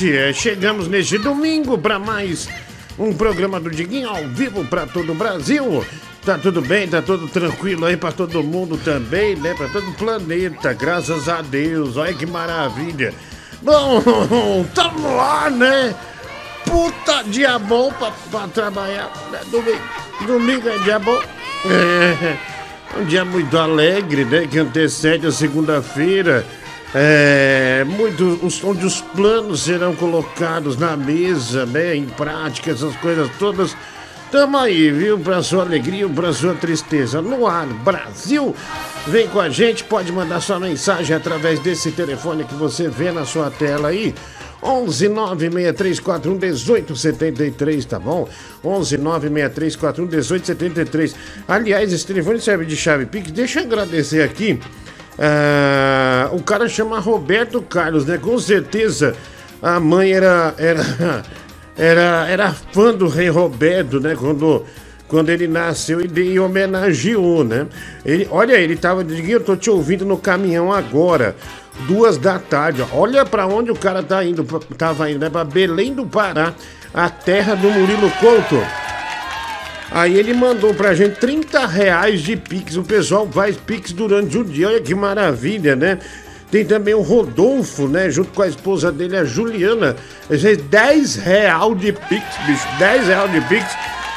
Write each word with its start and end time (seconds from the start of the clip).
É, 0.00 0.32
chegamos 0.32 0.86
neste 0.86 1.18
domingo 1.18 1.76
para 1.76 1.98
mais 1.98 2.48
um 2.96 3.12
programa 3.12 3.58
do 3.58 3.68
Diguinho 3.68 4.08
ao 4.08 4.28
vivo 4.28 4.64
para 4.64 4.86
todo 4.86 5.10
o 5.10 5.14
Brasil. 5.14 5.84
Tá 6.24 6.38
tudo 6.38 6.62
bem, 6.62 6.86
tá 6.86 7.02
tudo 7.02 7.26
tranquilo 7.26 7.84
aí 7.84 7.96
para 7.96 8.12
todo 8.12 8.40
mundo 8.44 8.78
também, 8.78 9.34
né? 9.34 9.54
Para 9.54 9.68
todo 9.68 9.88
o 9.88 9.94
planeta, 9.94 10.72
graças 10.72 11.28
a 11.28 11.42
Deus. 11.42 11.96
Olha 11.96 12.14
que 12.14 12.26
maravilha. 12.26 13.12
Bom, 13.60 14.64
tamo 14.72 15.16
lá, 15.16 15.50
né? 15.50 15.92
Puta 16.64 17.24
dia 17.24 17.58
bom 17.58 17.92
trabalhar. 18.54 19.10
né? 19.32 19.40
Domingo, 19.50 19.82
domingo 20.26 20.68
é 20.68 20.78
dia 20.78 20.98
bom. 20.98 21.20
É, 21.66 22.36
um 22.96 23.04
dia 23.04 23.24
muito 23.24 23.58
alegre, 23.58 24.24
né? 24.24 24.46
Que 24.46 24.60
antecede 24.60 25.26
a 25.26 25.32
segunda-feira. 25.32 26.46
É, 26.94 27.84
muito, 27.86 28.38
os, 28.42 28.62
onde 28.64 28.86
os 28.86 29.00
planos 29.00 29.62
serão 29.62 29.94
colocados 29.94 30.76
na 30.76 30.96
mesa, 30.96 31.66
né? 31.66 31.94
Em 31.94 32.06
prática, 32.06 32.70
essas 32.70 32.96
coisas 32.96 33.30
todas. 33.38 33.76
Tamo 34.30 34.58
aí, 34.58 34.90
viu? 34.90 35.18
Pra 35.18 35.42
sua 35.42 35.62
alegria 35.62 36.06
pra 36.08 36.32
sua 36.32 36.54
tristeza. 36.54 37.22
No 37.22 37.46
ar, 37.46 37.66
Brasil! 37.66 38.54
Vem 39.06 39.26
com 39.28 39.40
a 39.40 39.48
gente, 39.48 39.84
pode 39.84 40.12
mandar 40.12 40.40
sua 40.40 40.60
mensagem 40.60 41.16
através 41.16 41.58
desse 41.60 41.90
telefone 41.92 42.44
que 42.44 42.54
você 42.54 42.88
vê 42.88 43.10
na 43.10 43.24
sua 43.24 43.50
tela 43.50 43.88
aí. 43.88 44.14
11 44.62 45.08
96341 45.08 46.32
1873, 46.34 47.84
tá 47.84 47.98
bom? 47.98 48.28
11 48.64 48.98
96341 48.98 50.06
1873. 50.06 51.14
Aliás, 51.46 51.92
esse 51.92 52.06
telefone 52.06 52.40
serve 52.40 52.64
de 52.66 52.76
chave 52.76 53.06
Pix. 53.06 53.30
Deixa 53.30 53.60
eu 53.60 53.64
agradecer 53.64 54.22
aqui. 54.22 54.58
Ah, 55.18 56.17
o 56.38 56.42
cara 56.42 56.68
chama 56.68 56.98
Roberto 57.00 57.60
Carlos, 57.60 58.06
né? 58.06 58.16
Com 58.16 58.38
certeza 58.38 59.14
a 59.62 59.80
mãe 59.80 60.12
era, 60.12 60.54
era, 60.56 61.24
era, 61.76 62.26
era 62.28 62.52
fã 62.52 62.94
do 62.94 63.08
rei 63.08 63.28
Roberto, 63.28 64.00
né? 64.00 64.16
Quando, 64.16 64.64
quando 65.06 65.30
ele 65.30 65.48
nasceu 65.48 66.00
e, 66.00 66.38
homenageou, 66.38 67.44
né? 67.44 67.66
Ele, 68.04 68.28
olha, 68.30 68.54
ele 68.54 68.76
tava 68.76 69.02
dizendo, 69.02 69.28
eu 69.28 69.40
tô 69.40 69.56
te 69.56 69.68
ouvindo 69.68 70.04
no 70.04 70.16
caminhão 70.16 70.72
agora, 70.72 71.34
duas 71.86 72.16
da 72.16 72.38
tarde. 72.38 72.84
Olha 72.92 73.24
pra 73.24 73.46
onde 73.46 73.70
o 73.70 73.76
cara 73.76 74.02
tá 74.02 74.24
indo, 74.24 74.44
tava 74.76 75.10
indo, 75.10 75.18
né? 75.18 75.28
Pra 75.28 75.44
Belém 75.44 75.92
do 75.92 76.06
Pará, 76.06 76.54
a 76.94 77.10
terra 77.10 77.54
do 77.54 77.68
Murilo 77.68 78.10
Couto. 78.20 78.62
Aí 79.90 80.18
ele 80.18 80.34
mandou 80.34 80.74
pra 80.74 80.94
gente 80.94 81.18
30 81.18 81.66
reais 81.66 82.20
de 82.20 82.36
Pix. 82.36 82.76
O 82.76 82.82
pessoal 82.82 83.26
faz 83.26 83.56
Pix 83.56 83.92
durante 83.92 84.36
o 84.36 84.44
dia. 84.44 84.68
Olha 84.68 84.80
que 84.80 84.94
maravilha, 84.94 85.74
né? 85.74 85.98
Tem 86.50 86.64
também 86.64 86.94
o 86.94 87.02
Rodolfo, 87.02 87.88
né? 87.88 88.10
Junto 88.10 88.32
com 88.32 88.42
a 88.42 88.48
esposa 88.48 88.90
dele, 88.90 89.16
a 89.16 89.24
Juliana. 89.24 89.96
Ele 90.30 90.38
fez 90.38 90.56
10 90.56 91.16
real 91.16 91.74
de 91.74 91.92
Pix, 91.92 92.24
bicho. 92.46 92.66
10 92.78 93.06
real 93.06 93.28
de 93.28 93.40
Pix. 93.42 93.66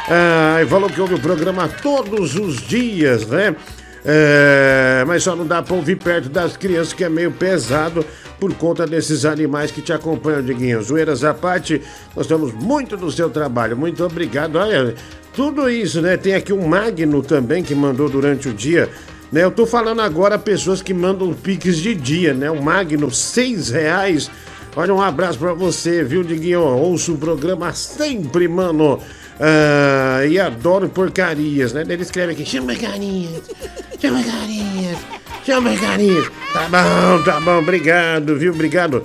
Ah, 0.09 0.57
falou 0.67 0.89
que 0.89 0.99
ouve 0.99 1.15
o 1.15 1.19
programa 1.19 1.69
todos 1.81 2.35
os 2.35 2.57
dias, 2.57 3.25
né? 3.27 3.55
É, 4.03 5.03
mas 5.05 5.21
só 5.23 5.35
não 5.35 5.45
dá 5.45 5.61
pra 5.61 5.75
ouvir 5.75 5.95
perto 5.95 6.27
das 6.27 6.57
crianças, 6.57 6.91
que 6.91 7.03
é 7.03 7.09
meio 7.09 7.31
pesado 7.31 8.03
por 8.39 8.51
conta 8.55 8.87
desses 8.87 9.25
animais 9.25 9.69
que 9.69 9.81
te 9.81 9.93
acompanham, 9.93 10.41
Diguinho. 10.41 10.81
Zoeiras 10.81 11.23
à 11.23 11.33
parte, 11.33 11.81
gostamos 12.15 12.51
muito 12.51 12.97
do 12.97 13.11
seu 13.11 13.29
trabalho. 13.29 13.77
Muito 13.77 14.03
obrigado. 14.03 14.55
Olha, 14.55 14.95
tudo 15.33 15.69
isso, 15.69 16.01
né? 16.01 16.17
Tem 16.17 16.33
aqui 16.33 16.51
o 16.51 16.67
Magno 16.67 17.21
também 17.21 17.61
que 17.61 17.75
mandou 17.75 18.09
durante 18.09 18.49
o 18.49 18.53
dia. 18.53 18.89
Né, 19.31 19.43
eu 19.43 19.51
tô 19.51 19.65
falando 19.65 20.01
agora 20.01 20.37
pessoas 20.37 20.81
que 20.81 20.93
mandam 20.93 21.33
piques 21.33 21.77
de 21.77 21.95
dia, 21.95 22.33
né? 22.33 22.51
O 22.51 22.61
Magno, 22.61 23.09
seis 23.09 23.69
reais. 23.69 24.29
Olha, 24.75 24.93
um 24.93 25.01
abraço 25.01 25.39
pra 25.39 25.53
você, 25.53 26.03
viu, 26.03 26.23
Diguinho? 26.23 26.61
Ouço 26.61 27.13
o 27.13 27.17
programa 27.17 27.73
sempre, 27.73 28.47
mano. 28.47 28.99
Ah, 29.43 30.23
e 30.29 30.39
adoro 30.39 30.87
porcarias, 30.87 31.73
né? 31.73 31.83
Ele 31.87 32.03
escreve 32.03 32.33
aqui, 32.33 32.45
chama 32.45 32.75
carinhas, 32.75 33.49
chama 33.99 34.23
carinhas, 34.23 34.97
chama 35.43 35.75
carinhas. 35.77 36.29
Tá 36.53 36.69
bom, 36.69 37.23
tá 37.23 37.39
bom, 37.39 37.57
obrigado, 37.57 38.37
viu? 38.37 38.53
Obrigado. 38.53 39.03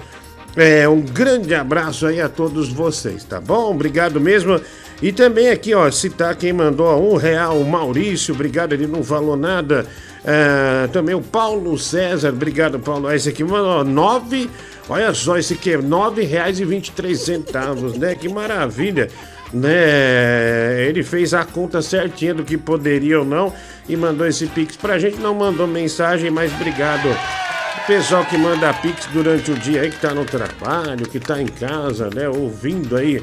É, 0.54 0.88
um 0.88 1.00
grande 1.00 1.54
abraço 1.54 2.06
aí 2.06 2.20
a 2.20 2.28
todos 2.28 2.68
vocês, 2.68 3.24
tá 3.24 3.40
bom? 3.40 3.70
Obrigado 3.70 4.20
mesmo. 4.20 4.60
E 5.00 5.10
também 5.10 5.48
aqui, 5.48 5.74
ó, 5.74 5.90
citar 5.90 6.34
quem 6.36 6.52
mandou 6.52 7.12
um 7.12 7.16
real, 7.16 7.58
o 7.58 7.64
Maurício, 7.64 8.34
obrigado, 8.34 8.72
ele 8.72 8.86
não 8.86 9.02
falou 9.02 9.36
nada. 9.36 9.86
É, 10.28 10.88
também 10.88 11.14
o 11.14 11.22
Paulo 11.22 11.78
César, 11.78 12.30
obrigado, 12.30 12.80
Paulo. 12.80 13.12
Esse 13.12 13.28
aqui 13.28 13.44
mandou 13.44 13.68
ó, 13.68 13.84
nove, 13.84 14.50
olha 14.88 15.14
só, 15.14 15.38
esse 15.38 15.54
aqui 15.54 15.72
é 15.72 15.78
e 15.78 16.62
e 16.62 16.80
três 16.90 17.20
centavos, 17.20 17.96
né? 17.96 18.16
Que 18.16 18.28
maravilha, 18.28 19.08
né? 19.52 20.84
Ele 20.88 21.04
fez 21.04 21.32
a 21.32 21.44
conta 21.44 21.80
certinha 21.80 22.34
do 22.34 22.42
que 22.42 22.58
poderia 22.58 23.20
ou 23.20 23.24
não 23.24 23.52
e 23.88 23.96
mandou 23.96 24.26
esse 24.26 24.46
pix 24.46 24.76
pra 24.76 24.98
gente. 24.98 25.16
Não 25.18 25.32
mandou 25.32 25.64
mensagem, 25.64 26.28
mas 26.28 26.52
obrigado. 26.52 27.08
O 27.08 27.86
pessoal 27.86 28.24
que 28.24 28.36
manda 28.36 28.74
pix 28.74 29.06
durante 29.12 29.52
o 29.52 29.54
dia 29.54 29.82
aí, 29.82 29.90
que 29.90 30.00
tá 30.00 30.12
no 30.12 30.24
trabalho, 30.24 31.08
que 31.08 31.20
tá 31.20 31.40
em 31.40 31.46
casa, 31.46 32.10
né? 32.12 32.28
Ouvindo 32.28 32.96
aí 32.96 33.22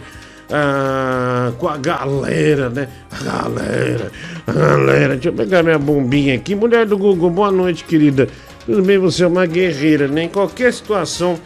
ah, 0.51 1.51
com 1.57 1.68
a 1.68 1.78
galera, 1.78 2.69
né? 2.69 2.88
A 3.12 3.24
galera, 3.24 4.12
a 4.45 4.51
galera. 4.51 5.13
Deixa 5.13 5.30
eu 5.30 5.34
pegar 5.34 5.63
minha 5.63 5.80
bombinha 5.80 6.36
aqui. 6.36 6.56
Mulher 6.56 6.86
do 6.86 6.98
Google, 6.98 7.30
boa 7.30 7.51
noite, 7.51 7.84
querida. 7.84 8.28
Tudo 8.66 8.81
bem, 8.81 8.98
você 8.98 9.24
é 9.24 9.28
uma 9.28 9.45
guerreira, 9.45 10.07
né? 10.07 10.24
Em 10.24 10.30
qualquer 10.30 10.72
situação 10.72 11.40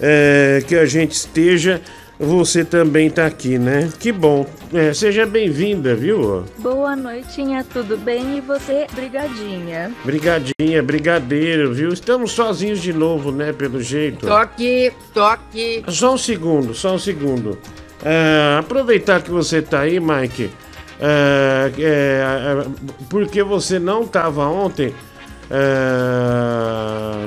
eh, 0.00 0.62
que 0.66 0.74
a 0.74 0.84
gente 0.86 1.12
esteja, 1.12 1.80
você 2.18 2.64
também 2.64 3.10
tá 3.10 3.26
aqui, 3.26 3.58
né? 3.58 3.92
Que 3.98 4.10
bom. 4.10 4.46
Eh, 4.72 4.92
seja 4.92 5.24
bem-vinda, 5.24 5.94
viu? 5.94 6.44
Boa 6.58 6.96
noitinha, 6.96 7.64
tudo 7.72 7.96
bem? 7.96 8.38
E 8.38 8.40
você, 8.40 8.86
brigadinha? 8.92 9.92
Brigadinha, 10.04 10.82
brigadeiro, 10.82 11.72
viu? 11.72 11.90
Estamos 11.90 12.32
sozinhos 12.32 12.80
de 12.80 12.92
novo, 12.92 13.30
né? 13.30 13.52
Pelo 13.52 13.80
jeito. 13.80 14.26
Tô 14.26 14.32
aqui. 15.22 15.84
Só 15.88 16.14
um 16.14 16.18
segundo, 16.18 16.74
só 16.74 16.94
um 16.94 16.98
segundo. 16.98 17.58
É, 18.04 18.58
aproveitar 18.58 19.22
que 19.22 19.30
você 19.30 19.62
tá 19.62 19.80
aí, 19.80 19.98
Mike. 19.98 20.50
é, 21.00 21.72
é, 21.78 21.82
é, 21.82 22.66
porque 23.08 23.42
você 23.42 23.78
não 23.78 24.02
estava 24.02 24.46
ontem. 24.46 24.94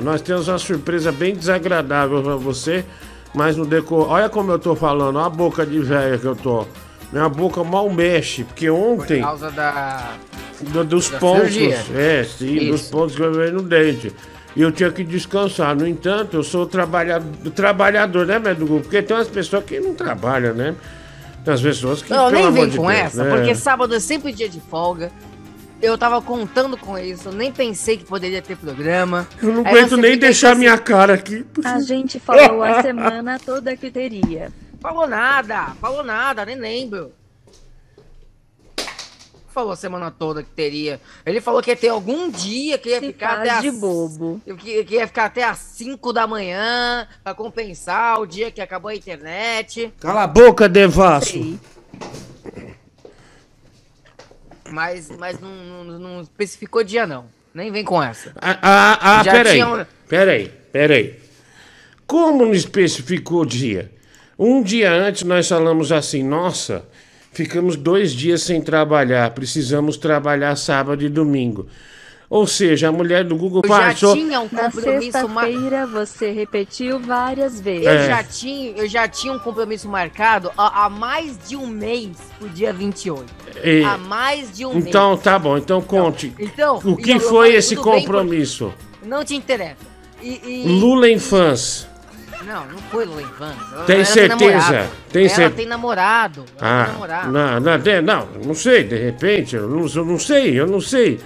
nós 0.02 0.20
temos 0.20 0.48
uma 0.48 0.58
surpresa 0.58 1.10
bem 1.12 1.34
desagradável 1.34 2.22
para 2.22 2.36
você. 2.36 2.84
Mas 3.34 3.56
no 3.56 3.66
decor. 3.66 4.08
Olha 4.10 4.28
como 4.28 4.50
eu 4.52 4.58
tô 4.58 4.74
falando, 4.74 5.16
olha 5.16 5.26
a 5.26 5.30
boca 5.30 5.66
de 5.66 5.78
velha 5.80 6.16
que 6.16 6.24
eu 6.24 6.34
tô. 6.34 6.64
Minha 7.12 7.28
boca 7.28 7.62
mal 7.62 7.88
mexe, 7.90 8.44
porque 8.44 8.68
ontem. 8.70 9.18
Por 9.20 9.26
causa 9.26 9.50
da. 9.50 10.12
Do- 10.60 10.84
dos 10.84 11.10
Da 11.10 11.18
pontos. 11.18 11.52
cirurgia. 11.52 11.78
É, 11.94 12.24
sim, 12.24 12.70
dos 12.70 12.80
Isso. 12.82 12.90
pontos 12.90 13.14
que 13.14 13.22
eu 13.22 13.32
vejo 13.32 13.52
no 13.54 13.62
dente. 13.62 14.12
E 14.58 14.60
eu 14.60 14.72
tinha 14.72 14.90
que 14.90 15.04
descansar. 15.04 15.76
No 15.76 15.86
entanto, 15.86 16.36
eu 16.36 16.42
sou 16.42 16.66
trabalhador, 16.66 17.50
trabalhador 17.52 18.26
né, 18.26 18.40
Medugu? 18.40 18.80
Porque 18.80 19.00
tem 19.00 19.16
umas 19.16 19.28
pessoas 19.28 19.62
que 19.64 19.78
não 19.78 19.94
trabalham, 19.94 20.52
né? 20.52 20.74
Tem 21.44 21.54
as 21.54 21.62
pessoas 21.62 22.02
que. 22.02 22.10
Não, 22.10 22.28
pelo 22.28 22.32
nem 22.32 22.42
amor 22.42 22.54
vem 22.54 22.68
de 22.68 22.76
com 22.76 22.88
Deus, 22.88 22.98
essa, 22.98 23.22
né? 23.22 23.30
porque 23.30 23.54
sábado 23.54 23.94
é 23.94 24.00
sempre 24.00 24.32
dia 24.32 24.48
de 24.48 24.60
folga. 24.60 25.12
Eu 25.80 25.96
tava 25.96 26.20
contando 26.20 26.76
com 26.76 26.98
isso, 26.98 27.30
nem 27.30 27.52
pensei 27.52 27.98
que 27.98 28.04
poderia 28.04 28.42
ter 28.42 28.56
programa. 28.56 29.28
Eu 29.40 29.52
não 29.52 29.64
aguento 29.64 29.96
nem 29.96 30.18
deixar 30.18 30.50
assim, 30.50 30.58
minha 30.58 30.76
cara 30.76 31.14
aqui. 31.14 31.46
A 31.64 31.78
gente 31.78 32.18
falou 32.18 32.60
a 32.64 32.82
semana 32.82 33.38
toda 33.38 33.76
que 33.76 33.92
teria. 33.92 34.50
Falou 34.80 35.06
nada, 35.06 35.68
falou 35.80 36.02
nada, 36.02 36.44
nem 36.44 36.56
lembro. 36.56 37.12
Falou 39.52 39.72
a 39.72 39.76
semana 39.76 40.10
toda 40.10 40.42
que 40.42 40.50
teria. 40.50 41.00
Ele 41.26 41.40
falou 41.40 41.60
que 41.62 41.70
ia 41.70 41.76
ter 41.76 41.88
algum 41.88 42.30
dia 42.30 42.78
que 42.78 42.90
ia 42.90 43.00
Se 43.00 43.06
ficar 43.08 43.38
até 43.40 43.60
de 43.60 43.68
as- 43.68 43.78
bobo. 43.78 44.40
Que, 44.58 44.84
que 44.84 44.94
ia 44.96 45.06
ficar 45.06 45.24
até 45.24 45.42
às 45.42 45.58
5 45.58 46.12
da 46.12 46.26
manhã 46.26 47.08
pra 47.24 47.34
compensar 47.34 48.20
o 48.20 48.26
dia 48.26 48.50
que 48.50 48.60
acabou 48.60 48.90
a 48.90 48.94
internet. 48.94 49.92
Cala 50.00 50.22
a 50.24 50.26
boca, 50.26 50.68
Devasso. 50.68 51.30
Sei. 51.32 51.58
Mas, 54.70 55.08
mas 55.18 55.40
não, 55.40 55.50
não, 55.84 55.98
não 55.98 56.20
especificou 56.20 56.84
dia, 56.84 57.06
não. 57.06 57.26
Nem 57.54 57.72
vem 57.72 57.82
com 57.84 58.02
essa. 58.02 58.32
Ah, 58.36 58.58
ah, 58.60 59.18
ah 59.20 59.22
Já 59.24 59.32
peraí. 59.32 59.52
tinha 59.54 59.68
um- 59.68 59.86
Peraí, 60.06 60.48
peraí. 60.70 61.18
Como 62.06 62.44
não 62.44 62.52
especificou 62.52 63.44
dia? 63.44 63.90
Um 64.38 64.62
dia 64.62 64.92
antes 64.92 65.22
nós 65.24 65.48
falamos 65.48 65.90
assim, 65.90 66.22
nossa, 66.22 66.86
ficamos 67.38 67.76
dois 67.76 68.10
dias 68.12 68.42
sem 68.42 68.60
trabalhar, 68.60 69.30
precisamos 69.30 69.96
trabalhar 69.96 70.56
sábado 70.56 71.04
e 71.04 71.08
domingo. 71.08 71.66
Ou 72.28 72.46
seja, 72.48 72.88
a 72.88 72.92
mulher 72.92 73.22
do 73.24 73.36
Google 73.36 73.62
Eu 73.64 73.68
já 73.70 73.78
passou. 73.78 74.14
tinha 74.14 74.40
um 74.40 74.48
Na 74.50 74.64
compromisso 74.70 75.28
mar... 75.28 75.46
sexta-feira 75.46 75.86
você 75.86 76.30
repetiu 76.32 76.98
várias 76.98 77.60
vezes. 77.60 77.86
eu, 77.86 77.92
É. 77.92 78.06
já 78.08 78.22
tinha, 78.24 78.70
eu 78.76 78.88
já 78.88 79.06
tinha 79.08 79.32
um 79.32 79.38
compromisso 79.38 79.88
marcado 79.88 80.50
há, 80.58 80.84
há 80.84 80.90
mais 80.90 81.38
de 81.48 81.54
um 81.56 81.66
mês, 81.68 82.16
pro 82.38 82.48
dia 82.48 82.72
28. 82.72 83.24
E- 83.64 83.82
Há 83.84 83.96
mais 83.96 84.54
de 84.54 84.66
um 84.66 84.76
Então 84.76 85.10
mês. 85.12 85.22
tá 85.22 85.38
bom, 85.38 85.56
então 85.56 85.80
conte. 85.80 86.34
Então, 86.38 86.78
O 86.84 86.96
que 86.96 87.12
eu- 87.12 87.14
eu 87.14 87.20
foi 87.20 87.54
esse 87.54 87.76
tudo 87.76 87.92
bem, 87.92 88.00
compromisso? 88.00 88.74
Não 89.06 89.24
te 89.24 89.34
interessa. 89.36 89.86
E, 90.20 90.40
e- 90.44 90.68
Lula 90.80 91.08
em 91.08 91.18
fãs. 91.20 91.86
Não, 92.44 92.66
não 92.66 92.78
foi. 92.90 93.04
Ela- 93.04 93.84
Tem 93.86 93.96
ela 93.96 94.04
certeza? 94.04 94.36
namorado. 94.36 94.90
Tem 95.12 95.26
ela 95.26 95.34
cer- 95.34 95.52
tem 95.54 95.66
namorado. 95.66 96.44
Ela 96.58 96.80
Ah, 96.80 96.84
tem 96.84 96.92
namorado. 96.94 97.32
não, 97.32 97.60
não, 97.60 97.78
de- 97.78 98.00
não, 98.00 98.26
não 98.46 98.54
sei, 98.54 98.84
de 98.84 98.96
repente, 98.96 99.56
eu 99.56 99.68
não, 99.68 99.86
eu 99.86 100.04
não 100.04 100.18
sei, 100.18 100.58
eu 100.58 100.66
não 100.66 100.80
sei. 100.80 101.20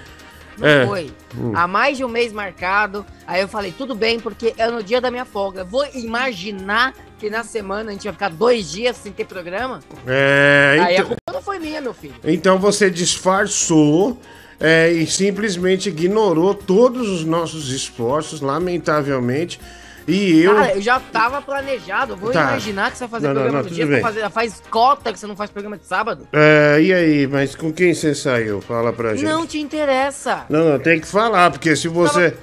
Não 0.58 0.68
É. 0.68 0.86
foi. 0.86 1.10
Há 1.54 1.66
mais 1.66 1.96
de 1.96 2.04
um 2.04 2.08
mês 2.08 2.32
marcado. 2.32 3.06
Aí 3.26 3.40
eu 3.40 3.48
falei, 3.48 3.72
tudo 3.76 3.94
bem, 3.94 4.20
porque 4.20 4.52
é 4.58 4.70
no 4.70 4.82
dia 4.82 5.00
da 5.00 5.10
minha 5.10 5.24
folga. 5.24 5.64
Vou 5.64 5.84
imaginar 5.94 6.94
que 7.18 7.30
na 7.30 7.42
semana 7.42 7.90
a 7.90 7.92
gente 7.94 8.04
vai 8.04 8.12
ficar 8.12 8.28
dois 8.28 8.70
dias 8.70 8.96
sem 8.96 9.12
ter 9.12 9.24
programa. 9.24 9.80
É, 10.06 10.76
Aí 10.80 10.86
a 10.88 10.92
então, 11.00 11.06
culpa 11.06 11.32
não 11.32 11.42
foi 11.42 11.58
minha, 11.58 11.80
meu 11.80 11.94
filho. 11.94 12.14
então 12.24 12.58
você 12.58 12.90
disfarçou 12.90 14.20
é, 14.60 14.90
e 14.92 15.06
simplesmente 15.06 15.88
ignorou 15.88 16.54
todos 16.54 17.08
os 17.08 17.24
nossos 17.24 17.70
esforços, 17.72 18.40
lamentavelmente. 18.40 19.58
E 20.06 20.42
eu. 20.42 20.54
Cara, 20.54 20.74
eu 20.74 20.80
já 20.82 20.98
tava 21.00 21.40
planejado. 21.42 22.16
Vou 22.16 22.32
Tá. 22.32 22.42
imaginar 22.42 22.90
que 22.90 22.98
você 22.98 23.04
vai 23.06 23.10
fazer 23.10 23.26
Não, 23.28 23.34
não, 23.34 23.40
programa 23.42 23.62
não, 23.62 23.68
no 23.70 23.74
dia. 23.74 23.84
tudo 23.84 23.88
Você 23.90 24.02
bem. 24.02 24.02
fazer, 24.02 24.30
faz 24.30 24.62
cota 24.70 25.12
que 25.12 25.18
você 25.18 25.26
não 25.26 25.36
faz 25.36 25.50
programa 25.50 25.78
de 25.78 25.86
sábado. 25.86 26.26
É, 26.32 26.78
e 26.80 26.92
aí, 26.92 27.26
mas 27.26 27.54
com 27.54 27.72
quem 27.72 27.94
você 27.94 28.14
saiu? 28.14 28.60
Fala 28.60 28.92
pra 28.92 29.14
gente. 29.14 29.24
Não 29.24 29.46
te 29.46 29.58
interessa. 29.60 30.44
Não, 30.48 30.70
não, 30.70 30.78
tem 30.78 31.00
que 31.00 31.06
falar, 31.06 31.50
porque 31.50 31.74
se 31.76 31.88
você 31.88 32.36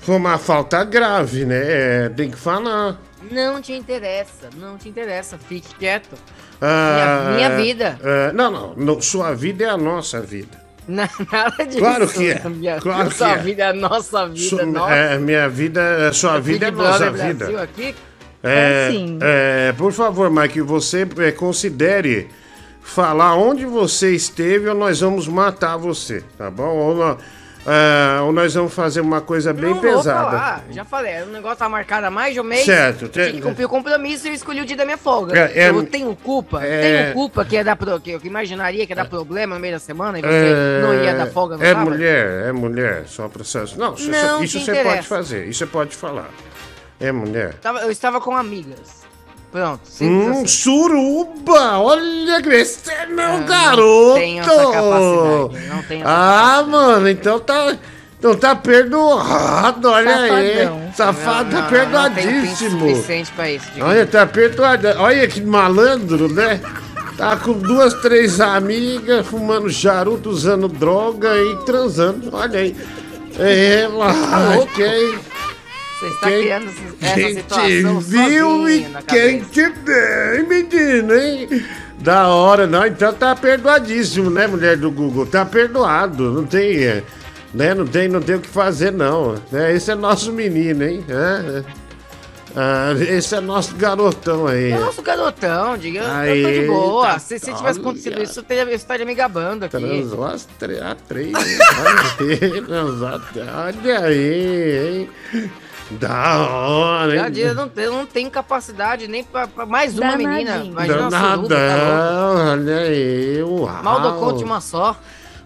for 0.00 0.16
uma 0.16 0.38
falta 0.38 0.82
grave, 0.84 1.44
né? 1.44 1.62
é, 1.64 2.08
tem 2.08 2.30
que 2.30 2.36
falar. 2.36 3.00
Não 3.30 3.60
te 3.62 3.72
interessa. 3.72 4.50
Não 4.56 4.76
te 4.76 4.88
interessa. 4.88 5.38
Fique 5.38 5.74
quieto. 5.76 6.16
Ah, 6.60 7.32
Minha- 7.36 7.48
minha 7.50 7.56
vida. 7.56 7.98
é, 8.02 8.32
não, 8.32 8.50
não, 8.50 8.74
não, 8.76 9.00
sua 9.00 9.32
vida 9.34 9.64
é 9.64 9.68
a 9.68 9.76
nossa 9.76 10.20
vida. 10.20 10.61
Na- 10.88 11.08
Nada 11.30 11.64
disso. 11.64 11.78
Claro 11.78 12.08
que 12.08 12.30
é. 12.30 12.48
Minha, 12.48 12.80
Claro 12.80 13.08
que 13.10 13.16
sua 13.16 13.32
é. 13.32 13.38
vida 13.38 13.62
é 13.62 13.66
a 13.68 13.72
nossa 13.72 14.26
vida. 14.28 14.48
Sua- 14.48 14.66
nossa. 14.66 14.94
é, 14.94 15.18
minha 15.18 15.48
vida, 15.48 16.12
sua 16.12 16.38
vida 16.40 16.66
é 16.66 16.70
Big 16.70 16.82
nossa 16.82 16.98
Brother 17.10 17.26
vida. 17.28 17.44
Brasil 17.46 17.60
aqui. 17.62 17.94
É, 18.42 18.88
É 18.88 18.90
sim. 18.90 19.18
é, 19.20 19.72
por 19.78 19.92
favor, 19.92 20.28
Mike, 20.30 20.60
você 20.62 21.06
é, 21.18 21.30
considere 21.30 22.28
falar 22.82 23.36
onde 23.36 23.64
você 23.64 24.12
esteve 24.12 24.68
ou 24.68 24.74
nós 24.74 25.00
vamos 25.00 25.28
matar 25.28 25.76
você, 25.76 26.24
tá 26.36 26.50
bom? 26.50 26.64
Ou, 26.76 26.96
nó- 26.96 27.16
é, 27.66 28.20
ou 28.20 28.32
nós 28.32 28.52
vamos 28.54 28.74
fazer 28.74 29.00
uma 29.00 29.20
coisa 29.20 29.52
bem 29.52 29.70
não 29.70 29.80
vou 29.80 29.82
pesada. 29.82 30.30
falar. 30.30 30.64
Já 30.70 30.84
falei, 30.84 31.22
o 31.22 31.26
negócio 31.26 31.58
tá 31.58 31.68
marcado 31.68 32.06
há 32.06 32.10
mais 32.10 32.34
de 32.34 32.40
um 32.40 32.44
mês. 32.44 32.64
Certo, 32.64 33.02
Eu 33.04 33.08
tinha 33.08 33.30
que 33.32 33.40
cumprir 33.40 33.64
o 33.64 33.68
compromisso 33.68 34.26
e 34.26 34.30
eu 34.30 34.34
escolhi 34.34 34.60
o 34.60 34.66
dia 34.66 34.76
da 34.76 34.84
minha 34.84 34.98
folga. 34.98 35.38
É, 35.38 35.60
é- 35.64 35.68
eu 35.68 35.84
tenho 35.86 36.14
culpa, 36.16 36.62
é- 36.64 37.02
tenho 37.02 37.14
culpa 37.14 37.44
que 37.44 37.54
ia 37.54 37.62
dar 37.64 37.76
pro, 37.76 38.00
que 38.00 38.10
eu 38.10 38.20
imaginaria 38.24 38.84
que 38.86 38.92
ia 38.92 38.96
dar 38.96 39.04
problema 39.08 39.54
no 39.54 39.60
meio 39.60 39.74
da 39.74 39.78
semana 39.80 40.18
e 40.18 40.22
você 40.22 40.28
É, 40.28 40.82
não 40.82 40.94
ia 41.04 41.14
dar 41.14 41.26
folga 41.28 41.56
no 41.56 41.62
É 41.64 41.68
sábado. 41.68 41.90
mulher, 41.90 42.48
é 42.48 42.52
mulher, 42.52 43.04
só 43.06 43.28
processo. 43.28 43.78
Não, 43.78 43.94
isso, 43.94 44.10
Não 44.10 44.42
isso 44.42 44.58
te 44.58 44.64
você 44.64 44.70
interessa. 44.72 44.96
pode 44.96 45.06
fazer, 45.06 45.46
isso 45.46 45.58
você 45.60 45.66
pode 45.66 45.94
falar. 45.96 46.30
É 46.98 47.10
mulher. 47.12 47.54
Eu 47.82 47.90
estava 47.90 48.20
com 48.20 48.36
amigas. 48.36 49.01
Pronto, 49.52 49.80
simples 49.84 50.26
Hum, 50.28 50.32
assim. 50.32 50.46
suruba! 50.46 51.78
Olha, 51.78 52.40
você 52.42 52.90
é 52.90 53.06
meu 53.06 53.24
Ah, 53.24 53.38
não 53.38 53.44
garoto! 53.46 54.14
tenho 54.14 54.40
essa 54.40 54.50
capacidade, 54.50 55.68
não 55.68 55.82
tenho 55.82 56.00
essa 56.00 56.10
Ah, 56.10 56.64
mano, 56.66 57.08
então 57.10 57.38
tá. 57.38 57.76
Então 58.18 58.34
tá 58.36 58.54
perdoado, 58.54 59.90
olha 59.90 60.14
aí. 60.16 60.54
Safadão. 60.58 60.92
Safado, 60.94 61.50
Não, 61.50 61.50
tá 61.50 61.50
não, 61.50 61.50
não, 61.50 61.60
não 61.60 61.62
pinto 61.62 61.70
perdoadíssimo. 61.70 62.88
suficiente 62.88 63.32
pra 63.32 63.50
isso. 63.50 63.66
Olha, 63.80 64.06
tá 64.06 64.26
perdoado. 64.26 64.88
Olha 64.98 65.26
que 65.28 65.40
malandro, 65.42 66.32
né? 66.32 66.60
Tá 67.18 67.36
com 67.36 67.52
duas, 67.52 67.92
três 67.94 68.40
amigas, 68.40 69.26
fumando 69.26 69.68
charuto, 69.68 70.30
usando 70.30 70.68
droga 70.68 71.36
e 71.36 71.56
transando. 71.66 72.30
Olha 72.32 72.60
aí. 72.60 72.76
É, 73.38 73.88
Tá 73.88 74.54
louco? 74.54 74.72
Você 76.02 76.08
está 76.08 76.26
quem, 76.28 76.40
criando 76.42 76.68
essa, 77.00 77.14
quem 77.14 77.34
te 77.34 77.40
situação 77.42 78.00
viu 78.00 78.46
sozinho 78.48 78.68
e 78.68 78.86
quem 79.06 79.40
te 79.40 79.70
deu, 79.70 80.48
menino, 80.48 81.14
hein? 81.14 81.64
Da 81.98 82.26
hora, 82.26 82.66
não. 82.66 82.84
Então 82.84 83.14
tá 83.14 83.36
perdoadíssimo, 83.36 84.28
né, 84.28 84.48
mulher 84.48 84.76
do 84.76 84.90
Google? 84.90 85.26
Tá 85.26 85.44
perdoado, 85.46 86.32
não 86.32 86.44
tem, 86.44 86.82
é, 86.82 87.04
né? 87.54 87.72
Não 87.72 87.86
tem, 87.86 88.08
não 88.08 88.20
tem 88.20 88.34
o 88.34 88.40
que 88.40 88.48
fazer, 88.48 88.90
não. 88.90 89.36
né? 89.52 89.72
Esse 89.72 89.92
é 89.92 89.94
nosso 89.94 90.32
menino, 90.32 90.82
hein? 90.82 91.04
É, 91.08 91.58
é. 91.58 91.64
Ah, 92.54 92.92
esse 93.08 93.34
é 93.36 93.40
nosso 93.40 93.74
garotão 93.76 94.46
aí. 94.48 94.70
Nosso 94.74 95.00
garotão, 95.02 95.78
diga, 95.78 96.00
eu 96.00 96.04
tô 96.04 96.10
Aí, 96.10 96.60
de 96.60 96.66
boa. 96.66 97.06
tá- 97.06 97.18
Se, 97.18 97.38
se 97.38 97.54
tivesse 97.54 97.78
acontecido 97.80 98.22
isso, 98.22 98.40
eu, 98.40 98.42
teria, 98.42 98.64
eu 98.64 98.74
estaria 98.74 99.06
me 99.06 99.14
gabando 99.14 99.64
aqui. 99.64 99.76
Transou 99.78 100.24
as 100.24 100.46
três. 100.58 100.82
aí, 100.82 101.32
olha 103.54 104.00
aí, 104.00 104.98
hein? 104.98 105.10
Da 105.90 106.38
hora, 106.38 107.16
Já 107.16 107.28
hein? 107.28 107.36
eu 107.38 107.54
não, 107.54 107.70
não 107.92 108.06
tenho 108.06 108.30
capacidade 108.30 109.06
nem 109.08 109.22
pra, 109.22 109.46
pra 109.46 109.66
mais 109.66 109.98
uma 109.98 110.16
Danadinho. 110.16 110.30
menina. 110.30 110.64
Imagina 110.64 111.10
suruba, 111.10 111.48
tá 111.48 112.34
olha 112.52 112.76
aí, 112.78 113.42
uau. 113.42 113.82
Mal 113.82 114.00
dou 114.00 114.12
conta 114.14 114.38
de 114.38 114.44
uma 114.44 114.60
só. 114.60 114.96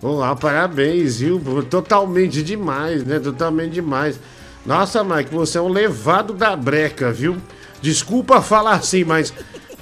Uau, 0.02 0.37
parabéns, 0.37 1.19
viu? 1.19 1.40
Totalmente 1.69 2.43
demais, 2.43 3.02
né? 3.05 3.19
Totalmente 3.19 3.73
demais. 3.73 4.21
Nossa, 4.64 5.02
Mike, 5.02 5.33
você 5.35 5.59
é 5.59 5.61
um 5.61 5.69
levado 5.69 6.33
da 6.33 6.55
breca, 6.55 7.11
viu? 7.11 7.37
Desculpa 7.81 8.40
falar 8.40 8.75
assim, 8.75 9.05
mas 9.05 9.33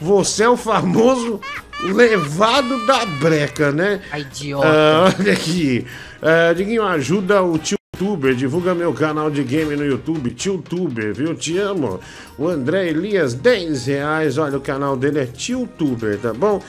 você 0.00 0.44
é 0.44 0.48
o 0.48 0.56
famoso 0.56 1.40
levado 1.82 2.86
da 2.86 3.04
breca, 3.04 3.70
né? 3.72 4.00
Ai, 4.12 4.20
idiota. 4.22 4.66
Ah, 4.66 5.14
olha 5.18 5.32
aqui. 5.32 5.86
Ah, 6.22 6.52
Diguinho, 6.54 6.84
ajuda 6.86 7.42
o 7.42 7.58
TubeR, 7.98 8.34
divulga 8.34 8.74
meu 8.74 8.92
canal 8.92 9.30
de 9.30 9.42
game 9.42 9.76
no 9.76 9.84
YouTube, 9.84 10.30
TubeR, 10.30 11.14
viu? 11.14 11.34
Te 11.34 11.58
amo. 11.58 12.00
O 12.36 12.48
André 12.48 12.88
Elias, 12.88 13.34
10 13.34 13.86
reais. 13.86 14.38
Olha, 14.38 14.58
o 14.58 14.60
canal 14.60 14.96
dele 14.96 15.20
é 15.20 15.26
TubeR, 15.26 16.18
tá 16.18 16.32
bom? 16.32 16.60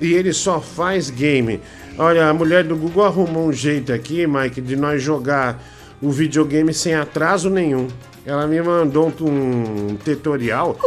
E 0.00 0.12
ele 0.12 0.32
só 0.32 0.60
faz 0.60 1.10
game. 1.10 1.60
Olha, 1.98 2.28
a 2.28 2.34
mulher 2.34 2.64
do 2.64 2.76
Google 2.76 3.04
arrumou 3.04 3.48
um 3.48 3.52
jeito 3.52 3.92
aqui, 3.92 4.26
Mike, 4.26 4.60
de 4.60 4.76
nós 4.76 5.02
jogar 5.02 5.62
o 6.02 6.10
videogame 6.10 6.74
sem 6.74 6.94
atraso 6.94 7.48
nenhum. 7.48 7.88
Ela 8.26 8.46
me 8.46 8.60
mandou 8.62 9.12
um 9.20 9.96
tutorial 10.02 10.78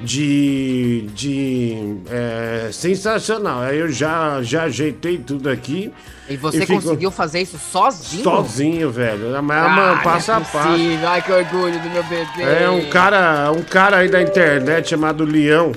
de. 0.00 1.08
de. 1.14 1.96
é, 2.10 2.70
sensacional. 2.72 3.60
Aí 3.60 3.78
eu 3.78 3.88
já, 3.88 4.42
já 4.42 4.64
ajeitei 4.64 5.18
tudo 5.18 5.48
aqui. 5.48 5.92
E 6.28 6.36
você 6.36 6.64
e 6.64 6.66
conseguiu 6.66 7.10
fazer 7.12 7.40
isso 7.42 7.58
sozinho? 7.58 8.24
Sozinho, 8.24 8.90
velho. 8.90 9.40
Mas 9.42 9.64
Ah, 9.64 9.94
não 9.94 10.02
passo 10.02 10.32
é 10.32 10.34
a 10.34 10.40
passo. 10.40 10.68
Ai, 11.06 11.22
que 11.22 11.32
orgulho 11.32 11.80
do 11.80 11.90
meu 11.90 12.02
bebê. 12.04 12.42
É 12.42 12.68
um 12.68 12.88
cara, 12.88 13.52
um 13.52 13.62
cara 13.62 13.98
aí 13.98 14.08
da 14.08 14.20
internet 14.20 14.90
chamado 14.90 15.24
Leão. 15.24 15.72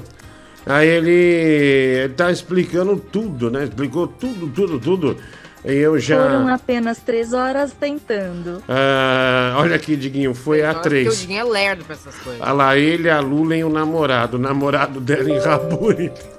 Aí 0.66 0.88
ele 0.88 2.10
tá 2.16 2.32
explicando 2.32 2.96
tudo, 2.96 3.52
né? 3.52 3.66
Explicou 3.66 4.08
tudo, 4.08 4.48
tudo, 4.48 4.80
tudo. 4.80 5.18
Eu 5.66 5.92
Foram 5.92 6.00
já. 6.48 6.54
apenas 6.56 6.98
três 7.00 7.32
horas 7.32 7.72
tentando. 7.72 8.62
Ah, 8.68 9.56
olha 9.58 9.76
aqui, 9.78 9.96
Diguinho, 9.96 10.34
foi 10.36 10.62
a 10.64 10.74
Porque 10.74 10.80
o 10.80 10.82
três. 10.90 11.20
Diguinho 11.22 11.40
é 11.40 11.44
lerdo 11.44 11.86
pra 11.86 11.96
essas 11.96 12.16
coisas. 12.16 12.42
Olha 12.42 12.52
lá, 12.52 12.78
ele, 12.78 13.10
a 13.10 13.20
Lula 13.22 13.56
e 13.56 13.64
o 13.64 13.70
namorado. 13.70 14.36
O 14.38 14.40
namorado 14.40 15.00
dela 15.00 15.30
enrabou 15.30 15.92
ele. 15.92 16.12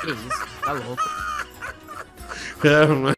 Que 0.00 0.10
isso, 0.10 0.46
tá 0.64 0.72
louco. 0.72 1.02
É, 2.64 2.86
mas- 2.86 3.14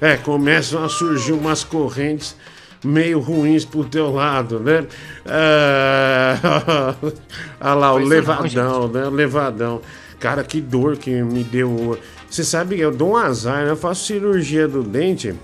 é, 0.00 0.16
começam 0.16 0.82
a 0.82 0.88
surgir 0.88 1.32
umas 1.32 1.62
correntes 1.62 2.34
meio 2.82 3.20
ruins 3.20 3.64
pro 3.66 3.84
teu 3.84 4.10
lado, 4.10 4.58
né? 4.60 4.86
É... 5.26 6.34
Olha 7.60 7.74
lá, 7.74 7.92
o 7.92 7.98
levadão, 7.98 8.88
né? 8.88 9.04
O 9.06 9.10
levadão. 9.10 9.82
Cara, 10.18 10.42
que 10.42 10.60
dor 10.62 10.96
que 10.96 11.10
me 11.22 11.44
deu. 11.44 11.98
Você 12.34 12.42
sabe 12.42 12.74
que 12.74 12.82
eu 12.82 12.90
dou 12.90 13.10
um 13.10 13.16
azar, 13.16 13.64
né? 13.64 13.70
Eu 13.70 13.76
faço 13.76 14.06
cirurgia 14.06 14.66
do 14.66 14.82
dente. 14.82 15.36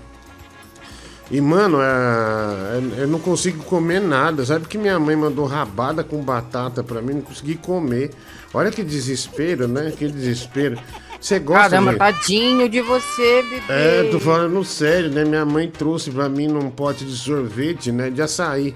E, 1.31 1.39
mano, 1.39 1.77
é, 1.81 3.03
eu 3.03 3.07
não 3.07 3.17
consigo 3.17 3.63
comer 3.63 4.01
nada. 4.01 4.43
Sabe 4.43 4.67
que 4.67 4.77
minha 4.77 4.99
mãe 4.99 5.15
mandou 5.15 5.45
rabada 5.45 6.03
com 6.03 6.21
batata 6.21 6.83
pra 6.83 7.01
mim? 7.01 7.13
Não 7.13 7.21
consegui 7.21 7.55
comer. 7.55 8.11
Olha 8.53 8.69
que 8.71 8.83
desespero, 8.83 9.69
né? 9.69 9.93
Que 9.97 10.05
desespero. 10.05 10.77
Você 11.17 11.39
gosta 11.39 11.69
Caramba, 11.69 11.93
de... 11.93 11.97
tadinho 11.97 12.67
de 12.67 12.81
você, 12.81 13.41
bebê. 13.43 13.63
É, 13.69 14.09
tô 14.11 14.19
falando 14.19 14.61
sério, 14.65 15.09
né? 15.11 15.23
Minha 15.23 15.45
mãe 15.45 15.69
trouxe 15.69 16.11
pra 16.11 16.27
mim 16.27 16.47
num 16.47 16.69
pote 16.69 17.05
de 17.05 17.15
sorvete, 17.15 17.89
né? 17.93 18.09
De 18.09 18.21
açaí. 18.21 18.75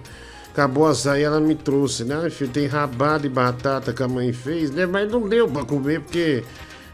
Acabou 0.54 0.86
o 0.86 0.88
açaí, 0.88 1.22
ela 1.22 1.42
me 1.42 1.54
trouxe, 1.54 2.06
né? 2.06 2.30
Filho, 2.30 2.50
tem 2.50 2.66
rabada 2.66 3.28
e 3.28 3.30
batata 3.30 3.92
que 3.92 4.02
a 4.02 4.08
mãe 4.08 4.32
fez, 4.32 4.72
né? 4.72 4.86
Mas 4.86 5.12
não 5.12 5.28
deu 5.28 5.50
pra 5.50 5.66
comer 5.66 6.00
porque 6.00 6.46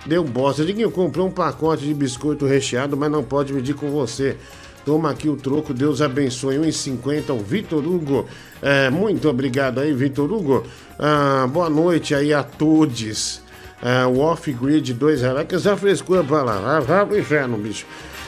deu 0.06 0.24
bosta. 0.24 0.64
Eu 0.64 0.92
comprei 0.92 1.24
um 1.24 1.32
pacote 1.32 1.86
de 1.86 1.94
biscoito 1.94 2.46
recheado, 2.46 2.96
mas 2.98 3.12
não 3.12 3.24
pode 3.24 3.54
medir 3.54 3.76
com 3.76 3.90
você. 3.90 4.38
Toma 4.86 5.12
aqui 5.12 5.30
o 5.30 5.36
troco, 5.36 5.74
Deus 5.74 6.02
abençoe. 6.02 6.58
1,50 6.58 7.32
o 7.32 7.40
Vitor 7.40 7.86
Hugo. 7.86 8.28
É, 8.62 8.90
muito 8.90 9.30
obrigado 9.30 9.80
aí, 9.80 9.94
Vitor 9.94 10.32
Hugo. 10.32 10.64
Ah, 10.98 11.48
boa 11.52 11.70
noite 11.70 12.16
aí 12.16 12.34
a 12.34 12.42
todos. 12.42 13.42
Ah, 13.82 14.08
o 14.08 14.20
off-grid, 14.20 14.94
dois 14.94 15.22
reais. 15.22 15.48
Que 15.48 15.56
essa 15.56 15.78
frescura 15.78 16.24
pra 16.24 16.42
lá. 16.44 16.78
Ah, 16.78 16.80
vai 16.80 17.06
pro 17.06 17.18
inferno, 17.18 17.58
bicho. 17.58 17.86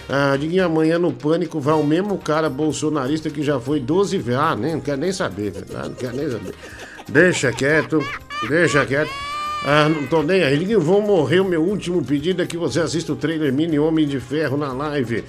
Ah, 0.08 0.36
Diguinho, 0.38 0.66
amanhã 0.66 1.00
no 1.00 1.12
Pânico 1.12 1.60
vai 1.60 1.74
o 1.74 1.84
mesmo 1.84 2.18
cara 2.18 2.50
bolsonarista 2.50 3.30
que 3.30 3.42
já 3.42 3.60
foi 3.60 3.80
12 3.80 4.18
vezes. 4.18 4.40
Ah, 4.40 4.56
nem, 4.56 4.74
não 4.74 4.82
quero 4.82 5.00
nem 5.00 5.12
saber. 5.12 5.54
Ah, 5.74 5.88
não 5.88 5.96
quero 5.96 6.16
nem 6.16 6.30
saber. 6.30 6.54
Deixa 7.10 7.52
quieto, 7.52 8.00
deixa 8.48 8.86
quieto. 8.86 9.33
Ah, 9.66 9.88
não 9.88 10.06
tô 10.08 10.22
nem 10.22 10.44
aí. 10.44 10.58
Diguinho, 10.58 10.82
vou 10.82 11.02
morrer. 11.02 11.40
O 11.40 11.46
meu 11.46 11.62
último 11.62 12.04
pedido 12.04 12.42
é 12.42 12.46
que 12.46 12.58
você 12.58 12.82
assista 12.82 13.14
o 13.14 13.16
trailer 13.16 13.52
Mini 13.54 13.80
Homem 13.80 14.08
de 14.08 14.20
Ferro 14.20 14.58
na 14.58 14.74
live. 14.74 15.24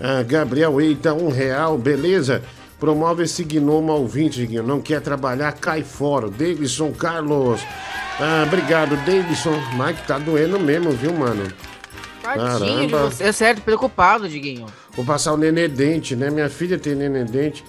Ah, 0.00 0.22
Gabriel 0.22 0.80
Eita, 0.80 1.14
um 1.14 1.28
real, 1.30 1.78
beleza? 1.78 2.42
Promove 2.78 3.24
esse 3.24 3.42
gnomo 3.42 3.90
ao 3.90 4.06
20, 4.06 4.34
Diguinho. 4.34 4.62
Não 4.62 4.80
quer 4.80 5.00
trabalhar, 5.00 5.52
cai 5.52 5.82
fora. 5.82 6.28
Davidson 6.28 6.92
Carlos. 6.92 7.60
Ah, 8.20 8.44
obrigado, 8.46 8.94
Davidson. 9.04 9.58
Mike, 9.72 10.06
tá 10.06 10.18
doendo 10.18 10.60
mesmo, 10.60 10.90
viu, 10.90 11.12
mano? 11.12 11.48
Tadinho 12.22 12.86
de 12.86 12.92
Caramba. 12.92 13.10
você. 13.10 13.24
É 13.24 13.32
certo, 13.32 13.62
preocupado, 13.62 14.28
Diguinho. 14.28 14.66
Vou 14.94 15.04
passar 15.04 15.32
o 15.32 15.36
nenê 15.36 15.66
dente, 15.66 16.14
né? 16.14 16.30
Minha 16.30 16.50
filha 16.50 16.78
tem 16.78 16.94
nenê 16.94 17.24
dente. 17.24 17.64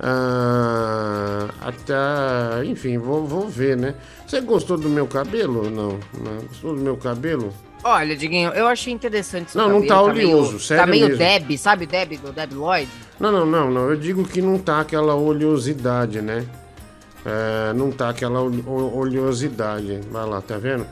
Ah, 0.00 1.48
até, 1.60 2.64
enfim, 2.66 2.98
vou, 2.98 3.26
vou 3.26 3.48
ver, 3.48 3.76
né? 3.76 3.94
Você 4.26 4.40
gostou 4.40 4.76
do 4.76 4.88
meu 4.88 5.06
cabelo? 5.06 5.70
Não, 5.70 5.98
não. 6.18 6.36
Gostou 6.48 6.74
do 6.74 6.80
meu 6.80 6.96
cabelo? 6.96 7.52
Olha, 7.82 8.16
Diguinho, 8.16 8.50
eu 8.50 8.66
achei 8.66 8.92
interessante 8.92 9.54
Não, 9.54 9.64
não 9.68 9.74
cabelo, 9.82 9.88
tá 9.88 10.02
oleoso, 10.02 10.48
meio, 10.48 10.60
sério 10.60 10.84
Tá 10.84 10.90
meio 10.90 11.04
mesmo. 11.08 11.18
Deb, 11.18 11.58
sabe 11.58 11.86
Deb, 11.86 12.12
do 12.18 12.32
Deb 12.32 12.52
Lloyd? 12.54 12.88
Não, 13.20 13.30
não, 13.30 13.44
não, 13.46 13.70
não. 13.70 13.90
Eu 13.90 13.96
digo 13.96 14.24
que 14.24 14.40
não 14.40 14.58
tá 14.58 14.80
aquela 14.80 15.14
oleosidade, 15.14 16.22
né? 16.22 16.46
É, 17.26 17.72
não 17.74 17.90
tá 17.90 18.08
aquela 18.08 18.40
oleosidade. 18.40 20.00
Vai 20.10 20.26
lá, 20.26 20.40
tá 20.40 20.56
vendo? 20.56 20.86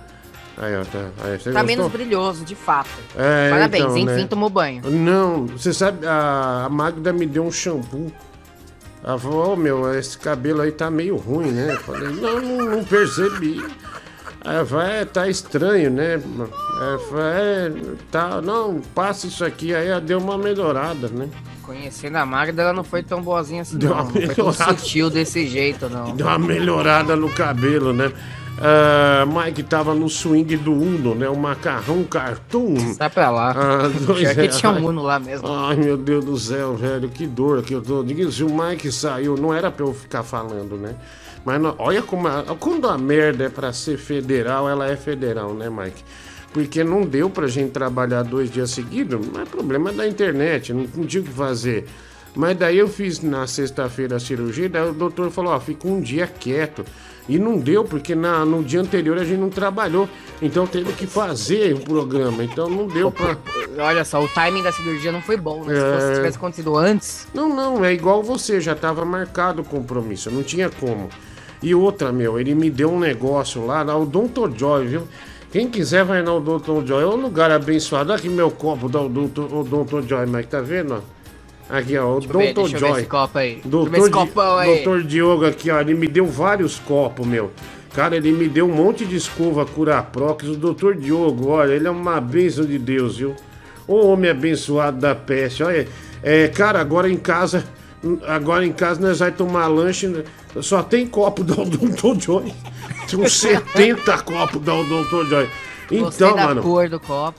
Aí, 0.56 0.76
ó, 0.76 0.85
tá. 0.85 1.09
Aí, 1.25 1.38
você 1.38 1.50
Tá 1.50 1.62
gostou? 1.62 1.64
menos 1.64 1.90
brilhoso, 1.92 2.44
de 2.44 2.54
fato. 2.54 2.90
É, 3.16 3.49
Parabéns, 3.50 3.85
então, 3.85 3.97
enfim, 3.99 4.23
né? 4.23 4.26
tomou 4.26 4.50
banho. 4.50 4.82
Não, 4.90 5.47
você 5.47 5.73
sabe, 5.73 6.06
a, 6.06 6.64
a 6.66 6.68
Magda 6.68 7.11
me 7.12 7.25
deu 7.26 7.42
um 7.42 7.50
shampoo. 7.50 8.12
Ela 9.04 9.18
falou, 9.18 9.52
ô 9.52 9.56
meu, 9.56 9.92
esse 9.99 10.16
cabelo 10.16 10.61
aí 10.61 10.71
tá 10.71 10.90
meio 10.90 11.16
ruim, 11.16 11.50
né? 11.50 11.73
Eu 11.75 11.80
falei, 11.80 12.09
não, 12.11 12.40
não, 12.40 12.71
não 12.76 12.85
percebi. 12.85 13.61
Aí 14.44 14.56
ela 14.56 14.66
falou, 14.66 14.85
é, 14.85 15.04
tá 15.04 15.28
estranho, 15.28 15.90
né? 15.90 16.14
Ela 16.14 16.99
falou, 16.99 17.23
é, 17.25 17.73
tá, 18.11 18.40
não, 18.40 18.80
passa 18.94 19.26
isso 19.26 19.44
aqui. 19.44 19.75
Aí 19.75 19.88
ela 19.88 20.00
deu 20.00 20.18
uma 20.18 20.38
melhorada, 20.38 21.09
né? 21.09 21.28
Conhecendo 21.62 22.16
a 22.16 22.26
Magda, 22.26 22.62
ela 22.62 22.73
não 22.73 22.85
foi 22.85 23.02
tão 23.02 23.23
boazinha 23.23 23.62
assim, 23.62 23.78
Deu 23.78 23.90
não. 23.90 23.97
uma 23.97 24.04
Não 24.04 24.11
foi 24.12 24.21
tão 24.35 24.47
melhorada. 24.47 24.76
sutil 24.78 25.11
desse 25.11 25.47
jeito, 25.47 25.88
não. 25.88 26.14
Deu 26.16 26.26
uma 26.26 26.38
melhorada 26.38 27.14
no 27.16 27.28
cabelo, 27.30 27.92
né? 27.92 28.12
Ah, 28.61 29.25
Mike 29.26 29.62
tava 29.64 29.94
no 29.94 30.09
swing 30.09 30.56
do 30.56 30.73
Uno, 30.73 31.14
né? 31.14 31.28
O 31.28 31.37
macarrão 31.37 32.04
cartoon. 32.04 32.76
Sai 32.94 33.11
pra 33.11 33.30
lá. 33.30 33.50
Ah, 33.56 33.88
dois 34.06 34.21
Pior 34.21 34.35
que 34.35 34.49
tinha 34.49 34.73
um 34.73 34.87
Uno 34.87 35.02
lá 35.02 35.18
mesmo. 35.18 35.49
Ai, 35.49 35.76
meu 35.76 35.97
Deus 35.97 36.25
do 36.25 36.38
céu, 36.38 36.76
velho, 36.76 37.09
que 37.09 37.26
dor 37.26 37.62
que 37.62 37.75
eu 37.75 37.82
tô. 37.82 38.02
Diga, 38.04 38.30
se 38.30 38.44
o 38.44 38.49
Mike 38.50 38.92
saiu, 38.92 39.37
não 39.37 39.52
era 39.52 39.71
pra 39.71 39.85
eu 39.87 39.92
ficar 39.94 40.23
falando, 40.23 40.76
né? 40.76 40.94
Mas 41.44 41.61
não- 41.61 41.75
olha 41.78 42.02
como. 42.02 42.28
A, 42.28 42.42
quando 42.59 42.88
a 42.88 42.97
merda 42.97 43.44
é 43.44 43.49
pra 43.49 43.73
ser 43.73 43.97
federal, 43.99 44.68
ela 44.68 44.87
é 44.88 44.97
federal, 44.97 45.54
né, 45.54 45.68
Mike? 45.68 46.04
Porque 46.52 46.85
não 46.85 47.02
deu 47.02 47.30
pra 47.30 47.47
gente 47.49 47.71
trabalhar 47.71 48.23
dois 48.23 48.50
dias 48.52 48.71
seguidos, 48.71 49.18
mas 49.32 49.49
problema 49.49 49.90
da 49.90 50.06
internet, 50.06 50.73
não, 50.73 50.87
não 50.94 51.06
tinha 51.06 51.23
o 51.23 51.26
que 51.26 51.32
fazer. 51.32 51.87
Mas 52.35 52.56
daí 52.56 52.78
eu 52.78 52.88
fiz 52.88 53.21
na 53.23 53.47
sexta-feira 53.47 54.16
a 54.16 54.21
cirurgia, 54.21 54.68
daí 54.68 54.88
o 54.88 54.92
doutor 54.92 55.30
falou, 55.30 55.52
ó, 55.52 55.59
fica 55.61 55.88
um 55.88 56.00
dia 56.00 56.26
quieto. 56.26 56.85
E 57.29 57.38
não 57.38 57.57
deu, 57.59 57.85
porque 57.85 58.14
na, 58.14 58.45
no 58.45 58.62
dia 58.64 58.81
anterior 58.81 59.17
a 59.19 59.25
gente 59.25 59.38
não 59.38 59.49
trabalhou. 59.49 60.09
Então 60.41 60.67
teve 60.67 60.93
que 60.93 61.07
fazer 61.07 61.75
o 61.75 61.81
programa. 61.81 62.43
Então 62.43 62.69
não 62.69 62.87
deu 62.88 63.11
pra. 63.12 63.37
Olha 63.79 64.05
só, 64.05 64.23
o 64.23 64.29
timing 64.29 64.62
da 64.62 64.73
cirurgia 64.73 65.12
não 65.12 65.23
foi 65.23 65.37
bom, 65.37 65.64
né? 65.64 65.75
Se 65.75 65.81
É. 65.81 65.93
fosse- 65.95 66.14
tivesse 66.17 66.37
acontecido 66.37 66.76
antes. 66.76 67.29
Não, 67.33 67.49
não, 67.49 67.85
é 67.85 67.93
igual 67.93 68.23
você, 68.23 68.61
já 68.61 68.75
tava 68.75 69.05
marcado 69.05 69.62
o 69.62 69.64
compromisso, 69.64 70.31
não 70.31 70.43
tinha 70.43 70.69
como. 70.69 71.09
E 71.62 71.75
outra, 71.76 72.11
meu, 72.12 72.41
ele 72.41 72.57
me 72.57 72.69
deu 72.69 72.91
um 72.93 72.99
negócio 72.99 73.64
lá, 73.64 73.85
na 73.85 73.97
Odonto 73.97 74.52
Joy, 74.59 74.87
viu? 74.88 75.02
Quem 75.52 75.69
quiser 75.69 76.05
vai 76.05 76.23
na 76.23 76.33
Odonto 76.35 76.85
Joy, 76.85 77.05
é 77.05 77.07
um 77.07 77.14
lugar 77.21 77.52
abençoado. 77.52 78.12
Aqui 78.12 78.29
meu 78.29 78.50
copo 78.50 78.87
Odonto, 78.87 79.43
Odonto 79.55 80.02
Joy, 80.02 80.26
mas 80.26 80.47
tá 80.47 80.61
vendo? 80.61 80.95
ó? 80.95 81.22
Aqui, 81.73 81.97
ó, 81.97 82.19
eu 82.19 82.21
ver 82.21 82.55
Joy. 82.79 83.00
esse 83.00 83.07
copo 83.07 83.38
aí. 83.38 83.62
Doutor, 83.64 84.11
copão 84.11 84.59
aí. 84.59 84.75
Doutor 84.75 85.02
Diogo 85.05 85.47
aqui, 85.47 85.71
ó, 85.71 85.81
ele 85.81 85.95
me 85.95 86.07
deu 86.07 86.26
vários 86.26 86.79
copos, 86.79 87.26
meu. 87.26 87.50
Cara, 87.95 88.14
ele 88.14 88.31
me 88.31 88.47
deu 88.47 88.67
um 88.67 88.75
monte 88.75 89.07
de 89.07 89.17
escova 89.17 89.64
Curaprox. 89.64 90.49
O 90.49 90.57
doutor 90.57 90.95
Diogo, 90.95 91.49
olha, 91.49 91.73
ele 91.73 91.88
é 91.88 91.91
uma 91.91 92.21
bênção 92.21 92.67
de 92.67 92.79
Deus, 92.79 93.17
viu? 93.17 93.35
O 93.88 94.07
homem 94.07 94.31
abençoado 94.31 94.99
da 94.99 95.14
peste. 95.14 95.62
Olha, 95.62 95.88
é, 96.23 96.47
cara, 96.49 96.79
agora 96.79 97.09
em 97.09 97.17
casa, 97.17 97.64
agora 98.26 98.67
em 98.67 98.73
casa 98.73 99.00
nós 99.00 99.21
vamos 99.21 99.37
tomar 99.37 99.67
lanche, 99.67 100.07
né? 100.09 100.25
só 100.61 100.83
tem 100.83 101.07
copo 101.07 101.41
da 101.43 101.55
Doutor 101.55 102.21
Joy. 102.21 102.52
São 103.09 103.26
70 103.26 104.19
copos 104.25 104.61
da 104.61 104.75
Doutor 104.83 105.26
Joy. 105.26 105.49
Então, 105.91 106.37
mano, 106.37 106.62
do 106.62 106.69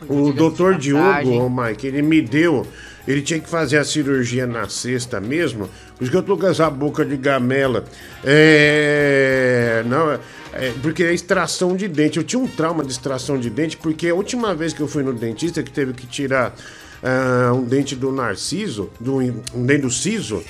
o 0.10 0.34
doutor. 0.34 0.76
Diogo, 0.76 1.32
ô 1.32 1.50
Mike, 1.50 1.86
ele 1.86 2.02
me 2.02 2.20
deu. 2.20 2.66
Ele 3.08 3.22
tinha 3.22 3.40
que 3.40 3.50
fazer 3.50 3.78
a 3.78 3.84
cirurgia 3.84 4.48
na 4.48 4.70
sexta 4.70 5.20
mesmo. 5.20 5.70
Por 5.98 6.04
isso 6.04 6.12
que 6.12 6.18
eu 6.18 6.24
tô 6.24 6.38
com 6.38 6.48
essa 6.48 6.70
boca 6.70 7.04
de 7.06 7.18
gamela. 7.18 7.84
É. 8.24 9.84
Não, 9.86 10.12
é, 10.54 10.72
porque 10.82 11.04
é 11.04 11.14
extração 11.14 11.76
de 11.76 11.88
dente. 11.88 12.18
Eu 12.18 12.24
tinha 12.24 12.40
um 12.42 12.48
trauma 12.48 12.84
de 12.84 12.92
extração 12.92 13.38
de 13.40 13.50
dente, 13.50 13.78
porque 13.78 14.08
a 14.10 14.16
última 14.16 14.54
vez 14.56 14.74
que 14.74 14.82
eu 14.82 14.88
fui 14.88 15.04
no 15.04 15.14
dentista 15.14 15.62
que 15.64 15.72
teve 15.72 15.94
que 15.94 16.06
tirar 16.08 16.56
ah, 17.04 17.52
um 17.54 17.64
dente 17.64 17.96
do 17.96 18.12
Narciso, 18.12 18.90
do, 19.00 19.18
um 19.18 19.66
dente 19.66 19.82
do 19.82 19.90
siso. 19.92 20.44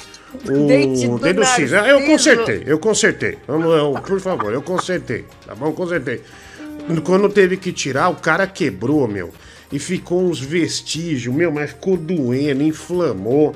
O 0.45 0.65
Dente 0.67 1.07
do 1.07 1.19
dente 1.19 1.33
do 1.39 1.45
siso. 1.45 1.75
Ah, 1.75 1.88
Eu 1.88 2.01
consertei, 2.07 2.63
eu 2.65 2.79
consertei. 2.79 3.38
Vamos, 3.48 3.67
eu- 3.77 3.93
por 4.05 4.19
favor, 4.19 4.51
eu 4.51 4.63
consertei. 4.63 5.25
Tá 5.45 5.53
bom? 5.53 5.72
Consertei. 5.74 6.22
Quando 7.05 7.29
teve 7.29 7.55
que 7.55 7.72
tirar, 7.72 8.10
o 8.10 8.15
cara 8.15 8.48
quebrou, 8.48 9.07
meu. 9.07 9.31
E 9.74 9.80
ficou 9.80 10.24
uns 10.24 10.39
vestígios, 10.39 11.36
meu, 11.36 11.51
mas 11.51 11.72
ficou 11.72 11.98
doendo, 11.98 12.63
inflamou. 12.63 13.53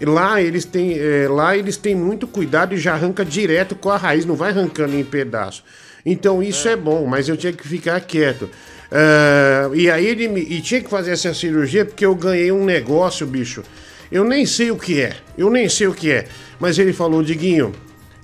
E 0.00 0.04
Lá 0.04 0.40
eles 0.40 0.64
têm, 0.64 0.98
é, 0.98 1.28
lá 1.28 1.56
eles 1.56 1.76
têm 1.76 1.94
muito 1.94 2.26
cuidado 2.26 2.74
e 2.74 2.78
já 2.78 2.94
arranca 2.94 3.24
direto 3.24 3.76
com 3.76 3.90
a 3.90 3.96
raiz, 3.96 4.24
não 4.24 4.34
vai 4.34 4.50
arrancando 4.50 4.96
em 4.96 5.04
pedaço. 5.04 5.62
Então 6.06 6.42
isso 6.42 6.66
é, 6.68 6.74
bom, 6.74 7.06
mas 7.06 7.28
eu 7.28 7.36
tinha 7.36 7.52
que 7.52 7.68
ficar 7.68 8.00
quieto. 8.00 8.48
Ah, 8.90 9.70
e 9.74 9.90
aí 9.90 10.06
ele 10.06 10.28
me, 10.28 10.40
e 10.40 10.60
tinha 10.60 10.80
que 10.80 10.88
fazer 10.88 11.10
essa 11.10 11.34
cirurgia 11.34 11.84
porque 11.84 12.06
eu 12.06 12.14
ganhei 12.14 12.50
um 12.50 12.64
negócio, 12.64 13.26
bicho. 13.26 13.62
Eu 14.10 14.24
nem 14.24 14.46
sei 14.46 14.70
o 14.70 14.76
que 14.76 15.02
é, 15.02 15.16
eu 15.36 15.50
nem 15.50 15.68
sei 15.68 15.86
o 15.86 15.94
que 15.94 16.10
é. 16.10 16.26
Mas 16.58 16.78
ele 16.78 16.92
falou, 16.92 17.22
Diguinho, 17.22 17.72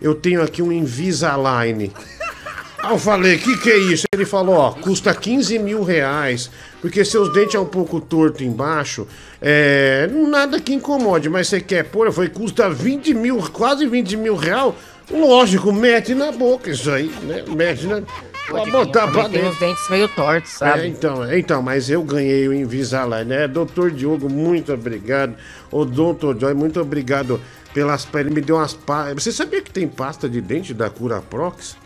eu 0.00 0.14
tenho 0.14 0.42
aqui 0.42 0.62
um 0.62 0.72
Invisalign. 0.72 1.92
Aí 2.82 2.90
eu 2.92 2.98
falei, 2.98 3.38
que 3.38 3.56
que 3.58 3.70
é 3.70 3.78
isso? 3.78 4.04
Ele 4.12 4.24
falou, 4.24 4.56
ó, 4.56 4.70
custa 4.72 5.14
15 5.14 5.58
mil 5.58 5.82
reais, 5.82 6.50
porque 6.84 7.02
seus 7.02 7.32
dentes 7.32 7.54
é 7.54 7.58
um 7.58 7.64
pouco 7.64 7.98
torto 7.98 8.44
embaixo, 8.44 9.08
é, 9.40 10.06
nada 10.28 10.60
que 10.60 10.74
incomode, 10.74 11.30
mas 11.30 11.48
você 11.48 11.58
quer 11.58 11.82
pôr? 11.84 12.12
Falei, 12.12 12.28
custa 12.28 12.68
20 12.68 13.14
mil, 13.14 13.38
quase 13.54 13.86
20 13.86 14.18
mil 14.18 14.36
real? 14.36 14.76
Lógico, 15.10 15.72
mete 15.72 16.14
na 16.14 16.30
boca 16.30 16.70
isso 16.70 16.90
aí, 16.90 17.10
né? 17.22 17.42
Mete 17.48 17.86
na... 17.86 18.02
Pode 18.50 18.70
botar 18.70 19.08
pra 19.10 19.22
tem 19.30 19.40
dentro. 19.40 19.48
os 19.48 19.58
dentes 19.58 19.88
meio 19.88 20.06
tortos, 20.08 20.52
É, 20.56 20.58
sabe? 20.58 20.88
então, 20.88 21.24
é, 21.24 21.38
então, 21.38 21.62
mas 21.62 21.88
eu 21.88 22.02
ganhei 22.02 22.46
o 22.48 22.52
Invisalign, 22.52 23.24
né? 23.30 23.48
Doutor 23.48 23.90
Diogo, 23.90 24.28
muito 24.28 24.70
obrigado. 24.70 25.34
O 25.70 25.86
Doutor 25.86 26.38
Joy, 26.38 26.52
muito 26.52 26.78
obrigado 26.82 27.40
pelas... 27.72 28.06
Ele 28.14 28.28
me 28.28 28.42
deu 28.42 28.56
umas... 28.56 28.74
Pa... 28.74 29.14
Você 29.14 29.32
sabia 29.32 29.62
que 29.62 29.70
tem 29.70 29.88
pasta 29.88 30.28
de 30.28 30.38
dente 30.42 30.74
da 30.74 30.90
Curaprox? 30.90 31.78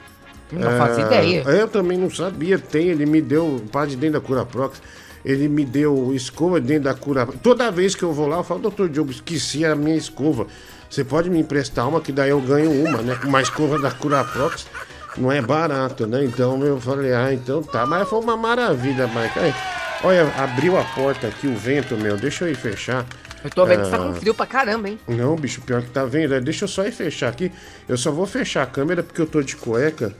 Não 0.52 0.76
fazia 0.78 1.04
É, 1.04 1.06
ideia. 1.06 1.42
Eu 1.42 1.68
também 1.68 1.98
não 1.98 2.10
sabia. 2.10 2.58
Tem, 2.58 2.88
ele 2.88 3.04
me 3.06 3.20
deu 3.20 3.62
paz 3.70 3.90
de 3.90 3.96
dentro 3.96 4.20
da 4.20 4.26
Cura 4.26 4.44
Prox. 4.46 4.80
Ele 5.24 5.48
me 5.48 5.64
deu 5.64 6.12
escova 6.14 6.60
dentro 6.60 6.84
da 6.84 6.94
Cura 6.94 7.26
Toda 7.42 7.70
vez 7.70 7.94
que 7.94 8.02
eu 8.02 8.12
vou 8.12 8.26
lá, 8.26 8.36
eu 8.38 8.44
falo, 8.44 8.60
doutor 8.60 8.88
Diogo, 8.88 9.10
esqueci 9.10 9.64
a 9.64 9.74
minha 9.74 9.96
escova. 9.96 10.46
Você 10.88 11.04
pode 11.04 11.28
me 11.28 11.38
emprestar 11.38 11.86
uma, 11.88 12.00
que 12.00 12.12
daí 12.12 12.30
eu 12.30 12.40
ganho 12.40 12.70
uma, 12.72 13.02
né? 13.02 13.18
Uma 13.24 13.42
escova 13.42 13.78
da 13.78 13.90
Cura 13.90 14.24
Prox 14.24 14.66
não 15.18 15.30
é 15.30 15.42
barato, 15.42 16.06
né? 16.06 16.24
Então 16.24 16.64
eu 16.64 16.80
falei, 16.80 17.12
ah, 17.12 17.32
então 17.34 17.62
tá. 17.62 17.84
Mas 17.84 18.08
foi 18.08 18.20
uma 18.20 18.36
maravilha, 18.36 19.06
Mike. 19.08 19.38
Aí, 19.38 19.54
olha, 20.04 20.32
abriu 20.38 20.78
a 20.78 20.84
porta 20.84 21.26
aqui, 21.26 21.46
o 21.46 21.54
vento, 21.56 21.94
meu. 21.96 22.16
Deixa 22.16 22.44
eu 22.46 22.50
ir 22.52 22.54
fechar. 22.54 23.04
Eu 23.44 23.50
tô 23.50 23.66
vendo 23.66 23.82
que 23.82 23.88
Ah. 23.88 23.90
tá 23.90 23.98
com 23.98 24.14
frio 24.14 24.32
pra 24.34 24.46
caramba, 24.46 24.88
hein? 24.88 24.98
Não, 25.06 25.36
bicho, 25.36 25.60
pior 25.60 25.82
que 25.82 25.90
tá 25.90 26.04
vendo. 26.04 26.34
é, 26.34 26.40
Deixa 26.40 26.64
eu 26.64 26.68
só 26.68 26.86
ir 26.86 26.92
fechar 26.92 27.28
aqui. 27.28 27.52
Eu 27.88 27.96
só 27.98 28.10
vou 28.10 28.26
fechar 28.26 28.62
a 28.62 28.66
câmera 28.66 29.02
porque 29.02 29.20
eu 29.20 29.26
tô 29.26 29.42
de 29.42 29.56
cueca. 29.56 30.14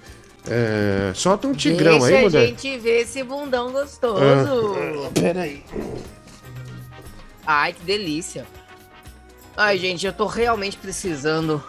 É... 0.51 1.13
Solta 1.15 1.47
um 1.49 1.53
tigrão 1.53 1.99
Deixa 1.99 2.07
aí, 2.07 2.17
a 2.17 2.21
mulher. 2.29 2.47
gente 2.49 2.79
ver 2.79 3.01
esse 3.03 3.23
bundão 3.23 3.71
gostoso. 3.73 4.75
Ah, 5.07 5.11
peraí. 5.15 5.63
Ai, 7.47 7.73
que 7.73 7.83
delícia. 7.85 8.47
Ai, 9.57 9.79
gente, 9.79 10.07
eu 10.07 10.13
tô 10.13 10.27
realmente 10.27 10.77
precisando 10.77 11.63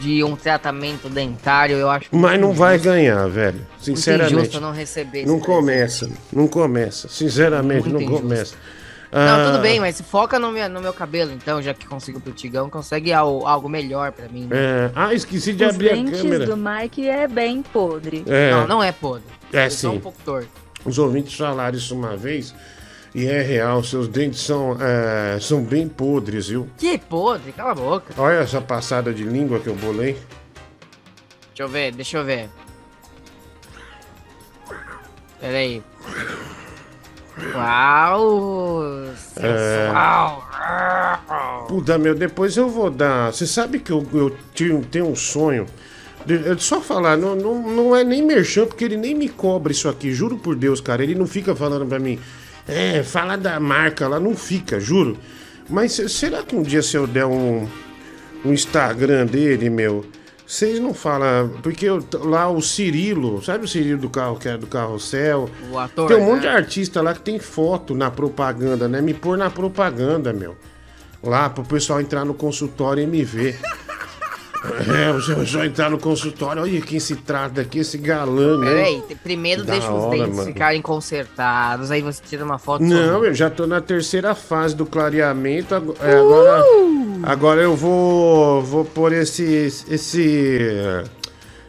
de 0.00 0.22
um 0.22 0.36
tratamento 0.36 1.08
dentário. 1.08 1.76
Eu 1.76 1.88
acho 1.90 2.08
Mas 2.12 2.38
não 2.38 2.48
muito 2.48 2.58
vai 2.58 2.78
ganhar, 2.78 3.26
velho. 3.28 3.58
muito 3.58 3.84
Sinceramente. 3.84 4.34
injusto 4.34 4.60
não 4.60 4.72
receber 4.72 5.26
Não 5.26 5.36
esse 5.38 5.46
começa, 5.46 6.10
não 6.32 6.46
começa. 6.46 7.08
Sinceramente, 7.08 7.88
Muito 7.88 7.94
não 7.94 8.00
injusto. 8.02 8.22
começa. 8.22 8.54
Não, 9.12 9.20
Ah, 9.20 9.50
tudo 9.50 9.60
bem, 9.62 9.80
mas 9.80 10.00
foca 10.00 10.38
no 10.38 10.52
meu, 10.52 10.68
no 10.68 10.80
meu 10.80 10.92
cabelo, 10.92 11.32
então, 11.32 11.60
já 11.60 11.74
que 11.74 11.84
consigo 11.86 12.20
pro 12.20 12.32
Tigão, 12.32 12.70
consegue 12.70 13.12
al- 13.12 13.44
algo 13.46 13.68
melhor 13.68 14.12
pra 14.12 14.28
mim. 14.28 14.46
né? 14.46 14.56
é, 14.56 14.90
ah, 14.94 15.12
esqueci 15.12 15.52
de 15.52 15.64
Os 15.64 15.74
abrir 15.74 15.90
a 15.90 15.94
dentes 15.94 16.22
câmera. 16.22 16.46
do 16.46 16.56
Mike 16.56 17.08
é 17.08 17.26
bem 17.26 17.60
podre. 17.62 18.22
É, 18.28 18.52
Não, 18.52 18.66
não 18.68 18.82
é 18.82 18.92
podre. 18.92 19.24
É, 19.52 19.68
são 19.68 19.92
sim. 19.92 19.96
um 19.98 20.00
pouco 20.00 20.18
torto. 20.24 20.48
os 20.84 20.96
ouvintes 20.98 21.36
falaram 21.36 21.76
isso 21.76 21.92
uma 21.94 22.16
vez 22.16 22.54
e 23.12 23.26
é 23.26 23.42
real. 23.42 23.82
Seus 23.82 24.06
dentes 24.06 24.40
são, 24.42 24.76
é, 24.80 25.40
são 25.40 25.64
bem 25.64 25.88
podres, 25.88 26.46
viu? 26.46 26.68
Que 26.78 26.96
podre, 26.96 27.50
cala 27.50 27.72
a 27.72 27.74
boca. 27.74 28.14
Olha 28.16 28.36
essa 28.36 28.60
passada 28.60 29.12
de 29.12 29.24
língua 29.24 29.58
que 29.58 29.66
eu 29.66 29.74
bolei. 29.74 30.12
Deixa 31.48 31.62
eu 31.64 31.68
ver, 31.68 31.92
deixa 31.92 32.16
eu 32.18 32.24
ver. 32.24 32.48
Pera 35.40 35.58
aí. 35.58 35.82
Uau! 37.54 38.82
Sensual! 39.16 40.48
Puta, 41.68 41.98
meu, 41.98 42.14
depois 42.14 42.56
eu 42.56 42.68
vou 42.68 42.90
dar. 42.90 43.32
Você 43.32 43.46
sabe 43.46 43.78
que 43.78 43.90
eu, 43.92 44.06
eu 44.12 44.36
tinha- 44.54 44.80
tenho 44.90 45.06
um 45.08 45.16
sonho. 45.16 45.66
de- 46.26 46.60
só 46.62 46.80
falar, 46.82 47.16
não, 47.16 47.34
não, 47.34 47.62
não 47.62 47.96
é 47.96 48.04
nem 48.04 48.22
merchan, 48.22 48.66
porque 48.66 48.84
ele 48.84 48.96
nem 48.96 49.14
me 49.14 49.26
cobra 49.28 49.72
isso 49.72 49.88
aqui, 49.88 50.12
juro 50.12 50.36
por 50.36 50.54
Deus, 50.54 50.78
cara. 50.80 51.02
Ele 51.02 51.14
não 51.14 51.26
fica 51.26 51.56
falando 51.56 51.86
pra 51.86 51.98
mim, 51.98 52.18
é, 52.68 53.02
fala 53.02 53.36
da 53.36 53.58
marca 53.58 54.06
lá, 54.06 54.20
não 54.20 54.36
fica, 54.36 54.78
juro. 54.78 55.16
Mas 55.68 55.92
se- 55.92 56.08
será 56.10 56.42
que 56.42 56.54
um 56.54 56.62
dia 56.62 56.82
se 56.82 56.94
eu 56.96 57.06
der 57.06 57.24
um, 57.24 57.66
um 58.44 58.52
Instagram 58.52 59.24
dele, 59.24 59.70
meu, 59.70 60.04
vocês 60.50 60.80
não 60.80 60.92
falam. 60.92 61.50
Porque 61.62 61.86
eu- 61.86 62.04
lá 62.24 62.48
o 62.48 62.60
Cirilo, 62.60 63.42
sabe 63.42 63.64
o 63.64 63.68
Cirilo 63.68 64.00
do 64.00 64.10
carro 64.10 64.36
que 64.36 64.48
é 64.48 64.56
do 64.56 64.66
carrossel? 64.66 65.48
O 65.70 65.78
ator. 65.78 66.08
Tem 66.08 66.16
um 66.16 66.24
monte 66.26 66.40
de 66.40 66.46
né? 66.46 66.52
artista 66.54 67.00
lá 67.00 67.14
que 67.14 67.20
tem 67.20 67.38
foto 67.38 67.94
na 67.94 68.10
propaganda, 68.10 68.88
né? 68.88 69.00
Me 69.00 69.14
pôr 69.14 69.38
na 69.38 69.48
propaganda, 69.48 70.32
meu. 70.32 70.56
Lá 71.22 71.48
pro 71.50 71.62
pessoal 71.64 72.00
entrar 72.00 72.24
no 72.24 72.34
consultório 72.34 73.02
e 73.02 73.06
me 73.06 73.22
ver. 73.24 73.58
É, 74.62 75.10
o 75.10 75.46
só 75.46 75.64
entrar 75.64 75.88
no 75.88 75.96
consultório, 75.98 76.60
olha 76.60 76.82
quem 76.82 77.00
se 77.00 77.16
trata 77.16 77.62
aqui, 77.62 77.78
esse 77.78 77.96
galã, 77.96 78.58
né? 78.58 78.66
Peraí, 78.66 79.02
primeiro 79.24 79.64
Da 79.64 79.72
deixa 79.72 79.90
os 79.90 80.04
hora, 80.04 80.18
dentes 80.18 80.36
mano. 80.36 80.48
ficarem 80.48 80.82
consertados, 80.82 81.90
aí 81.90 82.02
você 82.02 82.20
tira 82.28 82.44
uma 82.44 82.58
foto. 82.58 82.82
Não, 82.84 82.90
sorrindo. 82.94 83.24
eu 83.24 83.34
já 83.34 83.48
tô 83.48 83.66
na 83.66 83.80
terceira 83.80 84.34
fase 84.34 84.76
do 84.76 84.84
clareamento. 84.84 85.74
ag- 85.74 85.94
é, 86.02 86.12
agora, 86.14 86.62
agora 87.22 87.60
eu 87.60 87.76
vou, 87.76 88.62
vou 88.62 88.84
pôr 88.84 89.12
esse, 89.12 89.44
esse, 89.88 90.78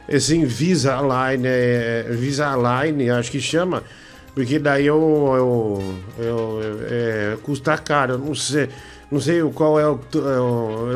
esse 0.07 0.35
Invisalign, 0.37 1.43
é, 1.47 2.07
Invisalign, 2.09 3.09
acho 3.11 3.31
que 3.31 3.39
chama, 3.39 3.83
porque 4.33 4.59
daí 4.59 4.85
eu, 4.87 5.83
eu, 6.17 6.23
eu- 6.25 6.61
é, 6.89 7.37
custa 7.43 7.77
caro, 7.77 8.17
não 8.17 8.33
sei, 8.35 8.69
não 9.11 9.19
sei 9.19 9.41
qual 9.53 9.79
é 9.79 9.87
o, 9.87 9.99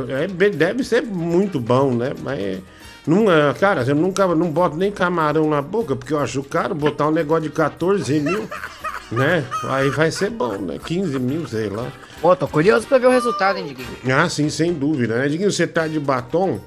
é 0.09 0.45
é 0.45 0.49
deve 0.49 0.83
ser 0.83 1.01
muito 1.03 1.59
bom, 1.59 1.93
né? 1.93 2.13
Mas 2.23 2.59
não 3.05 3.31
é, 3.31 3.53
cara, 3.53 3.83
eu 3.83 3.95
nunca 3.95 4.27
não 4.35 4.49
boto 4.51 4.75
nem 4.77 4.91
camarão 4.91 5.49
na 5.49 5.61
boca, 5.61 5.95
porque 5.95 6.13
eu 6.13 6.19
acho 6.19 6.41
caro 6.43 6.73
botar 6.73 7.07
um 7.07 7.11
negócio 7.11 7.43
de 7.43 7.49
14 7.49 8.19
mil 8.19 8.47
né? 9.11 9.43
Aí 9.69 9.89
vai 9.89 10.11
ser 10.11 10.29
bom, 10.29 10.57
né? 10.57 10.79
15 10.83 11.19
mil, 11.19 11.47
sei 11.47 11.69
lá. 11.69 11.91
Pô, 12.21 12.35
tô 12.35 12.47
curioso 12.47 12.87
pra 12.87 12.97
ver 12.97 13.07
o 13.07 13.11
resultado, 13.11 13.57
hein, 13.59 13.65
Diguinho? 13.65 13.87
Ah, 14.15 14.27
sim, 14.29 14.49
sem 14.49 14.73
dúvida, 14.73 15.17
né? 15.19 15.27
Diguinho, 15.27 15.51
você 15.51 15.67
tá 15.67 15.87
de 15.87 15.99
batom? 15.99 16.59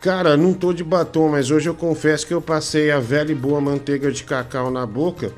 Cara, 0.00 0.36
não 0.36 0.52
tô 0.54 0.72
de 0.72 0.82
batom, 0.82 1.28
mas 1.28 1.50
hoje 1.50 1.68
eu 1.68 1.74
confesso 1.74 2.26
que 2.26 2.34
eu 2.34 2.40
passei 2.42 2.90
a 2.90 2.98
velha 2.98 3.30
e 3.32 3.34
boa 3.34 3.60
manteiga 3.60 4.10
de 4.10 4.24
cacau 4.24 4.70
na 4.70 4.84
boca, 4.86 5.32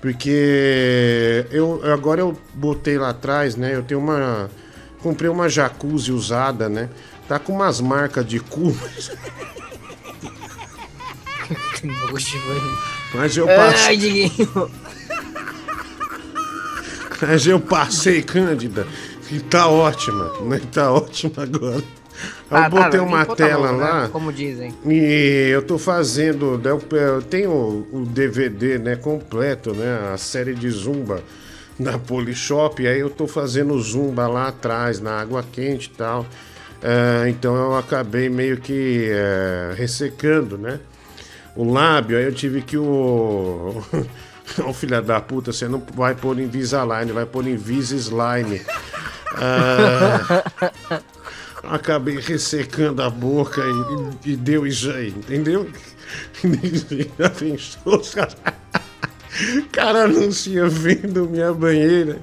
porque 0.00 1.46
eu 1.52 1.80
agora 1.92 2.20
eu 2.20 2.36
botei 2.54 2.98
lá 2.98 3.10
atrás, 3.10 3.54
né? 3.56 3.74
Eu 3.74 3.82
tenho 3.82 4.00
uma 4.00 4.50
comprei 5.00 5.30
uma 5.30 5.48
jacuzzi 5.48 6.10
usada, 6.12 6.68
né? 6.68 6.88
Tá 7.28 7.38
com 7.38 7.52
umas 7.52 7.80
marcas 7.80 8.26
de 8.26 8.40
cu, 8.40 8.76
Que 11.76 11.86
nojo, 11.86 12.38
velho. 12.48 12.78
mas 13.14 13.36
eu 13.36 13.46
passei, 13.46 13.86
Ai, 13.86 13.96
Diguinho. 13.96 14.70
Mas 17.20 17.46
eu 17.46 17.60
passei, 17.60 18.22
Cândida, 18.22 18.86
e 19.30 19.40
tá 19.40 19.68
ótima, 19.68 20.32
né? 20.42 20.60
Tá 20.72 20.92
ótima 20.92 21.42
agora. 21.42 21.82
Tá, 22.48 22.64
eu 22.64 22.70
botei 22.70 23.00
tá, 23.00 23.02
uma 23.02 23.24
tá 23.24 23.34
tela 23.36 23.68
bom, 23.68 23.78
né? 23.78 23.84
lá. 23.84 24.08
Como 24.08 24.32
dizem. 24.32 24.74
E 24.84 25.48
eu 25.52 25.62
tô 25.62 25.78
fazendo, 25.78 26.58
né, 26.58 26.70
eu 26.70 26.98
eu 26.98 27.22
tenho 27.22 27.86
o 27.92 28.04
DVD, 28.06 28.78
né, 28.78 28.96
completo, 28.96 29.72
né, 29.72 30.10
a 30.12 30.16
série 30.16 30.54
de 30.54 30.68
Zumba 30.68 31.22
na 31.78 31.98
Polishop, 31.98 32.82
e 32.82 32.88
aí 32.88 33.00
eu 33.00 33.08
tô 33.08 33.26
fazendo 33.26 33.78
Zumba 33.80 34.26
lá 34.26 34.48
atrás, 34.48 35.00
na 35.00 35.18
água 35.18 35.44
quente 35.50 35.86
e 35.86 35.96
tal. 35.96 36.26
É, 36.82 37.28
então 37.28 37.54
eu 37.54 37.76
acabei 37.76 38.28
meio 38.28 38.58
que 38.58 39.08
é, 39.10 39.74
ressecando, 39.76 40.58
né, 40.58 40.80
o 41.56 41.70
lábio, 41.70 42.18
aí 42.18 42.24
eu 42.24 42.34
tive 42.34 42.62
que 42.62 42.76
o... 42.76 43.82
Ô 44.66 44.72
filha 44.72 45.00
da 45.00 45.20
puta, 45.20 45.52
você 45.52 45.68
não 45.68 45.82
vai 45.94 46.14
pôr 46.14 46.38
Invisalign, 46.38 47.12
vai 47.12 47.26
pôr 47.26 47.46
Invisalign. 47.46 48.60
Ah, 49.36 50.44
acabei 51.64 52.18
ressecando 52.18 53.02
a 53.02 53.08
boca 53.10 53.62
e, 54.24 54.30
e 54.32 54.36
deu 54.36 54.66
isso 54.66 54.90
aí, 54.90 55.08
entendeu? 55.10 55.70
Já 57.18 57.30
pensou, 57.30 58.00
cara? 58.12 58.34
Cara 59.70 60.04
anuncia 60.04 60.68
vendo 60.68 61.28
minha 61.28 61.52
banheira, 61.54 62.18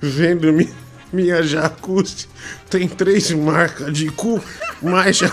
vendo 0.00 0.52
mi- 0.52 0.72
minha 1.12 1.42
jacuzzi, 1.42 2.28
tem 2.70 2.88
três 2.88 3.32
marcas 3.32 3.92
de 3.92 4.08
cu, 4.10 4.40
mas 4.80 5.16
já... 5.16 5.28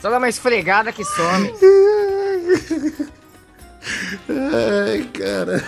Só 0.00 0.08
dá 0.10 0.16
uma 0.16 0.28
esfregada 0.30 0.90
que 0.92 1.04
some. 1.04 1.52
Ai, 4.28 5.08
cara. 5.12 5.62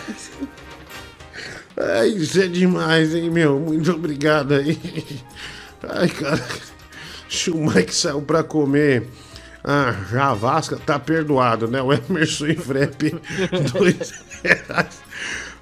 Ai, 1.76 2.08
isso 2.08 2.40
é 2.40 2.46
demais, 2.46 3.14
hein, 3.14 3.30
meu? 3.30 3.58
Muito 3.58 3.92
obrigado 3.92 4.54
aí. 4.54 4.78
Ai, 5.88 6.08
cara. 6.08 6.44
Mike 7.54 7.94
saiu 7.94 8.22
pra 8.22 8.42
comer 8.42 9.06
a 9.62 9.92
javasca, 10.10 10.76
tá 10.76 10.98
perdoado, 10.98 11.68
né? 11.68 11.82
O 11.82 11.92
Emerson 11.92 12.46
e 12.46 12.56
Frep, 12.56 13.14
dois 13.72 14.14
reais. 14.42 15.07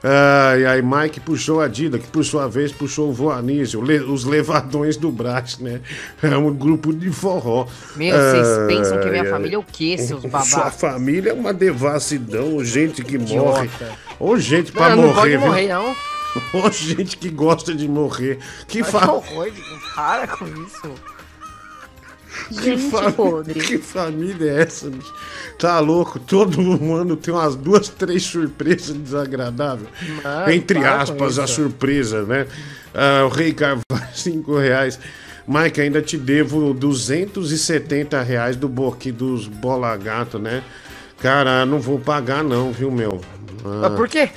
Ai, 0.03 0.65
ai, 0.67 0.83
Mike 0.83 1.21
puxou 1.21 1.61
a 1.61 1.69
Dida, 1.69 1.99
que 1.99 2.07
por 2.09 2.25
sua 2.25 2.47
vez 2.49 2.71
puxou 2.71 3.09
o 3.09 3.13
Voanísio, 3.13 3.81
le- 3.81 4.01
os 4.01 4.25
levadões 4.25 4.97
do 4.97 5.11
Brás, 5.11 5.59
né? 5.59 5.81
É 6.23 6.37
um 6.37 6.53
grupo 6.55 6.93
de 6.93 7.11
forró. 7.11 7.67
Meu, 7.97 8.15
vocês 8.17 8.47
Ai, 8.59 8.67
pensam 8.69 9.01
que 9.01 9.09
minha 9.11 9.23
ai. 9.23 9.29
família 9.31 9.57
é 9.57 9.59
o 9.59 9.63
quê, 9.65 9.97
seus 9.99 10.21
Sua 10.27 10.31
babacas? 10.31 10.75
família 10.81 11.31
é 11.31 11.35
uma 11.35 11.53
devassidão, 11.53 12.63
gente 12.65 13.03
que 13.03 13.19
morre. 13.19 13.67
Idiota. 13.67 13.99
Ou 14.21 14.39
gente 14.39 14.71
pra 14.73 14.91
Não, 14.91 14.97
não 14.97 15.03
morrer, 15.09 15.15
pode 15.21 15.31
viu? 15.31 15.41
morrer, 15.41 15.69
não. 15.69 15.97
Ou 16.53 16.71
gente 16.71 17.17
que 17.17 17.31
gosta 17.31 17.75
de 17.75 17.89
morrer. 17.89 18.39
Que, 18.69 18.83
Que 18.83 18.85
fa... 18.85 19.11
horror, 19.11 19.47
Diguinho. 19.47 19.81
Para 19.95 20.27
com 20.27 20.45
isso. 20.47 20.93
Que, 22.49 22.63
Gente 22.63 22.91
fa- 22.91 23.13
podre. 23.13 23.55
que 23.61 23.79
família 23.79 24.51
é 24.53 24.63
essa, 24.63 24.89
bicho? 24.91 25.13
Tá 25.59 25.79
louco? 25.81 26.19
Todo 26.19 26.61
ano 26.95 27.17
tem 27.17 27.33
umas 27.35 27.55
duas, 27.57 27.89
três 27.89 28.23
surpresas 28.25 28.97
desagradáveis. 28.97 29.89
Mano, 30.23 30.53
Entre 30.53 30.79
aspas, 30.85 31.39
a 31.39 31.47
surpresa, 31.47 32.23
né? 32.25 32.47
Ah, 32.95 33.25
o 33.25 33.29
Rei 33.29 33.53
Carvalho, 33.53 33.83
cinco 34.15 34.57
reais. 34.59 34.99
Mike, 35.49 35.81
ainda 35.81 36.03
te 36.03 36.17
devo 36.17 36.75
270 36.75 38.21
reais 38.23 38.57
do 38.57 38.69
boqui 38.69 39.13
dos 39.13 39.47
Bola 39.47 39.97
Gato, 39.97 40.39
né? 40.39 40.63
Cara, 41.19 41.65
não 41.65 41.79
vou 41.81 41.99
pagar 41.99 42.43
não, 42.45 42.73
viu, 42.73 42.91
meu? 42.91 43.21
Ah. 43.65 43.89
Mas 43.89 43.93
por 43.95 44.09
quê? 44.09 44.29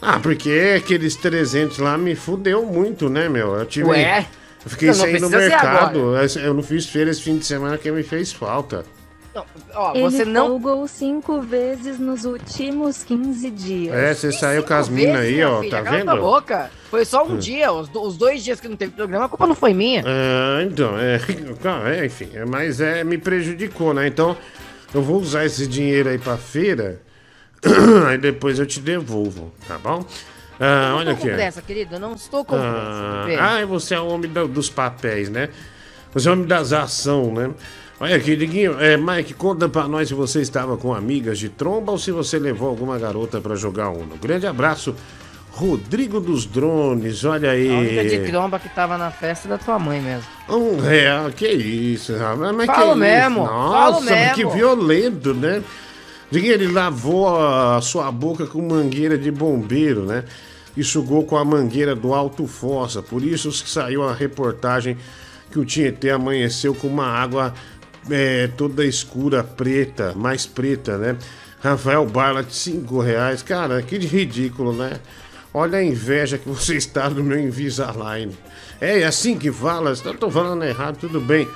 Ah, 0.00 0.20
porque 0.20 0.74
aqueles 0.76 1.16
300 1.16 1.78
lá 1.78 1.96
me 1.96 2.14
fudeu 2.14 2.64
muito, 2.66 3.08
né, 3.08 3.28
meu? 3.28 3.54
Eu 3.56 3.64
tive. 3.66 3.88
Ué? 3.88 4.26
Eu 4.66 4.70
fiquei 4.70 4.88
Não, 4.88 4.96
não 4.96 5.04
sem 5.04 5.14
ir 5.14 5.20
no 5.20 5.30
mercado. 5.30 6.16
Eu 6.40 6.52
não 6.52 6.62
fiz 6.62 6.86
feira 6.86 7.08
esse 7.08 7.22
fim 7.22 7.38
de 7.38 7.46
semana 7.46 7.78
que 7.78 7.88
me 7.88 8.02
fez 8.02 8.32
falta. 8.32 8.84
Não, 9.32 9.46
ó, 9.74 9.92
Ele 9.94 10.02
você 10.02 10.24
não. 10.24 10.48
folgou 10.48 10.88
cinco 10.88 11.40
vezes 11.40 12.00
nos 12.00 12.24
últimos 12.24 13.04
15 13.04 13.50
dias. 13.50 13.94
É, 13.94 14.12
você 14.12 14.32
saiu 14.32 14.64
com 14.64 14.74
as 14.74 14.88
minas 14.88 15.20
aí, 15.20 15.44
ó, 15.44 15.60
filho, 15.60 15.70
tá 15.70 15.82
vendo? 15.82 16.16
boca. 16.16 16.68
Foi 16.90 17.04
só 17.04 17.24
um 17.24 17.36
dia, 17.36 17.70
os, 17.70 17.88
os 17.94 18.16
dois 18.16 18.42
dias 18.42 18.58
que 18.58 18.66
não 18.66 18.76
teve 18.76 18.90
programa, 18.92 19.26
a 19.26 19.28
culpa 19.28 19.46
não 19.46 19.54
foi 19.54 19.72
minha. 19.72 20.02
Ah, 20.04 20.64
então, 20.64 20.98
é, 20.98 21.20
é, 22.00 22.06
enfim, 22.06 22.30
é, 22.34 22.44
mas 22.44 22.80
é, 22.80 23.04
me 23.04 23.18
prejudicou, 23.18 23.94
né? 23.94 24.08
Então, 24.08 24.36
eu 24.92 25.02
vou 25.02 25.20
usar 25.20 25.44
esse 25.44 25.64
dinheiro 25.68 26.08
aí 26.08 26.18
pra 26.18 26.36
feira, 26.36 27.00
aí 28.08 28.18
depois 28.18 28.58
eu 28.58 28.66
te 28.66 28.80
devolvo, 28.80 29.52
tá 29.68 29.78
bom? 29.78 30.04
Ah, 30.58 30.88
não 30.90 30.96
olha 30.98 31.10
estou 31.10 31.12
aqui. 31.24 31.28
com 31.30 31.34
pressa, 31.36 31.62
querido. 31.62 31.98
Não 31.98 32.12
estou 32.14 32.44
com 32.44 32.56
pressa. 32.56 32.68
Ah, 32.76 33.24
bebê. 33.26 33.38
ah, 33.40 33.66
você 33.66 33.94
é 33.94 34.00
o 34.00 34.06
homem 34.08 34.30
da- 34.32 34.44
dos 34.44 34.70
papéis, 34.70 35.28
né? 35.28 35.48
Você 36.14 36.28
é 36.28 36.30
o 36.30 36.34
homem 36.34 36.46
das 36.46 36.72
ações, 36.72 37.32
né? 37.34 37.50
Olha 38.00 38.16
aqui, 38.16 38.36
Diguinho, 38.36 38.78
é, 38.80 38.96
Mike, 38.96 39.32
conta 39.34 39.68
pra 39.68 39.88
nós 39.88 40.08
se 40.08 40.14
você 40.14 40.40
estava 40.40 40.76
com 40.76 40.92
amigas 40.94 41.38
de 41.38 41.48
tromba 41.48 41.92
ou 41.92 41.98
se 41.98 42.10
você 42.12 42.38
levou 42.38 42.68
alguma 42.68 42.98
garota 42.98 43.40
pra 43.40 43.54
jogar 43.54 43.88
Uno. 43.88 44.16
Grande 44.20 44.46
abraço, 44.46 44.94
Rodrigo 45.52 46.20
dos 46.20 46.44
Drones, 46.44 47.24
olha 47.24 47.50
A 47.52 47.54
única 47.54 48.04
de 48.04 48.16
aí. 48.16 48.26
tromba 48.30 48.58
que 48.58 48.68
tava 48.68 48.98
na 48.98 49.10
festa 49.10 49.48
da 49.48 49.56
tua 49.56 49.78
mãe 49.78 50.00
mesmo. 50.02 50.26
Um 50.50 50.78
real, 50.78 51.30
que 51.30 51.48
isso, 51.48 52.14
rapaz. 52.18 52.54
Mas 52.54 52.66
Falo 52.66 52.92
que 52.92 52.98
mesmo, 52.98 53.42
Isso? 53.44 53.48
falo 53.52 53.92
Nossa, 53.92 54.14
que 54.34 54.44
mesmo. 54.44 54.50
violento, 54.50 55.32
né? 55.32 55.62
Diga, 56.30 56.48
ele 56.48 56.66
lavou 56.66 57.28
a 57.28 57.80
sua 57.80 58.10
boca 58.10 58.46
com 58.46 58.60
mangueira 58.60 59.16
de 59.16 59.30
bombeiro, 59.30 60.04
né? 60.04 60.24
E 60.76 60.82
sugou 60.82 61.24
com 61.24 61.36
a 61.36 61.44
mangueira 61.44 61.94
do 61.94 62.12
Alto 62.12 62.46
Fossa. 62.46 63.00
Por 63.00 63.22
isso 63.22 63.50
que 63.50 63.70
saiu 63.70 64.02
a 64.02 64.12
reportagem 64.12 64.96
que 65.50 65.58
o 65.58 65.64
Tietê 65.64 66.10
amanheceu 66.10 66.74
com 66.74 66.88
uma 66.88 67.06
água 67.06 67.54
é, 68.10 68.48
toda 68.56 68.84
escura, 68.84 69.42
preta, 69.42 70.12
mais 70.16 70.46
preta, 70.46 70.98
né? 70.98 71.16
Rafael 71.60 72.04
Barlat, 72.06 72.50
5 72.50 73.00
reais. 73.00 73.42
Cara, 73.42 73.80
que 73.80 73.96
ridículo, 73.98 74.72
né? 74.72 75.00
Olha 75.54 75.78
a 75.78 75.84
inveja 75.84 76.36
que 76.36 76.48
você 76.48 76.76
está 76.76 77.08
no 77.08 77.24
meu 77.24 77.40
Invisalign. 77.40 78.36
É, 78.80 79.04
assim 79.04 79.38
que 79.38 79.50
fala? 79.50 79.96
Tô 79.96 80.30
falando 80.30 80.64
errado, 80.64 80.98
tudo 80.98 81.20
bem. 81.20 81.48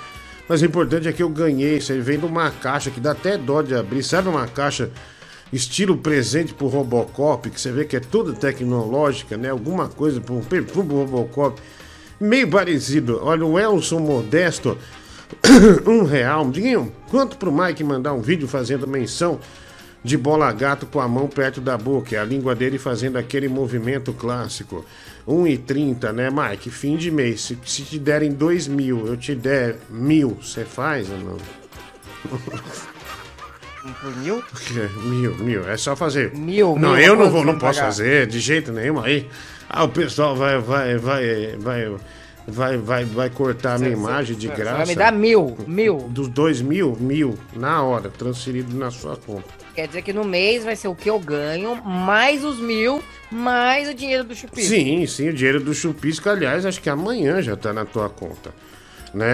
Mas 0.51 0.63
o 0.63 0.65
importante 0.65 1.07
é 1.07 1.13
que 1.13 1.23
eu 1.23 1.29
ganhei. 1.29 1.77
Isso 1.77 1.93
aí 1.93 2.01
vem 2.01 2.19
de 2.19 2.27
uma 2.27 2.51
caixa 2.51 2.91
que 2.91 2.99
dá 2.99 3.13
até 3.13 3.39
dó 3.39 3.63
de 3.63 3.73
abrir. 3.73 4.03
Sabe 4.03 4.29
uma 4.29 4.49
caixa 4.49 4.91
estilo 5.53 5.97
presente 5.97 6.53
pro 6.53 6.67
Robocop, 6.67 7.49
que 7.49 7.61
você 7.61 7.71
vê 7.71 7.85
que 7.85 7.95
é 7.97 8.01
toda 8.01 8.33
tecnológica, 8.33 9.37
né? 9.37 9.49
Alguma 9.49 9.87
coisa, 9.87 10.21
um 10.29 10.41
perfume 10.41 10.89
pro 10.89 11.05
Robocop. 11.05 11.63
Meio 12.21 12.51
parecido. 12.51 13.21
Olha, 13.23 13.47
o 13.47 13.61
Elson 13.61 14.01
Modesto, 14.01 14.77
um 15.87 16.03
real. 16.03 16.51
Diguinho, 16.51 16.93
quanto 17.09 17.37
pro 17.37 17.53
Mike 17.53 17.85
mandar 17.85 18.13
um 18.13 18.21
vídeo 18.21 18.49
fazendo 18.49 18.89
menção 18.89 19.39
de 20.03 20.17
bola 20.17 20.51
gato 20.51 20.85
com 20.85 20.99
a 20.99 21.07
mão 21.07 21.29
perto 21.29 21.61
da 21.61 21.79
boca, 21.79 22.21
a 22.21 22.25
língua 22.25 22.57
dele 22.57 22.77
fazendo 22.77 23.19
aquele 23.19 23.47
movimento 23.49 24.13
clássico. 24.13 24.85
1,30, 25.27 26.13
né, 26.13 26.29
Mike? 26.31 26.71
Fim 26.71 26.97
de 26.97 27.11
mês. 27.11 27.43
Se, 27.43 27.59
se 27.65 27.83
te 27.83 27.99
derem 27.99 28.33
2 28.33 28.69
mil, 28.69 29.07
eu 29.07 29.17
te 29.17 29.35
der 29.35 29.77
mil, 29.89 30.39
você 30.43 30.65
faz 30.65 31.09
ou 31.11 31.19
não? 31.19 31.37
Mil? 34.23 34.43
Mil, 35.05 35.35
mil, 35.39 35.69
é 35.69 35.77
só 35.77 35.97
fazer. 35.97 36.35
Mil, 36.37 36.77
Não, 36.79 36.93
mil, 36.93 36.99
eu 37.01 37.17
não 37.17 37.31
vou, 37.31 37.45
não 37.45 37.59
posso 37.59 37.79
pagar? 37.79 37.91
fazer 37.91 38.27
de 38.27 38.39
jeito 38.39 38.71
nenhum 38.73 39.01
aí. 39.01 39.27
Ah, 39.69 39.85
o 39.85 39.89
pessoal 39.89 40.37
vai, 40.37 40.59
vai, 40.59 40.99
vai, 40.99 41.57
vai, 41.59 41.97
vai, 42.47 42.77
vai, 42.77 43.05
vai 43.07 43.31
cortar 43.31 43.77
a 43.77 43.79
minha 43.79 43.93
imagem 43.93 44.37
de 44.37 44.49
Você 44.49 44.55
graça. 44.55 44.77
Vai 44.79 44.87
me 44.87 44.95
dar 44.95 45.13
mil, 45.13 45.57
mil. 45.67 45.97
Dos 46.11 46.29
dois 46.29 46.61
mil, 46.61 46.95
mil, 47.01 47.39
na 47.57 47.83
hora, 47.83 48.11
transferido 48.11 48.77
na 48.77 48.91
sua 48.91 49.17
conta. 49.17 49.49
Quer 49.81 49.87
dizer 49.87 50.03
que 50.03 50.13
no 50.13 50.25
mês 50.25 50.63
vai 50.63 50.77
ser 50.77 50.89
o 50.89 50.95
que 50.95 51.09
eu 51.09 51.19
ganho, 51.19 51.75
mais 51.83 52.45
os 52.45 52.61
mil, 52.61 53.03
mais 53.31 53.89
o 53.89 53.95
dinheiro 53.95 54.25
do 54.25 54.35
chupisco. 54.35 54.69
Sim, 54.69 55.07
sim, 55.07 55.31
o 55.31 55.33
dinheiro 55.33 55.59
do 55.59 55.73
chupisco, 55.73 56.29
aliás, 56.29 56.67
acho 56.67 56.83
que 56.83 56.91
amanhã 56.91 57.41
já 57.41 57.57
tá 57.57 57.73
na 57.73 57.87
tua 57.87 58.11
conta. 58.11 58.51
Né? 59.15 59.27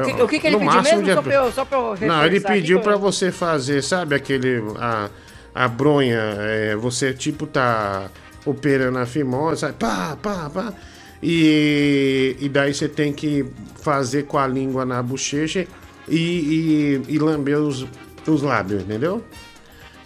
O 0.00 0.04
que, 0.06 0.22
o 0.22 0.28
que 0.28 0.38
que 0.38 0.46
ele 0.46 0.54
No 0.54 0.60
pediu 0.60 0.74
máximo 0.76 1.02
mesmo? 1.02 1.14
Só 1.16 1.22
pra 1.22 1.34
eu, 1.34 1.52
só 1.52 1.66
Não, 2.06 2.24
ele 2.24 2.40
pediu 2.40 2.80
eu- 2.80 2.98
você 3.00 3.32
fazer, 3.32 3.82
sabe 3.82 4.14
aquele. 4.14 4.62
A, 4.78 5.10
a 5.52 5.66
bronha, 5.66 6.20
é, 6.38 6.76
você 6.76 7.12
tipo 7.12 7.48
tá 7.48 8.08
operando 8.44 8.98
a 8.98 9.06
fimose, 9.06 9.62
sabe? 9.62 9.74
Pá, 9.74 10.16
pá, 10.22 10.48
pá. 10.54 10.72
E, 11.20 12.36
e 12.38 12.48
daí 12.48 12.72
você 12.72 12.88
tem 12.88 13.12
que 13.12 13.44
fazer 13.82 14.26
com 14.26 14.38
a 14.38 14.46
língua 14.46 14.84
na 14.84 15.02
bochecha 15.02 15.66
e, 16.08 17.00
e, 17.08 17.14
e 17.14 17.18
lamber 17.18 17.58
os, 17.58 17.84
os 18.30 18.42
lábios, 18.42 18.82
entendeu? 18.82 19.24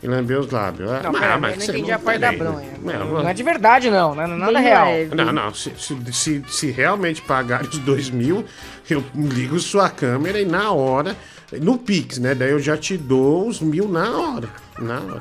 E 0.03 0.07
lamber 0.09 0.39
os 0.41 0.51
lábios. 0.51 0.89
Não, 0.89 0.97
Ah, 0.97 1.13
pera, 1.21 1.39
mas 1.39 1.53
eu 1.53 1.59
não 1.59 1.65
entendi 1.75 1.93
a 1.93 1.99
parte 1.99 2.21
da 2.21 2.33
bronha. 2.33 2.71
Não, 2.83 3.29
é 3.29 3.35
de 3.35 3.43
verdade, 3.43 3.91
não. 3.91 4.15
Não 4.15 4.49
é 4.49 4.61
real. 4.61 4.87
leve. 4.87 5.15
Não, 5.15 5.31
não, 5.33 5.53
se, 5.53 5.73
se, 5.77 5.97
se, 6.13 6.43
se 6.49 6.71
realmente 6.71 7.21
pagar 7.21 7.63
os 7.63 7.79
dois 7.79 8.09
mil, 8.09 8.45
eu 8.89 9.05
ligo 9.15 9.59
sua 9.59 9.91
câmera 9.91 10.41
e 10.41 10.47
na 10.47 10.71
hora, 10.73 11.15
no 11.61 11.77
Pix, 11.77 12.17
né? 12.19 12.35
Daí 12.35 12.51
eu 12.51 12.59
já 12.59 12.79
te 12.79 12.97
dou 12.97 13.47
os 13.47 13.61
mil 13.61 13.87
na 13.89 14.11
hora. 14.11 14.49
Na 14.79 15.01
hora. 15.01 15.21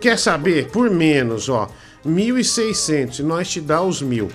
Quer 0.00 0.18
saber? 0.18 0.68
Por 0.70 0.90
menos, 0.90 1.48
ó. 1.48 1.68
1.600 2.04 3.20
e 3.20 3.22
nós 3.22 3.48
te 3.48 3.60
dá 3.60 3.80
os 3.82 4.02
mil. 4.02 4.28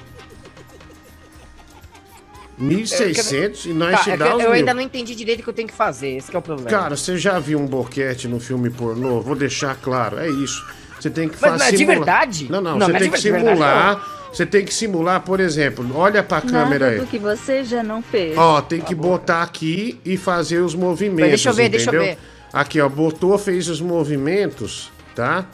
1.600 2.61 3.65
e 3.65 3.73
nós 3.73 3.91
Tá, 3.91 4.03
te 4.03 4.09
é 4.09 4.13
que 4.13 4.19
dá 4.19 4.29
eu 4.29 4.39
eu 4.41 4.51
ainda 4.51 4.73
não 4.73 4.81
entendi 4.81 5.15
direito 5.15 5.39
o 5.41 5.43
que 5.43 5.49
eu 5.49 5.53
tenho 5.53 5.67
que 5.67 5.73
fazer. 5.73 6.17
Esse 6.17 6.29
que 6.29 6.35
é 6.35 6.39
o 6.39 6.41
problema. 6.41 6.69
Cara, 6.69 6.95
você 6.95 7.17
já 7.17 7.39
viu 7.39 7.59
um 7.59 7.65
boquete 7.65 8.27
no 8.27 8.39
filme 8.39 8.69
pornô? 8.69 9.21
Vou 9.21 9.35
deixar 9.35 9.75
claro, 9.75 10.19
é 10.19 10.29
isso. 10.29 10.65
Você 10.99 11.09
tem 11.09 11.27
que 11.27 11.35
Mas 11.41 11.51
fazer. 11.51 11.63
não 11.63 11.65
é 11.65 11.71
de 11.71 11.85
verdade? 11.85 12.47
Não, 12.51 12.61
não, 12.61 12.77
Não, 12.77 12.85
você 12.85 12.91
não 12.91 12.95
é 12.97 12.99
tem 12.99 13.11
que 13.11 13.31
verdade, 13.31 13.45
simular. 13.57 14.17
Você 14.31 14.45
tem 14.45 14.63
que 14.63 14.73
simular, 14.73 15.21
por 15.21 15.39
exemplo, 15.41 15.85
olha 15.95 16.23
pra 16.23 16.39
câmera 16.39 16.85
Nada 16.85 16.87
aí. 16.91 16.99
do 16.99 17.05
que 17.05 17.19
você 17.19 17.63
já 17.65 17.83
não 17.83 18.01
fez. 18.01 18.37
Ó, 18.37 18.61
tem 18.61 18.79
que 18.79 18.95
botar 18.95 19.41
aqui 19.41 19.99
e 20.05 20.15
fazer 20.15 20.59
os 20.59 20.73
movimentos. 20.73 21.21
Mas 21.21 21.29
deixa 21.31 21.49
eu 21.49 21.53
ver, 21.53 21.67
deixa 21.69 21.89
eu 21.89 21.95
entendeu? 21.95 22.15
ver. 22.15 22.21
Aqui, 22.53 22.79
ó, 22.79 22.87
botou, 22.87 23.37
fez 23.37 23.67
os 23.67 23.81
movimentos, 23.81 24.89
tá? 25.15 25.45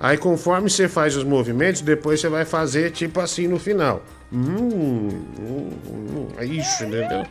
Aí 0.00 0.16
conforme 0.16 0.70
você 0.70 0.88
faz 0.88 1.16
os 1.16 1.24
movimentos, 1.24 1.80
depois 1.82 2.20
você 2.20 2.28
vai 2.28 2.44
fazer 2.44 2.90
tipo 2.92 3.20
assim 3.20 3.46
no 3.46 3.58
final. 3.58 4.02
Hum, 4.34 5.24
hum, 5.38 5.70
hum, 5.86 6.28
é 6.36 6.44
isso, 6.44 6.84
entendeu? 6.84 7.24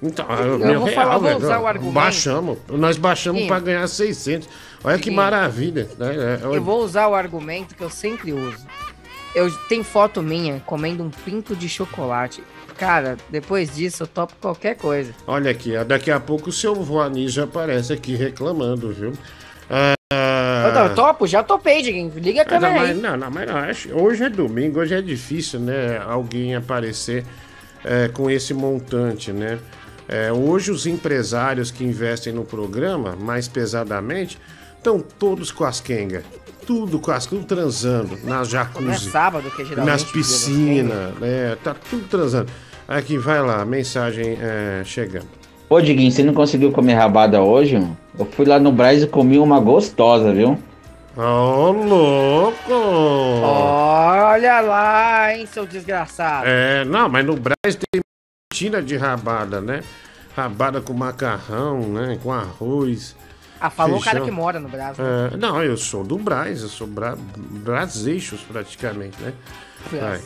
Então, 0.00 0.24
eu 0.30 0.60
Eu 0.60 0.80
vou 0.80 0.88
falar, 0.88 1.18
vou 1.18 1.36
usar 1.36 1.58
o 1.60 1.66
argumento. 1.66 1.92
Baixamos. 1.94 2.58
Nós 2.68 2.96
baixamos 2.96 3.42
pra 3.46 3.58
ganhar 3.58 3.86
600. 3.88 4.48
Olha 4.84 4.98
que 4.98 5.10
Sim. 5.10 5.16
maravilha. 5.16 5.88
Né? 5.98 6.38
É, 6.42 6.44
Eu 6.44 6.62
vou 6.62 6.84
usar 6.84 7.08
o 7.08 7.14
argumento 7.14 7.74
que 7.74 7.82
eu 7.82 7.90
sempre 7.90 8.32
uso. 8.32 8.64
Eu 9.34 9.50
tenho 9.68 9.82
foto 9.82 10.22
minha 10.22 10.62
comendo 10.64 11.02
um 11.02 11.10
pinto 11.10 11.56
de 11.56 11.68
chocolate. 11.68 12.42
Cara, 12.78 13.16
depois 13.28 13.74
disso 13.74 14.04
eu 14.04 14.06
topo 14.06 14.34
qualquer 14.40 14.76
coisa. 14.76 15.12
Olha 15.26 15.50
aqui, 15.50 15.72
daqui 15.84 16.10
a 16.10 16.20
pouco 16.20 16.50
o 16.50 16.52
seu 16.52 16.74
Voani 16.74 17.28
já 17.28 17.44
aparece 17.44 17.92
aqui 17.92 18.14
reclamando, 18.14 18.92
viu? 18.92 19.12
Ah, 19.68 19.95
Eu 20.12 20.94
topo, 20.94 21.26
já 21.26 21.42
topei, 21.42 21.82
Diguinho. 21.82 22.12
Liga 22.16 22.42
a 22.42 22.44
não, 22.44 22.50
câmera 22.50 22.74
mas, 22.74 22.90
aí. 22.90 22.94
não, 22.96 23.16
não, 23.16 23.30
mas 23.30 23.86
não, 23.86 24.02
hoje 24.02 24.24
é 24.24 24.28
domingo, 24.30 24.78
hoje 24.78 24.94
é 24.94 25.02
difícil, 25.02 25.58
né? 25.58 25.98
Alguém 25.98 26.54
aparecer 26.54 27.24
é, 27.84 28.08
com 28.08 28.30
esse 28.30 28.54
montante, 28.54 29.32
né? 29.32 29.58
É, 30.08 30.32
hoje 30.32 30.70
os 30.70 30.86
empresários 30.86 31.72
que 31.72 31.82
investem 31.82 32.32
no 32.32 32.44
programa, 32.44 33.16
mais 33.16 33.48
pesadamente, 33.48 34.38
estão 34.76 35.00
todos 35.00 35.50
com 35.50 35.64
as 35.64 35.80
quengas. 35.80 36.24
Tudo 36.64 37.00
com 37.00 37.10
as 37.10 37.26
tudo 37.26 37.44
transando, 37.44 38.16
nas 38.22 38.24
Não 38.24 38.40
é 38.40 38.44
jacuzzi, 38.44 39.10
sábado 39.10 39.50
que 39.50 39.64
geralmente. 39.64 39.92
nas 39.92 40.04
piscinas, 40.04 41.14
né? 41.18 41.56
Tá 41.62 41.74
tudo 41.74 42.06
transando. 42.08 42.50
Aqui, 42.86 43.18
vai 43.18 43.40
lá, 43.40 43.64
mensagem 43.64 44.38
é, 44.40 44.82
chegando. 44.84 45.35
Ô, 45.68 45.80
Diguinho, 45.80 46.12
você 46.12 46.22
não 46.22 46.32
conseguiu 46.32 46.70
comer 46.70 46.94
rabada 46.94 47.42
hoje? 47.42 47.76
mano? 47.76 47.96
Eu 48.16 48.24
fui 48.24 48.46
lá 48.46 48.58
no 48.58 48.70
Braz 48.70 49.02
e 49.02 49.06
comi 49.06 49.38
uma 49.38 49.58
gostosa, 49.58 50.32
viu? 50.32 50.58
Ô, 51.16 51.72
louco! 51.72 52.72
Olha 53.42 54.60
lá, 54.60 55.34
hein, 55.34 55.46
seu 55.46 55.66
desgraçado. 55.66 56.46
É, 56.46 56.84
não, 56.84 57.08
mas 57.08 57.26
no 57.26 57.34
Brás 57.34 57.74
tem 57.74 58.00
tira 58.52 58.80
de 58.80 58.96
rabada, 58.96 59.60
né? 59.60 59.82
Rabada 60.36 60.80
com 60.80 60.92
macarrão, 60.92 61.80
né? 61.80 62.18
Com 62.22 62.32
arroz. 62.32 63.16
ah, 63.60 63.68
falou 63.68 63.98
o 63.98 64.00
cara 64.00 64.18
feijão. 64.18 64.26
que 64.26 64.40
mora 64.40 64.60
no 64.60 64.68
Brasil. 64.68 65.04
É, 65.04 65.36
não, 65.36 65.62
eu 65.62 65.76
sou 65.76 66.04
do 66.04 66.16
Brás, 66.16 66.62
eu 66.62 66.68
sou 66.68 66.86
bra... 66.86 67.16
braseixos 67.36 68.40
praticamente, 68.42 69.20
né? 69.20 69.32
vai. 69.90 70.20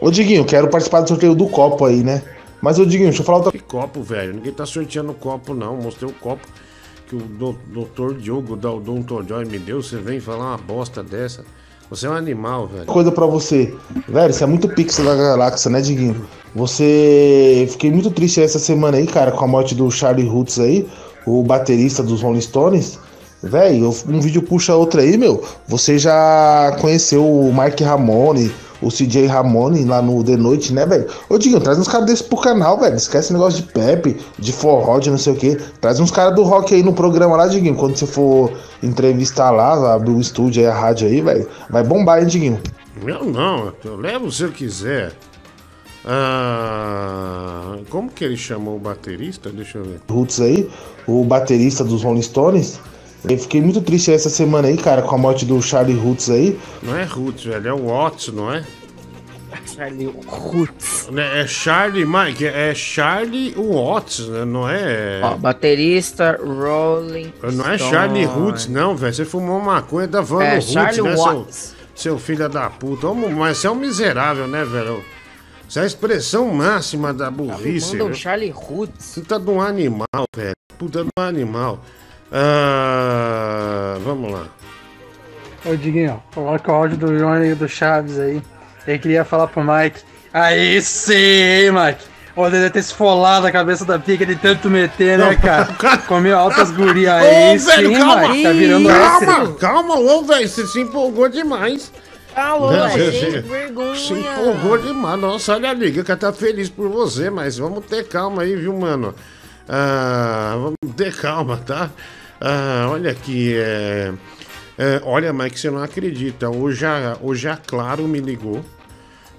Ô, 0.00 0.10
Diguinho, 0.10 0.44
quero 0.44 0.68
participar 0.68 1.00
do 1.00 1.08
sorteio 1.08 1.34
do 1.34 1.48
copo 1.48 1.84
aí, 1.86 2.02
né? 2.02 2.22
Mas, 2.60 2.78
ô, 2.78 2.84
Diguinho, 2.84 3.08
deixa 3.08 3.22
eu 3.22 3.26
falar 3.26 3.38
outra 3.38 3.52
Que 3.52 3.58
copo, 3.60 4.02
velho. 4.02 4.34
Ninguém 4.34 4.52
tá 4.52 4.66
sorteando 4.66 5.12
copo, 5.14 5.54
não. 5.54 5.76
Mostrei 5.76 6.10
o 6.10 6.14
copo 6.14 6.46
que 7.08 7.14
o 7.16 7.20
do- 7.20 7.56
doutor 7.72 8.14
Diogo 8.14 8.56
da 8.56 8.70
Odonto 8.70 9.24
Joy 9.26 9.44
me 9.44 9.58
deu. 9.58 9.82
Você 9.82 9.96
vem 9.96 10.20
falar 10.20 10.48
uma 10.50 10.58
bosta 10.58 11.02
dessa. 11.02 11.44
Você 11.90 12.06
é 12.06 12.10
um 12.10 12.14
animal, 12.14 12.66
velho. 12.66 12.84
coisa 12.84 13.10
pra 13.10 13.24
você. 13.24 13.74
Velho, 14.06 14.34
você 14.34 14.44
é 14.44 14.46
muito 14.46 14.68
pixel 14.68 15.04
da 15.06 15.14
galáxia, 15.14 15.70
né, 15.70 15.80
Diguinho? 15.80 16.26
Você. 16.54 17.66
Fiquei 17.70 17.90
muito 17.90 18.10
triste 18.10 18.42
essa 18.42 18.58
semana 18.58 18.98
aí, 18.98 19.06
cara, 19.06 19.32
com 19.32 19.44
a 19.44 19.48
morte 19.48 19.74
do 19.74 19.90
Charlie 19.90 20.28
Roots 20.28 20.58
aí, 20.60 20.86
o 21.26 21.42
baterista 21.42 22.02
dos 22.02 22.20
Rolling 22.20 22.40
Stones. 22.40 22.98
Velho, 23.42 23.94
um 24.08 24.20
vídeo 24.20 24.42
puxa 24.42 24.74
outro 24.74 25.00
aí, 25.00 25.16
meu. 25.16 25.42
Você 25.66 25.98
já 25.98 26.76
conheceu 26.80 27.24
o 27.24 27.52
Mark 27.52 27.80
Ramone, 27.80 28.50
o 28.80 28.88
CJ 28.88 29.26
Ramone 29.26 29.84
lá 29.84 30.00
no 30.00 30.22
The 30.22 30.36
Noite, 30.36 30.72
né, 30.72 30.86
velho? 30.86 31.06
Ô, 31.28 31.38
Diguinho, 31.38 31.60
traz 31.60 31.78
uns 31.78 31.88
caras 31.88 32.06
desses 32.06 32.22
pro 32.22 32.38
canal, 32.38 32.78
velho. 32.78 32.96
Esquece 32.96 33.26
esse 33.26 33.32
negócio 33.32 33.62
de 33.62 33.72
Pepe, 33.72 34.16
de 34.38 34.52
forró, 34.52 34.98
de 34.98 35.10
não 35.10 35.18
sei 35.18 35.32
o 35.32 35.36
quê. 35.36 35.58
Traz 35.80 36.00
uns 36.00 36.10
caras 36.10 36.34
do 36.34 36.42
rock 36.42 36.74
aí 36.74 36.82
no 36.82 36.92
programa 36.92 37.36
lá, 37.36 37.46
Diguinho. 37.46 37.74
Quando 37.76 37.96
você 37.96 38.06
for 38.06 38.52
entrevistar 38.82 39.50
lá, 39.50 39.94
abrir 39.94 40.12
o 40.12 40.20
estúdio 40.20 40.62
aí, 40.62 40.68
a 40.68 40.74
rádio 40.74 41.08
aí, 41.08 41.20
velho. 41.20 41.48
Vai 41.68 41.82
bombar, 41.82 42.20
hein, 42.20 42.26
Diguinho? 42.26 42.60
Eu 43.04 43.24
não, 43.24 43.72
eu 43.84 43.96
levo 43.96 44.30
se 44.30 44.42
eu 44.42 44.50
quiser. 44.50 45.12
Ah, 46.04 47.76
como 47.90 48.10
que 48.10 48.24
ele 48.24 48.36
chamou 48.36 48.76
o 48.76 48.78
baterista? 48.78 49.50
Deixa 49.50 49.78
eu 49.78 49.84
ver. 49.84 50.00
Roots 50.08 50.40
aí, 50.40 50.68
o 51.06 51.24
baterista 51.24 51.84
dos 51.84 52.02
Rolling 52.02 52.22
Stones. 52.22 52.80
Eu 53.24 53.38
fiquei 53.38 53.60
muito 53.60 53.80
triste 53.80 54.12
essa 54.12 54.28
semana 54.30 54.68
aí, 54.68 54.76
cara, 54.76 55.02
com 55.02 55.14
a 55.14 55.18
morte 55.18 55.44
do 55.44 55.60
Charlie 55.60 55.96
Roots 55.98 56.30
aí. 56.30 56.58
Não 56.82 56.96
é 56.96 57.04
Roots, 57.04 57.44
velho, 57.44 57.68
é 57.68 57.72
o 57.72 57.86
Watts, 57.86 58.28
não 58.32 58.52
é? 58.52 58.64
Charlie 59.66 60.10
Roots. 60.26 61.08
Né, 61.10 61.40
É 61.42 61.46
Charlie, 61.46 62.04
Mike, 62.04 62.44
é 62.46 62.74
Charlie 62.74 63.54
Watts, 63.56 64.26
né? 64.28 64.44
Não 64.44 64.68
é. 64.68 65.20
Ó, 65.22 65.36
baterista 65.36 66.38
Rolling. 66.42 67.32
Não 67.42 67.68
é 67.68 67.76
Stone. 67.78 67.90
Charlie 67.90 68.24
Roots, 68.24 68.66
não, 68.68 68.96
velho. 68.96 69.14
Você 69.14 69.24
fumou 69.24 69.60
maconha 69.60 70.06
da 70.06 70.20
Van 70.20 70.42
É, 70.42 70.54
Roots, 70.54 70.72
Charlie 70.72 71.02
né, 71.02 71.16
seu, 71.16 71.24
Watts. 71.24 71.74
seu 71.94 72.18
filho 72.18 72.48
da 72.48 72.68
puta. 72.70 73.08
Ô, 73.08 73.14
Mas 73.14 73.58
você 73.58 73.66
é 73.66 73.70
um 73.70 73.74
miserável, 73.74 74.46
né, 74.46 74.64
velho? 74.64 75.02
Você 75.68 75.80
é 75.80 75.82
a 75.82 75.86
expressão 75.86 76.48
máxima 76.48 77.12
da 77.12 77.30
burrice. 77.30 77.92
Manda 77.92 78.04
um 78.04 78.06
viu? 78.08 78.16
Charlie 78.16 78.50
Roots. 78.50 79.12
Puta 79.14 79.38
de 79.38 79.50
um 79.50 79.60
animal, 79.60 80.06
velho. 80.34 80.54
Puta 80.78 81.02
de 81.04 81.08
um 81.18 81.22
animal. 81.22 81.80
Ah, 82.30 83.96
vamos 84.04 84.32
lá. 84.32 84.46
Ô 85.64 85.74
Diguinho, 85.76 86.22
coloca 86.34 86.70
o 86.70 86.74
áudio 86.74 86.96
do 86.96 87.18
Johnny 87.18 87.48
e 87.50 87.54
do 87.54 87.68
Chaves 87.68 88.18
aí. 88.18 88.42
Ele 88.86 88.98
queria 88.98 89.24
falar 89.24 89.48
pro 89.48 89.62
Mike. 89.62 90.00
Aí 90.32 90.80
sim, 90.80 91.14
hein, 91.14 91.70
Mike. 91.72 92.04
Ô, 92.36 92.48
deve 92.48 92.70
ter 92.70 92.78
esfolado 92.78 93.46
a 93.46 93.50
cabeça 93.50 93.84
da 93.84 93.98
pica 93.98 94.24
de 94.24 94.36
tanto 94.36 94.70
meter, 94.70 95.18
né, 95.18 95.34
cara? 95.42 95.64
cara. 95.74 95.98
Comeu 95.98 96.38
altas 96.38 96.70
gurias 96.70 97.12
Ô, 97.22 97.26
aí, 97.26 97.58
velho, 97.58 97.88
sim, 97.88 97.94
calma. 97.98 98.28
Mike. 98.28 98.42
Tá 98.44 98.52
virando 98.52 98.88
Calma, 98.88 99.54
calma, 99.54 99.94
ô, 99.98 100.22
velho. 100.22 100.48
Você 100.48 100.66
se 100.66 100.80
empolgou 100.80 101.28
demais. 101.28 101.92
Alô, 102.36 102.70
Não, 102.70 102.88
gente, 102.90 103.18
você- 103.32 103.40
vergonha. 103.40 103.94
Se 103.96 104.12
empolgou 104.12 104.78
demais. 104.78 105.20
Nossa, 105.20 105.54
olha 105.54 105.70
a 105.70 105.74
liga 105.74 106.04
que 106.04 106.14
tá 106.16 106.32
feliz 106.32 106.68
por 106.68 106.88
você, 106.88 107.28
mas 107.30 107.58
vamos 107.58 107.84
ter 107.86 108.06
calma 108.06 108.42
aí, 108.42 108.54
viu, 108.54 108.72
mano? 108.78 109.12
Ah, 109.68 110.52
vamos 110.54 110.94
ter 110.96 111.14
calma, 111.16 111.56
tá? 111.66 111.90
Ah, 112.40 112.88
olha 112.90 113.10
aqui, 113.10 113.54
é... 113.54 114.12
é, 114.76 115.00
olha, 115.04 115.32
Mike, 115.32 115.58
você 115.58 115.70
não 115.70 115.82
acredita. 115.82 116.48
Hoje 116.48 116.86
a, 116.86 117.16
hoje 117.20 117.48
a 117.48 117.56
Claro 117.56 118.06
me 118.06 118.20
ligou 118.20 118.64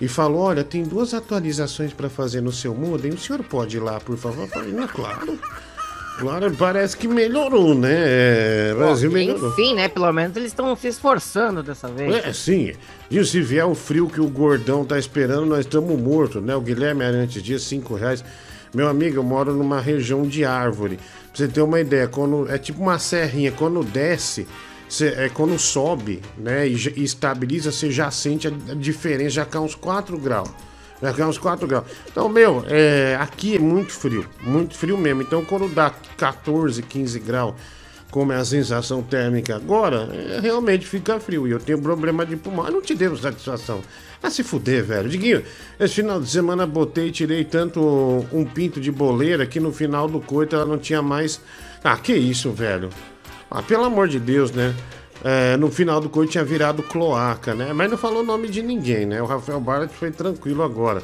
e 0.01 0.07
falou: 0.07 0.41
Olha, 0.41 0.63
tem 0.63 0.83
duas 0.83 1.13
atualizações 1.13 1.93
pra 1.93 2.09
fazer 2.09 2.41
no 2.41 2.51
seu 2.51 2.73
modem. 2.73 3.11
O 3.11 3.17
senhor 3.17 3.43
pode 3.43 3.77
ir 3.77 3.79
lá, 3.79 3.99
por 3.99 4.17
favor? 4.17 4.43
Eu 4.43 4.47
falei: 4.47 4.71
Não, 4.71 4.87
claro. 4.87 5.39
Claro, 6.19 6.53
parece 6.57 6.97
que 6.97 7.07
melhorou, 7.07 7.73
né? 7.73 7.93
É, 7.93 8.73
Brasil 8.77 9.09
melhorou. 9.09 9.51
Enfim, 9.51 9.73
né? 9.73 9.87
Pelo 9.87 10.11
menos 10.11 10.35
eles 10.35 10.49
estão 10.51 10.75
se 10.75 10.89
esforçando 10.89 11.63
dessa 11.63 11.87
vez. 11.87 12.13
É, 12.13 12.33
sim. 12.33 12.73
Viu, 13.09 13.23
se 13.23 13.41
vier 13.41 13.65
o 13.65 13.73
frio 13.73 14.09
que 14.09 14.19
o 14.19 14.27
gordão 14.27 14.83
tá 14.83 14.99
esperando, 14.99 15.45
nós 15.45 15.59
estamos 15.59 15.97
mortos, 15.97 16.43
né? 16.43 16.53
O 16.53 16.59
Guilherme 16.61 17.05
Arantes 17.05 17.41
Dias, 17.41 17.63
5 17.63 17.95
reais. 17.95 18.23
Meu 18.73 18.89
amigo, 18.89 19.15
eu 19.15 19.23
moro 19.23 19.53
numa 19.53 19.79
região 19.79 20.23
de 20.23 20.43
árvore. 20.43 20.99
Pra 21.31 21.37
você 21.45 21.47
ter 21.47 21.61
uma 21.61 21.79
ideia, 21.79 22.07
quando 22.07 22.49
é 22.51 22.57
tipo 22.57 22.81
uma 22.81 22.97
serrinha, 22.99 23.51
quando 23.51 23.83
desce, 23.83 24.47
você- 24.87 25.13
é 25.17 25.29
quando 25.29 25.57
sobe, 25.59 26.21
né? 26.37 26.67
E, 26.67 26.73
e 26.97 27.03
estabiliza, 27.03 27.71
você 27.71 27.91
já 27.91 28.09
sente 28.11 28.47
a, 28.47 28.51
a 28.71 28.75
diferença, 28.75 29.29
já 29.31 29.45
cai 29.45 29.61
uns 29.61 29.75
4 29.75 30.17
graus. 30.17 30.49
Já 31.01 31.13
cai 31.13 31.25
uns 31.25 31.37
4 31.37 31.65
graus. 31.67 31.85
Então, 32.11 32.27
meu, 32.27 32.63
é, 32.67 33.15
aqui 33.21 33.55
é 33.55 33.59
muito 33.59 33.93
frio, 33.93 34.25
muito 34.41 34.75
frio 34.75 34.97
mesmo. 34.97 35.21
Então, 35.21 35.45
quando 35.45 35.69
dá 35.73 35.93
14, 36.17 36.81
15 36.81 37.19
graus, 37.19 37.53
como 38.11 38.33
é 38.33 38.37
a 38.37 38.43
sensação 38.43 39.01
térmica 39.03 39.55
agora, 39.55 40.09
é, 40.11 40.39
realmente 40.41 40.85
fica 40.85 41.19
frio. 41.19 41.47
E 41.47 41.51
eu 41.51 41.59
tenho 41.59 41.79
problema 41.79 42.25
de 42.25 42.35
pulmão. 42.35 42.65
Eu 42.65 42.71
não 42.73 42.81
te 42.81 42.95
devo 42.95 43.15
satisfação. 43.17 43.81
Ah, 44.21 44.29
se 44.29 44.43
fuder, 44.43 44.83
velho. 44.83 45.09
Diguinho, 45.09 45.43
esse 45.79 45.95
final 45.95 46.19
de 46.19 46.29
semana 46.29 46.67
botei 46.67 47.07
e 47.07 47.11
tirei 47.11 47.43
tanto 47.45 48.25
um 48.31 48.43
pinto 48.43 48.81
de 48.81 48.91
boleira 48.91 49.45
que 49.45 49.59
no 49.59 49.71
final 49.71 50.07
do 50.07 50.19
coito 50.19 50.55
ela 50.55 50.65
não 50.65 50.77
tinha 50.77 51.01
mais. 51.01 51.39
Ah, 51.83 51.97
que 51.97 52.13
isso, 52.13 52.51
velho. 52.51 52.89
Ah, 53.49 53.63
pelo 53.63 53.85
amor 53.85 54.07
de 54.07 54.19
Deus, 54.19 54.51
né? 54.51 54.75
É, 55.23 55.57
no 55.57 55.69
final 55.71 55.99
do 55.99 56.09
coito 56.09 56.33
tinha 56.33 56.43
virado 56.43 56.83
cloaca, 56.83 57.53
né? 57.53 57.71
Mas 57.73 57.89
não 57.89 57.97
falou 57.97 58.21
o 58.21 58.25
nome 58.25 58.49
de 58.49 58.61
ninguém, 58.61 59.05
né? 59.05 59.21
O 59.21 59.25
Rafael 59.25 59.59
Barlet 59.59 59.93
foi 59.93 60.11
tranquilo 60.11 60.63
agora. 60.63 61.01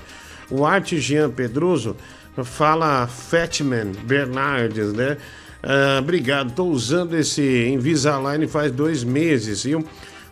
O 0.49 0.65
Arte 0.65 0.99
Jean 0.99 1.29
Pedroso 1.29 1.95
fala 2.43 3.07
Fatman 3.07 3.91
Bernardes, 4.03 4.93
né? 4.93 5.17
Ah, 5.63 5.97
obrigado, 5.99 6.53
tô 6.53 6.65
usando 6.65 7.15
esse 7.15 7.67
Invisalign 7.69 8.45
faz 8.47 8.71
dois 8.71 9.03
meses, 9.03 9.63
viu? 9.63 9.83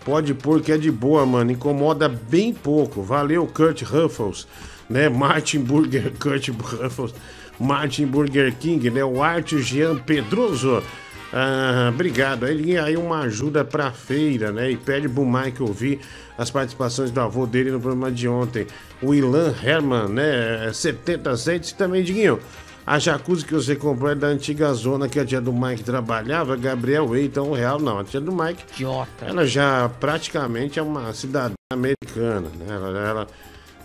Pode 0.06 0.34
pôr 0.34 0.62
que 0.62 0.72
é 0.72 0.78
de 0.78 0.92
boa, 0.92 1.26
mano. 1.26 1.52
Incomoda 1.52 2.10
bem 2.10 2.54
pouco. 2.54 3.02
Valeu, 3.02 3.48
Kurt 3.48 3.84
Ruffles, 3.84 4.48
né? 4.90 5.08
Martin 5.08 5.60
Burger, 5.60 6.12
Kurt 6.20 6.50
Ruffles, 6.50 7.14
Martin 7.60 8.06
Burger 8.06 8.54
King, 8.56 8.90
né? 8.90 9.04
O 9.04 9.24
Arte 9.24 9.62
Jean 9.62 9.98
Pedroso. 9.98 10.84
Ah, 11.32 11.90
obrigado. 11.92 12.46
Aí, 12.46 12.78
aí 12.78 12.96
uma 12.96 13.22
ajuda 13.22 13.66
pra 13.66 13.92
feira, 13.92 14.52
né? 14.52 14.70
E 14.70 14.78
pede 14.78 15.10
pro 15.10 15.26
Mike 15.26 15.64
ouvir 15.64 16.00
as 16.38 16.52
participações 16.52 17.10
do 17.10 17.20
avô 17.22 17.48
dele 17.48 17.72
no 17.72 17.80
programa 17.80 18.12
de 18.12 18.28
ontem. 18.28 18.68
O 19.02 19.16
Ilan 19.16 19.54
Herman, 19.64 20.10
né? 20.10 20.72
70 20.72 21.36
centes 21.38 21.72
também, 21.72 22.04
Diguinho. 22.04 22.40
A 22.86 23.00
jacuzzi 23.00 23.46
que 23.46 23.54
você 23.54 23.76
comprou 23.78 24.12
é 24.12 24.16
da 24.16 24.28
antiga 24.28 24.74
zona 24.74 25.08
que 25.08 25.18
a 25.20 25.26
tia 25.26 25.40
do 25.40 25.54
Mike 25.54 25.84
trabalhava, 25.84 26.56
Gabriel 26.58 27.16
Eitan, 27.16 27.44
um 27.44 27.54
real. 27.54 27.80
Não, 27.80 28.00
a 28.00 28.04
tia 28.04 28.20
do 28.20 28.32
Mike, 28.34 28.64
Idiota. 28.74 29.26
ela 29.26 29.48
já 29.48 29.90
praticamente 30.02 30.80
é 30.80 30.82
uma 30.84 31.14
cidadã 31.14 31.54
americana, 31.72 32.50
né? 32.60 32.66
Ela, 32.76 33.00
ela, 33.08 33.28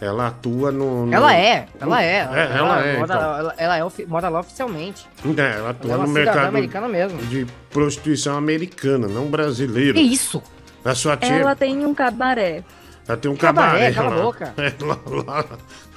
ela 0.00 0.26
atua 0.26 0.72
no, 0.72 1.06
no- 1.06 1.14
Ela 1.14 1.32
é, 1.36 1.68
ela 1.80 2.02
é. 2.02 2.06
É, 2.16 2.56
ela 2.56 2.80
é, 2.84 2.96
Mora, 2.98 3.14
então. 3.14 3.34
ela, 3.38 3.54
ela 3.56 3.76
é 3.76 3.84
ofi- 3.84 4.04
mora 4.06 4.28
lá 4.28 4.40
oficialmente. 4.40 5.06
É, 5.36 5.58
ela 5.58 5.70
atua 5.70 5.92
Ela 5.92 5.94
é 5.94 5.96
uma 5.98 6.06
no 6.06 6.12
cidadã 6.12 6.30
mercado 6.32 6.48
americana 6.48 6.88
mesmo. 6.88 7.18
de 7.26 7.46
prostituição 7.70 8.36
americana, 8.36 9.06
não 9.06 9.26
brasileiro. 9.26 9.94
Que 9.94 10.00
isso? 10.00 10.42
A 10.84 10.94
sua 10.96 11.16
tia. 11.16 11.34
Ela 11.34 11.54
tem 11.54 11.84
um 11.86 11.94
cabaré. 11.94 12.64
Ela 13.06 13.16
tem 13.16 13.30
um 13.30 13.36
Cabaré, 13.36 13.90
cabaré. 13.90 13.92
cala 13.92 14.20
a 14.20 14.22
boca. 14.24 14.54
É, 14.58 14.84
lá, 14.84 14.98
lá, 15.24 15.44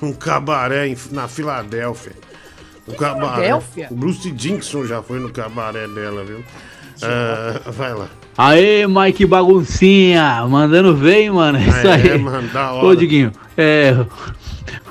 um 0.01 0.13
cabaré 0.13 0.87
em- 0.87 0.97
na 1.11 1.27
Filadélfia. 1.27 2.13
Um 2.93 2.97
cabaré. 2.97 3.55
O 3.55 3.95
Bruce 3.95 4.31
Dickinson 4.31 4.85
já 4.85 5.01
foi 5.01 5.19
no 5.19 5.29
cabaré 5.29 5.87
dela, 5.87 6.23
viu? 6.23 6.43
Ah, 7.03 7.59
vai 7.71 7.93
lá. 7.93 8.07
Aê, 8.37 8.85
Mike 8.87 9.25
Baguncinha, 9.25 10.45
mandando 10.47 10.93
bem, 10.93 11.29
mano. 11.29 11.57
É 11.57 11.61
Isso 11.67 11.87
Ah, 11.87 11.93
aí. 11.95 12.07
é, 12.09 12.17
mano, 12.17 12.47
da 12.49 12.71
hora. 12.71 12.87
Ô, 12.87 12.95
Diguinho, 12.95 13.31
é. 13.57 14.05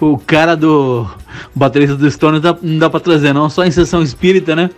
O 0.01 0.19
cara 0.19 0.57
do. 0.57 1.07
O 1.55 1.59
baterista 1.59 1.97
do 1.97 2.11
Stone 2.11 2.35
não 2.35 2.41
dá, 2.41 2.57
não 2.61 2.79
dá 2.79 2.91
pra 2.91 3.01
trazer, 3.01 3.33
não, 3.33 3.49
só 3.49 3.65
em 3.65 3.71
sessão 3.71 4.03
espírita, 4.03 4.55
né? 4.57 4.69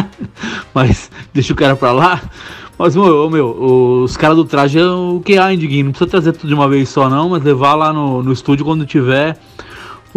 Mas 0.74 1.10
deixa 1.32 1.52
o 1.52 1.56
cara 1.56 1.76
pra 1.76 1.92
lá. 1.92 2.20
Mas, 2.78 2.94
meu, 2.94 3.24
ô, 3.26 3.30
meu 3.30 4.02
os 4.02 4.16
caras 4.16 4.36
do 4.36 4.44
traje 4.44 4.78
é 4.78 4.84
o 4.84 5.22
que 5.24 5.38
há, 5.38 5.50
hein, 5.52 5.58
Diguinho? 5.58 5.86
Não 5.86 5.92
precisa 5.92 6.10
trazer 6.10 6.32
tudo 6.32 6.48
de 6.48 6.54
uma 6.54 6.68
vez 6.68 6.88
só, 6.90 7.08
não, 7.08 7.30
mas 7.30 7.42
levar 7.42 7.74
lá 7.74 7.90
no, 7.92 8.22
no 8.22 8.32
estúdio 8.32 8.66
quando 8.66 8.84
tiver. 8.84 9.38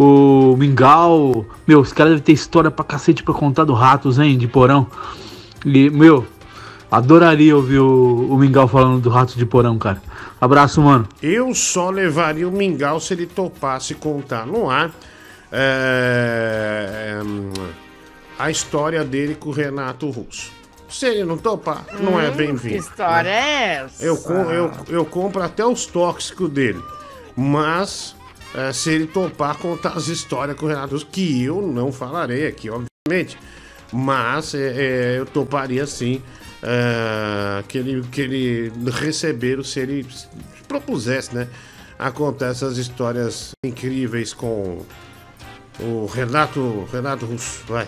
O 0.02 0.56
Mingau. 0.58 1.46
Meu, 1.68 1.82
os 1.82 1.92
caras 1.92 2.12
devem 2.12 2.24
ter 2.24 2.32
história 2.32 2.72
pra 2.72 2.86
cacete 2.86 3.22
pra 3.22 3.34
contar 3.34 3.66
do 3.66 3.74
Ratos, 3.74 4.18
hein, 4.18 4.38
de 4.38 4.48
porão. 4.48 4.88
E, 5.66 5.90
meu, 5.90 6.26
adoraria 6.90 7.54
ouvir 7.54 7.80
o, 7.80 8.28
o 8.30 8.38
Mingau 8.38 8.66
falando 8.66 9.02
do 9.02 9.10
Ratos 9.10 9.36
de 9.36 9.46
porão, 9.46 9.78
cara. 9.78 10.02
Abraço, 10.40 10.82
mano. 10.82 11.06
Eu 11.22 11.54
só 11.54 11.90
levaria 11.90 12.48
o 12.48 12.52
Mingau 12.52 13.00
se 13.02 13.14
ele 13.14 13.26
topasse 13.26 13.94
contar 13.94 14.46
no 14.48 14.70
ar 14.70 14.90
é, 15.52 17.20
hum, 17.26 17.52
a 18.38 18.50
história 18.50 19.04
dele 19.04 19.36
com 19.36 19.50
o 19.50 19.52
Renato 19.52 20.10
Russo. 20.10 20.52
Se 20.88 21.06
ele 21.08 21.26
não 21.26 21.38
topar, 21.38 21.84
não 22.00 22.20
é 22.20 22.32
Que 22.32 22.38
bem-vindo. 22.38 22.78
história 22.78 23.30
é 23.30 23.84
essa? 23.84 24.04
Eu, 24.04 24.16
eu, 24.50 24.72
eu 24.88 25.06
compro 25.06 25.44
até 25.44 25.66
os 25.66 25.86
tóxicos 25.86 26.50
dele. 26.50 26.82
Mas, 27.36 28.16
é, 28.54 28.74
se 28.74 28.92
ele 28.92 29.08
topar 29.08 29.58
contar 29.58 29.90
as 29.90 30.08
histórias 30.08 30.58
com 30.58 30.66
o 30.66 30.70
Renato 30.70 30.94
Russo, 30.94 31.06
que 31.06 31.44
eu 31.44 31.62
não 31.62 31.92
falarei 31.92 32.48
aqui, 32.48 32.70
obviamente. 32.70 33.38
Mas 33.92 34.54
é, 34.54 35.16
é, 35.16 35.20
eu 35.20 35.26
toparia 35.26 35.86
sim 35.86 36.22
é, 36.62 37.64
que, 37.68 37.78
ele, 37.78 38.04
que 38.12 38.22
ele 38.22 38.72
receber, 38.92 39.64
se 39.64 39.80
ele 39.80 40.04
se 40.04 40.28
propusesse, 40.68 41.34
né? 41.34 41.48
A 41.98 42.12
contar 42.12 42.48
essas 42.48 42.78
histórias 42.78 43.52
incríveis 43.64 44.34
com 44.34 44.80
o 45.80 46.06
Renato, 46.06 46.88
Renato 46.92 47.26
Russo. 47.26 47.64
Vai. 47.68 47.88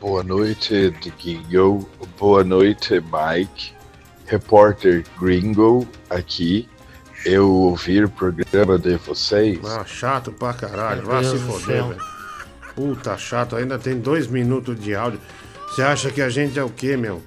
Boa 0.00 0.22
noite, 0.22 0.90
Diguinho. 1.00 1.86
Boa 2.18 2.44
noite, 2.44 3.00
Mike. 3.00 3.72
Repórter 4.26 5.04
Gringo 5.20 5.86
aqui. 6.08 6.68
Eu 7.24 7.50
ouvi 7.50 8.02
o 8.02 8.08
programa 8.08 8.78
de 8.78 8.96
vocês. 8.96 9.58
Ah, 9.64 9.84
chato 9.86 10.32
pra 10.32 10.52
caralho. 10.52 11.02
Vai 11.02 11.24
se 11.24 11.38
foder, 11.38 11.84
velho. 11.84 12.00
Puta 12.74 13.16
chato, 13.18 13.54
ainda 13.54 13.78
tem 13.78 13.98
dois 13.98 14.26
minutos 14.26 14.78
de 14.80 14.94
áudio. 14.94 15.20
Você 15.68 15.82
acha 15.82 16.10
que 16.10 16.20
a 16.20 16.28
gente 16.28 16.58
é 16.58 16.64
o 16.64 16.70
quê, 16.70 16.96
meu? 16.96 17.22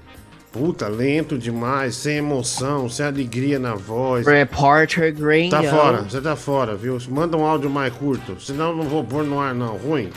Puta, 0.52 0.88
lento 0.88 1.38
demais, 1.38 1.96
sem 1.96 2.18
emoção, 2.18 2.90
sem 2.90 3.06
alegria 3.06 3.60
na 3.60 3.76
voz. 3.76 4.26
Repórter 4.26 5.14
Green. 5.14 5.50
Tá 5.50 5.62
fora, 5.62 6.02
você 6.04 6.22
tá 6.22 6.36
fora, 6.36 6.76
viu? 6.76 6.98
Manda 7.10 7.36
um 7.36 7.46
áudio 7.46 7.70
mais 7.70 7.94
curto, 7.94 8.40
senão 8.40 8.70
eu 8.70 8.78
não 8.78 8.86
vou 8.86 9.04
pôr 9.04 9.24
no 9.24 9.40
ar, 9.40 9.54
não. 9.54 9.76
Ruim. 9.76 10.10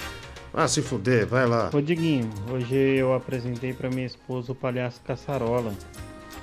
Ah, 0.54 0.66
se 0.66 0.80
fuder, 0.80 1.26
vai 1.26 1.46
lá. 1.46 1.70
Ô 1.72 1.80
Diguinho, 1.80 2.30
hoje 2.50 2.74
eu 2.74 3.14
apresentei 3.14 3.72
pra 3.72 3.90
minha 3.90 4.06
esposa 4.06 4.52
o 4.52 4.54
palhaço 4.54 5.00
Caçarola. 5.06 5.72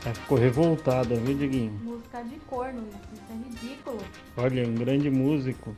Ela 0.06 0.14
ficou 0.14 0.38
revoltada, 0.38 1.16
viu, 1.16 1.36
Diguinho? 1.36 1.74
Música 1.84 2.22
de 2.24 2.36
corno, 2.48 2.84
isso 3.12 3.24
é 3.30 3.66
ridículo. 3.66 3.98
Olha, 4.38 4.68
um 4.68 4.76
grande 4.76 5.10
músico. 5.10 5.76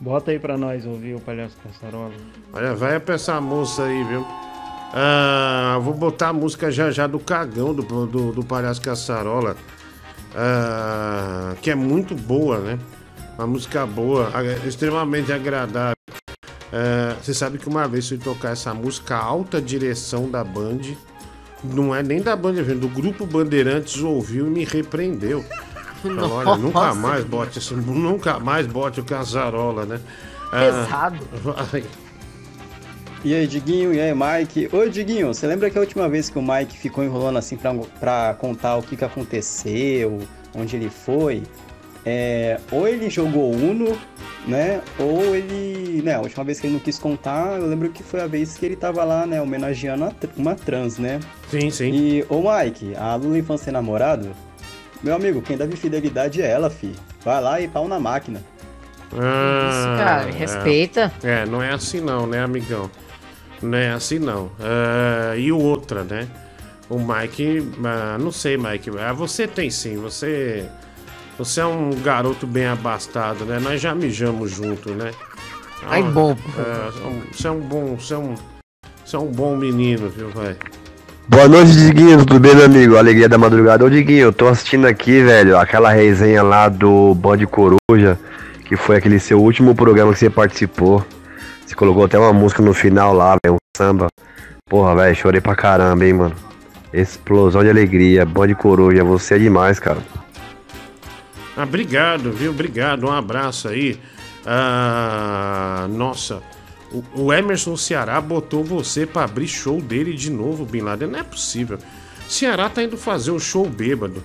Bota 0.00 0.32
aí 0.32 0.38
pra 0.38 0.58
nós 0.58 0.84
ouvir 0.84 1.14
o 1.14 1.20
palhaço 1.20 1.56
Caçarola. 1.62 2.12
Olha, 2.52 2.74
vai 2.74 2.98
pra 2.98 3.14
essa 3.14 3.40
moça 3.40 3.84
aí, 3.84 4.02
viu? 4.04 4.26
Ah, 4.92 5.78
vou 5.82 5.94
botar 5.94 6.30
a 6.30 6.32
música 6.32 6.70
já 6.72 6.90
já 6.90 7.06
do 7.06 7.20
cagão 7.20 7.72
do, 7.72 7.82
do, 8.06 8.32
do 8.32 8.44
Palhaço 8.44 8.82
Caçarola. 8.82 9.56
Ah, 10.34 11.54
que 11.62 11.70
é 11.70 11.74
muito 11.76 12.14
boa, 12.14 12.58
né? 12.58 12.78
Uma 13.38 13.46
música 13.46 13.86
boa, 13.86 14.32
extremamente 14.66 15.32
agradável. 15.32 15.94
Ah, 16.72 17.16
você 17.22 17.32
sabe 17.32 17.58
que 17.58 17.68
uma 17.68 17.86
vez 17.86 18.10
eu 18.10 18.18
fui 18.18 18.34
tocar 18.34 18.50
essa 18.50 18.74
música, 18.74 19.14
a 19.14 19.22
alta 19.22 19.62
direção 19.62 20.28
da 20.28 20.42
Band, 20.42 20.80
não 21.64 21.94
é 21.94 22.02
nem 22.02 22.20
da 22.20 22.34
Band, 22.34 22.54
é 22.58 22.74
do 22.74 22.88
Grupo 22.88 23.26
Bandeirantes 23.26 24.02
ouviu 24.02 24.46
e 24.46 24.50
me 24.50 24.64
repreendeu. 24.64 25.44
Falou, 26.02 26.32
Olha, 26.32 26.56
nunca 26.56 26.94
mais 26.94 27.24
bote 27.24 27.58
esse, 27.58 27.74
nunca 27.74 28.38
mais 28.38 28.66
bote 28.66 29.00
o 29.00 29.04
Caçarola, 29.04 29.84
né? 29.84 30.00
Ah, 30.50 30.60
Pesado. 30.60 31.18
vai. 31.42 31.84
E 33.22 33.34
aí, 33.34 33.46
Diguinho, 33.46 33.92
e 33.92 34.00
aí, 34.00 34.14
Mike? 34.14 34.70
Ô, 34.74 34.88
Diguinho, 34.88 35.26
você 35.28 35.46
lembra 35.46 35.68
que 35.68 35.76
a 35.76 35.80
última 35.82 36.08
vez 36.08 36.30
que 36.30 36.38
o 36.38 36.42
Mike 36.42 36.78
ficou 36.78 37.04
enrolando 37.04 37.36
assim 37.38 37.54
pra, 37.54 37.74
pra 37.98 38.34
contar 38.38 38.76
o 38.76 38.82
que, 38.82 38.96
que 38.96 39.04
aconteceu, 39.04 40.20
onde 40.54 40.76
ele 40.76 40.88
foi? 40.88 41.42
É, 42.04 42.58
ou 42.72 42.88
ele 42.88 43.10
jogou 43.10 43.52
Uno, 43.52 43.98
né? 44.46 44.80
Ou 44.98 45.34
ele. 45.34 46.02
Né, 46.02 46.14
a 46.14 46.20
última 46.20 46.44
vez 46.44 46.58
que 46.58 46.66
ele 46.66 46.74
não 46.74 46.80
quis 46.80 46.98
contar, 46.98 47.58
eu 47.58 47.66
lembro 47.66 47.90
que 47.90 48.02
foi 48.02 48.20
a 48.20 48.26
vez 48.26 48.56
que 48.56 48.64
ele 48.64 48.76
tava 48.76 49.04
lá, 49.04 49.26
né, 49.26 49.40
homenageando 49.40 50.08
uma 50.36 50.54
trans, 50.54 50.96
né? 50.98 51.20
Sim, 51.50 51.70
sim. 51.70 51.90
E, 51.92 52.24
ô 52.28 52.42
Mike, 52.42 52.94
a 52.96 53.14
Lula 53.16 53.38
Infância 53.38 53.70
namorado? 53.70 54.30
Meu 55.02 55.14
amigo, 55.14 55.42
quem 55.42 55.56
deve 55.56 55.76
fidelidade 55.76 56.40
é 56.40 56.50
ela, 56.50 56.70
fi. 56.70 56.94
Vai 57.22 57.40
lá 57.40 57.60
e 57.60 57.68
pau 57.68 57.86
na 57.86 58.00
máquina. 58.00 58.42
Ah, 59.12 59.96
cara, 59.98 60.28
é. 60.28 60.32
respeita. 60.32 61.12
É, 61.22 61.44
não 61.46 61.62
é 61.62 61.70
assim 61.70 62.00
não, 62.00 62.26
né, 62.26 62.40
amigão? 62.42 62.90
Não 63.62 63.76
é 63.76 63.90
assim 63.90 64.18
não. 64.18 64.50
Ah, 64.60 65.36
e 65.36 65.50
outra, 65.50 66.04
né? 66.04 66.28
O 66.88 66.98
Mike, 66.98 67.68
ah, 67.84 68.18
não 68.18 68.32
sei, 68.32 68.56
Mike. 68.56 68.90
Ah, 68.98 69.12
você 69.12 69.46
tem 69.46 69.70
sim, 69.70 69.96
você. 69.96 70.68
Você 71.40 71.62
é 71.62 71.64
um 71.64 71.88
garoto 72.04 72.46
bem 72.46 72.66
abastado, 72.66 73.46
né? 73.46 73.58
Nós 73.58 73.80
já 73.80 73.94
mijamos 73.94 74.50
junto, 74.50 74.90
né? 74.90 75.10
Ai, 75.88 76.02
Ah, 76.02 76.10
bom. 76.10 76.36
é, 76.58 77.32
você 77.32 77.48
é 77.48 77.50
um 77.50 77.60
bom. 77.60 77.96
Você 77.98 78.12
é 78.12 78.18
um. 78.18 78.34
Você 79.02 79.16
é 79.16 79.18
um 79.18 79.32
bom 79.32 79.56
menino, 79.56 80.10
viu, 80.10 80.28
vai? 80.34 80.54
Boa 81.26 81.48
noite, 81.48 81.72
Diguinho, 81.72 82.18
tudo 82.26 82.38
bem, 82.38 82.54
meu 82.54 82.66
amigo? 82.66 82.98
Alegria 82.98 83.26
da 83.26 83.38
madrugada. 83.38 83.82
Ô, 83.82 83.88
Diguinho, 83.88 84.24
eu 84.24 84.32
tô 84.34 84.48
assistindo 84.48 84.86
aqui, 84.86 85.22
velho, 85.22 85.56
aquela 85.56 85.90
resenha 85.90 86.42
lá 86.42 86.68
do 86.68 87.14
Band 87.14 87.38
Coruja, 87.46 88.18
que 88.66 88.76
foi 88.76 88.96
aquele 88.96 89.18
seu 89.18 89.40
último 89.40 89.74
programa 89.74 90.12
que 90.12 90.18
você 90.18 90.28
participou. 90.28 91.02
Você 91.66 91.74
colocou 91.74 92.04
até 92.04 92.18
uma 92.18 92.34
música 92.34 92.62
no 92.62 92.74
final 92.74 93.14
lá, 93.14 93.38
velho, 93.42 93.54
um 93.54 93.58
samba. 93.78 94.08
Porra, 94.68 94.94
velho, 94.94 95.16
chorei 95.16 95.40
pra 95.40 95.56
caramba, 95.56 96.04
hein, 96.04 96.12
mano. 96.12 96.34
Explosão 96.92 97.62
de 97.64 97.70
alegria, 97.70 98.26
Band 98.26 98.52
Coruja, 98.52 99.02
você 99.02 99.36
é 99.36 99.38
demais, 99.38 99.80
cara. 99.80 100.19
Ah, 101.60 101.64
obrigado, 101.64 102.32
viu? 102.32 102.52
Obrigado, 102.52 103.04
um 103.04 103.12
abraço 103.12 103.68
aí. 103.68 104.00
Ah, 104.46 105.86
nossa, 105.90 106.42
o, 107.14 107.30
Emerson 107.30 107.76
Ceará 107.76 108.18
botou 108.18 108.64
você 108.64 109.04
pra 109.04 109.24
abrir 109.24 109.46
show 109.46 109.78
dele 109.78 110.14
de 110.14 110.30
novo, 110.30 110.64
Bin 110.64 110.80
Laden. 110.80 111.08
Não 111.08 111.18
é 111.18 111.22
possível. 111.22 111.78
Ceará 112.26 112.70
tá 112.70 112.82
indo 112.82 112.96
fazer 112.96 113.30
o 113.30 113.38
show 113.38 113.68
bêbado. 113.68 114.24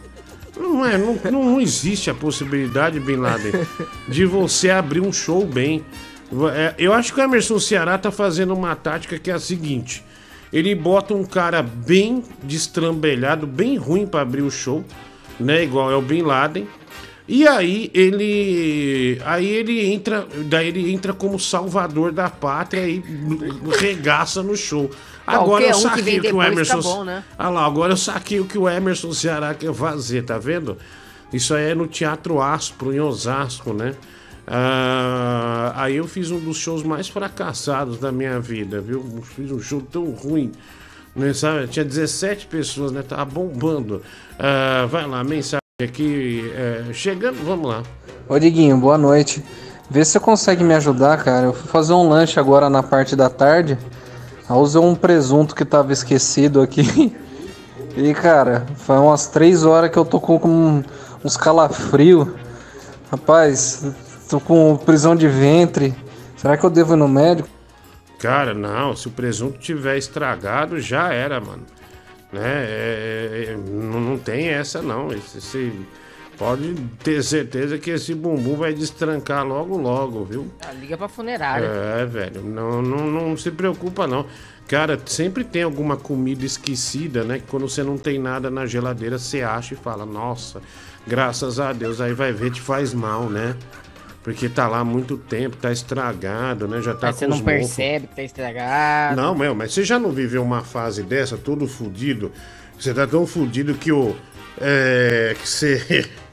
Não 0.55 0.85
é, 0.85 0.97
não, 0.97 1.19
não, 1.29 1.43
não 1.43 1.61
existe 1.61 2.09
a 2.09 2.13
possibilidade, 2.13 3.01
Bin 3.01 3.17
Laden, 3.17 3.51
de 4.07 4.25
você 4.25 4.69
abrir 4.69 5.01
um 5.01 5.11
show 5.11 5.45
bem. 5.45 5.83
É, 6.53 6.73
Eu 6.77 6.93
acho 6.93 7.13
que 7.13 7.19
o 7.19 7.23
Emerson 7.23 7.59
Ceará 7.59 7.97
tá 7.97 8.11
fazendo 8.11 8.53
uma 8.53 8.73
tática 8.77 9.19
que 9.19 9.29
é 9.29 9.33
a 9.33 9.39
seguinte: 9.39 10.01
ele 10.53 10.73
bota 10.73 11.13
um 11.13 11.25
cara 11.25 11.61
bem 11.61 12.23
destrambelhado, 12.41 13.45
bem 13.45 13.75
ruim 13.75 14.07
pra 14.07 14.21
abrir 14.21 14.41
o 14.41 14.49
show, 14.49 14.85
né? 15.37 15.65
Igual 15.65 15.91
é 15.91 15.95
o 15.97 16.01
Bin 16.01 16.21
Laden. 16.21 16.65
E 17.27 17.47
aí 17.47 17.89
ele. 17.93 19.19
Aí 19.25 19.47
ele 19.47 19.85
entra. 19.91 20.27
Daí 20.45 20.67
ele 20.67 20.93
entra 20.93 21.13
como 21.13 21.39
salvador 21.39 22.11
da 22.11 22.29
pátria 22.29 22.87
e 22.87 23.03
regaça 23.79 24.43
no 24.43 24.55
show. 24.55 24.89
Agora 25.25 25.65
Qualquer 25.65 25.71
eu 25.71 25.77
um 25.77 25.81
que 25.81 25.87
saquei 25.87 26.19
o 26.19 26.21
que 26.21 26.33
o 26.33 26.43
Emerson. 26.43 26.75
tá 26.75 26.81
bom, 26.81 27.03
né? 27.03 27.23
Ah 27.37 27.49
lá, 27.49 27.65
agora 27.65 27.93
eu 27.93 27.97
saquei 27.97 28.39
o 28.39 28.45
que 28.45 28.57
o 28.57 28.69
Emerson 28.69 29.11
Ceará 29.11 29.55
quer 29.55 29.73
fazer, 29.73 30.23
tá 30.23 30.37
vendo? 30.37 30.77
Isso 31.33 31.55
aí 31.55 31.71
é 31.71 31.75
no 31.75 31.87
Teatro 31.87 32.39
Aspro, 32.39 32.93
em 32.93 32.99
Osasco, 32.99 33.73
né? 33.73 33.95
Ah, 34.45 35.73
aí 35.75 35.95
eu 35.95 36.07
fiz 36.07 36.29
um 36.29 36.39
dos 36.39 36.57
shows 36.57 36.83
mais 36.83 37.07
fracassados 37.07 37.97
da 37.97 38.11
minha 38.11 38.39
vida, 38.39 38.79
viu? 38.79 39.23
Fiz 39.23 39.51
um 39.51 39.59
show 39.59 39.81
tão 39.81 40.11
ruim. 40.11 40.51
Né, 41.15 41.33
sabe? 41.33 41.67
Tinha 41.67 41.85
17 41.85 42.45
pessoas, 42.45 42.91
né? 42.91 43.01
Tava 43.01 43.25
bombando. 43.25 44.03
Ah, 44.37 44.85
vai 44.85 45.07
lá, 45.07 45.23
mensagem 45.23 45.64
aqui. 45.83 46.53
é, 46.55 46.93
chegando, 46.93 47.43
vamos 47.43 47.67
lá. 47.67 47.83
Ô 48.29 48.39
Diguinho, 48.39 48.77
boa 48.77 48.97
noite. 48.97 49.43
Vê 49.89 50.05
se 50.05 50.13
você 50.13 50.21
consegue 50.21 50.63
me 50.63 50.73
ajudar, 50.73 51.21
cara. 51.21 51.47
Eu 51.47 51.53
fui 51.53 51.67
fazer 51.67 51.91
um 51.91 52.07
lanche 52.07 52.39
agora 52.39 52.69
na 52.69 52.81
parte 52.81 53.13
da 53.13 53.29
tarde. 53.29 53.77
Aí 54.47 54.55
usei 54.55 54.79
um 54.79 54.95
presunto 54.95 55.53
que 55.53 55.65
tava 55.65 55.91
esquecido 55.91 56.61
aqui. 56.61 57.13
E, 57.97 58.13
cara, 58.13 58.65
faz 58.75 58.99
umas 58.99 59.27
três 59.27 59.63
horas 59.63 59.89
que 59.89 59.95
eu 59.95 60.03
tô 60.03 60.19
com, 60.19 60.37
com 60.37 60.83
uns 61.23 61.37
calafrios. 61.37 62.27
Rapaz, 63.09 63.85
tô 64.29 64.37
com 64.37 64.75
prisão 64.75 65.15
de 65.15 65.29
ventre. 65.29 65.95
Será 66.35 66.57
que 66.57 66.65
eu 66.65 66.69
devo 66.69 66.93
ir 66.93 66.97
no 66.97 67.07
médico? 67.07 67.47
Cara, 68.19 68.53
não, 68.53 68.93
se 68.97 69.07
o 69.07 69.11
presunto 69.11 69.59
tiver 69.59 69.97
estragado, 69.97 70.77
já 70.77 71.13
era, 71.13 71.39
mano. 71.39 71.63
Né? 72.33 72.41
É, 72.43 73.45
é, 73.49 73.57
não, 73.57 73.99
não 74.01 74.17
tem 74.17 74.47
essa, 74.49 74.81
não. 74.81 75.11
Esse, 75.11 75.37
esse- 75.37 75.71
pode 76.37 76.73
ter 77.03 77.23
certeza 77.23 77.77
que 77.77 77.89
esse 77.91 78.13
bumbum 78.13 78.55
vai 78.57 78.73
destrancar 78.73 79.45
logo, 79.45 79.77
logo, 79.77 80.25
viu? 80.25 80.47
Ah, 80.67 80.73
liga 80.73 80.97
pra 80.97 81.07
funerária. 81.07 81.65
É, 81.65 82.05
velho, 82.05 82.41
não, 82.41 82.81
não, 82.81 83.07
não 83.07 83.37
se 83.37 83.49
preocupa, 83.51 84.05
não. 84.05 84.25
Cara, 84.67 84.99
sempre 85.05 85.43
tem 85.43 85.61
alguma 85.63 85.95
comida 85.95 86.43
esquecida, 86.45 87.23
né? 87.23 87.37
Que 87.39 87.45
quando 87.45 87.69
você 87.69 87.83
não 87.83 87.97
tem 87.97 88.17
nada 88.19 88.49
na 88.49 88.65
geladeira, 88.65 89.17
você 89.19 89.41
acha 89.43 89.75
e 89.75 89.77
fala, 89.77 90.05
nossa, 90.05 90.59
graças 91.07 91.59
a 91.59 91.71
Deus. 91.71 92.01
Aí 92.01 92.13
vai 92.13 92.33
ver, 92.33 92.51
te 92.51 92.59
faz 92.59 92.93
mal, 92.93 93.29
né? 93.29 93.55
Porque 94.25 94.49
tá 94.49 94.67
lá 94.67 94.79
há 94.79 94.83
muito 94.83 95.17
tempo, 95.17 95.55
tá 95.55 95.71
estragado, 95.71 96.67
né? 96.67 96.81
Já 96.81 96.95
tá 96.95 97.07
Mas 97.07 97.17
você 97.17 97.27
não 97.27 97.39
percebe 97.41 98.07
que 98.07 98.15
tá 98.15 98.23
estragado. 98.23 99.15
Não, 99.15 99.35
meu, 99.35 99.53
mas 99.53 99.71
você 99.71 99.83
já 99.83 99.99
não 99.99 100.11
viveu 100.11 100.41
uma 100.41 100.63
fase 100.63 101.03
dessa, 101.03 101.37
todo 101.37 101.67
fudido? 101.67 102.31
Você 102.79 102.91
tá 102.91 103.05
tão 103.05 103.27
fudido 103.27 103.75
que 103.75 103.91
o. 103.91 104.15
É. 104.59 105.35
Que 105.39 105.47
você. 105.47 106.09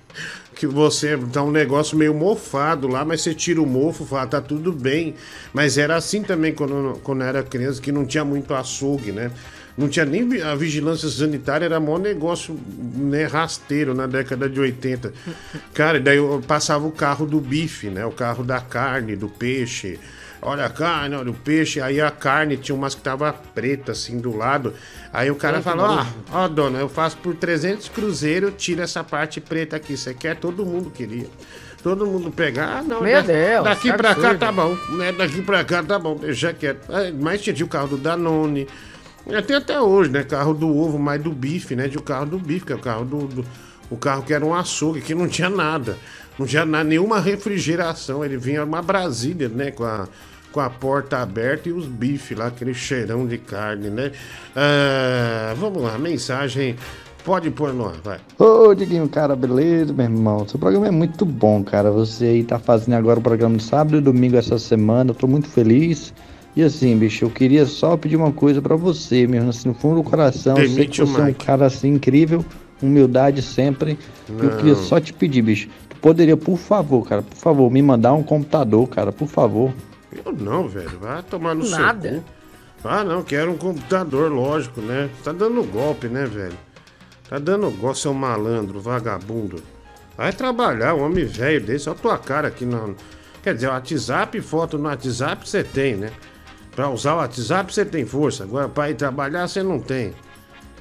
Que 0.54 0.66
você 0.66 1.18
tá 1.32 1.42
um 1.42 1.50
negócio 1.50 1.98
meio 1.98 2.14
mofado 2.14 2.86
lá, 2.86 3.04
mas 3.04 3.20
você 3.20 3.34
tira 3.34 3.60
o 3.60 3.66
mofo, 3.66 4.04
fala, 4.04 4.28
tá 4.28 4.40
tudo 4.40 4.70
bem. 4.70 5.16
Mas 5.52 5.76
era 5.76 5.96
assim 5.96 6.22
também 6.22 6.54
quando, 6.54 7.00
quando 7.02 7.22
eu 7.22 7.26
era 7.26 7.42
criança, 7.42 7.82
que 7.82 7.90
não 7.90 8.06
tinha 8.06 8.24
muito 8.24 8.54
açougue, 8.54 9.10
né? 9.10 9.32
Não 9.76 9.88
tinha 9.88 10.04
nem 10.04 10.42
a 10.42 10.54
vigilância 10.54 11.08
sanitária, 11.08 11.64
era 11.64 11.80
maior 11.80 11.98
negócio 11.98 12.58
né, 12.94 13.24
rasteiro 13.24 13.94
na 13.94 14.06
década 14.06 14.48
de 14.48 14.60
80. 14.60 15.12
Cara, 15.72 15.96
e 15.98 16.00
daí 16.00 16.18
eu 16.18 16.42
passava 16.46 16.86
o 16.86 16.90
carro 16.92 17.24
do 17.26 17.40
bife, 17.40 17.88
né? 17.88 18.04
O 18.04 18.10
carro 18.10 18.44
da 18.44 18.60
carne, 18.60 19.16
do 19.16 19.28
peixe. 19.28 19.98
Olha 20.44 20.66
a 20.66 20.68
carne, 20.68 21.14
olha 21.14 21.30
o 21.30 21.34
peixe. 21.34 21.80
Aí 21.80 22.00
a 22.00 22.10
carne 22.10 22.56
tinha 22.56 22.74
umas 22.74 22.94
que 22.94 23.00
tava 23.00 23.32
preta 23.32 23.92
assim 23.92 24.18
do 24.18 24.36
lado. 24.36 24.74
Aí 25.12 25.30
o 25.30 25.36
cara 25.36 25.62
falou: 25.62 25.86
Ah, 25.86 26.06
ó, 26.32 26.48
dona, 26.48 26.78
eu 26.80 26.88
faço 26.88 27.16
por 27.18 27.34
300 27.36 27.88
cruzeiros, 27.88 28.52
tira 28.58 28.82
essa 28.82 29.02
parte 29.04 29.40
preta 29.40 29.76
aqui. 29.76 29.96
Você 29.96 30.12
quer? 30.12 30.36
Todo 30.36 30.66
mundo 30.66 30.90
queria. 30.90 31.26
Todo 31.82 32.06
mundo 32.06 32.30
pegar. 32.30 32.78
Ah, 32.78 32.82
não, 32.82 33.00
Meu 33.02 33.22
da- 33.22 33.32
Deus, 33.32 33.64
Daqui 33.64 33.92
pra 33.92 34.14
cá 34.14 34.20
absurdo. 34.20 34.38
tá 34.38 34.52
bom. 34.52 34.76
Né? 34.96 35.12
Daqui 35.12 35.42
pra 35.42 35.64
cá 35.64 35.82
tá 35.82 35.98
bom, 35.98 36.16
deixa 36.16 36.52
quieto. 36.52 36.86
Mas 37.20 37.40
tinha 37.40 37.64
o 37.64 37.68
carro 37.68 37.88
do 37.88 37.96
Danone. 37.96 38.68
Tem 39.46 39.56
até 39.56 39.80
hoje, 39.80 40.10
né? 40.10 40.22
Carro 40.24 40.52
do 40.52 40.68
ovo, 40.76 40.98
mas 40.98 41.22
do 41.22 41.30
bife, 41.30 41.74
né? 41.76 41.88
De 41.88 41.96
o 41.98 42.02
carro 42.02 42.26
do 42.26 42.38
bife, 42.38 42.66
que 42.66 42.72
é 42.72 42.76
o 42.76 42.80
carro 42.80 43.04
do, 43.04 43.26
do- 43.26 43.44
O 43.90 43.96
carro 43.96 44.22
que 44.22 44.32
era 44.32 44.44
um 44.44 44.54
açougue, 44.54 45.00
que 45.00 45.14
não 45.14 45.28
tinha 45.28 45.50
nada. 45.50 45.96
Não 46.38 46.46
tinha 46.46 46.64
na- 46.64 46.82
nenhuma 46.82 47.20
refrigeração. 47.20 48.24
Ele 48.24 48.36
vinha 48.36 48.64
uma 48.64 48.80
Brasília, 48.82 49.48
né? 49.48 49.70
Com 49.70 49.84
a, 49.84 50.08
com 50.50 50.60
a 50.60 50.68
porta 50.70 51.18
aberta 51.18 51.68
e 51.68 51.72
os 51.72 51.86
bifes 51.86 52.36
lá, 52.36 52.46
aquele 52.46 52.74
cheirão 52.74 53.26
de 53.26 53.38
carne, 53.38 53.90
né? 53.90 54.12
Ah, 54.56 55.54
vamos 55.56 55.82
lá, 55.82 55.98
mensagem. 55.98 56.76
Pode 57.24 57.50
pôr 57.50 57.72
no 57.72 57.86
ar, 57.86 57.94
vai. 58.02 58.18
Ô, 58.36 58.74
Diguinho, 58.74 59.08
cara, 59.08 59.36
beleza, 59.36 59.92
meu 59.92 60.06
irmão? 60.06 60.48
Seu 60.48 60.58
programa 60.58 60.88
é 60.88 60.90
muito 60.90 61.24
bom, 61.24 61.62
cara. 61.62 61.88
Você 61.92 62.24
aí 62.24 62.42
tá 62.42 62.58
fazendo 62.58 62.94
agora 62.94 63.20
o 63.20 63.22
programa 63.22 63.56
de 63.56 63.62
sábado 63.62 63.96
e 63.96 64.00
domingo 64.00 64.36
essa 64.36 64.58
semana. 64.58 65.10
Eu 65.10 65.14
tô 65.14 65.28
muito 65.28 65.46
feliz. 65.48 66.12
E 66.54 66.62
assim, 66.62 66.96
bicho, 66.98 67.24
eu 67.24 67.30
queria 67.30 67.64
só 67.64 67.96
pedir 67.96 68.16
uma 68.16 68.30
coisa 68.32 68.60
pra 68.60 68.76
você, 68.76 69.26
mesmo 69.26 69.48
assim, 69.50 69.68
no 69.68 69.74
fundo 69.74 70.02
do 70.02 70.02
coração. 70.02 70.58
eu 70.58 70.68
sei 70.68 70.86
que 70.86 71.00
você 71.00 71.20
é 71.20 71.24
um 71.24 71.32
cara 71.32 71.66
assim 71.66 71.88
incrível, 71.94 72.44
humildade 72.82 73.40
sempre. 73.40 73.98
Eu 74.28 74.34
Não. 74.50 74.56
queria 74.58 74.74
só 74.74 75.00
te 75.00 75.12
pedir, 75.14 75.40
bicho. 75.40 75.68
Tu 75.88 75.96
poderia, 75.96 76.36
por 76.36 76.58
favor, 76.58 77.08
cara, 77.08 77.22
por 77.22 77.36
favor, 77.36 77.70
me 77.70 77.80
mandar 77.80 78.12
um 78.12 78.22
computador, 78.22 78.86
cara, 78.88 79.10
por 79.12 79.28
favor. 79.28 79.72
Eu 80.24 80.32
não, 80.32 80.68
velho. 80.68 80.98
Vai 81.00 81.22
tomar 81.22 81.54
no 81.54 81.66
Nada. 81.68 82.10
seu 82.10 82.18
cu. 82.20 82.24
Ah, 82.84 83.02
não, 83.04 83.22
quero 83.22 83.50
um 83.52 83.56
computador, 83.56 84.30
lógico, 84.30 84.80
né? 84.80 85.08
Tá 85.24 85.32
dando 85.32 85.62
golpe, 85.62 86.08
né, 86.08 86.26
velho? 86.26 86.58
Tá 87.30 87.38
dando 87.38 87.70
golpe, 87.70 87.98
seu 87.98 88.12
malandro, 88.12 88.78
vagabundo. 88.80 89.62
Vai 90.18 90.32
trabalhar, 90.32 90.94
um 90.94 91.04
homem 91.04 91.24
velho 91.24 91.64
desse, 91.64 91.88
olha 91.88 91.96
a 91.96 92.02
tua 92.02 92.18
cara 92.18 92.48
aqui 92.48 92.66
no. 92.66 92.94
Quer 93.42 93.54
dizer, 93.54 93.68
o 93.68 93.70
WhatsApp, 93.70 94.38
foto 94.40 94.76
no 94.76 94.84
WhatsApp 94.88 95.48
você 95.48 95.64
tem, 95.64 95.94
né? 95.94 96.10
Pra 96.74 96.88
usar 96.88 97.14
o 97.14 97.16
WhatsApp 97.18 97.72
você 97.72 97.84
tem 97.84 98.04
força. 98.04 98.44
Agora, 98.44 98.68
pra 98.68 98.90
ir 98.90 98.94
trabalhar 98.94 99.46
você 99.46 99.62
não 99.62 99.78
tem. 99.78 100.12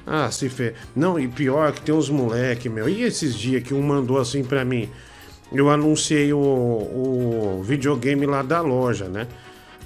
Ah, 0.06 0.30
se 0.30 0.48
fe... 0.48 0.74
Não, 0.96 1.18
e 1.18 1.28
pior 1.28 1.72
que 1.72 1.80
tem 1.80 1.94
uns 1.94 2.08
moleque, 2.08 2.68
meu. 2.68 2.88
E 2.88 3.02
esses 3.02 3.34
dias 3.34 3.62
que 3.62 3.74
um 3.74 3.82
mandou 3.82 4.18
assim 4.18 4.42
pra 4.42 4.64
mim? 4.64 4.88
Eu 5.52 5.68
anunciei 5.70 6.32
o, 6.32 6.38
o 6.38 7.62
videogame 7.62 8.26
lá 8.26 8.42
da 8.42 8.60
loja, 8.60 9.06
né? 9.06 9.28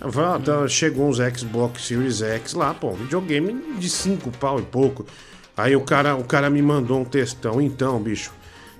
Ah, 0.00 0.38
tá, 0.42 0.68
chegou 0.68 1.08
uns 1.08 1.16
Xbox 1.16 1.86
Series 1.86 2.22
X 2.22 2.54
lá, 2.54 2.72
pô, 2.72 2.92
videogame 2.92 3.76
de 3.78 3.88
5 3.88 4.30
pau 4.32 4.60
e 4.60 4.62
pouco. 4.62 5.06
Aí 5.56 5.74
o 5.74 5.80
cara, 5.80 6.14
o 6.14 6.22
cara 6.22 6.50
me 6.50 6.60
mandou 6.62 7.00
um 7.00 7.04
textão. 7.04 7.60
Então, 7.60 8.00
bicho, 8.00 8.32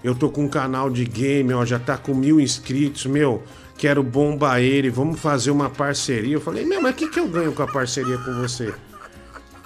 eu 0.05 0.15
tô 0.15 0.29
com 0.29 0.45
um 0.45 0.49
canal 0.49 0.91
de 0.91 1.05
game, 1.05 1.53
ó, 1.55 1.65
já 1.65 1.79
tá 1.79 1.97
com 1.97 2.15
mil 2.15 2.39
inscritos, 2.39 3.07
meu. 3.07 3.43
Quero 3.79 4.03
bombar 4.03 4.61
ele, 4.61 4.89
vamos 4.89 5.21
fazer 5.21 5.51
uma 5.51 5.69
parceria. 5.69 6.35
Eu 6.35 6.41
falei, 6.41 6.65
meu, 6.65 6.81
mas 6.81 6.93
o 6.93 6.97
que, 6.97 7.09
que 7.09 7.21
eu 7.21 7.29
ganho 7.29 7.53
com 7.53 7.63
a 7.63 7.67
parceria 7.67 8.17
com 8.19 8.33
você? 8.35 8.73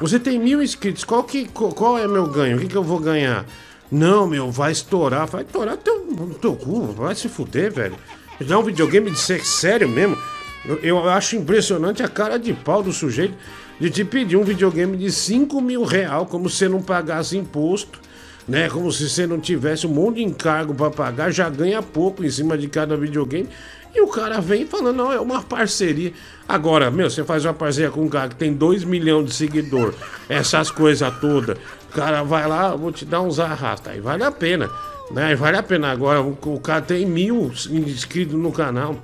Você 0.01 0.19
tem 0.19 0.39
mil 0.39 0.63
inscritos, 0.63 1.05
qual, 1.05 1.23
que, 1.23 1.47
qual, 1.47 1.99
é 1.99 2.09
meu 2.09 2.27
ganho? 2.27 2.57
O 2.57 2.61
que, 2.61 2.69
que 2.69 2.77
eu 2.77 2.83
vou 2.83 2.99
ganhar? 2.99 3.45
Não, 3.91 4.27
meu, 4.27 4.51
vai 4.51 4.73
estourar. 4.73 5.27
Vai 5.27 5.43
estourar 5.43 5.77
teu, 5.77 6.07
teu 6.41 6.57
cu, 6.57 6.87
vai 6.87 7.15
se 7.15 7.29
fuder, 7.29 7.73
velho. 7.73 7.97
Dá 8.41 8.59
um 8.59 8.63
videogame 8.63 9.11
de 9.11 9.19
ser 9.19 9.45
sério 9.45 9.89
mesmo. 9.89 10.17
Eu, 10.65 10.79
eu 10.79 11.09
acho 11.09 11.37
impressionante 11.37 12.03
a 12.03 12.09
cara 12.09 12.39
de 12.39 12.53
pau 12.53 12.83
do 12.83 12.93
sujeito 12.93 13.35
de 13.81 13.89
te 13.89 14.05
pedir 14.05 14.37
um 14.37 14.45
videogame 14.45 14.97
de 14.97 15.11
5 15.11 15.59
mil 15.61 15.85
real, 15.85 16.27
como 16.27 16.51
se 16.51 16.69
não 16.69 16.83
pagasse 16.83 17.37
imposto, 17.39 17.99
né? 18.47 18.69
Como 18.69 18.93
se 18.93 19.09
você 19.09 19.27
não 19.27 19.41
tivesse 19.41 19.87
um 19.87 19.91
monte 19.91 20.17
de 20.17 20.25
encargo 20.25 20.75
pra 20.75 20.91
pagar, 20.91 21.31
já 21.31 21.49
ganha 21.49 21.83
pouco 21.83 22.23
em 22.23 22.31
cima 22.31 22.59
de 22.59 22.69
cada 22.69 22.97
videogame. 22.97 23.49
E 23.95 24.01
o 24.01 24.07
cara 24.07 24.41
vem 24.41 24.66
falando, 24.66 24.97
não, 24.97 25.12
é 25.12 25.20
uma 25.20 25.43
parceria. 25.43 26.12
Agora, 26.49 26.91
meu, 26.91 27.11
você 27.11 27.24
faz 27.24 27.45
uma 27.45 27.55
parceria 27.55 27.91
com 27.91 28.03
um 28.03 28.09
cara 28.09 28.28
que 28.28 28.36
tem 28.36 28.53
2 28.53 28.84
milhões 28.84 29.26
de 29.26 29.34
seguidor, 29.34 29.95
essas 30.28 30.70
coisas 30.70 31.12
todas. 31.20 31.59
O 31.91 31.93
cara 31.93 32.22
vai 32.22 32.47
lá, 32.47 32.74
vou 32.74 32.93
te 32.93 33.05
dar 33.05 33.20
uns 33.20 33.41
arrasta. 33.41 33.91
Aí 33.91 34.01
vale 34.01 34.22
a 34.22 34.30
pena, 34.30 34.70
né? 35.11 35.34
Vale 35.34 35.57
a 35.57 35.62
pena. 35.62 35.91
Agora, 35.91 36.22
o, 36.22 36.38
o 36.41 36.61
cara 36.61 36.82
tem 36.82 37.05
mil 37.05 37.53
inscritos 37.70 38.38
no 38.38 38.53
canal 38.53 38.97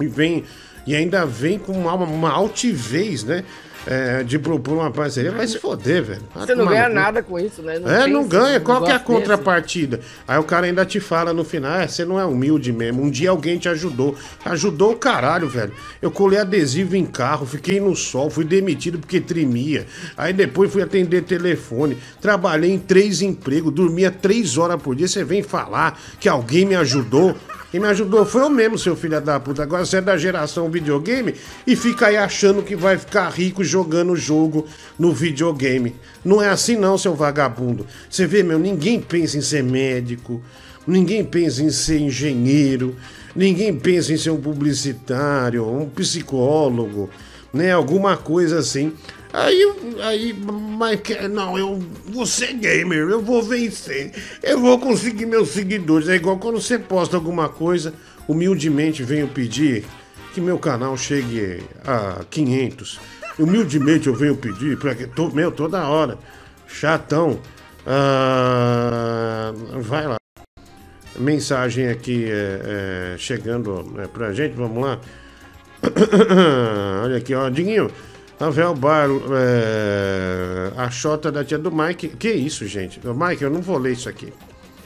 e 0.00 0.06
vem 0.06 0.44
e 0.86 0.94
ainda 0.94 1.24
vem 1.24 1.58
com 1.58 1.72
uma, 1.72 1.94
uma 1.94 2.30
altivez, 2.30 3.24
né? 3.24 3.44
É, 3.84 4.22
de 4.22 4.38
propor 4.38 4.74
uma 4.74 4.92
parceria, 4.92 5.32
vai 5.32 5.46
se 5.46 5.58
foder, 5.58 6.04
velho. 6.04 6.22
Vai 6.32 6.46
Você 6.46 6.54
não 6.54 6.66
ganha 6.66 6.88
no 6.88 6.94
nada 6.94 7.20
com 7.20 7.36
isso, 7.38 7.62
né? 7.62 7.80
é, 7.84 8.06
não 8.06 8.28
ganha. 8.28 8.60
Qual 8.60 8.82
que 8.84 8.90
é 8.90 8.94
a 8.94 8.98
negócio 8.98 8.98
desse. 8.98 9.04
contrapartida? 9.04 10.00
Aí 10.26 10.38
o 10.38 10.44
cara 10.44 10.66
ainda 10.66 10.84
te 10.86 11.00
fala 11.00 11.32
no 11.32 11.44
final, 11.44 11.80
é, 11.80 11.88
você 11.88 12.04
não 12.04 12.18
é 12.18 12.24
humilde 12.24 12.72
mesmo. 12.72 13.02
Um 13.02 13.10
dia 13.10 13.30
alguém 13.30 13.58
te 13.58 13.68
ajudou. 13.68 14.14
Ajudou 14.44 14.92
o 14.92 14.96
caralho, 14.96 15.48
velho. 15.48 15.72
Eu 16.00 16.12
colei 16.12 16.38
adesivo 16.38 16.94
em 16.94 17.04
carro, 17.04 17.44
fiquei 17.44 17.80
no 17.80 17.96
sol, 17.96 18.30
fui 18.30 18.44
demitido 18.44 19.00
porque 19.00 19.20
tremia. 19.20 19.86
Aí 20.16 20.32
depois 20.32 20.70
fui 20.72 20.82
atender 20.82 21.22
telefone. 21.22 21.98
Trabalhei 22.20 22.70
em 22.70 22.78
três 22.78 23.20
empregos, 23.20 23.72
dormia 23.72 24.12
três 24.12 24.56
horas 24.56 24.80
por 24.80 24.94
dia. 24.94 25.08
Você 25.08 25.24
vem 25.24 25.42
falar 25.42 26.00
que 26.20 26.28
alguém 26.28 26.64
me 26.64 26.76
ajudou. 26.76 27.36
Quem 27.72 27.80
me 27.80 27.86
ajudou 27.86 28.26
foi 28.26 28.42
eu 28.42 28.50
mesmo, 28.50 28.78
seu 28.78 28.94
filho 28.94 29.18
da 29.18 29.40
puta. 29.40 29.62
Agora 29.62 29.86
você 29.86 29.96
é 29.96 30.00
da 30.02 30.14
geração 30.14 30.70
videogame 30.70 31.34
e 31.66 31.74
fica 31.74 32.08
aí 32.08 32.18
achando 32.18 32.62
que 32.62 32.76
vai 32.76 32.98
ficar 32.98 33.30
rico 33.30 33.64
jogando 33.64 34.14
jogo 34.14 34.66
no 34.98 35.10
videogame. 35.10 35.96
Não 36.22 36.42
é 36.42 36.50
assim 36.50 36.76
não, 36.76 36.98
seu 36.98 37.14
vagabundo. 37.14 37.86
Você 38.10 38.26
vê, 38.26 38.42
meu, 38.42 38.58
ninguém 38.58 39.00
pensa 39.00 39.38
em 39.38 39.40
ser 39.40 39.62
médico, 39.62 40.42
ninguém 40.86 41.24
pensa 41.24 41.62
em 41.62 41.70
ser 41.70 41.98
engenheiro, 41.98 42.94
ninguém 43.34 43.74
pensa 43.74 44.12
em 44.12 44.18
ser 44.18 44.28
um 44.28 44.40
publicitário, 44.40 45.66
um 45.66 45.88
psicólogo, 45.88 47.08
né? 47.54 47.72
Alguma 47.72 48.18
coisa 48.18 48.58
assim. 48.58 48.92
Aí, 49.32 49.72
aí, 50.02 50.34
mas 50.34 51.00
não, 51.30 51.56
eu 51.56 51.82
vou 52.06 52.26
ser 52.26 52.52
gamer, 52.52 53.08
eu 53.08 53.22
vou 53.22 53.42
vencer, 53.42 54.12
eu 54.42 54.60
vou 54.60 54.78
conseguir 54.78 55.24
meus 55.24 55.48
seguidores. 55.48 56.08
É 56.08 56.16
igual 56.16 56.38
quando 56.38 56.60
você 56.60 56.78
posta 56.78 57.16
alguma 57.16 57.48
coisa, 57.48 57.94
humildemente 58.28 59.02
venho 59.02 59.26
pedir 59.28 59.86
que 60.34 60.40
meu 60.40 60.58
canal 60.58 60.96
chegue 60.98 61.62
a 61.84 62.24
500. 62.30 63.00
Humildemente 63.38 64.08
eu 64.08 64.14
venho 64.14 64.36
pedir, 64.36 64.78
para 64.78 64.94
que 64.94 65.06
tô, 65.06 65.30
meu, 65.30 65.50
toda 65.50 65.88
hora, 65.88 66.18
chatão. 66.66 67.40
Ah, 67.86 69.52
vai 69.80 70.06
lá. 70.06 70.16
Mensagem 71.18 71.88
aqui 71.88 72.26
é, 72.26 73.14
é, 73.14 73.18
chegando 73.18 73.94
é, 73.98 74.06
pra 74.06 74.32
gente, 74.32 74.54
vamos 74.54 74.82
lá. 74.82 74.98
Olha 77.02 77.16
aqui, 77.16 77.34
ó, 77.34 77.48
Diguinho. 77.48 77.90
Rafael 78.46 78.74
Bar, 78.74 79.08
é, 79.32 80.72
a 80.76 80.90
chota 80.90 81.30
da 81.30 81.44
tia 81.44 81.58
do 81.58 81.70
Mike. 81.70 82.08
Que 82.08 82.32
isso, 82.32 82.66
gente? 82.66 83.00
Mike, 83.04 83.42
eu 83.42 83.50
não 83.50 83.62
vou 83.62 83.78
ler 83.78 83.92
isso 83.92 84.08
aqui. 84.08 84.32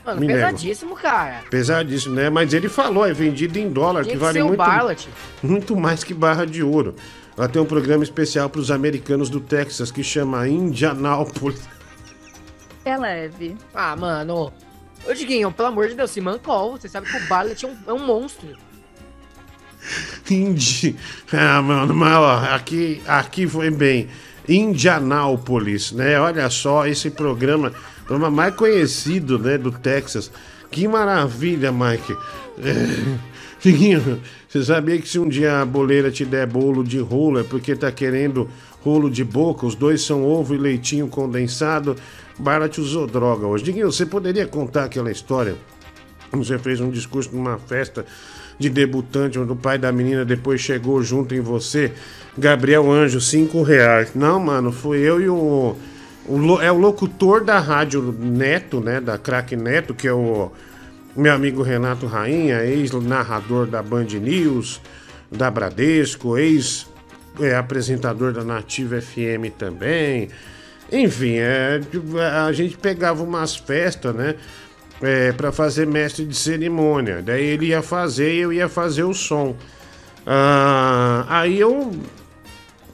Mano, 0.05 0.21
Me 0.21 0.27
nego. 0.27 0.39
pesadíssimo, 0.41 0.95
cara. 0.95 1.43
Pesadíssimo, 1.51 2.15
né? 2.15 2.29
Mas 2.31 2.53
ele 2.53 2.69
falou, 2.69 3.05
é 3.07 3.13
vendido 3.13 3.59
em 3.59 3.69
dólar, 3.71 4.03
Tinha 4.03 4.13
que 4.13 4.19
que 4.19 4.25
vale 4.25 4.43
muito, 4.43 4.57
Barlet. 4.59 5.09
muito 5.43 5.75
mais 5.75 6.05
que 6.05 6.13
barra 6.15 6.45
de 6.45 6.63
ouro. 6.63 6.95
Ela 7.37 7.49
tem 7.49 7.61
um 7.61 7.67
programa 7.67 8.05
especial 8.05 8.49
para 8.49 8.61
os 8.61 8.71
americanos 8.71 9.29
do 9.29 9.41
Texas 9.41 9.91
que 9.91 10.03
chama 10.05 10.47
Indianápolis. 10.49 11.61
É 12.85 12.97
leve. 12.97 13.57
Ah, 13.75 13.97
mano. 13.97 14.53
Ô, 15.09 15.13
Diguinho, 15.13 15.51
pelo 15.51 15.69
amor 15.69 15.89
de 15.89 15.95
Deus, 15.95 16.11
se 16.11 16.21
mancou. 16.21 16.73
Você 16.79 16.89
sabe 16.89 17.11
que 17.11 17.17
o 17.17 17.27
Barlet 17.27 17.65
é 17.65 17.69
um, 17.69 17.77
é 17.89 17.93
um 17.93 18.07
monstro. 18.07 18.49
Indi... 20.31 20.97
Ah, 21.33 21.61
mano, 21.63 21.95
mas 21.95 22.15
ó, 22.15 22.37
aqui, 22.55 23.01
aqui 23.07 23.47
foi 23.47 23.71
bem. 23.71 24.09
Indianápolis, 24.49 25.93
né? 25.93 26.21
Olha 26.21 26.49
só, 26.51 26.87
esse 26.87 27.11
programa, 27.11 27.73
programa 28.07 28.31
mais 28.31 28.55
conhecido, 28.55 29.39
né, 29.39 29.59
do 29.59 29.73
Texas. 29.73 30.31
Que 30.71 30.87
maravilha, 30.87 31.73
Mike. 31.73 32.17
É... 32.63 33.37
Figuinho, 33.59 34.21
você 34.49 34.63
sabia 34.63 34.99
que 35.01 35.09
se 35.09 35.19
um 35.19 35.29
dia 35.29 35.61
a 35.61 35.65
boleira 35.65 36.11
te 36.11 36.25
der 36.25 36.47
bolo 36.47 36.85
de 36.85 36.99
rolo 36.99 37.41
é 37.41 37.43
porque 37.43 37.75
tá 37.75 37.91
querendo 37.91 38.49
rolo 38.83 39.11
de 39.11 39.25
boca? 39.25 39.67
Os 39.67 39.75
dois 39.75 40.03
são 40.03 40.25
ovo 40.25 40.55
e 40.55 40.59
leitinho 40.59 41.09
condensado. 41.09 41.97
Barat 42.39 42.79
usou 42.79 43.07
droga 43.07 43.47
hoje. 43.47 43.65
Diguinho, 43.65 43.91
você 43.91 44.07
poderia 44.07 44.47
contar 44.47 44.85
aquela 44.85 45.11
história? 45.11 45.57
Você 46.33 46.59
fez 46.59 46.81
um 46.81 46.91
discurso 46.91 47.35
numa 47.35 47.59
festa 47.59 48.05
de 48.59 48.71
debutante, 48.71 49.39
onde 49.39 49.53
o 49.53 49.57
pai 49.57 49.79
da 49.79 49.93
menina 49.93 50.25
depois 50.25 50.61
chegou 50.61 51.03
junto 51.03 51.35
em 51.35 51.41
você. 51.41 51.93
Gabriel 52.37 52.91
Anjo, 52.91 53.21
cinco 53.21 53.63
reais. 53.63 54.11
Não, 54.15 54.39
mano, 54.41 54.73
foi 54.73 54.99
eu 54.99 55.21
e 55.21 55.29
o. 55.29 55.77
o 56.27 56.61
é 56.61 56.71
o 56.71 56.79
locutor 56.79 57.45
da 57.45 57.59
rádio 57.59 58.15
Neto, 58.19 58.81
né? 58.81 59.01
Da 59.01 59.19
Crack 59.19 59.57
Neto, 59.57 59.95
que 59.95 60.09
é 60.09 60.13
o 60.13 60.51
meu 61.17 61.33
amigo 61.33 61.63
Renato 61.63 62.07
Rainha, 62.07 62.63
ex-narrador 62.65 63.67
da 63.67 63.83
Band 63.83 64.05
News, 64.05 64.81
da 65.31 65.51
Bradesco, 65.51 66.37
ex-apresentador 66.37 68.33
da 68.33 68.45
Nativa 68.45 69.01
FM 69.01 69.51
também. 69.57 70.29
Enfim, 70.93 71.37
é, 71.37 71.81
a 72.47 72.53
gente 72.53 72.77
pegava 72.77 73.23
umas 73.23 73.57
festas, 73.57 74.15
né? 74.15 74.37
É, 75.03 75.31
para 75.33 75.53
fazer 75.53 75.87
mestre 75.87 76.25
de 76.25 76.35
cerimônia. 76.35 77.21
Daí 77.23 77.45
ele 77.45 77.67
ia 77.67 77.83
fazer 77.83 78.33
e 78.35 78.39
eu 78.39 78.53
ia 78.53 78.69
fazer 78.69 79.03
o 79.03 79.13
som. 79.13 79.55
Ah, 80.27 81.25
aí 81.29 81.61
eu 81.61 81.93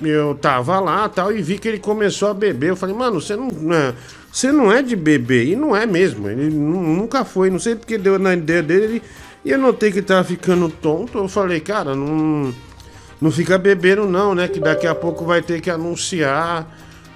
eu 0.04 0.34
tava 0.34 0.80
lá 0.80 1.08
tal 1.08 1.32
e 1.32 1.40
vi 1.40 1.58
que 1.58 1.68
ele 1.68 1.78
começou 1.78 2.28
a 2.28 2.34
beber. 2.34 2.70
Eu 2.70 2.76
falei, 2.76 2.94
mano, 2.94 3.20
você 3.20 3.36
não, 3.36 3.48
é, 3.72 3.94
você 4.32 4.50
não 4.50 4.72
é 4.72 4.82
de 4.82 4.96
beber. 4.96 5.46
E 5.46 5.56
não 5.56 5.76
é 5.76 5.86
mesmo. 5.86 6.28
Ele 6.28 6.50
nu- 6.50 6.82
nunca 6.82 7.24
foi. 7.24 7.50
Não 7.50 7.58
sei 7.58 7.76
porque 7.76 7.96
deu 7.96 8.18
na 8.18 8.34
ideia 8.34 8.62
dele. 8.62 9.00
E 9.44 9.50
eu 9.50 9.58
notei 9.58 9.92
que 9.92 10.02
tava 10.02 10.24
ficando 10.24 10.68
tonto. 10.68 11.18
Eu 11.18 11.28
falei, 11.28 11.60
cara, 11.60 11.94
não, 11.94 12.52
não 13.20 13.30
fica 13.30 13.56
bebendo 13.58 14.06
não, 14.06 14.34
né? 14.34 14.48
Que 14.48 14.58
daqui 14.58 14.86
a 14.86 14.94
pouco 14.94 15.24
vai 15.24 15.40
ter 15.40 15.60
que 15.60 15.70
anunciar 15.70 16.66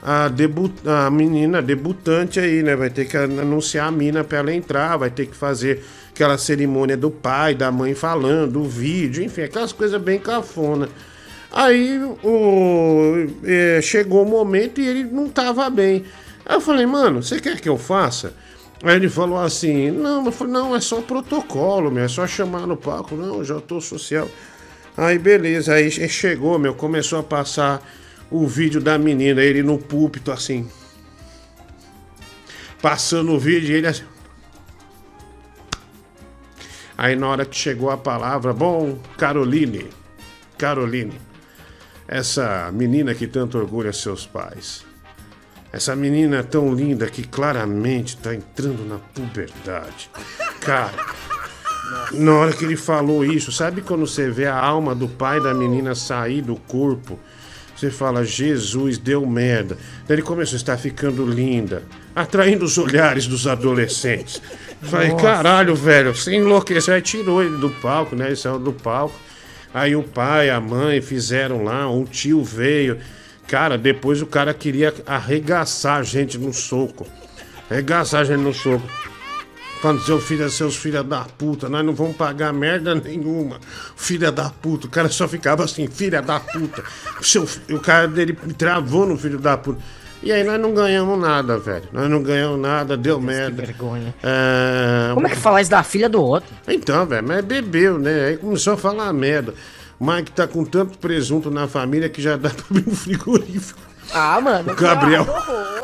a, 0.09 0.29
debu 0.29 0.73
a 0.85 1.11
menina 1.11 1.61
debutante 1.61 2.39
aí, 2.39 2.63
né? 2.63 2.77
Vai 2.77 2.91
ter 2.91 3.07
que 3.07 3.17
anunciar 3.17 3.89
a 3.89 3.91
mina 3.91 4.23
pra 4.23 4.39
ela 4.39 4.55
entrar. 4.55 4.97
Vai 4.97 5.11
ter 5.11 5.27
que 5.27 5.35
fazer 5.35 5.85
aquela 6.11 6.39
cerimônia 6.39 6.97
do 6.97 7.11
pai, 7.11 7.57
da 7.57 7.73
mãe 7.73 7.93
falando, 7.93 8.61
o 8.61 8.65
vídeo. 8.69 9.25
Enfim, 9.25 9.43
aquelas 9.43 9.73
coisas 9.73 10.01
bem 10.01 10.21
cafona. 10.21 10.89
Aí 11.51 12.01
o, 12.23 13.27
é, 13.43 13.81
chegou 13.83 14.23
o 14.23 14.31
momento 14.31 14.81
e 14.81 14.87
ele 14.87 15.03
não 15.03 15.29
tava 15.29 15.69
bem. 15.69 16.05
Aí 16.45 16.55
eu 16.55 16.61
falei, 16.61 16.87
mano, 16.87 17.21
você 17.21 17.41
quer 17.41 17.61
que 17.61 17.69
eu 17.69 17.77
faça? 17.77 18.33
Aí 18.85 18.95
ele 18.95 19.09
falou 19.09 19.39
assim, 19.39 19.91
não, 19.91 20.25
eu 20.25 20.31
falei, 20.31 20.53
não, 20.53 20.77
é 20.77 20.81
só 20.81 21.01
protocolo, 21.01 21.91
meu, 21.91 22.05
é 22.05 22.09
só 22.09 22.27
chamar 22.29 22.65
no 22.67 22.77
palco, 22.77 23.17
não, 23.17 23.43
já 23.43 23.59
tô 23.61 23.81
social. 23.81 24.29
Aí 24.97 25.19
beleza, 25.19 25.73
aí 25.75 25.91
chegou, 25.91 26.59
meu, 26.61 26.75
começou 26.75 27.19
a 27.19 27.23
passar 27.25 27.83
o 28.31 28.47
vídeo 28.47 28.81
da 28.81 28.99
menina, 28.99 29.43
ele 29.43 29.63
no 29.63 29.79
púlpito 29.79 30.33
assim. 30.33 30.69
Passando 32.81 33.33
o 33.33 33.39
vídeo, 33.39 33.75
ele 33.75 33.87
assim. 33.87 34.05
Aí 36.99 37.15
na 37.15 37.29
hora 37.29 37.45
que 37.45 37.57
chegou 37.57 37.91
a 37.91 37.97
palavra, 37.97 38.55
bom, 38.55 38.99
Caroline, 39.19 39.87
Caroline, 40.57 41.21
essa 42.09 42.71
menina 42.73 43.15
que 43.15 43.27
tanto 43.27 43.59
orgulha 43.59 43.93
seus 43.93 44.27
pais, 44.27 44.85
essa 45.73 45.95
menina 45.95 46.43
tão 46.43 46.73
linda 46.75 47.07
que 47.09 47.23
claramente 47.23 48.17
tá 48.17 48.35
entrando 48.35 48.83
na 48.89 48.97
puberdade. 48.99 50.11
Cara, 50.61 50.95
na 52.13 52.33
hora 52.33 52.53
que 52.55 52.65
ele 52.65 52.77
falou 52.77 53.23
isso, 53.25 53.53
sabe 53.53 53.83
quando 53.83 54.07
você 54.07 54.31
vê 54.31 54.47
a 54.47 54.59
alma 54.59 54.95
do 54.95 55.07
pai 55.07 55.39
da 55.39 55.53
menina 55.53 55.95
sair 55.95 56.41
do 56.41 56.57
corpo? 56.57 57.19
Você 57.77 57.91
fala, 57.91 58.25
Jesus, 58.25 58.97
deu 58.97 59.27
merda. 59.27 59.77
Daí 60.09 60.17
ele 60.17 60.23
começou 60.23 60.57
a 60.57 60.57
estar 60.57 60.77
ficando 60.79 61.27
linda, 61.27 61.83
atraindo 62.15 62.65
os 62.65 62.79
olhares 62.79 63.27
dos 63.27 63.47
adolescentes. 63.47 64.41
Falei, 64.83 65.11
Nossa. 65.11 65.23
caralho, 65.23 65.75
velho, 65.75 66.15
você 66.15 66.35
enlouqueceu. 66.35 66.95
Aí 66.95 67.03
tirou 67.03 67.43
ele 67.43 67.59
do 67.59 67.69
palco, 67.69 68.17
né? 68.17 68.29
Ele 68.29 68.37
saiu 68.37 68.59
do 68.59 68.73
palco. 68.73 69.15
Aí 69.75 69.95
o 69.95 70.03
pai, 70.03 70.49
a 70.49 70.59
mãe 70.59 71.03
fizeram 71.03 71.63
lá, 71.63 71.91
um 71.91 72.05
tio 72.05 72.43
veio. 72.43 72.99
Cara, 73.47 73.77
depois 73.77 74.23
o 74.23 74.27
cara 74.27 74.55
queria 74.55 74.95
arregaçar 75.05 75.99
a 75.99 76.03
gente 76.03 76.39
no 76.39 76.55
soco. 76.55 77.07
Arregaçar 77.71 78.23
a 78.23 78.25
gente 78.25 78.41
no 78.41 78.55
soco. 78.55 78.89
Falando, 79.81 80.03
seu 80.03 80.21
filho, 80.21 80.49
seus 80.51 80.77
filhos 80.77 81.05
da 81.05 81.21
puta, 81.21 81.69
nós 81.69 81.85
não 81.85 81.95
vamos 81.95 82.17
pagar 82.17 82.53
merda 82.53 82.95
nenhuma. 82.95 83.59
Filha 83.95 84.33
da 84.33 84.49
puta. 84.49 84.87
O 84.87 84.91
cara 84.91 85.09
só 85.09 85.29
ficava 85.29 85.65
assim, 85.65 85.87
filha 85.87 86.23
da 86.23 86.41
puta. 86.41 86.83
Seu, 87.21 87.47
o 87.71 87.79
cara 87.79 88.09
dele 88.09 88.33
travou 88.57 89.07
no 89.07 89.17
filho 89.17 89.39
da 89.39 89.57
puta. 89.57 89.81
E 90.23 90.33
aí 90.33 90.43
nós 90.43 90.59
não 90.59 90.75
ganhamos 90.75 91.21
nada, 91.21 91.59
velho. 91.59 91.85
Nós 91.93 92.11
não 92.11 92.23
ganhamos 92.23 92.59
nada, 92.59 92.97
deu 92.97 93.21
merda. 93.21 93.63
Que 93.63 93.67
vergonha. 93.67 94.15
É... 94.23 95.13
Como 95.15 95.27
é 95.27 95.31
que 95.31 95.37
fala 95.37 95.61
isso 95.61 95.71
da 95.71 95.83
filha 95.83 96.09
do 96.09 96.23
outro? 96.23 96.49
Então, 96.67 97.07
velho, 97.07 97.27
mas 97.27 97.45
bebeu, 97.45 97.99
né? 97.99 98.27
Aí 98.27 98.37
começou 98.37 98.73
a 98.73 98.77
falar 98.77 99.13
merda. 99.13 99.55
O 100.01 100.05
Mike 100.11 100.33
tá 100.33 100.47
com 100.47 100.65
tanto 100.65 100.99
presunto 100.99 101.51
na 101.51 101.69
família 101.69 102.09
que 102.09 102.21
já 102.21 102.37
dá 102.37 102.49
pra 102.51 102.65
abrir 102.71 102.89
um 102.89 102.95
frigorífico. 102.95 103.79
Ah, 104.13 104.41
mano. 104.41 104.73
O 104.73 104.75
Gabriel. 104.75 105.23
horror. 105.23 105.77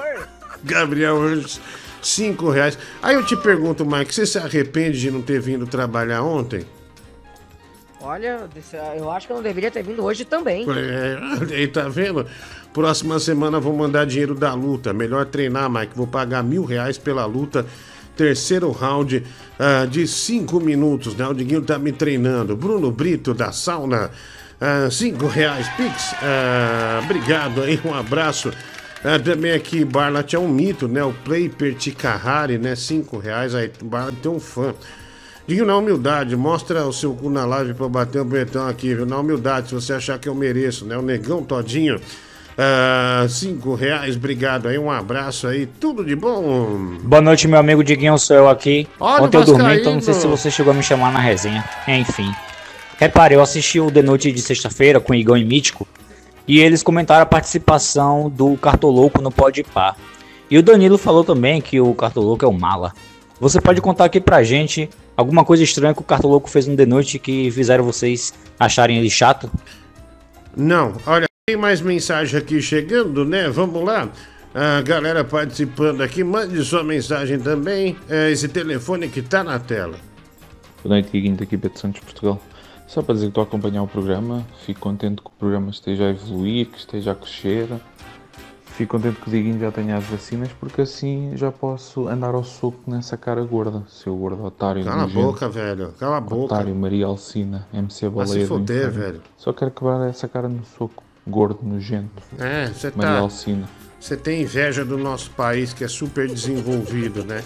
Gabriel 0.64 1.20
Anjos, 1.20 1.61
cinco 2.03 2.51
reais. 2.51 2.79
Aí 3.03 3.15
eu 3.15 3.25
te 3.25 3.37
pergunto, 3.37 3.85
Mike, 3.87 4.15
você 4.15 4.27
se 4.27 4.39
arrepende 4.39 5.01
de 5.01 5.11
não 5.11 5.23
ter 5.23 5.41
vindo 5.41 5.67
trabalhar 5.67 6.23
ontem? 6.23 6.67
Olha, 8.05 8.49
eu 8.97 9.11
acho 9.13 9.29
que 9.29 9.33
eu 9.33 9.37
não 9.37 9.43
deveria 9.43 9.71
ter 9.71 9.83
vindo 9.85 10.03
hoje 10.03 10.25
também. 10.25 10.67
É, 10.69 11.55
aí 11.55 11.67
tá 11.69 11.89
vendo? 11.89 12.27
Próxima 12.73 13.21
semana 13.21 13.61
vou 13.61 13.73
mandar 13.73 14.05
dinheiro 14.05 14.35
da 14.35 14.53
luta. 14.55 14.93
Melhor 14.93 15.27
treinar, 15.27 15.71
Mike. 15.71 15.93
Vou 15.95 16.07
pagar 16.07 16.43
mil 16.43 16.65
reais 16.65 16.99
pela 16.99 17.25
luta. 17.25 17.65
Terceiro 18.17 18.71
round 18.73 19.23
ah, 19.59 19.87
de 19.87 20.07
cinco 20.09 20.59
minutos, 20.59 21.15
né? 21.15 21.27
O 21.29 21.33
Diguinho 21.33 21.63
tá 21.63 21.79
me 21.79 21.93
treinando. 21.93 22.57
Bruno 22.57 22.91
Brito 22.91 23.33
da 23.33 23.53
sauna. 23.53 24.11
ah, 24.61 24.89
cinco 24.91 25.27
reais. 25.29 25.69
Pix. 25.77 26.15
ah, 26.23 27.01
obrigado 27.05 27.63
aí, 27.63 27.79
um 27.85 27.95
abraço. 27.95 28.51
Ah, 29.05 29.19
também 29.19 29.53
aqui, 29.53 29.85
Barlat 29.85 30.33
é 30.35 30.39
um 30.39 30.49
mito, 30.49 30.87
né? 30.87 31.03
O 31.03 31.13
Play 31.13 31.49
Perticahari, 31.49 32.57
né? 32.57 32.77
Cinco 32.77 33.19
reais. 33.19 33.55
Aí, 33.55 33.71
Barlat 33.83 34.15
tem 34.23 34.31
um 34.31 34.39
fã. 34.39 34.75
Digo 35.47 35.65
na 35.65 35.77
humildade, 35.77 36.37
mostra 36.37 36.87
o 36.87 36.93
seu 36.93 37.13
cu 37.13 37.29
na 37.29 37.45
live 37.45 37.75
pra 37.75 37.89
bater 37.89 38.23
um 38.23 38.25
betão 38.25 38.69
aqui, 38.69 38.95
viu? 38.95 39.05
Na 39.05 39.19
humildade, 39.19 39.69
se 39.69 39.75
você 39.75 39.93
achar 39.93 40.19
que 40.19 40.29
eu 40.29 40.35
mereço, 40.35 40.85
né? 40.85 40.97
O 40.97 41.03
Negão 41.03 41.43
Todinho, 41.43 42.01
ah, 42.57 43.27
cinco 43.29 43.75
reais, 43.75 44.15
obrigado 44.15 44.69
aí, 44.69 44.79
um 44.79 44.89
abraço 44.89 45.49
aí, 45.49 45.67
tudo 45.67 46.05
de 46.05 46.15
bom. 46.15 46.97
Boa 47.03 47.21
noite, 47.21 47.49
meu 47.49 47.59
amigo 47.59 47.83
Diguinho, 47.83 48.17
sou 48.19 48.37
eu 48.37 48.49
aqui. 48.49 48.87
Olha 49.01 49.25
Ontem 49.25 49.37
eu 49.37 49.45
dormi, 49.45 49.81
então 49.81 49.95
não 49.95 50.01
sei 50.01 50.15
se 50.15 50.29
você 50.29 50.49
chegou 50.49 50.73
a 50.73 50.77
me 50.77 50.83
chamar 50.83 51.13
na 51.13 51.19
resenha. 51.19 51.65
Enfim. 51.89 52.33
Repare, 52.99 53.35
eu 53.35 53.43
assisti 53.43 53.81
o 53.81 53.91
The 53.91 54.01
Noite 54.01 54.31
de 54.31 54.41
sexta-feira 54.41 55.01
com 55.01 55.13
Igão 55.13 55.37
e 55.37 55.45
Mítico 55.45 55.89
e 56.47 56.61
eles 56.61 56.82
comentaram 56.82 57.22
a 57.22 57.26
participação 57.26 58.28
do 58.30 58.57
Cartoloco 58.57 59.20
no 59.20 59.30
Pode 59.30 59.62
Par. 59.62 59.97
E 60.51 60.59
o 60.59 60.62
Danilo 60.62 60.99
falou 60.99 61.24
também 61.24 61.61
que 61.61 61.80
o 61.80 61.95
Cartoloco 61.95 62.45
é 62.45 62.49
um 62.49 62.59
mala. 62.59 62.93
Você 63.40 63.61
pode 63.61 63.80
contar 63.80 64.05
aqui 64.05 64.20
pra 64.20 64.43
gente 64.43 64.88
alguma 65.16 65.45
coisa 65.45 65.62
estranha 65.62 65.95
que 65.95 66.01
o 66.01 66.05
Cartoloco 66.05 66.49
fez 66.49 66.66
no 66.66 66.76
The 66.76 66.86
Noite 66.86 67.18
que 67.18 67.51
fizeram 67.51 67.84
vocês 67.84 68.32
acharem 68.59 68.99
ele 68.99 69.11
chato? 69.11 69.51
Não, 70.57 70.95
olha, 71.07 71.26
tem 71.47 71.57
mais 71.57 71.80
mensagem 71.80 72.38
aqui 72.38 72.61
chegando, 72.61 73.24
né? 73.24 73.49
Vamos 73.49 73.82
lá. 73.82 74.09
A 74.55 74.82
galera 74.82 75.24
participando 75.24 76.03
aqui, 76.03 76.22
mande 76.22 76.62
sua 76.62 76.84
mensagem 76.84 77.38
também. 77.38 77.97
É 78.09 78.30
esse 78.30 78.47
telefone 78.47 79.09
que 79.09 79.22
tá 79.22 79.43
na 79.43 79.59
tela. 79.59 79.97
Boa 80.84 80.97
noite, 80.97 81.11
Diguinho, 81.11 81.36
daqui 81.36 81.57
Beto 81.57 81.78
Santos, 81.78 82.03
Portugal. 82.03 82.40
Só 82.93 83.01
para 83.01 83.14
dizer 83.14 83.28
que 83.28 83.30
estou 83.30 83.40
a 83.40 83.47
acompanhar 83.47 83.82
o 83.82 83.88
programa, 83.88 84.47
fico 84.66 84.80
contente 84.80 85.22
que 85.22 85.28
o 85.28 85.32
programa 85.38 85.70
esteja 85.70 86.05
a 86.05 86.11
evoluir, 86.11 86.66
que 86.66 86.76
esteja 86.76 87.12
a 87.12 87.14
crescer. 87.14 87.66
Fico 88.66 88.99
contente 88.99 89.18
que 89.18 89.28
o 89.28 89.30
Diguinho 89.30 89.59
já 89.59 89.72
tenha 89.72 89.97
as 89.97 90.05
vacinas, 90.05 90.51
porque 90.61 90.82
assim 90.82 91.32
já 91.34 91.51
posso 91.51 92.07
andar 92.07 92.34
ao 92.34 92.45
soco 92.45 92.78
nessa 92.86 93.16
cara 93.16 93.43
gorda, 93.45 93.82
seu 93.88 94.14
gordo 94.14 94.45
otário. 94.45 94.84
Cala 94.84 95.05
a 95.05 95.07
boca, 95.07 95.49
velho. 95.49 95.95
Cala 95.99 96.18
a 96.18 96.20
boca. 96.20 96.55
Otário, 96.55 96.74
Maria 96.74 97.07
Alcina, 97.07 97.66
MC 97.72 98.11
Vai 98.11 98.26
se 98.26 98.32
Baleia. 98.32 98.47
foder, 98.47 98.90
velho. 98.90 99.22
Só 99.38 99.55
quero 99.55 99.70
quebrar 99.70 100.07
essa 100.07 100.28
cara 100.28 100.47
no 100.47 100.62
soco, 100.76 101.03
gordo, 101.26 101.61
nojento. 101.62 102.22
É, 102.38 102.66
você 102.66 102.93
Maria 102.95 103.14
tá. 103.14 103.18
Alcina. 103.20 103.66
Você 103.99 104.18
tem 104.18 104.43
inveja 104.43 104.84
do 104.84 104.99
nosso 104.99 105.30
país 105.30 105.72
que 105.72 105.82
é 105.82 105.88
super 105.88 106.28
desenvolvido, 106.28 107.24
né? 107.24 107.43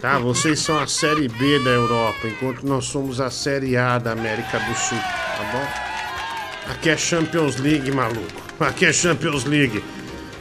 Tá, 0.00 0.18
vocês 0.18 0.60
são 0.60 0.78
a 0.78 0.86
série 0.86 1.28
B 1.28 1.58
da 1.60 1.70
Europa, 1.70 2.26
enquanto 2.26 2.64
nós 2.66 2.84
somos 2.86 3.20
a 3.20 3.30
série 3.30 3.76
A 3.76 3.98
da 3.98 4.12
América 4.12 4.58
do 4.58 4.74
Sul, 4.74 4.98
tá 4.98 5.50
bom? 5.52 6.72
Aqui 6.72 6.90
é 6.90 6.96
Champions 6.96 7.56
League, 7.56 7.90
maluco. 7.90 8.42
Aqui 8.60 8.86
é 8.86 8.92
Champions 8.92 9.44
League. 9.44 9.82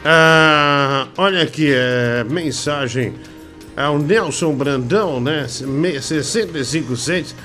Ah, 0.06 1.08
olha 1.18 1.44
aqui, 1.44 1.72
é, 1.74 2.24
mensagem. 2.30 3.14
É 3.76 3.88
o 3.88 3.98
Nelson 3.98 4.54
Brandão, 4.54 5.20
né? 5.20 5.48
Me- 5.62 6.00
65 6.02 6.96
cents. 6.96 7.36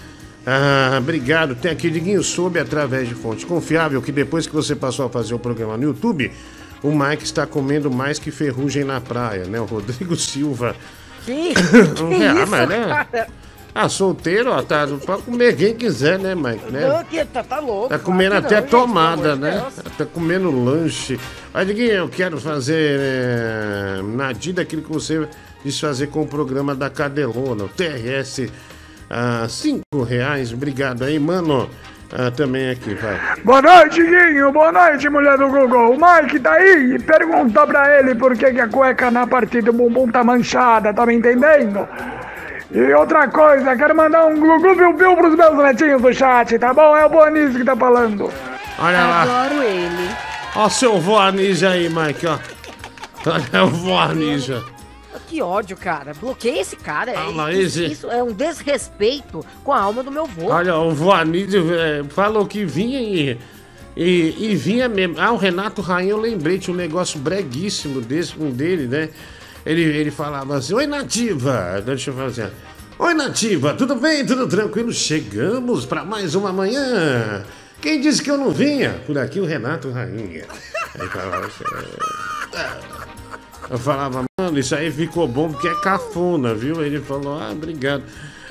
Ah, 0.46 0.96
obrigado. 0.98 1.54
Tem 1.54 1.70
aqui, 1.72 1.90
Diguinho, 1.90 2.22
soube 2.22 2.58
através 2.58 3.08
de 3.08 3.14
fonte 3.14 3.46
confiável 3.46 4.00
que 4.02 4.12
depois 4.12 4.46
que 4.46 4.52
você 4.54 4.74
passou 4.76 5.06
a 5.06 5.08
fazer 5.10 5.34
o 5.34 5.38
programa 5.38 5.76
no 5.76 5.84
YouTube, 5.84 6.30
o 6.82 6.92
Mike 6.92 7.24
está 7.24 7.46
comendo 7.46 7.90
mais 7.90 8.18
que 8.18 8.30
ferrugem 8.30 8.84
na 8.84 9.00
praia, 9.00 9.44
né? 9.44 9.58
O 9.60 9.64
Rodrigo 9.64 10.14
Silva. 10.16 10.76
Que, 11.24 11.54
Um 12.02 12.08
que 12.10 12.16
real, 12.16 12.36
isso, 12.38 12.50
mas, 12.50 12.68
né? 12.68 13.06
cara? 13.10 13.28
Ah, 13.74 13.88
solteiro, 13.88 14.50
ó, 14.50 14.60
tá 14.60 14.88
pode 15.06 15.22
comer 15.22 15.54
quem 15.54 15.74
quiser, 15.74 16.18
né, 16.18 16.34
Mike? 16.34 16.72
Né? 16.72 16.88
Não, 16.88 17.04
que 17.04 17.24
tá, 17.26 17.44
tá 17.44 17.60
louco. 17.60 17.88
Tá 17.88 17.98
comendo 17.98 18.32
que 18.32 18.38
até 18.38 18.56
não, 18.56 18.62
gente, 18.62 18.70
tomada, 18.70 19.34
de 19.36 19.40
né? 19.40 19.66
Tá 19.96 20.04
comendo 20.04 20.50
lanche. 20.50 21.20
Aí, 21.54 21.64
Diguinho, 21.64 21.92
eu 21.92 22.08
quero 22.08 22.40
fazer 22.40 22.98
é, 23.00 24.02
nadir 24.02 24.54
daquilo 24.54 24.82
que 24.82 24.92
você 24.92 25.28
quis 25.62 25.78
fazer 25.78 26.08
com 26.08 26.22
o 26.22 26.26
programa 26.26 26.74
da 26.74 26.90
Cadelona, 26.90 27.64
o 27.64 27.68
TRS. 27.68 28.50
Ah, 29.08 29.46
cinco 29.48 30.02
reais, 30.02 30.52
obrigado 30.52 31.04
aí, 31.04 31.18
mano. 31.18 31.70
Ah, 32.10 32.30
também 32.30 32.70
aqui, 32.70 32.94
vai. 32.94 33.20
Boa 33.44 33.60
noite, 33.60 34.02
Guinho. 34.02 34.50
Boa 34.50 34.72
noite, 34.72 35.08
mulher 35.10 35.36
do 35.36 35.48
Google. 35.48 35.92
O 35.92 35.98
Mike 36.00 36.40
tá 36.40 36.52
aí 36.52 36.94
e 36.94 36.98
pergunta 36.98 37.66
pra 37.66 37.98
ele 37.98 38.14
por 38.14 38.34
que, 38.36 38.50
que 38.50 38.60
a 38.60 38.68
cueca 38.68 39.10
na 39.10 39.26
parte 39.26 39.60
do 39.60 39.72
bumbum 39.72 40.10
tá 40.10 40.24
manchada, 40.24 40.94
tá 40.94 41.04
me 41.04 41.14
entendendo? 41.14 41.86
E 42.70 42.92
outra 42.94 43.28
coisa, 43.28 43.76
quero 43.76 43.94
mandar 43.94 44.26
um 44.26 44.40
glu-glu 44.40 44.74
piu-piu 44.76 45.16
pros 45.16 45.34
meus 45.36 45.56
netinhos 45.58 46.00
do 46.00 46.12
chat, 46.12 46.58
tá 46.58 46.72
bom? 46.72 46.96
É 46.96 47.04
o 47.04 47.10
Bonísio 47.10 47.58
que 47.60 47.64
tá 47.64 47.76
falando. 47.76 48.32
Olha 48.78 49.06
lá. 49.06 49.22
Adoro 49.22 49.62
ele. 49.62 50.10
Ó, 50.56 50.68
seu 50.68 50.98
vô 50.98 51.18
Anísio 51.18 51.68
aí, 51.68 51.88
Mike, 51.90 52.26
ó. 52.26 52.38
Olha 53.26 53.64
o 53.64 53.68
vô 53.68 53.96
Anísio. 53.98 54.64
Que 55.26 55.42
ódio, 55.42 55.76
cara. 55.76 56.12
Bloqueia 56.14 56.60
esse 56.60 56.76
cara. 56.76 57.12
É, 57.12 57.18
lá, 57.34 57.52
isso, 57.52 57.82
isso 57.82 58.10
é 58.10 58.22
um 58.22 58.32
desrespeito 58.32 59.44
com 59.64 59.72
a 59.72 59.80
alma 59.80 60.02
do 60.02 60.10
meu 60.10 60.26
vô. 60.26 60.48
Olha, 60.50 60.76
o 60.76 60.94
vô 60.94 61.12
Anísio 61.12 61.74
é, 61.74 62.04
falou 62.04 62.46
que 62.46 62.64
vinha 62.64 63.00
e, 63.00 63.38
e, 63.96 64.50
e 64.50 64.56
vinha 64.56 64.88
mesmo. 64.88 65.16
Ah, 65.18 65.32
o 65.32 65.36
Renato 65.36 65.80
Rainha, 65.82 66.10
eu 66.10 66.20
lembrei, 66.20 66.58
tinha 66.58 66.74
um 66.74 66.76
negócio 66.76 67.18
breguíssimo 67.18 68.00
desse, 68.00 68.38
um 68.38 68.50
dele, 68.50 68.86
né? 68.86 69.08
Ele, 69.66 69.82
ele 69.82 70.10
falava 70.10 70.56
assim, 70.56 70.74
Oi, 70.74 70.86
Nativa! 70.86 71.82
Deixa 71.84 72.10
eu 72.10 72.24
assim, 72.24 72.48
Oi, 72.98 73.14
Nativa, 73.14 73.74
tudo 73.74 73.96
bem? 73.96 74.24
Tudo 74.24 74.48
tranquilo? 74.48 74.92
Chegamos 74.92 75.86
para 75.86 76.04
mais 76.04 76.34
uma 76.34 76.52
manhã 76.52 77.44
Quem 77.80 78.00
disse 78.00 78.22
que 78.22 78.30
eu 78.30 78.36
não 78.36 78.50
vinha? 78.50 79.00
Por 79.06 79.16
aqui 79.18 79.40
o 79.40 79.44
Renato 79.44 79.90
Rainha. 79.90 80.46
Aí 80.98 81.08
falava, 81.08 81.48
"É." 82.54 82.97
eu 83.70 83.78
falava, 83.78 84.24
mano, 84.38 84.58
isso 84.58 84.74
aí 84.74 84.90
ficou 84.90 85.28
bom 85.28 85.50
porque 85.50 85.68
é 85.68 85.74
cafona, 85.76 86.54
viu? 86.54 86.82
Ele 86.84 87.00
falou, 87.00 87.38
ah, 87.38 87.50
obrigado. 87.52 88.02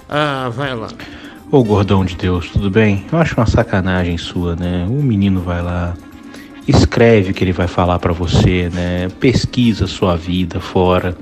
Ah, 0.10 0.49
vai 0.53 0.76
lá. 0.76 0.89
Ô 1.51 1.64
gordão 1.64 2.03
de 2.03 2.16
Deus, 2.16 2.49
tudo 2.49 2.70
bem? 2.70 3.05
Eu 3.12 3.18
acho 3.18 3.36
uma 3.36 3.45
sacanagem 3.45 4.18
sua, 4.18 4.55
né? 4.55 4.86
O 4.89 5.01
menino 5.01 5.41
vai 5.41 5.62
lá, 5.62 5.95
escreve 6.68 7.32
o 7.32 7.34
que 7.34 7.43
ele 7.43 7.53
vai 7.53 7.68
falar 7.68 7.99
pra 7.99 8.12
você, 8.12 8.70
né? 8.70 9.08
Pesquisa 9.20 9.88
sua 9.88 10.18
vida 10.18 10.60
fora 10.60 11.16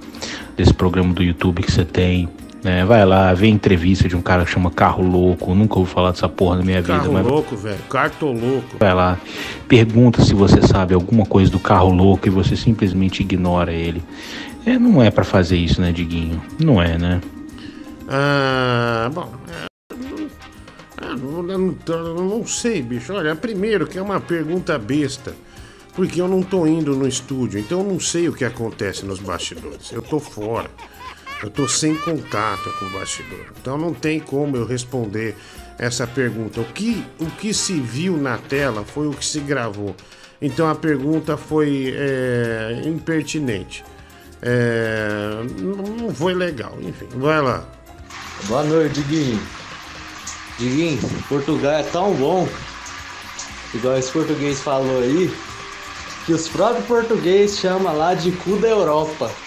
desse 0.57 0.73
programa 0.73 1.13
do 1.13 1.21
YouTube 1.21 1.61
que 1.61 1.71
você 1.71 1.85
tem. 1.85 2.27
Né? 2.65 2.83
Vai 2.83 3.05
lá, 3.05 3.31
vê 3.31 3.45
entrevista 3.45 4.07
de 4.09 4.15
um 4.15 4.21
cara 4.23 4.43
que 4.43 4.49
chama 4.49 4.71
Carro 4.71 5.03
Louco. 5.07 5.53
Nunca 5.53 5.77
ouvi 5.77 5.91
falar 5.91 6.09
dessa 6.09 6.27
porra 6.27 6.57
na 6.57 6.63
minha 6.63 6.81
vida, 6.81 6.97
Carro 6.97 7.13
mas 7.13 7.23
louco, 7.27 7.55
velho. 7.55 7.77
Carto 7.87 8.25
louco. 8.25 8.77
vai 8.79 8.91
lá, 8.91 9.19
pergunta 9.67 10.23
se 10.25 10.33
você 10.33 10.59
sabe 10.63 10.95
alguma 10.95 11.27
coisa 11.27 11.51
do 11.51 11.59
carro 11.59 11.93
louco 11.93 12.25
e 12.27 12.31
você 12.31 12.55
simplesmente 12.55 13.21
ignora 13.21 13.71
ele. 13.71 14.01
É, 14.65 14.79
não 14.79 14.99
é 14.99 15.11
pra 15.11 15.23
fazer 15.23 15.57
isso, 15.57 15.79
né, 15.79 15.91
Diguinho? 15.91 16.41
Não 16.59 16.81
é, 16.81 16.97
né? 16.97 17.21
Ah, 18.09 19.11
bom. 19.13 19.31
é, 19.47 19.95
não- 19.95 20.27
ah, 20.97 21.15
não, 21.15 21.43
não- 21.43 21.75
eu 21.87 22.15
não 22.39 22.47
sei, 22.47 22.81
bicho. 22.81 23.13
Olha, 23.13 23.35
primeiro 23.35 23.85
que 23.85 23.99
é 23.99 24.01
uma 24.01 24.19
pergunta 24.19 24.75
besta. 24.79 25.35
Porque 25.93 26.19
eu 26.19 26.27
não 26.27 26.41
tô 26.41 26.65
indo 26.65 26.95
no 26.95 27.07
estúdio, 27.07 27.59
então 27.59 27.79
eu 27.81 27.85
não 27.87 27.99
sei 27.99 28.27
o 28.27 28.33
que 28.33 28.43
acontece 28.43 29.05
nos 29.05 29.19
bastidores. 29.19 29.91
Eu 29.93 30.01
tô 30.01 30.19
fora. 30.19 30.69
Eu 31.45 31.51
tô 31.51 31.67
sem 31.67 31.93
contato 31.93 32.73
com 32.79 32.85
o 32.85 32.89
bastidor. 32.89 33.45
Então 33.61 33.77
não 33.77 33.93
tem 33.93 34.19
como 34.19 34.57
eu 34.57 34.65
responder 34.65 35.35
essa 35.77 36.07
pergunta. 36.07 36.59
O 36.59 36.65
que, 36.65 37.05
o 37.19 37.27
que 37.27 37.53
se 37.53 37.79
viu 37.79 38.17
na 38.17 38.39
tela 38.39 38.83
foi 38.83 39.07
o 39.07 39.11
que 39.11 39.23
se 39.23 39.41
gravou. 39.41 39.95
Então 40.41 40.67
a 40.67 40.73
pergunta 40.73 41.37
foi 41.37 41.93
é, 41.95 42.81
impertinente. 42.85 43.85
É, 44.41 45.45
não 45.59 46.15
foi 46.15 46.33
legal. 46.33 46.79
Enfim, 46.81 47.05
vai 47.13 47.39
lá. 47.39 47.63
Boa 48.45 48.63
noite, 48.63 49.01
Diguinho. 49.01 49.39
Diguinho, 50.57 50.99
Portugal 51.29 51.73
é 51.73 51.83
tão 51.83 52.11
bom, 52.15 52.49
igual 53.71 53.99
esse 53.99 54.11
português 54.11 54.59
falou 54.61 54.99
aí, 54.99 55.31
que 56.25 56.33
os 56.33 56.47
próprios 56.47 56.87
portugueses 56.87 57.59
chamam 57.59 57.95
lá 57.95 58.15
de 58.15 58.31
cu 58.31 58.55
da 58.55 58.69
Europa. 58.69 59.44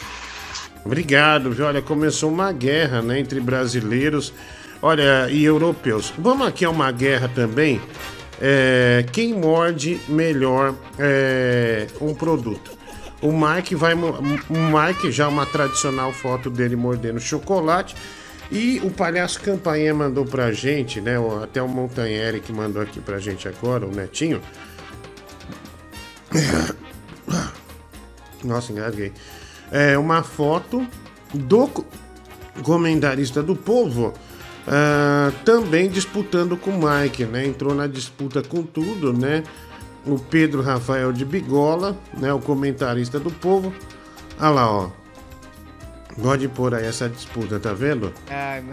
Obrigado, 0.88 1.50
viu? 1.50 1.66
Olha, 1.66 1.82
começou 1.82 2.32
uma 2.32 2.50
guerra 2.50 3.02
né, 3.02 3.20
entre 3.20 3.38
brasileiros 3.40 4.32
olha, 4.80 5.28
e 5.28 5.44
europeus. 5.44 6.14
Vamos 6.16 6.48
aqui 6.48 6.64
a 6.64 6.70
uma 6.70 6.90
guerra 6.90 7.28
também. 7.28 7.78
É, 8.40 9.04
quem 9.12 9.34
morde 9.34 10.00
melhor 10.08 10.74
é, 10.98 11.88
um 12.00 12.14
produto? 12.14 12.70
O 13.20 13.30
Mike 13.30 13.74
vai. 13.74 13.92
O 13.92 14.22
Mike, 14.48 15.12
já 15.12 15.28
uma 15.28 15.44
tradicional 15.44 16.10
foto 16.10 16.48
dele 16.48 16.74
mordendo 16.74 17.20
chocolate. 17.20 17.94
E 18.50 18.80
o 18.82 18.90
Palhaço 18.90 19.42
Campainha 19.42 19.92
mandou 19.92 20.24
pra 20.24 20.52
gente, 20.52 21.02
né? 21.02 21.16
Até 21.42 21.60
o 21.60 21.68
Montanheri 21.68 22.40
que 22.40 22.50
mandou 22.50 22.80
aqui 22.80 22.98
pra 22.98 23.18
gente 23.18 23.46
agora, 23.46 23.84
o 23.84 23.94
Netinho. 23.94 24.40
Nossa, 28.42 28.72
engasguei. 28.72 29.12
É 29.70 29.98
uma 29.98 30.22
foto 30.22 30.86
do 31.34 31.66
co- 31.66 31.84
comentarista 32.62 33.42
do 33.42 33.54
povo 33.54 34.14
ah, 34.66 35.30
também 35.44 35.88
disputando 35.88 36.56
com 36.56 36.70
o 36.70 36.80
Mike, 36.88 37.24
né? 37.24 37.46
Entrou 37.46 37.74
na 37.74 37.86
disputa 37.86 38.42
com 38.42 38.62
tudo, 38.62 39.12
né? 39.12 39.42
O 40.06 40.18
Pedro 40.18 40.62
Rafael 40.62 41.12
de 41.12 41.24
Bigola, 41.24 41.96
né? 42.16 42.32
O 42.32 42.38
comentarista 42.38 43.18
do 43.20 43.30
povo. 43.30 43.72
Olha 44.40 44.50
lá, 44.50 44.70
ó. 44.70 44.90
Pode 46.22 46.48
pôr 46.48 46.74
aí 46.74 46.84
essa 46.86 47.08
disputa, 47.08 47.60
tá 47.60 47.72
vendo? 47.72 48.12
Ai, 48.30 48.64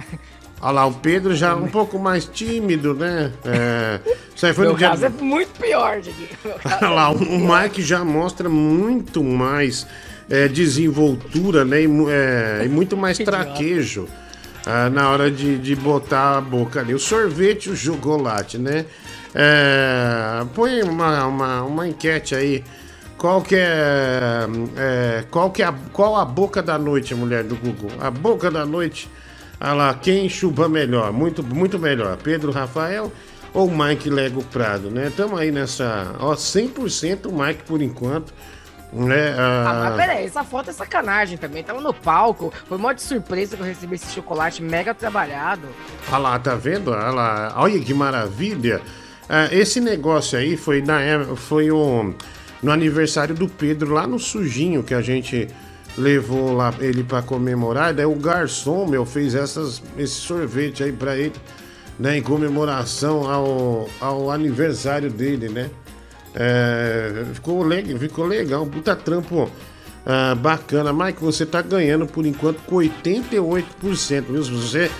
Olha 0.61 0.71
lá, 0.71 0.85
o 0.87 0.93
Pedro 0.93 1.35
já 1.35 1.53
um 1.55 1.67
pouco 1.67 1.99
mais 1.99 2.25
tímido, 2.25 2.93
né? 2.95 3.31
É, 3.43 3.99
isso 4.35 4.45
aí 4.45 4.53
foi 4.53 4.63
meu 4.63 4.71
no 4.73 4.77
dia. 4.79 4.89
caso 4.89 5.05
é 5.05 5.09
muito 5.09 5.59
pior, 5.59 5.99
caso 6.01 6.25
Olha 6.81 6.89
lá, 6.89 7.11
é 7.11 7.15
o. 7.15 7.19
Mike 7.19 7.83
já 7.83 8.03
mostra 8.03 8.49
muito 8.49 9.23
mais 9.23 9.85
é, 10.29 10.47
desenvoltura, 10.47 11.63
né? 11.63 11.81
E, 11.81 11.87
é, 12.09 12.63
e 12.65 12.69
muito 12.69 12.95
mais 12.97 13.17
traquejo 13.19 14.07
ah, 14.65 14.89
na 14.89 15.09
hora 15.09 15.29
de, 15.29 15.57
de 15.57 15.75
botar 15.75 16.37
a 16.37 16.41
boca 16.41 16.79
ali. 16.79 16.93
O 16.93 16.99
sorvete, 16.99 17.69
o 17.69 17.75
chocolate, 17.75 18.57
né? 18.57 18.85
É, 19.33 20.45
põe 20.53 20.81
uma, 20.81 21.25
uma, 21.25 21.61
uma 21.63 21.87
enquete 21.87 22.33
aí. 22.33 22.63
Qual 23.17 23.41
que 23.41 23.55
é, 23.55 24.47
é, 24.77 25.23
qual 25.29 25.51
que 25.51 25.61
é 25.61 25.65
a, 25.65 25.73
qual 25.93 26.15
a 26.15 26.25
boca 26.25 26.61
da 26.61 26.77
noite, 26.77 27.13
mulher 27.15 27.43
do 27.43 27.55
Google? 27.55 27.91
A 27.99 28.09
boca 28.09 28.49
da 28.49 28.65
noite. 28.65 29.09
Olha 29.59 29.73
lá, 29.73 29.93
quem 29.93 30.27
chupa 30.27 30.67
melhor? 30.67 31.13
Muito, 31.13 31.41
muito 31.41 31.79
melhor. 31.79 32.17
Pedro 32.17 32.51
Rafael 32.51 33.11
ou 33.53 33.71
Mike 33.71 34.09
Lego 34.09 34.43
Prado, 34.43 34.89
né? 34.91 35.07
Estamos 35.07 35.39
aí 35.39 35.49
nessa, 35.49 36.13
ó, 36.19 36.35
100% 36.35 37.27
o 37.27 37.31
Mike 37.31 37.63
por 37.63 37.81
enquanto, 37.81 38.33
né? 38.95 39.35
Ah, 39.37 39.81
mas 39.89 39.95
peraí, 39.95 40.25
essa 40.25 40.43
foto 40.43 40.69
é 40.69 40.73
sacanagem 40.73 41.37
também. 41.37 41.63
Tava 41.63 41.81
no 41.81 41.93
palco, 41.93 42.53
foi 42.67 42.77
mó 42.77 42.91
de 42.93 43.01
surpresa 43.01 43.55
que 43.57 43.61
eu 43.61 43.65
recebi 43.65 43.95
esse 43.95 44.11
chocolate 44.13 44.63
mega 44.63 44.93
trabalhado. 44.93 45.67
Olha 46.09 46.17
lá, 46.17 46.39
tá 46.39 46.55
vendo? 46.55 46.91
Olha 46.91 47.09
lá, 47.09 47.53
olha 47.57 47.79
que 47.79 47.93
maravilha. 47.93 48.81
Ah, 49.27 49.49
esse 49.51 49.81
negócio 49.81 50.37
aí 50.39 50.55
foi, 50.55 50.81
na, 50.81 51.01
é- 51.01 51.25
foi 51.35 51.71
o, 51.71 52.13
no 52.63 52.71
aniversário 52.71 53.35
do 53.35 53.47
Pedro, 53.49 53.93
lá 53.93 54.07
no 54.07 54.17
Sujinho, 54.19 54.81
que 54.83 54.93
a 54.93 55.01
gente 55.01 55.47
levou 55.97 56.53
lá 56.53 56.73
ele 56.79 57.03
pra 57.03 57.21
comemorar. 57.21 57.93
Daí 57.93 58.05
o 58.05 58.15
garçom, 58.15 58.85
meu, 58.87 59.05
fez 59.05 59.33
essas, 59.35 59.81
esse 59.97 60.13
sorvete 60.15 60.83
aí 60.83 60.91
pra 60.91 61.17
ele, 61.17 61.33
né? 61.99 62.17
Em 62.17 62.21
comemoração 62.21 63.29
ao, 63.29 63.89
ao 63.99 64.29
aniversário 64.31 65.09
dele, 65.09 65.49
né? 65.49 65.69
É, 66.35 67.25
ficou, 67.33 67.63
legal, 67.63 67.97
ficou 67.97 68.25
legal, 68.25 68.63
um 68.63 68.69
puta 68.69 68.95
trampo 68.95 69.49
ah, 70.05 70.35
bacana. 70.35 70.93
Mike, 70.93 71.21
você 71.21 71.45
tá 71.45 71.61
ganhando 71.61 72.05
por 72.05 72.25
enquanto 72.25 72.61
com 72.63 72.75
88%, 72.75 74.23
viu? 74.29 74.43
Você, 74.43 74.91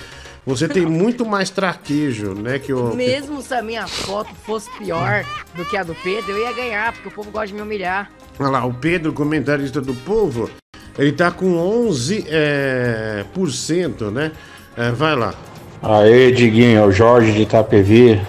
você 0.44 0.66
tem 0.66 0.84
muito 0.84 1.24
mais 1.24 1.48
traquejo, 1.48 2.34
né? 2.34 2.58
Que 2.58 2.72
o, 2.72 2.92
Mesmo 2.96 3.40
se 3.40 3.54
a 3.54 3.62
minha 3.62 3.86
foto 3.86 4.34
fosse 4.44 4.68
pior 4.78 5.24
do 5.54 5.64
que 5.64 5.76
a 5.76 5.84
do 5.84 5.94
Pedro, 5.94 6.32
eu 6.32 6.38
ia 6.38 6.52
ganhar, 6.52 6.92
porque 6.92 7.08
o 7.08 7.12
povo 7.12 7.30
gosta 7.30 7.48
de 7.48 7.54
me 7.54 7.62
humilhar. 7.62 8.10
Olha 8.38 8.48
lá, 8.48 8.66
o 8.66 8.74
Pedro, 8.74 9.12
comentarista 9.12 9.80
do 9.80 9.94
povo, 9.94 10.50
ele 10.98 11.12
tá 11.12 11.30
com 11.30 11.54
11%, 11.88 12.26
é, 12.28 13.24
por 13.32 13.50
cento, 13.52 14.10
né? 14.10 14.32
É, 14.76 14.90
vai 14.90 15.14
lá. 15.14 15.34
Aê, 15.82 16.32
Diguinho, 16.32 16.78
é 16.78 16.84
o 16.84 16.90
Jorge 16.90 17.32
de 17.32 17.42
Itapevi. 17.42 18.20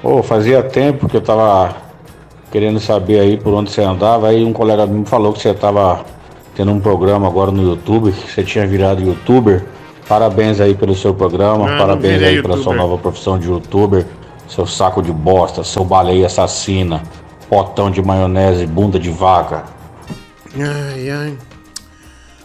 Pô, 0.00 0.22
fazia 0.22 0.62
tempo 0.62 1.08
que 1.08 1.16
eu 1.16 1.20
tava 1.20 1.89
querendo 2.50 2.80
saber 2.80 3.20
aí 3.20 3.36
por 3.36 3.52
onde 3.54 3.70
você 3.70 3.82
andava. 3.82 4.28
Aí 4.28 4.44
um 4.44 4.52
colega 4.52 4.86
me 4.86 5.04
falou 5.06 5.32
que 5.32 5.40
você 5.40 5.54
tava 5.54 6.04
tendo 6.54 6.72
um 6.72 6.80
programa 6.80 7.26
agora 7.26 7.50
no 7.50 7.62
YouTube, 7.62 8.12
que 8.12 8.30
você 8.32 8.42
tinha 8.42 8.66
virado 8.66 9.02
youtuber. 9.02 9.64
Parabéns 10.08 10.60
aí 10.60 10.74
pelo 10.74 10.94
seu 10.94 11.14
programa, 11.14 11.72
Ah, 11.74 11.78
parabéns 11.78 12.22
aí 12.22 12.42
pela 12.42 12.54
sua 12.54 12.72
youtuber. 12.72 12.76
nova 12.78 12.98
profissão 12.98 13.38
de 13.38 13.48
youtuber. 13.48 14.04
Seu 14.48 14.66
saco 14.66 15.00
de 15.00 15.12
bosta, 15.12 15.62
seu 15.62 15.84
baleia 15.84 16.26
assassina, 16.26 17.02
potão 17.48 17.88
de 17.90 18.02
maionese, 18.02 18.66
bunda 18.66 18.98
de 18.98 19.10
vaca. 19.10 19.64
Ai, 20.58 21.08
ai. 21.10 21.36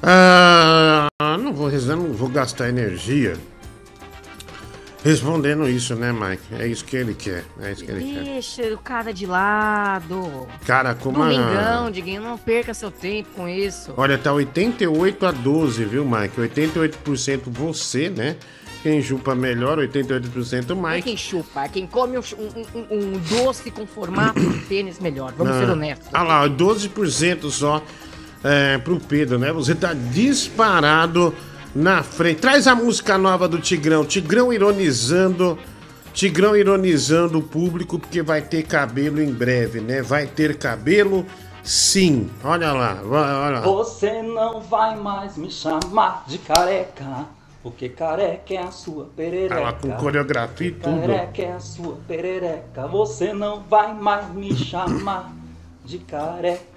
Ah, 0.03 1.07
não 1.39 1.51
vou, 1.51 1.71
eu 1.71 1.97
não 1.97 2.13
vou 2.13 2.29
gastar 2.29 2.69
energia 2.69 3.33
respondendo 5.05 5.69
isso, 5.69 5.95
né, 5.95 6.11
Mike? 6.11 6.43
É 6.61 6.67
isso 6.67 6.83
que 6.83 6.97
ele 6.97 7.13
quer. 7.13 7.45
É 7.61 7.71
isso 7.71 7.85
que 7.85 7.91
ele 7.91 8.13
quer. 8.13 8.23
Deixa 8.23 8.63
o 8.73 8.77
cara 8.77 9.13
de 9.13 9.25
lado. 9.25 10.47
Cara, 10.65 10.95
como 10.95 11.21
a- 11.21 11.29
Domingão, 11.29 11.91
Diguinho, 11.91 12.21
não 12.21 12.37
perca 12.37 12.73
seu 12.73 12.89
tempo 12.91 13.29
com 13.35 13.47
isso. 13.47 13.93
Olha, 13.95 14.17
tá 14.17 14.33
88 14.33 15.25
a 15.25 15.31
12, 15.31 15.85
viu, 15.85 16.03
Mike? 16.03 16.41
88% 16.41 17.49
você, 17.51 18.09
né? 18.09 18.35
Quem 18.83 19.01
chupa 19.01 19.33
melhor, 19.33 19.79
88% 19.79 20.75
Não 20.75 20.87
é 20.89 21.01
quem 21.01 21.17
chupa, 21.17 21.63
é 21.63 21.67
quem 21.69 21.87
come 21.87 22.19
um, 22.19 22.21
um- 22.37 22.85
um- 22.91 23.19
doce 23.19 23.71
com 23.71 23.87
formato 23.87 24.39
de 24.39 24.59
tênis 24.69 24.99
melhor. 24.99 25.33
Vamos 25.35 25.55
ser 25.55 25.67
Ah, 25.69 25.71
honestos. 25.73 26.07
Ah 26.13 26.21
lá, 26.23 26.47
12% 26.47 27.49
só 27.49 27.81
é, 28.43 28.77
pro 28.77 28.99
Pedro, 28.99 29.39
né? 29.39 29.51
Você 29.53 29.73
tá 29.73 29.91
disparado 29.93 31.33
na 31.75 32.01
frente. 32.01 32.39
Traz 32.39 32.65
a 32.65 32.73
música 32.73 33.17
nova 33.17 33.47
do 33.47 33.59
Tigrão. 33.59 34.05
Tigrão 34.05 34.53
ironizando. 34.53 35.59
Tigrão 36.13 36.55
ironizando 36.55 37.39
o 37.39 37.43
público, 37.43 37.99
porque 37.99 38.21
vai 38.21 38.41
ter 38.41 38.63
cabelo 38.63 39.21
em 39.21 39.33
breve, 39.33 39.81
né? 39.81 40.01
Vai 40.01 40.25
ter 40.25 40.57
cabelo 40.57 41.25
sim. 41.61 42.29
Olha 42.41 42.71
lá, 42.71 43.01
olha 43.03 43.59
lá. 43.59 43.59
Você 43.59 44.21
não 44.21 44.61
vai 44.61 44.95
mais 44.95 45.35
me 45.35 45.51
chamar 45.51 46.23
de 46.25 46.37
careca. 46.37 47.25
Porque 47.61 47.89
careca 47.89 48.53
é 48.53 48.59
a 48.59 48.71
sua 48.71 49.09
perereca. 49.15 49.55
Ela 49.55 49.73
com 49.73 49.91
coreografia 49.93 50.67
e 50.67 50.71
tudo. 50.71 51.01
Careca 51.01 51.41
é 51.41 51.51
a 51.51 51.59
sua 51.59 51.97
perereca. 52.07 52.87
Você 52.87 53.33
não 53.33 53.61
vai 53.63 53.93
mais 53.93 54.33
me 54.33 54.55
chamar 54.55 55.33
de 55.83 55.97
careca. 55.97 56.74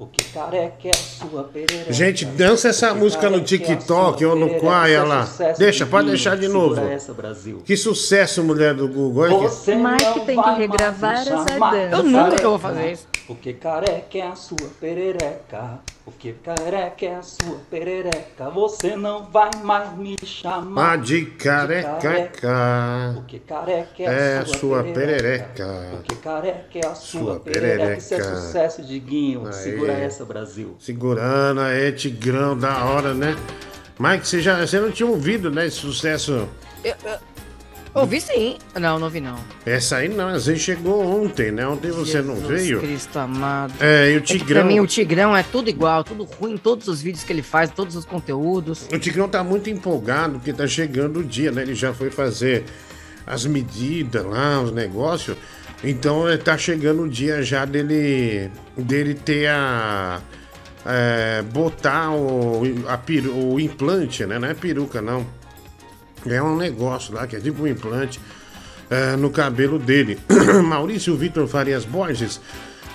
Porque 0.00 0.24
careca 0.32 0.88
é 0.88 0.90
a 0.90 0.94
sua 0.94 1.44
perereca. 1.44 1.92
Gente, 1.92 2.24
dança 2.24 2.68
essa 2.68 2.94
música 2.94 3.28
no 3.28 3.42
TikTok 3.42 4.24
ou 4.24 4.34
no 4.34 4.58
Quai, 4.58 4.96
olha 4.96 5.04
lá. 5.04 5.28
Deixa, 5.58 5.84
pode 5.84 6.08
deixar 6.08 6.38
de 6.38 6.48
novo. 6.48 6.80
Essa, 6.80 7.12
Brasil. 7.12 7.60
Que 7.66 7.76
sucesso, 7.76 8.42
mulher 8.42 8.72
do 8.72 8.88
Google. 8.88 9.42
Você 9.42 9.74
Mike 9.74 10.02
não 10.02 10.24
tem 10.24 10.42
que 10.42 10.50
regravar 10.52 11.18
essa 11.18 11.44
dança. 11.44 11.96
Eu 11.98 12.02
nunca 12.02 12.48
vou 12.48 12.58
fazer 12.58 12.92
isso. 12.92 13.09
Porque 13.30 13.52
careca 13.52 14.18
é 14.18 14.22
a 14.26 14.34
sua 14.34 14.56
perereca. 14.80 15.78
Porque 16.04 16.32
careca 16.32 17.06
é 17.06 17.14
a 17.14 17.22
sua 17.22 17.58
perereca. 17.70 18.50
Você 18.50 18.96
não 18.96 19.26
vai 19.30 19.50
mais 19.62 19.96
me 19.96 20.16
chamar 20.24 20.94
Ah, 20.94 20.96
de 20.96 21.26
careca. 21.26 21.90
Porque 23.14 23.38
careca 23.38 24.02
é, 24.02 24.04
É 24.34 24.38
a 24.38 24.44
sua, 24.46 24.56
sua 24.58 24.82
perereca. 24.82 25.54
perereca. 25.64 25.88
Porque 25.92 26.14
careca 26.16 26.78
é 26.80 26.86
a 26.86 26.94
sua, 26.96 27.20
Sua 27.20 27.40
perereca. 27.40 27.96
Isso 27.98 28.14
é 28.14 28.16
perereca. 28.16 28.40
sucesso, 28.40 28.82
Diguinho. 28.82 29.46
Aí. 29.46 29.52
Segura 29.52 29.92
essa, 29.92 30.24
Brasil. 30.24 30.74
Segurando 30.80 31.60
aí, 31.60 31.92
Tigrão, 31.92 32.58
da 32.58 32.84
hora, 32.84 33.14
né? 33.14 33.36
Mike, 33.96 34.26
você, 34.26 34.40
já, 34.40 34.66
você 34.66 34.80
não 34.80 34.90
tinha 34.90 35.08
ouvido, 35.08 35.52
né, 35.52 35.66
esse 35.66 35.76
sucesso? 35.76 36.48
Eu, 36.82 36.94
eu- 37.04 37.18
ouvi 37.94 38.20
sim. 38.20 38.58
Não, 38.74 38.98
não 38.98 39.04
ouvi 39.04 39.20
não. 39.20 39.38
Essa 39.66 39.96
aí 39.96 40.08
não, 40.08 40.30
essa 40.30 40.50
aí 40.50 40.58
chegou 40.58 41.04
ontem, 41.04 41.50
né? 41.50 41.66
Ontem 41.66 41.90
você 41.90 42.22
não 42.22 42.36
Jesus 42.36 42.62
veio. 42.62 42.80
Cristo 42.80 43.18
amado. 43.18 43.74
É, 43.80 44.12
e 44.12 44.16
o 44.16 44.22
que 44.22 44.38
Tigrão. 44.38 44.60
pra 44.60 44.64
mim 44.64 44.80
o 44.80 44.86
Tigrão 44.86 45.36
é 45.36 45.42
tudo 45.42 45.68
igual, 45.68 46.04
tudo 46.04 46.24
ruim, 46.24 46.56
todos 46.56 46.88
os 46.88 47.02
vídeos 47.02 47.24
que 47.24 47.32
ele 47.32 47.42
faz, 47.42 47.70
todos 47.70 47.96
os 47.96 48.04
conteúdos. 48.04 48.86
O 48.92 48.98
Tigrão 48.98 49.28
tá 49.28 49.42
muito 49.42 49.68
empolgado 49.70 50.34
porque 50.34 50.52
tá 50.52 50.66
chegando 50.66 51.20
o 51.20 51.24
dia, 51.24 51.50
né? 51.50 51.62
Ele 51.62 51.74
já 51.74 51.92
foi 51.92 52.10
fazer 52.10 52.64
as 53.26 53.44
medidas 53.46 54.24
lá, 54.24 54.60
os 54.60 54.72
negócios. 54.72 55.36
Então 55.82 56.28
é, 56.28 56.36
tá 56.36 56.58
chegando 56.58 57.02
o 57.02 57.08
dia 57.08 57.42
já 57.42 57.64
dele, 57.64 58.50
dele 58.76 59.14
ter 59.14 59.48
a. 59.48 60.20
é, 60.84 61.42
botar 61.42 62.10
o, 62.10 62.62
a 62.86 63.00
o 63.34 63.58
implante, 63.58 64.26
né? 64.26 64.38
Não 64.38 64.48
é 64.48 64.54
peruca, 64.54 65.00
não. 65.00 65.26
É 66.26 66.42
um 66.42 66.56
negócio 66.56 67.14
lá 67.14 67.26
que 67.26 67.36
é 67.36 67.40
tipo 67.40 67.62
um 67.62 67.66
implante 67.66 68.20
é, 68.90 69.16
no 69.16 69.30
cabelo 69.30 69.78
dele. 69.78 70.18
Maurício 70.64 71.16
Vitor 71.16 71.46
Farias 71.46 71.84
Borges. 71.84 72.40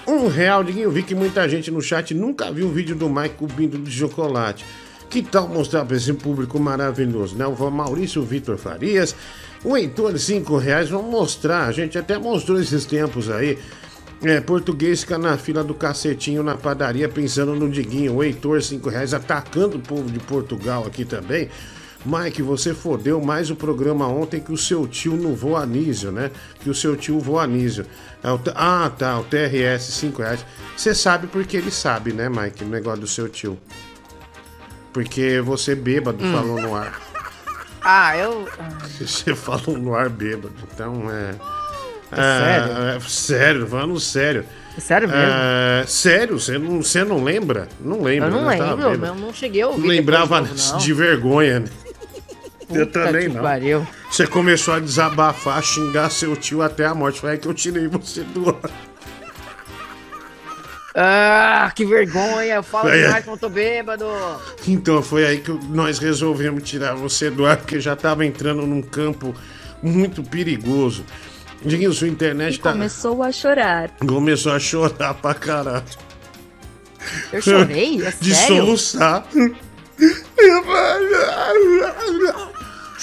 Um 0.07 0.27
real, 0.27 0.63
Diguinho. 0.63 0.91
Vi 0.91 1.01
que 1.01 1.15
muita 1.15 1.47
gente 1.49 1.71
no 1.71 1.81
chat 1.81 2.13
nunca 2.13 2.51
viu 2.51 2.67
o 2.67 2.71
vídeo 2.71 2.95
do 2.95 3.09
Mike 3.09 3.35
cobrindo 3.35 3.77
de 3.77 3.89
chocolate. 3.89 4.63
Que 5.09 5.23
tal 5.23 5.47
mostrar 5.47 5.85
para 5.85 5.97
esse 5.97 6.13
público 6.13 6.59
maravilhoso, 6.59 7.35
né? 7.35 7.45
O 7.47 7.71
Maurício 7.71 8.21
Vitor 8.21 8.57
Farias, 8.57 9.15
o 9.63 9.75
Heitor, 9.75 10.17
cinco 10.19 10.57
reais. 10.57 10.89
Vamos 10.89 11.09
mostrar. 11.09 11.67
A 11.67 11.71
gente 11.71 11.97
até 11.97 12.19
mostrou 12.19 12.59
esses 12.59 12.85
tempos 12.85 13.29
aí. 13.29 13.57
É, 14.21 14.39
português 14.39 15.01
fica 15.01 15.17
na 15.17 15.37
fila 15.37 15.63
do 15.63 15.73
cacetinho 15.73 16.41
na 16.41 16.55
padaria 16.55 17.09
pensando 17.09 17.55
no 17.55 17.69
Diguinho. 17.69 18.15
O 18.15 18.23
Heitor, 18.23 18.61
cinco 18.61 18.89
reais, 18.89 19.13
atacando 19.13 19.77
o 19.77 19.79
povo 19.79 20.09
de 20.09 20.19
Portugal 20.19 20.85
aqui 20.85 21.03
também. 21.03 21.49
Mike, 22.05 22.41
você 22.41 22.73
fodeu 22.73 23.19
mais 23.19 23.49
o 23.49 23.55
programa 23.55 24.07
ontem 24.07 24.39
que 24.39 24.51
o 24.51 24.57
seu 24.57 24.87
tio 24.87 25.15
no 25.15 25.35
Voa 25.35 25.61
Anísio, 25.61 26.11
né? 26.11 26.29
Que 26.59 26.69
o 26.69 26.75
seu 26.75 26.95
tio 26.95 27.19
Voa 27.19 27.43
Anísio. 27.43 27.85
É 28.23 28.27
ah, 28.53 28.91
tá, 28.95 29.19
o 29.19 29.23
TRS, 29.23 29.91
5 29.91 30.21
reais. 30.21 30.45
Você 30.77 30.93
sabe 30.93 31.27
porque 31.27 31.57
ele 31.57 31.71
sabe, 31.71 32.13
né, 32.13 32.29
Mike, 32.29 32.63
o 32.63 32.67
negócio 32.67 33.01
do 33.01 33.07
seu 33.07 33.27
tio. 33.27 33.57
Porque 34.93 35.41
você 35.41 35.73
bêbado 35.75 36.23
Hum. 36.23 36.31
falou 36.31 36.61
no 36.61 36.75
ar. 36.75 37.01
Ah, 37.87 38.17
eu. 38.17 38.49
Você 38.99 39.35
falou 39.35 39.77
no 39.77 39.93
ar 39.93 40.09
bêbado, 40.09 40.51
então 40.73 41.03
é. 41.11 41.35
É 42.11 42.15
sério? 42.15 42.71
É, 42.77 42.99
sério, 42.99 43.67
falando 43.67 43.99
sério. 43.99 44.45
Sério 44.79 45.07
mesmo? 45.07 45.23
É, 45.23 45.85
sério, 45.87 46.39
você 46.39 46.57
não, 46.57 46.81
você 46.81 47.03
não 47.03 47.23
lembra? 47.23 47.67
Não 47.79 48.01
lembra. 48.01 48.29
Eu 48.29 48.31
não 48.31 48.45
né? 48.45 48.57
Tava 48.57 48.89
lembro, 48.89 49.05
eu 49.05 49.15
não 49.15 49.31
cheguei 49.31 49.61
a 49.61 49.67
ouvir. 49.67 49.81
Não 49.81 49.87
lembrava 49.87 50.41
de 50.41 50.49
novo, 50.49 50.77
de 50.79 50.93
vergonha, 50.93 51.59
né? 51.59 51.67
Eu 52.69 52.85
Puta 52.87 53.03
também 53.05 53.29
que 53.29 53.35
não. 53.35 53.43
pariu. 53.43 53.87
Você 54.09 54.25
começou 54.25 54.73
a 54.73 54.79
desabafar, 54.79 55.61
xingar 55.63 56.09
seu 56.09 56.35
tio 56.35 56.61
até 56.61 56.85
a 56.85 56.95
morte. 56.95 57.19
Foi 57.21 57.31
aí 57.31 57.37
que 57.37 57.47
eu 57.47 57.53
tirei 57.53 57.87
você 57.87 58.21
do 58.23 58.49
ar. 58.49 58.71
Ah, 60.97 61.71
que 61.75 61.85
vergonha, 61.85 62.55
eu 62.55 62.63
falo 62.63 62.87
Foi 62.87 62.93
aí. 62.97 63.03
demais 63.03 63.25
quando 63.25 63.35
eu 63.35 63.41
tô 63.41 63.49
bêbado. 63.49 64.05
Então 64.65 65.01
foi 65.03 65.25
aí 65.25 65.39
que 65.39 65.51
nós 65.69 65.99
resolvemos 65.99 66.63
tirar 66.63 66.95
você 66.95 67.29
do 67.29 67.45
ar, 67.45 67.57
porque 67.57 67.81
já 67.81 67.95
tava 67.97 68.25
entrando 68.25 68.65
num 68.65 68.81
campo 68.81 69.35
muito 69.83 70.23
perigoso. 70.23 71.03
Diguinho, 71.61 71.91
sua 71.91 72.07
internet 72.07 72.59
tá. 72.61 72.71
Começou 72.71 73.21
a 73.21 73.31
chorar. 73.31 73.91
Começou 74.07 74.53
a 74.53 74.59
chorar 74.59 75.13
pra 75.15 75.33
caralho. 75.33 75.83
Eu 77.33 77.41
chorei? 77.41 78.01
É 78.01 78.13
De 78.19 78.33
sério? 78.33 78.55
soluçar. 78.65 79.25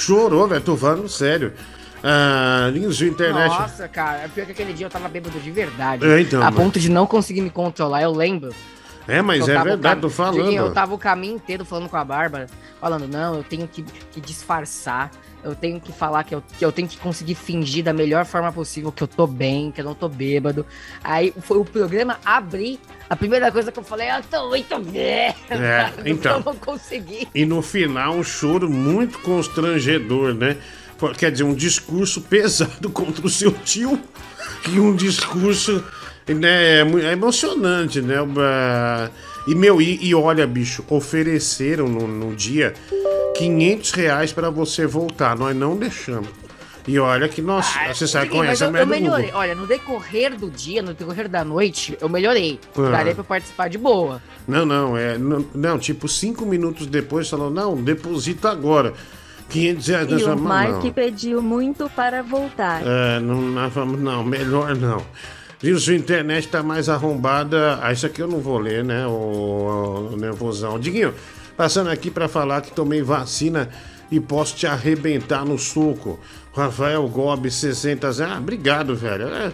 Chorou, 0.06 0.48
velho, 0.48 0.60
tô 0.60 0.76
falando 0.76 1.08
sério. 1.08 1.52
Ah, 2.02 2.68
Diguinho, 2.72 2.92
sua 2.92 3.06
internet. 3.06 3.48
Nossa, 3.48 3.86
cara, 3.86 4.28
pior 4.34 4.44
que 4.46 4.50
aquele 4.50 4.72
dia 4.72 4.86
eu 4.86 4.90
tava 4.90 5.08
bêbado 5.08 5.38
de 5.38 5.50
verdade. 5.52 6.04
É, 6.04 6.20
então, 6.20 6.42
a 6.42 6.46
mas- 6.46 6.54
ponto 6.56 6.80
de 6.80 6.90
não 6.90 7.06
conseguir 7.06 7.40
me 7.40 7.50
controlar, 7.50 8.02
eu 8.02 8.10
lembro. 8.10 8.52
É, 9.08 9.20
mas 9.20 9.48
é 9.48 9.62
verdade, 9.62 10.00
tô 10.00 10.10
falando. 10.10 10.52
Eu 10.52 10.72
tava 10.72 10.94
o 10.94 10.98
caminho 10.98 11.36
inteiro 11.36 11.64
falando 11.64 11.88
com 11.88 11.96
a 11.96 12.04
Bárbara, 12.04 12.46
falando, 12.80 13.08
não, 13.08 13.36
eu 13.36 13.44
tenho 13.44 13.66
que, 13.66 13.82
que 13.82 14.20
disfarçar, 14.20 15.10
eu 15.42 15.54
tenho 15.54 15.80
que 15.80 15.92
falar 15.92 16.22
que 16.24 16.34
eu, 16.34 16.42
que 16.58 16.64
eu 16.64 16.70
tenho 16.70 16.86
que 16.86 16.96
conseguir 16.98 17.34
fingir 17.34 17.84
da 17.84 17.92
melhor 17.92 18.24
forma 18.24 18.52
possível 18.52 18.92
que 18.92 19.02
eu 19.02 19.08
tô 19.08 19.26
bem, 19.26 19.72
que 19.72 19.80
eu 19.80 19.84
não 19.84 19.94
tô 19.94 20.08
bêbado. 20.08 20.64
Aí 21.02 21.34
foi 21.40 21.58
o 21.58 21.64
programa 21.64 22.18
abrir, 22.24 22.78
a 23.10 23.16
primeira 23.16 23.50
coisa 23.50 23.72
que 23.72 23.78
eu 23.78 23.82
falei, 23.82 24.08
eu 24.10 24.22
tô 24.22 24.48
muito 24.48 24.78
bem. 24.78 25.34
É, 25.50 25.92
então. 26.06 26.38
Eu 26.38 26.44
não 26.44 26.56
consegui. 26.56 27.28
E 27.34 27.44
no 27.44 27.60
final, 27.60 28.14
um 28.14 28.22
choro 28.22 28.70
muito 28.70 29.18
constrangedor, 29.18 30.34
né? 30.34 30.56
Quer 31.18 31.32
dizer, 31.32 31.42
um 31.42 31.54
discurso 31.54 32.20
pesado 32.20 32.88
contra 32.90 33.26
o 33.26 33.30
seu 33.30 33.50
tio 33.50 34.00
e 34.68 34.78
um 34.78 34.94
discurso 34.94 35.84
né, 36.28 36.84
mu- 36.84 36.98
é 36.98 37.12
emocionante, 37.12 38.00
né? 38.00 38.16
Ah, 38.38 39.08
E, 39.46 39.54
meu, 39.54 39.80
e, 39.82 39.98
e 40.06 40.14
olha, 40.14 40.46
bicho, 40.46 40.84
ofereceram 40.88 41.88
no, 41.88 42.06
no 42.06 42.34
dia 42.34 42.74
500 43.36 43.90
reais 43.92 44.32
pra 44.32 44.50
você 44.50 44.86
voltar. 44.86 45.36
Nós 45.36 45.54
não 45.56 45.76
deixamos. 45.76 46.28
E 46.86 46.98
olha 46.98 47.28
que 47.28 47.40
nós, 47.40 47.66
você 47.94 48.08
sabe, 48.08 48.26
Diguinho, 48.26 48.44
mas 48.44 48.58
conhece 48.58 48.64
a 48.76 48.80
eu, 48.80 48.86
melhorei. 48.86 49.30
Olha, 49.34 49.54
no 49.54 49.66
decorrer 49.68 50.36
do 50.36 50.50
dia, 50.50 50.82
no 50.82 50.92
decorrer 50.94 51.28
da 51.28 51.44
noite, 51.44 51.96
eu 52.00 52.08
melhorei. 52.08 52.58
Ah. 52.76 52.90
Darei 52.90 53.14
pra 53.14 53.22
participar 53.22 53.68
de 53.68 53.78
boa. 53.78 54.20
Não, 54.48 54.66
não, 54.66 54.96
é. 54.96 55.16
Não, 55.16 55.44
não, 55.54 55.78
tipo, 55.78 56.08
cinco 56.08 56.44
minutos 56.44 56.86
depois 56.88 57.28
falou, 57.30 57.50
não, 57.50 57.76
deposita 57.80 58.50
agora. 58.50 58.94
500 59.48 59.86
reais 59.86 60.08
E 60.08 60.12
nessa 60.14 60.34
o 60.34 60.38
mão. 60.40 60.72
Mike 60.74 60.90
pediu 60.92 61.40
muito 61.42 61.88
para 61.94 62.20
voltar. 62.22 62.82
É, 62.84 63.20
não, 63.20 63.40
não, 63.40 64.24
melhor 64.24 64.74
não. 64.74 65.04
Viu, 65.62 65.78
sua 65.78 65.94
internet 65.94 66.48
tá 66.48 66.60
mais 66.60 66.88
arrombada. 66.88 67.78
Ah, 67.80 67.92
isso 67.92 68.04
aqui 68.04 68.20
eu 68.20 68.26
não 68.26 68.40
vou 68.40 68.58
ler, 68.58 68.82
né? 68.82 69.06
O, 69.06 70.08
o 70.12 70.16
nervosão. 70.16 70.76
Diguinho, 70.76 71.14
passando 71.56 71.88
aqui 71.88 72.10
pra 72.10 72.26
falar 72.26 72.62
que 72.62 72.72
tomei 72.72 73.00
vacina 73.00 73.68
e 74.10 74.18
posso 74.18 74.56
te 74.56 74.66
arrebentar 74.66 75.44
no 75.44 75.56
soco. 75.56 76.18
Rafael 76.52 77.06
Gobi, 77.06 77.48
60 77.48 78.08
Ah, 78.26 78.38
obrigado, 78.38 78.96
velho. 78.96 79.28
É, 79.28 79.52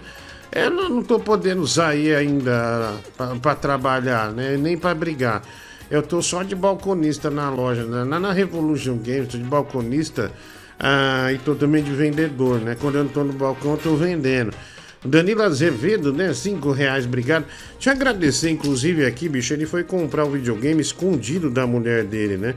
é, 0.50 0.64
eu 0.64 0.70
não, 0.70 0.88
não 0.88 1.02
tô 1.02 1.20
podendo 1.20 1.66
sair 1.66 2.14
ainda 2.14 2.94
pra 3.42 3.54
trabalhar, 3.54 4.32
né? 4.32 4.56
Nem 4.56 4.78
pra 4.78 4.94
brigar. 4.94 5.42
Eu 5.90 6.02
tô 6.02 6.22
só 6.22 6.42
de 6.42 6.54
balconista 6.54 7.28
na 7.28 7.50
loja, 7.50 7.84
né? 7.84 8.04
na, 8.04 8.18
na 8.18 8.32
Revolution 8.32 8.96
Games, 8.96 9.28
tô 9.28 9.36
de 9.36 9.44
balconista 9.44 10.32
ah, 10.78 11.30
e 11.30 11.38
tô 11.38 11.54
também 11.54 11.82
de 11.82 11.90
vendedor, 11.90 12.60
né? 12.60 12.78
Quando 12.80 12.96
eu 12.96 13.04
não 13.04 13.10
tô 13.10 13.24
no 13.24 13.34
balcão, 13.34 13.72
eu 13.72 13.76
tô 13.76 13.94
vendendo. 13.94 14.54
Danilo 15.04 15.42
Azevedo, 15.42 16.12
né? 16.12 16.32
Cinco 16.34 16.72
reais, 16.72 17.06
obrigado. 17.06 17.46
Eu 17.84 17.92
agradecer, 17.92 18.50
inclusive, 18.50 19.06
aqui, 19.06 19.28
bicho. 19.28 19.52
Ele 19.52 19.66
foi 19.66 19.84
comprar 19.84 20.24
o 20.24 20.30
videogame 20.30 20.80
escondido 20.80 21.50
da 21.50 21.66
mulher 21.66 22.04
dele, 22.04 22.36
né? 22.36 22.54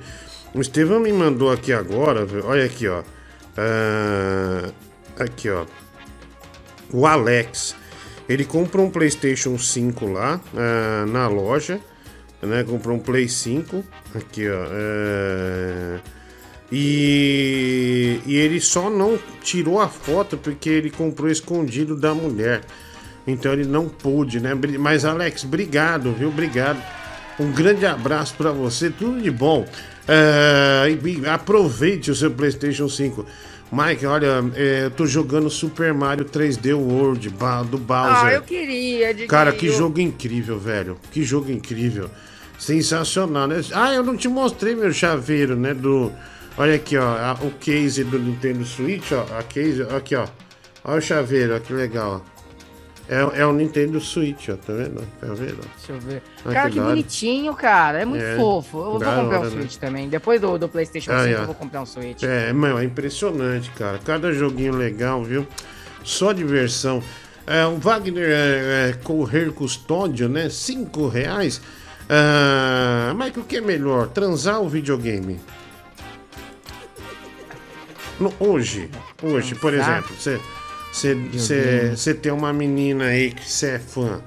O 0.53 0.59
Estevão 0.59 0.99
me 0.99 1.13
mandou 1.13 1.51
aqui 1.51 1.71
agora, 1.71 2.27
olha 2.43 2.65
aqui, 2.65 2.87
ó. 2.87 3.03
Ah, 3.57 4.71
aqui, 5.19 5.49
ó. 5.49 5.65
O 6.91 7.05
Alex. 7.05 7.75
Ele 8.27 8.45
comprou 8.45 8.85
um 8.85 8.89
PlayStation 8.89 9.57
5 9.57 10.07
lá 10.07 10.39
ah, 10.55 11.05
na 11.07 11.27
loja, 11.27 11.79
né? 12.41 12.63
Comprou 12.63 12.95
um 12.97 12.99
Play 12.99 13.27
5. 13.27 13.83
Aqui, 14.15 14.49
ó. 14.49 14.65
é, 14.71 15.99
E, 16.71 18.19
e 18.25 18.35
ele 18.35 18.59
só 18.59 18.89
não 18.89 19.19
tirou 19.43 19.79
a 19.79 19.87
foto 19.87 20.37
porque 20.37 20.69
ele 20.69 20.89
comprou 20.89 21.29
escondido 21.29 21.95
da 21.95 22.13
mulher. 22.13 22.61
Então 23.27 23.53
ele 23.53 23.65
não 23.65 23.87
pôde, 23.87 24.39
né? 24.39 24.53
Mas 24.79 25.05
Alex, 25.05 25.43
obrigado, 25.43 26.11
viu? 26.13 26.29
Obrigado. 26.29 26.81
Um 27.39 27.51
grande 27.51 27.85
abraço 27.85 28.33
pra 28.35 28.51
você, 28.51 28.89
tudo 28.89 29.21
de 29.21 29.31
bom. 29.31 29.65
É, 30.07 30.89
e- 31.03 31.19
e 31.21 31.25
aproveite 31.27 32.09
o 32.11 32.15
seu 32.15 32.31
PlayStation 32.31 32.87
5. 32.89 33.25
Mike, 33.71 34.05
olha, 34.05 34.43
é, 34.55 34.85
eu 34.85 34.91
tô 34.91 35.05
jogando 35.05 35.49
Super 35.49 35.93
Mario 35.93 36.25
3D 36.25 36.73
World 36.73 37.29
do 37.69 37.77
Bowser. 37.77 38.25
Ah, 38.25 38.33
eu 38.33 38.41
queria, 38.41 39.07
Diguinho. 39.09 39.29
Cara, 39.29 39.51
que 39.53 39.69
jogo 39.69 39.99
incrível, 40.01 40.59
velho. 40.59 40.97
Que 41.11 41.23
jogo 41.23 41.49
incrível. 41.51 42.09
Sensacional, 42.59 43.47
né? 43.47 43.61
Ah, 43.73 43.93
eu 43.93 44.03
não 44.03 44.17
te 44.17 44.27
mostrei 44.27 44.75
meu 44.75 44.91
chaveiro, 44.91 45.55
né? 45.55 45.73
Do. 45.73 46.11
Olha 46.57 46.75
aqui, 46.75 46.97
ó. 46.97 47.03
a- 47.03 47.37
o 47.41 47.51
case 47.51 48.03
do 48.03 48.19
Nintendo 48.19 48.63
Switch, 48.65 49.11
ó. 49.11 49.25
A 49.37 49.43
case, 49.43 49.81
aqui, 49.83 50.15
ó. 50.15 50.27
Olha 50.83 50.97
o 50.97 51.01
chaveiro, 51.01 51.55
ó, 51.55 51.59
que 51.59 51.73
legal, 51.73 52.23
ó. 52.25 52.31
É, 53.09 53.41
é 53.41 53.45
o 53.45 53.51
Nintendo 53.51 53.99
Switch, 53.99 54.49
ó. 54.49 54.55
Tá 54.55 54.73
vendo? 54.73 55.01
Tá 55.19 55.27
vendo? 55.27 55.59
Deixa 55.77 55.91
eu 55.91 55.99
ver. 55.99 56.21
Ah, 56.45 56.53
cara, 56.53 56.69
que 56.69 56.75
que, 56.75 56.81
bonitinho, 56.81 57.53
cara. 57.55 58.01
É 58.01 58.05
muito 58.05 58.23
É, 58.23 58.35
fofo. 58.37 58.77
Eu 58.77 58.83
vou 58.83 58.93
comprar 58.93 59.23
um 59.23 59.27
hora, 59.27 59.39
né? 59.41 59.49
Switch 59.49 59.75
também. 59.77 60.07
Depois 60.09 60.39
do, 60.39 60.57
do 60.57 60.69
PlayStation 60.69 61.11
Ah, 61.11 61.23
5, 61.23 61.29
é. 61.29 61.41
eu 61.41 61.45
vou 61.45 61.55
comprar 61.55 61.81
um 61.81 61.85
Switch. 61.85 62.23
É, 62.23 62.53
meu, 62.53 62.77
é 62.77 62.83
impressionante, 62.85 63.69
cara. 63.71 63.99
Cada 63.99 64.31
joguinho 64.31 64.75
legal, 64.75 65.23
viu? 65.23 65.45
Só 66.03 66.31
diversão. 66.31 67.01
É, 67.47 67.65
o 67.65 67.77
Wagner 67.77 68.29
é, 68.29 68.89
é, 68.91 68.93
Correr 69.03 69.51
Custódio, 69.51 70.29
né? 70.29 70.49
Cinco 70.49 71.07
reais. 71.07 71.61
Ah, 72.09 73.13
mas 73.15 73.35
o 73.35 73.41
que 73.43 73.57
é 73.57 73.61
melhor? 73.61 74.07
Transar 74.09 74.59
ou 74.61 74.69
videogame? 74.69 75.39
No- 78.21 78.33
hoje, 78.39 78.89
hoje, 79.21 79.55
por 79.55 79.73
exemplo, 79.73 80.15
você 80.17 80.39
você- 80.91 81.15
você 81.33 81.93
você 81.95 82.13
tem 82.13 82.31
uma 82.31 82.51
menina 82.53 83.05
aí 83.05 83.31
que 83.31 83.49
você 83.49 83.71
é 83.71 83.79
fã, 83.79 84.21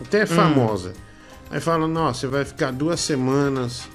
até 0.00 0.20
é 0.20 0.26
famosa. 0.26 0.92
Aí 1.50 1.60
fala, 1.60 1.86
nossa, 1.86 2.20
você 2.20 2.26
vai 2.28 2.44
ficar 2.44 2.72
duas 2.72 2.98
semanas 3.00 3.88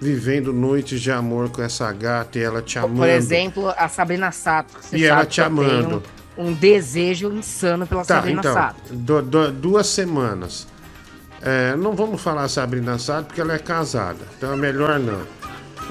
vivendo 0.00 0.52
noites 0.52 1.00
de 1.00 1.10
amor 1.10 1.48
com 1.50 1.62
essa 1.62 1.90
gata 1.92 2.38
e 2.38 2.42
ela 2.42 2.60
te 2.62 2.78
amando. 2.78 2.96
Por 2.98 3.08
exemplo, 3.08 3.72
a 3.76 3.88
Sabrina 3.88 4.30
Sato. 4.30 4.74
que 4.78 4.86
Você 4.86 4.96
E 4.96 5.00
sabe 5.00 5.10
ela 5.10 5.26
te 5.26 5.40
amando. 5.40 6.02
Um 6.38 6.52
desejo 6.54 7.30
insano 7.32 7.86
pela 7.86 8.04
Tá, 8.04 8.16
Sabrina 8.16 8.40
então, 8.40 8.54
Sato. 8.54 8.94
du- 8.94 9.22
du- 9.22 9.52
duas 9.52 9.86
semanas. 9.86 10.66
É, 11.40 11.74
não 11.76 11.94
vamos 11.94 12.20
falar 12.22 12.46
Sabrina 12.48 12.98
Sato 12.98 13.26
porque 13.26 13.40
ela 13.40 13.54
é 13.54 13.58
casada, 13.58 14.20
então 14.36 14.52
é 14.52 14.56
melhor 14.56 14.98
não. 15.00 15.22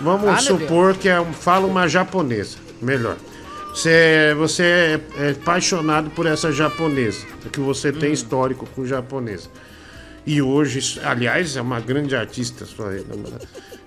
Vamos 0.04 0.28
Ah, 0.30 0.38
supor 0.38 0.96
que 0.96 1.08
é 1.10 1.20
um, 1.20 1.32
fala 1.34 1.66
uma 1.68 1.88
japonesa, 1.88 2.58
melhor. 2.82 3.16
Você, 3.74 4.34
você 4.38 4.64
é, 4.64 5.00
é 5.18 5.30
apaixonado 5.32 6.10
por 6.10 6.26
essa 6.26 6.52
japonesa, 6.52 7.26
que 7.52 7.60
você 7.60 7.90
Hum. 7.90 7.94
tem 8.00 8.12
histórico 8.12 8.66
com 8.76 8.86
japonesa. 8.86 9.48
E 10.26 10.42
hoje, 10.42 11.00
aliás, 11.04 11.56
é 11.56 11.62
uma 11.62 11.80
grande 11.80 12.16
artista. 12.16 12.66
só- 12.66 12.84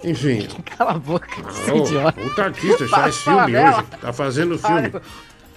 Enfim. 0.02 0.48
Cala 0.76 0.92
a 0.92 0.98
boca, 0.98 1.28
seu 1.52 1.76
ô, 1.76 1.86
idiota. 1.86 2.20
Puta 2.20 2.42
artista, 2.44 2.86
Para 2.88 3.02
faz 3.02 3.16
filme 3.16 3.52
dela. 3.52 3.78
hoje. 3.78 3.86
Tá 4.00 4.12
fazendo 4.12 4.58
filme. 4.58 4.88
Para. 4.90 5.02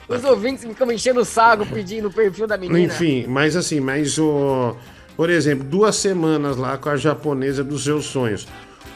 Os 0.09 0.23
ouvintes 0.23 0.63
ficam 0.63 0.89
enchendo 0.91 1.19
o 1.21 1.25
saco 1.25 1.65
pedindo 1.65 2.07
o 2.07 2.13
perfil 2.13 2.47
da 2.47 2.57
menina. 2.57 2.79
Enfim, 2.79 3.25
mas 3.27 3.55
assim, 3.55 3.79
mas 3.79 4.17
o. 4.17 4.75
Por 5.17 5.29
exemplo, 5.29 5.63
duas 5.65 5.95
semanas 5.95 6.55
lá 6.57 6.77
com 6.77 6.89
a 6.89 6.95
japonesa 6.95 7.63
dos 7.63 7.83
seus 7.83 8.05
sonhos. 8.05 8.47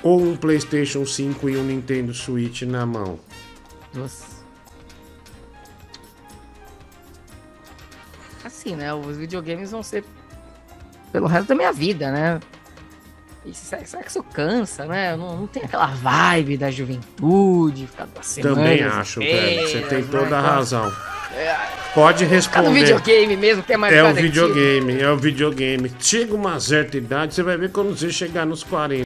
Ou 0.03 0.21
um 0.21 0.35
PlayStation 0.35 1.05
5 1.05 1.49
e 1.49 1.57
um 1.57 1.63
Nintendo 1.63 2.13
Switch 2.13 2.63
na 2.63 2.85
mão. 2.85 3.19
Nossa. 3.93 4.25
Assim, 8.43 8.75
né? 8.75 8.93
Os 8.93 9.17
videogames 9.17 9.71
vão 9.71 9.83
ser 9.83 10.03
pelo 11.11 11.27
resto 11.27 11.49
da 11.49 11.55
minha 11.55 11.71
vida, 11.71 12.11
né? 12.11 12.39
E 13.45 13.53
será, 13.53 13.83
será 13.85 14.03
que 14.03 14.09
isso 14.09 14.23
cansa, 14.23 14.85
né? 14.85 15.15
Não, 15.15 15.35
não 15.37 15.47
tem 15.47 15.63
aquela 15.63 15.87
vibe 15.87 16.57
da 16.57 16.69
juventude, 16.71 17.87
ficar 17.87 18.05
duas 18.05 18.25
semanas. 18.25 18.57
Também 18.57 18.83
acho, 18.83 19.19
velho. 19.19 19.67
Você 19.67 19.81
tem 19.81 20.01
né? 20.01 20.07
toda 20.11 20.25
a 20.25 20.27
Então, 20.27 20.41
razão. 20.41 20.93
é, 21.35 21.55
Pode 21.93 22.25
Ficar 22.25 22.61
no 22.61 22.69
responder. 22.69 22.79
videogame 22.85 23.37
mesmo, 23.37 23.63
que 23.63 23.73
é 23.73 23.77
mais 23.77 23.93
É 23.93 24.03
o 24.03 24.13
videogame, 24.13 24.99
é 25.01 25.09
o 25.11 25.17
videogame. 25.17 25.91
Chega 25.99 26.33
uma 26.35 26.59
certa 26.59 26.97
idade, 26.97 27.33
você 27.33 27.43
vai 27.43 27.57
ver 27.57 27.71
quando 27.71 27.97
você 27.97 28.09
chegar 28.11 28.45
nos 28.45 28.63
40. 28.63 29.05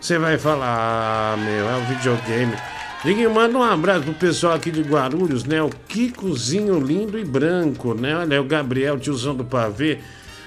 Você 0.00 0.18
vai 0.18 0.38
falar, 0.38 1.34
ah, 1.34 1.36
meu, 1.36 1.68
é 1.68 1.76
o 1.76 1.84
videogame. 1.86 2.54
Diguinho, 3.04 3.32
manda 3.32 3.56
um 3.56 3.62
abraço 3.62 4.04
pro 4.04 4.14
pessoal 4.14 4.54
aqui 4.54 4.70
de 4.70 4.82
Guarulhos, 4.82 5.44
né? 5.44 5.62
O 5.62 5.68
Kikozinho 5.68 6.80
lindo 6.80 7.18
e 7.18 7.24
branco, 7.24 7.94
né? 7.94 8.16
Olha, 8.16 8.34
é 8.34 8.40
o 8.40 8.44
Gabriel, 8.44 8.98
tiozão 8.98 9.34
do 9.34 9.44
pavê, 9.44 9.98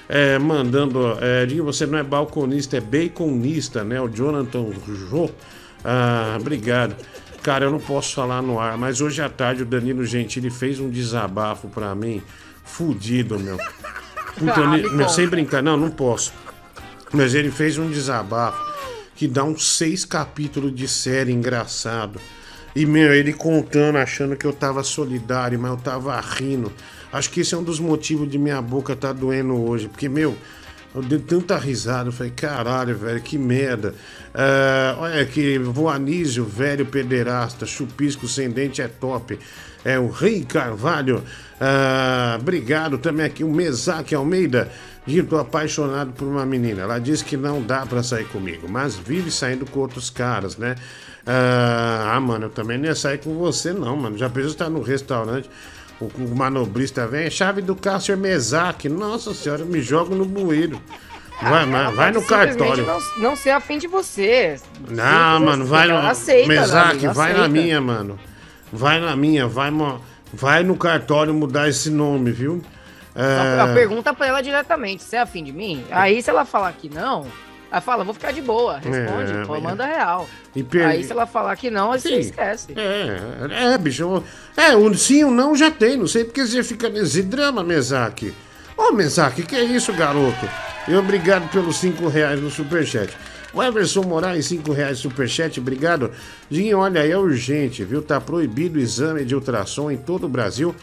é, 0.08 0.38
mandando. 0.38 1.16
É, 1.20 1.46
Diguinho, 1.46 1.64
você 1.64 1.86
não 1.86 1.98
é 1.98 2.02
balconista, 2.02 2.76
é 2.76 2.80
baconista, 2.80 3.84
né? 3.84 4.00
O 4.00 4.08
Jonathan 4.08 4.66
Jô. 4.86 5.30
Ah, 5.84 6.36
obrigado. 6.40 6.94
Cara, 7.42 7.64
eu 7.64 7.70
não 7.70 7.80
posso 7.80 8.14
falar 8.14 8.40
no 8.40 8.60
ar, 8.60 8.78
mas 8.78 9.00
hoje 9.00 9.20
à 9.20 9.28
tarde 9.28 9.62
o 9.62 9.66
Danilo 9.66 10.04
Gentili 10.04 10.48
fez 10.48 10.78
um 10.78 10.88
desabafo 10.88 11.68
pra 11.68 11.94
mim, 11.94 12.22
fudido, 12.64 13.38
meu. 13.38 13.58
Puta, 14.38 14.60
Ah, 14.60 14.66
me 14.66 14.88
meu, 14.90 15.08
sem 15.08 15.26
brincar, 15.26 15.62
não, 15.62 15.76
não 15.76 15.90
posso. 15.90 16.32
Mas 17.12 17.34
ele 17.34 17.50
fez 17.50 17.76
um 17.76 17.90
desabafo 17.90 18.71
que 19.22 19.28
dá 19.28 19.44
uns 19.44 19.76
seis 19.76 20.04
capítulos 20.04 20.74
de 20.74 20.88
série 20.88 21.30
engraçado. 21.30 22.20
E, 22.74 22.84
meu, 22.84 23.14
ele 23.14 23.32
contando, 23.32 23.96
achando 23.96 24.34
que 24.34 24.44
eu 24.44 24.52
tava 24.52 24.82
solidário, 24.82 25.56
mas 25.60 25.70
eu 25.70 25.76
tava 25.76 26.20
rindo. 26.20 26.72
Acho 27.12 27.30
que 27.30 27.42
esse 27.42 27.54
é 27.54 27.56
um 27.56 27.62
dos 27.62 27.78
motivos 27.78 28.28
de 28.28 28.36
minha 28.36 28.60
boca 28.60 28.96
tá 28.96 29.12
doendo 29.12 29.54
hoje. 29.54 29.86
Porque, 29.86 30.08
meu, 30.08 30.36
eu 30.92 31.02
dei 31.02 31.20
tanta 31.20 31.56
risada. 31.56 32.08
Eu 32.08 32.12
falei, 32.12 32.32
caralho, 32.34 32.98
velho, 32.98 33.20
que 33.20 33.38
merda. 33.38 33.94
Ah, 34.34 34.96
olha 34.98 35.24
que 35.24 35.56
Voanísio, 35.56 36.44
velho 36.44 36.84
pederasta, 36.84 37.64
chupisco 37.64 38.26
sem 38.26 38.50
dente 38.50 38.82
é 38.82 38.88
top. 38.88 39.38
É 39.84 40.00
o 40.00 40.08
Rei 40.08 40.44
Carvalho. 40.44 41.22
Ah, 41.60 42.38
obrigado 42.40 42.98
também 42.98 43.24
aqui, 43.26 43.44
o 43.44 43.52
Mesaque 43.52 44.16
Almeida. 44.16 44.68
Dito, 45.04 45.30
tô 45.30 45.38
apaixonado 45.38 46.12
por 46.12 46.26
uma 46.26 46.46
menina. 46.46 46.82
Ela 46.82 46.98
diz 46.98 47.22
que 47.22 47.36
não 47.36 47.60
dá 47.60 47.84
pra 47.84 48.02
sair 48.02 48.24
comigo, 48.26 48.68
mas 48.68 48.96
vive 48.96 49.30
saindo 49.30 49.66
com 49.66 49.80
outros 49.80 50.10
caras, 50.10 50.56
né? 50.56 50.76
Ah, 51.26 52.12
ah, 52.14 52.20
mano, 52.20 52.46
eu 52.46 52.50
também 52.50 52.78
não 52.78 52.86
ia 52.86 52.94
sair 52.94 53.18
com 53.18 53.36
você, 53.36 53.72
não, 53.72 53.96
mano. 53.96 54.16
Já 54.16 54.28
pensou 54.28 54.50
estar 54.50 54.68
no 54.70 54.80
restaurante, 54.80 55.50
o, 56.00 56.04
o 56.06 56.36
manobrista 56.36 57.06
vem, 57.06 57.28
chave 57.30 57.62
do 57.62 57.74
Cássio 57.74 58.16
Mesaque. 58.16 58.88
Nossa 58.88 59.34
senhora, 59.34 59.62
eu 59.62 59.66
me 59.66 59.80
jogo 59.80 60.14
no 60.14 60.24
bueiro. 60.24 60.80
Vai, 61.40 61.64
Ela 61.64 61.90
vai, 61.90 62.12
no 62.12 62.22
cartório. 62.22 62.86
Não, 62.86 63.00
não 63.18 63.36
ser 63.36 63.50
afim 63.50 63.78
de 63.78 63.88
você. 63.88 64.60
Não, 64.88 65.38
Sim, 65.38 65.44
mano, 65.44 65.64
vai 65.66 65.88
no. 65.88 65.96
aceita, 65.96 66.52
amigo, 66.52 67.12
vai 67.12 67.32
na 67.32 67.40
aceita. 67.40 67.48
minha, 67.48 67.80
mano. 67.80 68.18
Vai 68.72 69.00
na 69.00 69.16
minha, 69.16 69.48
vai, 69.48 69.70
vai 70.32 70.62
no 70.62 70.76
cartório 70.76 71.34
mudar 71.34 71.68
esse 71.68 71.90
nome, 71.90 72.30
viu? 72.30 72.62
É, 73.14 73.74
Pergunta 73.74 74.12
pra 74.14 74.26
ela 74.26 74.40
diretamente, 74.42 75.02
você 75.02 75.16
é 75.16 75.20
afim 75.20 75.44
de 75.44 75.52
mim? 75.52 75.84
Aí 75.90 76.22
se 76.22 76.30
ela 76.30 76.44
falar 76.44 76.72
que 76.72 76.88
não, 76.88 77.26
aí 77.70 77.80
fala, 77.80 78.04
vou 78.04 78.14
ficar 78.14 78.32
de 78.32 78.40
boa. 78.40 78.78
Responde, 78.78 79.32
É, 79.32 79.44
pô, 79.44 79.56
é. 79.56 79.60
manda 79.60 79.84
real. 79.84 80.28
E 80.56 80.62
per- 80.62 80.86
Aí 80.86 81.04
se 81.04 81.12
ela 81.12 81.26
falar 81.26 81.54
que 81.56 81.70
não, 81.70 81.92
aí 81.92 82.00
você 82.00 82.14
esquece. 82.16 82.68
É, 82.76 83.74
é, 83.74 83.78
bicho. 83.78 84.22
É, 84.56 84.74
o 84.76 84.94
sim, 84.94 85.24
o 85.24 85.30
não 85.30 85.54
já 85.56 85.70
tem. 85.70 85.96
Não 85.96 86.06
sei 86.06 86.24
porque 86.24 86.46
você 86.46 86.62
fica 86.62 86.88
nesse 86.88 87.22
drama, 87.22 87.62
Mesaque. 87.62 88.32
Ô, 88.76 88.92
Mesaque, 88.92 89.42
que 89.42 89.54
é 89.56 89.62
isso, 89.62 89.92
garoto? 89.92 90.48
E 90.88 90.94
obrigado 90.94 91.48
pelos 91.50 91.76
cinco 91.76 92.08
reais 92.08 92.40
no 92.40 92.50
superchat. 92.50 93.14
O 93.54 93.62
Everson 93.62 94.00
Moraes, 94.02 94.46
cinco 94.46 94.72
reais 94.72 94.98
superchat, 94.98 95.60
obrigado. 95.60 96.10
Dinho, 96.48 96.78
olha 96.78 97.06
é 97.06 97.16
urgente, 97.16 97.84
viu? 97.84 98.00
Tá 98.02 98.18
proibido 98.18 98.78
o 98.78 98.82
exame 98.82 99.24
de 99.26 99.34
ultrassom 99.34 99.90
em 99.90 99.98
todo 99.98 100.24
o 100.24 100.28
Brasil, 100.28 100.74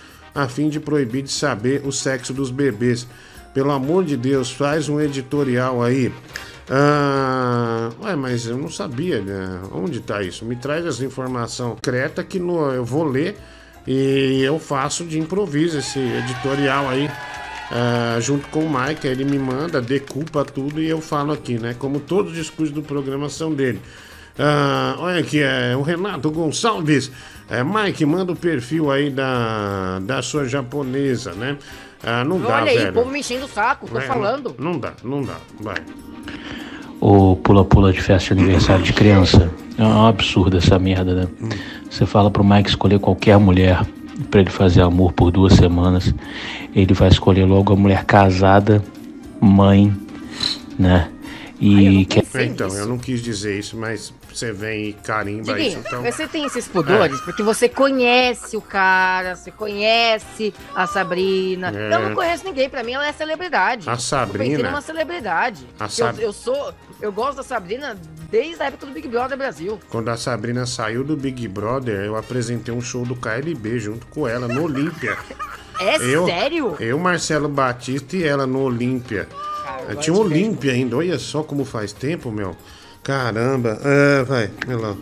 a 0.44 0.48
fim 0.48 0.70
de 0.70 0.80
proibir 0.80 1.24
de 1.24 1.32
saber 1.32 1.82
o 1.86 1.92
sexo 1.92 2.34
dos 2.34 2.52
bebês. 2.52 3.08
Pelo 3.54 3.72
amor 3.72 4.04
de 4.04 4.16
Deus, 4.16 4.52
faz 4.52 4.90
um 4.90 5.00
editorial 5.00 5.82
aí. 5.82 6.12
Ah, 6.70 7.90
ué, 8.02 8.16
mas 8.16 8.46
eu 8.46 8.58
não 8.58 8.70
sabia, 8.70 9.22
né? 9.22 9.62
Onde 9.72 10.00
tá 10.02 10.22
isso? 10.22 10.46
Me 10.46 10.56
traz 10.56 10.86
essa 10.86 11.04
informação 11.04 11.72
concreta 11.72 12.24
que 12.24 12.38
no, 12.38 12.72
eu 12.72 12.86
vou 12.86 13.04
ler 13.04 13.36
e 13.88 14.42
eu 14.44 14.60
faço 14.60 15.04
de 15.04 15.18
improviso 15.18 15.80
esse 15.80 16.00
editorial 16.00 16.88
aí. 16.88 17.10
ah, 17.72 18.20
junto 18.20 18.48
com 18.50 18.66
o 18.66 18.70
Mike, 18.70 19.08
ele 19.08 19.26
me 19.26 19.40
manda, 19.40 19.82
decupa 19.82 20.46
tudo 20.46 20.82
e 20.82 20.88
eu 20.88 21.02
falo 21.02 21.32
aqui, 21.32 21.58
né? 21.58 21.76
Como 21.78 22.00
todos 22.00 22.32
os 22.32 22.38
discursos 22.38 22.74
do 22.74 22.84
programa 22.84 23.30
são 23.30 23.54
dele. 23.54 23.82
Ah, 24.38 24.96
olha 25.00 25.20
aqui, 25.20 25.42
é 25.42 25.76
o 25.76 25.82
Renato 25.82 26.32
Gonçalves. 26.32 27.12
É, 27.50 27.64
Mike, 27.64 28.06
manda 28.06 28.32
o 28.32 28.36
perfil 28.36 28.92
aí 28.92 29.10
da, 29.10 30.00
da 30.00 30.22
sua 30.22 30.46
japonesa, 30.48 31.34
né? 31.34 31.58
Ah, 32.04 32.24
não 32.24 32.40
dá, 32.40 32.62
Olha 32.62 32.72
aí, 32.72 32.78
velho. 32.78 32.90
o 32.92 32.94
povo 32.94 33.12
me 33.12 33.20
enchendo 33.20 33.46
o 33.46 33.48
saco, 33.48 33.88
tô 33.90 33.98
É, 33.98 34.02
falando. 34.02 34.56
Não, 34.58 34.74
não 34.74 34.80
dá, 34.80 34.94
não 35.04 35.22
dá. 35.24 35.36
Vai. 35.60 35.76
O 37.02 37.36
pula-pula 37.38 37.92
de 37.92 38.02
festa 38.02 38.36
de 38.36 38.42
aniversário 38.42 38.84
de 38.84 38.94
criança. 38.94 39.50
É 39.78 39.84
um 39.84 40.06
absurdo 40.06 40.58
essa 40.58 40.78
merda, 40.78 41.14
né? 41.16 41.28
Você 41.90 42.06
fala 42.06 42.30
pro 42.30 42.44
Mike 42.44 42.70
escolher 42.70 43.00
qualquer 43.00 43.38
mulher 43.38 43.86
pra 44.30 44.42
ele 44.42 44.50
fazer 44.50 44.82
amor 44.82 45.14
por 45.14 45.32
duas 45.32 45.54
semanas. 45.54 46.14
Ele 46.76 46.94
vai 46.94 47.08
escolher 47.08 47.46
logo 47.46 47.74
a 47.74 47.76
mulher 47.76 48.04
casada, 48.06 48.84
mãe, 49.42 49.94
né? 50.78 51.10
E 51.60 52.06
que 52.06 52.22
Então, 52.44 52.68
eu 52.76 52.86
não 52.88 52.98
quis 52.98 53.22
dizer 53.22 53.58
isso, 53.60 53.78
mas 53.78 54.14
você 54.32 54.52
vem 54.52 54.90
e 54.90 54.94
carimba 54.94 55.44
Diguinho, 55.54 55.68
isso. 55.80 55.88
Então... 55.88 56.02
você 56.04 56.28
tem 56.28 56.46
esses 56.46 56.68
pudores 56.68 57.20
porque 57.22 57.42
você 57.44 57.68
conhece 57.68 58.56
o 58.56 58.62
cara, 58.62 59.36
você 59.36 59.52
conhece 59.52 60.54
a 60.76 60.86
Sabrina. 60.88 61.72
É. 61.76 61.94
Eu 61.96 62.00
não 62.10 62.16
conheço 62.16 62.44
ninguém, 62.46 62.70
pra 62.70 62.84
mim 62.84 62.94
ela 62.94 63.08
é 63.08 63.12
celebridade. 63.14 63.90
A 63.90 63.94
Eu 63.94 64.00
Sabrina? 64.00 64.46
pensei 64.58 64.64
numa 64.64 64.82
celebridade. 64.82 65.66
A 65.80 65.86
Eu- 65.86 65.90
Sab- 65.90 66.20
eu, 66.20 66.34
sou. 66.34 66.74
Eu 67.02 67.12
gosto 67.12 67.38
da 67.38 67.44
Sabrina 67.44 67.98
desde 68.30 68.62
a 68.62 68.66
época 68.68 68.86
do 68.86 68.92
Big 68.92 69.08
Brother 69.08 69.38
Brasil. 69.38 69.80
Quando 69.90 70.10
a 70.10 70.18
Sabrina 70.18 70.66
saiu 70.66 71.04
do 71.04 71.16
Big 71.16 71.48
Brother, 71.48 72.02
eu 72.06 72.16
apresentei 72.16 72.74
um 72.74 72.82
show 72.82 73.06
do 73.06 73.16
KLB 73.16 73.80
junto 73.80 74.06
com 74.08 74.28
ela 74.28 74.48
no 74.48 74.64
Olímpia. 74.64 75.18
É 75.82 75.96
eu, 75.96 76.26
sério? 76.26 76.76
Eu, 76.78 77.00
Marcelo 77.00 77.48
Batista 77.48 78.18
e 78.18 78.24
ela 78.26 78.46
no 78.46 78.60
Olímpia. 78.64 79.30
agora 79.66 79.96
Tinha 79.96 80.14
um. 80.14 80.20
Olímpia 80.20 80.74
ainda, 80.74 80.98
olha 80.98 81.18
só 81.18 81.42
como 81.42 81.64
faz 81.64 81.94
tempo, 81.94 82.30
meu. 82.30 82.54
Caramba. 83.10 83.80
É, 83.84 84.24
vai, 84.24 84.52
vai 84.68 84.76
lá. 84.76 84.96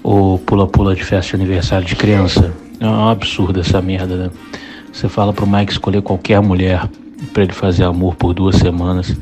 O 0.00 0.38
pula-pula 0.38 0.94
de 0.94 1.02
festa 1.02 1.36
de 1.36 1.42
aniversário 1.42 1.84
de 1.84 1.96
criança. 1.96 2.54
É 2.78 2.86
um 2.86 3.08
absurdo 3.08 3.58
essa 3.58 3.82
merda, 3.82 4.16
né? 4.16 4.30
Você 4.92 5.08
fala 5.08 5.32
pro 5.32 5.44
Mike 5.44 5.72
escolher 5.72 6.02
qualquer 6.02 6.40
mulher 6.40 6.88
pra 7.32 7.42
ele 7.42 7.52
fazer 7.52 7.82
amor 7.82 8.14
por 8.14 8.32
duas 8.32 8.54
semanas. 8.54 9.16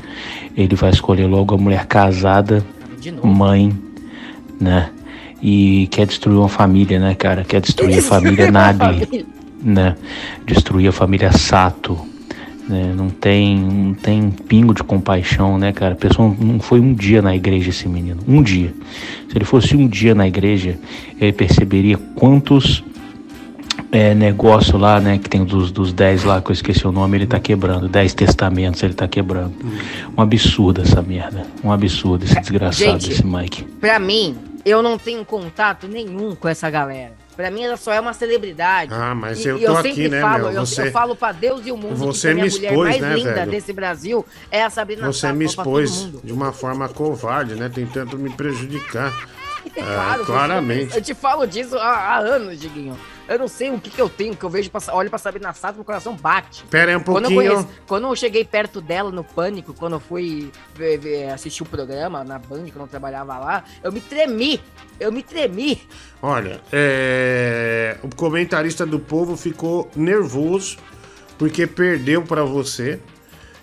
Ele 0.55 0.75
vai 0.75 0.91
escolher 0.91 1.25
logo 1.25 1.55
a 1.55 1.57
mulher 1.57 1.87
casada, 1.87 2.63
mãe, 3.23 3.75
né? 4.61 4.91
E 5.41 5.87
quer 5.87 6.05
destruir 6.05 6.37
uma 6.37 6.47
família, 6.47 6.99
né, 6.99 7.15
cara? 7.15 7.43
Quer 7.43 7.59
destruir 7.59 7.97
a 7.97 8.03
família 8.03 8.51
Nagli, 8.51 9.25
né? 9.63 9.95
Destruir 10.45 10.89
a 10.89 10.91
família 10.91 11.31
Sato, 11.31 11.99
né? 12.67 12.93
Não 12.95 13.09
tem, 13.09 13.57
não 13.57 13.93
tem 13.93 14.29
pingo 14.29 14.73
de 14.73 14.83
compaixão, 14.83 15.57
né, 15.57 15.71
cara? 15.71 15.93
A 15.93 15.97
pessoa 15.97 16.35
não 16.39 16.59
foi 16.59 16.79
um 16.79 16.93
dia 16.93 17.21
na 17.21 17.35
igreja 17.35 17.69
esse 17.69 17.87
menino, 17.87 18.21
um 18.27 18.41
dia. 18.41 18.73
Se 19.29 19.37
ele 19.37 19.45
fosse 19.45 19.75
um 19.75 19.87
dia 19.87 20.15
na 20.15 20.27
igreja, 20.27 20.77
ele 21.19 21.31
perceberia 21.31 21.97
quantos 22.15 22.83
é, 23.91 24.13
negócio 24.13 24.77
lá, 24.77 24.99
né, 24.99 25.17
que 25.17 25.29
tem 25.29 25.43
dos, 25.43 25.71
dos 25.71 25.93
10 25.93 26.23
lá, 26.23 26.41
que 26.41 26.49
eu 26.49 26.53
esqueci 26.53 26.87
o 26.87 26.91
nome, 26.91 27.17
ele 27.17 27.27
tá 27.27 27.39
quebrando. 27.39 27.87
10 27.87 28.13
testamentos 28.13 28.81
ele 28.83 28.93
tá 28.93 29.07
quebrando. 29.07 29.53
Um 30.17 30.21
absurdo 30.21 30.81
essa 30.81 31.01
merda. 31.01 31.45
Um 31.63 31.71
absurdo 31.71 32.25
esse 32.25 32.39
desgraçado, 32.39 32.99
Gente, 32.99 33.11
esse 33.11 33.25
Mike. 33.25 33.63
Pra 33.79 33.99
mim, 33.99 34.35
eu 34.65 34.81
não 34.81 34.97
tenho 34.97 35.23
contato 35.23 35.87
nenhum 35.87 36.35
com 36.35 36.47
essa 36.47 36.69
galera. 36.69 37.24
Pra 37.35 37.51
mim, 37.51 37.63
ela 37.63 37.75
só 37.77 37.91
é 37.91 37.99
uma 37.99 38.13
celebridade. 38.13 38.93
Ah, 38.93 39.13
mas 39.13 39.43
E- 39.43 39.49
eu 39.49 39.59
tô 39.59 39.75
sempre 39.75 39.91
aqui, 39.91 40.07
né, 40.09 40.21
falo, 40.21 40.43
meu? 40.45 40.51
eu- 40.53 40.65
Você- 40.65 40.87
eu, 40.87 40.91
falo 40.91 41.15
pra 41.15 41.31
Deus 41.33 41.65
e 41.65 41.71
o 41.71 41.77
mundo 41.77 41.95
Você 41.95 42.33
que 42.33 42.39
a 42.39 42.43
me 42.43 42.49
mulher 42.49 42.67
expôs, 42.69 42.89
mais 42.89 43.01
né, 43.01 43.15
linda 43.15 43.33
velho? 43.33 43.51
desse 43.51 43.73
Brasil 43.73 44.25
é 44.49 44.63
a 44.63 44.69
Sabrina 44.69 45.05
Você 45.11 45.19
Sato, 45.19 45.35
me 45.35 45.45
expôs 45.45 46.09
de 46.23 46.31
uma 46.31 46.51
forma 46.53 46.87
covarde, 46.87 47.55
né? 47.55 47.69
Tentando 47.73 48.17
me 48.17 48.29
prejudicar. 48.29 49.11
É 49.75 49.81
claro, 49.81 50.19
você- 50.19 50.25
claramente. 50.31 50.95
Eu 50.95 51.01
te 51.01 51.13
falo 51.15 51.45
disso 51.47 51.75
há, 51.77 51.89
há 51.89 52.17
anos, 52.19 52.59
Diguinho. 52.59 52.95
Eu 53.27 53.39
não 53.39 53.47
sei 53.47 53.71
o 53.71 53.79
que, 53.79 53.89
que 53.89 53.99
eu 54.01 54.07
tenho, 54.09 54.35
que 54.35 54.43
eu 54.43 54.49
vejo, 54.49 54.69
pra, 54.69 54.81
olho 54.93 55.09
pra 55.09 55.17
Sabrina 55.17 55.51
Sato, 55.53 55.75
meu 55.75 55.83
coração 55.85 56.15
bate. 56.15 56.63
Pera 56.65 56.91
aí 56.91 56.95
um 56.97 56.99
Quando 57.01 57.25
eu, 57.25 57.31
pouquinho. 57.31 57.53
conheci- 57.55 57.79
quando 57.87 58.07
eu 58.07 58.15
cheguei 58.15 58.45
perto 58.45 58.79
dela 58.81 59.09
no 59.11 59.23
Pânico, 59.23 59.73
quando 59.73 59.93
eu 59.93 59.99
fui 59.99 60.51
ver- 60.75 60.97
ver- 60.99 61.29
assistir 61.31 61.63
o 61.63 61.65
programa 61.65 62.23
na 62.23 62.37
Band, 62.37 62.65
quando 62.71 62.81
eu 62.81 62.87
trabalhava 62.87 63.37
lá, 63.39 63.63
eu 63.83 63.91
me 63.91 63.99
tremi. 64.01 64.61
Eu 64.99 65.11
me 65.11 65.23
tremi. 65.23 65.81
Olha, 66.21 66.61
é, 66.71 67.97
o 68.03 68.15
comentarista 68.15 68.85
do 68.85 68.99
povo 68.99 69.35
ficou 69.35 69.89
nervoso 69.95 70.77
porque 71.37 71.67
perdeu 71.67 72.21
pra 72.21 72.43
você 72.43 72.99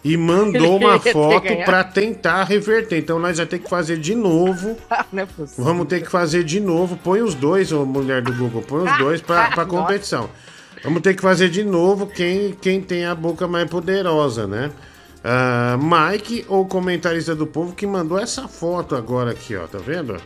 e 0.05 0.16
mandou 0.16 0.76
uma 0.78 0.98
foto 0.98 1.55
pra 1.64 1.84
tentar 1.84 2.44
reverter. 2.44 2.98
Então 2.98 3.18
nós 3.18 3.36
vamos 3.36 3.50
ter 3.50 3.59
que 3.59 3.68
fazer 3.68 3.98
de 3.98 4.14
novo. 4.14 4.76
não 5.12 5.22
é 5.22 5.26
possível. 5.26 5.64
Vamos 5.64 5.86
ter 5.86 6.03
que 6.03 6.11
fazer 6.11 6.44
de 6.44 6.61
novo. 6.61 6.96
Põe 6.96 7.22
os 7.22 7.34
dois, 7.34 7.70
ô 7.72 7.84
mulher 7.84 8.22
do 8.22 8.32
Google, 8.32 8.62
põe 8.62 8.84
os 8.84 8.98
dois 8.98 9.20
pra, 9.20 9.50
pra 9.50 9.64
Nossa. 9.64 9.66
competição. 9.66 10.30
Vamos 10.82 11.00
ter 11.03 11.14
que 11.14 11.22
fazer 11.22 11.48
de 11.48 11.62
novo 11.62 12.07
quem, 12.09 12.53
quem 12.61 12.80
tem 12.80 13.05
a 13.05 13.14
boca 13.14 13.46
mais 13.46 13.68
poderosa, 13.70 14.46
né? 14.48 14.72
Ah, 15.22 15.78
Mike, 15.80 16.44
ou 16.48 16.66
comentarista 16.66 17.34
do 17.34 17.46
povo, 17.46 17.72
que 17.72 17.86
mandou 17.86 18.18
essa 18.18 18.48
foto 18.48 18.96
agora 18.96 19.30
aqui, 19.30 19.55
ó. 19.55 19.66
Tá 19.68 19.78
vendo? 19.78 20.16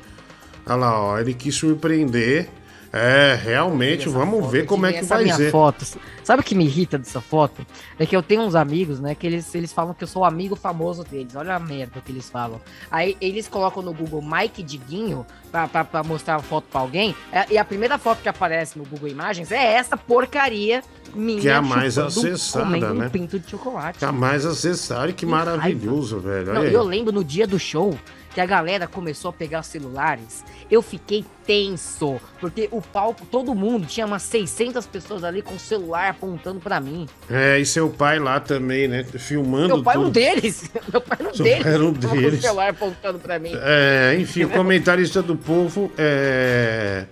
Olha 0.64 0.76
lá, 0.76 1.00
ó. 1.00 1.18
Ele 1.18 1.34
quis 1.34 1.54
surpreender. 1.54 2.48
É, 2.92 3.34
realmente, 3.34 4.08
vamos 4.08 4.50
ver 4.50 4.66
como 4.66 4.86
é 4.86 4.92
que 4.92 4.98
Essa 5.00 5.16
vai 5.16 5.30
ser. 5.32 5.50
foto. 5.50 5.84
Sabe 6.22 6.40
o 6.40 6.44
que 6.44 6.54
me 6.54 6.64
irrita 6.64 6.98
dessa 6.98 7.20
foto? 7.20 7.66
É 7.98 8.06
que 8.06 8.16
eu 8.16 8.22
tenho 8.22 8.42
uns 8.42 8.54
amigos, 8.54 9.00
né? 9.00 9.14
Que 9.14 9.26
eles, 9.26 9.54
eles 9.54 9.72
falam 9.72 9.94
que 9.94 10.02
eu 10.02 10.08
sou 10.08 10.22
o 10.22 10.24
amigo 10.24 10.56
famoso 10.56 11.04
deles. 11.04 11.36
Olha 11.36 11.54
a 11.54 11.58
merda 11.60 12.00
que 12.04 12.10
eles 12.10 12.28
falam. 12.28 12.60
Aí 12.90 13.16
eles 13.20 13.48
colocam 13.48 13.82
no 13.82 13.92
Google 13.92 14.22
Mike 14.22 14.62
Diguinho 14.62 15.26
pra, 15.50 15.68
pra, 15.68 15.84
pra 15.84 16.02
mostrar 16.02 16.36
a 16.36 16.40
foto 16.40 16.64
pra 16.70 16.80
alguém. 16.80 17.14
É, 17.30 17.46
e 17.50 17.58
a 17.58 17.64
primeira 17.64 17.98
foto 17.98 18.22
que 18.22 18.28
aparece 18.28 18.78
no 18.78 18.84
Google 18.84 19.08
Imagens 19.08 19.52
é 19.52 19.74
essa 19.74 19.96
porcaria 19.96 20.82
minha. 21.14 21.40
Que 21.40 21.48
é 21.48 21.54
a 21.54 21.62
mais 21.62 21.98
acessada, 21.98 22.92
né? 22.92 23.06
Um 23.06 23.10
pinto 23.10 23.38
de 23.38 23.50
chocolate. 23.50 23.98
Tá 23.98 24.10
mais 24.10 24.44
acessado, 24.44 25.12
que 25.12 25.24
maravilhoso, 25.24 26.18
velho. 26.20 26.52
Não, 26.52 26.64
eu 26.64 26.82
lembro 26.82 27.12
no 27.12 27.22
dia 27.24 27.46
do 27.46 27.58
show 27.58 27.96
que 28.36 28.40
a 28.42 28.44
galera 28.44 28.86
começou 28.86 29.30
a 29.30 29.32
pegar 29.32 29.60
os 29.60 29.66
celulares. 29.66 30.44
Eu 30.70 30.82
fiquei 30.82 31.24
tenso, 31.46 32.20
porque 32.38 32.68
o 32.70 32.82
palco, 32.82 33.24
todo 33.24 33.54
mundo, 33.54 33.86
tinha 33.86 34.04
umas 34.04 34.24
600 34.24 34.84
pessoas 34.84 35.24
ali 35.24 35.40
com 35.40 35.54
o 35.54 35.58
celular 35.58 36.10
apontando 36.10 36.60
pra 36.60 36.78
mim. 36.78 37.08
É, 37.30 37.58
e 37.58 37.64
seu 37.64 37.88
pai 37.88 38.18
lá 38.18 38.38
também, 38.38 38.88
né? 38.88 39.04
Filmando 39.04 39.76
Meu 39.76 39.82
pai 39.82 39.96
é 39.96 39.98
um 39.98 40.02
tudo. 40.02 40.12
deles. 40.12 40.70
Meu 40.92 41.00
pai 41.00 41.16
era 41.18 41.30
um 41.30 41.34
Seu 41.34 41.44
deles. 41.46 41.62
pai 41.62 41.72
era 41.72 41.82
um 41.86 41.94
tava 41.94 42.08
Com 42.14 42.20
deles. 42.20 42.38
o 42.38 42.42
celular 42.42 42.68
apontando 42.68 43.18
pra 43.18 43.38
mim. 43.38 43.52
É, 43.54 44.18
enfim, 44.20 44.44
o 44.44 44.50
comentarista 44.50 45.22
do 45.22 45.34
povo 45.34 45.90
é, 45.96 47.06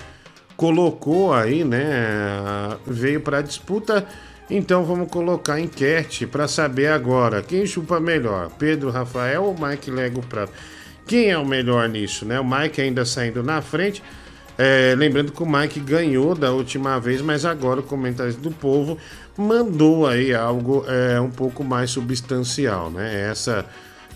colocou 0.59 1.33
aí, 1.33 1.65
né? 1.65 2.77
Veio 2.87 3.23
pra 3.23 3.41
disputa. 3.41 4.07
Então 4.51 4.85
vamos 4.85 5.09
colocar 5.11 5.59
enquete 5.59 6.27
pra 6.27 6.47
saber 6.47 6.89
agora 6.89 7.41
quem 7.41 7.65
chupa 7.65 7.99
melhor, 7.99 8.51
Pedro 8.59 8.91
Rafael 8.91 9.43
ou 9.45 9.57
Mike 9.59 9.91
Lego 9.91 10.21
Prato? 10.27 10.53
Quem 11.07 11.31
é 11.31 11.39
o 11.39 11.45
melhor 11.45 11.89
nisso, 11.89 12.25
né? 12.25 12.41
O 12.41 12.45
Mike 12.45 12.81
ainda 12.81 13.05
saindo 13.05 13.43
na 13.43 13.61
frente. 13.61 14.03
É, 14.57 14.95
lembrando 14.97 15.33
que 15.33 15.43
o 15.43 15.47
Mike 15.47 15.81
ganhou 15.81 16.35
da 16.35 16.53
última 16.53 17.01
vez, 17.01 17.21
mas 17.21 17.45
agora 17.45 17.81
o 17.81 17.83
comentarista 17.83 18.41
do 18.41 18.53
povo 18.53 18.97
mandou 19.37 20.07
aí 20.07 20.33
algo 20.33 20.85
é, 20.87 21.21
um 21.21 21.31
pouco 21.31 21.65
mais 21.65 21.91
substancial, 21.91 22.91
né? 22.91 23.31
Essa 23.31 23.67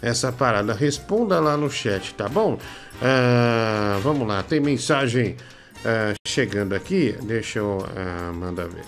essa 0.03 0.32
parada. 0.32 0.72
Responda 0.72 1.41
lá 1.41 1.57
no 1.57 1.70
chat, 1.70 2.14
tá 2.14 2.28
bom? 2.28 2.59
Ah, 3.03 3.99
vamos 4.03 4.26
lá, 4.26 4.43
tem 4.43 4.61
mensagem 4.61 5.36
ah, 5.84 6.14
chegando 6.26 6.74
aqui. 6.74 7.16
Deixa 7.22 7.59
eu 7.59 7.84
ah, 7.97 8.32
mandar 8.32 8.68
ver. 8.68 8.84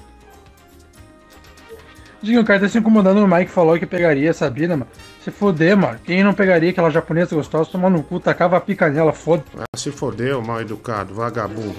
Diguinho, 2.23 2.43
o 2.43 2.45
cara 2.45 2.61
tá 2.61 2.69
se 2.69 2.79
incomodando. 2.79 3.23
O 3.23 3.29
Mike 3.29 3.51
falou 3.51 3.79
que 3.79 3.87
pegaria 3.87 4.33
Sabina, 4.33 4.77
mano. 4.77 4.91
Se 5.23 5.31
foder, 5.31 5.77
mano. 5.77 5.99
Quem 6.03 6.25
não 6.25 6.33
pegaria 6.33 6.71
aquela 6.71 6.91
japonesa 6.91 7.37
gostosa, 7.37 7.71
tomar 7.71 7.91
no 7.91 8.03
cu, 8.03 8.19
tacava 8.19 8.57
a 8.57 8.61
pica 8.61 8.89
nela, 8.89 9.13
foda. 9.13 9.45
Ah, 9.59 9.77
se 9.77 9.91
fodeu, 9.91 10.41
mal 10.41 10.61
educado, 10.61 11.15
vagabundo. 11.15 11.77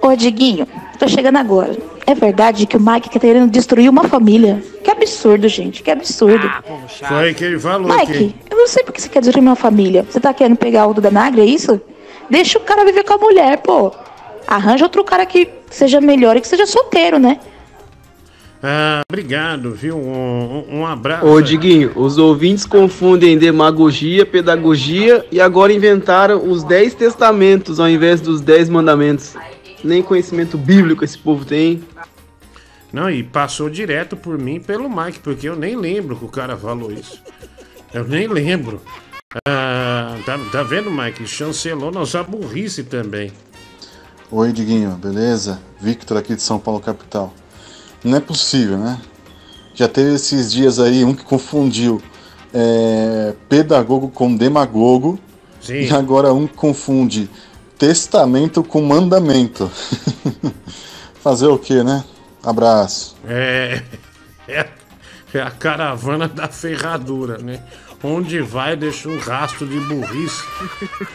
Ô, 0.00 0.14
Diguinho, 0.14 0.66
tô 0.98 1.08
chegando 1.08 1.38
agora. 1.38 1.76
É 2.06 2.14
verdade 2.14 2.66
que 2.66 2.76
o 2.76 2.80
Mike 2.80 3.10
tá 3.10 3.18
querendo 3.18 3.50
destruir 3.50 3.88
uma 3.88 4.04
família? 4.04 4.62
Que 4.84 4.90
absurdo, 4.90 5.48
gente, 5.48 5.82
que 5.82 5.90
absurdo. 5.90 6.48
Foi 7.06 7.16
aí 7.16 7.34
que 7.34 7.44
ele 7.44 7.58
falou 7.58 7.88
Mike, 7.88 8.12
que. 8.12 8.34
eu 8.50 8.56
não 8.56 8.68
sei 8.68 8.84
por 8.84 8.92
que 8.92 9.02
você 9.02 9.08
quer 9.08 9.20
destruir 9.20 9.42
uma 9.42 9.56
família. 9.56 10.04
Você 10.08 10.20
tá 10.20 10.32
querendo 10.32 10.56
pegar 10.56 10.86
o 10.86 10.94
da 10.94 11.10
Nagra, 11.10 11.42
é 11.42 11.46
isso? 11.46 11.80
Deixa 12.30 12.58
o 12.58 12.62
cara 12.62 12.84
viver 12.84 13.04
com 13.04 13.14
a 13.14 13.18
mulher, 13.18 13.58
pô. 13.58 13.92
Arranja 14.46 14.84
outro 14.84 15.02
cara 15.02 15.26
que 15.26 15.50
seja 15.70 16.00
melhor 16.00 16.36
e 16.36 16.40
que 16.40 16.48
seja 16.48 16.66
solteiro, 16.66 17.18
né? 17.18 17.38
Ah, 18.62 19.02
obrigado, 19.08 19.72
viu? 19.72 19.96
Um, 19.96 20.64
um- 20.68 20.78
um 20.80 20.86
abraço. 20.86 21.24
Ô 21.26 21.40
Diguinho, 21.40 21.92
os 21.94 22.18
ouvintes 22.18 22.66
confundem 22.66 23.38
demagogia, 23.38 24.26
pedagogia 24.26 25.24
e 25.30 25.40
agora 25.40 25.72
inventaram 25.72 26.50
os 26.50 26.64
10 26.64 26.94
testamentos 26.94 27.78
ao 27.78 27.88
invés 27.88 28.20
dos 28.20 28.40
10 28.40 28.68
mandamentos. 28.68 29.34
Nem 29.84 30.02
conhecimento 30.02 30.58
bíblico 30.58 31.04
esse 31.04 31.16
povo 31.16 31.44
tem. 31.44 31.84
Não, 32.92 33.08
e 33.08 33.22
passou 33.22 33.70
direto 33.70 34.16
por 34.16 34.36
mim 34.38 34.58
pelo 34.58 34.88
Mike, 34.88 35.20
porque 35.20 35.48
eu 35.48 35.54
nem 35.54 35.76
lembro 35.76 36.16
que 36.16 36.24
o 36.24 36.28
cara 36.28 36.56
falou 36.56 36.90
isso. 36.90 37.22
Eu 37.94 38.04
nem 38.08 38.26
lembro. 38.26 38.80
Ah, 39.46 40.16
tá, 40.26 40.36
tá 40.50 40.62
vendo, 40.64 40.90
Mike? 40.90 41.26
Chancelou 41.28 41.92
nossa 41.92 42.22
burrice 42.24 42.82
também. 42.82 43.30
Oi, 44.30 44.52
Diguinho, 44.52 44.90
beleza? 44.92 45.60
Victor 45.80 46.16
aqui 46.16 46.34
de 46.34 46.42
São 46.42 46.58
Paulo, 46.58 46.80
capital. 46.80 47.32
Não 48.04 48.16
é 48.16 48.20
possível, 48.20 48.78
né? 48.78 49.00
Já 49.74 49.88
teve 49.88 50.14
esses 50.14 50.50
dias 50.50 50.78
aí 50.78 51.04
um 51.04 51.14
que 51.14 51.24
confundiu 51.24 52.02
é, 52.52 53.34
pedagogo 53.48 54.08
com 54.08 54.34
demagogo. 54.34 55.18
Sim. 55.60 55.82
E 55.82 55.90
agora 55.92 56.32
um 56.32 56.46
que 56.46 56.54
confunde 56.54 57.28
testamento 57.78 58.62
com 58.62 58.82
mandamento. 58.82 59.70
Fazer 61.22 61.46
o 61.46 61.58
que, 61.58 61.82
né? 61.82 62.04
Abraço. 62.42 63.16
É, 63.26 63.82
é, 64.46 64.66
é 65.34 65.40
a 65.40 65.50
caravana 65.50 66.26
da 66.26 66.48
ferradura, 66.48 67.38
né? 67.38 67.62
Onde 68.02 68.40
vai, 68.40 68.76
deixa 68.76 69.08
um 69.08 69.18
rastro 69.18 69.66
de 69.66 69.78
burrice. 69.80 70.42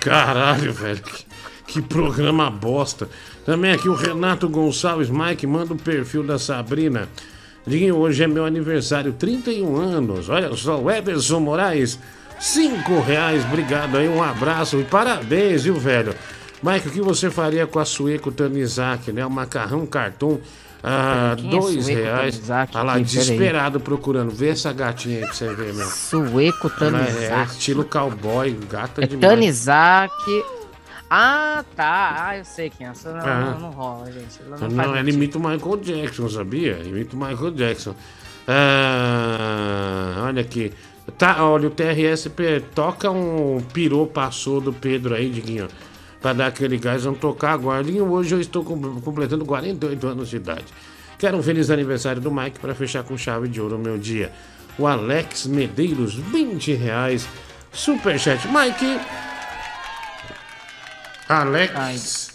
Caralho, 0.02 0.74
velho. 0.74 1.02
Que, 1.02 1.26
que 1.68 1.82
programa 1.82 2.50
bosta. 2.50 3.10
Também 3.46 3.72
aqui 3.74 3.89
o 3.89 3.94
Renato 3.94 4.48
Gonçalves, 4.48 5.10
Mike, 5.10 5.46
manda 5.46 5.74
o 5.74 5.78
perfil 5.78 6.24
da 6.24 6.39
Sabrina. 6.39 7.10
Diguinho, 7.68 7.96
hoje 7.98 8.24
é 8.24 8.28
meu 8.28 8.46
aniversário, 8.46 9.14
31 9.14 9.76
anos. 9.78 10.30
Olha 10.30 10.54
só, 10.56 10.80
o 10.80 10.89
Everson 10.89 11.39
Moraes, 11.39 12.00
5 12.39 13.02
reais. 13.02 13.44
Obrigado 13.46 13.98
aí, 13.98 14.08
um 14.08 14.24
abraço 14.24 14.80
e 14.80 14.84
parabéns, 14.84 15.64
viu, 15.64 15.76
velho? 15.76 16.14
Mike, 16.62 16.88
o 16.88 16.91
que 16.91 17.02
você 17.02 17.30
faria 17.30 17.68
com 17.68 17.80
a 17.80 17.86
Sueco 17.86 18.32
Tanizaki, 18.32 19.12
né? 19.12 19.26
O 19.26 19.30
macarrão 19.30 19.86
cartão, 19.86 20.39
ah, 20.82 21.36
Quem 21.38 21.48
é 21.48 21.52
dois 21.52 21.84
Sueco 21.86 22.00
reais. 22.02 22.36
Tanizaki? 22.36 22.74
Tá 22.74 22.84
lá, 22.84 22.94
Quem? 22.96 23.04
Desesperado 23.04 23.80
procurando. 23.82 24.32
Vê 24.32 24.50
essa 24.50 24.72
gatinha 24.72 25.18
aí 25.20 25.26
pra 25.26 25.34
você 25.34 25.54
ver, 25.54 25.74
meu. 25.74 25.86
Sueco 25.86 26.68
É, 26.68 26.80
Tanizaki. 26.80 27.52
estilo 27.52 27.84
cowboy, 27.84 28.58
gata 28.70 29.04
É 29.04 29.08
demais. 29.08 29.30
Tanizaki. 29.34 30.44
Ah, 31.16 31.64
tá. 31.76 32.16
Ah, 32.28 32.38
eu 32.39 32.45
sei 32.45 32.72
quem 32.72 32.88
é. 32.88 32.89
Essa 32.89 33.11
não, 33.11 33.20
Ah. 33.20 33.51
não, 33.51 33.59
não 33.59 33.70
rola, 33.72 34.11
gente. 34.11 34.39
Ela 34.43 34.57
não, 34.57 34.68
Não, 34.68 34.84
ela 34.97 35.07
imita 35.09 35.38
o 35.38 35.41
Michael 35.41 35.78
Jackson, 35.78 36.28
sabia? 36.28 36.80
Imita 36.84 37.16
o 37.16 37.20
Michael 37.20 37.51
Jackson. 37.51 37.95
Ah, 38.47 40.24
olha 40.26 40.41
aqui. 40.41 40.74
Tá, 41.18 41.45
olha, 41.45 41.68
o 41.68 41.72
TRSP 41.72 42.61
toca 42.74 43.11
um 43.11 43.61
pirô 43.74 44.07
passou 44.07 44.59
do 44.61 44.72
Pedro 44.74 45.14
aí, 45.14 45.30
Diguinho. 45.30 45.68
Pra 46.22 46.32
dar 46.34 46.47
aquele 46.47 46.78
gás, 46.78 47.03
vamos 47.03 47.20
tocar 47.20 47.51
agora. 47.51 47.84
Diguinho, 47.84 48.09
hoje 48.09 48.34
eu 48.34 48.39
estou 48.39 48.64
com- 48.64 48.99
completando 49.01 49.45
48 49.45 50.07
anos 50.07 50.30
de 50.30 50.38
idade. 50.38 50.66
Quero 51.20 51.38
um 51.38 51.43
feliz 51.43 51.70
aniversário 51.70 52.22
do 52.22 52.32
Mike 52.32 52.59
para 52.59 52.74
fechar 52.74 53.03
com 53.03 53.16
chave 53.18 53.47
de 53.47 53.61
ouro 53.61 53.76
o 53.76 53.80
meu 53.80 53.97
dia. 53.97 54.32
O 54.80 54.88
Alex 54.88 55.45
Medeiros, 55.45 56.16
20 56.16 56.74
reais. 56.74 57.28
Superchat. 57.72 58.47
Mike. 58.47 58.99
Alex 61.28 62.34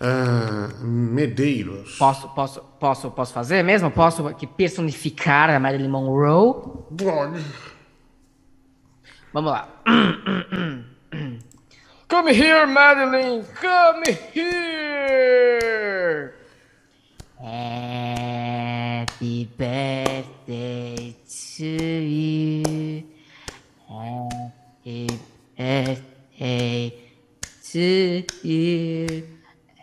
ah, 0.00 0.68
Medeiros. 0.80 1.96
Posso, 1.96 2.28
posso, 2.28 2.60
posso, 2.78 3.10
posso 3.10 3.32
fazer 3.32 3.64
mesmo? 3.64 3.90
Posso 3.90 4.28
aqui 4.28 4.46
personificar 4.46 5.50
a 5.50 5.58
Marilyn 5.58 5.88
Monroe? 5.88 6.54
Pode. 6.96 7.44
Vamos 9.32 9.50
lá. 9.50 9.68
Come 12.08 12.32
here, 12.32 12.64
Madeline! 12.66 13.44
Come 13.60 14.04
here! 14.32 16.32
Happy 17.38 19.44
birthday 19.58 21.16
to 21.56 21.64
you. 21.64 23.04
Happy 23.86 25.08
birthday 25.56 27.07
to 27.72 28.24
you. 28.42 29.22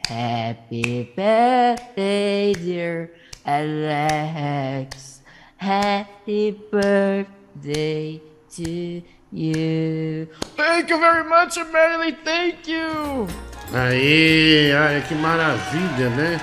Happy 0.07 1.11
birthday, 1.15 2.53
dear 2.53 3.11
Alex. 3.45 5.21
Happy 5.57 6.51
birthday 6.71 8.21
to 8.55 9.01
you. 9.31 10.27
Thank 10.55 10.89
you 10.89 10.99
very 10.99 11.23
much, 11.23 11.57
Madeline! 11.57 12.17
Thank 12.23 12.67
you! 12.67 13.27
Aí, 13.73 14.71
ai, 14.71 15.01
que 15.07 15.15
maravilha, 15.15 16.09
né? 16.09 16.39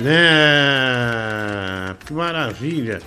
Né? 0.00 0.20
Que 2.04 2.12
maravilha. 2.12 3.00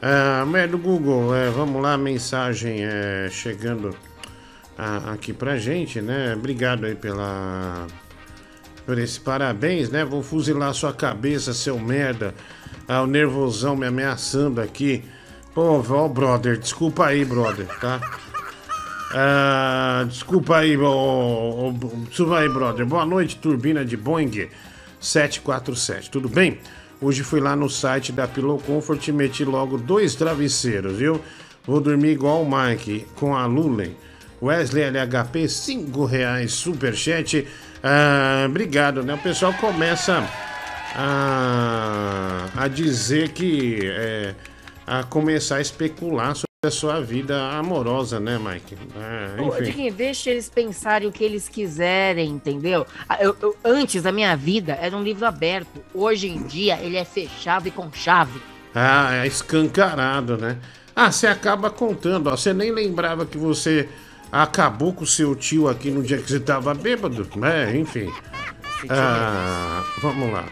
Ah, 0.00 0.44
mulher 0.44 0.68
do 0.68 0.78
Google, 0.78 1.34
é, 1.34 1.48
vamos 1.50 1.80
lá, 1.80 1.96
mensagem 1.96 2.84
é, 2.84 3.28
chegando 3.30 3.96
ah, 4.84 5.12
aqui 5.12 5.32
pra 5.32 5.56
gente, 5.58 6.00
né? 6.00 6.34
Obrigado 6.34 6.86
aí 6.86 6.96
pela 6.96 7.86
por 8.84 8.98
esse 8.98 9.20
parabéns, 9.20 9.88
né? 9.88 10.04
Vou 10.04 10.24
fuzilar 10.24 10.74
sua 10.74 10.92
cabeça, 10.92 11.54
seu 11.54 11.78
merda. 11.78 12.34
Ah, 12.88 13.02
o 13.02 13.06
nervosão 13.06 13.76
me 13.76 13.86
ameaçando 13.86 14.60
aqui. 14.60 15.04
Pô, 15.54 15.80
ó, 15.88 16.08
brother, 16.08 16.58
desculpa 16.58 17.06
aí, 17.06 17.24
brother, 17.24 17.68
tá? 17.78 18.00
Ah, 19.14 20.04
desculpa 20.08 20.56
aí, 20.56 20.76
ô, 20.76 21.68
ô, 21.68 21.72
desculpa 22.08 22.38
aí, 22.38 22.48
brother. 22.48 22.84
Boa 22.84 23.06
noite, 23.06 23.36
turbina 23.36 23.84
de 23.84 23.96
Boeing 23.96 24.48
747. 24.98 26.10
Tudo 26.10 26.28
bem? 26.28 26.58
Hoje 27.00 27.22
fui 27.22 27.38
lá 27.38 27.54
no 27.54 27.70
site 27.70 28.10
da 28.10 28.26
Pillow 28.26 28.58
Comfort 28.58 29.06
e 29.06 29.12
meti 29.12 29.44
logo 29.44 29.78
dois 29.78 30.16
travesseiros, 30.16 30.96
viu? 30.96 31.20
Vou 31.64 31.80
dormir 31.80 32.14
igual 32.14 32.42
o 32.42 32.50
Mike 32.50 33.06
com 33.14 33.36
a 33.36 33.46
Lulen. 33.46 33.94
Wesley 34.42 34.82
LHP, 34.82 35.48
5 35.48 36.04
reais, 36.04 36.52
superchat. 36.52 37.46
Ah, 37.82 38.44
obrigado, 38.48 39.02
né? 39.04 39.14
O 39.14 39.18
pessoal 39.18 39.52
começa 39.54 40.26
a, 40.96 42.46
a 42.56 42.68
dizer 42.68 43.30
que. 43.30 43.78
é, 43.84 44.34
a 44.84 45.04
começar 45.04 45.56
a 45.56 45.60
especular 45.60 46.34
sobre 46.34 46.48
a 46.66 46.70
sua 46.70 47.00
vida 47.00 47.40
amorosa, 47.52 48.18
né, 48.18 48.36
Mike? 48.36 48.76
Ô, 49.38 49.46
enfim. 49.54 49.62
Diguinho, 49.62 49.92
deixa 49.94 50.30
eles 50.30 50.48
pensarem 50.50 51.08
o 51.08 51.12
que 51.12 51.22
eles 51.22 51.48
quiserem, 51.48 52.28
entendeu? 52.30 52.84
Ah, 53.08 53.18
eu- 53.20 53.36
eu- 53.40 53.56
antes, 53.64 54.04
a 54.04 54.10
minha 54.12 54.36
vida 54.36 54.76
era 54.80 54.96
um 54.96 55.02
livro 55.02 55.24
aberto. 55.24 55.80
Hoje 55.94 56.28
em 56.28 56.42
dia, 56.42 56.78
ele 56.82 56.96
é 56.96 57.04
fechado 57.04 57.68
e 57.68 57.70
com 57.70 57.90
chave. 57.92 58.40
Ah, 58.74 59.14
é 59.22 59.26
escancarado, 59.26 60.36
né? 60.36 60.58
Ah, 60.94 61.10
você 61.12 61.28
acaba 61.28 61.70
contando, 61.70 62.26
ó. 62.26 62.36
Você 62.36 62.52
nem 62.52 62.72
lembrava 62.72 63.24
que 63.24 63.38
você 63.38 63.88
acabou 64.32 64.94
com 64.94 65.04
o 65.04 65.06
seu 65.06 65.36
tio 65.36 65.68
aqui 65.68 65.90
no 65.90 66.02
dia 66.02 66.16
que 66.16 66.28
você 66.28 66.40
tava 66.40 66.72
bêbado, 66.72 67.28
né? 67.36 67.76
Enfim. 67.76 68.10
Ah, 68.88 69.84
vamos 70.00 70.32
lá. 70.32 70.46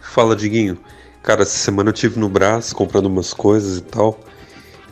Fala, 0.00 0.34
Diguinho. 0.34 0.78
Cara, 1.22 1.42
essa 1.42 1.58
semana 1.58 1.90
eu 1.90 1.92
tive 1.92 2.18
no 2.18 2.28
Brás 2.28 2.72
comprando 2.72 3.06
umas 3.06 3.34
coisas 3.34 3.78
e 3.78 3.82
tal. 3.82 4.18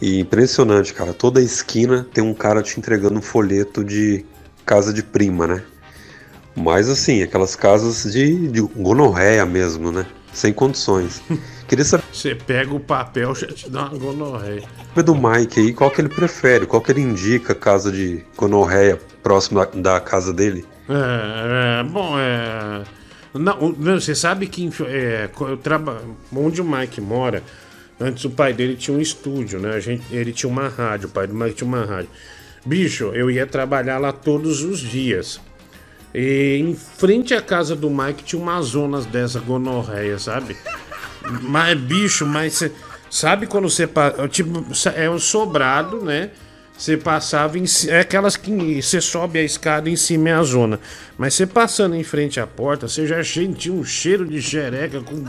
E 0.02 0.20
impressionante, 0.20 0.92
cara. 0.92 1.14
Toda 1.14 1.40
esquina 1.40 2.06
tem 2.12 2.22
um 2.22 2.34
cara 2.34 2.62
te 2.62 2.78
entregando 2.78 3.18
um 3.18 3.22
folheto 3.22 3.82
de 3.82 4.24
casa 4.66 4.92
de 4.92 5.02
prima, 5.02 5.46
né? 5.46 5.62
Mas 6.54 6.88
assim, 6.88 7.22
aquelas 7.22 7.56
casas 7.56 8.12
de, 8.12 8.48
de 8.48 8.60
gonorreia 8.60 9.46
mesmo, 9.46 9.90
né? 9.90 10.06
Sem 10.32 10.52
condições. 10.52 11.22
Queria 11.74 11.84
saber 11.84 12.04
Você 12.12 12.36
pega 12.36 12.72
o 12.72 12.78
papel, 12.78 13.34
já 13.34 13.48
te 13.48 13.68
dá 13.68 13.86
uma 13.86 13.98
gonorreia. 13.98 14.62
do 15.04 15.12
Mike 15.12 15.58
aí, 15.58 15.72
qual 15.72 15.90
que 15.90 16.00
ele 16.00 16.08
prefere, 16.08 16.66
qual 16.66 16.80
que 16.80 16.92
ele 16.92 17.00
indica 17.00 17.52
casa 17.52 17.90
de 17.90 18.24
gonorreia 18.36 18.96
próximo 19.24 19.60
da, 19.74 19.98
casa 19.98 20.32
dele. 20.32 20.64
É, 20.88 21.80
é, 21.80 21.82
bom, 21.82 22.16
é. 22.16 22.84
Não, 23.34 23.72
você 23.72 24.14
sabe 24.14 24.46
que 24.46 24.70
é, 24.86 25.28
eu 25.40 25.56
traba... 25.56 26.00
onde 26.32 26.60
o 26.60 26.64
Mike 26.64 27.00
mora, 27.00 27.42
antes 27.98 28.24
o 28.24 28.30
pai 28.30 28.52
dele 28.52 28.76
tinha 28.76 28.96
um 28.96 29.00
estúdio, 29.00 29.58
né? 29.58 29.74
A 29.74 29.80
gente, 29.80 30.04
ele 30.14 30.32
tinha 30.32 30.48
uma 30.48 30.68
rádio, 30.68 31.08
o 31.08 31.10
pai 31.10 31.26
do 31.26 31.34
Mike 31.34 31.56
tinha 31.56 31.66
uma 31.66 31.84
rádio. 31.84 32.10
Bicho, 32.64 33.10
eu 33.14 33.28
ia 33.28 33.48
trabalhar 33.48 33.98
lá 33.98 34.12
todos 34.12 34.62
os 34.62 34.78
dias. 34.78 35.40
E 36.14 36.56
em 36.56 36.76
frente 36.76 37.34
à 37.34 37.42
casa 37.42 37.74
do 37.74 37.90
Mike 37.90 38.22
tinha 38.22 38.40
umas 38.40 38.66
zonas 38.66 39.04
dessa 39.06 39.40
gonorreia, 39.40 40.16
sabe? 40.20 40.56
Mas, 41.42 41.78
bicho, 41.78 42.26
mas 42.26 42.54
cê- 42.54 42.72
sabe 43.10 43.46
quando 43.46 43.68
você. 43.68 43.88
Tipo, 44.30 44.64
é 44.94 45.08
um 45.08 45.18
sobrado, 45.18 46.02
né? 46.04 46.30
Você 46.76 46.96
passava 46.96 47.56
em 47.56 47.64
É 47.88 48.00
aquelas 48.00 48.36
que 48.36 48.82
você 48.82 49.00
sobe 49.00 49.38
a 49.38 49.42
escada 49.42 49.88
em 49.88 49.94
cima 49.94 50.30
é 50.30 50.32
a 50.34 50.42
zona. 50.42 50.80
Mas 51.16 51.34
você 51.34 51.46
passando 51.46 51.94
em 51.94 52.02
frente 52.02 52.40
à 52.40 52.46
porta, 52.46 52.88
você 52.88 53.06
já 53.06 53.22
sentia 53.22 53.72
um 53.72 53.84
cheiro 53.84 54.26
de 54.26 54.42
xereca 54.42 55.00
com, 55.00 55.24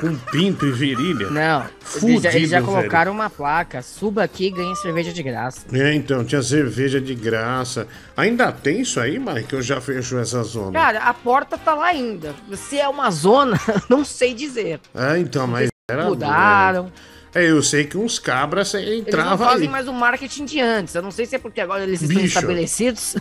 com 0.00 0.14
pinto 0.16 0.66
e 0.66 0.72
virilha. 0.72 1.30
Não, 1.30 1.66
Fudido, 1.80 2.12
eles 2.12 2.22
já, 2.22 2.32
eles 2.32 2.50
já 2.50 2.60
velho. 2.60 2.72
colocaram 2.72 3.12
uma 3.12 3.28
placa. 3.30 3.82
Suba 3.82 4.24
aqui 4.24 4.46
e 4.46 4.50
ganhe 4.50 4.74
cerveja 4.76 5.12
de 5.12 5.22
graça. 5.22 5.66
É, 5.72 5.94
então, 5.94 6.24
tinha 6.24 6.42
cerveja 6.42 7.00
de 7.00 7.14
graça. 7.14 7.86
Ainda 8.16 8.50
tem 8.50 8.80
isso 8.80 8.98
aí, 8.98 9.18
Mike? 9.18 9.52
Eu 9.52 9.62
já 9.62 9.80
fechou 9.80 10.18
essa 10.20 10.42
zona. 10.42 10.72
Cara, 10.72 11.00
a 11.00 11.14
porta 11.14 11.56
tá 11.58 11.74
lá 11.74 11.86
ainda. 11.86 12.34
Se 12.54 12.78
é 12.78 12.88
uma 12.88 13.10
zona, 13.10 13.58
não 13.88 14.04
sei 14.04 14.34
dizer. 14.34 14.80
Ah, 14.94 15.18
então, 15.18 15.46
mas 15.46 15.70
era. 15.90 16.04
mudaram. 16.04 16.92
É, 17.34 17.50
eu 17.50 17.62
sei 17.62 17.84
que 17.84 17.96
uns 17.96 18.18
cabras 18.18 18.68
você 18.68 18.78
Eles 18.78 19.14
não 19.14 19.38
fazem 19.38 19.68
mais 19.68 19.88
o 19.88 19.92
marketing 19.92 20.44
de 20.44 20.60
antes. 20.60 20.94
Eu 20.94 21.00
não 21.00 21.10
sei 21.10 21.24
se 21.24 21.36
é 21.36 21.38
porque 21.38 21.62
agora 21.62 21.82
eles 21.82 22.02
estão 22.02 22.20
Bicho. 22.20 22.38
estabelecidos. 22.38 23.16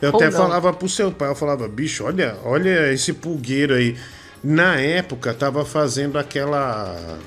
Eu 0.00 0.10
até 0.14 0.26
não. 0.26 0.32
falava 0.32 0.72
pro 0.74 0.88
seu 0.88 1.10
pai, 1.10 1.30
eu 1.30 1.34
falava, 1.34 1.66
bicho, 1.66 2.04
olha, 2.04 2.36
olha 2.44 2.92
esse 2.92 3.14
pulgueiro 3.14 3.74
aí. 3.74 3.96
Na 4.42 4.76
época 4.76 5.34
tava 5.34 5.64
fazendo 5.64 6.18
aquela. 6.18 7.18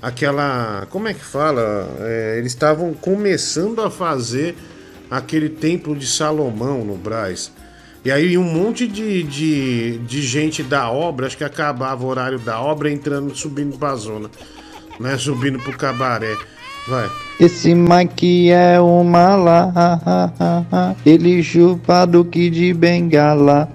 Aquela. 0.00 0.86
Como 0.90 1.08
é 1.08 1.14
que 1.14 1.24
fala? 1.24 1.88
É, 2.00 2.36
eles 2.38 2.52
estavam 2.52 2.92
começando 2.94 3.80
a 3.82 3.90
fazer 3.90 4.56
aquele 5.10 5.48
templo 5.48 5.94
de 5.94 6.06
Salomão 6.06 6.84
no 6.84 6.96
Brás. 6.96 7.52
E 8.04 8.10
aí 8.10 8.36
um 8.36 8.42
monte 8.42 8.88
de, 8.88 9.22
de, 9.22 9.98
de 9.98 10.22
gente 10.22 10.62
da 10.62 10.90
obra, 10.90 11.26
acho 11.26 11.36
que 11.36 11.44
acabava 11.44 12.04
o 12.04 12.08
horário 12.08 12.38
da 12.38 12.60
obra, 12.60 12.90
entrando, 12.90 13.34
subindo 13.36 13.78
pra 13.78 13.94
zona. 13.94 14.28
Né, 14.98 15.16
subindo 15.16 15.58
pro 15.60 15.76
cabaré. 15.76 16.36
Vai. 16.88 17.08
Esse 17.38 17.74
Mike 17.74 18.50
é 18.50 18.80
um 18.80 19.04
mala, 19.04 19.72
ele 21.06 21.42
chupa 21.42 22.04
do 22.04 22.24
que 22.24 22.50
de 22.50 22.74
bengala. 22.74 23.68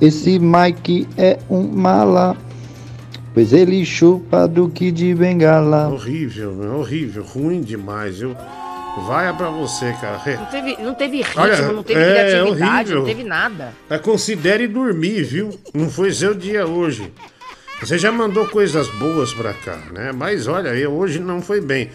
Esse 0.00 0.38
Mike 0.38 1.06
é 1.16 1.38
um 1.48 1.62
mala, 1.62 2.36
pois 3.32 3.52
ele 3.52 3.84
chupa 3.84 4.48
do 4.48 4.68
que 4.68 4.90
de 4.90 5.14
bengala. 5.14 5.88
Horrível, 5.88 6.78
horrível, 6.78 7.22
ruim 7.22 7.60
demais. 7.60 8.20
Eu... 8.20 8.36
Vai 9.06 9.36
pra 9.36 9.50
você, 9.50 9.92
cara. 10.00 10.20
Não 10.38 10.46
teve, 10.46 10.82
não 10.82 10.94
teve 10.94 11.16
ritmo, 11.18 11.42
Olha, 11.42 11.72
não 11.72 11.82
teve 11.82 12.00
é 12.00 12.12
criatividade, 12.12 12.94
horrível. 12.94 12.98
não 12.98 13.04
teve 13.04 13.24
nada. 13.24 13.72
É, 13.90 13.98
considere 13.98 14.68
dormir, 14.68 15.24
viu? 15.24 15.50
Não 15.74 15.90
foi 15.90 16.12
seu 16.12 16.32
dia 16.32 16.64
hoje. 16.64 17.12
Você 17.80 17.98
já 17.98 18.12
mandou 18.12 18.46
coisas 18.46 18.88
boas 18.90 19.34
pra 19.34 19.52
cá, 19.52 19.78
né? 19.92 20.12
Mas 20.12 20.46
olha, 20.46 20.68
eu 20.68 20.92
hoje 20.92 21.18
não 21.18 21.42
foi 21.42 21.60
bem. 21.60 21.90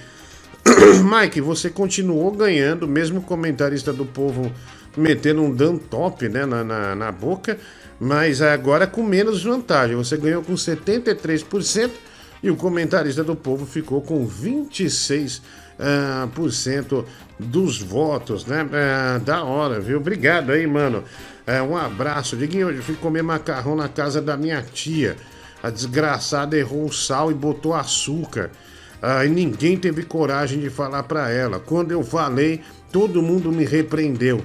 Mike, 1.04 1.40
você 1.40 1.70
continuou 1.70 2.32
ganhando, 2.32 2.86
mesmo 2.88 3.20
o 3.20 3.24
comentarista 3.24 3.94
do 3.94 4.06
povo 4.06 4.52
metendo 4.98 5.42
um 5.42 5.54
dan 5.54 5.78
top 5.78 6.28
né, 6.28 6.46
na, 6.46 6.64
na, 6.64 6.96
na 6.96 7.12
boca, 7.12 7.58
mas 8.00 8.42
agora 8.42 8.88
com 8.88 9.04
menos 9.04 9.44
vantagem. 9.44 9.96
Você 9.96 10.16
ganhou 10.18 10.42
com 10.42 10.54
73% 10.54 11.92
e 12.42 12.50
o 12.50 12.56
comentarista 12.56 13.24
do 13.24 13.36
povo 13.36 13.66
ficou 13.66 14.02
com 14.02 14.28
26% 14.28 15.42
ah, 15.80 16.28
por 16.34 16.52
cento 16.52 17.06
dos 17.38 17.82
votos, 17.82 18.46
né? 18.46 18.68
Ah, 18.72 19.18
da 19.18 19.44
hora, 19.44 19.80
viu? 19.80 19.98
Obrigado 19.98 20.52
aí, 20.52 20.66
mano. 20.66 21.04
É, 21.46 21.62
um 21.62 21.76
abraço. 21.76 22.38
Diguinho, 22.38 22.68
hoje 22.68 22.78
eu 22.78 22.84
fui 22.84 22.96
comer 22.96 23.24
macarrão 23.24 23.76
na 23.76 23.90
casa 23.90 24.22
da 24.22 24.38
minha 24.38 24.62
tia. 24.62 25.16
A 25.62 25.70
desgraçada 25.70 26.58
errou 26.58 26.86
o 26.86 26.94
sal 26.94 27.32
e 27.32 27.34
botou 27.34 27.74
açúcar. 27.74 28.52
Ah, 29.02 29.26
e 29.26 29.30
ninguém 29.30 29.78
teve 29.78 30.04
coragem 30.04 30.60
de 30.60 30.70
falar 30.70 31.04
pra 31.04 31.30
ela. 31.30 31.60
Quando 31.60 31.92
eu 31.92 32.04
falei, 32.04 32.62
todo 32.92 33.22
mundo 33.22 33.52
me 33.52 33.66
repreendeu. 33.66 34.44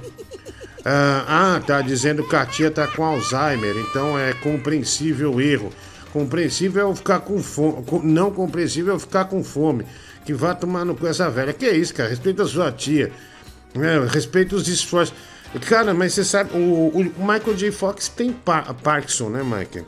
Ah, 0.84 1.54
ah, 1.56 1.60
tá 1.60 1.80
dizendo 1.80 2.26
que 2.28 2.36
a 2.36 2.44
tia 2.44 2.70
tá 2.70 2.86
com 2.86 3.02
Alzheimer, 3.04 3.74
então 3.78 4.18
é 4.18 4.32
compreensível 4.34 5.34
o 5.34 5.40
erro. 5.40 5.72
Compreensível 6.12 6.86
é 6.86 6.90
eu 6.90 6.94
ficar 6.94 7.20
com 7.20 7.42
fome. 7.42 7.84
Não 8.04 8.30
compreensível 8.30 8.92
é 8.92 8.96
eu 8.96 9.00
ficar 9.00 9.24
com 9.24 9.42
fome. 9.42 9.86
Que 10.24 10.32
vá 10.32 10.54
tomar 10.54 10.84
no 10.84 10.94
cu 10.94 11.06
essa 11.06 11.28
velha. 11.30 11.52
Que 11.52 11.66
é 11.66 11.76
isso, 11.76 11.94
cara? 11.94 12.08
Respeita 12.10 12.42
a 12.42 12.46
sua 12.46 12.70
tia. 12.70 13.10
É, 13.74 14.06
respeita 14.08 14.54
os 14.54 14.68
esforços. 14.68 15.14
Cara, 15.68 15.92
mas 15.94 16.12
você 16.14 16.24
sabe, 16.24 16.50
o, 16.56 16.88
o 16.88 17.04
Michael 17.18 17.54
J. 17.56 17.70
Fox 17.72 18.08
tem 18.08 18.32
pa 18.32 18.74
Parkinson, 18.74 19.28
né, 19.30 19.42
Michael? 19.42 19.86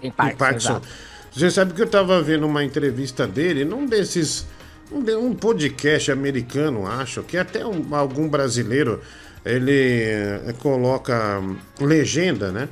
Tem 0.00 0.10
Parkinson, 0.10 0.72
exato. 0.72 0.88
Você 1.32 1.50
sabe 1.50 1.72
que 1.74 1.82
eu 1.82 1.86
tava 1.88 2.20
vendo 2.22 2.46
uma 2.46 2.62
entrevista 2.64 3.26
dele, 3.26 3.64
num 3.64 3.86
desses. 3.86 4.46
Um, 4.90 4.98
um 5.26 5.34
podcast 5.34 6.12
americano, 6.12 6.86
acho, 6.86 7.22
que 7.22 7.38
até 7.38 7.64
um- 7.64 7.94
algum 7.94 8.28
brasileiro 8.28 9.00
ele 9.44 9.72
eh, 9.72 10.54
coloca 10.58 11.42
legenda, 11.80 12.50
né? 12.52 12.68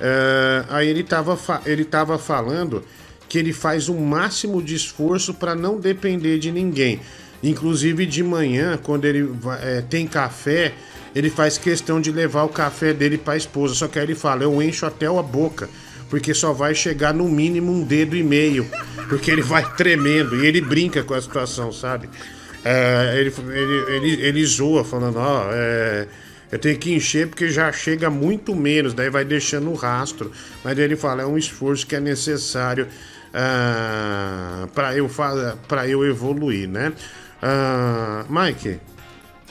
Eh, 0.00 0.64
aí 0.68 0.88
ele 0.88 1.02
tava, 1.02 1.36
fa- 1.36 1.62
ele 1.66 1.84
tava 1.84 2.18
falando 2.18 2.82
que 3.28 3.38
ele 3.38 3.52
faz 3.52 3.88
o 3.88 3.94
máximo 3.94 4.62
de 4.62 4.74
esforço 4.74 5.34
para 5.34 5.54
não 5.54 5.78
depender 5.80 6.38
de 6.38 6.50
ninguém. 6.52 7.00
Inclusive 7.42 8.06
de 8.06 8.22
manhã, 8.22 8.78
quando 8.82 9.04
ele 9.04 9.28
eh, 9.60 9.82
tem 9.88 10.06
café, 10.06 10.72
ele 11.14 11.30
faz 11.30 11.58
questão 11.58 12.00
de 12.00 12.10
levar 12.10 12.44
o 12.44 12.48
café 12.48 12.92
dele 12.92 13.18
para 13.18 13.34
a 13.34 13.36
esposa. 13.36 13.74
Só 13.74 13.88
que 13.88 13.98
aí 13.98 14.04
ele 14.04 14.14
fala: 14.14 14.42
eu 14.44 14.62
encho 14.62 14.86
até 14.86 15.06
a 15.06 15.22
boca, 15.22 15.68
porque 16.08 16.32
só 16.32 16.52
vai 16.52 16.74
chegar 16.74 17.12
no 17.12 17.28
mínimo 17.28 17.72
um 17.72 17.82
dedo 17.82 18.16
e 18.16 18.22
meio, 18.22 18.66
porque 19.08 19.30
ele 19.30 19.42
vai 19.42 19.64
tremendo 19.74 20.42
e 20.42 20.46
ele 20.46 20.60
brinca 20.60 21.02
com 21.02 21.14
a 21.14 21.20
situação, 21.20 21.72
sabe? 21.72 22.08
É, 22.64 23.16
ele, 23.18 23.32
ele, 23.50 23.94
ele, 23.94 24.22
ele 24.22 24.46
zoa, 24.46 24.84
falando: 24.84 25.18
ó, 25.18 25.48
é, 25.52 26.06
eu 26.50 26.58
tenho 26.58 26.78
que 26.78 26.92
encher 26.92 27.28
porque 27.28 27.48
já 27.48 27.70
chega 27.72 28.08
muito 28.08 28.54
menos, 28.54 28.94
daí 28.94 29.10
vai 29.10 29.24
deixando 29.24 29.70
o 29.70 29.74
rastro. 29.74 30.32
Mas 30.62 30.78
ele 30.78 30.96
fala: 30.96 31.22
é 31.22 31.26
um 31.26 31.36
esforço 31.36 31.86
que 31.86 31.96
é 31.96 32.00
necessário 32.00 32.88
para 34.72 34.96
eu, 34.96 35.10
pra 35.66 35.88
eu 35.88 36.04
evoluir, 36.04 36.68
né? 36.68 36.92
Ah, 37.42 38.24
Mike. 38.28 38.80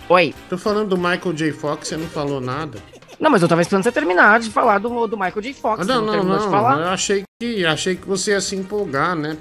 Oi. 0.10 0.34
Tô 0.50 0.58
falando 0.58 0.90
do 0.90 0.98
Michael 0.98 1.34
J. 1.34 1.52
Fox, 1.52 1.88
você 1.88 1.98
não 1.98 2.08
falou 2.08 2.42
nada. 2.42 2.80
Não, 3.20 3.30
mas 3.30 3.42
eu 3.42 3.48
tava 3.48 3.62
esperando 3.62 3.84
você 3.84 3.92
terminar 3.92 4.40
de 4.40 4.50
falar 4.50 4.80
do, 4.80 5.08
do 5.08 5.16
Michael 5.18 5.42
J. 5.42 5.54
Fox. 5.54 5.82
Ah, 5.82 5.86
não, 5.86 6.06
não, 6.06 6.24
não. 6.24 6.50
falar? 6.50 6.80
Eu 6.80 6.90
achei 6.90 7.24
que, 7.40 7.66
achei 7.66 7.96
que 7.96 8.08
você 8.08 8.32
ia 8.32 8.42
se 8.42 8.56
empolgar, 8.56 9.16
né? 9.16 9.38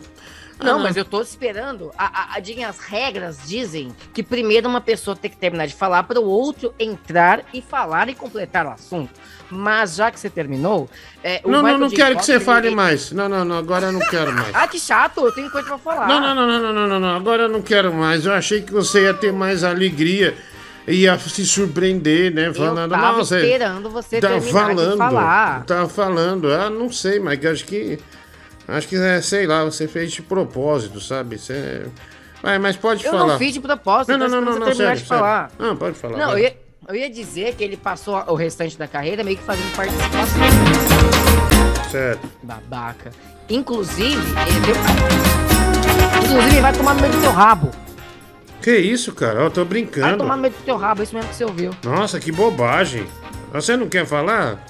Não, 0.63 0.79
mas 0.81 0.97
eu 0.97 1.05
tô 1.05 1.21
esperando. 1.21 1.91
A, 1.97 2.07
a, 2.07 2.37
a- 2.37 2.69
as 2.69 2.79
regras 2.81 3.39
dizem 3.47 3.93
que 4.15 4.23
primeiro 4.23 4.69
uma 4.69 4.81
pessoa 4.81 5.17
tem 5.17 5.31
que 5.31 5.37
terminar 5.37 5.67
de 5.67 5.75
falar 5.75 6.03
para 6.05 6.21
o 6.21 6.25
outro 6.25 6.75
entrar 6.79 7.43
e 7.53 7.61
falar 7.63 8.09
e 8.09 8.15
completar 8.15 8.67
o 8.67 8.71
assunto. 8.71 9.11
Mas 9.51 9.97
já 9.97 10.11
que 10.11 10.19
você 10.19 10.31
terminou. 10.31 10.89
é, 11.23 11.41
Não, 11.45 11.63
não, 11.63 11.79
não 11.79 11.89
J. 11.89 11.97
quero 11.97 12.17
que 12.17 12.25
você 12.25 12.37
ele- 12.37 12.45
fale 12.45 12.71
mais. 12.71 13.13
Não, 13.13 13.29
não, 13.29 13.45
não, 13.45 13.59
agora 13.59 13.87
eu 13.87 13.93
não 13.93 14.01
quero 14.01 14.33
mais. 14.33 14.53
Ah, 14.55 14.67
que 14.67 14.79
chato, 14.79 15.21
eu 15.27 15.33
tenho 15.33 15.51
coisa 15.51 15.69
pra 15.69 15.79
falar. 15.79 16.09
Não, 16.09 16.21
não, 16.21 16.35
não, 16.35 16.47
não, 16.47 16.61
não, 16.61 16.73
não, 16.73 16.87
não, 16.89 17.01
não, 17.01 17.17
agora 17.17 17.43
eu 17.45 17.49
não 17.49 17.61
quero 17.63 17.93
mais. 17.93 18.25
Eu 18.25 18.33
achei 18.33 18.63
que 18.63 18.73
você 18.73 19.03
ia 19.03 19.13
ter 19.15 19.33
mais 19.33 19.63
alegria, 19.63 20.35
ia 20.89 21.19
se 21.19 21.45
surpreender, 21.47 22.33
né? 22.33 22.53
Falando, 22.55 22.91
tava 22.91 23.19
nossa, 23.19 23.39
esperando 23.41 23.91
você 23.91 24.21
tá 24.21 24.29
terminar 24.29 24.47
de 24.47 24.53
falando, 24.53 24.97
falar. 24.99 25.65
Tá 25.65 25.89
falando, 25.89 26.51
ah, 26.53 26.71
não 26.71 26.91
sei, 26.91 27.19
mas 27.21 27.45
acho 27.45 27.65
que. 27.67 27.99
Acho 28.73 28.89
que, 28.89 28.97
é, 28.97 29.21
sei 29.21 29.47
lá, 29.47 29.65
você 29.65 29.87
fez 29.87 30.13
de 30.13 30.23
propósito, 30.23 31.01
sabe? 31.01 31.39
Você. 31.39 31.87
Vai, 32.43 32.59
mas 32.59 32.77
pode 32.77 33.05
Eu 33.05 33.11
falar. 33.13 33.27
não 33.33 33.39
fiz 33.39 33.53
de 33.55 33.61
propósito, 33.61 34.17
Não, 34.17 34.27
eu 34.27 34.31
tô 34.31 34.37
não, 34.37 34.41
não, 34.45 34.59
não, 34.59 34.67
terminar 34.67 34.87
sério, 34.89 35.01
de 35.03 35.07
falar. 35.09 35.51
sério. 35.51 35.67
Não, 35.67 35.77
pode 35.77 35.97
falar. 35.97 36.19
Não, 36.19 36.25
eu 36.25 36.31
vai. 36.33 36.43
ia, 36.43 36.57
eu 36.89 36.95
ia 36.97 37.11
dizer 37.11 37.55
que 37.55 37.63
ele 37.63 37.77
passou 37.77 38.17
o 38.27 38.35
restante 38.35 38.77
da 38.77 38.89
carreira 38.89 39.23
meio 39.23 39.37
que 39.37 39.45
fazendo 39.45 39.71
participação. 39.77 40.43
Certo. 41.91 42.29
Babaca. 42.43 43.11
Inclusive, 43.49 44.17
ele 44.17 44.61
deu... 44.67 44.75
Inclusive, 46.25 46.53
ele 46.55 46.61
vai 46.61 46.73
tomar 46.73 46.95
no 46.95 47.01
meio 47.03 47.13
do 47.13 47.21
teu 47.21 47.33
rabo. 47.33 47.71
Que 48.63 48.77
isso, 48.77 49.13
cara? 49.13 49.41
Eu 49.41 49.51
tô 49.51 49.61
Vai 49.63 49.69
brincando. 49.71 50.19
tomar 50.19 50.37
no 50.37 50.43
meio 50.43 50.55
do 50.55 50.63
teu 50.65 50.77
rabo, 50.77 51.01
é 51.01 51.05
isso 51.05 51.15
mesmo 51.15 51.29
que 51.31 51.37
você 51.37 51.45
ouviu. 51.45 51.73
Nossa, 51.85 52.19
que 52.21 52.31
bobagem. 52.33 53.07
Você 53.53 53.77
não 53.77 53.89
quer 53.89 54.07
falar? 54.07 54.65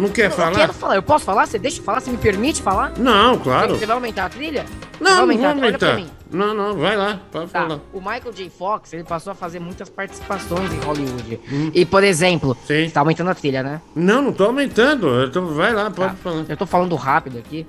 Não 0.00 0.08
quer 0.08 0.26
Eu 0.26 0.30
falar? 0.30 0.52
quero 0.56 0.72
falar, 0.72 0.94
eu 0.96 1.02
posso 1.02 1.24
falar? 1.24 1.46
Você 1.46 1.58
deixa 1.58 1.78
eu 1.80 1.84
falar? 1.84 2.00
Você 2.00 2.10
me 2.10 2.16
permite 2.16 2.62
falar? 2.62 2.92
Não, 2.98 3.38
claro. 3.38 3.76
Você 3.76 3.84
vai 3.86 3.94
aumentar 3.94 4.24
a 4.26 4.28
trilha? 4.28 4.64
Você 4.64 5.04
Não, 5.04 5.26
vai 5.26 5.36
não 5.36 5.42
vou 5.42 5.46
a 5.46 5.52
trilha? 5.52 5.66
Olha 5.68 5.78
pra 5.78 5.88
aumentar. 5.90 5.96
mim. 5.96 6.10
Não, 6.32 6.54
não, 6.54 6.74
vai 6.78 6.96
lá, 6.96 7.20
pode 7.32 7.50
Tá, 7.50 7.62
falar. 7.62 7.80
o 7.92 7.98
Michael 8.00 8.32
J. 8.32 8.50
Fox, 8.50 8.92
ele 8.92 9.02
passou 9.04 9.32
a 9.32 9.34
fazer 9.34 9.58
muitas 9.58 9.88
participações 9.88 10.72
em 10.72 10.78
Hollywood. 10.78 11.40
Hum. 11.52 11.70
E, 11.74 11.84
por 11.84 12.04
exemplo, 12.04 12.56
tá 12.94 13.00
aumentando 13.00 13.30
a 13.30 13.34
trilha, 13.34 13.62
né? 13.64 13.80
Não, 13.96 14.22
não 14.22 14.32
tô 14.32 14.44
aumentando. 14.44 15.08
Eu 15.08 15.30
tô- 15.30 15.42
Vai 15.46 15.72
lá, 15.72 15.90
pode 15.90 16.14
falar. 16.16 16.44
Eu 16.48 16.56
tô 16.56 16.66
falando 16.66 16.94
rápido 16.94 17.38
aqui. 17.38 17.66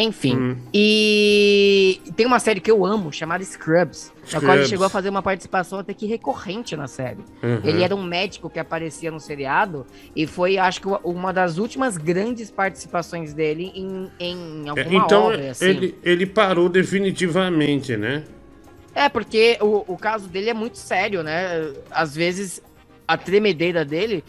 Enfim, 0.00 0.36
Hum. 0.36 0.56
e 0.72 2.00
tem 2.16 2.26
uma 2.26 2.38
série 2.38 2.60
que 2.60 2.70
eu 2.70 2.84
amo, 2.84 3.12
chamada 3.12 3.42
Scrubs, 3.44 4.12
na 4.32 4.40
qual 4.40 4.42
ele 4.42 4.64
Scrubs. 4.64 4.68
chegou 4.68 4.86
a 4.86 4.88
fazer 4.88 5.08
uma 5.08 5.22
participação 5.22 5.78
até 5.78 5.92
que 5.94 6.06
recorrente 6.06 6.76
na 6.76 6.86
série. 6.86 7.20
Uhum. 7.42 7.60
Ele 7.64 7.82
era 7.82 7.94
um 7.96 8.02
médico 8.02 8.48
que 8.48 8.58
aparecia 8.58 9.10
no 9.10 9.18
seriado 9.20 9.86
e 10.14 10.26
foi, 10.26 10.58
acho 10.58 10.80
que, 10.80 10.88
uma 11.04 11.32
das 11.32 11.58
últimas 11.58 11.96
grandes 11.96 12.50
participações 12.50 13.32
dele 13.34 13.72
em, 13.74 14.10
em 14.20 14.64
É, 14.66 14.70
alguma 14.70 15.04
então, 15.04 15.24
obra, 15.24 15.50
assim. 15.50 15.64
ele, 15.66 15.98
ele 16.02 16.26
parou 16.26 16.68
definitivamente, 16.68 17.96
né? 17.96 18.24
É, 18.94 19.08
porque 19.08 19.56
o, 19.60 19.84
o 19.94 19.96
caso 19.96 20.28
dele 20.28 20.50
é 20.50 20.54
muito 20.54 20.76
sério, 20.78 21.22
né? 21.22 21.72
Às 21.90 22.14
vezes 22.16 22.60
a 23.06 23.16
tremedeira 23.16 23.84
dele 23.84 24.24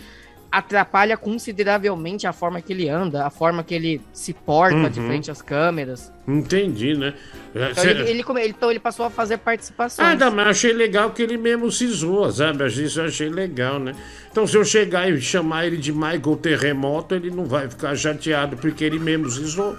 atrapalha 0.52 1.16
consideravelmente 1.16 2.26
a 2.26 2.34
forma 2.34 2.62
que 2.62 2.74
ele 2.74 2.90
anda, 2.90 3.26
a 3.26 3.30
forma 3.30 3.64
que 3.64 3.74
ele 3.74 4.02
se 4.12 4.34
porta 4.34 4.90
de 4.90 5.00
Uhum. 5.00 5.08
frente 5.08 5.30
às 5.30 5.42
câmeras. 5.42 6.12
Entendi, 6.28 6.96
né? 6.96 7.14
É, 7.56 7.72
Então, 7.72 7.84
cê- 7.84 7.90
ele, 7.92 8.10
ele 8.10 8.24
come- 8.24 8.48
então 8.48 8.70
ele 8.70 8.80
passou 8.80 9.06
a 9.06 9.10
fazer 9.10 9.38
participações. 9.38 10.08
Ah, 10.08 10.16
não, 10.16 10.32
mas 10.32 10.48
achei 10.48 10.74
legal 10.74 11.12
que 11.12 11.22
ele 11.22 11.38
mesmo 11.38 11.72
se 11.72 11.88
zoa, 11.88 12.32
sabe? 12.32 12.66
Isso 12.68 13.00
eu 13.00 13.06
achei 13.06 13.30
legal, 13.30 13.80
né? 13.80 13.94
Então, 14.32 14.46
se 14.48 14.56
eu 14.56 14.64
chegar 14.66 15.10
e 15.12 15.20
chamar 15.22 15.66
ele 15.66 15.78
de 15.78 15.92
Michael 15.92 16.38
Terremoto, 16.42 17.16
ele 17.16 17.30
não 17.32 17.46
vai 17.46 17.70
ficar 17.70 17.96
chateado, 17.96 18.58
porque 18.58 18.84
ele 18.84 19.00
mesmo 19.00 19.30
se 19.30 19.44
zoou. 19.46 19.76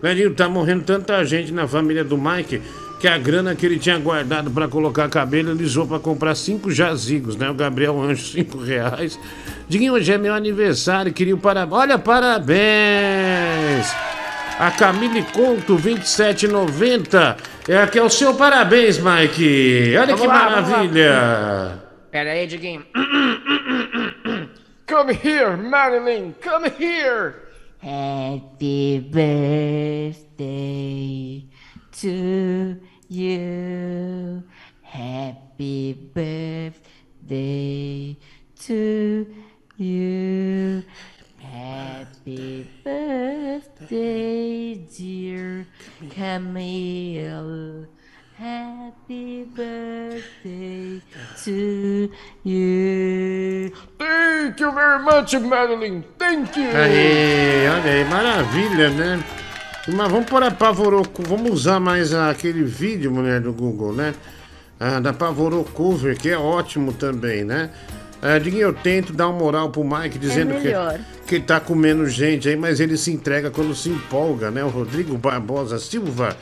Velhinho, 0.00 0.34
tá 0.34 0.48
morrendo 0.48 0.82
tanta 0.84 1.24
gente 1.24 1.52
na 1.52 1.66
família 1.68 2.02
do 2.02 2.18
Mike 2.18 2.60
que 3.02 3.08
a 3.08 3.18
grana 3.18 3.54
que 3.56 3.66
ele 3.66 3.80
tinha 3.80 3.98
guardado 3.98 4.48
pra 4.52 4.68
colocar 4.68 5.08
cabelo, 5.08 5.50
ele 5.50 5.64
usou 5.64 5.88
pra 5.88 5.98
comprar 5.98 6.36
cinco 6.36 6.70
jazigos, 6.70 7.34
né? 7.34 7.50
O 7.50 7.54
Gabriel 7.54 8.00
Anjo, 8.00 8.22
cinco 8.30 8.58
reais. 8.58 9.18
Diguinho, 9.68 9.94
hoje 9.94 10.12
é 10.12 10.18
meu 10.18 10.32
aniversário, 10.32 11.12
queria 11.12 11.34
o 11.34 11.38
parabéns. 11.38 11.80
Olha, 11.80 11.98
parabéns! 11.98 13.92
A 14.56 14.70
Camille 14.70 15.24
Couto, 15.32 15.76
27,90. 15.76 17.36
É 17.68 17.78
aqui 17.78 17.98
é 17.98 18.02
o 18.04 18.08
seu 18.08 18.34
parabéns, 18.34 18.98
Mike. 18.98 19.96
Olha 19.96 20.14
Vamos 20.14 20.20
que 20.20 20.26
lá. 20.28 20.34
maravilha. 20.34 21.82
Pera 22.08 22.30
aí, 22.30 22.46
Diguinho. 22.46 22.86
Come 24.86 25.12
here, 25.12 25.56
Marilyn, 25.56 26.34
come 26.40 26.70
here. 26.78 27.34
Happy 27.82 29.00
birthday 29.10 30.52
to 32.00 32.76
you. 33.12 34.42
Happy 34.82 35.92
birthday 36.14 36.76
to 38.60 39.26
you. 39.76 40.82
Happy 41.38 42.68
birthday, 42.84 44.74
dear 44.74 45.66
Camille. 46.10 47.86
Happy 48.36 49.44
birthday 49.44 51.00
to 51.44 52.10
you. 52.42 53.70
Thank 53.98 54.60
you 54.60 54.72
very 54.72 54.98
much, 55.00 55.34
Madeline. 55.34 56.04
Thank 56.18 56.56
you. 56.56 56.68
Aí, 56.74 57.68
olha 57.68 57.92
aí, 57.92 58.04
maravilha, 58.04 58.90
né? 58.90 59.22
Mas 59.88 60.12
vamos 60.12 60.26
pôr 60.26 60.42
a 60.44 60.50
Pavoroco, 60.50 61.22
vamos 61.26 61.50
usar 61.50 61.80
mais 61.80 62.14
aquele 62.14 62.62
vídeo, 62.62 63.10
mulher 63.10 63.40
do 63.40 63.52
Google, 63.52 63.92
né? 63.92 64.14
Ah, 64.78 65.00
da 65.00 65.12
Pavoro 65.12 65.64
Cover, 65.74 66.16
que 66.16 66.28
é 66.28 66.38
ótimo 66.38 66.92
também, 66.92 67.42
né? 67.42 67.70
Ah, 68.22 68.36
eu 68.36 68.72
tento 68.72 69.12
dar 69.12 69.28
uma 69.28 69.38
moral 69.40 69.70
pro 69.70 69.82
Mike 69.82 70.20
dizendo 70.20 70.54
que, 70.54 70.68
melhor. 70.68 71.00
que 71.26 71.34
ele 71.34 71.44
tá 71.44 71.58
comendo 71.58 72.06
gente 72.06 72.48
aí, 72.48 72.54
mas 72.54 72.78
ele 72.78 72.96
se 72.96 73.10
entrega 73.10 73.50
quando 73.50 73.74
se 73.74 73.88
empolga, 73.88 74.52
né? 74.52 74.62
O 74.62 74.68
Rodrigo 74.68 75.18
Barbosa 75.18 75.80
Silva, 75.80 76.36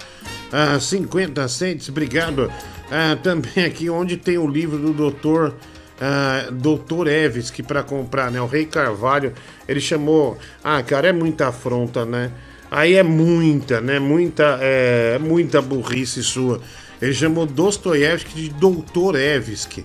ah, 0.53 0.79
50 0.79 1.49
centes, 1.49 1.89
obrigado. 1.89 2.53
Ah, 2.91 3.17
também 3.23 3.65
aqui 3.65 3.89
onde 3.89 4.19
tem 4.19 4.37
o 4.37 4.47
livro 4.47 4.77
do 4.77 4.93
doutor 4.93 5.55
ah, 5.99 6.49
Doutor 6.53 7.09
Eves, 7.09 7.51
que 7.51 7.63
para 7.63 7.83
comprar, 7.83 8.31
né? 8.31 8.39
O 8.39 8.47
Rei 8.47 8.67
Carvalho, 8.67 9.33
ele 9.67 9.81
chamou. 9.81 10.37
Ah, 10.63 10.83
cara, 10.83 11.09
é 11.09 11.13
muita 11.13 11.49
afronta, 11.49 12.05
né? 12.05 12.31
Aí 12.71 12.95
é 12.95 13.03
muita, 13.03 13.81
né? 13.81 13.99
Muita, 13.99 14.59
é, 14.61 15.19
muita 15.19 15.61
burrice 15.61 16.23
sua. 16.23 16.61
Ele 17.03 17.15
chamou 17.15 17.47
Dostoiévski 17.47 18.43
de 18.43 18.49
Doutor 18.51 19.17
Evski. 19.17 19.85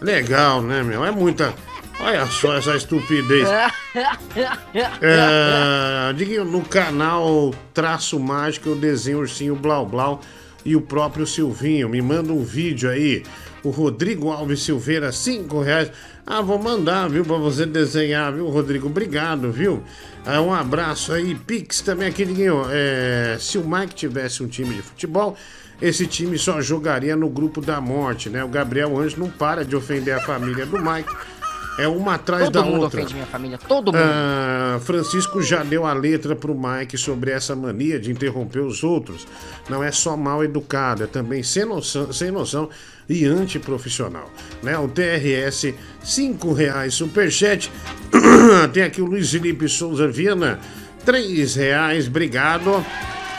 Legal, 0.00 0.60
né, 0.60 0.82
meu? 0.82 1.04
É 1.04 1.10
muita. 1.10 1.54
Olha 2.00 2.26
só 2.26 2.56
essa 2.56 2.76
estupidez. 2.76 3.48
É, 5.00 6.12
Diguinho, 6.14 6.44
no 6.44 6.62
canal 6.62 7.52
Traço 7.74 8.18
Mágico 8.20 8.68
eu 8.68 8.76
desenho 8.76 9.18
ursinho 9.18 9.56
Blau 9.56 9.86
Blau 9.86 10.20
e 10.64 10.76
o 10.76 10.80
próprio 10.80 11.26
Silvinho. 11.26 11.88
Me 11.88 12.00
manda 12.02 12.32
um 12.32 12.44
vídeo 12.44 12.90
aí. 12.90 13.24
O 13.64 13.70
Rodrigo 13.70 14.30
Alves 14.30 14.62
Silveira, 14.62 15.10
cinco 15.10 15.60
reais. 15.60 15.90
Ah, 16.30 16.42
vou 16.42 16.58
mandar, 16.58 17.08
viu, 17.08 17.24
pra 17.24 17.38
você 17.38 17.64
desenhar, 17.64 18.30
viu, 18.34 18.46
Rodrigo? 18.48 18.86
Obrigado, 18.86 19.50
viu? 19.50 19.82
Ah, 20.26 20.42
um 20.42 20.52
abraço 20.52 21.10
aí. 21.10 21.34
Pix 21.34 21.80
também 21.80 22.06
aqui, 22.06 22.22
Diguinho. 22.22 22.66
É, 22.70 23.38
se 23.40 23.56
o 23.56 23.66
Mike 23.66 23.94
tivesse 23.94 24.42
um 24.42 24.46
time 24.46 24.74
de 24.74 24.82
futebol, 24.82 25.34
esse 25.80 26.06
time 26.06 26.36
só 26.36 26.60
jogaria 26.60 27.16
no 27.16 27.30
grupo 27.30 27.62
da 27.62 27.80
morte, 27.80 28.28
né? 28.28 28.44
O 28.44 28.48
Gabriel 28.48 28.98
Anjo 28.98 29.18
não 29.18 29.30
para 29.30 29.64
de 29.64 29.74
ofender 29.74 30.14
a 30.14 30.20
família 30.20 30.66
do 30.66 30.76
Mike. 30.78 31.10
É 31.78 31.86
uma 31.86 32.14
atrás 32.14 32.44
Todo 32.44 32.52
da 32.54 32.62
mundo 32.64 32.80
outra. 32.80 32.98
ofende 32.98 33.14
minha 33.14 33.26
família, 33.26 33.56
todo 33.56 33.92
mundo. 33.92 34.02
Ah, 34.02 34.80
Francisco 34.82 35.40
já 35.40 35.62
deu 35.62 35.86
a 35.86 35.92
letra 35.92 36.34
pro 36.34 36.52
Mike 36.52 36.98
sobre 36.98 37.30
essa 37.30 37.54
mania 37.54 38.00
de 38.00 38.10
interromper 38.10 38.58
os 38.60 38.82
outros. 38.82 39.28
Não 39.70 39.82
é 39.82 39.92
só 39.92 40.16
mal 40.16 40.42
educado, 40.42 41.04
é 41.04 41.06
também 41.06 41.40
sem 41.44 41.64
noção, 41.64 42.12
sem 42.12 42.32
noção 42.32 42.68
e 43.08 43.24
antiprofissional. 43.24 44.28
Né? 44.60 44.76
O 44.76 44.88
TRS, 44.88 45.72
5 46.02 46.52
reais 46.52 46.94
superchat. 46.94 47.70
Tem 48.74 48.82
aqui 48.82 49.00
o 49.00 49.06
Luiz 49.06 49.30
Felipe 49.30 49.68
Souza 49.68 50.08
Viana, 50.08 50.58
3 51.04 51.54
reais, 51.54 52.08
obrigado. 52.08 52.84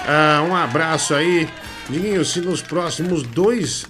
Ah, 0.08 0.46
um 0.48 0.56
abraço 0.56 1.14
aí. 1.14 1.46
Diguinho, 1.90 2.24
se 2.24 2.40
nos 2.40 2.62
próximos 2.62 3.24
dois 3.24 3.86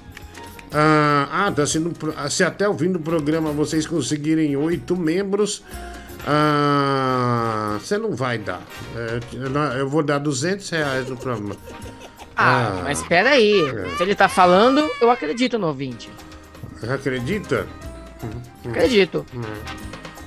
ah, 0.71 1.27
ah, 1.31 1.51
tá 1.51 1.65
sendo. 1.65 1.93
ah, 2.15 2.29
Se 2.29 2.43
até 2.43 2.67
o 2.67 2.77
fim 2.77 2.91
do 2.91 2.99
programa 2.99 3.51
vocês 3.51 3.87
conseguirem 3.87 4.55
oito 4.55 4.95
membros, 4.95 5.63
ah, 6.27 7.77
você 7.79 7.97
não 7.97 8.15
vai 8.15 8.37
dar. 8.37 8.61
É, 8.95 9.79
eu 9.79 9.89
vou 9.89 10.03
dar 10.03 10.19
200 10.19 10.69
reais 10.69 11.09
no 11.09 11.17
programa. 11.17 11.55
Ah, 12.35 12.81
mas 12.83 12.99
espera 12.99 13.31
aí. 13.31 13.59
É. 13.67 13.97
Se 13.97 14.03
ele 14.03 14.15
tá 14.15 14.29
falando, 14.29 14.89
eu 15.01 15.11
acredito 15.11 15.57
no 15.57 15.67
ouvinte. 15.67 16.09
Acredita? 16.87 17.67
Acredito. 18.65 19.25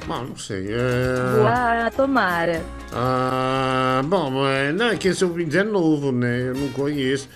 Bom, 0.06 0.24
não 0.24 0.36
sei. 0.36 0.69
É... 0.73 1.40
Uau, 1.40 1.90
tomara. 1.97 2.62
Ah, 2.93 4.02
bom, 4.05 4.31
mas 4.31 4.74
não, 4.74 4.89
é 4.89 4.97
que 4.97 5.09
esse 5.09 5.24
ouvinte 5.24 5.56
é 5.56 5.62
novo, 5.62 6.12
né? 6.12 6.48
Eu 6.48 6.55
não 6.55 6.69
conheço. 6.70 7.28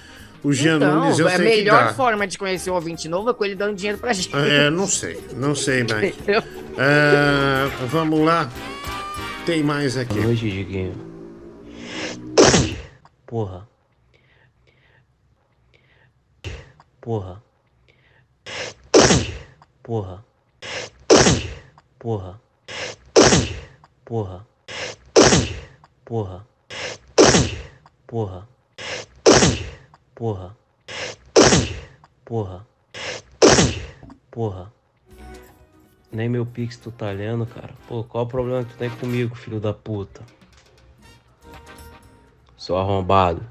O 0.47 0.53
Jean 0.53 0.79
Nunes 0.79 1.19
eu 1.19 1.27
Então, 1.27 1.35
a 1.35 1.37
sei 1.39 1.51
que 1.51 1.57
melhor 1.57 1.85
dá. 1.87 1.95
forma 1.95 2.25
de 2.25 2.39
conhecer 2.39 2.71
o 2.71 2.75
ouvinte 2.75 3.09
novo 3.09 3.31
é 3.31 3.35
com 3.35 3.45
ele 3.45 3.57
dando 3.57 3.75
dinheiro 3.75 3.99
pra 3.99 4.13
gente. 4.13 4.31
É, 4.33 4.71
não 4.71 4.87
sei, 4.87 5.21
não 5.35 5.57
sei, 5.57 5.83
Mike. 5.83 6.07
Entendeu? 6.21 6.41
É, 6.79 7.67
vamos 7.89 8.21
lá. 8.25 8.49
Tem 9.45 9.61
mais 9.65 9.97
aqui. 9.97 10.15
Boa 10.15 10.27
noite, 10.27 10.49
Diguinho. 10.49 10.95
Porra. 13.27 13.67
Porra. 17.01 17.43
Porra. 19.83 20.25
Porra. 21.99 22.41
Porra. 24.05 24.47
Porra. 26.05 26.47
Porra. 28.07 28.49
Porra. 30.17 30.57
Porra. 32.25 32.67
Porra. 34.31 34.73
Nem 36.11 36.27
meu 36.27 36.47
pix 36.47 36.79
tu 36.79 36.91
tá 36.91 37.09
olhando, 37.09 37.45
cara. 37.45 37.75
Pô, 37.87 38.03
qual 38.03 38.25
o 38.25 38.27
problema 38.27 38.65
que 38.65 38.73
tu 38.73 38.79
tem 38.79 38.89
comigo, 38.89 39.37
filho 39.37 39.61
da 39.61 39.75
puta? 39.75 40.23
Seu 42.57 42.79
arrombado. 42.79 43.43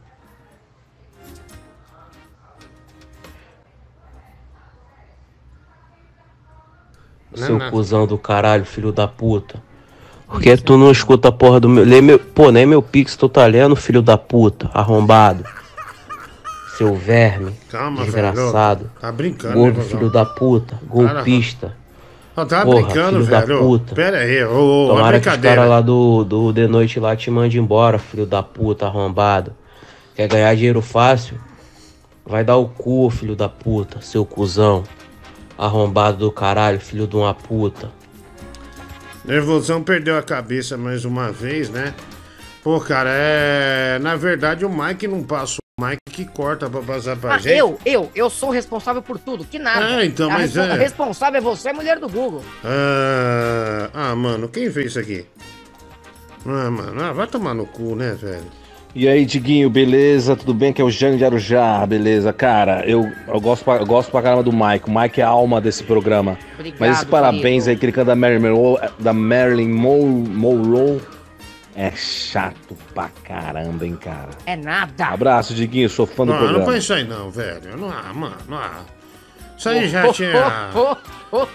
Não, 7.30 7.46
Seu 7.46 7.60
não. 7.60 7.70
cuzão 7.70 8.08
do 8.08 8.18
caralho, 8.18 8.66
filho 8.66 8.92
da 8.92 9.08
puta. 9.08 9.62
Por 10.26 10.42
que 10.42 10.58
tu 10.58 10.78
não 10.78 10.92
escuta 10.92 11.28
a 11.28 11.32
porra 11.32 11.60
do 11.60 11.70
meu. 11.70 11.86
Lê 11.86 12.02
meu... 12.02 12.18
Pô, 12.18 12.52
nem 12.52 12.66
meu 12.66 12.82
pix 12.82 13.16
tu 13.16 13.30
tá 13.30 13.46
lendo, 13.46 13.76
filho 13.76 14.02
da 14.02 14.18
puta. 14.18 14.72
Arrombado. 14.74 15.46
Seu 16.78 16.94
verme. 16.96 17.54
Calma, 17.70 18.04
desgraçado. 18.04 18.80
velho. 18.86 18.92
Tá 19.00 19.12
brincando, 19.12 19.54
Gordo, 19.54 19.78
né, 19.80 19.84
filho 19.86 20.10
da 20.10 20.26
puta. 20.26 20.80
Golpista. 20.88 21.76
Ah, 22.36 22.46
tá 22.46 22.66
Porra, 22.66 22.82
brincando, 22.84 23.18
filho 23.20 23.32
da 23.32 23.42
velho. 23.42 23.60
puta. 23.60 23.96
Pera 23.96 24.18
aí, 24.18 24.44
ô, 24.44 24.86
ô, 24.86 24.88
Tomara 24.90 25.20
que 25.22 25.30
os 25.30 25.38
caras 25.38 25.70
lá 25.70 25.80
do, 25.80 26.24
do 26.26 26.54
The 26.54 26.68
Noite 26.68 27.00
lá 27.00 27.16
te 27.16 27.32
mandem 27.32 27.62
embora, 27.62 27.98
filho 27.98 28.26
da 28.26 28.44
puta, 28.44 28.86
arrombado. 28.88 29.54
Quer 30.16 30.28
ganhar 30.28 30.54
dinheiro 30.56 30.82
fácil? 30.82 31.38
Vai 32.26 32.44
dar 32.44 32.58
o 32.58 32.68
cu, 32.68 33.10
filho 33.10 33.36
da 33.36 33.48
puta, 33.48 34.02
seu 34.02 34.26
cuzão. 34.26 34.84
Arrombado 35.58 36.18
do 36.18 36.32
caralho, 36.32 36.80
filho 36.82 37.08
de 37.08 37.16
uma 37.16 37.34
puta. 37.34 37.90
Nervosão 39.24 39.82
perdeu 39.82 40.18
a 40.18 40.22
cabeça 40.22 40.76
mais 40.78 41.06
uma 41.06 41.32
vez, 41.32 41.70
né? 41.70 41.94
Pô, 42.62 42.80
cara, 42.82 43.10
é. 43.14 43.98
Na 44.00 44.16
verdade, 44.18 44.66
o 44.66 44.70
Mike 44.70 45.08
não 45.08 45.24
passa. 45.24 45.58
Mike 45.78 45.98
que 46.10 46.24
corta 46.24 46.70
pra 46.70 46.80
passar 46.82 47.18
pra 47.18 47.34
Ah, 47.34 47.38
gente. 47.38 47.58
eu, 47.58 47.78
eu, 47.86 48.10
eu 48.16 48.30
sou 48.30 48.50
responsável 48.50 49.02
por 49.02 49.20
tudo, 49.20 49.44
que 49.44 49.60
nada. 49.60 49.98
Ah, 49.98 50.06
então, 50.06 50.30
A 50.32 50.34
mas 50.36 50.56
respo- 50.56 50.74
é. 50.74 50.78
responsável 50.78 51.38
é 51.38 51.42
você, 51.42 51.74
mulher 51.74 52.00
do 52.00 52.08
Google. 52.08 52.42
Ah, 52.64 53.90
ah, 53.94 54.16
mano, 54.16 54.48
quem 54.48 54.72
fez 54.72 54.88
isso 54.92 55.00
aqui? 55.00 55.26
Ah, 56.46 56.72
mano, 56.72 57.04
ah, 57.04 57.12
vai 57.12 57.28
tomar 57.28 57.54
no 57.54 57.66
cu, 57.66 57.94
né, 57.94 58.16
velho? 58.18 58.46
E 58.96 59.06
aí, 59.06 59.26
Diguinho, 59.26 59.70
beleza? 59.70 60.38
Tudo 60.38 60.54
bem? 60.54 60.72
Que 60.72 60.82
é 60.82 60.86
o 60.86 60.90
Jânio 60.90 61.18
de 61.18 61.26
Arujá, 61.26 61.86
beleza? 61.86 62.32
Cara, 62.32 62.86
eu, 62.90 63.12
eu, 63.28 63.42
gosto, 63.42 63.66
pra, 63.66 63.76
eu 63.76 63.86
gosto 63.86 64.10
pra 64.10 64.22
caramba 64.22 64.44
do 64.44 64.54
Mike. 64.54 64.90
O 64.90 64.98
Mike 64.98 65.20
é 65.20 65.26
a 65.26 65.28
alma 65.28 65.60
desse 65.60 65.84
programa. 65.84 66.38
Obrigado, 66.58 66.80
Mas 66.80 66.98
esse 67.00 67.06
parabéns 67.06 67.66
querido. 67.66 67.70
aí 67.72 67.76
que 67.76 67.86
ele 67.86 67.92
canta 67.92 68.06
da 68.12 68.16
Marilyn 68.16 68.48
Monroe, 68.50 68.80
da 68.98 69.12
Marilyn 69.12 69.68
Mon- 69.74 70.24
Monroe 70.30 71.02
é 71.76 71.92
chato 71.92 72.76
pra 72.94 73.10
caramba, 73.24 73.86
hein, 73.86 73.98
cara? 74.02 74.30
É 74.46 74.56
nada. 74.56 75.08
Abraço, 75.08 75.54
Diguinho, 75.54 75.90
sou 75.90 76.06
fã 76.08 76.26
do 76.26 76.32
Não, 76.32 76.34
não 76.34 76.44
programa. 76.46 76.66
põe 76.66 76.78
isso 76.78 76.94
aí 76.94 77.04
não, 77.04 77.30
velho. 77.30 77.78
Não 77.78 77.90
há, 77.92 78.14
mano, 78.14 78.38
não 78.48 78.58
há. 78.58 78.80
Isso 79.58 79.70
aí 79.70 79.88
já 79.88 80.12
tinha. 80.12 80.34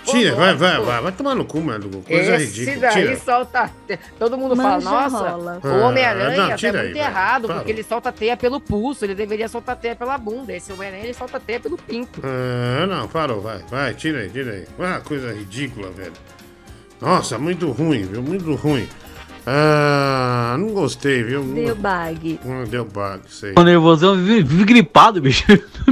Tira, 0.06 0.34
vai, 0.34 0.54
vai, 0.54 0.80
vai. 0.80 1.02
Vai 1.02 1.12
tomar 1.12 1.34
no 1.34 1.44
cu, 1.44 1.60
mano. 1.60 2.02
Coisa 2.02 2.36
Esse 2.36 2.60
ridícula. 2.60 2.80
daí 2.80 3.02
Tira. 3.04 3.16
solta. 3.18 3.70
Todo 4.18 4.38
mundo 4.38 4.56
fala, 4.56 4.80
nossa, 4.80 5.28
rola. 5.30 5.60
o 5.62 5.68
Ah, 5.68 5.86
Homem-Aranha 5.88 6.36
não, 6.36 6.48
tá 6.48 6.56
tira 6.56 6.82
muito 6.82 6.96
errado, 6.96 7.46
porque 7.48 7.70
ele 7.70 7.82
solta 7.82 8.10
teia 8.10 8.36
pelo 8.38 8.58
pulso, 8.60 9.04
ele 9.04 9.14
deveria 9.14 9.48
soltar 9.48 9.76
teia 9.76 9.94
pela 9.94 10.16
bunda. 10.16 10.52
Esse 10.52 10.72
Homem-Aranha 10.72 11.04
ele 11.04 11.14
solta 11.14 11.38
teia 11.38 11.60
pelo 11.60 11.76
pinto. 11.76 12.22
Ah, 12.24 12.86
não, 12.86 13.06
parou, 13.06 13.40
vai, 13.42 13.58
vai, 13.70 13.92
tira 13.94 14.20
aí, 14.20 14.30
tira 14.30 14.52
aí. 14.52 14.66
Ah, 14.78 15.00
coisa 15.04 15.32
ridícula, 15.34 15.90
velho. 15.90 16.12
Nossa, 17.00 17.38
muito 17.38 17.70
ruim, 17.70 18.02
viu? 18.04 18.22
Muito 18.22 18.54
ruim. 18.54 18.88
Ah, 19.46 20.56
não 20.58 20.68
gostei, 20.68 21.22
viu? 21.22 21.42
Deu 21.42 21.74
bag. 21.74 22.38
Não 22.44 22.64
deu 22.64 22.84
bug, 22.84 23.20
sei. 23.28 23.54
Tô 23.54 23.62
nervosão, 23.62 24.16
vive, 24.16 24.42
vive 24.42 24.64
gripado, 24.64 25.20
bicho. 25.20 25.44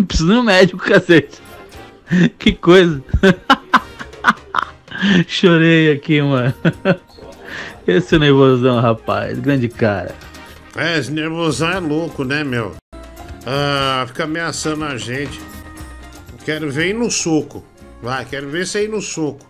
Preciso 0.06 0.32
ir 0.32 0.34
no 0.34 0.42
médico, 0.42 0.78
cacete. 0.78 1.40
Que 2.38 2.52
coisa. 2.52 3.02
Chorei 5.26 5.92
aqui, 5.92 6.20
mano. 6.20 6.54
Esse 7.86 8.18
nervosão, 8.18 8.80
rapaz. 8.80 9.38
Grande 9.38 9.68
cara. 9.68 10.14
É, 10.76 10.98
esse 10.98 11.10
nervosão 11.10 11.70
é 11.70 11.78
louco, 11.78 12.24
né, 12.24 12.44
meu? 12.44 12.74
Ah, 13.46 14.04
fica 14.06 14.24
ameaçando 14.24 14.84
a 14.84 14.96
gente. 14.96 15.40
Quero 16.44 16.70
ver 16.70 16.88
ir 16.88 16.94
no 16.94 17.10
soco. 17.10 17.64
Vai, 18.02 18.24
quero 18.24 18.48
ver 18.48 18.66
você 18.66 18.84
ir 18.84 18.88
no 18.88 19.00
soco. 19.00 19.46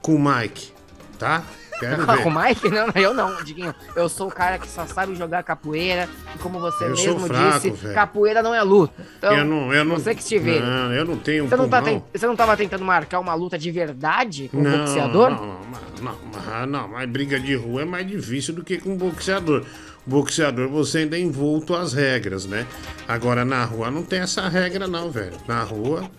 Com 0.00 0.14
o 0.14 0.18
Mike, 0.18 0.72
tá? 1.18 1.42
Quero 1.80 2.06
ver. 2.06 2.22
Com 2.22 2.28
o 2.28 2.42
Mike? 2.42 2.68
Não, 2.70 2.86
não, 2.86 3.02
eu 3.02 3.14
não, 3.14 3.42
Diguinho. 3.42 3.74
Eu 3.96 4.08
sou 4.08 4.28
o 4.28 4.30
cara 4.30 4.58
que 4.58 4.68
só 4.68 4.86
sabe 4.86 5.14
jogar 5.14 5.42
capoeira. 5.42 6.08
E 6.34 6.38
como 6.38 6.60
você 6.60 6.84
Eu 6.84 6.90
mesmo 6.90 7.20
fraco, 7.26 7.54
disse, 7.54 7.70
velho. 7.70 7.94
capoeira 7.94 8.42
não 8.42 8.54
é 8.54 8.62
luta. 8.62 8.94
Então, 9.18 9.36
eu 9.36 9.44
não, 9.44 9.72
eu 9.72 9.84
não. 9.84 9.96
você 9.96 10.14
que 10.14 10.38
vê. 10.38 10.60
Não, 10.60 10.92
eu 10.92 11.04
não 11.04 11.16
tenho 11.16 11.48
Você 11.48 11.56
não, 11.56 11.68
tá 11.68 11.80
você 12.12 12.26
não 12.26 12.36
tava 12.36 12.56
tentando 12.56 12.84
marcar 12.84 13.18
uma 13.18 13.34
luta 13.34 13.58
de 13.58 13.70
verdade 13.70 14.48
com 14.48 14.58
um 14.58 14.62
Não, 14.62 14.78
boxeador? 14.78 15.30
Não, 15.30 15.60
não, 16.02 16.16
não, 16.60 16.66
não, 16.66 16.88
mas 16.88 17.08
briga 17.08 17.40
de 17.40 17.54
rua 17.56 17.82
é 17.82 17.84
mais 17.84 18.06
difícil 18.06 18.54
do 18.54 18.62
que 18.62 18.78
com 18.78 18.96
boxeador. 18.96 19.64
Boxeador 20.06 20.68
você 20.68 20.98
ainda 20.98 21.16
é 21.16 21.20
envolto 21.20 21.74
às 21.74 21.92
regras, 21.92 22.46
né? 22.46 22.66
Agora 23.06 23.44
na 23.44 23.64
rua 23.64 23.90
não 23.90 24.02
tem 24.02 24.20
essa 24.20 24.48
regra 24.48 24.86
não, 24.86 25.10
velho. 25.10 25.36
Na 25.46 25.62
rua, 25.62 26.10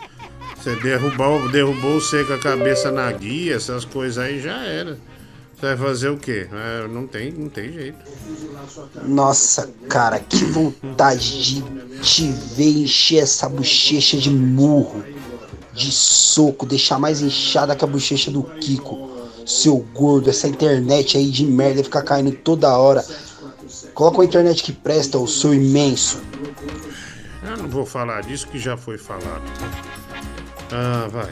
você 0.56 0.76
derrubou, 0.76 1.50
derrubou 1.50 2.00
você 2.00 2.24
com 2.24 2.34
a 2.34 2.38
cabeça 2.38 2.92
na 2.92 3.12
guia, 3.12 3.56
essas 3.56 3.84
coisas 3.84 4.18
aí 4.24 4.40
já 4.40 4.64
era. 4.64 4.98
Você 5.62 5.76
vai 5.76 5.78
fazer 5.78 6.10
o 6.10 6.18
quê? 6.18 6.48
É, 6.52 6.88
não 6.88 7.06
tem, 7.06 7.32
não 7.32 7.48
tem 7.48 7.72
jeito. 7.72 8.00
Nossa, 9.04 9.70
cara, 9.88 10.18
que 10.18 10.44
vontade 10.46 11.44
de 11.44 11.62
te 12.02 12.32
ver 12.32 12.80
encher 12.80 13.20
essa 13.22 13.48
bochecha 13.48 14.18
de 14.18 14.32
murro, 14.32 15.04
de 15.72 15.92
soco, 15.92 16.66
deixar 16.66 16.98
mais 16.98 17.22
inchada 17.22 17.76
que 17.76 17.86
a 17.86 17.88
bochecha 17.88 18.32
do 18.32 18.42
Kiko. 18.42 19.12
Seu 19.46 19.78
gordo, 19.94 20.32
essa 20.32 20.48
internet 20.48 21.16
aí 21.16 21.30
de 21.30 21.46
merda 21.46 21.84
ficar 21.84 22.02
caindo 22.02 22.32
toda 22.32 22.76
hora. 22.76 23.06
Coloca 23.94 24.18
uma 24.18 24.26
internet 24.26 24.64
que 24.64 24.72
presta, 24.72 25.20
o 25.20 25.28
seu 25.28 25.54
imenso. 25.54 26.24
Eu 27.44 27.58
não 27.58 27.70
vou 27.70 27.86
falar 27.86 28.22
disso 28.22 28.48
que 28.48 28.58
já 28.58 28.76
foi 28.76 28.98
falado. 28.98 29.44
Ah, 30.72 31.08
vai. 31.08 31.30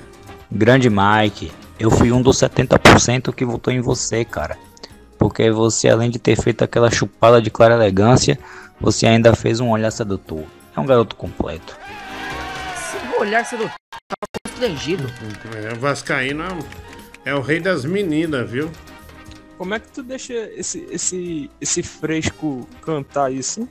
Grande 0.51 0.87
Mike, 0.87 1.51
eu 1.79 1.89
fui 1.89 2.11
um 2.11 2.21
dos 2.21 2.37
70% 2.37 3.33
que 3.33 3.45
votou 3.45 3.73
em 3.73 3.79
você, 3.79 4.25
cara. 4.25 4.57
Porque 5.17 5.49
você, 5.49 5.87
além 5.87 6.09
de 6.09 6.19
ter 6.19 6.35
feito 6.35 6.63
aquela 6.63 6.91
chupada 6.91 7.41
de 7.41 7.49
clara 7.49 7.75
elegância, 7.75 8.37
você 8.79 9.07
ainda 9.07 9.33
fez 9.33 9.59
um 9.59 9.69
olhar 9.69 9.91
sedutor. 9.91 10.43
É 10.75 10.79
um 10.79 10.85
garoto 10.85 11.15
completo. 11.15 11.77
Seu 12.75 13.21
olhar 13.21 13.45
sedutor 13.45 13.71
tava 13.91 14.27
constrangido. 14.45 15.05
É, 15.55 15.73
o 15.73 15.79
Vascaíno 15.79 16.43
é, 16.43 17.29
é 17.29 17.33
o 17.33 17.41
rei 17.41 17.61
das 17.61 17.85
meninas, 17.85 18.49
viu? 18.49 18.69
Como 19.57 19.73
é 19.73 19.79
que 19.79 19.87
tu 19.89 20.03
deixa 20.03 20.33
esse, 20.33 20.85
esse, 20.89 21.49
esse 21.59 21.83
fresco 21.83 22.67
cantar 22.81 23.31
isso? 23.31 23.67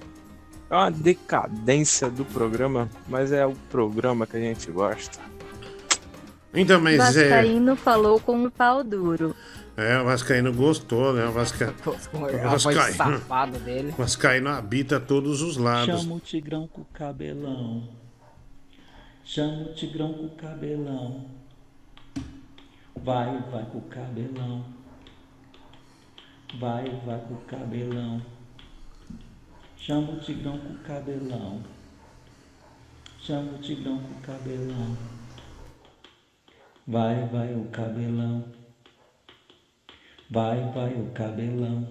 É 0.70 0.74
uma 0.74 0.90
decadência 0.90 2.10
do 2.10 2.24
programa, 2.26 2.90
mas 3.06 3.32
é 3.32 3.46
o 3.46 3.52
programa 3.70 4.26
que 4.26 4.36
a 4.36 4.40
gente 4.40 4.70
gosta. 4.70 5.18
Então, 6.52 6.80
mas 6.80 7.16
é. 7.16 7.28
Vascaíno 7.28 7.76
falou 7.76 8.20
com 8.20 8.44
o 8.44 8.50
pau 8.50 8.82
duro. 8.82 9.34
É, 9.76 10.00
o 10.00 10.04
Vascaíno 10.06 10.52
gostou, 10.52 11.12
né? 11.12 11.26
O 11.26 11.32
Vasca... 11.32 11.72
A 12.42 12.48
voz 12.48 12.62
safada 12.96 13.58
dele. 13.60 13.90
O 13.90 13.96
Vascaíno 13.96 14.48
habita 14.48 14.98
todos 14.98 15.40
os 15.40 15.56
lados. 15.56 16.00
Chama 16.00 16.14
o 16.16 16.20
tigrão 16.20 16.66
com 16.66 16.80
o 16.80 16.84
cabelão. 16.86 17.88
Chama 19.24 19.62
o 19.62 19.74
tigrão 19.74 20.12
com 20.14 20.24
o 20.24 20.30
cabelão. 20.30 21.26
Vai, 22.96 23.40
vai 23.52 23.64
com 23.66 23.78
o 23.78 23.82
cabelão. 23.82 24.64
Vai, 26.58 26.90
vai 27.04 27.20
com 27.20 27.34
o 27.34 27.40
cabelão. 27.46 28.22
Chama 29.76 30.12
o 30.12 30.18
tigrão 30.18 30.58
com 30.58 30.72
o 30.72 30.78
cabelão. 30.78 31.62
Chama 33.20 33.52
o 33.52 33.58
tigrão 33.58 33.98
com 33.98 34.12
o 34.12 34.20
cabelão. 34.22 34.96
Vai, 36.90 37.26
vai 37.26 37.54
o 37.54 37.68
cabelão. 37.68 38.44
Vai, 40.30 40.72
vai 40.72 40.94
o 40.94 41.10
cabelão. 41.12 41.86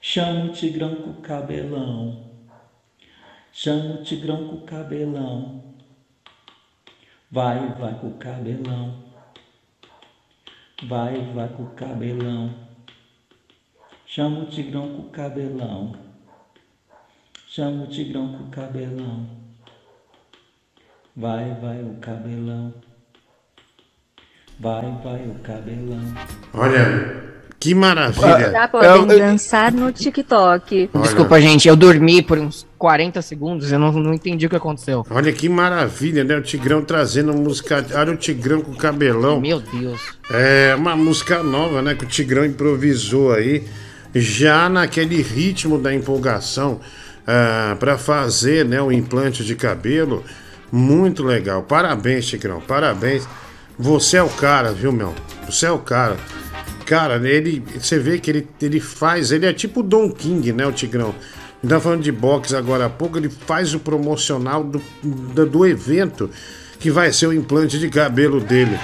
Chama 0.00 0.44
o 0.44 0.52
tigrão 0.52 0.94
com 0.94 1.10
o 1.10 1.20
cabelão. 1.20 2.30
Chama 3.50 3.94
o 3.96 4.04
tigrão 4.04 4.46
com 4.46 4.54
o 4.58 4.60
cabelão. 4.60 5.74
Vai, 7.32 7.68
vai 7.74 7.98
com 7.98 8.10
o 8.10 8.16
cabelão. 8.16 9.02
Vai, 10.84 11.20
vai 11.32 11.48
com 11.48 11.64
o 11.64 11.74
cabelão. 11.74 12.54
Chama 14.06 14.44
o 14.44 14.46
tigrão 14.46 14.88
com 14.94 15.02
o 15.02 15.10
cabelão. 15.10 15.96
Chama 17.48 17.82
o 17.82 17.86
tigrão 17.88 18.38
com 18.38 18.44
o 18.44 18.50
cabelão. 18.50 19.26
Vai, 21.16 21.54
vai 21.54 21.82
o 21.82 21.96
cabelão. 21.96 22.72
Vai, 24.58 24.98
vai 25.04 25.22
o 25.26 25.34
cabelão. 25.42 26.14
Olha, 26.54 27.26
que 27.58 27.74
maravilha. 27.74 28.50
Tá 28.50 28.68
podendo 28.68 29.06
dançar 29.06 29.72
no 29.72 29.92
TikTok. 29.92 30.90
Desculpa, 31.02 31.40
gente, 31.40 31.68
eu 31.68 31.76
dormi 31.76 32.22
por 32.22 32.38
uns 32.38 32.66
40 32.78 33.20
segundos, 33.22 33.72
eu 33.72 33.78
não, 33.78 33.92
não 33.92 34.14
entendi 34.14 34.46
o 34.46 34.50
que 34.50 34.56
aconteceu. 34.56 35.06
Olha 35.10 35.32
que 35.32 35.48
maravilha, 35.48 36.22
né? 36.22 36.36
O 36.36 36.42
Tigrão 36.42 36.82
trazendo 36.82 37.34
música. 37.34 37.84
Olha 37.94 38.12
o 38.12 38.16
Tigrão 38.16 38.60
com 38.60 38.72
o 38.72 38.76
cabelão. 38.76 39.40
Meu 39.40 39.60
Deus. 39.60 40.00
É 40.30 40.74
uma 40.74 40.96
música 40.96 41.42
nova, 41.42 41.82
né? 41.82 41.94
Que 41.94 42.04
o 42.04 42.08
Tigrão 42.08 42.44
improvisou 42.44 43.32
aí, 43.32 43.64
já 44.14 44.68
naquele 44.68 45.20
ritmo 45.20 45.78
da 45.78 45.94
empolgação 45.94 46.80
ah, 47.26 47.76
para 47.80 47.98
fazer 47.98 48.64
né, 48.64 48.80
o 48.80 48.92
implante 48.92 49.44
de 49.44 49.54
cabelo. 49.54 50.24
Muito 50.70 51.24
legal. 51.24 51.62
Parabéns, 51.62 52.26
Tigrão. 52.26 52.60
Parabéns. 52.60 53.26
Você 53.78 54.16
é 54.16 54.22
o 54.22 54.28
cara, 54.28 54.72
viu, 54.72 54.92
meu? 54.92 55.14
Você 55.46 55.66
é 55.66 55.70
o 55.70 55.78
cara. 55.78 56.16
Cara, 56.86 57.16
ele. 57.28 57.62
Você 57.78 57.98
vê 57.98 58.18
que 58.18 58.30
ele, 58.30 58.48
ele 58.62 58.80
faz. 58.80 59.32
Ele 59.32 59.46
é 59.46 59.52
tipo 59.52 59.80
o 59.80 59.82
Don 59.82 60.10
King, 60.10 60.52
né, 60.52 60.66
o 60.66 60.72
Tigrão? 60.72 61.08
A 61.08 61.66
gente 61.66 61.70
tá 61.70 61.80
falando 61.80 62.02
de 62.02 62.12
boxe 62.12 62.54
agora 62.54 62.86
há 62.86 62.90
pouco, 62.90 63.18
ele 63.18 63.28
faz 63.28 63.74
o 63.74 63.80
promocional 63.80 64.62
do, 64.62 64.80
do, 65.02 65.46
do 65.46 65.66
evento 65.66 66.30
que 66.78 66.90
vai 66.90 67.12
ser 67.12 67.26
o 67.26 67.32
implante 67.32 67.78
de 67.78 67.88
cabelo 67.88 68.40
dele. 68.40 68.78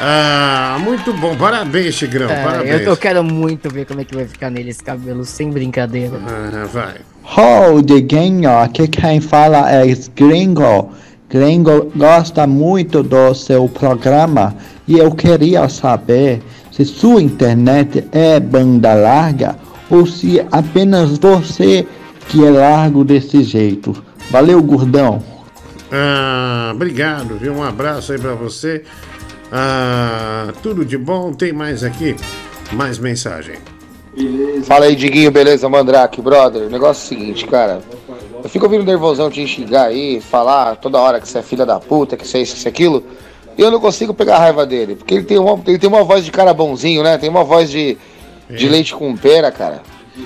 Ah, 0.00 0.78
muito 0.80 1.12
bom. 1.12 1.36
Parabéns, 1.36 1.96
Tigrão. 1.96 2.30
É, 2.30 2.42
parabéns. 2.42 2.80
eu, 2.82 2.88
eu 2.88 2.96
quero 2.96 3.24
muito 3.24 3.68
ver 3.70 3.86
como 3.86 4.00
é 4.00 4.04
que 4.04 4.14
vai 4.14 4.26
ficar 4.26 4.50
nele 4.50 4.70
esse 4.70 4.82
cabelo, 4.82 5.24
sem 5.24 5.50
brincadeira. 5.50 6.18
Ah, 6.26 6.66
vai. 6.66 6.96
Ô, 7.24 7.82
Diguinho, 7.82 8.50
aqui 8.58 8.86
quem 8.88 9.20
fala 9.20 9.70
é 9.70 9.84
Gringo. 10.14 10.92
Gringo 11.28 11.90
gosta 11.96 12.46
muito 12.46 13.02
do 13.02 13.34
seu 13.34 13.68
programa 13.68 14.54
e 14.86 14.98
eu 14.98 15.10
queria 15.10 15.68
saber 15.68 16.42
se 16.70 16.84
sua 16.84 17.20
internet 17.20 18.04
é 18.12 18.38
banda 18.38 18.94
larga 18.94 19.56
ou 19.90 20.06
se 20.06 20.40
apenas 20.52 21.18
você 21.18 21.86
que 22.28 22.44
é 22.44 22.50
largo 22.50 23.04
desse 23.04 23.42
jeito. 23.42 23.96
Valeu, 24.30 24.62
gordão. 24.62 25.22
Ah, 25.90 26.72
obrigado, 26.74 27.36
viu? 27.38 27.54
Um 27.54 27.62
abraço 27.62 28.12
aí 28.12 28.18
pra 28.18 28.34
você. 28.34 28.82
Ah, 29.50 30.52
tudo 30.62 30.84
de 30.84 30.98
bom. 30.98 31.32
Tem 31.32 31.52
mais 31.52 31.84
aqui? 31.84 32.16
Mais 32.72 32.98
mensagem. 32.98 33.56
Fala 34.64 34.86
aí, 34.86 34.96
Diguinho, 34.96 35.30
beleza, 35.30 35.68
Mandrake, 35.68 36.20
brother? 36.22 36.62
O 36.62 36.70
negócio 36.70 37.02
é 37.02 37.16
o 37.16 37.18
seguinte, 37.20 37.46
cara. 37.46 37.80
Eu 38.42 38.48
fico 38.48 38.64
ouvindo 38.64 38.84
nervosão 38.84 39.30
te 39.30 39.46
xingar 39.46 39.86
aí, 39.86 40.20
falar 40.20 40.76
toda 40.76 40.98
hora 41.00 41.20
que 41.20 41.28
você 41.28 41.38
é 41.38 41.42
filha 41.42 41.66
da 41.66 41.80
puta, 41.80 42.16
que 42.16 42.26
você 42.26 42.38
é 42.38 42.42
isso, 42.42 42.54
que 42.54 42.60
você 42.60 42.68
é 42.68 42.70
aquilo. 42.70 43.02
E 43.56 43.62
eu 43.62 43.70
não 43.70 43.80
consigo 43.80 44.12
pegar 44.12 44.36
a 44.36 44.40
raiva 44.40 44.66
dele. 44.66 44.96
Porque 44.96 45.14
ele 45.14 45.24
tem 45.24 45.38
uma, 45.38 45.60
ele 45.66 45.78
tem 45.78 45.88
uma 45.88 46.04
voz 46.04 46.24
de 46.24 46.30
cara 46.30 46.52
bonzinho, 46.52 47.02
né? 47.02 47.16
Tem 47.18 47.28
uma 47.30 47.42
voz 47.42 47.70
de, 47.70 47.96
de 48.50 48.66
É. 48.66 48.68
leite 48.68 48.94
com 48.94 49.16
pera, 49.16 49.50
cara. 49.50 49.82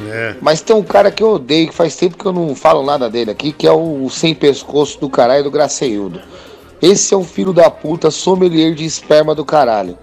É. 0.08 0.34
Mas 0.40 0.60
tem 0.60 0.74
um 0.74 0.82
cara 0.82 1.10
que 1.10 1.22
eu 1.22 1.34
odeio, 1.34 1.68
que 1.68 1.74
faz 1.74 1.96
tempo 1.96 2.16
que 2.16 2.26
eu 2.26 2.32
não 2.32 2.54
falo 2.54 2.82
nada 2.82 3.08
dele 3.08 3.30
aqui, 3.30 3.52
que 3.52 3.66
é 3.66 3.72
o 3.72 4.08
sem 4.10 4.34
pescoço 4.34 5.00
do 5.00 5.08
caralho 5.08 5.44
do 5.44 5.50
Graceildo. 5.50 6.20
Esse 6.82 7.12
é 7.12 7.16
um 7.16 7.24
filho 7.24 7.52
da 7.52 7.70
puta 7.70 8.10
sommelier 8.10 8.74
de 8.74 8.84
esperma 8.84 9.34
do 9.34 9.44
caralho. 9.44 9.98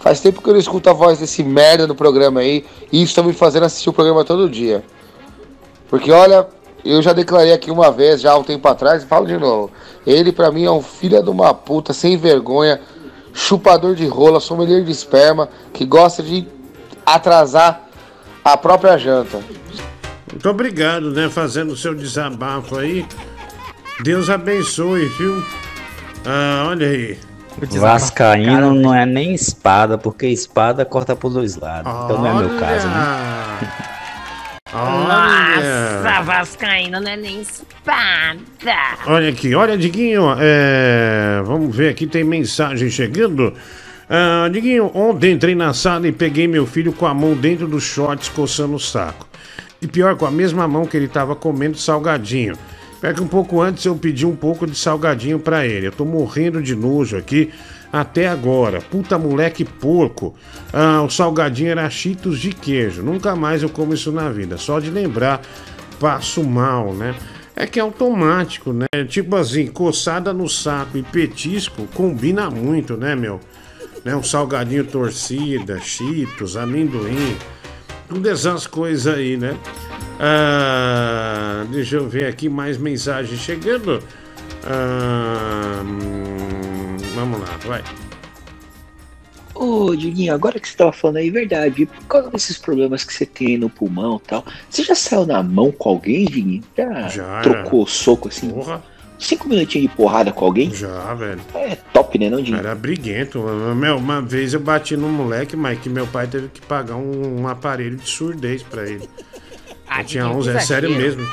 Faz 0.00 0.20
tempo 0.20 0.42
que 0.42 0.48
eu 0.48 0.52
não 0.52 0.60
escuto 0.60 0.90
a 0.90 0.92
voz 0.92 1.18
desse 1.18 1.42
merda 1.44 1.86
no 1.86 1.94
programa 1.94 2.40
aí, 2.40 2.64
e 2.90 3.02
isso 3.02 3.14
tá 3.14 3.22
me 3.22 3.32
fazendo 3.32 3.64
assistir 3.64 3.88
o 3.88 3.92
programa 3.92 4.24
todo 4.24 4.48
dia. 4.48 4.84
Porque 5.88 6.10
olha, 6.10 6.46
eu 6.84 7.00
já 7.00 7.12
declarei 7.12 7.52
aqui 7.52 7.70
uma 7.70 7.90
vez, 7.90 8.20
já 8.20 8.32
há 8.32 8.38
um 8.38 8.42
tempo 8.42 8.66
atrás, 8.68 9.02
e 9.02 9.06
falo 9.06 9.26
de 9.26 9.36
novo. 9.36 9.70
Ele 10.06 10.32
pra 10.32 10.50
mim 10.50 10.64
é 10.64 10.70
um 10.70 10.82
filho 10.82 11.22
de 11.22 11.30
uma 11.30 11.54
puta, 11.54 11.92
sem 11.92 12.16
vergonha, 12.16 12.80
chupador 13.32 13.94
de 13.94 14.06
rola, 14.06 14.40
sommelier 14.40 14.82
de 14.82 14.90
esperma, 14.90 15.48
que 15.72 15.84
gosta 15.84 16.22
de 16.22 16.46
atrasar 17.06 17.88
a 18.44 18.56
própria 18.56 18.98
janta. 18.98 19.40
Muito 20.30 20.48
obrigado, 20.48 21.10
né? 21.10 21.28
Fazendo 21.28 21.72
o 21.72 21.76
seu 21.76 21.94
desabafo 21.94 22.78
aí. 22.78 23.06
Deus 24.02 24.28
abençoe, 24.28 25.06
viu? 25.06 25.42
Ah, 26.24 26.66
olha 26.68 26.88
aí. 26.88 27.18
Vascaíno 27.78 28.74
não 28.74 28.94
é 28.94 29.04
nem 29.04 29.34
espada, 29.34 29.98
porque 29.98 30.26
espada 30.26 30.84
corta 30.84 31.14
por 31.14 31.30
dois 31.30 31.56
lados. 31.56 31.92
Então 32.04 32.18
não 32.18 32.26
é 32.26 32.34
meu 32.34 32.58
caso, 32.58 32.88
né? 32.88 33.88
Olha. 34.72 36.22
Vascaíno 36.22 37.00
não 37.00 37.10
é 37.10 37.16
nem 37.16 37.42
espada. 37.42 38.38
Olha 39.06 39.28
aqui, 39.28 39.54
olha, 39.54 39.76
Diguinho, 39.76 40.34
é, 40.38 41.42
vamos 41.44 41.74
ver 41.74 41.90
aqui, 41.90 42.06
tem 42.06 42.24
mensagem 42.24 42.88
chegando. 42.88 43.52
Ah, 44.08 44.48
Diguinho, 44.50 44.90
ontem 44.94 45.32
entrei 45.32 45.54
na 45.54 45.74
sala 45.74 46.08
e 46.08 46.12
peguei 46.12 46.46
meu 46.46 46.66
filho 46.66 46.92
com 46.92 47.06
a 47.06 47.14
mão 47.14 47.34
dentro 47.34 47.66
dos 47.66 47.82
shorts 47.82 48.28
coçando 48.28 48.74
o 48.74 48.80
saco. 48.80 49.26
E 49.80 49.86
pior, 49.86 50.16
com 50.16 50.26
a 50.26 50.30
mesma 50.30 50.66
mão 50.68 50.86
que 50.86 50.96
ele 50.96 51.08
tava 51.08 51.34
comendo 51.34 51.76
salgadinho. 51.76 52.54
Pior 53.00 53.14
que 53.14 53.22
um 53.22 53.26
pouco 53.26 53.60
antes 53.60 53.84
eu 53.84 53.96
pedi 53.96 54.24
um 54.24 54.36
pouco 54.36 54.66
de 54.66 54.76
salgadinho 54.76 55.38
pra 55.38 55.66
ele. 55.66 55.88
Eu 55.88 55.92
tô 55.92 56.04
morrendo 56.04 56.62
de 56.62 56.76
nojo 56.76 57.16
aqui 57.16 57.50
até 57.92 58.26
agora. 58.26 58.80
Puta 58.80 59.18
moleque 59.18 59.64
porco. 59.64 60.34
Ah, 60.72 61.02
o 61.02 61.10
salgadinho 61.10 61.70
era 61.70 61.88
cheetos 61.90 62.40
de 62.40 62.52
queijo. 62.52 63.02
Nunca 63.02 63.36
mais 63.36 63.62
eu 63.62 63.68
como 63.68 63.92
isso 63.92 64.10
na 64.10 64.30
vida. 64.30 64.56
Só 64.56 64.80
de 64.80 64.90
lembrar, 64.90 65.42
passo 66.00 66.42
mal, 66.42 66.94
né? 66.94 67.14
É 67.54 67.66
que 67.66 67.78
é 67.78 67.82
automático, 67.82 68.72
né? 68.72 68.86
Tipo 69.08 69.36
assim, 69.36 69.66
coçada 69.66 70.32
no 70.32 70.48
saco 70.48 70.96
e 70.96 71.02
petisco 71.02 71.86
combina 71.94 72.48
muito, 72.48 72.96
né, 72.96 73.14
meu? 73.14 73.38
Né? 74.02 74.16
Um 74.16 74.22
salgadinho 74.22 74.84
torcida, 74.84 75.78
cheetos, 75.78 76.56
amendoim. 76.56 77.36
Todas 78.08 78.46
essas 78.46 78.66
coisas 78.66 79.14
aí, 79.14 79.36
né? 79.36 79.54
Ah, 80.18 81.64
deixa 81.70 81.96
eu 81.96 82.08
ver 82.08 82.26
aqui 82.26 82.48
mais 82.48 82.78
mensagens 82.78 83.38
chegando. 83.38 84.02
Ah, 84.64 85.82
hum, 85.84 86.96
vamos 87.14 87.40
lá, 87.40 87.56
vai. 87.64 87.82
Ô, 89.54 89.94
Diguinho, 89.94 90.32
agora 90.34 90.58
que 90.58 90.68
você 90.68 90.76
tava 90.76 90.92
falando 90.92 91.18
aí, 91.18 91.30
verdade, 91.30 91.86
por 91.86 92.04
causa 92.06 92.30
desses 92.30 92.58
problemas 92.58 93.04
que 93.04 93.12
você 93.12 93.26
tem 93.26 93.58
no 93.58 93.68
pulmão 93.68 94.20
e 94.22 94.28
tal, 94.28 94.44
você 94.68 94.82
já 94.82 94.94
saiu 94.94 95.26
na 95.26 95.42
mão 95.42 95.70
com 95.70 95.90
alguém, 95.90 96.24
Diguinho? 96.24 96.64
Já, 96.76 97.08
Já. 97.08 97.40
trocou 97.42 97.86
soco 97.86 98.28
assim? 98.28 98.50
Porra. 98.50 98.82
Cinco 99.18 99.48
minutinhos 99.48 99.88
de 99.88 99.96
porrada 99.96 100.32
com 100.32 100.44
alguém? 100.44 100.74
Já, 100.74 101.14
velho. 101.14 101.40
É 101.54 101.76
top, 101.92 102.18
né, 102.18 102.28
não, 102.28 102.38
Diguinho? 102.38 102.58
Era 102.58 102.74
briguento. 102.74 103.40
Meu, 103.76 103.98
uma 103.98 104.20
vez 104.20 104.52
eu 104.52 104.58
bati 104.58 104.96
num 104.96 105.10
moleque, 105.10 105.54
mas 105.54 105.78
que 105.78 105.88
meu 105.88 106.06
pai 106.08 106.26
teve 106.26 106.48
que 106.48 106.60
pagar 106.60 106.96
um, 106.96 107.42
um 107.42 107.48
aparelho 107.48 107.96
de 107.96 108.08
surdez 108.08 108.64
pra 108.64 108.88
ele. 108.88 109.08
eu 109.98 110.04
tinha 110.04 110.24
que 110.24 110.30
11, 110.30 110.50
é 110.50 110.60
sério 110.60 110.90
mesmo. 110.90 111.24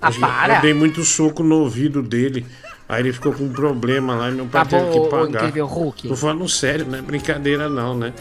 Ah, 0.00 0.10
para. 0.12 0.56
Eu 0.56 0.62
dei 0.62 0.74
muito 0.74 1.02
soco 1.04 1.42
no 1.42 1.60
ouvido 1.60 2.00
dele. 2.00 2.46
Aí 2.92 3.00
ele 3.00 3.12
ficou 3.14 3.32
com 3.32 3.44
um 3.44 3.48
problema 3.52 4.14
lá 4.14 4.28
e 4.28 4.34
meu 4.34 4.44
pai 4.44 4.66
Tá 4.66 4.76
bom, 4.76 4.84
teve 4.84 5.00
que 5.00 5.08
pagar. 5.08 5.44
incrível 5.44 5.66
Hulk. 5.66 6.08
Tô 6.08 6.14
falando 6.14 6.46
sério, 6.46 6.84
não 6.86 6.98
é 6.98 7.00
brincadeira 7.00 7.66
não, 7.66 7.96
né? 7.96 8.12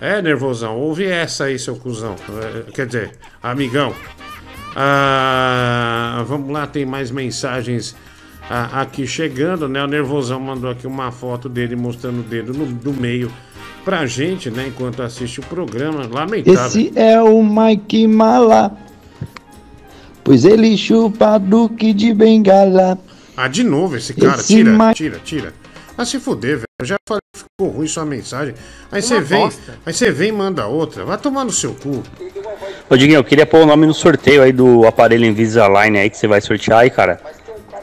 É, 0.00 0.22
nervosão, 0.22 0.76
ouve 0.78 1.04
essa 1.04 1.46
aí, 1.46 1.58
seu 1.58 1.74
cuzão. 1.74 2.14
É, 2.40 2.70
Quer 2.70 2.86
dizer, 2.86 3.10
amigão. 3.42 3.92
Ah, 4.76 6.22
vamos 6.28 6.52
lá, 6.52 6.64
tem 6.64 6.86
mais 6.86 7.10
mensagens 7.10 7.96
ah, 8.48 8.82
aqui 8.82 9.04
chegando, 9.04 9.68
né? 9.68 9.82
O 9.82 9.88
Nervosão 9.88 10.38
mandou 10.38 10.70
aqui 10.70 10.86
uma 10.86 11.10
foto 11.10 11.48
dele 11.48 11.74
mostrando 11.74 12.20
o 12.20 12.22
dedo 12.22 12.54
no, 12.54 12.66
do 12.66 12.92
meio 12.92 13.32
pra 13.84 14.06
gente, 14.06 14.48
né? 14.48 14.68
Enquanto 14.68 15.02
assiste 15.02 15.40
o 15.40 15.42
programa. 15.42 16.08
Lamentável. 16.08 16.66
Esse 16.66 16.92
é 16.94 17.20
o 17.20 17.42
Mike 17.42 18.06
Mala. 18.06 18.78
Pois 20.22 20.44
ele 20.44 20.76
chupa 20.76 21.36
Duque 21.36 21.92
de 21.92 22.14
Bengala. 22.14 22.96
Ah, 23.42 23.48
de 23.48 23.64
novo 23.64 23.96
esse 23.96 24.12
cara. 24.14 24.40
Esse 24.40 24.54
tira, 24.54 24.70
ma- 24.72 24.92
tira, 24.94 25.18
tira. 25.24 25.54
Ah, 25.96 26.04
se 26.04 26.18
fuder, 26.18 26.56
velho. 26.56 26.64
Eu 26.80 26.86
já 26.86 26.96
falei 27.06 27.20
que 27.32 27.40
ficou 27.40 27.68
ruim 27.76 27.86
sua 27.86 28.04
mensagem. 28.04 28.54
Aí 28.90 29.02
você 29.02 29.20
vem, 29.20 29.40
bosta. 29.40 29.78
aí 29.84 29.92
você 29.92 30.10
vem 30.10 30.28
e 30.28 30.32
manda 30.32 30.66
outra. 30.66 31.04
Vai 31.04 31.18
tomar 31.18 31.44
no 31.44 31.52
seu 31.52 31.74
cu. 31.74 32.02
Ô, 32.88 32.96
Diguinho, 32.96 33.18
eu 33.18 33.24
queria 33.24 33.44
pôr 33.46 33.62
o 33.62 33.66
nome 33.66 33.86
no 33.86 33.94
sorteio 33.94 34.42
aí 34.42 34.52
do 34.52 34.86
aparelho 34.86 35.24
Invisalign 35.26 35.98
aí 35.98 36.08
que 36.10 36.16
você 36.16 36.26
vai 36.26 36.40
sortear 36.40 36.80
aí, 36.80 36.90
cara. 36.90 37.20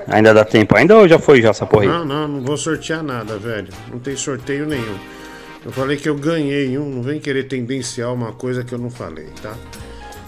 Ainda 0.07 0.34
dá 0.34 0.45
tempo 0.45 0.75
ainda 0.75 0.95
ou 0.95 1.07
já 1.07 1.19
foi 1.19 1.41
já 1.41 1.49
essa 1.49 1.65
porra 1.65 1.84
aí? 1.84 1.89
Não, 1.89 2.05
não, 2.05 2.27
não 2.27 2.41
vou 2.41 2.55
sortear 2.57 3.03
nada, 3.03 3.38
velho. 3.38 3.67
Não 3.91 3.99
tem 3.99 4.15
sorteio 4.15 4.65
nenhum. 4.65 4.97
Eu 5.65 5.71
falei 5.71 5.97
que 5.97 6.07
eu 6.07 6.15
ganhei 6.15 6.77
um, 6.77 6.89
não 6.89 7.01
vem 7.03 7.19
querer 7.19 7.43
tendenciar 7.43 8.13
uma 8.13 8.31
coisa 8.31 8.63
que 8.63 8.73
eu 8.73 8.77
não 8.79 8.89
falei, 8.89 9.27
tá? 9.41 9.53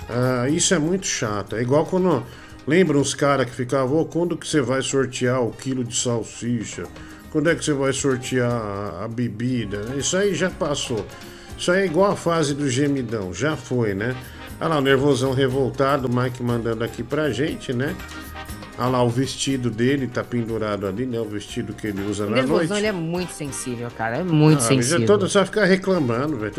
Ah, 0.10 0.50
isso 0.50 0.74
é 0.74 0.80
muito 0.80 1.08
chato. 1.08 1.56
É 1.56 1.62
igual 1.62 1.86
quando. 1.86 2.24
Lembra 2.70 3.00
uns 3.00 3.16
caras 3.16 3.48
que 3.50 3.56
ficavam, 3.56 3.98
ô, 3.98 4.06
quando 4.06 4.38
que 4.38 4.48
você 4.48 4.62
vai 4.62 4.80
sortear 4.84 5.42
o 5.42 5.50
quilo 5.52 5.84
de 5.84 5.96
salsicha? 5.96 6.84
Quando 7.32 7.50
é 7.50 7.56
que 7.56 7.66
você 7.66 7.74
vai 7.74 7.92
sortear 7.92 8.52
a, 8.52 9.06
a 9.06 9.08
bebida? 9.08 9.82
Isso 9.98 10.16
aí 10.16 10.36
já 10.36 10.52
passou. 10.52 11.04
Isso 11.58 11.72
aí 11.72 11.82
é 11.82 11.86
igual 11.88 12.12
a 12.12 12.16
fase 12.16 12.54
do 12.54 12.70
gemidão, 12.70 13.34
já 13.34 13.58
foi, 13.58 13.96
né? 13.96 14.16
Olha 14.62 14.70
lá, 14.70 14.78
o 14.78 14.82
nervosão 14.82 15.34
revoltado, 15.34 16.08
o 16.08 16.16
Mike 16.16 16.44
mandando 16.44 16.84
aqui 16.84 17.02
pra 17.02 17.32
gente, 17.32 17.74
né? 17.74 17.96
Olha 18.78 18.88
lá, 18.90 19.04
o 19.04 19.10
vestido 19.10 19.72
dele 19.72 20.06
tá 20.06 20.24
pendurado 20.24 20.86
ali, 20.86 21.08
né? 21.08 21.20
O 21.20 21.26
vestido 21.26 21.74
que 21.74 21.88
ele 21.88 22.04
usa 22.08 22.26
O 22.26 22.30
na 22.30 22.36
noite. 22.36 22.50
nervosão, 22.52 22.78
ele 22.78 22.88
é 22.88 22.92
muito 22.92 23.32
sensível, 23.34 23.90
cara. 23.98 24.18
É 24.18 24.24
muito 24.24 24.60
Ah, 24.60 24.62
sensível. 24.62 25.08
Todo 25.08 25.28
só 25.28 25.44
ficar 25.44 25.66
reclamando, 25.66 26.38
velho. 26.38 26.54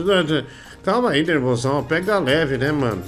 Calma 0.82 1.10
aí, 1.10 1.24
nervosão. 1.24 1.84
Pega 1.84 2.18
leve, 2.18 2.58
né, 2.58 2.72
mano? 2.72 3.00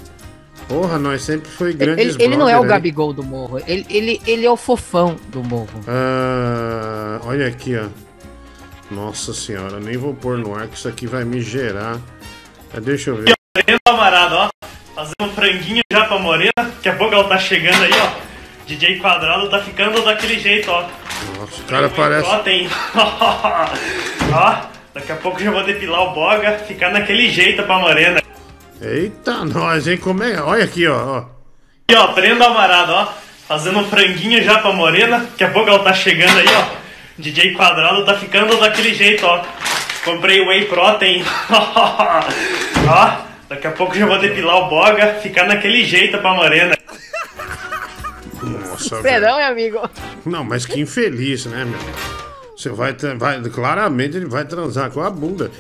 Porra, 0.73 0.99
nós 0.99 1.21
sempre 1.21 1.51
foi 1.51 1.75
grandes 1.75 2.15
Ele, 2.15 2.25
ele 2.25 2.37
não 2.37 2.49
é 2.49 2.59
o 2.59 2.63
né? 2.63 2.69
Gabigol 2.69 3.13
do 3.13 3.23
morro. 3.23 3.59
Ele, 3.67 3.85
ele, 3.91 4.23
ele 4.27 4.47
é 4.47 4.51
o 4.51 4.57
fofão 4.57 5.17
do 5.29 5.45
morro. 5.45 5.85
Ah, 5.87 7.21
olha 7.27 7.47
aqui, 7.47 7.77
ó. 7.77 7.89
Nossa 8.91 9.35
senhora, 9.35 9.79
nem 9.79 9.99
vou 9.99 10.15
pôr 10.15 10.39
no 10.39 10.55
ar 10.55 10.69
que 10.69 10.77
isso 10.79 10.89
aqui 10.89 11.07
vai 11.07 11.27
me 11.27 11.43
gerar. 11.43 12.01
Ah, 12.75 12.81
Deixa 12.81 13.11
eu 13.11 13.17
ver. 13.17 13.35
Morena, 13.55 13.79
camarada, 13.87 14.35
ó. 14.35 14.51
Fazendo 14.95 15.31
um 15.31 15.35
franguinho 15.35 15.83
já 15.93 16.07
pra 16.07 16.19
Morena. 16.19 16.53
Daqui 16.57 16.89
a 16.89 16.97
pouco 16.97 17.15
ela 17.15 17.29
tá 17.29 17.39
chegando 17.39 17.83
aí, 17.83 17.93
ó. 17.93 18.67
DJ 18.67 18.99
Quadrado 18.99 19.51
tá 19.51 19.59
ficando 19.59 20.03
daquele 20.03 20.39
jeito, 20.39 20.71
ó. 20.71 20.89
Nossa, 21.39 21.61
o 21.61 21.65
cara 21.67 21.91
parece. 21.91 22.29
Ó, 22.31 22.39
tem. 22.39 22.67
ó, 24.33 24.57
daqui 24.95 25.13
a 25.13 25.17
pouco 25.17 25.39
já 25.39 25.51
vou 25.51 25.65
depilar 25.65 26.01
o 26.01 26.15
boga, 26.15 26.59
ficar 26.61 26.91
naquele 26.91 27.29
jeito 27.29 27.63
pra 27.63 27.79
Morena. 27.79 28.23
Eita, 28.83 29.45
nós, 29.45 29.87
hein? 29.87 29.97
Como 29.97 30.23
é? 30.25 30.41
Olha 30.43 30.65
aqui, 30.65 30.87
ó. 30.89 31.19
ó. 31.19 31.25
E 31.89 31.95
ó, 31.95 32.09
prenda 32.09 32.47
amarado, 32.47 32.93
ó. 32.93 33.13
Fazendo 33.47 33.79
um 33.79 33.85
franguinho 33.85 34.43
já 34.43 34.59
pra 34.59 34.73
Morena. 34.73 35.21
Daqui 35.21 35.45
a 35.45 35.51
pouco 35.51 35.71
ela 35.71 35.79
tá 35.85 35.93
chegando 35.93 36.37
aí, 36.39 36.47
ó. 36.49 36.83
DJ 37.17 37.55
Quadrado 37.55 38.05
tá 38.05 38.17
ficando 38.19 38.59
daquele 38.59 38.93
jeito, 38.93 39.25
ó. 39.25 39.45
Comprei 40.05 40.41
Whey 40.41 40.65
Protein. 40.65 41.23
ó, 42.89 43.17
daqui 43.49 43.67
a 43.69 43.71
pouco 43.71 43.95
já 43.95 44.05
vou 44.05 44.19
depilar 44.19 44.57
o 44.57 44.69
boga, 44.69 45.15
ficar 45.23 45.47
naquele 45.47 45.85
jeito 45.85 46.19
pra 46.19 46.35
Morena. 46.35 46.77
Nossa, 48.43 48.97
velho. 48.97 49.03
Perdão, 49.03 49.37
meu 49.37 49.47
amigo. 49.47 49.91
Não, 50.27 50.43
mas 50.43 50.67
que 50.67 50.81
infeliz, 50.81 51.47
né, 51.47 51.65
meu? 51.65 51.79
Você 52.57 52.71
vai, 52.71 52.95
vai. 53.17 53.41
Claramente 53.43 54.17
ele 54.17 54.27
vai 54.27 54.45
transar 54.45 54.91
com 54.91 55.03
a 55.03 55.11
bunda. 55.11 55.51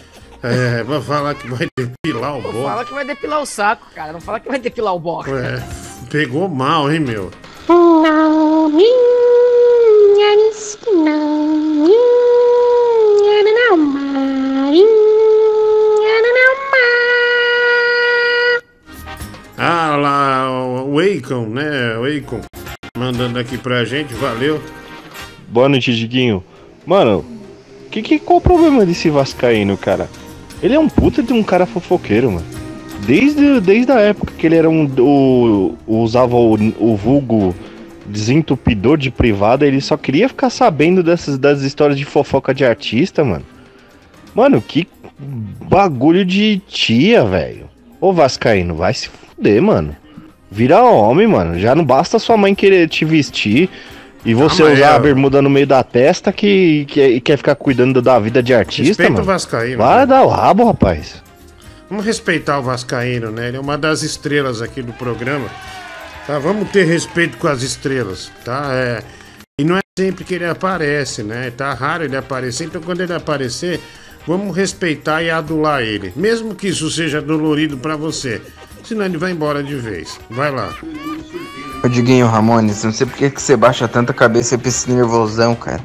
É, 0.43 0.82
vai 0.82 1.01
falar 1.01 1.35
que 1.36 1.47
vai 1.47 1.69
depilar 1.78 2.36
o 2.36 2.43
bode. 2.43 2.62
fala 2.64 2.85
que 2.85 2.93
vai 2.93 3.05
depilar 3.05 3.43
o 3.43 3.47
saco, 3.47 3.86
cara. 3.94 4.12
Não 4.12 4.20
fala 4.20 4.40
que 4.40 4.48
vai 4.48 4.59
depilar 4.59 4.93
o 4.93 4.98
boca. 4.98 5.31
É, 5.31 5.62
pegou 6.10 6.48
mal, 6.48 6.90
hein, 6.90 6.98
meu? 6.98 7.31
Não, 7.69 8.69
minha 8.69 10.51
esquina, 10.51 11.16
minha 11.77 12.23
não, 13.70 13.77
Marinha, 13.77 14.86
não, 16.23 16.52
Ah, 19.59 19.97
lá, 19.97 20.51
o 20.85 20.98
Akon, 20.98 21.47
né? 21.47 21.97
O 21.98 22.05
Akon 22.05 22.40
mandando 22.98 23.39
aqui 23.39 23.56
pra 23.56 23.85
gente, 23.85 24.12
valeu. 24.14 24.60
Boa 25.47 25.69
noite, 25.69 25.94
Diguinho. 25.94 26.43
Mano, 26.85 27.24
que, 27.89 28.02
que, 28.02 28.19
qual 28.19 28.39
o 28.39 28.43
problema 28.43 28.85
desse 28.85 29.09
Vascaíno, 29.09 29.77
cara? 29.77 30.10
Ele 30.62 30.74
é 30.74 30.78
um 30.78 30.89
puta 30.89 31.22
de 31.22 31.32
um 31.32 31.43
cara 31.43 31.66
fofoqueiro, 31.66 32.30
mano. 32.30 32.47
Desde, 33.06 33.60
desde 33.60 33.90
a 33.90 33.98
época 33.98 34.32
que 34.39 34.47
ele 34.47 34.56
era 34.56 34.70
um. 34.70 34.86
O, 34.98 35.76
usava 35.86 36.36
o, 36.36 36.55
o 36.78 36.97
vulgo 36.97 37.55
desentupidor 38.06 38.97
de 38.97 39.10
privada, 39.10 39.66
ele 39.66 39.80
só 39.80 39.97
queria 39.97 40.28
ficar 40.28 40.51
sabendo 40.51 41.02
dessas 41.02 41.39
das 41.39 41.62
histórias 41.62 41.98
de 41.98 42.05
fofoca 42.05 42.55
de 42.55 42.64
artista, 42.64 43.24
mano. 43.24 43.44
Mano, 44.34 44.62
que 44.62 44.86
bagulho 45.68 46.24
de 46.24 46.60
tia, 46.68 47.24
velho. 47.24 47.68
Ô 48.01 48.12
Vascaíno, 48.12 48.74
vai 48.74 48.94
se 48.94 49.09
fuder, 49.09 49.60
mano. 49.60 49.97
Vira 50.51 50.82
homem, 50.84 51.26
mano. 51.26 51.59
Já 51.59 51.74
não 51.74 51.84
basta 51.84 52.18
sua 52.18 52.36
mãe 52.36 52.55
querer 52.55 52.89
te 52.89 53.05
vestir 53.05 53.68
e 54.24 54.34
você 54.34 54.62
Ah, 54.62 54.66
usar 54.66 54.78
é, 54.92 54.94
a 54.94 54.98
bermuda 54.98 55.42
no 55.42 55.50
meio 55.50 55.66
da 55.66 55.82
testa 55.82 56.32
que, 56.32 56.84
que 56.86 57.00
e 57.04 57.20
quer 57.20 57.36
ficar 57.36 57.54
cuidando 57.56 58.00
da 58.00 58.18
vida 58.18 58.42
de 58.42 58.54
artista, 58.54 58.88
Respeita 58.88 59.10
o 59.10 59.14
mano. 59.14 59.24
Vascaíno, 59.26 59.78
Vai 59.78 59.96
velho. 59.96 60.08
dar 60.08 60.22
o 60.22 60.28
rabo, 60.28 60.64
rapaz. 60.64 61.22
Vamos 61.90 62.06
respeitar 62.06 62.58
o 62.58 62.62
Vascaíno, 62.62 63.30
né? 63.30 63.48
Ele 63.48 63.56
é 63.58 63.60
uma 63.60 63.76
das 63.76 64.02
estrelas 64.02 64.62
aqui 64.62 64.80
do 64.80 64.92
programa. 64.94 65.48
Tá? 66.26 66.38
Vamos 66.38 66.70
ter 66.70 66.84
respeito 66.84 67.36
com 67.36 67.48
as 67.48 67.62
estrelas, 67.62 68.30
tá? 68.44 68.68
É... 68.72 69.02
E 69.60 69.64
não 69.64 69.76
é 69.76 69.80
sempre 69.98 70.24
que 70.24 70.34
ele 70.34 70.46
aparece, 70.46 71.22
né? 71.22 71.50
Tá 71.50 71.74
raro 71.74 72.04
ele 72.04 72.16
aparecer, 72.16 72.64
então 72.64 72.80
quando 72.80 73.00
ele 73.02 73.12
aparecer, 73.12 73.78
vamos 74.26 74.56
respeitar 74.56 75.22
e 75.22 75.30
adular 75.30 75.82
ele. 75.82 76.12
Mesmo 76.16 76.54
que 76.54 76.68
isso 76.68 76.90
seja 76.90 77.20
dolorido 77.20 77.76
pra 77.76 77.96
você. 77.96 78.40
Senão 78.84 79.04
ele 79.04 79.18
vai 79.18 79.32
embora 79.32 79.62
de 79.62 79.74
vez. 79.76 80.18
Vai 80.30 80.50
lá. 80.50 80.74
Ô 81.84 81.88
Diguinho 81.88 82.28
Ramones, 82.28 82.84
não 82.84 82.92
sei 82.92 83.06
por 83.06 83.16
que 83.16 83.28
que 83.28 83.42
você 83.42 83.56
baixa 83.56 83.88
tanta 83.88 84.12
cabeça 84.12 84.56
pra 84.56 84.68
esse 84.68 84.88
nervosão, 84.88 85.54
cara. 85.54 85.82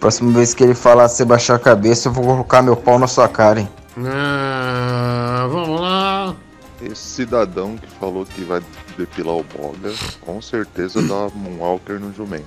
Próxima 0.00 0.32
vez 0.32 0.52
que 0.52 0.64
ele 0.64 0.74
falar 0.74 1.08
você 1.08 1.24
baixar 1.24 1.54
a 1.54 1.58
cabeça, 1.58 2.08
eu 2.08 2.12
vou 2.12 2.24
colocar 2.24 2.62
meu 2.62 2.76
pau 2.76 2.98
na 2.98 3.06
sua 3.06 3.28
cara, 3.28 3.60
hein? 3.60 3.68
Ah, 4.04 5.46
vamos 5.48 5.80
lá. 5.80 6.34
Esse 6.82 6.96
cidadão 6.96 7.76
que 7.76 7.86
falou 7.92 8.26
que 8.26 8.42
vai 8.42 8.60
depilar 8.98 9.36
o 9.36 9.44
boga, 9.44 9.94
com 10.20 10.42
certeza 10.42 11.00
dá 11.02 11.26
um 11.26 11.58
walker 11.60 11.94
no 11.94 12.12
jumento. 12.12 12.44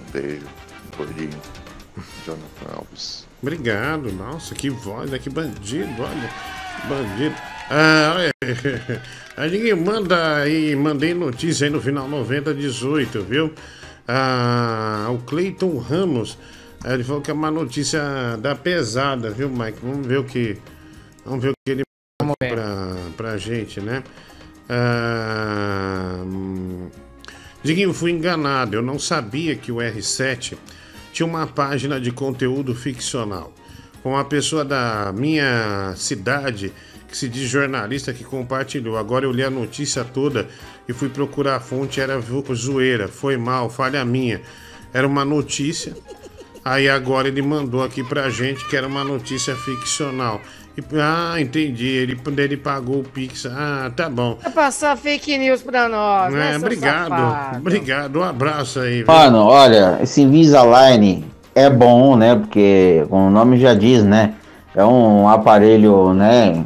Um 0.00 0.12
beijo, 0.12 0.46
gordinho. 0.96 1.30
Jonathan 2.24 2.76
Alves. 2.76 3.26
Obrigado, 3.42 4.12
nossa, 4.12 4.54
que 4.54 4.70
voz, 4.70 5.10
né? 5.10 5.18
Que 5.18 5.28
bandido, 5.28 6.02
olha. 6.02 6.30
Bandido. 6.88 7.34
Ah. 7.70 8.30
Aí 9.36 9.50
ninguém 9.50 9.74
manda 9.74 10.36
aí, 10.36 10.74
mandei 10.74 11.12
notícia 11.12 11.66
aí 11.66 11.70
no 11.70 11.78
final 11.78 12.08
9018, 12.08 13.22
viu? 13.22 13.52
Ah, 14.08 15.08
o 15.10 15.18
Cleiton 15.18 15.76
Ramos. 15.76 16.38
Ele 16.82 17.04
falou 17.04 17.20
que 17.20 17.30
é 17.30 17.34
uma 17.34 17.50
notícia 17.50 18.00
da 18.40 18.54
pesada, 18.54 19.30
viu, 19.30 19.50
Mike? 19.50 19.78
Vamos 19.82 20.06
ver 20.06 20.20
o 20.20 20.24
que. 20.24 20.56
Vamos 21.22 21.42
ver 21.42 21.50
o 21.50 21.52
que 21.52 21.72
ele 21.72 21.82
manda 22.22 22.34
pra, 22.38 22.96
pra 23.14 23.36
gente, 23.36 23.78
né? 23.78 24.02
Ah, 24.70 26.24
Diguinho, 27.62 27.92
fui 27.92 28.12
enganado. 28.12 28.74
Eu 28.74 28.82
não 28.82 28.98
sabia 28.98 29.54
que 29.54 29.70
o 29.70 29.76
R7 29.76 30.56
tinha 31.12 31.26
uma 31.26 31.46
página 31.46 32.00
de 32.00 32.10
conteúdo 32.10 32.74
ficcional. 32.74 33.52
Com 34.06 34.12
uma 34.12 34.24
pessoa 34.24 34.64
da 34.64 35.12
minha 35.12 35.92
cidade 35.96 36.72
que 37.08 37.16
se 37.18 37.28
diz 37.28 37.48
jornalista 37.50 38.12
que 38.12 38.22
compartilhou. 38.22 38.96
Agora 38.96 39.24
eu 39.24 39.32
li 39.32 39.42
a 39.42 39.50
notícia 39.50 40.04
toda 40.04 40.46
e 40.88 40.92
fui 40.92 41.08
procurar 41.08 41.56
a 41.56 41.60
fonte, 41.60 42.00
era 42.00 42.16
zoeira, 42.54 43.08
foi 43.08 43.36
mal, 43.36 43.68
falha 43.68 44.04
minha. 44.04 44.40
Era 44.94 45.08
uma 45.08 45.24
notícia. 45.24 45.92
Aí 46.64 46.88
agora 46.88 47.26
ele 47.26 47.42
mandou 47.42 47.82
aqui 47.82 48.04
pra 48.04 48.30
gente 48.30 48.64
que 48.68 48.76
era 48.76 48.86
uma 48.86 49.02
notícia 49.02 49.56
ficcional. 49.56 50.40
E- 50.78 50.84
ah, 51.00 51.40
entendi. 51.40 51.88
Ele, 51.88 52.16
ele 52.36 52.56
pagou 52.56 53.00
o 53.00 53.02
Pix. 53.04 53.44
Ah, 53.46 53.90
tá 53.96 54.08
bom. 54.08 54.38
Vai 54.40 54.52
passar 54.52 54.96
fake 54.96 55.36
news 55.36 55.62
pra 55.62 55.88
nós, 55.88 56.32
né, 56.32 56.46
É, 56.46 56.50
seu 56.52 56.58
obrigado. 56.60 57.08
safado? 57.08 57.56
Obrigado. 57.58 58.18
Um 58.20 58.22
abraço 58.22 58.78
aí. 58.78 58.98
viu? 58.98 59.06
Mano, 59.08 59.38
olha, 59.38 59.98
esse 60.00 60.22
Invisalign 60.22 61.24
é 61.56 61.70
bom, 61.70 62.14
né? 62.16 62.36
Porque, 62.36 63.04
como 63.08 63.28
o 63.28 63.30
nome 63.30 63.58
já 63.58 63.72
diz, 63.72 64.04
né? 64.04 64.34
É 64.74 64.84
um 64.84 65.26
aparelho, 65.26 66.12
né? 66.12 66.62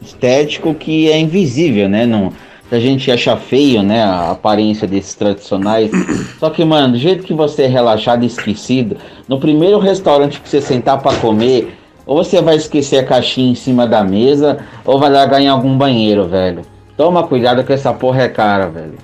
Estético 0.00 0.74
que 0.74 1.12
é 1.12 1.18
invisível, 1.18 1.90
né? 1.90 2.06
Não, 2.06 2.32
a 2.72 2.78
gente 2.78 3.12
acha 3.12 3.36
feio, 3.36 3.82
né? 3.82 4.02
A 4.02 4.30
aparência 4.30 4.88
desses 4.88 5.14
tradicionais. 5.14 5.90
Só 6.40 6.48
que, 6.48 6.64
mano, 6.64 6.94
do 6.94 6.98
jeito 6.98 7.22
que 7.22 7.34
você 7.34 7.64
é 7.64 7.66
relaxado 7.66 8.22
e 8.22 8.26
esquecido, 8.26 8.96
no 9.28 9.38
primeiro 9.38 9.78
restaurante 9.78 10.40
que 10.40 10.48
você 10.48 10.62
sentar 10.62 11.02
pra 11.02 11.14
comer, 11.16 11.76
ou 12.06 12.16
você 12.16 12.40
vai 12.40 12.56
esquecer 12.56 12.96
a 12.96 13.04
caixinha 13.04 13.52
em 13.52 13.54
cima 13.54 13.86
da 13.86 14.02
mesa, 14.02 14.58
ou 14.86 14.98
vai 14.98 15.10
largar 15.10 15.42
em 15.42 15.48
algum 15.48 15.76
banheiro, 15.76 16.26
velho. 16.26 16.62
Toma 16.96 17.26
cuidado 17.26 17.62
que 17.62 17.74
essa 17.74 17.92
porra 17.92 18.22
é 18.22 18.28
cara, 18.28 18.70
velho. 18.70 18.94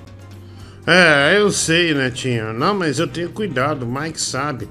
É, 0.87 1.37
eu 1.37 1.51
sei, 1.51 1.93
Netinho. 1.93 2.53
Não, 2.53 2.73
mas 2.73 2.97
eu 2.97 3.07
tenho 3.07 3.29
cuidado, 3.29 3.83
o 3.83 3.85
Mike 3.85 4.19
sabe. 4.19 4.67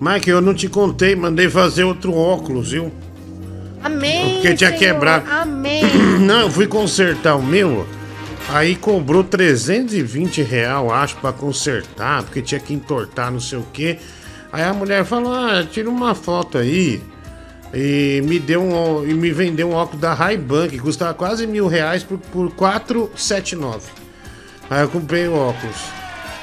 Mike, 0.00 0.30
eu 0.30 0.40
não 0.40 0.54
te 0.54 0.66
contei, 0.66 1.14
mandei 1.14 1.50
fazer 1.50 1.84
outro 1.84 2.14
óculos, 2.14 2.70
viu? 2.70 2.90
Amém. 3.82 4.34
Porque 4.34 4.54
tinha 4.54 4.70
Senhor, 4.70 4.78
quebrado. 4.78 5.30
Amém. 5.30 5.82
Não, 6.20 6.40
eu 6.40 6.50
fui 6.50 6.66
consertar 6.66 7.36
o 7.36 7.42
meu. 7.42 7.86
Aí 8.48 8.76
cobrou 8.76 9.22
320 9.22 10.42
real, 10.42 10.90
acho, 10.90 11.16
pra 11.16 11.32
consertar, 11.32 12.22
porque 12.22 12.40
tinha 12.40 12.60
que 12.60 12.72
entortar 12.72 13.30
não 13.30 13.40
sei 13.40 13.58
o 13.58 13.66
quê. 13.72 13.98
Aí 14.52 14.62
a 14.62 14.72
mulher 14.72 15.04
falou: 15.04 15.32
ah, 15.32 15.64
tira 15.70 15.88
uma 15.88 16.14
foto 16.14 16.58
aí. 16.58 17.02
E 17.72 18.20
me 18.24 18.40
deu 18.40 18.62
um, 18.62 19.06
e 19.06 19.14
me 19.14 19.30
vendeu 19.30 19.70
um 19.70 19.74
óculos 19.74 20.00
da 20.00 20.12
Ray-Ban, 20.12 20.68
que 20.68 20.78
custava 20.78 21.14
quase 21.14 21.46
mil 21.46 21.68
reais 21.68 22.02
por, 22.02 22.18
por 22.18 22.50
479. 22.54 23.92
Aí 24.68 24.82
eu 24.82 24.88
comprei 24.88 25.28
o 25.28 25.34
óculos. 25.34 25.76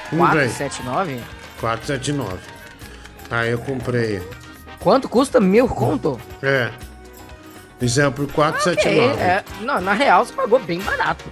Comprei. 0.10 0.48
479? 0.48 1.20
479. 1.60 2.57
Aí 3.30 3.52
eu 3.52 3.58
comprei. 3.60 4.22
Quanto 4.80 5.10
custa 5.10 5.40
mil 5.40 5.68
conto? 5.68 6.20
É. 6.41 6.72
Isso 7.82 8.02
é 8.02 8.10
por 8.10 8.28
479. 8.32 9.22
É, 9.22 9.26
é, 9.26 9.44
não, 9.62 9.80
na 9.82 9.94
real 9.94 10.26
você 10.26 10.34
pagou 10.34 10.60
bem 10.60 10.80
barato. 10.80 11.26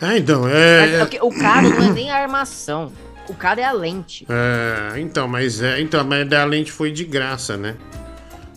Ah, 0.00 0.16
então, 0.16 0.42
Mas 0.42 0.52
é. 0.52 1.00
é 1.16 1.22
o 1.22 1.30
caro 1.30 1.68
não 1.70 1.82
é 1.88 1.92
nem 1.92 2.10
a 2.10 2.16
armação. 2.16 2.92
O 3.28 3.34
caro 3.34 3.60
é 3.60 3.64
a 3.64 3.72
lente. 3.72 4.26
É, 4.28 4.98
então, 5.00 5.28
mas 5.28 5.60
é, 5.62 5.80
então, 5.80 6.02
mas 6.04 6.32
a 6.32 6.44
lente 6.44 6.72
foi 6.72 6.90
de 6.90 7.04
graça, 7.04 7.56
né? 7.56 7.76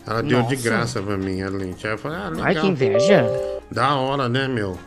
Ela 0.06 0.22
deu 0.22 0.42
de 0.42 0.56
Nossa. 0.56 0.68
graça 0.68 1.02
pra 1.02 1.16
mim 1.16 1.42
a 1.42 1.48
lente. 1.48 1.86
Aí 1.86 1.92
eu 1.94 1.98
falei, 1.98 2.18
ah, 2.18 2.28
legal. 2.28 2.44
Ai, 2.46 2.54
que 2.54 2.66
inveja. 2.66 3.24
Da 3.70 3.94
hora, 3.94 4.28
né, 4.28 4.48
meu? 4.48 4.78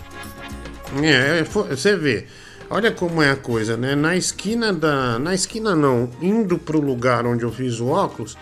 É, 1.04 1.44
foi- 1.46 1.70
você 1.70 1.96
vê. 1.96 2.28
Olha 2.70 2.92
como 2.92 3.22
é 3.22 3.32
a 3.32 3.36
coisa, 3.36 3.78
né? 3.78 3.96
Na 3.96 4.16
esquina 4.16 4.74
da. 4.74 5.18
Na 5.18 5.34
esquina 5.34 5.76
não, 5.76 6.10
indo 6.22 6.58
pro 6.58 6.82
lugar 6.82 7.26
onde 7.26 7.44
eu 7.44 7.52
fiz 7.52 7.80
o 7.80 7.88
óculos, 7.88 8.38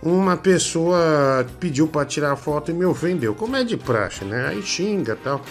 uma 0.00 0.36
pessoa 0.36 1.44
pediu 1.58 1.88
pra 1.88 2.04
tirar 2.04 2.36
foto 2.36 2.70
e 2.70 2.74
me 2.74 2.84
ofendeu. 2.84 3.34
Como 3.34 3.56
é 3.56 3.64
de 3.64 3.76
praxe, 3.76 4.24
né? 4.24 4.46
Aí 4.48 4.62
xinga 4.62 5.16
tal, 5.16 5.42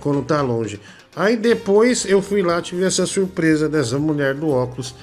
quando 0.00 0.22
tá 0.22 0.42
longe. 0.42 0.80
Aí 1.14 1.36
depois 1.36 2.04
eu 2.06 2.20
fui 2.20 2.42
lá, 2.42 2.60
tive 2.60 2.84
essa 2.84 3.06
surpresa 3.06 3.68
dessa 3.68 3.98
mulher 3.98 4.34
do 4.34 4.48
óculos, 4.48 4.94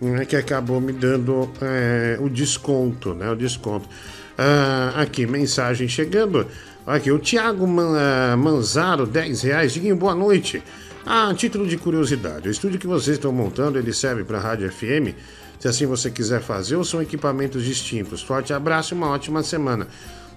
né, 0.00 0.24
que 0.24 0.36
acabou 0.36 0.80
me 0.80 0.92
dando 0.92 1.48
é, 1.60 2.16
o 2.20 2.28
desconto, 2.28 3.14
né? 3.14 3.30
O 3.30 3.36
desconto. 3.36 3.88
Ah, 4.36 4.94
aqui, 4.96 5.26
mensagem 5.26 5.86
chegando. 5.86 6.46
Aqui, 6.86 7.10
o 7.10 7.18
Thiago 7.18 7.66
Man- 7.66 7.96
ah, 7.96 8.36
Manzaro, 8.36 9.06
10 9.06 9.42
reais. 9.42 9.72
Diguinho, 9.72 9.96
boa 9.96 10.14
noite. 10.14 10.62
Ah, 11.08 11.32
título 11.32 11.68
de 11.68 11.76
curiosidade. 11.76 12.48
O 12.48 12.50
estúdio 12.50 12.80
que 12.80 12.86
vocês 12.86 13.16
estão 13.16 13.30
montando, 13.30 13.78
ele 13.78 13.92
serve 13.92 14.24
para 14.24 14.40
rádio 14.40 14.68
FM? 14.72 15.14
Se 15.56 15.68
assim 15.68 15.86
você 15.86 16.10
quiser 16.10 16.42
fazer, 16.42 16.74
ou 16.74 16.84
são 16.84 17.00
equipamentos 17.00 17.64
distintos? 17.64 18.20
Forte 18.22 18.52
abraço 18.52 18.92
e 18.92 18.96
uma 18.96 19.08
ótima 19.10 19.40
semana. 19.44 19.86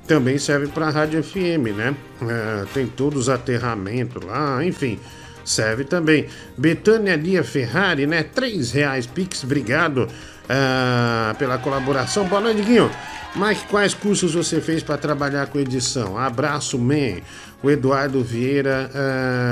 Também 0.08 0.38
serve 0.38 0.68
para 0.68 0.92
rádio 0.92 1.24
FM, 1.24 1.76
né? 1.76 1.96
Ah, 2.22 2.68
tem 2.72 2.86
todos 2.86 3.22
os 3.22 3.30
aterramentos 3.30 4.24
lá, 4.24 4.64
enfim. 4.64 5.00
Serve 5.44 5.86
também. 5.86 6.28
Betânia 6.56 7.16
Lia 7.16 7.44
Ferrari, 7.44 8.06
né? 8.06 8.22
3 8.22 8.72
reais 8.72 9.08
Pix, 9.08 9.44
obrigado 9.44 10.08
ah, 10.48 11.34
pela 11.40 11.58
colaboração. 11.58 12.28
Boa 12.28 12.42
noite, 12.42 12.62
Guinho. 12.62 12.92
Mike, 13.36 13.68
quais 13.70 13.94
cursos 13.94 14.34
você 14.34 14.62
fez 14.62 14.84
para 14.84 14.98
trabalhar 14.98 15.48
com 15.48 15.60
edição? 15.60 16.18
Abraço, 16.18 16.78
man. 16.78 17.22
O 17.62 17.70
Eduardo 17.70 18.24
Vieira. 18.24 18.90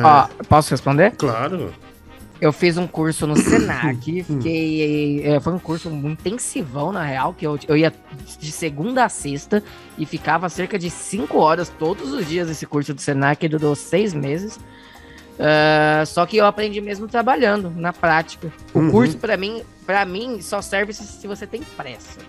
ah, 0.04 0.30
posso 0.48 0.72
responder? 0.72 1.12
Claro. 1.18 1.74
Eu 2.40 2.54
fiz 2.54 2.78
um 2.78 2.86
curso 2.86 3.26
no 3.26 3.36
Senac, 3.36 3.98
fiquei. 4.24 5.24
é, 5.26 5.40
foi 5.40 5.54
um 5.54 5.60
curso 5.60 5.90
intensivão, 5.90 6.92
na 6.92 7.04
real, 7.04 7.34
que 7.34 7.46
eu, 7.46 7.58
eu 7.68 7.76
ia 7.76 7.92
de 8.40 8.52
segunda 8.52 9.04
a 9.06 9.10
sexta 9.10 9.64
e 9.98 10.06
ficava 10.06 10.48
cerca 10.48 10.78
de 10.78 10.90
cinco 10.92 11.40
horas 11.40 11.68
todos 11.80 12.14
os 12.14 12.28
dias 12.28 12.48
esse 12.50 12.66
curso 12.68 12.94
do 12.94 13.02
Senac, 13.02 13.40
que 13.42 13.50
durou 13.50 13.76
seis 13.76 14.14
meses. 14.14 14.60
Ah, 15.40 16.04
só 16.06 16.26
que 16.26 16.38
eu 16.38 16.46
aprendi 16.46 16.80
mesmo 16.80 17.08
trabalhando, 17.08 17.72
na 17.76 17.92
prática. 17.92 18.52
O 18.74 18.80
Uhum. 18.80 18.92
curso, 18.92 19.18
pra 19.18 19.36
mim, 19.36 19.64
para 19.86 20.06
mim, 20.06 20.40
só 20.42 20.62
serve 20.62 20.94
se, 20.94 21.04
se 21.06 21.28
você 21.28 21.46
tem 21.48 21.62
pressa. 21.76 22.20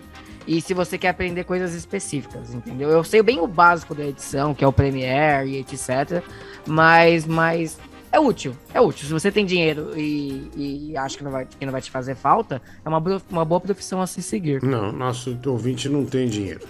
E 0.49 0.63
se 0.63 0.73
você 0.73 0.97
quer 0.97 1.11
aprender 1.11 1.45
coisas 1.45 1.75
específicas, 1.75 2.55
entendeu? 2.55 2.89
Eu 2.89 3.05
sei 3.05 3.23
bem 3.23 3.39
o 3.39 3.47
básico 3.47 3.95
da 3.95 4.07
edição, 4.07 4.55
que 4.55 4.65
é 4.65 4.67
o 4.67 4.73
Premiere 4.73 5.51
e 5.51 5.59
etc. 5.59 6.25
Mas, 6.67 7.27
mas 7.27 7.79
é 8.11 8.19
útil, 8.19 8.57
é 8.73 8.81
útil. 8.81 9.07
Se 9.07 9.13
você 9.13 9.31
tem 9.31 9.45
dinheiro 9.45 9.93
e, 9.95 10.51
e 10.57 10.97
acha 10.97 11.19
que 11.19 11.23
não, 11.23 11.31
vai, 11.31 11.45
que 11.47 11.67
não 11.67 11.73
vai 11.73 11.83
te 11.83 11.91
fazer 11.91 12.15
falta, 12.15 12.63
é 12.83 12.89
uma, 12.89 13.03
uma 13.31 13.45
boa 13.45 13.61
profissão 13.61 14.01
a 14.01 14.07
se 14.07 14.23
seguir. 14.23 14.63
Não, 14.63 14.91
nosso 14.91 15.39
ouvinte 15.45 15.87
não 15.87 16.07
tem 16.07 16.27
dinheiro. 16.27 16.61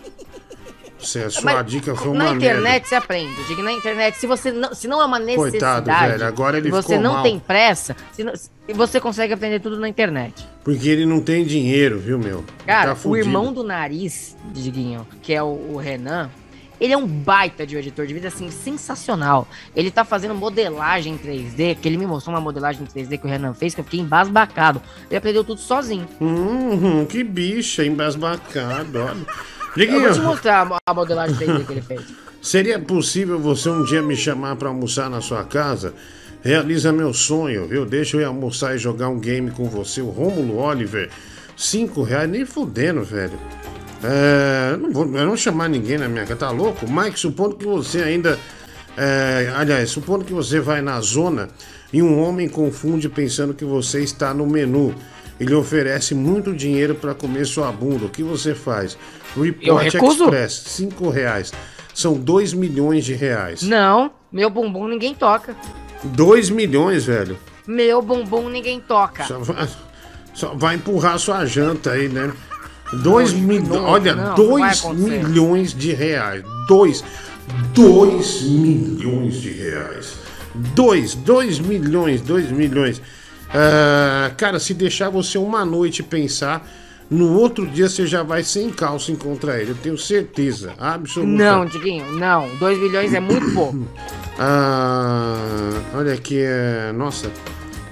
Se 0.99 1.21
a 1.23 1.31
sua 1.31 1.43
Mas 1.55 1.67
dica 1.67 1.95
foi 1.95 2.13
na 2.13 2.25
uma 2.25 2.35
internet 2.37 2.63
merda. 2.63 2.87
você 2.87 2.95
aprende. 2.97 3.45
Diga 3.47 3.63
na 3.63 3.73
internet, 3.73 4.17
se 4.19 4.27
você 4.27 4.51
não, 4.51 4.75
se 4.75 4.89
não 4.89 5.01
é 5.01 5.05
uma 5.07 5.19
necessidade, 5.19 5.85
Coitado, 5.85 6.09
velho, 6.11 6.27
agora 6.27 6.59
ele 6.59 6.71
você 6.71 6.99
não 6.99 7.15
mal. 7.15 7.23
tem 7.23 7.39
pressa, 7.39 7.97
se 8.13 8.25
não- 8.25 8.33
você 8.75 9.01
consegue 9.01 9.33
aprender 9.33 9.61
tudo 9.61 9.79
na 9.79 9.89
internet. 9.89 10.47
Porque 10.65 10.89
ele 10.89 11.07
não 11.07 11.21
tem 11.21 11.45
dinheiro, 11.45 11.99
viu, 11.99 12.19
meu? 12.19 12.45
Cara, 12.67 12.95
Tá 12.95 13.09
o 13.09 13.17
irmão 13.17 13.53
do 13.53 13.63
nariz, 13.63 14.37
Diguinho, 14.53 15.07
que 15.23 15.33
é 15.33 15.43
o, 15.43 15.47
o 15.47 15.77
Renan, 15.77 16.29
Ele 16.81 16.93
é 16.93 16.97
um 16.97 17.09
baita 17.09 17.67
de 17.67 17.75
um 17.75 17.79
editor 17.81 18.07
de 18.07 18.15
vídeo, 18.15 18.29
assim, 18.29 18.53
sensacional. 18.53 19.49
Ele 19.75 19.91
tá 19.91 20.05
fazendo 20.05 20.33
modelagem 20.33 21.15
em 21.15 21.19
3D, 21.19 21.75
que 21.75 21.89
ele 21.89 21.97
me 21.97 22.07
mostrou 22.07 22.33
uma 22.33 22.41
modelagem 22.41 22.83
em 22.83 22.87
3D 22.87 23.19
que 23.19 23.27
o 23.27 23.29
Renan 23.29 23.53
fez, 23.53 23.75
que 23.75 23.81
eu 23.81 23.85
fiquei 23.85 23.99
embasbacado. 23.99 24.81
Ele 25.11 25.17
aprendeu 25.17 25.43
tudo 25.43 25.61
sozinho. 25.61 26.07
Hum, 26.21 27.05
que 27.07 27.25
bicha, 27.25 27.85
embasbacado, 27.85 28.97
olha. 29.01 29.27
Eu 29.77 29.87
vou 29.91 30.01
te 30.01 30.03
Diguinho, 30.13 30.23
mostrar 30.25 30.61
a 30.61 30.65
mo- 30.65 30.77
a 30.87 30.95
modelagem 30.95 31.37
3D 31.37 31.65
que 31.67 31.73
ele 31.73 31.83
fez. 31.83 32.01
seria 32.43 32.79
possível 32.79 33.39
você 33.39 33.69
um 33.69 33.85
dia 33.85 34.03
me 34.03 34.17
chamar 34.17 34.57
pra 34.57 34.69
almoçar 34.69 35.09
na 35.11 35.21
sua 35.21 35.45
casa? 35.45 35.95
Realiza 36.43 36.93
meu 36.93 37.13
sonho, 37.13 37.67
viu? 37.67 37.85
Deixa 37.85 38.17
eu 38.17 38.21
ir 38.21 38.25
almoçar 38.25 38.75
e 38.75 38.79
jogar 38.79 39.09
um 39.09 39.19
game 39.19 39.51
com 39.51 39.69
você, 39.69 40.01
o 40.01 40.09
Rômulo 40.09 40.59
Oliver. 40.59 41.11
Cinco 41.57 42.03
reais, 42.03 42.31
nem 42.31 42.45
fudendo, 42.47 43.03
velho. 43.03 43.39
É, 44.03 44.77
não 44.77 44.93
vou, 44.93 45.05
eu 45.05 45.11
não 45.11 45.29
vou 45.29 45.37
chamar 45.37 45.69
ninguém 45.69 45.99
na 45.99 46.09
minha 46.09 46.23
casa, 46.25 46.37
tá 46.37 46.51
louco? 46.51 46.87
Mike, 46.89 47.19
supondo 47.19 47.57
que 47.57 47.65
você 47.67 48.03
ainda. 48.03 48.39
é, 48.97 49.53
aliás, 49.57 49.91
supondo 49.91 50.25
que 50.25 50.33
você 50.33 50.61
vai 50.61 50.81
na 50.81 51.01
zona 51.01 51.49
e 51.93 52.01
um 52.01 52.21
homem 52.21 52.49
confunde 52.49 53.09
pensando 53.09 53.53
que 53.55 53.65
você 53.65 54.01
está 54.01 54.33
no 54.33 54.47
menu. 54.47 54.95
Ele 55.41 55.55
oferece 55.55 56.15
muito 56.15 56.53
dinheiro 56.55 56.95
para 56.97 57.15
comer 57.15 57.45
sua 57.47 57.71
bunda. 57.73 58.07
O 58.07 58.09
que 58.09 58.23
você 58.25 58.55
faz? 58.55 58.97
Report 59.37 59.83
recuso. 59.93 60.25
Express, 60.25 60.53
5 60.67 61.11
reais. 61.11 61.53
São 61.95 62.15
2 62.15 62.53
milhões 62.53 63.05
de 63.05 63.15
reais. 63.15 63.63
Não, 63.63 64.11
meu 64.33 64.49
bumbum 64.49 64.87
ninguém 64.87 65.15
toca. 65.15 65.57
2 66.05 66.51
milhões, 66.51 67.05
velho. 67.05 67.39
Meu 67.67 68.01
bumbum 68.01 68.49
ninguém 68.49 68.81
toca. 68.81 69.25
Só 69.25 69.39
vai, 69.39 69.69
só 70.33 70.55
vai 70.55 70.75
empurrar 70.77 71.19
sua 71.19 71.45
janta 71.45 71.93
aí, 71.93 72.09
né? 72.09 72.33
2 72.93 73.33
milhões. 73.33 73.83
Olha, 73.83 74.15
não, 74.15 74.29
não 74.29 74.35
2 74.35 74.61
vai 74.61 74.75
acontecer. 74.75 75.25
milhões 75.25 75.75
de 75.75 75.93
reais. 75.93 76.43
2. 76.69 77.05
2 77.75 78.43
milhões 78.43 79.35
de 79.35 79.51
reais. 79.51 80.19
2, 80.55 81.15
2 81.15 81.59
milhões, 81.59 82.21
2 82.21 82.51
milhões. 82.51 83.03
Ah, 83.51 84.31
cara, 84.37 84.59
se 84.59 84.75
deixar 84.75 85.11
você 85.11 85.39
uma 85.39 85.65
noite 85.65 86.03
pensar, 86.03 86.67
no 87.11 87.33
outro 87.39 87.67
dia 87.67 87.89
você 87.89 88.07
já 88.07 88.23
vai 88.23 88.43
sem 88.43 88.71
calça 88.71 89.11
encontrar 89.11 89.61
ele. 89.61 89.71
Eu 89.71 89.77
tenho 89.77 89.97
certeza. 89.97 90.75
Absoluta. 90.79 91.33
Não, 91.33 91.65
Diguinho, 91.65 92.13
não. 92.13 92.49
2 92.57 92.79
milhões 92.79 93.15
é 93.15 93.21
muito 93.21 93.53
pouco. 93.55 93.87
Ah, 94.39 95.73
olha 95.95 96.15
aqui, 96.15 96.39
é. 96.41 96.93
Nossa, 96.93 97.29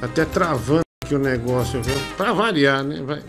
tá 0.00 0.06
até 0.06 0.24
travando 0.24 0.82
aqui 1.04 1.14
o 1.14 1.18
negócio, 1.18 1.82
viu? 1.82 1.96
Pra 2.16 2.32
variar, 2.32 2.84
né? 2.84 3.02
Vai. 3.04 3.22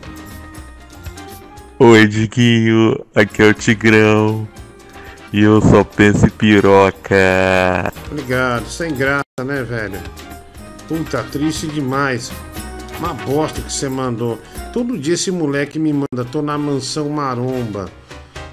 Oi, 1.80 2.08
Diguinho, 2.08 3.06
aqui 3.16 3.42
é 3.42 3.50
o 3.50 3.54
Tigrão. 3.54 4.48
E 5.32 5.42
eu 5.42 5.62
só 5.62 5.84
penso 5.84 6.26
em 6.26 6.30
piroca. 6.30 7.16
Obrigado, 8.10 8.68
sem 8.68 8.94
graça, 8.94 9.24
né, 9.46 9.62
velho? 9.64 10.00
Puta, 10.88 11.22
triste 11.24 11.68
demais. 11.68 12.32
Uma 13.00 13.14
bosta 13.14 13.62
que 13.62 13.72
você 13.72 13.88
mandou. 13.88 14.40
Todo 14.74 14.98
dia 14.98 15.14
esse 15.14 15.32
moleque 15.32 15.78
me 15.78 15.94
manda, 15.94 16.26
tô 16.32 16.42
na 16.42 16.58
mansão 16.58 17.10
maromba. 17.10 17.90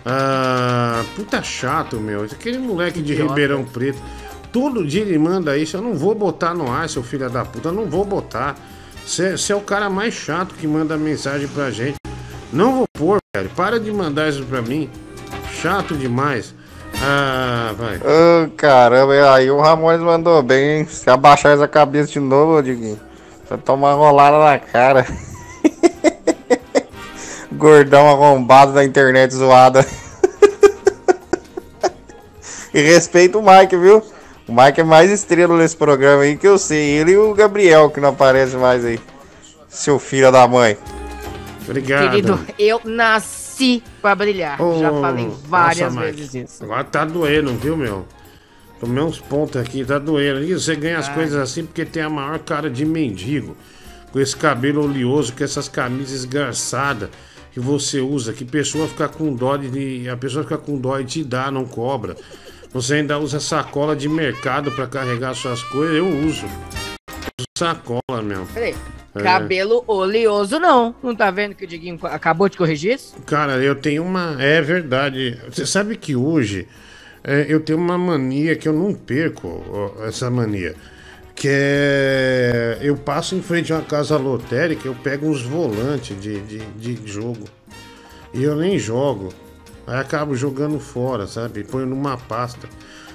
Ah, 0.05 1.03
puta 1.17 1.43
chato, 1.43 1.97
meu. 1.97 2.25
Aquele 2.25 2.59
moleque 2.59 3.01
de 3.01 3.15
Idiota. 3.15 3.31
Ribeirão 3.31 3.65
Preto. 3.65 3.99
Todo 4.53 4.87
dia 4.87 5.01
ele 5.01 5.19
manda 5.19 5.57
isso. 5.57 5.77
Eu 5.77 5.83
não 5.83 5.95
vou 5.95 6.15
botar 6.15 6.55
no 6.55 6.71
ar, 6.71 6.89
seu 6.89 7.03
filho 7.03 7.29
da 7.31 7.45
puta. 7.45 7.69
Eu 7.69 7.73
não 7.73 7.87
vou 7.87 8.05
botar. 8.05 8.55
Você 9.07 9.53
é 9.53 9.57
o 9.57 9.61
cara 9.61 9.89
mais 9.89 10.15
chato 10.15 10.55
que 10.55 10.67
manda 10.67 10.97
mensagem 10.97 11.49
pra 11.49 11.71
gente. 11.71 11.97
Não 12.53 12.77
vou 12.77 12.85
pôr, 12.93 13.19
velho. 13.35 13.51
Para 13.57 13.81
de 13.81 13.91
mandar 13.91 14.29
isso 14.29 14.45
pra 14.45 14.63
mim. 14.63 14.91
Chato 15.61 15.97
demais. 15.97 16.55
Ah, 17.03 17.75
vai. 17.77 17.97
Ô, 17.97 18.51
caramba, 18.57 19.35
aí 19.35 19.51
o 19.51 19.61
Ramones 19.61 20.01
mandou 20.01 20.43
bem, 20.43 20.81
hein? 20.81 20.87
Se 20.87 21.11
abaixar 21.11 21.53
essa 21.53 21.67
cabeça 21.67 22.13
de 22.13 22.21
novo, 22.21 22.63
Diguinho, 22.63 23.01
toma 23.59 23.89
uma 23.89 23.95
rolada 23.95 24.39
na 24.39 24.59
cara. 24.59 25.07
Gordão 27.53 28.09
arrombado 28.09 28.73
da 28.73 28.85
internet 28.85 29.35
zoada. 29.35 29.87
e 32.75 32.81
respeita 32.81 33.39
o 33.39 33.43
Mike, 33.43 33.77
viu? 33.77 34.03
O 34.47 34.53
Mike 34.53 34.81
é 34.81 34.85
mais 34.85 35.11
estrela 35.11 35.57
nesse 35.57 35.77
programa 35.77 36.23
aí 36.23 36.37
que 36.37 36.47
eu 36.47 36.59
sei. 36.59 36.99
Ele 36.99 37.13
e 37.13 37.17
o 37.17 37.33
Gabriel 37.35 37.91
que 37.91 38.01
não 38.01 38.11
aparece 38.11 38.57
mais 38.57 38.85
aí. 38.85 39.01
Seu 39.69 39.99
filho 39.99 40.31
da 40.31 40.47
mãe. 40.47 40.77
Obrigado. 41.67 42.11
Querido, 42.11 42.41
eu 42.59 42.81
nasci 42.85 43.83
pra 44.03 44.15
brilhar. 44.15 44.59
Já 44.59 44.93
Ô, 44.93 45.01
falei 45.01 45.31
várias 45.47 45.95
nossa, 45.95 46.07
Mike. 46.07 46.21
vezes 46.21 46.35
isso. 46.35 46.65
Agora 46.65 46.85
tá 46.85 47.05
doendo, 47.05 47.55
viu, 47.55 47.77
meu? 47.77 48.07
Tomei 48.85 49.03
uns 49.03 49.19
pontos 49.19 49.57
aqui, 49.57 49.83
tá 49.83 49.99
doendo. 49.99 50.45
E 50.45 50.53
você 50.53 50.77
ganha 50.77 50.99
as 50.99 51.09
Ai. 51.09 51.15
coisas 51.15 51.39
assim 51.39 51.65
porque 51.65 51.87
tem 51.87 52.03
a 52.03 52.11
maior 52.11 52.39
cara 52.39 52.69
de 52.69 52.85
mendigo. 52.85 53.57
Com 54.13 54.21
esse 54.21 54.37
cabelo 54.37 54.85
oleoso, 54.85 55.33
com 55.33 55.43
essas 55.43 55.69
camisas 55.69 56.13
esgarçadas 56.13 57.09
que 57.51 57.59
você 57.59 58.01
usa, 58.01 58.35
que 58.35 58.45
pessoa 58.45 58.87
fica 58.87 59.09
com 59.09 59.35
dó 59.35 59.57
de. 59.57 60.07
A 60.07 60.19
pessoa 60.19 60.45
fica 60.45 60.59
com 60.59 60.77
dó 60.77 61.01
e 61.01 61.05
te 61.07 61.25
dá, 61.25 61.51
não 61.51 61.65
cobra. 61.65 62.15
Você 62.75 62.97
ainda 62.97 63.19
usa 63.19 63.41
sacola 63.41 63.97
de 63.97 64.07
mercado 64.07 64.71
pra 64.71 64.87
carregar 64.87 65.35
suas 65.35 65.63
coisas. 65.63 65.97
Eu 65.97 66.07
uso. 66.07 66.45
Uso 66.45 67.47
sacola, 67.57 68.21
meu. 68.23 68.45
Peraí. 68.53 68.75
É. 69.15 69.23
Cabelo 69.23 69.83
oleoso, 69.87 70.59
não. 70.59 70.95
Não 71.03 71.17
tá 71.17 71.31
vendo 71.31 71.55
que 71.55 71.65
o 71.65 71.69
Diguinho 71.69 71.99
acabou 72.03 72.51
de 72.51 72.59
corrigir 72.59 72.97
isso? 72.97 73.17
Cara, 73.25 73.57
eu 73.63 73.75
tenho 73.75 74.05
uma. 74.05 74.37
É 74.39 74.61
verdade. 74.61 75.41
Você 75.49 75.65
sabe 75.65 75.97
que 75.97 76.15
hoje 76.15 76.69
é, 77.27 77.47
eu 77.49 77.59
tenho 77.59 77.79
uma 77.79 77.97
mania 77.97 78.55
que 78.55 78.69
eu 78.69 78.73
não 78.75 78.93
perco 78.93 79.97
essa 80.07 80.31
mania. 80.31 80.75
Que 81.35 81.49
é. 81.51 82.79
Eu 82.83 82.97
passo 82.97 83.35
em 83.35 83.43
frente 83.43 83.73
a 83.73 83.77
uma 83.77 83.83
casa 83.83 84.17
lotérica, 84.19 84.87
eu 84.87 84.95
pego 84.95 85.27
uns 85.27 85.43
volantes 85.43 86.21
de, 86.21 86.39
de, 86.43 86.59
de 86.59 87.11
jogo. 87.11 87.45
E 88.33 88.45
eu 88.45 88.55
nem 88.55 88.79
jogo. 88.79 89.33
Aí 89.87 89.99
acabo 89.99 90.37
jogando 90.37 90.79
fora, 90.79 91.27
sabe? 91.27 91.65
Ponho 91.65 91.87
numa 91.87 92.17
pasta. 92.17 92.69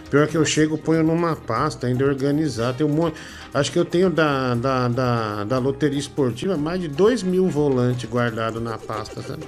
Pior 0.10 0.28
que 0.28 0.36
eu 0.36 0.44
chego, 0.44 0.76
ponho 0.76 1.04
numa 1.04 1.36
pasta, 1.36 1.86
ainda 1.86 2.04
organizado. 2.04 2.80
Tem 2.80 2.86
um 2.86 2.90
monte. 2.90 3.16
Acho 3.54 3.72
que 3.72 3.78
eu 3.78 3.86
tenho 3.86 4.10
da, 4.10 4.56
da, 4.56 4.88
da, 4.88 5.44
da 5.44 5.58
loteria 5.60 6.00
esportiva 6.00 6.58
mais 6.58 6.82
de 6.82 6.88
2 6.88 7.22
mil 7.22 7.48
volantes 7.48 8.10
guardados 8.10 8.62
na 8.62 8.78
pasta, 8.78 9.22
sabe? 9.22 9.44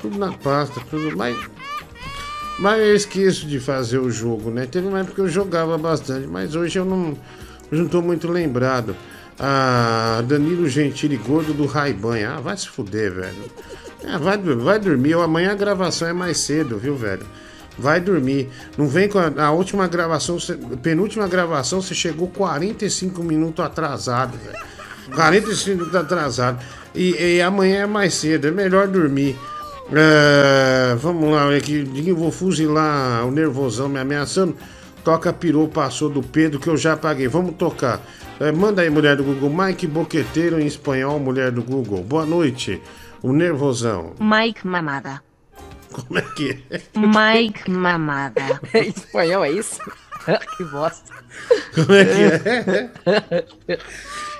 Tudo 0.00 0.18
na 0.18 0.32
pasta, 0.32 0.80
tudo. 0.90 1.16
Mas. 1.16 1.36
Mas 2.58 2.80
eu 2.80 2.94
esqueço 2.94 3.46
de 3.46 3.58
fazer 3.58 3.98
o 3.98 4.10
jogo, 4.10 4.50
né? 4.50 4.66
Teve 4.66 4.86
uma 4.86 5.00
época 5.00 5.14
que 5.14 5.20
eu 5.20 5.28
jogava 5.28 5.76
bastante, 5.76 6.26
mas 6.26 6.54
hoje 6.54 6.78
eu 6.78 6.84
não, 6.84 7.16
não 7.70 7.88
tô 7.88 8.00
muito 8.00 8.28
lembrado. 8.28 8.94
Ah, 9.38 10.22
Danilo 10.26 10.68
Gentili, 10.68 11.16
gordo 11.16 11.52
do 11.52 11.66
Raibanha. 11.66 12.34
Ah, 12.36 12.40
vai 12.40 12.56
se 12.56 12.68
fuder, 12.68 13.12
velho. 13.12 13.50
Ah, 14.06 14.18
vai, 14.18 14.38
vai 14.38 14.78
dormir. 14.78 15.14
Amanhã 15.14 15.50
a 15.50 15.54
gravação 15.54 16.06
é 16.06 16.12
mais 16.12 16.38
cedo, 16.38 16.78
viu, 16.78 16.96
velho? 16.96 17.26
Vai 17.76 18.00
dormir. 18.00 18.48
Não 18.78 18.86
vem 18.86 19.08
com 19.08 19.18
a, 19.18 19.32
a 19.36 19.50
última 19.50 19.88
gravação, 19.88 20.38
penúltima 20.80 21.26
gravação, 21.26 21.82
você 21.82 21.94
chegou 21.94 22.28
45 22.28 23.22
minutos 23.24 23.64
atrasado, 23.64 24.38
velho. 24.38 24.64
45 25.12 25.70
minutos 25.70 25.96
atrasado. 25.96 26.64
E, 26.94 27.36
e 27.36 27.42
amanhã 27.42 27.80
é 27.80 27.86
mais 27.86 28.14
cedo, 28.14 28.46
é 28.46 28.52
melhor 28.52 28.86
dormir. 28.86 29.36
É, 29.92 30.94
vamos 30.96 31.30
lá, 31.30 31.54
aqui. 31.54 31.82
Vou 32.12 32.30
fuzilar 32.30 33.26
o 33.26 33.30
nervosão 33.30 33.88
me 33.88 33.98
ameaçando. 33.98 34.56
Toca 35.04 35.32
pirou, 35.32 35.68
passou 35.68 36.08
do 36.08 36.22
Pedro, 36.22 36.58
que 36.58 36.68
eu 36.68 36.76
já 36.76 36.96
paguei. 36.96 37.28
Vamos 37.28 37.56
tocar. 37.56 38.00
É, 38.40 38.50
manda 38.50 38.82
aí, 38.82 38.88
mulher 38.90 39.16
do 39.16 39.22
Google. 39.24 39.50
Mike 39.50 39.86
Boqueteiro 39.86 40.58
em 40.60 40.66
espanhol, 40.66 41.18
mulher 41.20 41.50
do 41.50 41.62
Google. 41.62 42.02
Boa 42.02 42.24
noite. 42.24 42.80
O 43.22 43.32
nervosão. 43.32 44.14
Mike 44.18 44.66
Mamada. 44.66 45.22
Como 45.92 46.18
é 46.18 46.22
que 46.22 46.58
é? 46.70 46.80
Mike 46.98 47.70
Mamada. 47.70 48.60
em 48.74 48.88
espanhol 48.88 49.44
é 49.44 49.50
isso? 49.52 49.78
que 50.56 50.64
bosta. 50.64 51.12
Como 51.74 51.92
é 51.92 52.04
que 52.04 53.38
é? 53.38 53.44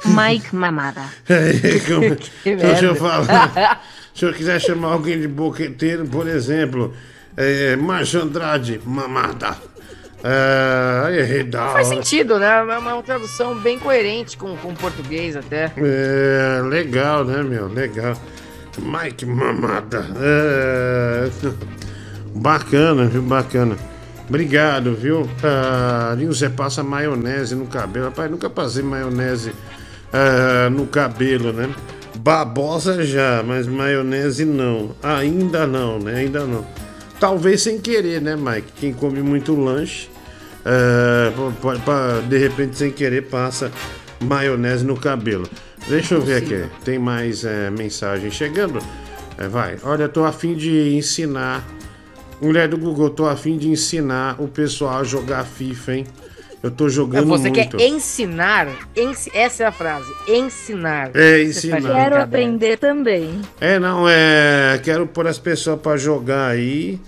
Mike 0.07 0.55
Mamada. 0.57 1.03
É, 1.29 1.79
como- 1.87 2.17
Que 2.43 2.57
Deixa 2.57 2.87
eu 2.87 2.95
falar. 2.97 3.83
Se 4.15 4.25
eu 4.25 4.33
quiser 4.33 4.61
chamar 4.61 4.93
alguém 4.93 5.21
de 5.21 5.27
boqueteiro, 5.27 6.07
por 6.07 6.29
exemplo, 6.29 6.95
é, 7.37 7.75
Márcio 7.75 8.23
Andrade, 8.23 8.81
mamada. 8.85 9.57
É, 10.23 11.19
errei 11.19 11.43
da 11.43 11.69
Faz 11.69 11.89
sentido, 11.89 12.39
né? 12.39 12.47
É 12.47 12.79
uma, 12.79 13.03
tradução 13.03 13.57
bem 13.57 13.79
coerente 13.79 14.39
com, 14.39 14.57
com 14.57 14.69
o 14.69 14.75
português 14.75 15.37
até. 15.37 15.71
É, 15.77 16.63
legal, 16.63 17.25
né, 17.25 17.43
meu? 17.43 17.67
Legal. 17.67 18.17
Mike 18.79 19.27
Mamada. 19.27 20.07
É, 20.17 21.29
bacana, 22.35 23.07
viu? 23.07 23.21
Bacana. 23.23 23.77
Obrigado, 24.29 24.95
viu? 24.95 25.29
Ah, 25.43 26.17
você 26.27 26.49
passa 26.49 26.83
maionese 26.83 27.55
no 27.55 27.67
cabelo. 27.67 28.07
Rapaz, 28.07 28.31
nunca 28.31 28.49
passei 28.49 28.83
maionese 28.83 29.53
ah, 30.13 30.71
no 30.71 30.87
cabelo, 30.87 31.53
né? 31.53 31.69
Babosa 32.29 33.05
já, 33.05 33.43
mas 33.47 33.67
maionese 33.67 34.47
não. 34.47 34.97
Ainda 35.03 35.67
não, 35.67 35.99
né? 35.99 36.21
Ainda 36.21 36.47
não. 36.47 36.67
Talvez 37.21 37.61
sem 37.61 37.79
querer, 37.79 38.19
né, 38.23 38.35
Mike? 38.35 38.73
Quem 38.77 38.95
come 38.95 39.21
muito 39.21 39.55
lanche, 39.55 40.09
pode- 41.61 42.27
de 42.27 42.39
repente, 42.39 42.79
sem 42.79 42.91
querer, 42.91 43.29
passa 43.29 43.71
maionese 44.23 44.87
no 44.87 44.97
cabelo. 44.97 45.47
Deixa 45.87 46.15
eu 46.15 46.23
ver 46.23 46.37
aqui. 46.43 46.65
Tem 46.83 46.99
mais 46.99 47.45
é, 47.45 47.69
mensagem 47.69 48.31
chegando? 48.31 48.79
É, 49.37 49.47
vai. 49.47 49.77
Olha, 49.83 50.09
tô 50.09 50.25
a 50.25 50.33
fim 50.33 50.55
de 50.55 50.97
ensinar. 50.97 51.63
Mulher 52.41 52.69
do 52.69 52.79
Google, 52.79 53.11
tô 53.11 53.27
a 53.27 53.37
fim 53.37 53.59
de 53.59 53.69
ensinar 53.69 54.41
o 54.41 54.49
pessoal 54.49 55.01
a 55.01 55.05
jogar 55.05 55.45
FIFA, 55.45 55.93
hein? 55.97 56.07
Eu 56.65 56.71
tô 56.71 56.89
jogando 56.89 57.27
Você 57.29 57.51
muito. 57.51 57.77
quer 57.77 57.87
ensinar? 57.89 58.67
ensi- 58.97 59.31
Essa 59.35 59.65
é 59.65 59.67
a 59.67 59.71
frase. 59.73 60.11
Ensinar. 60.27 61.11
É, 61.13 61.43
ensinar. 61.43 61.83
Quero 61.83 62.17
aprender 62.23 62.79
também. 62.79 63.39
É, 63.61 63.79
não, 63.79 64.07
é. 64.09 64.81
Quero 64.83 65.07
pôr 65.07 65.27
as 65.27 65.39
pessoas 65.39 65.79
pra 65.79 65.99
jogar 65.99 66.47
aí. 66.47 66.99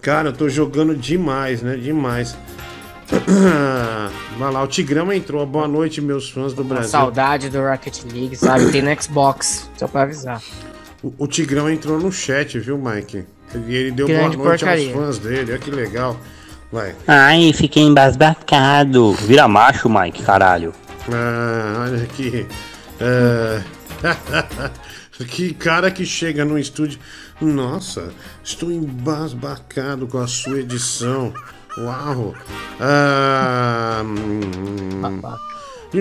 Cara, 0.00 0.28
eu 0.28 0.32
tô 0.32 0.48
jogando 0.48 0.94
demais, 0.94 1.60
né? 1.60 1.76
Demais. 1.76 2.36
Vai 4.38 4.52
lá, 4.52 4.62
o 4.62 4.66
Tigrão 4.68 5.12
entrou. 5.12 5.44
Boa 5.44 5.66
noite, 5.66 6.00
meus 6.00 6.30
fãs 6.30 6.52
do 6.52 6.62
Brasil. 6.62 6.88
saudade 6.88 7.50
do 7.50 7.60
Rocket 7.60 7.98
League, 8.12 8.36
sabe? 8.36 8.70
Tem 8.70 8.80
no 8.80 9.02
Xbox, 9.02 9.68
só 9.76 9.88
pra 9.88 10.02
avisar. 10.02 10.40
O, 11.02 11.12
o 11.18 11.26
Tigrão 11.26 11.68
entrou 11.68 11.98
no 11.98 12.12
chat, 12.12 12.58
viu, 12.60 12.78
Mike? 12.78 13.24
E 13.66 13.74
ele 13.74 13.90
deu 13.90 14.06
Grande 14.06 14.36
boa 14.36 14.48
noite 14.50 14.60
porcaria. 14.60 14.86
aos 14.94 14.94
fãs 14.96 15.18
dele. 15.18 15.50
Olha 15.50 15.58
que 15.58 15.70
legal. 15.70 16.16
Vai. 16.74 16.92
Ai, 17.06 17.52
fiquei 17.52 17.84
embasbacado. 17.84 19.12
Vira 19.12 19.46
macho, 19.46 19.88
Mike, 19.88 20.24
caralho. 20.24 20.74
Ah, 21.08 21.84
olha 21.84 22.02
aqui. 22.02 22.48
É... 22.98 23.62
que 25.24 25.54
cara 25.54 25.88
que 25.92 26.04
chega 26.04 26.44
no 26.44 26.58
estúdio. 26.58 26.98
Nossa, 27.40 28.12
estou 28.42 28.72
embasbacado 28.72 30.08
com 30.08 30.18
a 30.18 30.26
sua 30.26 30.58
edição. 30.58 31.32
Uau! 31.78 32.34
Ah, 32.80 34.02
hum, 34.04 35.12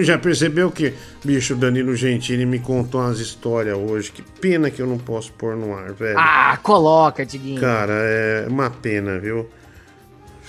já 0.02 0.18
percebeu 0.18 0.72
que, 0.72 0.96
bicho, 1.24 1.56
Danilo 1.56 1.96
Gentili 1.96 2.48
me 2.48 2.58
contou 2.58 3.00
umas 3.00 3.20
histórias 3.20 3.78
hoje. 3.78 4.12
Que 4.12 4.24
pena 4.24 4.72
que 4.72 4.82
eu 4.82 4.88
não 4.88 4.98
posso 4.98 5.32
pôr 5.34 5.56
no 5.56 5.76
ar, 5.78 5.94
velho. 5.94 6.18
Ah, 6.18 6.58
coloca, 6.64 7.24
Diguinho. 7.24 7.62
Cara, 7.62 7.94
é 7.94 8.48
uma 8.50 8.72
pena, 8.72 9.20
viu? 9.20 9.48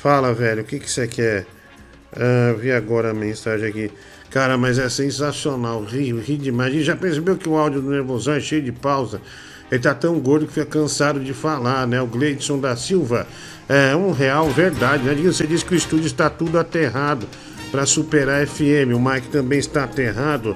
Fala, 0.05 0.35
velho, 0.35 0.61
o 0.61 0.65
que 0.67 0.79
que 0.79 0.91
você 0.91 1.09
quer? 1.09 1.47
Ah, 2.15 2.55
vi 2.61 2.71
agora 2.71 3.13
a 3.13 3.15
mensagem 3.15 3.67
aqui. 3.67 3.91
Cara, 4.31 4.59
mas 4.59 4.79
é 4.79 4.87
sensacional, 4.91 5.83
ri, 5.83 6.13
ri 6.21 6.37
demais. 6.37 6.75
E 6.75 6.83
já 6.83 6.95
percebeu 6.95 7.39
que 7.39 7.49
o 7.49 7.57
áudio 7.57 7.81
do 7.81 7.89
Nervosão 7.89 8.35
é 8.35 8.41
cheio 8.41 8.61
de 8.61 8.71
pausa? 8.71 9.19
Ele 9.73 9.81
tá 9.81 9.95
tão 9.95 10.21
gordo 10.21 10.47
que 10.47 10.53
fica 10.53 10.67
cansado 10.67 11.21
de 11.21 11.33
falar, 11.33 11.87
né? 11.87 12.03
O 12.03 12.07
Gleidson 12.07 12.59
da 12.59 12.77
Silva. 12.77 13.27
É 13.67 13.97
um 13.97 14.13
real 14.13 14.51
verdade, 14.51 15.05
né? 15.05 15.15
Você 15.15 15.47
disse 15.47 15.65
que 15.65 15.73
o 15.73 15.75
estúdio 15.75 16.05
está 16.05 16.29
tudo 16.29 16.59
aterrado 16.59 17.27
para 17.73 17.87
superar 17.87 18.43
a 18.43 18.47
FM. 18.47 18.93
O 18.95 19.01
Mike 19.01 19.29
também 19.29 19.59
está 19.59 19.85
aterrado. 19.85 20.55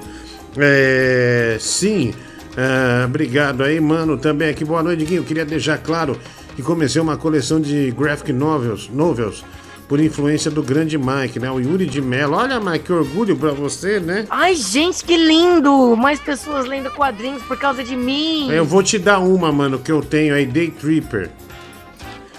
É, 0.59 1.57
sim, 1.59 2.13
é, 2.55 3.03
obrigado 3.03 3.63
aí, 3.63 3.79
mano. 3.79 4.15
Também 4.15 4.49
aqui, 4.49 4.63
boa 4.63 4.83
noite, 4.83 5.05
Guinho. 5.05 5.23
Queria 5.23 5.43
deixar 5.43 5.79
claro 5.79 6.19
que 6.59 6.65
comecei 6.65 7.01
uma 7.01 7.15
coleção 7.15 7.59
de 7.61 7.89
graphic 7.91 8.33
novels, 8.33 8.89
novels 8.93 9.45
por 9.87 9.97
influência 9.99 10.51
do 10.51 10.61
grande 10.61 10.97
Mike, 10.97 11.39
né? 11.39 11.49
O 11.49 11.57
Yuri 11.59 11.85
de 11.85 12.01
Mello. 12.01 12.35
Olha, 12.35 12.59
Mike, 12.59 12.85
que 12.85 12.93
orgulho 12.93 13.35
pra 13.37 13.51
você, 13.51 13.97
né? 13.99 14.25
Ai, 14.29 14.55
gente, 14.55 15.03
que 15.05 15.15
lindo! 15.15 15.95
Mais 15.95 16.19
pessoas 16.19 16.65
lendo 16.67 16.91
quadrinhos 16.91 17.41
por 17.43 17.57
causa 17.57 17.81
de 17.81 17.95
mim. 17.95 18.51
Eu 18.51 18.65
vou 18.65 18.83
te 18.83 18.99
dar 18.99 19.19
uma, 19.19 19.51
mano, 19.53 19.79
que 19.79 19.89
eu 19.91 20.01
tenho 20.01 20.35
aí, 20.35 20.45
Day 20.45 20.69
Tripper. 20.69 21.29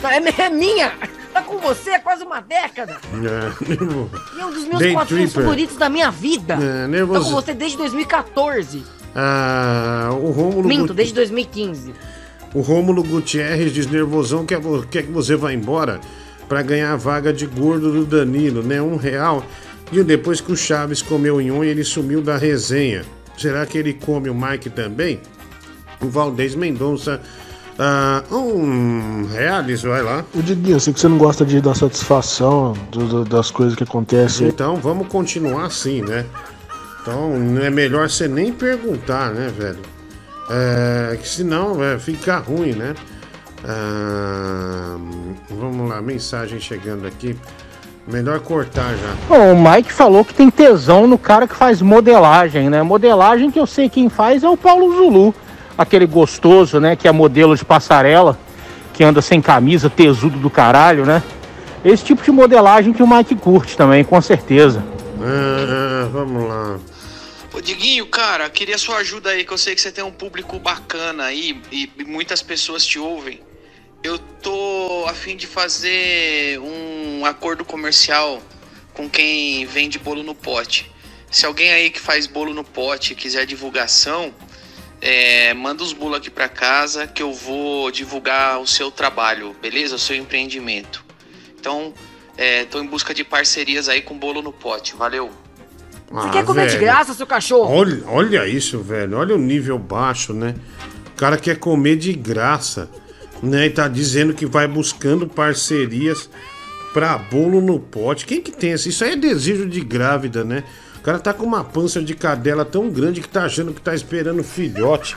Não, 0.02 0.10
É, 0.10 0.22
é 0.38 0.48
minha! 0.50 0.92
Tá 1.32 1.42
com 1.42 1.58
você 1.58 1.90
há 1.90 2.00
quase 2.00 2.22
uma 2.22 2.40
década! 2.40 2.98
É, 3.14 4.36
E 4.36 4.40
é 4.40 4.44
um 4.46 4.50
dos 4.50 4.64
meus 4.66 4.78
Day 4.78 4.92
quadrinhos 4.92 5.30
Tripper. 5.32 5.42
favoritos 5.48 5.76
da 5.76 5.88
minha 5.88 6.10
vida! 6.10 6.54
É, 6.54 6.56
Tô 6.58 6.62
com 6.84 6.88
nervoso. 6.88 7.30
você 7.30 7.54
desde 7.54 7.78
2014. 7.78 8.84
Ah, 9.16 10.10
o 10.12 10.30
Rômulo 10.30 10.68
Minto, 10.68 10.92
desde 10.92 11.14
2015. 11.14 11.94
O 12.54 12.60
Rômulo 12.60 13.02
Gutierrez 13.04 13.72
diz 13.72 13.86
nervosão 13.86 14.44
quer, 14.44 14.60
quer 14.90 15.02
que 15.04 15.12
você 15.12 15.36
vá 15.36 15.52
embora 15.52 16.00
pra 16.48 16.62
ganhar 16.62 16.92
a 16.92 16.96
vaga 16.96 17.32
de 17.32 17.46
gordo 17.46 17.92
do 17.92 18.04
Danilo, 18.04 18.62
né? 18.62 18.82
Um 18.82 18.96
real. 18.96 19.44
E 19.92 20.02
depois 20.02 20.40
que 20.40 20.50
o 20.52 20.56
Chaves 20.56 21.00
comeu 21.02 21.40
em 21.40 21.50
um, 21.50 21.62
ele 21.62 21.84
sumiu 21.84 22.20
da 22.22 22.36
resenha. 22.36 23.02
Será 23.38 23.64
que 23.66 23.78
ele 23.78 23.92
come 23.94 24.28
o 24.28 24.34
Mike 24.34 24.68
também? 24.70 25.20
O 26.00 26.08
Valdez 26.08 26.54
Mendonça. 26.54 27.20
Ah, 27.78 28.22
um 28.30 29.26
reais, 29.32 29.82
vai 29.82 30.02
lá. 30.02 30.24
O 30.34 30.42
Diguinho, 30.42 30.76
eu 30.76 30.80
sei 30.80 30.92
que 30.92 31.00
você 31.00 31.08
não 31.08 31.16
gosta 31.18 31.46
de 31.46 31.60
dar 31.60 31.74
satisfação 31.74 32.74
do- 32.90 33.06
do- 33.06 33.24
das 33.24 33.50
coisas 33.50 33.74
que 33.74 33.84
acontecem. 33.84 34.48
Então 34.48 34.76
vamos 34.76 35.08
continuar 35.08 35.66
assim, 35.66 36.02
né? 36.02 36.26
Então 37.00 37.32
é 37.62 37.70
melhor 37.70 38.10
você 38.10 38.28
nem 38.28 38.52
perguntar, 38.52 39.32
né, 39.32 39.50
velho? 39.56 39.78
É, 40.50 41.16
que 41.16 41.28
senão 41.28 41.82
é, 41.82 41.98
fica 41.98 42.38
ruim, 42.38 42.72
né? 42.72 42.94
Ah, 43.64 44.96
vamos 45.48 45.88
lá, 45.88 46.02
mensagem 46.02 46.58
chegando 46.58 47.06
aqui. 47.06 47.36
Melhor 48.08 48.40
cortar 48.40 48.96
já. 48.96 49.14
Bom, 49.28 49.52
o 49.52 49.70
Mike 49.70 49.92
falou 49.92 50.24
que 50.24 50.34
tem 50.34 50.50
tesão 50.50 51.06
no 51.06 51.16
cara 51.16 51.46
que 51.46 51.54
faz 51.54 51.80
modelagem, 51.80 52.68
né? 52.68 52.82
Modelagem 52.82 53.50
que 53.50 53.60
eu 53.60 53.66
sei 53.66 53.88
quem 53.88 54.08
faz 54.08 54.42
é 54.42 54.48
o 54.48 54.56
Paulo 54.56 54.92
Zulu, 54.96 55.34
aquele 55.78 56.06
gostoso, 56.06 56.80
né? 56.80 56.96
Que 56.96 57.06
é 57.06 57.12
modelo 57.12 57.54
de 57.54 57.64
passarela, 57.64 58.36
que 58.92 59.04
anda 59.04 59.22
sem 59.22 59.40
camisa, 59.40 59.88
tesudo 59.88 60.38
do 60.38 60.50
caralho, 60.50 61.06
né? 61.06 61.22
Esse 61.84 62.04
tipo 62.04 62.22
de 62.22 62.32
modelagem 62.32 62.92
que 62.92 63.02
o 63.02 63.06
Mike 63.06 63.36
curte 63.36 63.76
também, 63.76 64.02
com 64.02 64.20
certeza. 64.20 64.82
Ah, 65.22 66.08
vamos 66.12 66.48
lá. 66.48 66.76
Ô 67.52 67.60
Diguinho, 67.60 68.06
cara, 68.06 68.48
queria 68.48 68.78
sua 68.78 68.98
ajuda 68.98 69.30
aí, 69.30 69.44
que 69.44 69.52
eu 69.52 69.58
sei 69.58 69.74
que 69.74 69.80
você 69.80 69.90
tem 69.90 70.04
um 70.04 70.12
público 70.12 70.56
bacana 70.60 71.24
aí 71.24 71.60
e, 71.72 71.90
e 71.98 72.04
muitas 72.04 72.40
pessoas 72.40 72.86
te 72.86 72.96
ouvem. 72.96 73.40
Eu 74.04 74.18
tô 74.18 75.04
a 75.08 75.14
fim 75.14 75.36
de 75.36 75.48
fazer 75.48 76.60
um 76.60 77.26
acordo 77.26 77.64
comercial 77.64 78.40
com 78.94 79.10
quem 79.10 79.66
vende 79.66 79.98
bolo 79.98 80.22
no 80.22 80.32
pote. 80.32 80.90
Se 81.28 81.44
alguém 81.44 81.72
aí 81.72 81.90
que 81.90 81.98
faz 81.98 82.28
bolo 82.28 82.54
no 82.54 82.62
pote 82.62 83.16
quiser 83.16 83.46
divulgação, 83.46 84.32
é, 85.00 85.52
manda 85.52 85.82
os 85.82 85.92
bolos 85.92 86.18
aqui 86.18 86.30
pra 86.30 86.48
casa 86.48 87.08
que 87.08 87.22
eu 87.22 87.32
vou 87.32 87.90
divulgar 87.90 88.60
o 88.60 88.66
seu 88.66 88.92
trabalho, 88.92 89.56
beleza? 89.60 89.96
O 89.96 89.98
seu 89.98 90.14
empreendimento. 90.14 91.04
Então, 91.58 91.92
é, 92.36 92.64
tô 92.64 92.80
em 92.80 92.86
busca 92.86 93.12
de 93.12 93.24
parcerias 93.24 93.88
aí 93.88 94.02
com 94.02 94.16
bolo 94.16 94.40
no 94.40 94.52
pote. 94.52 94.94
Valeu! 94.94 95.49
Você 96.10 96.30
quer 96.30 96.44
comer 96.44 96.68
de 96.68 96.76
graça, 96.78 97.14
seu 97.14 97.26
cachorro? 97.26 97.72
Olha, 97.72 98.02
olha 98.06 98.48
isso, 98.48 98.80
velho. 98.80 99.16
Olha 99.16 99.34
o 99.34 99.38
nível 99.38 99.78
baixo, 99.78 100.32
né? 100.32 100.54
O 101.14 101.16
cara 101.16 101.36
quer 101.36 101.56
comer 101.56 101.96
de 101.96 102.12
graça, 102.12 102.90
né? 103.42 103.66
E 103.66 103.70
tá 103.70 103.86
dizendo 103.86 104.34
que 104.34 104.44
vai 104.44 104.66
buscando 104.66 105.26
parcerias 105.28 106.28
pra 106.92 107.16
bolo 107.16 107.60
no 107.60 107.78
pote. 107.78 108.26
Quem 108.26 108.40
que 108.40 108.50
tem 108.50 108.72
esse? 108.72 108.88
Isso 108.88 109.04
aí 109.04 109.12
é 109.12 109.16
desejo 109.16 109.66
de 109.66 109.80
grávida, 109.80 110.42
né? 110.42 110.64
O 110.98 111.02
cara 111.02 111.18
tá 111.18 111.32
com 111.32 111.46
uma 111.46 111.64
pança 111.64 112.02
de 112.02 112.14
cadela 112.14 112.64
tão 112.64 112.90
grande 112.90 113.20
que 113.20 113.28
tá 113.28 113.44
achando 113.44 113.72
que 113.72 113.80
tá 113.80 113.94
esperando 113.94 114.42
filhote. 114.42 115.16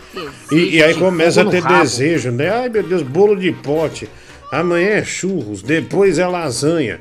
E, 0.51 0.75
e 0.75 0.83
aí 0.83 0.93
começa 0.93 1.41
a 1.41 1.45
ter 1.45 1.59
rabo. 1.59 1.81
desejo, 1.81 2.31
né? 2.31 2.49
Ai 2.49 2.69
meu 2.69 2.83
Deus, 2.83 3.01
bolo 3.01 3.35
de 3.35 3.51
pote. 3.51 4.07
Amanhã 4.51 4.89
é 4.89 5.03
churros, 5.03 5.61
depois 5.61 6.19
é 6.19 6.27
lasanha. 6.27 6.99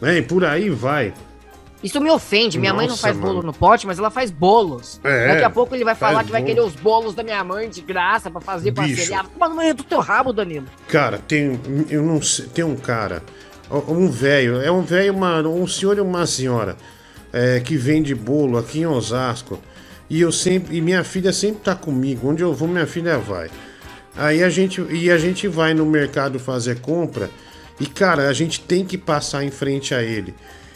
Né? 0.00 0.18
E 0.18 0.22
por 0.22 0.44
aí 0.44 0.70
vai. 0.70 1.12
Isso 1.84 2.00
me 2.00 2.10
ofende. 2.10 2.58
Minha 2.58 2.72
mãe 2.72 2.86
não 2.86 2.92
Nossa, 2.94 3.02
faz 3.02 3.16
mano. 3.16 3.28
bolo 3.34 3.46
no 3.46 3.52
pote, 3.52 3.86
mas 3.86 3.98
ela 3.98 4.10
faz 4.10 4.30
bolos. 4.30 4.98
É, 5.04 5.28
Daqui 5.28 5.44
a 5.44 5.50
pouco 5.50 5.74
ele 5.74 5.84
vai 5.84 5.94
falar 5.94 6.14
faz 6.14 6.26
que 6.26 6.32
vai 6.32 6.40
bolo. 6.40 6.54
querer 6.54 6.66
os 6.66 6.74
bolos 6.74 7.14
da 7.14 7.22
minha 7.22 7.44
mãe 7.44 7.68
de 7.68 7.82
graça 7.82 8.30
pra 8.30 8.40
fazer 8.40 8.72
parceria. 8.72 9.22
Mas 9.38 9.50
não 9.50 9.60
é 9.60 9.74
do 9.74 9.84
teu 9.84 10.00
rabo, 10.00 10.32
Danilo. 10.32 10.66
Cara, 10.88 11.18
tem. 11.18 11.60
Eu 11.90 12.02
não 12.02 12.20
sei. 12.22 12.46
Tem 12.46 12.64
um 12.64 12.74
cara. 12.74 13.22
Um 13.70 14.08
velho. 14.10 14.60
É 14.62 14.70
um 14.72 14.82
velho, 14.82 15.14
um 15.48 15.66
senhor 15.66 15.98
e 15.98 16.00
uma 16.00 16.26
senhora. 16.26 16.76
é, 17.32 17.60
que 17.60 17.76
vende 17.76 18.14
bolo 18.14 18.56
aqui 18.58 18.80
em 18.80 18.86
Osasco. 18.86 19.60
E 20.08 20.20
eu 20.20 20.32
sempre. 20.32 20.76
E 20.76 20.80
minha 20.80 21.04
filha 21.04 21.32
sempre 21.32 21.60
tá 21.62 21.74
comigo. 21.74 22.28
Onde 22.30 22.42
eu 22.42 22.54
vou, 22.54 22.66
minha 22.66 22.86
filha 22.86 23.18
vai. 23.18 23.50
Aí 24.16 24.42
a 24.42 24.48
gente. 24.48 24.80
E 24.90 25.10
a 25.10 25.18
gente 25.18 25.48
vai 25.48 25.74
no 25.74 25.84
mercado 25.84 26.38
fazer 26.38 26.80
compra. 26.80 27.28
E, 27.80 27.86
cara, 27.86 28.28
a 28.28 28.32
gente 28.32 28.60
tem 28.60 28.84
que 28.84 28.96
passar 28.96 29.42
em 29.44 29.50
frente 29.50 29.92
a 29.94 30.02
ele. 30.02 30.32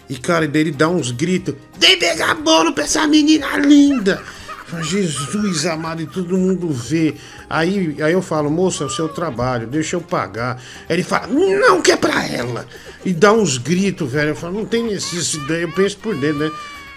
E, 0.08 0.16
cara, 0.16 0.48
daí 0.48 0.62
ele 0.62 0.70
dá 0.70 0.88
uns 0.88 1.10
gritos. 1.10 1.54
Vem 1.78 1.98
pegar 1.98 2.34
bolo 2.34 2.72
pra 2.72 2.84
essa 2.84 3.06
menina 3.06 3.56
linda! 3.58 4.22
Eu 4.70 4.82
Jesus 4.82 5.64
amado, 5.64 6.02
e 6.02 6.06
todo 6.06 6.36
mundo 6.36 6.68
vê. 6.70 7.14
Aí, 7.48 7.96
aí 8.02 8.12
eu 8.12 8.20
falo, 8.20 8.50
moça, 8.50 8.84
é 8.84 8.86
o 8.86 8.90
seu 8.90 9.08
trabalho, 9.08 9.66
deixa 9.66 9.96
eu 9.96 10.00
pagar. 10.00 10.60
Aí 10.88 10.96
ele 10.96 11.02
fala, 11.02 11.26
não, 11.26 11.80
que 11.80 11.90
é 11.90 11.96
pra 11.96 12.26
ela. 12.26 12.66
E 13.04 13.12
dá 13.12 13.32
uns 13.32 13.56
gritos, 13.56 14.10
velho. 14.10 14.30
Eu 14.30 14.36
falo, 14.36 14.58
não 14.58 14.66
tem 14.66 14.82
necessidade. 14.84 15.62
Eu 15.62 15.72
penso 15.72 15.96
por 15.96 16.14
dentro, 16.14 16.40
né? 16.40 16.50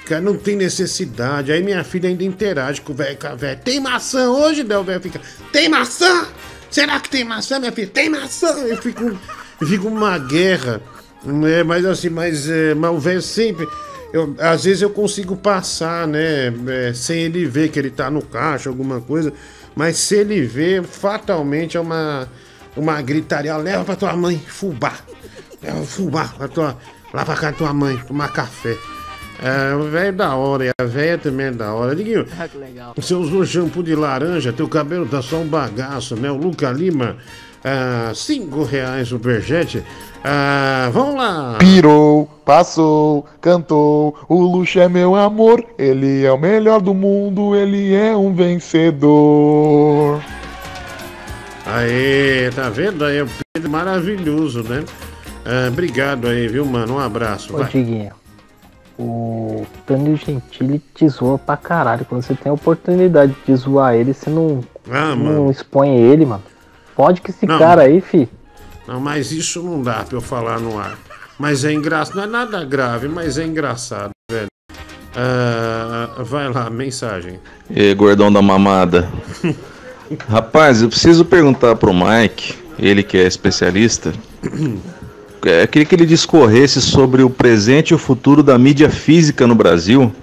Cara, 0.06 0.20
não 0.20 0.36
tem 0.36 0.58
necessidade. 0.58 1.52
Aí 1.52 1.64
minha 1.64 1.84
filha 1.84 2.10
ainda 2.10 2.24
interage 2.24 2.82
com 2.82 2.92
o 2.92 2.96
velho. 2.96 3.18
Tem 3.64 3.80
maçã 3.80 4.30
hoje? 4.30 4.64
Daí 4.64 4.78
o 4.78 4.84
velho 4.84 5.00
fica, 5.00 5.22
tem 5.54 5.70
maçã? 5.70 6.28
Será 6.70 7.00
que 7.00 7.10
tem 7.10 7.24
maçã, 7.24 7.60
minha 7.60 7.72
filha? 7.72 7.88
Tem 7.88 8.10
maçã? 8.10 8.48
Eu 8.48 8.78
fico. 8.78 9.18
fica 9.66 9.88
uma 9.88 10.18
guerra. 10.18 10.82
Né? 11.24 11.64
Mas 11.64 11.86
assim, 11.86 12.10
mas, 12.10 12.50
é, 12.50 12.74
mas 12.74 12.92
o 12.92 13.00
velho 13.00 13.22
sempre. 13.22 13.68
Eu, 14.14 14.36
às 14.40 14.66
vezes 14.66 14.82
eu 14.82 14.90
consigo 14.90 15.38
passar, 15.38 16.06
né? 16.08 16.54
é, 16.68 16.94
sem 16.94 17.20
ele 17.22 17.46
ver 17.46 17.70
que 17.70 17.80
ele 17.80 17.90
tá 17.90 18.10
no 18.12 18.22
caixa, 18.22 18.70
alguma 18.70 19.00
coisa. 19.00 19.32
Mas 19.74 19.98
se 19.98 20.16
ele 20.18 20.42
ver, 20.42 20.84
fatalmente 20.84 21.78
é 21.78 21.80
uma, 21.80 22.28
uma 22.76 23.02
gritaria. 23.02 23.56
Leva 23.56 23.86
pra 23.86 23.96
tua 23.96 24.14
mãe, 24.18 24.38
fubá. 24.46 24.94
Leva 25.64 25.84
fubá 25.84 26.28
pra 26.38 26.48
tua, 26.50 26.78
lá 27.14 27.24
pra 27.24 27.36
casa 27.36 27.52
da 27.54 27.58
tua 27.58 27.74
mãe, 27.74 27.98
tomar 28.06 28.34
café. 28.34 28.76
É, 29.42 29.74
o 29.74 29.90
velho 29.90 30.10
é 30.10 30.12
da 30.12 30.36
hora, 30.36 30.66
e 30.66 30.70
a 30.78 30.84
velha 30.86 31.18
também 31.18 31.48
é 31.48 31.52
da 31.52 31.74
hora. 31.74 31.96
Diguinho, 31.96 32.28
Ah, 32.38 32.48
que 32.48 32.58
legal. 32.58 32.94
você 32.96 33.14
usou 33.16 33.46
shampoo 33.46 33.82
de 33.82 33.96
laranja, 33.96 34.52
teu 34.54 34.68
cabelo 34.68 35.08
tá 35.08 35.22
só 35.22 35.38
um 35.38 35.48
bagaço, 35.48 36.16
né? 36.16 36.30
O 36.30 36.36
Luca 36.38 36.70
Lima, 36.70 37.16
ah, 37.64 38.12
cinco 38.16 38.64
reais 38.64 39.08
superchat. 39.10 39.84
Ah, 40.24 40.90
vamos 40.94 41.16
lá. 41.16 41.56
Pirou, 41.60 42.28
passou, 42.46 43.26
cantou. 43.42 44.16
O 44.30 44.42
luxo 44.42 44.80
é 44.80 44.88
meu 44.88 45.16
amor. 45.16 45.64
Ele 45.78 46.24
é 46.24 46.32
o 46.32 46.38
melhor 46.38 46.82
do 46.82 46.94
mundo. 46.94 47.56
Ele 47.56 47.94
é 47.94 48.16
um 48.16 48.34
vencedor. 48.34 50.22
Aê, 51.66 52.50
tá 52.56 52.70
vendo 52.70 53.06
aí? 53.06 53.22
O 53.22 53.28
Pedro 53.54 53.70
maravilhoso, 53.72 54.64
né? 54.64 54.84
Ah, 55.46 55.68
obrigado 55.70 56.28
aí, 56.28 56.48
viu, 56.48 56.66
mano? 56.66 56.96
Um 56.96 57.00
abraço. 57.00 57.54
Ô, 57.54 57.58
Vai. 57.60 57.70
Diguinho, 57.70 58.12
o 59.00 59.66
Danilo 59.88 60.18
Gentili 60.18 60.82
te 60.94 61.08
zoa 61.08 61.38
pra 61.38 61.58
caralho. 61.58 62.06
Quando 62.06 62.22
você 62.24 62.36
tem 62.36 62.50
a 62.50 62.54
oportunidade 62.54 63.36
de 63.46 63.56
zoar 63.56 63.96
ele, 63.96 64.14
você 64.14 64.30
não, 64.30 64.64
Ah, 64.90 65.16
não 65.16 65.50
expõe 65.50 65.96
ele, 65.96 66.26
mano. 66.26 66.44
Pode 67.02 67.20
que 67.20 67.32
esse 67.32 67.48
Não. 67.48 67.58
cara 67.58 67.82
aí, 67.82 68.00
fi. 68.00 68.30
Não, 68.88 69.00
mas 69.00 69.32
isso 69.32 69.64
não 69.64 69.82
dá 69.82 70.04
pra 70.04 70.18
eu 70.18 70.22
falar 70.22 70.60
no 70.60 70.78
ar. 70.78 71.00
Mas 71.40 71.66
é 71.66 71.74
engraçado. 71.74 72.16
Não 72.16 72.24
é 72.26 72.28
nada 72.28 72.64
grave, 72.64 73.08
mas 73.08 73.40
é 73.40 73.44
engraçado, 73.44 74.12
velho. 74.30 74.46
Ah, 75.16 76.22
vai 76.24 76.48
lá, 76.54 76.70
mensagem. 76.70 77.40
E 77.72 77.92
gordão 77.96 78.32
da 78.32 78.40
mamada. 78.40 79.10
Rapaz, 80.30 80.84
eu 80.84 80.90
preciso 80.90 81.26
perguntar 81.26 81.76
pro 81.76 81.92
Mike, 81.92 82.54
ele 82.78 83.02
que 83.02 83.18
é 83.18 83.26
especialista, 83.26 84.14
é, 85.44 85.64
eu 85.64 85.68
queria 85.68 85.86
que 85.88 85.96
ele 85.96 86.06
discorresse 86.06 86.80
sobre 86.84 87.24
o 87.24 87.32
presente 87.32 87.90
e 87.90 87.96
o 87.96 87.98
futuro 87.98 88.44
da 88.44 88.60
mídia 88.60 88.92
física 88.92 89.48
no 89.48 89.56
Brasil. 89.56 90.14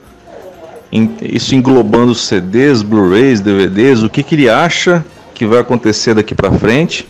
Isso 1.20 1.56
englobando 1.56 2.14
CDs, 2.14 2.82
Blu-rays, 2.82 3.40
DVDs, 3.40 4.04
o 4.04 4.08
que, 4.08 4.22
que 4.22 4.36
ele 4.36 4.48
acha 4.48 5.04
que 5.38 5.46
vai 5.46 5.60
acontecer 5.60 6.14
daqui 6.14 6.34
pra 6.34 6.50
frente. 6.50 7.08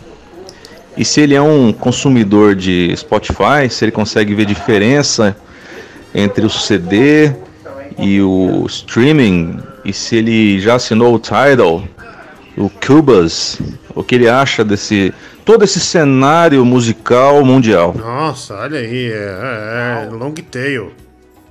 E 0.96 1.05
se 1.05 1.20
ele 1.20 1.34
é 1.34 1.40
um 1.40 1.72
consumidor 1.72 2.55
de 2.55 2.94
Spotify, 2.94 3.70
se 3.70 3.84
ele 3.84 3.92
consegue 3.92 4.34
ver 4.34 4.44
diferença 4.44 5.34
entre 6.14 6.44
o 6.44 6.50
CD 6.50 7.32
e 7.98 8.20
o 8.20 8.66
streaming, 8.66 9.60
e 9.84 9.92
se 9.92 10.16
ele 10.16 10.60
já 10.60 10.74
assinou 10.74 11.14
o 11.14 11.18
Tidal, 11.18 11.82
o 12.56 12.68
Cubas, 12.68 13.59
o 13.94 14.02
que 14.02 14.16
ele 14.16 14.28
acha 14.28 14.64
desse 14.64 15.14
todo 15.44 15.64
esse 15.64 15.80
cenário 15.80 16.62
musical 16.64 17.42
mundial. 17.44 17.94
Nossa, 17.96 18.55
olha 18.55 18.80
aí, 18.80 19.10
é, 19.10 20.06
é, 20.06 20.10
long 20.10 20.34
tail. 20.34 20.92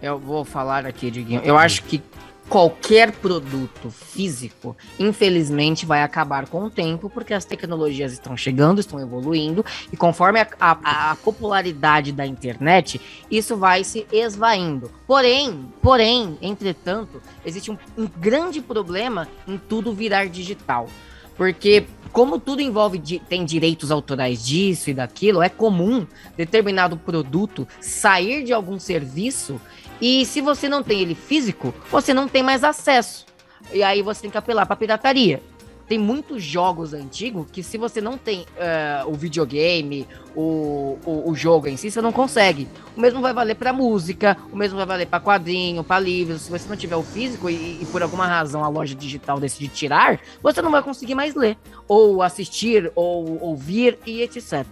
Eu 0.04 0.20
vou 0.20 0.46
falar 0.46 0.86
aqui, 0.86 1.10
Diguinho. 1.10 1.42
Eu 1.44 1.58
acho 1.58 1.82
que 1.84 2.02
qualquer 2.50 3.12
produto 3.12 3.90
físico, 3.90 4.76
infelizmente, 4.98 5.86
vai 5.86 6.02
acabar 6.02 6.48
com 6.48 6.64
o 6.66 6.70
tempo, 6.70 7.10
porque 7.10 7.34
as 7.34 7.44
tecnologias 7.46 8.14
estão 8.14 8.38
chegando, 8.38 8.80
estão 8.80 9.00
evoluindo, 9.00 9.66
e 9.92 9.98
conforme 9.98 10.40
a, 10.40 10.48
a- 10.60 11.12
a 11.12 11.16
popularidade 11.18 12.12
da 12.12 12.26
internet, 12.26 13.02
isso 13.30 13.58
vai 13.58 13.84
se 13.84 14.08
esvaindo. 14.12 14.90
Porém, 15.06 15.66
porém, 15.82 16.38
entretanto, 16.42 17.22
existe 17.46 17.70
um, 17.70 17.78
um 17.98 18.08
grande 18.18 18.62
problema 18.62 19.28
em 19.48 19.58
tudo 19.58 19.94
virar 19.94 20.28
digital. 20.30 20.88
Porque, 21.36 21.86
como 22.12 22.40
tudo 22.40 22.64
envolve, 22.64 22.98
tem 23.30 23.46
direitos 23.46 23.92
autorais 23.92 24.44
disso 24.44 24.90
e 24.90 24.94
daquilo, 24.94 25.44
é 25.44 25.50
comum 25.50 26.08
determinado 26.36 26.98
produto 26.98 27.68
sair 27.80 28.44
de 28.44 28.52
algum 28.52 28.80
serviço 28.80 29.62
e 30.02 30.26
se 30.26 30.42
você 30.42 30.70
não 30.70 30.84
tem 30.84 31.02
ele 31.02 31.16
físico, 31.16 31.74
você 31.92 32.14
não 32.14 32.28
tem 32.28 32.44
mais 32.44 32.64
acesso. 32.64 33.26
E 33.72 33.84
aí 33.84 34.02
você 34.02 34.22
tem 34.22 34.32
que 34.32 34.38
apelar 34.38 34.66
para 34.66 34.76
pirataria. 34.76 35.42
Tem 35.88 35.98
muitos 35.98 36.44
jogos 36.44 36.94
antigos 36.94 37.48
que 37.50 37.64
se 37.64 37.78
você 37.78 38.02
não 38.02 38.18
tem 38.18 38.46
eh, 38.58 39.04
o 39.06 39.14
videogame, 39.14 40.06
o, 40.36 41.00
o, 41.06 41.32
o 41.32 41.36
jogo 41.36 41.68
em 41.68 41.78
si, 41.78 41.90
você 41.90 42.02
não 42.02 42.12
consegue. 42.12 42.68
O 42.96 43.00
mesmo 43.00 43.22
vai 43.22 43.34
valer 43.34 43.56
para 43.56 43.72
música, 43.72 44.36
o 44.52 44.56
mesmo 44.58 44.76
vai 44.76 44.86
valer 44.86 45.08
para 45.08 45.24
quadrinho, 45.24 45.86
para 45.86 46.02
livros. 46.02 46.42
Se 46.42 46.52
você 46.52 46.68
não 46.68 46.76
tiver 46.76 46.98
o 46.98 47.04
físico 47.04 47.50
e, 47.50 47.82
e 47.82 47.88
por 47.90 48.04
alguma 48.04 48.28
razão 48.28 48.66
a 48.66 48.68
loja 48.68 48.94
digital 48.94 49.40
decidir 49.40 49.70
tirar, 49.70 50.20
você 50.44 50.62
não 50.62 50.72
vai 50.72 50.84
conseguir 50.84 51.16
mais 51.16 51.36
ler, 51.36 51.58
ou 51.88 52.22
assistir, 52.22 52.92
ou 52.94 53.42
ouvir 53.42 53.98
e 54.06 54.22
etc. 54.22 54.66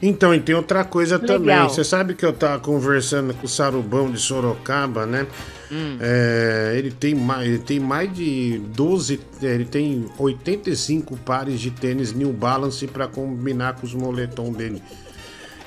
Então, 0.00 0.34
e 0.34 0.40
tem 0.40 0.54
outra 0.54 0.84
coisa 0.84 1.16
Legal. 1.16 1.38
também. 1.38 1.62
Você 1.64 1.82
sabe 1.82 2.14
que 2.14 2.24
eu 2.24 2.32
tava 2.32 2.60
conversando 2.60 3.34
com 3.34 3.46
o 3.46 3.48
Sarubão 3.48 4.10
de 4.10 4.18
Sorocaba, 4.18 5.04
né? 5.04 5.26
Hum. 5.70 5.98
É, 6.00 6.74
ele, 6.76 6.90
tem 6.90 7.14
mais, 7.14 7.46
ele 7.46 7.58
tem 7.58 7.80
mais 7.80 8.12
de 8.14 8.58
12, 8.74 9.20
é, 9.42 9.46
ele 9.46 9.64
tem 9.64 10.06
85 10.18 11.16
pares 11.18 11.60
de 11.60 11.70
tênis 11.70 12.12
New 12.12 12.32
Balance 12.32 12.86
pra 12.86 13.06
combinar 13.06 13.74
com 13.74 13.86
os 13.86 13.92
moletom 13.92 14.52
dele. 14.52 14.82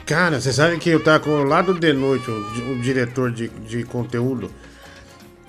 Cara, 0.05 0.41
você 0.41 0.51
sabe 0.51 0.77
que 0.77 0.89
eu 0.89 1.03
tava 1.03 1.19
com 1.19 1.43
lá 1.43 1.61
do 1.61 1.77
The 1.77 1.93
Noite, 1.93 2.29
o, 2.29 2.71
o 2.71 2.81
diretor 2.81 3.31
de, 3.31 3.49
de 3.49 3.83
conteúdo. 3.83 4.49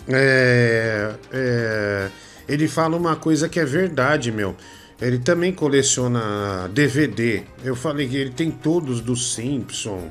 É, 0.09 1.13
é, 1.33 2.09
ele 2.49 2.69
fala 2.69 2.97
uma 2.97 3.17
coisa 3.17 3.49
que 3.49 3.59
é 3.59 3.65
verdade, 3.65 4.31
meu. 4.31 4.55
Ele 5.03 5.19
também 5.19 5.53
coleciona 5.53 6.71
DVD. 6.73 7.43
Eu 7.65 7.75
falei 7.75 8.09
que 8.09 8.17
ele 8.17 8.31
tem 8.31 8.53
todos 8.53 9.01
do 9.01 9.17
Simpson, 9.17 10.09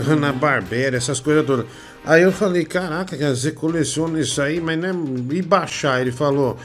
Hanna 0.00 0.32
Barbera, 0.32 0.96
essas 0.96 1.20
coisas 1.20 1.44
todas. 1.44 1.66
Aí 2.02 2.22
eu 2.22 2.32
falei, 2.32 2.64
caraca, 2.64 3.16
cara, 3.16 3.36
você 3.36 3.52
coleciona 3.52 4.18
isso 4.18 4.40
aí, 4.40 4.58
mas 4.58 4.78
não 4.78 4.88
é... 4.88 5.36
E 5.36 5.42
baixar? 5.42 6.00
Ele 6.00 6.10
falou, 6.10 6.58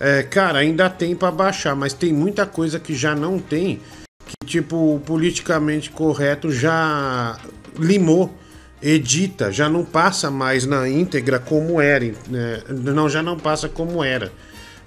é, 0.00 0.22
cara, 0.22 0.60
ainda 0.60 0.88
tem 0.88 1.14
pra 1.14 1.30
baixar, 1.30 1.76
mas 1.76 1.92
tem 1.92 2.10
muita 2.10 2.46
coisa 2.46 2.80
que 2.80 2.94
já 2.94 3.14
não 3.14 3.38
tem, 3.38 3.80
que 4.26 4.46
tipo, 4.46 4.94
o 4.94 4.98
politicamente 5.00 5.90
correto 5.90 6.50
já 6.50 7.38
limou, 7.78 8.34
edita, 8.82 9.52
já 9.52 9.68
não 9.68 9.84
passa 9.84 10.30
mais 10.30 10.64
na 10.64 10.88
íntegra 10.88 11.38
como 11.38 11.80
era, 11.82 12.06
né? 12.28 12.62
não, 12.68 13.10
já 13.10 13.22
não 13.22 13.38
passa 13.38 13.68
como 13.68 14.02
era. 14.02 14.32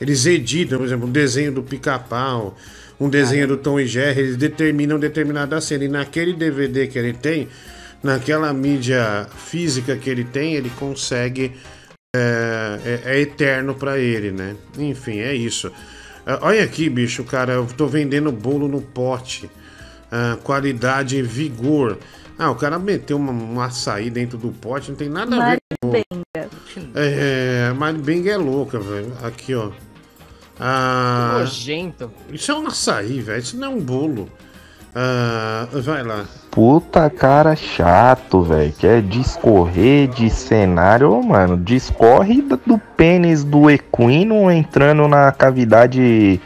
Eles 0.02 0.26
editam, 0.26 0.78
por 0.80 0.86
exemplo, 0.86 1.08
um 1.08 1.12
desenho 1.12 1.52
do 1.52 1.64
pica-pau, 1.64 2.58
um 3.00 3.10
desenho 3.10 3.48
do 3.48 3.58
Tom 3.58 3.80
e 3.80 3.86
Jerry, 3.86 4.20
eles 4.20 4.38
determinam 4.38 5.00
determinada 5.00 5.60
cena. 5.62 5.84
E 5.86 5.88
naquele 5.88 6.34
DVD 6.34 6.88
que 6.88 6.98
ele 7.00 7.14
tem, 7.14 7.48
naquela 8.02 8.52
mídia 8.54 9.28
física 9.38 9.96
que 9.96 10.10
ele 10.10 10.24
tem, 10.24 10.56
ele 10.56 10.72
consegue. 10.78 11.52
É, 12.16 12.80
é- 12.86 13.16
é 13.16 13.20
eterno 13.22 13.74
pra 13.74 13.98
ele, 13.98 14.32
né? 14.32 14.56
Enfim, 14.78 15.20
é 15.20 15.34
isso. 15.34 15.72
Ah, 16.26 16.40
olha 16.44 16.64
aqui, 16.64 16.88
bicho, 16.88 17.24
cara, 17.24 17.54
eu 17.54 17.66
tô 17.66 17.88
vendendo 17.88 18.32
bolo 18.32 18.68
no 18.68 18.82
pote. 18.82 19.50
Ah, 20.12 20.38
qualidade 20.44 21.18
e 21.18 21.22
vigor. 21.24 21.98
Ah, 22.38 22.52
o 22.52 22.56
cara 22.56 22.78
meteu 22.78 23.18
uma- 23.18 23.32
um 23.32 23.60
açaí 23.60 24.10
dentro 24.12 24.38
do 24.38 24.50
pote, 24.50 24.90
não 24.92 24.96
tem 24.98 25.10
nada 25.10 25.36
a 25.36 25.50
ver 25.52 25.58
com 25.82 25.90
bolo. 25.90 26.23
É, 26.96 27.74
mas 27.78 27.96
Bing 27.98 28.28
é 28.28 28.38
louca, 28.38 28.80
velho. 28.80 29.12
Aqui, 29.24 29.56
ó. 29.56 29.72
Ah, 30.60 31.38
Nojento. 31.40 32.12
Isso 32.32 32.52
é 32.52 32.56
um 32.56 32.68
açaí, 32.68 33.22
velho. 33.22 33.40
Isso 33.40 33.58
não 33.58 33.68
é 33.68 33.76
um 33.76 33.80
bolo. 33.80 34.30
Ah, 34.96 35.68
vai 35.72 36.04
lá. 36.04 36.26
Puta 36.52 37.10
cara 37.10 37.56
chato, 37.56 38.44
velho. 38.44 38.72
Quer 38.74 39.02
discorrer 39.02 40.08
de 40.10 40.30
cenário, 40.30 41.12
Ô, 41.12 41.24
mano. 41.24 41.58
Discorre 41.58 42.42
do 42.42 42.60
do 42.64 42.78
pênis 42.78 43.44
do 43.44 43.70
equino 43.72 44.52
entrando 44.52 45.08
na 45.08 45.32
cavidade 45.32 46.40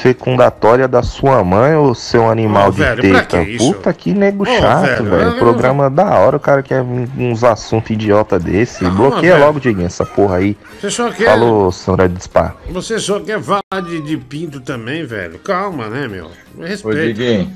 fecundatória 0.00 0.88
da 0.88 1.02
sua 1.02 1.44
mãe, 1.44 1.76
ô 1.76 1.94
seu 1.94 2.28
animal 2.30 2.68
Ô, 2.68 2.70
de 2.72 2.78
velho, 2.78 3.02
teta. 3.02 3.44
que? 3.44 3.58
Puta 3.58 3.92
que 3.92 4.14
nego 4.14 4.44
Ô, 4.44 4.46
chato, 4.46 4.86
velho, 4.86 5.04
velho. 5.10 5.22
eu- 5.30 5.38
Programa 5.38 5.90
da 5.90 6.18
hora, 6.18 6.36
o 6.36 6.40
cara 6.40 6.62
quer 6.62 6.80
um- 6.82 7.06
uns 7.18 7.44
assuntos 7.44 7.90
idiota 7.90 8.38
desse. 8.38 8.80
Calma, 8.80 8.96
Bloqueia 8.96 9.34
velho. 9.34 9.44
logo, 9.46 9.60
Diguinho, 9.60 9.86
essa 9.86 10.06
porra 10.06 10.36
aí. 10.36 10.56
Você 10.80 10.90
só 10.90 11.10
quer. 11.10 11.26
Falou, 11.26 11.70
senhora 11.70 12.08
de 12.08 12.22
spa. 12.22 12.54
Você 12.70 12.98
só 12.98 13.20
quer 13.20 13.40
falar 13.42 13.60
de, 13.84 14.00
de 14.02 14.16
pinto 14.16 14.60
também, 14.60 15.04
velho. 15.04 15.38
Calma, 15.38 15.88
né, 15.88 16.08
meu? 16.08 16.30
Ô, 16.58 16.62
Respeito. 16.62 16.98
Diguinho, 17.06 17.52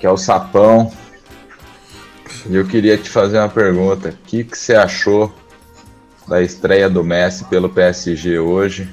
que 0.00 0.06
é 0.06 0.10
o 0.10 0.16
Sapão. 0.16 0.90
E 2.46 2.56
eu 2.56 2.64
queria 2.66 2.98
te 2.98 3.08
fazer 3.08 3.38
uma 3.38 3.48
pergunta. 3.48 4.08
O 4.08 4.26
que, 4.26 4.42
que 4.42 4.58
você 4.58 4.74
achou 4.74 5.32
da 6.26 6.42
estreia 6.42 6.90
do 6.90 7.04
Messi 7.04 7.44
pelo 7.44 7.68
PSG 7.68 8.38
hoje? 8.40 8.88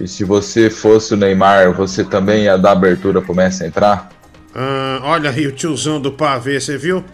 E 0.00 0.08
se 0.08 0.24
você 0.24 0.68
fosse 0.68 1.14
o 1.14 1.16
Neymar, 1.16 1.72
você 1.72 2.02
também 2.02 2.44
ia 2.44 2.56
dar 2.56 2.72
abertura 2.72 3.22
pro 3.22 3.34
Messi 3.34 3.64
entrar? 3.64 4.10
Ah, 4.54 5.00
olha 5.02 5.30
aí 5.30 5.46
o 5.46 5.52
tiozão 5.52 6.00
do 6.00 6.12
pavê, 6.12 6.60
você 6.60 6.76
viu? 6.76 7.04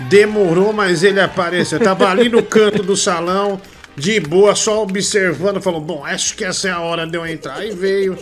Demorou, 0.00 0.72
mas 0.72 1.02
ele 1.02 1.20
apareceu. 1.20 1.78
Tava 1.78 2.08
ali 2.08 2.28
no 2.28 2.42
canto 2.42 2.82
do 2.82 2.96
salão, 2.96 3.60
de 3.96 4.18
boa, 4.20 4.54
só 4.54 4.82
observando. 4.82 5.60
Falou: 5.60 5.80
Bom, 5.80 6.04
acho 6.04 6.34
que 6.34 6.44
essa 6.44 6.68
é 6.68 6.70
a 6.70 6.80
hora 6.80 7.06
de 7.06 7.16
eu 7.16 7.26
entrar. 7.26 7.56
Aí 7.56 7.70
veio 7.70 8.16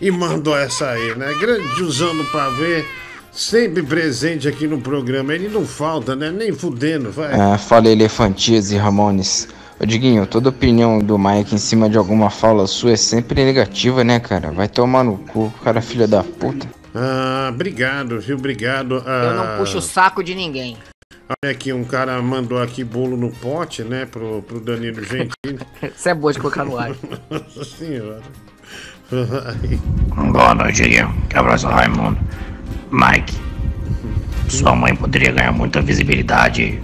e 0.00 0.10
mandou 0.10 0.56
essa 0.56 0.90
aí, 0.90 1.14
né? 1.16 1.32
Grande 1.40 1.74
tiozão 1.74 2.16
do 2.16 2.24
pavê, 2.26 2.84
sempre 3.32 3.82
presente 3.82 4.46
aqui 4.46 4.66
no 4.66 4.80
programa. 4.80 5.34
Ele 5.34 5.48
não 5.48 5.66
falta, 5.66 6.14
né? 6.14 6.30
Nem 6.30 6.52
fudendo, 6.52 7.10
vai. 7.10 7.32
Ah, 7.32 7.58
fala 7.58 7.88
Elefantias 7.88 8.70
e 8.70 8.76
Ramones. 8.76 9.48
Ô 9.78 9.84
Diguinho, 9.84 10.26
toda 10.26 10.48
opinião 10.48 10.98
do 10.98 11.18
Mike 11.18 11.54
em 11.54 11.58
cima 11.58 11.88
de 11.90 11.98
alguma 11.98 12.30
fala 12.30 12.66
sua 12.66 12.92
é 12.92 12.96
sempre 12.96 13.44
negativa, 13.44 14.02
né, 14.02 14.18
cara? 14.18 14.50
Vai 14.50 14.68
tomar 14.68 15.04
no 15.04 15.18
cu, 15.18 15.52
cara 15.62 15.82
filha 15.82 16.08
da 16.08 16.24
puta. 16.24 16.66
Ah, 16.94 17.50
obrigado, 17.52 18.18
viu? 18.18 18.36
Obrigado. 18.36 18.94
Eu 18.96 19.34
não 19.34 19.42
Ah, 19.42 19.56
puxo 19.58 19.78
o 19.78 19.82
saco 19.82 20.24
de 20.24 20.34
ninguém. 20.34 20.78
Olha 21.28 21.52
aqui, 21.52 21.72
um 21.72 21.84
cara 21.84 22.22
mandou 22.22 22.62
aqui 22.62 22.82
bolo 22.82 23.16
no 23.18 23.30
pote, 23.30 23.82
né? 23.82 24.06
Pro, 24.06 24.42
pro 24.42 24.60
Danilo 24.60 25.02
Gentili. 25.02 25.58
Isso 25.94 26.08
é 26.08 26.14
boa 26.14 26.32
de 26.32 26.38
colocar 26.38 26.64
no 26.64 26.78
ar. 26.78 26.92
Nossa 27.28 27.64
senhora. 27.64 28.22
Boa 30.32 30.54
noite, 30.54 30.82
Diguinho. 30.82 31.14
Que 31.28 31.36
abraço, 31.36 31.66
Raimundo. 31.66 32.18
Mike, 32.90 33.34
sua 34.48 34.74
mãe 34.74 34.94
poderia 34.96 35.32
ganhar 35.32 35.52
muita 35.52 35.82
visibilidade 35.82 36.80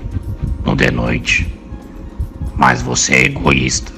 no 0.65 0.77
The 0.77 0.91
Noite. 0.91 1.51
Mas 2.57 2.83
você 2.83 3.15
é 3.15 3.25
egoísta 3.25 3.93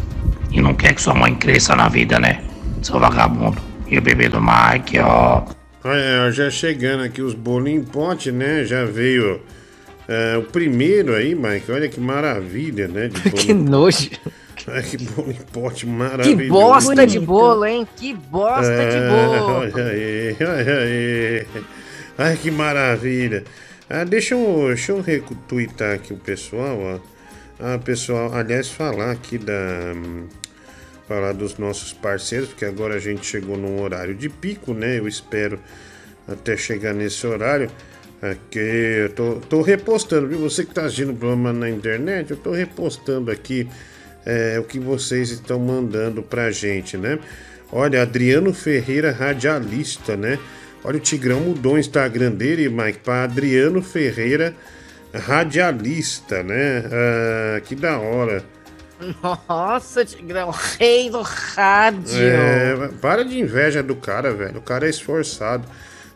e 0.51 0.61
não 0.61 0.75
quer 0.75 0.95
que 0.95 1.03
sua 1.03 1.15
mãe 1.15 1.35
cresça 1.35 1.75
na 1.75 1.89
vida, 1.89 2.19
né? 2.19 2.43
Seu 2.83 2.99
vagabundo. 3.01 3.61
E 3.89 3.99
o 3.99 4.03
bebê 4.03 4.29
do 4.29 4.41
Mike, 4.41 4.99
ó. 5.01 5.43
Olha, 5.85 6.31
já 6.33 6.51
chegando 6.51 7.03
aqui 7.05 7.21
os 7.21 7.35
bolos 7.35 7.69
em 7.69 7.83
pote, 7.83 8.33
né? 8.33 8.65
Já 8.65 8.85
veio 8.85 9.41
é, 10.09 10.37
o 10.39 10.43
primeiro 10.43 11.15
aí, 11.15 11.35
Mike. 11.35 11.71
Olha 11.71 11.89
que 11.89 12.01
maravilha, 12.01 12.89
né? 12.89 13.11
Que 13.35 13.53
nojo. 13.53 14.11
Olha 14.67 14.83
que 14.83 14.97
bolo 14.97 15.31
em 15.31 15.35
pote 15.53 15.85
Que 15.85 15.91
maravilhoso. 15.93 16.49
bosta 16.49 17.07
de 17.07 17.19
bolo, 17.21 17.67
hein? 17.67 17.87
Que 17.97 18.15
bosta 18.15 18.63
de 18.73 18.97
É, 18.97 19.09
bolo. 19.11 19.53
Olha 19.59 19.85
aí, 19.85 20.37
olha 20.41 20.79
aí. 20.79 21.47
Ai, 22.17 22.37
que 22.41 22.51
maravilha. 22.51 23.45
Ah, 23.91 24.05
deixa 24.05 24.35
eu, 24.35 24.69
deixa 24.69 24.93
eu 24.93 25.03
retweetar 25.03 25.97
aqui 25.97 26.15
o 26.15 26.17
pessoal, 26.17 26.79
ó. 26.81 27.14
Ah, 27.67 27.79
pessoal, 27.79 28.31
aliás, 28.35 28.69
falar 28.69 29.11
aqui 29.11 29.39
da. 29.39 29.95
Falar 31.09 31.33
dos 31.33 31.57
nossos 31.57 31.95
parceiros, 31.95 32.51
porque 32.51 32.67
agora 32.67 32.97
a 32.97 32.99
gente 32.99 33.25
chegou 33.25 33.57
num 33.57 33.81
horário 33.81 34.15
de 34.15 34.29
pico, 34.29 34.75
né? 34.75 34.99
Eu 34.99 35.09
espero 35.09 35.59
até 36.29 36.59
chegar 36.59 36.93
nesse 36.93 37.27
horário. 37.27 37.71
Aqui, 38.21 38.59
eu 38.59 39.09
tô, 39.15 39.37
tô 39.49 39.63
repostando, 39.63 40.29
viu? 40.29 40.41
Você 40.41 40.67
que 40.67 40.75
tá 40.75 40.83
assistindo 40.83 41.13
o 41.13 41.17
programa 41.17 41.55
na 41.55 41.71
internet, 41.71 42.33
eu 42.33 42.37
tô 42.37 42.51
repostando 42.51 43.31
aqui 43.31 43.67
é, 44.27 44.59
o 44.61 44.65
que 44.65 44.79
vocês 44.79 45.31
estão 45.31 45.59
mandando 45.59 46.23
pra 46.23 46.51
gente, 46.51 46.99
né? 46.99 47.19
Olha, 47.73 48.03
Adriano 48.03 48.53
Ferreira, 48.53 49.11
radialista, 49.11 50.19
né? 50.19 50.39
Olha, 50.85 50.99
o 50.99 51.01
Tigrão 51.01 51.41
mudou 51.41 51.77
o 51.77 51.79
Instagram 51.79 52.33
dele, 52.33 52.69
Mike, 52.69 52.99
para 52.99 53.25
Adriano 53.25 53.81
Ferreira, 53.81 54.49
radialista, 54.49 54.74
né? 56.43 56.85
Ah, 56.91 57.61
que 57.61 57.75
da 57.75 57.99
hora. 57.99 58.45
Nossa, 59.49 60.05
Tigrão, 60.05 60.51
rei 60.79 61.11
do 61.11 61.23
rádio. 61.23 62.19
É, 62.21 62.89
para 63.01 63.25
de 63.25 63.39
inveja 63.39 63.83
do 63.83 63.97
cara, 63.97 64.33
velho. 64.33 64.59
O 64.59 64.63
cara 64.63 64.87
é 64.87 64.91
esforçado, 64.91 65.67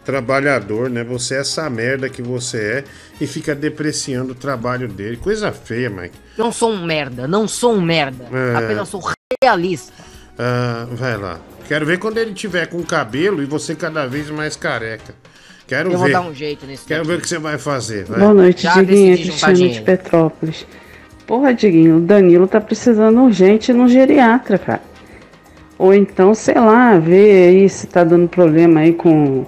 trabalhador, 0.04 0.88
né? 0.88 1.04
Você 1.04 1.34
é 1.34 1.40
essa 1.40 1.68
merda 1.68 2.08
que 2.08 2.22
você 2.22 2.58
é 2.58 2.84
e 3.20 3.26
fica 3.26 3.54
depreciando 3.54 4.32
o 4.32 4.34
trabalho 4.34 4.88
dele. 4.88 5.16
Coisa 5.16 5.52
feia, 5.52 5.90
Mike. 5.90 6.16
Não 6.36 6.52
sou 6.52 6.70
um 6.70 6.84
merda, 6.84 7.26
não 7.26 7.46
sou 7.46 7.74
um 7.74 7.80
merda. 7.80 8.24
É. 8.32 8.56
Apenas 8.56 8.88
sou 8.88 9.02
realista. 9.42 9.92
Ah, 10.38 10.86
vai 10.92 11.16
lá. 11.16 11.40
Quero 11.66 11.84
ver 11.84 11.98
quando 11.98 12.16
ele 12.16 12.32
tiver 12.32 12.66
com 12.66 12.82
cabelo 12.82 13.42
e 13.42 13.46
você 13.46 13.74
cada 13.74 14.06
vez 14.06 14.30
mais 14.30 14.56
careca. 14.56 15.14
Quero 15.68 15.92
Eu 15.92 15.98
ver. 15.98 15.98
vou 15.98 16.10
dar 16.10 16.22
um 16.22 16.34
jeito 16.34 16.66
nesse 16.66 16.86
Quero 16.86 17.04
ver 17.04 17.18
o 17.18 17.20
que 17.20 17.28
você 17.28 17.38
vai 17.38 17.58
fazer. 17.58 18.04
Vai. 18.06 18.18
Boa 18.18 18.32
noite, 18.32 18.62
Já 18.62 18.72
Diguinho. 18.74 19.16
Cristiano 19.18 19.54
de 19.54 19.62
dinheiro. 19.62 19.84
Petrópolis. 19.84 20.66
Porra, 21.26 21.52
Diguinho, 21.52 21.98
o 21.98 22.00
Danilo 22.00 22.48
tá 22.48 22.58
precisando 22.58 23.20
urgente 23.20 23.70
no 23.74 23.86
geriatra, 23.86 24.56
cara. 24.56 24.80
Ou 25.78 25.92
então, 25.92 26.34
sei 26.34 26.54
lá, 26.54 26.98
ver 26.98 27.50
aí 27.50 27.68
se 27.68 27.86
tá 27.86 28.02
dando 28.02 28.26
problema 28.26 28.80
aí 28.80 28.94
com 28.94 29.44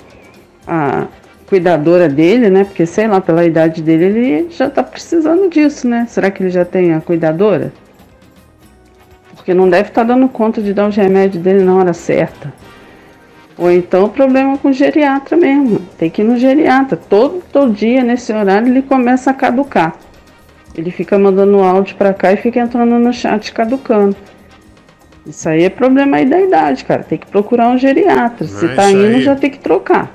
a 0.67 1.07
cuidadora 1.47 2.07
dele, 2.07 2.51
né? 2.51 2.65
Porque, 2.65 2.85
sei 2.85 3.09
lá, 3.09 3.19
pela 3.19 3.45
idade 3.47 3.83
dele, 3.83 4.05
ele 4.05 4.51
já 4.51 4.69
tá 4.69 4.83
precisando 4.83 5.49
disso, 5.49 5.89
né? 5.89 6.07
Será 6.07 6.31
que 6.31 6.43
ele 6.43 6.51
já 6.51 6.67
tem 6.67 6.93
a 6.93 7.01
cuidadora? 7.01 7.73
Porque 9.35 9.55
não 9.55 9.71
deve 9.71 9.89
estar 9.89 10.05
dando 10.05 10.29
conta 10.29 10.61
de 10.61 10.75
dar 10.75 10.87
os 10.87 10.95
remédios 10.95 11.43
dele 11.43 11.65
na 11.65 11.75
hora 11.75 11.95
certa. 11.95 12.53
Ou 13.61 13.71
então 13.71 14.09
problema 14.09 14.57
com 14.57 14.71
o 14.71 14.73
geriatra 14.73 15.37
mesmo. 15.37 15.81
Tem 15.99 16.09
que 16.09 16.23
ir 16.23 16.25
no 16.25 16.39
geriatra. 16.39 16.97
Todo, 16.97 17.43
todo 17.53 17.75
dia, 17.75 18.03
nesse 18.03 18.33
horário, 18.33 18.69
ele 18.69 18.81
começa 18.81 19.31
a 19.31 19.35
caducar. 19.35 19.97
Ele 20.75 20.91
fica 20.91 21.19
mandando 21.19 21.59
áudio 21.59 21.95
pra 21.97 22.15
cá 22.15 22.33
e 22.33 22.39
fica 22.39 22.59
entrando 22.59 22.99
no 22.99 23.13
chat 23.13 23.53
caducando. 23.53 24.17
Isso 25.27 25.47
aí 25.47 25.65
é 25.65 25.69
problema 25.69 26.17
aí 26.17 26.25
da 26.25 26.41
idade, 26.41 26.87
cara. 26.87 27.03
Tem 27.03 27.19
que 27.19 27.27
procurar 27.27 27.69
um 27.69 27.77
geriatra. 27.77 28.47
Se 28.47 28.65
Não, 28.65 28.75
tá 28.75 28.89
isso 28.89 28.97
indo, 28.97 29.17
aí- 29.17 29.23
já 29.23 29.37
tem 29.37 29.51
que 29.51 29.59
trocar. 29.59 30.11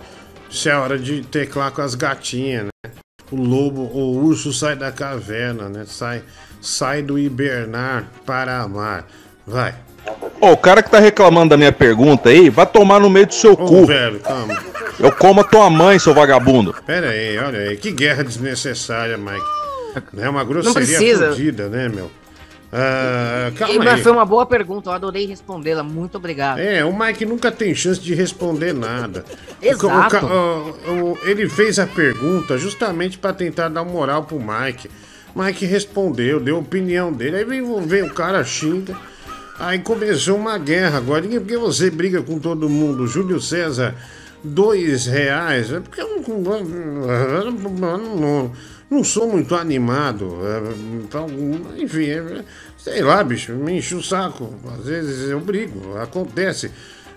Isso 0.49 0.67
é 0.67 0.75
hora 0.75 0.97
de 0.97 1.21
teclar 1.21 1.71
com 1.71 1.83
as 1.83 1.93
gatinhas, 1.93 2.65
né? 2.65 2.91
O 3.31 3.35
lobo, 3.35 3.81
o 3.81 4.23
urso 4.25 4.51
sai 4.51 4.75
da 4.75 4.91
caverna, 4.91 5.69
né? 5.69 5.83
Sai, 5.85 6.23
sai 6.59 7.03
do 7.03 7.19
hibernar 7.19 8.07
para 8.25 8.59
amar. 8.59 9.05
Vai. 9.45 9.75
Ô, 10.41 10.51
o 10.51 10.57
cara 10.57 10.83
que 10.83 10.89
tá 10.91 10.99
reclamando 10.99 11.49
da 11.49 11.57
minha 11.57 11.71
pergunta 11.71 12.29
aí, 12.29 12.49
vai 12.49 12.65
tomar 12.65 12.99
no 12.99 13.09
meio 13.09 13.25
do 13.27 13.33
seu 13.33 13.53
Ô, 13.53 13.57
cu. 13.57 13.85
velho, 13.85 14.19
calma. 14.19 14.57
Eu 14.99 15.11
como 15.11 15.41
a 15.41 15.43
tua 15.43 15.69
mãe, 15.69 15.97
seu 15.99 16.13
vagabundo. 16.13 16.73
Pera 16.85 17.09
aí, 17.09 17.37
olha 17.37 17.59
aí. 17.59 17.77
Que 17.77 17.91
guerra 17.91 18.23
desnecessária, 18.23 19.17
Mike. 19.17 19.43
É 20.17 20.29
uma 20.29 20.43
grosseria 20.43 20.73
precisa. 20.73 21.29
fodida, 21.29 21.67
né, 21.69 21.89
meu? 21.89 22.11
Ah, 22.71 23.49
E, 23.53 23.57
calma 23.57 23.83
mas 23.85 23.93
aí. 23.95 24.01
foi 24.03 24.11
uma 24.11 24.25
boa 24.25 24.45
pergunta, 24.45 24.89
eu 24.89 24.93
adorei 24.93 25.25
respondê-la. 25.25 25.81
Muito 25.83 26.15
obrigado. 26.17 26.59
É, 26.59 26.83
o 26.83 26.97
Mike 26.97 27.25
nunca 27.25 27.51
tem 27.51 27.73
chance 27.73 27.99
de 28.01 28.13
responder 28.13 28.73
nada. 28.73 29.23
Exato. 29.61 29.87
o 29.87 30.09
ca- 30.09 30.25
o- 30.25 31.13
o- 31.13 31.17
ele 31.23 31.47
fez 31.49 31.79
a 31.79 31.87
pergunta 31.87 32.57
justamente 32.57 33.17
para 33.17 33.31
tentar 33.33 33.69
dar 33.69 33.83
moral 33.85 34.23
pro 34.23 34.37
Mike. 34.39 34.89
Mike 35.35 35.65
respondeu, 35.65 36.39
deu 36.39 36.57
a 36.57 36.59
opinião 36.59 37.11
dele. 37.13 37.37
Aí 37.37 37.43
vem, 37.45 37.81
vem 37.87 38.03
o 38.03 38.13
cara 38.13 38.43
xinga. 38.43 38.95
Aí 39.57 39.79
começou 39.79 40.37
uma 40.37 40.57
guerra 40.57 40.97
agora. 40.97 41.23
Porque 41.27 41.57
você 41.57 41.89
briga 41.89 42.21
com 42.21 42.39
todo 42.39 42.69
mundo. 42.69 43.07
Júlio 43.07 43.39
César, 43.39 43.95
dois 44.43 45.05
reais. 45.05 45.71
É 45.71 45.79
Porque 45.79 46.01
eu 46.01 46.21
não, 46.27 47.97
não, 47.97 48.51
não, 48.89 49.03
sou 49.03 49.31
muito 49.31 49.55
animado. 49.55 50.39
é, 50.43 50.73
Então, 51.03 51.27
enfim, 51.77 52.09
é, 52.09 52.43
sei 52.77 53.01
lá, 53.01 53.23
bicho, 53.23 53.53
me 53.53 53.77
enche 53.77 53.95
o 53.95 54.03
saco. 54.03 54.53
Às 54.77 54.85
vezes 54.85 55.29
eu 55.29 55.39
brigo, 55.39 55.97
acontece. 55.97 56.71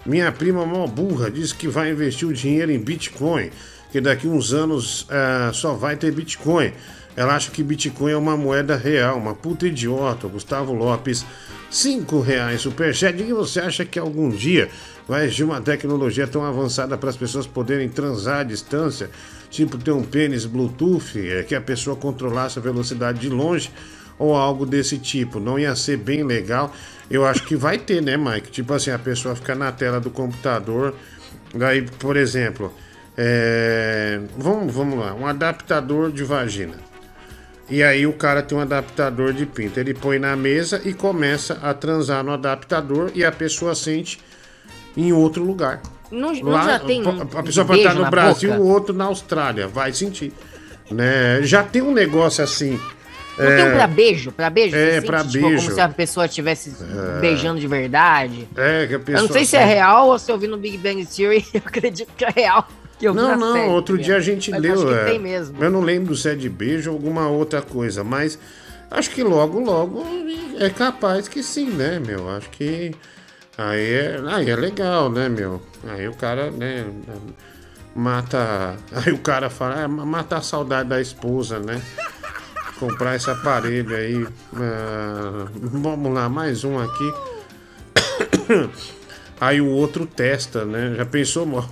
Minha 0.07 0.31
prima 0.33 0.65
mó 0.65 0.87
burra 0.87 1.31
disse 1.31 1.55
que 1.55 1.69
vai 1.69 1.91
investir 1.91 2.27
o 2.27 2.33
dinheiro 2.33 2.71
em 2.71 2.79
Bitcoin, 2.79 3.51
que 3.91 4.01
daqui 4.01 4.27
uns 4.27 4.55
anos 4.55 5.07
ah, 5.11 5.51
só 5.53 5.75
vai 5.75 5.97
ter 5.97 6.13
Bitcoin. 6.13 6.73
Ela 7.17 7.35
acha 7.35 7.51
que 7.51 7.65
Bitcoin 7.65 8.13
é 8.13 8.17
uma 8.17 8.37
moeda 8.37 8.77
real, 8.77 9.19
uma 9.19 9.35
puta 9.35 9.67
idiota. 9.67 10.29
Gustavo 10.29 10.73
Lopes, 10.73 11.27
cinco 11.71 12.21
reais 12.21 12.61
superchat. 12.61 13.21
O 13.21 13.27
que 13.27 13.33
você 13.33 13.61
acha 13.61 13.85
que 13.85 13.99
algum 13.99 14.31
dia 14.31 14.69
vai 15.07 15.25
existir 15.25 15.45
uma 15.45 15.61
tecnologia 15.61 16.27
tão 16.27 16.45
avançada 16.45 16.97
para 16.97 17.11
as 17.11 17.17
pessoas 17.17 17.47
poderem 17.47 17.89
transar 17.89 18.41
à 18.41 18.45
distância? 18.45 19.11
Tipo 19.51 19.79
ter 19.79 19.93
um 19.93 20.03
pênis 20.03 20.45
Bluetooth, 20.45 21.19
é, 21.19 21.43
que 21.43 21.55
a 21.55 21.61
pessoa 21.61 21.97
controlasse 21.97 22.59
a 22.59 22.63
velocidade 22.63 23.19
de 23.19 23.29
longe 23.29 23.71
ou 24.19 24.35
algo 24.35 24.67
desse 24.67 24.99
tipo. 24.99 25.41
Não 25.41 25.59
ia 25.59 25.75
ser 25.75 25.97
bem 25.97 26.23
legal. 26.25 26.73
Eu 27.11 27.25
acho 27.25 27.45
que 27.45 27.57
vai 27.57 27.79
ter, 27.79 28.03
né, 28.03 28.17
Mike? 28.17 28.51
Tipo 28.51 28.75
assim, 28.75 28.91
a 28.91 28.99
pessoa 28.99 29.35
fica 29.35 29.55
na 29.55 29.73
tela 29.73 30.01
do 30.01 30.11
computador. 30.11 30.95
Daí, 31.55 31.83
por 31.83 32.17
exemplo, 32.17 32.73
é, 33.17 34.21
vamos, 34.37 34.75
vamos 34.75 34.99
lá, 34.99 35.15
um 35.15 35.27
adaptador 35.27 36.13
de 36.13 36.23
vagina. 36.25 36.88
E 37.71 37.83
aí 37.83 38.07
o 38.07 38.13
cara 38.15 38.43
tem 38.43 38.57
um 38.57 38.61
adaptador 38.61 39.33
de 39.33 39.45
pinto. 39.45 39.79
Ele 39.79 39.93
põe 39.93 40.19
na 40.19 40.35
mesa 40.35 40.81
e 40.85 40.95
começa 40.95 41.59
a 41.63 41.75
transar 41.75 42.25
no 42.25 42.33
adaptador 42.33 43.11
e 43.15 43.25
a 43.25 43.31
pessoa 43.31 43.75
sente 43.75 44.19
em 44.97 45.13
outro 45.13 45.45
lugar. 45.45 45.83
Não, 46.11 46.33
não 46.33 46.51
Lá, 46.53 46.65
já 46.65 46.79
tem 46.79 47.03
a 47.35 47.43
pessoa 47.43 47.67
pode 47.67 47.81
estar 47.81 47.95
no 47.95 48.09
Brasil, 48.11 48.51
boca? 48.51 48.63
o 48.63 48.67
outro 48.69 48.95
na 48.95 49.05
Austrália. 49.05 49.69
Vai 49.69 49.93
sentir. 49.93 50.33
Né? 50.91 51.43
Já 51.43 51.63
tem 51.63 51.83
um 51.83 51.93
negócio 51.93 52.43
assim. 52.43 52.81
Não 53.39 53.47
tem 53.47 53.69
um 53.69 53.73
pra 53.75 53.87
beijo? 53.87 54.33
Pra 54.33 54.51
beijo? 54.51 54.75
É, 54.75 54.95
sente, 54.95 55.07
pra 55.07 55.23
tipo, 55.25 55.47
beijo. 55.47 55.63
Como 55.65 55.75
se 55.75 55.81
a 55.81 55.89
pessoa 55.91 56.27
estivesse 56.27 56.75
É. 57.17 57.21
beijando 57.21 57.61
de 57.61 57.69
verdade. 57.69 58.49
É, 58.57 58.87
que 58.87 58.95
a 58.95 58.99
pessoa. 58.99 59.19
Eu 59.19 59.27
não 59.29 59.33
sei 59.33 59.45
se 59.45 59.57
é 59.57 59.65
real 59.65 60.09
ou 60.09 60.19
se 60.19 60.33
eu 60.33 60.39
vi 60.39 60.47
no 60.49 60.57
Big 60.57 60.79
Bang 60.79 61.05
Theory, 61.07 61.45
eu 61.53 61.63
acredito 61.65 62.11
que 62.17 62.25
é 62.25 62.31
real. 62.31 62.67
Que 62.99 63.07
eu 63.07 63.15
não, 63.15 63.37
não, 63.37 63.53
série, 63.53 63.69
outro 63.71 63.97
dia 63.97 64.17
a 64.17 64.21
gente 64.21 64.51
Mas 64.51 64.61
leu. 64.61 64.75
acho 64.75 64.87
que 64.87 64.93
é, 64.95 65.05
tem 65.05 65.19
mesmo. 65.19 65.63
Eu 65.63 65.71
não 65.71 65.81
lembro 65.81 66.17
se 66.17 66.29
é 66.29 66.35
de 66.35 66.49
beijo 66.49 66.91
ou 66.91 66.97
alguma 66.97 67.29
outra 67.29 67.63
coisa, 67.63 68.03
mas 68.03 68.39
acho 68.91 69.11
que 69.11 69.23
logo, 69.23 69.61
logo 69.61 70.05
é 70.59 70.69
capaz 70.69 71.29
que 71.29 71.43
sim, 71.43 71.71
né, 71.71 72.01
meu? 72.01 72.29
Acho 72.29 72.51
que 72.51 72.93
aí 73.57 73.93
é, 73.93 74.21
aí 74.27 74.51
é 74.51 74.57
legal, 74.57 75.09
né, 75.11 75.29
meu? 75.29 75.63
Aí 75.87 76.09
o 76.09 76.15
cara, 76.15 76.51
né, 76.51 76.85
mata. 77.95 78.77
Aí 78.93 79.13
o 79.13 79.19
cara 79.19 79.49
fala, 79.51 79.85
ah, 79.85 79.89
mata 79.89 80.37
a 80.37 80.43
saudade 80.43 80.89
da 80.89 81.01
esposa, 81.01 81.59
né? 81.59 81.81
Comprar 82.79 83.17
esse 83.17 83.31
aparelho 83.31 83.95
aí. 83.95 84.27
ah, 84.57 85.47
vamos 85.55 86.13
lá, 86.13 86.29
mais 86.29 86.65
um 86.65 86.79
aqui. 86.79 87.13
Aí 89.41 89.61
o 89.61 89.69
outro 89.69 90.05
testa, 90.05 90.65
né? 90.65 90.95
Já 90.97 91.07
pensou, 91.07 91.47
mo- 91.47 91.65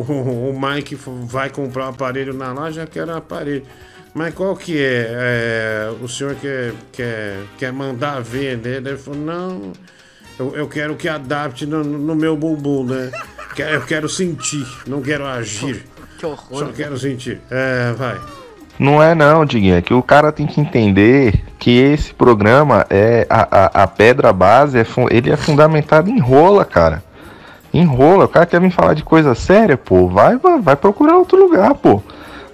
o, 0.00 0.50
o, 0.50 0.60
Mike 0.60 0.96
vai 1.24 1.50
comprar 1.50 1.86
o 1.86 1.88
aparelho 1.90 2.32
na 2.32 2.52
loja, 2.52 2.86
quer 2.86 3.06
um 3.06 3.16
aparelho. 3.16 3.62
Mas 4.14 4.34
qual 4.34 4.54
que 4.56 4.78
é? 4.78 5.06
É, 5.10 5.92
o 6.00 6.08
senhor 6.08 6.34
quer, 6.34 6.74
quer, 6.92 7.38
quer 7.56 7.72
mandar 7.72 8.20
ver, 8.20 8.58
né? 8.58 8.76
Ele 8.76 8.96
falou, 8.96 9.20
não, 9.20 9.72
eu, 10.38 10.54
eu 10.56 10.68
quero 10.68 10.96
que 10.96 11.08
adapte 11.08 11.66
no, 11.66 11.82
no 11.82 12.14
meu 12.14 12.36
bumbum, 12.36 12.84
né? 12.84 13.10
Que- 13.54 13.62
Eu 13.62 13.82
quero 13.82 14.08
sentir, 14.08 14.66
não 14.86 15.00
quero 15.02 15.26
agir. 15.26 15.84
Que 16.18 16.26
horror. 16.26 16.66
Só 16.66 16.66
quero 16.66 16.96
sentir. 16.96 17.40
É, 17.50 17.92
vai. 17.94 18.16
Não 18.78 19.02
é 19.02 19.12
não, 19.12 19.44
Diguinho. 19.44 19.74
É 19.74 19.82
que 19.82 19.92
o 19.92 20.02
cara 20.02 20.30
tem 20.30 20.46
que 20.46 20.60
entender 20.60 21.42
que 21.58 21.70
esse 21.70 22.14
programa 22.14 22.86
é 22.88 23.26
a, 23.28 23.80
a, 23.80 23.82
a 23.82 23.86
pedra 23.88 24.32
base, 24.32 24.78
é, 24.78 24.86
ele 25.10 25.30
é 25.30 25.36
fundamentado 25.36 26.08
em 26.08 26.20
rola, 26.20 26.64
cara. 26.64 27.02
Em 27.72 27.84
rola. 27.84 28.24
O 28.24 28.28
cara 28.28 28.46
quer 28.46 28.60
me 28.60 28.70
falar 28.70 28.94
de 28.94 29.02
coisa 29.02 29.34
séria, 29.34 29.76
pô. 29.76 30.08
Vai, 30.08 30.36
vai, 30.36 30.60
vai 30.60 30.76
procurar 30.76 31.16
outro 31.16 31.38
lugar, 31.38 31.74
pô. 31.74 32.02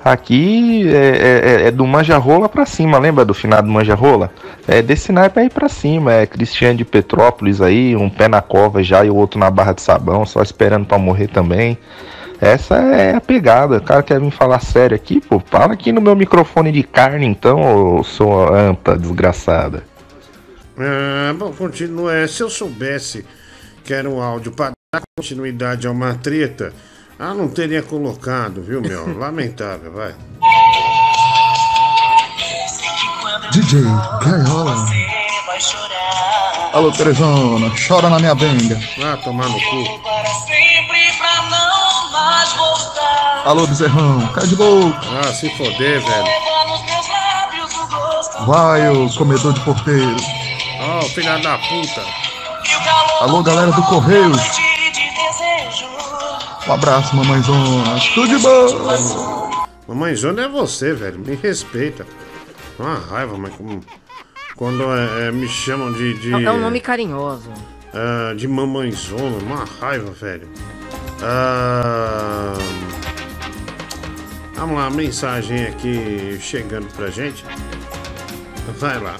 Aqui 0.04 0.88
é, 0.88 1.62
é- 1.64 1.66
é 1.66 1.70
do 1.70 1.84
manja 1.86 2.16
rola 2.18 2.48
pra 2.48 2.64
cima, 2.64 2.98
lembra 2.98 3.24
do 3.24 3.34
finado 3.34 3.68
manja 3.68 3.94
rola? 3.96 4.30
É 4.66 4.80
desse 4.80 5.10
naipe 5.12 5.40
aí 5.40 5.50
pra 5.50 5.68
cima. 5.68 6.12
É 6.12 6.24
Cristiano 6.26 6.78
de 6.78 6.84
Petrópolis 6.84 7.60
aí, 7.60 7.96
um 7.96 8.08
pé 8.08 8.28
na 8.28 8.40
cova 8.40 8.82
já 8.82 9.04
e 9.04 9.10
o 9.10 9.16
outro 9.16 9.38
na 9.40 9.50
barra 9.50 9.72
de 9.72 9.82
sabão, 9.82 10.24
só 10.24 10.40
esperando 10.40 10.86
pra 10.86 10.98
morrer 10.98 11.26
também. 11.28 11.76
Essa 12.40 12.76
é 12.76 13.16
a 13.16 13.20
pegada. 13.20 13.78
O 13.78 13.82
cara 13.82 14.02
quer 14.02 14.20
vir 14.20 14.30
falar 14.30 14.60
sério 14.60 14.94
aqui, 14.94 15.20
pô. 15.20 15.42
Fala 15.44 15.72
aqui 15.72 15.90
no 15.90 16.00
meu 16.00 16.14
microfone 16.14 16.70
de 16.70 16.84
carne, 16.84 17.26
então, 17.26 17.96
ô 17.98 18.04
sua 18.04 18.56
anta 18.56 18.96
desgraçada. 18.96 19.82
Ah, 20.78 21.34
bom, 21.36 21.52
continua. 21.52 22.14
É, 22.14 22.26
Se 22.28 22.40
eu 22.42 22.48
soubesse 22.48 23.26
que 23.84 23.92
era 23.92 24.08
um 24.08 24.22
áudio 24.22 24.52
para 24.52 24.70
dar 24.90 25.02
continuidade 25.18 25.86
a 25.86 25.90
uma 25.90 26.14
treta, 26.14 26.72
ah, 27.18 27.34
não 27.34 27.46
teria 27.46 27.82
colocado, 27.82 28.62
viu, 28.62 28.80
meu? 28.80 29.06
Lamentável, 29.18 29.92
vai. 29.92 30.14
DJ 33.52 33.82
Gaiola. 34.24 34.86
Alô, 36.72 36.90
Teresona, 36.92 37.70
chora 37.86 38.08
na 38.08 38.18
minha 38.18 38.34
benga. 38.34 38.80
Ah, 39.04 39.18
tomar 39.18 39.46
no 39.50 39.60
cu. 39.60 39.84
Alô, 43.44 43.66
Bezerrão, 43.66 44.26
cai 44.28 44.46
de 44.46 44.56
boca. 44.56 45.00
Ah, 45.20 45.34
se 45.34 45.50
foder, 45.50 46.00
velho. 46.00 46.26
Vai, 48.46 48.88
ô 48.88 49.10
comedor 49.18 49.52
de 49.52 49.60
porteiro. 49.60 50.16
Ó, 50.80 51.02
filha 51.02 51.36
da 51.40 51.58
puta. 51.58 52.02
Alô, 53.20 53.42
galera 53.42 53.70
do 53.72 53.82
Correios. 53.82 54.77
Um 56.68 56.72
abraço, 56.72 57.16
mamãezona. 57.16 57.98
Tudo 58.14 58.28
de 58.28 58.38
boa. 58.42 59.66
Mamãezona 59.86 60.42
é 60.42 60.48
você, 60.48 60.92
velho. 60.92 61.18
Me 61.18 61.34
respeita. 61.34 62.06
Uma 62.78 62.96
raiva, 62.96 63.38
mas 63.38 63.54
como. 63.54 63.80
Quando 64.54 64.82
é, 64.92 65.28
é, 65.28 65.32
me 65.32 65.48
chamam 65.48 65.92
de. 65.92 66.14
de 66.14 66.44
É 66.44 66.50
um 66.52 66.60
nome 66.60 66.80
carinhoso. 66.80 67.50
ah, 67.94 68.34
de 68.34 68.46
mamãezona, 68.46 69.38
uma 69.38 69.64
raiva, 69.80 70.10
velho. 70.10 70.48
Ah, 71.22 72.52
vamos 74.54 74.76
lá, 74.76 74.90
mensagem 74.90 75.64
aqui 75.64 76.38
chegando 76.40 76.86
pra 76.94 77.08
gente. 77.08 77.44
Vai 78.78 79.00
lá. 79.00 79.16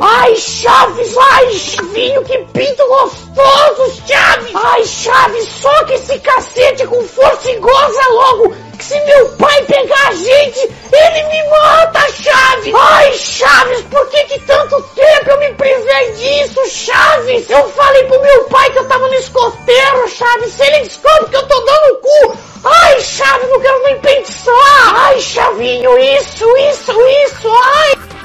Ai, 0.00 0.34
Chaves! 0.34 1.16
Ai, 1.16 1.52
Chavinho, 1.52 2.24
que 2.24 2.38
pinto 2.52 2.86
gostoso, 2.88 4.02
Chaves! 4.06 4.54
Ai, 4.54 4.84
Chaves, 4.84 5.48
soca 5.48 5.94
esse 5.94 6.18
cacete 6.18 6.86
com 6.86 7.00
força 7.06 7.50
e 7.50 7.56
goza 7.56 8.08
logo! 8.10 8.54
Que 8.76 8.84
se 8.84 9.00
meu 9.04 9.28
pai 9.36 9.62
pegar 9.62 10.08
a 10.08 10.14
gente, 10.14 10.58
ele 10.92 11.22
me 11.28 11.48
mata, 11.48 12.00
Chaves! 12.12 12.74
Ai, 12.74 13.12
Chaves, 13.12 13.82
por 13.82 14.08
que 14.08 14.24
que 14.24 14.40
tanto 14.40 14.82
tempo 14.82 15.30
eu 15.30 15.38
me 15.38 15.54
privei 15.54 16.12
disso, 16.12 16.60
Chaves? 16.68 17.48
Eu 17.48 17.68
falei 17.70 18.04
pro 18.04 18.20
meu 18.20 18.44
pai 18.44 18.70
que 18.72 18.78
eu 18.80 18.88
tava 18.88 19.06
no 19.06 19.14
escoteiro, 19.14 20.08
Chaves, 20.08 20.52
se 20.54 20.62
ele 20.64 20.88
descobre 20.88 21.30
que 21.30 21.36
eu 21.36 21.46
tô 21.46 21.60
dando 21.60 21.98
cu! 22.00 22.38
Ai, 22.64 23.00
Chaves, 23.00 23.48
não 23.48 23.60
quero 23.60 23.82
nem 23.84 24.00
pensar! 24.00 24.92
Ai, 24.92 25.20
Chavinho, 25.20 25.96
isso, 25.98 26.44
isso, 26.56 26.92
isso, 27.26 27.48
ai! 27.48 28.23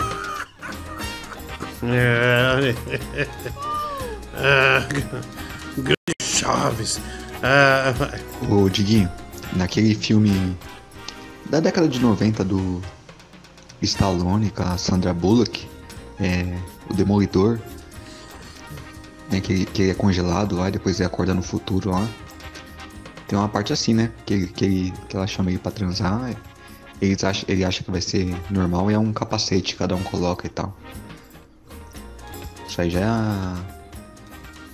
Ah, 4.42 4.88
grande 5.78 5.96
Chaves. 6.22 7.00
Ô, 8.50 8.70
Diguinho, 8.70 9.10
naquele 9.54 9.96
filme 9.96 10.58
da 11.50 11.60
década 11.60 11.88
de 11.88 12.00
90 12.00 12.44
do 12.44 12.82
Stallone 13.82 14.50
com 14.50 14.64
a 14.64 14.78
Sandra 14.78 15.14
Bullock, 15.14 15.68
é, 16.20 16.58
o 16.90 16.94
Demolidor, 16.94 17.60
né, 19.32 19.40
que, 19.42 19.66
que 19.66 19.90
é 19.90 19.94
congelado 19.94 20.56
lá 20.56 20.70
e 20.70 20.72
depois 20.72 21.00
ele 21.00 21.08
acorda 21.08 21.34
no 21.34 21.42
futuro 21.42 21.92
lá. 21.92 22.08
Tem 23.28 23.38
uma 23.38 23.48
parte 23.48 23.72
assim, 23.72 23.94
né? 23.94 24.12
Que, 24.26 24.48
que, 24.48 24.92
que 25.08 25.16
ela 25.16 25.28
chama 25.28 25.52
ele 25.52 25.60
pra 25.60 25.72
transar, 25.72 26.36
ele 27.00 27.64
acha 27.64 27.84
que 27.84 27.92
vai 27.92 28.02
ser 28.02 28.36
normal 28.50 28.90
e 28.90 28.96
é 28.96 29.00
um 29.00 29.14
capacete 29.14 29.76
cada 29.76 29.96
um 29.96 30.04
coloca 30.04 30.48
e 30.48 30.50
tal. 30.50 30.76
Isso 32.80 32.82
aí 32.82 32.90
já 32.90 33.00
é 33.00 33.04
a... 33.04 33.56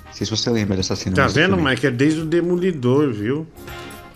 Não 0.05 0.13
sei 0.13 0.25
se 0.25 0.31
você 0.31 0.49
lembra 0.49 0.77
dessa 0.77 0.95
cena. 0.95 1.15
Tá 1.15 1.27
vendo, 1.27 1.55
filme- 1.55 1.69
Mike? 1.71 1.87
É 1.87 1.91
desde 1.91 2.21
o 2.21 2.25
Demolidor, 2.25 3.11
viu? 3.11 3.47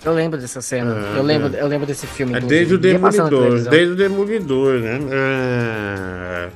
Eu 0.05 0.13
lembro 0.13 0.39
dessa 0.39 0.61
cena. 0.61 0.95
É, 0.95 1.17
eu, 1.17 1.23
lembro, 1.23 1.55
é. 1.55 1.61
eu 1.61 1.67
lembro 1.67 1.85
desse 1.85 2.07
filme. 2.07 2.35
É 2.35 2.39
desde 2.39 2.75
o 2.75 2.77
Demolidor. 2.77 3.61
Desde 3.63 3.93
o 3.93 3.95
Demolidor, 3.95 4.79
né? 4.79 4.99
É, 5.11 6.49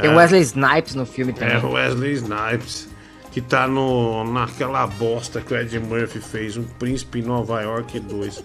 Tem 0.00 0.10
é, 0.10 0.14
Wesley 0.14 0.42
Snipes 0.42 0.94
no 0.94 1.04
filme 1.06 1.32
também. 1.32 1.56
É, 1.56 1.58
o 1.58 1.72
Wesley 1.72 2.12
Snipes. 2.12 2.88
Que 3.32 3.40
tá 3.40 3.66
no, 3.66 4.24
naquela 4.32 4.86
bosta 4.86 5.42
que 5.42 5.52
o 5.52 5.58
Ed 5.58 5.78
Murphy 5.78 6.20
fez, 6.20 6.56
Um 6.56 6.62
Príncipe 6.62 7.18
em 7.18 7.22
Nova 7.22 7.60
York 7.60 7.98
2. 8.00 8.44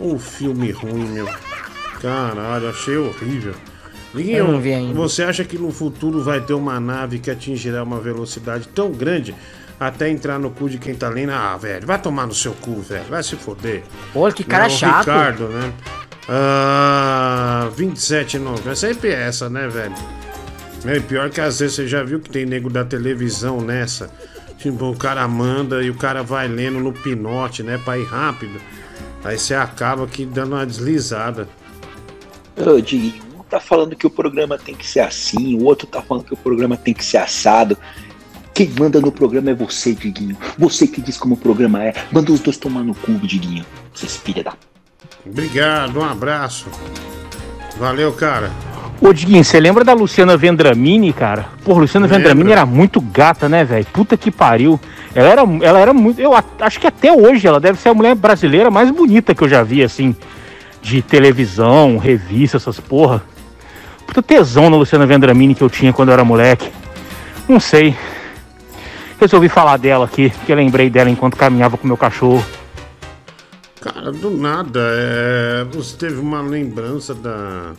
Um 0.00 0.18
filme 0.18 0.70
ruim, 0.72 1.08
meu. 1.10 1.28
Caralho, 2.00 2.70
achei 2.70 2.96
horrível. 2.96 3.54
Liguinho, 4.14 4.36
Eu 4.38 4.48
não 4.48 4.60
vi 4.60 4.72
ainda. 4.74 4.94
você 4.94 5.22
acha 5.22 5.44
que 5.44 5.56
no 5.58 5.70
futuro 5.72 6.22
vai 6.22 6.40
ter 6.40 6.52
uma 6.54 6.78
nave 6.78 7.18
que 7.18 7.30
atingirá 7.30 7.82
uma 7.82 7.98
velocidade 8.00 8.68
tão 8.68 8.90
grande 8.92 9.34
até 9.80 10.08
entrar 10.10 10.38
no 10.38 10.50
cu 10.50 10.68
de 10.68 10.78
quem 10.78 10.94
tá 10.94 11.08
lendo? 11.08 11.32
Ah, 11.32 11.56
velho, 11.56 11.86
vai 11.86 12.00
tomar 12.00 12.26
no 12.26 12.34
seu 12.34 12.52
cu, 12.52 12.80
velho. 12.82 13.04
Vai 13.08 13.22
se 13.22 13.36
foder. 13.36 13.82
Pô, 14.12 14.30
que 14.30 14.44
cara 14.44 14.64
Não, 14.64 14.70
chato. 14.70 14.98
Ricardo, 15.06 15.48
né? 15.48 15.72
Ah, 16.28 17.68
27,90. 17.76 18.70
É 18.70 18.74
sempre 18.74 19.10
essa, 19.10 19.48
né, 19.50 19.66
velho? 19.68 19.94
É, 20.84 21.00
pior 21.00 21.30
que 21.30 21.40
às 21.40 21.58
vezes 21.60 21.76
você 21.76 21.86
já 21.88 22.02
viu 22.02 22.20
que 22.20 22.28
tem 22.30 22.44
nego 22.44 22.68
da 22.68 22.84
televisão 22.84 23.60
nessa. 23.60 24.10
Tipo, 24.58 24.90
o 24.90 24.96
cara 24.96 25.26
manda 25.26 25.82
e 25.82 25.90
o 25.90 25.94
cara 25.94 26.22
vai 26.22 26.46
lendo 26.48 26.78
no 26.78 26.92
pinote, 26.92 27.62
né? 27.62 27.78
Pra 27.84 27.98
ir 27.98 28.04
rápido. 28.04 28.60
Aí 29.24 29.38
você 29.38 29.54
acaba 29.54 30.04
aqui 30.04 30.24
dando 30.24 30.52
uma 30.54 30.66
deslizada. 30.66 31.48
Ô, 32.56 32.80
Diguinho, 32.80 33.14
um 33.31 33.31
tá 33.52 33.60
falando 33.60 33.94
que 33.94 34.06
o 34.06 34.10
programa 34.10 34.56
tem 34.56 34.74
que 34.74 34.86
ser 34.86 35.00
assim, 35.00 35.56
o 35.56 35.64
outro 35.64 35.86
tá 35.86 36.00
falando 36.00 36.24
que 36.24 36.32
o 36.32 36.36
programa 36.36 36.74
tem 36.74 36.94
que 36.94 37.04
ser 37.04 37.18
assado. 37.18 37.76
Quem 38.54 38.70
manda 38.78 38.98
no 38.98 39.12
programa 39.12 39.50
é 39.50 39.54
você, 39.54 39.94
Diguinho. 39.94 40.36
Você 40.58 40.86
que 40.86 41.02
diz 41.02 41.18
como 41.18 41.34
o 41.34 41.36
programa 41.36 41.84
é. 41.84 41.94
Manda 42.10 42.32
os 42.32 42.40
dois 42.40 42.56
tomar 42.56 42.82
no 42.82 42.94
cu, 42.94 43.12
Diguinho. 43.12 43.64
Vocês 43.92 44.16
filha 44.16 44.42
da. 44.42 44.54
Obrigado, 45.26 46.00
um 46.00 46.04
abraço. 46.04 46.66
Valeu, 47.78 48.12
cara. 48.12 48.50
Ô, 49.00 49.12
Diguinho, 49.12 49.44
você 49.44 49.60
lembra 49.60 49.84
da 49.84 49.92
Luciana 49.92 50.36
Vendramini, 50.36 51.12
cara? 51.12 51.48
Porra, 51.64 51.80
Luciana 51.80 52.06
Lembro. 52.06 52.18
Vendramini 52.18 52.52
era 52.52 52.64
muito 52.64 53.00
gata, 53.00 53.48
né, 53.48 53.64
velho? 53.64 53.86
Puta 53.92 54.16
que 54.16 54.30
pariu. 54.30 54.80
Ela 55.14 55.28
era, 55.28 55.42
ela 55.60 55.78
era 55.78 55.92
muito. 55.92 56.20
Eu 56.20 56.32
acho 56.60 56.80
que 56.80 56.86
até 56.86 57.12
hoje 57.12 57.46
ela 57.46 57.60
deve 57.60 57.78
ser 57.78 57.90
a 57.90 57.94
mulher 57.94 58.14
brasileira 58.14 58.70
mais 58.70 58.90
bonita 58.90 59.34
que 59.34 59.42
eu 59.42 59.48
já 59.48 59.62
vi, 59.62 59.82
assim. 59.82 60.16
De 60.80 61.02
televisão, 61.02 61.98
revista, 61.98 62.56
essas 62.56 62.80
porra. 62.80 63.22
Puta 64.12 64.22
tesão 64.22 64.68
na 64.68 64.76
Luciana 64.76 65.06
Vendramini 65.06 65.54
que 65.54 65.62
eu 65.62 65.70
tinha 65.70 65.90
quando 65.90 66.10
eu 66.10 66.12
era 66.12 66.22
moleque. 66.22 66.70
Não 67.48 67.58
sei. 67.58 67.96
Resolvi 69.18 69.48
falar 69.48 69.78
dela 69.78 70.04
aqui, 70.04 70.28
porque 70.28 70.52
eu 70.52 70.56
lembrei 70.56 70.90
dela 70.90 71.08
enquanto 71.08 71.34
caminhava 71.34 71.78
com 71.78 71.86
meu 71.86 71.96
cachorro. 71.96 72.44
Cara, 73.80 74.02
Cara, 74.02 74.12
do 74.12 74.30
nada, 74.30 74.80
é, 74.80 75.64
você 75.70 75.96
teve 75.96 76.20
uma 76.20 76.42
lembrança 76.42 77.14
da, 77.14 77.72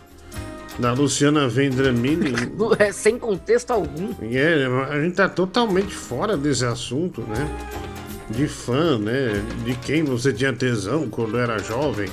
da 0.80 0.94
Luciana 0.94 1.48
Vendramini. 1.48 2.34
É, 2.80 2.92
sem 2.92 3.20
contexto 3.20 3.70
algum. 3.70 4.10
E 4.24 4.36
é, 4.36 4.66
a 4.90 5.00
gente 5.02 5.16
tá 5.16 5.30
totalmente 5.30 5.94
fora 5.94 6.36
desse 6.36 6.66
assunto, 6.66 7.22
né? 7.22 7.48
De 8.30 8.48
fã, 8.48 8.98
né? 8.98 9.40
De 9.64 9.76
quem 9.76 10.04
você 10.04 10.34
tinha 10.34 10.52
tesão 10.52 11.08
quando 11.10 11.38
era 11.38 11.60
jovem. 11.60 12.10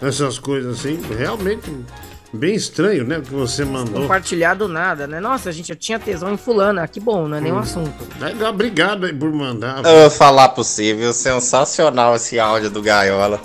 Essas 0.00 0.36
coisas 0.40 0.80
assim. 0.80 0.98
Realmente 1.16 1.70
bem 2.32 2.54
estranho, 2.54 3.04
né? 3.04 3.18
O 3.18 3.22
que 3.22 3.32
você 3.32 3.64
mandou. 3.64 4.02
Compartilhar 4.02 4.54
do 4.54 4.68
nada, 4.68 5.06
né? 5.06 5.20
Nossa, 5.20 5.52
gente, 5.52 5.70
eu 5.70 5.76
tinha 5.76 5.98
tesão 5.98 6.32
em 6.32 6.36
fulana. 6.36 6.86
Que 6.88 7.00
bom, 7.00 7.28
não 7.28 7.36
é 7.36 7.40
nenhum 7.40 7.56
Hum. 7.56 7.60
assunto. 7.60 7.92
Obrigado 8.48 9.06
aí 9.06 9.12
por 9.12 9.32
mandar. 9.32 9.78
Eu 9.78 9.82
vou 10.02 10.10
falar 10.10 10.50
possível, 10.50 11.12
sensacional 11.12 12.16
esse 12.16 12.38
áudio 12.38 12.70
do 12.70 12.82
Gaiola. 12.82 13.40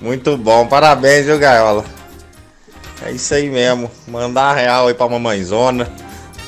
Muito 0.00 0.36
bom, 0.36 0.66
parabéns, 0.66 1.26
viu, 1.26 1.38
Gaiola? 1.38 1.84
É 3.02 3.12
isso 3.12 3.34
aí 3.34 3.48
mesmo, 3.50 3.90
mandar 4.08 4.54
real 4.54 4.88
aí 4.88 4.94
pra 4.94 5.08
mamãezona. 5.08 5.90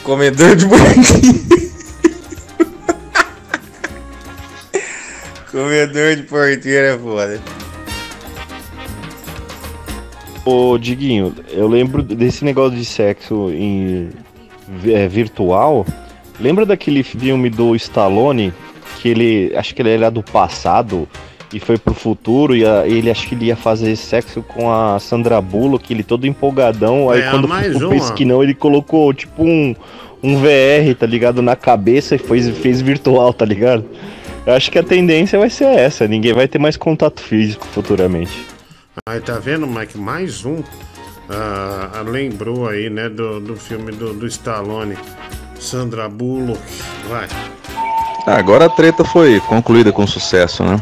Comedor 0.03 0.57
de 0.57 0.67
porquinho. 0.67 1.47
Comedor 5.51 6.17
de 6.17 6.23
porteira 6.25 6.95
é 6.95 6.99
foda. 6.99 7.41
Ô, 10.47 10.79
Diguinho, 10.79 11.35
eu 11.53 11.67
lembro 11.67 12.03
desse 12.03 12.45
negócio 12.45 12.79
de 12.79 12.85
sexo 12.85 13.51
em 13.51 14.09
é, 14.87 15.09
virtual. 15.09 15.85
Lembra 16.39 16.65
daquele 16.65 17.03
filme 17.03 17.51
do 17.51 17.75
Stallone 17.75 18.53
que 19.01 19.09
ele, 19.09 19.53
acho 19.57 19.75
que 19.75 19.83
ele 19.83 19.91
era 19.91 20.11
do 20.11 20.23
passado 20.23 21.09
e 21.53 21.59
foi 21.59 21.77
pro 21.79 21.95
futuro 21.95 22.55
e 22.55 22.65
a- 22.65 22.87
ele 22.87 23.11
acho 23.11 23.27
que 23.29 23.35
ele 23.35 23.47
ia 23.47 23.57
fazer 23.57 23.97
sexo 23.97 24.43
com 24.43 24.71
a 24.71 24.99
Sandra 25.01 25.41
Bullock, 25.41 25.93
ele 25.93 26.03
todo 26.05 26.27
empolgadão. 26.27 27.11
Aí 27.11 27.21
É, 27.23 27.31
quando 27.31 27.47
uma. 27.47 27.61
fez 27.91 28.11
que 28.13 28.25
não, 28.25 28.43
ele 28.43 28.55
colocou 28.55 29.13
tipo 29.13 29.43
um 29.45 29.75
um 30.23 30.37
VR, 30.39 30.95
tá 30.99 31.07
ligado, 31.07 31.43
na 31.43 31.55
cabeça 31.55 32.15
e 32.17 32.19
fez, 32.19 32.49
fez 32.59 32.81
virtual, 32.81 33.33
tá 33.35 33.45
ligado? 33.45 33.85
Eu 34.47 34.55
acho 34.55 34.71
que 34.73 34.79
a 34.79 34.83
tendência 34.83 35.39
vai 35.39 35.51
ser 35.51 35.67
essa, 35.67 36.09
ninguém 36.09 36.33
vai 36.33 36.49
ter 36.49 36.59
mais 36.59 36.77
contato 36.77 37.21
físico 37.21 37.65
futuramente. 37.67 38.33
Aí 39.05 39.21
tá 39.21 39.39
vendo, 39.39 39.67
Mike? 39.67 39.99
Mais 39.99 40.45
um. 40.45 40.63
ah, 41.29 42.03
lembrou 42.07 42.69
aí, 42.69 42.89
né, 42.89 43.09
do, 43.09 43.41
do 43.41 43.57
filme 43.57 43.93
do, 43.93 44.15
do 44.15 44.27
Stallone. 44.27 44.97
Sandra 45.59 46.09
Bullock. 46.09 46.61
Vai. 47.09 47.27
Ah, 48.27 48.37
Agora 48.37 48.67
a 48.67 48.69
treta 48.69 49.05
foi 49.05 49.41
concluída 49.41 49.93
com 49.93 50.07
sucesso, 50.07 50.65
né? 50.65 50.81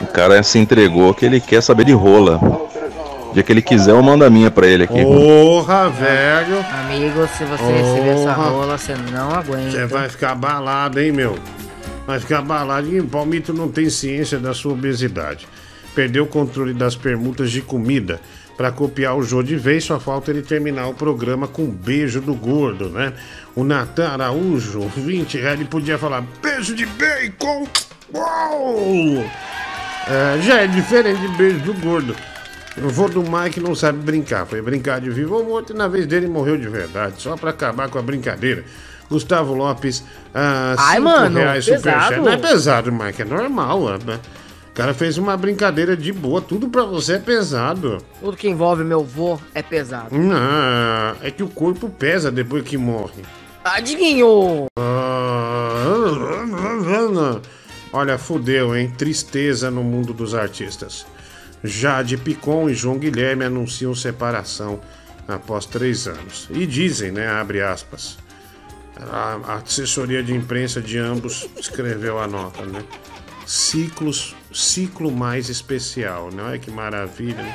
O 0.00 0.06
cara 0.06 0.42
se 0.42 0.58
entregou 0.58 1.12
que 1.14 1.26
ele 1.26 1.40
quer 1.40 1.60
saber 1.62 1.84
de 1.84 1.92
rola. 1.92 2.36
O 2.36 3.34
dia 3.34 3.42
que 3.42 3.52
ele 3.52 3.62
quiser, 3.62 3.90
eu 3.90 4.02
mando 4.02 4.24
a 4.24 4.30
minha 4.30 4.50
pra 4.50 4.66
ele 4.66 4.84
aqui. 4.84 5.02
Porra, 5.02 5.90
velho. 5.90 6.64
Amigo, 6.84 7.26
se 7.36 7.44
você 7.44 7.64
receber 7.64 8.08
essa 8.10 8.32
rola, 8.32 8.78
você 8.78 8.94
não 9.12 9.30
aguenta. 9.30 9.70
Você 9.70 9.86
vai 9.86 10.08
ficar 10.08 10.32
abalado, 10.32 11.00
hein, 11.00 11.12
meu? 11.12 11.36
Vai 12.06 12.20
ficar 12.20 12.38
abalado. 12.38 12.88
E 12.88 13.00
o 13.00 13.06
Palmito 13.06 13.52
não 13.52 13.68
tem 13.68 13.90
ciência 13.90 14.38
da 14.38 14.54
sua 14.54 14.72
obesidade. 14.72 15.46
Perdeu 15.98 16.22
o 16.22 16.26
controle 16.28 16.72
das 16.72 16.94
permutas 16.94 17.50
de 17.50 17.60
comida. 17.60 18.20
Pra 18.56 18.70
copiar 18.70 19.16
o 19.16 19.22
Jô 19.24 19.42
de 19.42 19.56
vez, 19.56 19.82
só 19.82 19.98
falta 19.98 20.30
ele 20.30 20.42
terminar 20.42 20.86
o 20.86 20.94
programa 20.94 21.48
com 21.48 21.62
um 21.62 21.70
beijo 21.72 22.20
do 22.20 22.36
gordo, 22.36 22.88
né? 22.88 23.12
O 23.56 23.64
Natan 23.64 24.06
Araújo, 24.10 24.82
20 24.96 25.38
reais, 25.38 25.58
ele 25.58 25.68
podia 25.68 25.98
falar 25.98 26.22
beijo 26.40 26.72
de 26.72 26.86
bacon. 26.86 27.66
Uou! 28.14 29.24
É, 30.06 30.40
já 30.40 30.60
é 30.60 30.68
diferente 30.68 31.20
de 31.20 31.36
beijo 31.36 31.58
do 31.64 31.74
gordo. 31.74 32.14
O 32.80 32.88
vô 32.88 33.08
do 33.08 33.20
Mike 33.20 33.58
não 33.58 33.74
sabe 33.74 33.98
brincar. 33.98 34.46
Foi 34.46 34.62
brincar 34.62 35.00
de 35.00 35.10
vivo 35.10 35.34
ou 35.34 35.44
morto 35.44 35.72
e 35.72 35.76
na 35.76 35.88
vez 35.88 36.06
dele 36.06 36.28
morreu 36.28 36.56
de 36.56 36.68
verdade. 36.68 37.20
Só 37.20 37.36
pra 37.36 37.50
acabar 37.50 37.88
com 37.88 37.98
a 37.98 38.02
brincadeira. 38.02 38.64
Gustavo 39.10 39.52
Lopes, 39.52 40.04
ah, 40.32 40.76
Ai, 40.78 41.00
mano, 41.00 41.40
reais 41.40 41.64
pesado. 41.64 41.80
superchat. 41.82 42.20
Não 42.20 42.32
é 42.32 42.36
pesado, 42.36 42.92
Mike, 42.92 43.22
é 43.22 43.24
normal. 43.24 43.98
Né? 44.06 44.20
O 44.78 44.80
cara 44.80 44.94
fez 44.94 45.18
uma 45.18 45.36
brincadeira 45.36 45.96
de 45.96 46.12
boa. 46.12 46.40
Tudo 46.40 46.68
pra 46.68 46.84
você 46.84 47.14
é 47.14 47.18
pesado. 47.18 47.98
Tudo 48.20 48.36
que 48.36 48.48
envolve 48.48 48.84
meu 48.84 49.02
vô 49.02 49.36
é 49.52 49.60
pesado. 49.60 50.16
Não, 50.16 51.16
é 51.20 51.32
que 51.32 51.42
o 51.42 51.48
corpo 51.48 51.90
pesa 51.90 52.30
depois 52.30 52.62
que 52.62 52.76
morre. 52.78 53.24
Adiguinho! 53.64 54.66
Ah, 54.78 55.82
Olha, 57.92 58.16
fudeu, 58.18 58.76
hein? 58.76 58.88
Tristeza 58.96 59.68
no 59.68 59.82
mundo 59.82 60.12
dos 60.12 60.32
artistas. 60.32 61.04
Jade 61.64 62.16
Picon 62.16 62.70
e 62.70 62.74
João 62.74 62.98
Guilherme 62.98 63.44
anunciam 63.44 63.92
separação 63.96 64.78
após 65.26 65.66
três 65.66 66.06
anos. 66.06 66.46
E 66.52 66.64
dizem, 66.64 67.10
né? 67.10 67.26
Abre 67.26 67.60
aspas. 67.60 68.16
A 68.96 69.54
assessoria 69.54 70.22
de 70.22 70.32
imprensa 70.32 70.80
de 70.80 70.98
ambos 70.98 71.48
escreveu 71.58 72.20
a 72.20 72.28
nota, 72.28 72.64
né? 72.64 72.84
Ciclos, 73.44 74.36
ciclo 74.58 75.10
mais 75.12 75.48
especial, 75.48 76.30
não 76.32 76.52
é 76.52 76.58
que 76.58 76.70
maravilha, 76.70 77.42
né? 77.42 77.54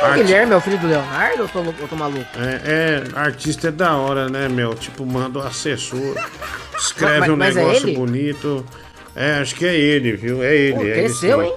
O 0.00 0.04
Arte- 0.06 0.22
Guilherme 0.24 0.52
é 0.52 0.56
o 0.56 0.60
filho 0.60 0.78
do 0.78 0.86
Leonardo 0.88 1.42
ou 1.42 1.44
eu 1.44 1.48
tô, 1.48 1.82
eu 1.82 1.88
tô 1.88 1.94
maluco? 1.96 2.26
é, 2.36 3.04
é, 3.14 3.18
artista 3.18 3.68
é 3.68 3.70
da 3.70 3.94
hora, 3.96 4.28
né, 4.28 4.48
meu? 4.48 4.74
Tipo, 4.74 5.06
manda 5.06 5.38
o 5.38 5.42
assessor, 5.42 6.16
escreve 6.76 7.20
Mas- 7.20 7.30
um 7.30 7.36
mas 7.36 7.56
é 7.56 7.60
negócio 7.60 7.88
ele? 7.88 7.96
bonito. 7.96 8.66
É, 9.14 9.34
acho 9.34 9.54
que 9.54 9.64
é 9.64 9.74
ele, 9.76 10.12
viu? 10.16 10.42
É 10.42 10.54
ele. 10.54 10.74
Pô, 10.74 10.80
é 10.82 10.84
ele 10.86 10.92
cresceu, 10.94 11.42
hein? 11.42 11.54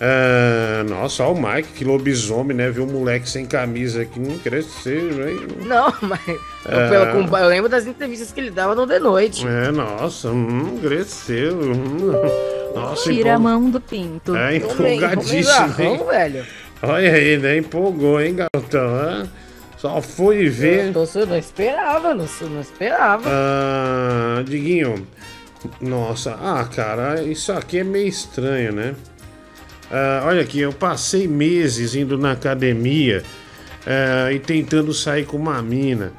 Ah, 0.00 0.84
nossa, 0.88 1.24
olha 1.24 1.32
o 1.32 1.42
Mike, 1.54 1.72
que 1.72 1.84
lobisomem, 1.84 2.56
né? 2.56 2.70
Viu 2.70 2.84
o 2.84 2.86
moleque 2.92 3.28
sem 3.28 3.44
camisa 3.44 4.02
aqui, 4.02 4.20
não 4.20 4.38
cresceu, 4.38 5.28
hein? 5.28 5.38
Não, 5.66 5.92
mas 6.02 6.20
eu, 6.26 7.26
com- 7.26 7.36
eu 7.36 7.48
lembro 7.48 7.68
das 7.68 7.86
entrevistas 7.86 8.30
que 8.30 8.40
ele 8.40 8.50
dava 8.50 8.74
no 8.76 8.86
The 8.86 8.98
Noite. 9.00 9.44
É, 9.46 9.72
nossa, 9.72 10.30
hum, 10.30 10.78
cresceu. 10.80 11.58
hum. 11.60 12.12
Nossa, 12.74 13.10
Tira 13.10 13.30
a 13.30 13.34
empol- 13.34 13.42
mão 13.42 13.70
do 13.70 13.80
pinto. 13.80 14.36
É 14.36 14.56
empolgadíssimo, 14.56 15.74
hein? 15.80 16.00
velho. 16.08 16.46
Olha 16.82 17.12
aí, 17.12 17.36
né? 17.38 17.56
Empolgou, 17.58 18.20
hein, 18.20 18.36
garotão? 18.36 18.86
hã? 18.94 19.26
Só 19.78 20.00
foi 20.00 20.48
ver. 20.48 20.86
Eu 20.86 20.92
tô, 21.06 21.18
eu 21.18 21.26
não 21.26 21.36
esperava, 21.38 22.14
não, 22.14 22.26
não 22.50 22.60
esperava. 22.60 23.28
Ah, 23.28 24.42
Diguinho, 24.44 25.06
nossa, 25.80 26.36
ah, 26.40 26.64
cara, 26.72 27.22
isso 27.22 27.52
aqui 27.52 27.78
é 27.78 27.84
meio 27.84 28.06
estranho, 28.08 28.72
né? 28.72 28.94
Ah, 29.90 30.24
olha 30.26 30.42
aqui, 30.42 30.60
eu 30.60 30.72
passei 30.72 31.26
meses 31.26 31.94
indo 31.94 32.18
na 32.18 32.32
academia 32.32 33.22
ah, 33.86 34.32
e 34.32 34.38
tentando 34.38 34.92
sair 34.92 35.24
com 35.24 35.36
uma 35.36 35.60
mina. 35.62 36.12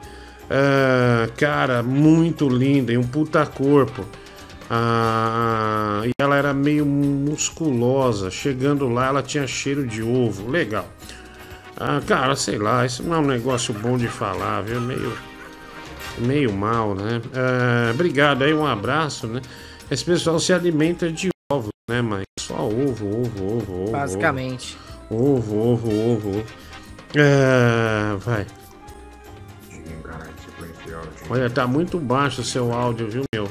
Ah, 0.49 1.29
cara, 1.37 1.83
muito 1.83 2.49
linda 2.49 2.91
e 2.91 2.97
um 2.97 3.03
puta 3.03 3.45
corpo. 3.45 4.05
E 6.05 6.11
ela 6.19 6.35
era 6.35 6.53
meio 6.53 6.85
musculosa. 6.85 8.29
Chegando 8.29 8.87
lá, 8.87 9.07
ela 9.07 9.23
tinha 9.23 9.47
cheiro 9.47 9.85
de 9.85 10.03
ovo. 10.03 10.49
Legal. 10.49 10.87
Cara, 12.05 12.35
sei 12.35 12.57
lá, 12.57 12.85
isso 12.85 13.01
não 13.03 13.15
é 13.15 13.19
um 13.19 13.25
negócio 13.25 13.73
bom 13.73 13.97
de 13.97 14.07
falar, 14.07 14.61
viu? 14.61 14.79
Meio 14.81 15.13
meio 16.19 16.51
mal, 16.51 16.93
né? 16.93 17.21
Obrigado 17.91 18.43
aí, 18.43 18.53
um 18.53 18.65
abraço, 18.65 19.25
né? 19.25 19.41
Esse 19.89 20.03
pessoal 20.03 20.39
se 20.39 20.53
alimenta 20.53 21.11
de 21.11 21.29
né, 21.89 22.03
mas 22.03 22.23
só 22.39 22.67
ovo, 22.67 23.21
ovo, 23.21 23.57
ovo, 23.57 23.83
ovo. 23.83 23.91
Basicamente. 23.91 24.77
Ovo, 25.09 25.73
ovo, 25.73 25.89
ovo. 25.89 26.29
ovo. 26.29 26.45
Ah, 27.17 28.15
vai. 28.19 28.45
Olha, 31.29 31.49
tá 31.49 31.65
muito 31.65 31.97
baixo 31.99 32.41
o 32.41 32.43
seu 32.43 32.71
áudio, 32.71 33.09
viu, 33.09 33.23
meu? 33.33 33.49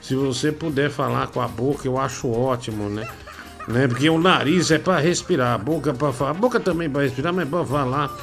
Se 0.00 0.14
você 0.14 0.52
puder 0.52 0.90
falar 0.90 1.28
com 1.28 1.40
a 1.40 1.48
boca, 1.48 1.86
eu 1.86 1.98
acho 1.98 2.30
ótimo, 2.30 2.88
né? 2.88 3.08
né? 3.66 3.88
Porque 3.88 4.08
o 4.08 4.18
nariz 4.18 4.70
é 4.70 4.78
pra 4.78 4.98
respirar, 4.98 5.54
a 5.54 5.58
boca 5.58 5.90
é 5.90 5.92
pra 5.92 6.12
falar. 6.12 6.30
A 6.30 6.34
boca 6.34 6.60
também 6.60 6.86
é 6.86 6.90
pra 6.90 7.02
respirar, 7.02 7.32
mas 7.32 7.46
é 7.46 7.50
pra 7.50 7.64
falar. 7.64 8.16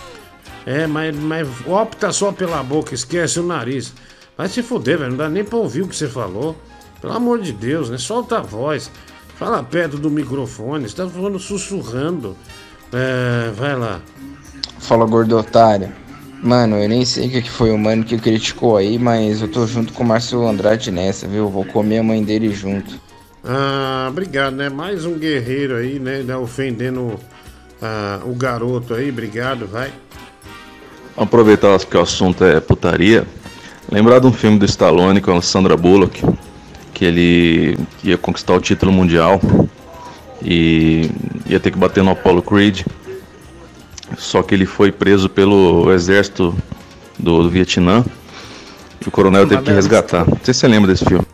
É, 0.66 0.88
mas, 0.88 1.16
mas 1.16 1.48
opta 1.66 2.12
só 2.14 2.32
pela 2.32 2.64
boca, 2.64 2.94
esquece 2.94 3.40
o 3.40 3.44
nariz. 3.44 3.94
Vai 4.38 4.48
se 4.48 4.64
fuder, 4.64 5.00
velho. 5.00 5.12
Não 5.12 5.18
dá 5.18 5.30
nem 5.30 5.44
pra 5.44 5.58
ouvir 5.58 5.82
o 5.82 5.88
que 5.88 5.96
você 5.96 6.08
falou. 6.08 6.56
Pelo 7.02 7.14
amor 7.14 7.40
de 7.42 7.52
Deus, 7.52 7.90
né? 7.90 7.98
Solta 7.98 8.38
a 8.38 8.42
voz. 8.42 8.92
Fala 9.42 9.64
perto 9.64 9.98
do 9.98 10.12
microfone. 10.12 10.88
Você 10.88 10.96
tá 10.96 11.10
falando 11.10 11.40
sussurrando. 11.40 12.38
É, 12.94 13.50
vai 13.50 13.76
lá. 13.76 14.00
Fala, 14.78 15.04
gordo 15.08 15.36
otário. 15.36 15.92
Mano, 16.44 16.76
eu 16.76 16.88
nem 16.88 17.04
sei 17.04 17.26
o 17.28 17.32
que 17.32 17.42
que 17.42 17.50
foi 17.50 17.72
o 17.72 17.78
mano 17.78 18.04
que 18.04 18.20
criticou 18.20 18.78
aí, 18.78 19.00
mas 19.00 19.42
eu 19.42 19.48
tô 19.48 19.66
junto 19.66 19.94
com 19.94 20.04
o 20.04 20.06
Márcio 20.06 20.48
Andrade 20.48 20.92
nessa, 20.92 21.28
viu? 21.28 21.50
Vou 21.50 21.66
comer 21.66 21.98
a 21.98 22.04
mãe 22.04 22.24
dele 22.24 22.54
junto. 22.54 23.02
Ah, 23.44 24.06
obrigado, 24.12 24.58
né? 24.58 24.70
Mais 24.70 25.06
um 25.06 25.18
guerreiro 25.18 25.76
aí, 25.76 25.98
né? 25.98 26.24
Ofendendo 26.36 27.20
ah, 27.82 28.20
o 28.24 28.36
garoto 28.36 28.94
aí. 28.94 29.10
Obrigado, 29.10 29.66
vai. 29.66 29.92
Vamos 31.16 31.30
aproveitar 31.30 31.80
que 31.80 31.98
o 31.98 32.02
assunto 32.02 32.44
é 32.44 32.60
putaria. 32.60 33.26
Lembrar 33.92 34.20
de 34.20 34.28
um 34.28 34.32
filme 34.32 34.60
do 34.60 34.66
Stallone 34.66 35.20
com 35.20 35.36
a 35.36 35.42
Sandra 35.42 35.76
Bullock, 35.76 36.24
que 37.02 37.06
ele 37.06 37.78
ia 38.04 38.16
conquistar 38.16 38.54
o 38.54 38.62
título 38.62 38.92
mundial. 38.92 39.42
E, 40.40 41.10
ia 41.48 41.60
ter 41.60 41.72
que 41.72 41.78
bater 41.80 42.04
no 42.04 42.12
Apollo 42.12 42.44
Creed. 42.44 42.86
Só 44.20 44.44
que 44.44 44.54
ele 44.54 44.68
foi 44.68 44.92
preso 44.92 45.28
pelo 45.28 45.92
exército 45.92 46.56
do, 47.18 47.42
do 47.42 47.50
Vietnã. 47.50 48.06
E 49.04 49.08
o 49.08 49.10
coronel 49.10 49.48
teve 49.48 49.64
que 49.64 49.72
resgatar. 49.72 50.28
Não 50.30 50.38
sei 50.44 50.54
se 50.54 50.60
você 50.60 50.68
lembra 50.68 50.92
desse 50.92 51.04
filme. 51.04 51.26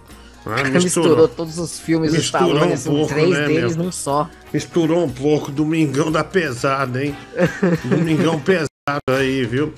Ah, 0.45 0.63
Misturou. 0.69 1.27
todos 1.27 1.59
os 1.59 1.77
filmes 1.77 2.11
do 2.11 2.17
Misturou 2.17 2.47
Stallone, 2.47 2.71
um 2.71 2.73
assim, 2.73 2.89
pouco, 2.89 3.13
três 3.13 3.29
né, 3.29 3.47
deles 3.47 3.75
meu? 3.75 3.85
num 3.85 3.91
só. 3.91 4.29
Misturou 4.53 5.03
um 5.03 5.09
pouco. 5.09 5.51
Domingão 5.51 6.09
da 6.09 6.23
pesada, 6.23 7.03
hein? 7.03 7.13
Domingão 7.83 8.39
pesado 8.39 8.69
aí, 9.09 9.43
viu? 9.43 9.73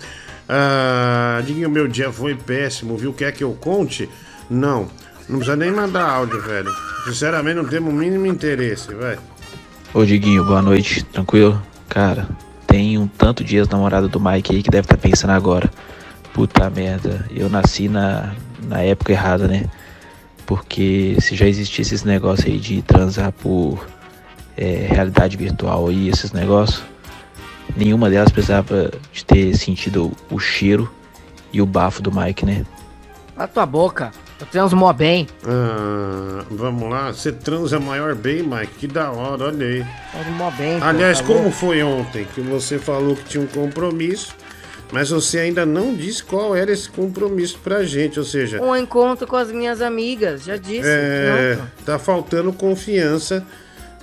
Ah, 0.48 1.42
Diguinho, 1.44 1.68
meu 1.68 1.88
dia 1.88 2.12
foi 2.12 2.36
péssimo, 2.36 2.96
viu? 2.96 3.12
Quer 3.12 3.32
que 3.32 3.44
eu 3.44 3.58
conte? 3.60 4.08
Não. 4.48 4.88
Não 5.30 5.38
precisa 5.38 5.56
nem 5.56 5.72
mandar 5.72 6.10
áudio, 6.10 6.42
velho. 6.42 6.72
Sinceramente, 7.06 7.58
não 7.58 7.66
temos 7.66 7.94
o 7.94 7.96
mínimo 7.96 8.26
interesse, 8.26 8.94
velho. 8.96 9.22
Ô 9.94 10.04
Diguinho, 10.04 10.44
boa 10.44 10.62
noite, 10.62 11.04
tranquilo? 11.04 11.62
Cara, 11.88 12.28
tem 12.66 12.98
um 12.98 13.08
tanto 13.08 13.44
de 13.44 13.58
ex-namorado 13.58 14.10
do 14.10 14.20
Mike 14.20 14.56
aí 14.56 14.64
que 14.64 14.72
deve 14.72 14.86
estar 14.86 14.98
pensando 14.98 15.32
agora. 15.32 15.70
Puta 16.34 16.68
merda, 16.70 17.26
eu 17.30 17.48
nasci 17.48 17.88
na, 17.88 18.34
na 18.64 18.82
época 18.82 19.12
errada, 19.12 19.48
né? 19.48 19.66
Porque 20.48 21.16
se 21.20 21.36
já 21.36 21.48
existisse 21.48 21.94
esse 21.94 22.08
negócio 22.08 22.48
aí 22.48 22.58
de 22.58 22.82
transar 22.82 23.32
por 23.32 23.86
é, 24.58 24.88
realidade 24.90 25.38
virtual 25.38 25.92
e 25.92 26.10
esses 26.10 26.32
negócios, 26.32 26.84
nenhuma 27.78 28.10
delas 28.10 28.32
precisava 28.32 28.92
de 29.14 29.24
ter 29.24 29.56
sentido 29.56 30.12
o, 30.32 30.40
cheiro 30.40 30.92
e 31.54 31.62
o 31.62 31.68
bafo 31.68 32.02
do 32.02 32.12
Mike, 32.12 32.46
né? 32.46 32.66
Cala 33.36 33.48
tua 33.48 33.66
boca. 33.66 34.12
Eu 34.40 34.46
transo 34.48 34.76
mó 34.76 34.94
bem. 34.94 35.28
Ah, 35.46 36.44
vamos 36.50 36.90
lá. 36.90 37.12
Você 37.12 37.32
transa 37.32 37.80
maior 37.80 38.16
bem, 38.16 38.42
Mike. 38.42 38.74
Que 38.80 38.88
da 38.88 39.12
hora, 39.12 39.46
olha 39.46 39.66
aí. 39.66 39.86
Transo 40.12 40.30
mó 40.32 40.50
bem. 40.52 40.78
Aliás, 40.82 41.20
tá 41.20 41.26
como 41.28 41.52
foi 41.52 41.84
ontem 41.84 42.26
que 42.34 42.40
você 42.42 42.80
falou 42.80 43.16
que 43.16 43.24
tinha 43.26 43.44
um 43.44 43.48
compromisso, 43.48 44.34
mas 44.92 45.10
você 45.10 45.40
ainda 45.40 45.66
não 45.66 45.94
disse 45.94 46.24
qual 46.24 46.56
era 46.56 46.72
esse 46.72 46.90
compromisso 46.90 47.60
pra 47.64 47.84
gente, 47.84 48.18
ou 48.18 48.26
seja, 48.26 48.62
Um 48.62 48.76
encontro 48.76 49.28
com 49.28 49.36
as 49.36 49.52
minhas 49.52 49.82
amigas, 49.82 50.44
já 50.46 50.56
disse. 50.56 50.88
é, 50.90 51.56
Pronto. 51.56 51.72
tá 51.86 52.00
faltando 52.00 52.54
confiança 52.54 53.46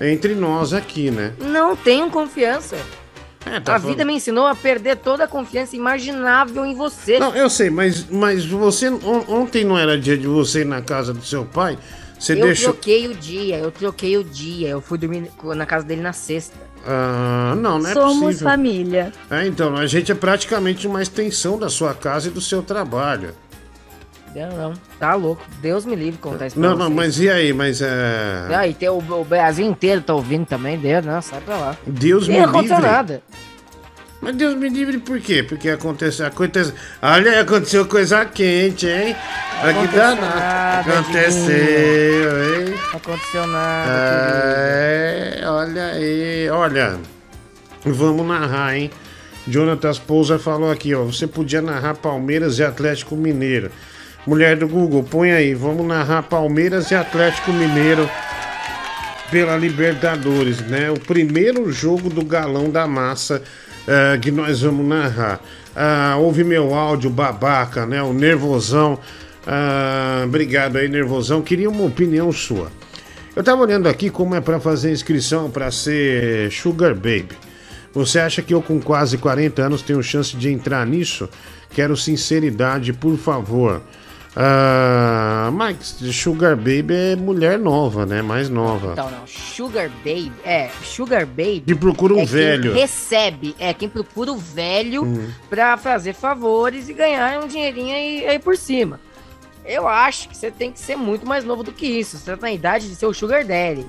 entre 0.01 0.35
nós 0.35 0.75
aqui, 0.75 1.11
né? 1.11 1.33
Não 1.41 1.75
tenho 1.75 2.11
confiança. 2.11 2.77
É, 3.47 3.61
tá 3.61 3.77
a 3.77 3.79
falando- 3.81 3.87
vida 3.93 4.05
me 4.05 4.15
ensinou 4.15 4.47
a 4.47 4.55
perder 4.55 4.97
toda 4.97 5.25
a 5.25 5.29
confiança 5.29 5.77
imaginável 5.77 6.67
em 6.67 6.75
você. 6.75 7.19
Não, 7.19 7.35
eu 7.35 7.49
sei, 7.49 7.71
mas, 7.71 8.05
mas 8.11 8.45
você 8.45 8.89
on- 8.91 9.25
ontem 9.29 9.65
não 9.65 9.79
era 9.79 9.97
dia 9.99 10.19
de 10.19 10.27
você 10.27 10.63
ir 10.63 10.67
na 10.67 10.83
casa 10.83 11.15
do 11.15 11.25
seu 11.25 11.45
pai? 11.45 11.79
Você 12.19 12.33
eu 12.33 12.41
deixou. 12.47 12.73
troquei 12.73 13.07
o 13.09 13.15
dia, 13.15 13.59
eu 13.59 13.71
troquei 13.71 14.17
o 14.17 14.25
dia. 14.25 14.69
Eu 14.69 14.81
fui 14.81 14.97
dormir 14.99 15.31
na 15.43 15.67
casa 15.67 15.85
dele 15.85 16.01
na 16.01 16.13
sexta. 16.13 16.57
Ah, 16.89 17.55
não, 17.59 17.79
não 17.79 17.91
é 17.91 17.93
Somos 17.93 18.19
possível. 18.21 18.49
família. 18.49 19.13
É, 19.31 19.47
então, 19.47 19.77
a 19.77 19.87
gente 19.87 20.11
é 20.11 20.15
praticamente 20.15 20.87
uma 20.87 21.03
extensão 21.03 21.59
da 21.59 21.69
sua 21.69 21.93
casa 21.95 22.29
e 22.29 22.31
do 22.31 22.41
seu 22.41 22.63
trabalho. 22.63 23.35
Não, 24.37 24.57
não. 24.57 24.75
Tá 24.99 25.15
louco. 25.15 25.43
Deus 25.63 25.85
me 25.87 25.97
livre 25.97 26.19
contar 26.21 26.47
isso 26.49 26.59
Não, 26.61 26.71
não, 26.77 26.87
vocês. 26.87 26.95
mas 26.95 27.19
e 27.21 27.31
aí? 27.31 27.53
Mas 27.53 27.81
é. 27.81 28.47
Ah, 28.55 28.67
e 28.69 28.75
tem 28.75 28.89
o, 28.89 28.99
o 28.99 29.25
Brasil 29.25 29.67
inteiro 29.67 30.01
tá 30.03 30.15
ouvindo 30.15 30.45
também, 30.47 30.79
Deus, 30.79 31.05
não, 31.05 31.21
sai 31.23 31.41
pra 31.41 31.57
lá. 31.57 31.77
Deus 31.87 32.29
me 32.29 32.39
aconteceu 32.41 32.77
livre. 32.77 32.91
nada. 32.93 33.23
Mas 34.21 34.35
Deus 34.35 34.55
me 34.55 34.69
livre 34.69 34.99
por 34.99 35.21
quê? 35.21 35.43
Porque 35.43 35.69
aconteceu, 35.69 36.27
aconteceu. 36.27 36.75
Olha, 37.03 37.41
aconteceu 37.41 37.87
coisa 37.87 38.25
quente, 38.25 38.87
hein? 38.87 39.15
Olha 39.63 39.73
que 39.73 39.79
Aconteceu 39.79 39.99
danado. 40.17 40.21
nada, 40.21 40.99
Aconteceu, 41.01 41.51
hein? 42.67 42.75
Não 42.91 42.97
aconteceu 42.97 43.47
nada, 43.47 43.91
É, 43.93 45.41
olha 45.47 45.85
aí, 45.93 46.49
olha. 46.51 46.99
Vamos 47.85 48.27
narrar, 48.27 48.77
hein? 48.77 48.91
Jonathan 49.47 49.93
Pousa 50.07 50.39
falou 50.39 50.71
aqui, 50.73 50.95
ó. 50.95 51.05
Você 51.05 51.27
podia 51.27 51.63
narrar 51.63 51.95
Palmeiras 51.95 52.59
e 52.59 52.65
Atlético 52.65 53.15
Mineiro. 53.15 53.71
Mulher 54.27 54.57
do 54.57 54.67
Google, 54.67 55.05
põe 55.05 55.31
aí. 55.31 55.55
Vamos 55.55 55.87
narrar 55.87 56.25
Palmeiras 56.25 56.91
e 56.91 56.97
Atlético 56.97 57.53
Mineiro 57.53 58.11
pela 59.31 59.57
Libertadores, 59.57 60.61
né? 60.63 60.91
O 60.91 60.99
primeiro 60.99 61.71
jogo 61.71 62.11
do 62.11 62.25
galão 62.25 62.69
da 62.69 62.89
massa 62.89 63.41
eh, 63.87 64.19
que 64.21 64.33
nós 64.33 64.63
vamos 64.63 64.85
narrar. 64.85 65.41
Ah, 65.77 66.17
ouve 66.19 66.43
meu 66.43 66.75
áudio 66.75 67.09
babaca, 67.09 67.87
né? 67.87 68.03
O 68.03 68.13
nervosão. 68.13 68.99
Ah, 69.47 70.23
obrigado 70.25 70.77
aí, 70.77 70.89
nervosão. 70.89 71.41
Queria 71.41 71.71
uma 71.71 71.85
opinião 71.85 72.33
sua. 72.33 72.73
Eu 73.37 73.45
tava 73.45 73.63
olhando 73.63 73.89
aqui 73.89 74.11
como 74.11 74.35
é 74.35 74.41
pra 74.41 74.59
fazer 74.59 74.91
inscrição 74.91 75.51
pra 75.51 75.71
ser 75.71 76.51
Sugar 76.51 76.95
Baby. 76.95 77.37
Você 77.95 78.19
acha 78.19 78.43
que 78.43 78.53
eu 78.53 78.61
com 78.61 78.81
quase 78.81 79.19
40 79.19 79.63
anos 79.63 79.83
tenho 79.83 80.03
chance 80.03 80.37
de 80.37 80.51
entrar 80.51 80.85
nisso? 80.85 81.29
Quero 81.71 81.97
sinceridade, 81.97 82.93
por 82.93 83.17
favor. 83.17 83.83
Ah, 84.39 85.49
mas 85.53 85.97
Sugar 86.13 86.55
Baby 86.57 86.95
é 86.95 87.17
mulher 87.17 87.59
nova, 87.59 88.05
né? 88.05 88.21
Mais 88.21 88.49
nova. 88.51 88.93
Então, 88.93 89.11
não. 89.11 89.27
Sugar 89.27 89.89
Baby. 90.05 90.33
É, 90.45 90.69
Sugar 90.85 91.25
Baby. 91.27 91.65
Que 91.67 91.75
procura 91.75 92.15
um 92.15 92.21
é 92.21 92.25
velho. 92.27 92.75
Recebe. 92.75 93.57
É 93.59 93.73
quem 93.73 93.89
procura 93.89 94.31
o 94.33 94.37
velho 94.37 95.05
Hum. 95.05 95.29
pra 95.49 95.77
fazer 95.79 96.13
favores 96.13 96.89
e 96.89 96.93
ganhar 96.93 97.43
um 97.43 97.47
dinheirinho 97.49 97.95
aí, 97.95 98.27
aí 98.27 98.39
por 98.39 98.57
cima. 98.57 99.01
Eu 99.65 99.89
acho 99.89 100.29
que 100.29 100.37
você 100.37 100.51
tem 100.51 100.71
que 100.71 100.79
ser 100.79 100.97
muito 100.97 101.27
mais 101.27 101.43
novo 101.43 101.63
do 101.63 101.73
que 101.73 101.87
isso. 101.87 102.19
Você 102.19 102.37
tá 102.37 102.39
na 102.41 102.53
idade 102.53 102.89
de 102.89 102.95
ser 102.95 103.07
o 103.07 103.15
Sugar 103.15 103.43
Daddy. 103.45 103.87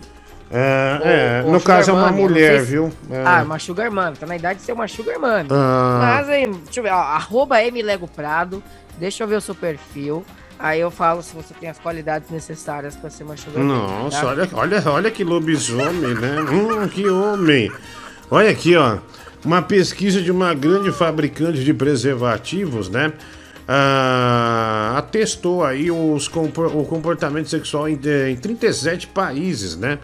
É, 0.50 0.98
Ou- 1.02 1.06
é, 1.12 1.44
ou 1.46 1.52
no 1.52 1.60
caso 1.62 1.92
é 1.92 1.94
uma 1.94 2.04
Mommy, 2.10 2.14
eu 2.22 2.24
não 2.24 2.30
mulher, 2.34 2.60
se- 2.62 2.66
viu? 2.68 2.90
É. 3.12 3.22
Ah, 3.26 3.44
uma 3.46 3.60
Sugar 3.60 3.92
Mommy. 3.92 4.16
Tá 4.16 4.26
na 4.26 4.38
idade 4.38 4.60
de 4.60 4.66
ser 4.66 4.72
uma 4.72 4.88
Sugar 4.88 5.20
Mommy. 5.20 5.50
Ah. 5.52 6.00
Mas 6.02 6.30
aí, 6.30 6.48
deixa 6.48 6.80
eu 6.80 6.84
ver, 6.84 6.94
ó, 6.94 7.00
arroba 7.00 7.58
Lego 7.58 8.08
Prado. 8.08 8.64
Deixa 8.98 9.24
eu 9.24 9.28
ver 9.28 9.36
o 9.36 9.42
seu 9.42 9.56
perfil. 9.56 10.26
Aí 10.60 10.80
eu 10.80 10.90
falo 10.90 11.22
se 11.22 11.36
você 11.36 11.54
tem 11.54 11.70
as 11.70 11.78
qualidades 11.78 12.30
necessárias 12.32 12.96
pra 12.96 13.10
ser 13.12 13.24
Baby, 13.24 13.60
Nossa, 13.60 14.22
tá? 14.22 14.28
olha, 14.28 14.50
olha, 14.54 14.84
olha 14.88 15.12
que 15.12 15.24
lobisomem, 15.24 16.16
né? 16.16 16.42
Hum, 16.42 16.88
que 16.88 17.08
homem. 17.08 17.72
Olha 18.32 18.50
aqui, 18.50 18.76
ó. 18.76 18.98
Uma 19.46 19.62
pesquisa 19.62 20.20
de 20.22 20.32
uma 20.32 20.54
grande 20.56 20.92
fabricante 20.92 21.64
de 21.64 21.74
preservativos, 21.74 22.90
né? 22.90 23.14
Ah, 23.68 24.96
atestou 24.98 25.64
aí 25.64 25.92
os 25.92 26.28
compor- 26.28 26.76
o 26.76 26.84
comportamento 26.86 27.48
sexual 27.50 27.88
em, 27.88 28.00
em 28.32 28.36
37 28.36 29.08
países, 29.08 29.78
né? 29.78 30.00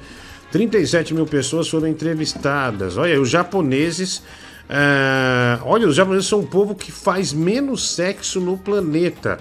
37 0.52 1.14
mil 1.16 1.26
pessoas 1.26 1.68
foram 1.68 1.88
entrevistadas. 1.88 2.96
Olha, 2.98 3.20
os 3.20 3.30
japoneses. 3.30 4.22
Ah, 4.70 5.60
olha, 5.64 5.88
os 5.88 5.96
japoneses 5.96 6.28
são 6.28 6.40
um 6.40 6.46
povo 6.46 6.74
que 6.76 6.92
faz 6.92 7.34
menos 7.34 7.94
sexo 7.96 8.40
no 8.40 8.58
planeta. 8.58 9.40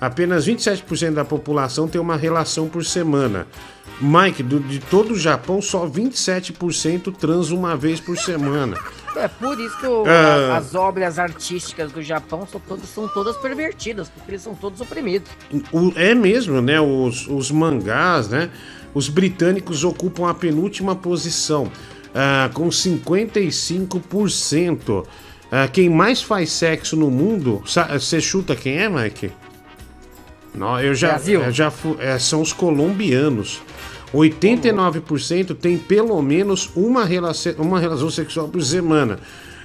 Apenas 0.00 0.46
27% 0.46 1.12
da 1.14 1.24
população 1.24 1.86
tem 1.86 2.00
uma 2.00 2.16
relação 2.16 2.68
por 2.68 2.84
semana. 2.84 3.46
Mike, 4.00 4.42
do- 4.42 4.58
de 4.58 4.80
todo 4.80 5.12
o 5.12 5.18
Japão, 5.18 5.62
só 5.62 5.86
27% 5.86 7.12
transa 7.12 7.54
uma 7.54 7.76
vez 7.76 8.00
por 8.00 8.18
semana. 8.18 8.76
É 9.14 9.28
por 9.28 9.60
isso 9.60 9.78
que 9.78 9.86
o- 9.86 10.04
Ah. 10.06 10.54
a- 10.54 10.56
as 10.56 10.74
obras 10.74 11.18
artísticas 11.20 11.92
do 11.92 12.02
Japão 12.02 12.48
são 12.50 12.60
todas, 12.66 12.88
são 12.88 13.06
todas 13.06 13.36
pervertidas, 13.36 14.08
porque 14.08 14.32
eles 14.32 14.42
são 14.42 14.54
todos 14.56 14.80
oprimidos. 14.80 15.30
O- 15.70 15.92
é 15.94 16.14
mesmo, 16.14 16.60
né? 16.60 16.80
Os, 16.80 17.28
os 17.28 17.50
mangás, 17.52 18.28
né? 18.28 18.50
Os 18.94 19.08
britânicos 19.08 19.84
ocupam 19.84 20.28
a 20.28 20.34
penúltima 20.34 20.96
posição, 20.96 21.70
ah, 22.14 22.50
com 22.52 22.68
55%. 22.68 25.06
Ah, 25.50 25.66
quem 25.68 25.90
mais 25.90 26.22
faz 26.22 26.50
sexo 26.50 26.96
no 26.96 27.10
mundo, 27.10 27.62
você 27.92 28.20
chuta 28.20 28.56
quem 28.56 28.78
é, 28.78 28.88
Mike? 28.88 29.30
Não, 30.54 30.80
eu 30.80 30.94
já, 30.94 31.08
Brasil. 31.10 31.42
eu 31.42 31.50
já 31.50 31.72
é, 31.98 32.18
são 32.18 32.42
os 32.42 32.52
colombianos. 32.52 33.60
89% 34.12 35.56
tem 35.56 35.78
pelo 35.78 36.20
menos 36.20 36.70
uma 36.76 37.04
relação, 37.04 37.54
uma 37.58 37.80
relação 37.80 38.10
sexual 38.10 38.48
por 38.48 38.62
semana. 38.62 39.18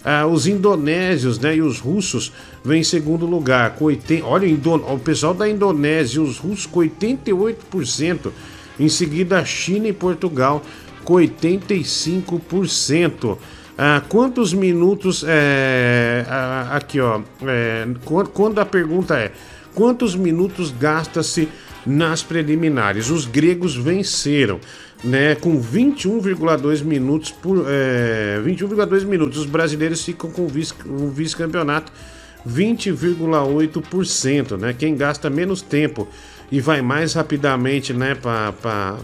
Ah, 0.06 0.26
os 0.26 0.48
indonésios 0.48 1.38
né, 1.38 1.58
e 1.58 1.62
os 1.62 1.80
russos 1.80 2.32
vêm 2.64 2.80
em 2.80 2.84
segundo 2.84 3.26
lugar. 3.26 3.76
Com 3.76 3.86
80, 3.86 4.26
olha, 4.26 4.48
o 4.94 5.00
pessoal 5.00 5.34
da 5.34 5.50
Indonésia 5.50 6.20
e 6.20 6.24
os 6.24 6.38
russos 6.38 6.66
com 6.66 6.80
88%. 6.80 8.32
Em 8.80 8.88
seguida, 8.88 9.40
a 9.40 9.46
China 9.46 9.88
e 9.88 9.94
Portugal 9.94 10.64
com 11.08 11.14
85%. 11.14 13.38
Ah, 13.78 14.02
quantos 14.10 14.54
minutos. 14.54 15.24
é, 15.26 16.26
aqui, 16.72 17.00
ó. 17.00 17.22
é, 17.44 17.88
quando, 18.34 18.60
a 18.60 18.66
pergunta 18.66 19.18
é: 19.18 19.32
quantos 19.74 20.18
minutos 20.18 20.74
gasta-se 20.78 21.48
nas 21.86 22.22
preliminares? 22.24 23.10
Os 23.10 23.26
gregos 23.26 23.74
venceram. 23.76 24.60
Né, 25.04 25.36
com 25.36 25.62
21,2 25.62 26.84
minutos 26.84 27.30
por 27.30 27.64
é, 27.68 28.42
21,2 28.44 29.06
minutos. 29.06 29.38
Os 29.38 29.46
brasileiros 29.46 30.04
ficam 30.04 30.32
com 30.32 30.46
o 30.46 30.48
vice- 30.48 30.74
o 30.88 31.10
vice-campeonato 31.10 31.92
20,8%, 32.50 34.58
né? 34.58 34.74
Quem 34.78 34.96
gasta 34.96 35.30
menos 35.30 35.62
tempo 35.62 36.08
e 36.52 36.62
vai 36.62 36.82
mais 36.82 37.14
rapidamente, 37.14 37.94
né, 37.94 38.16
para 38.16 38.96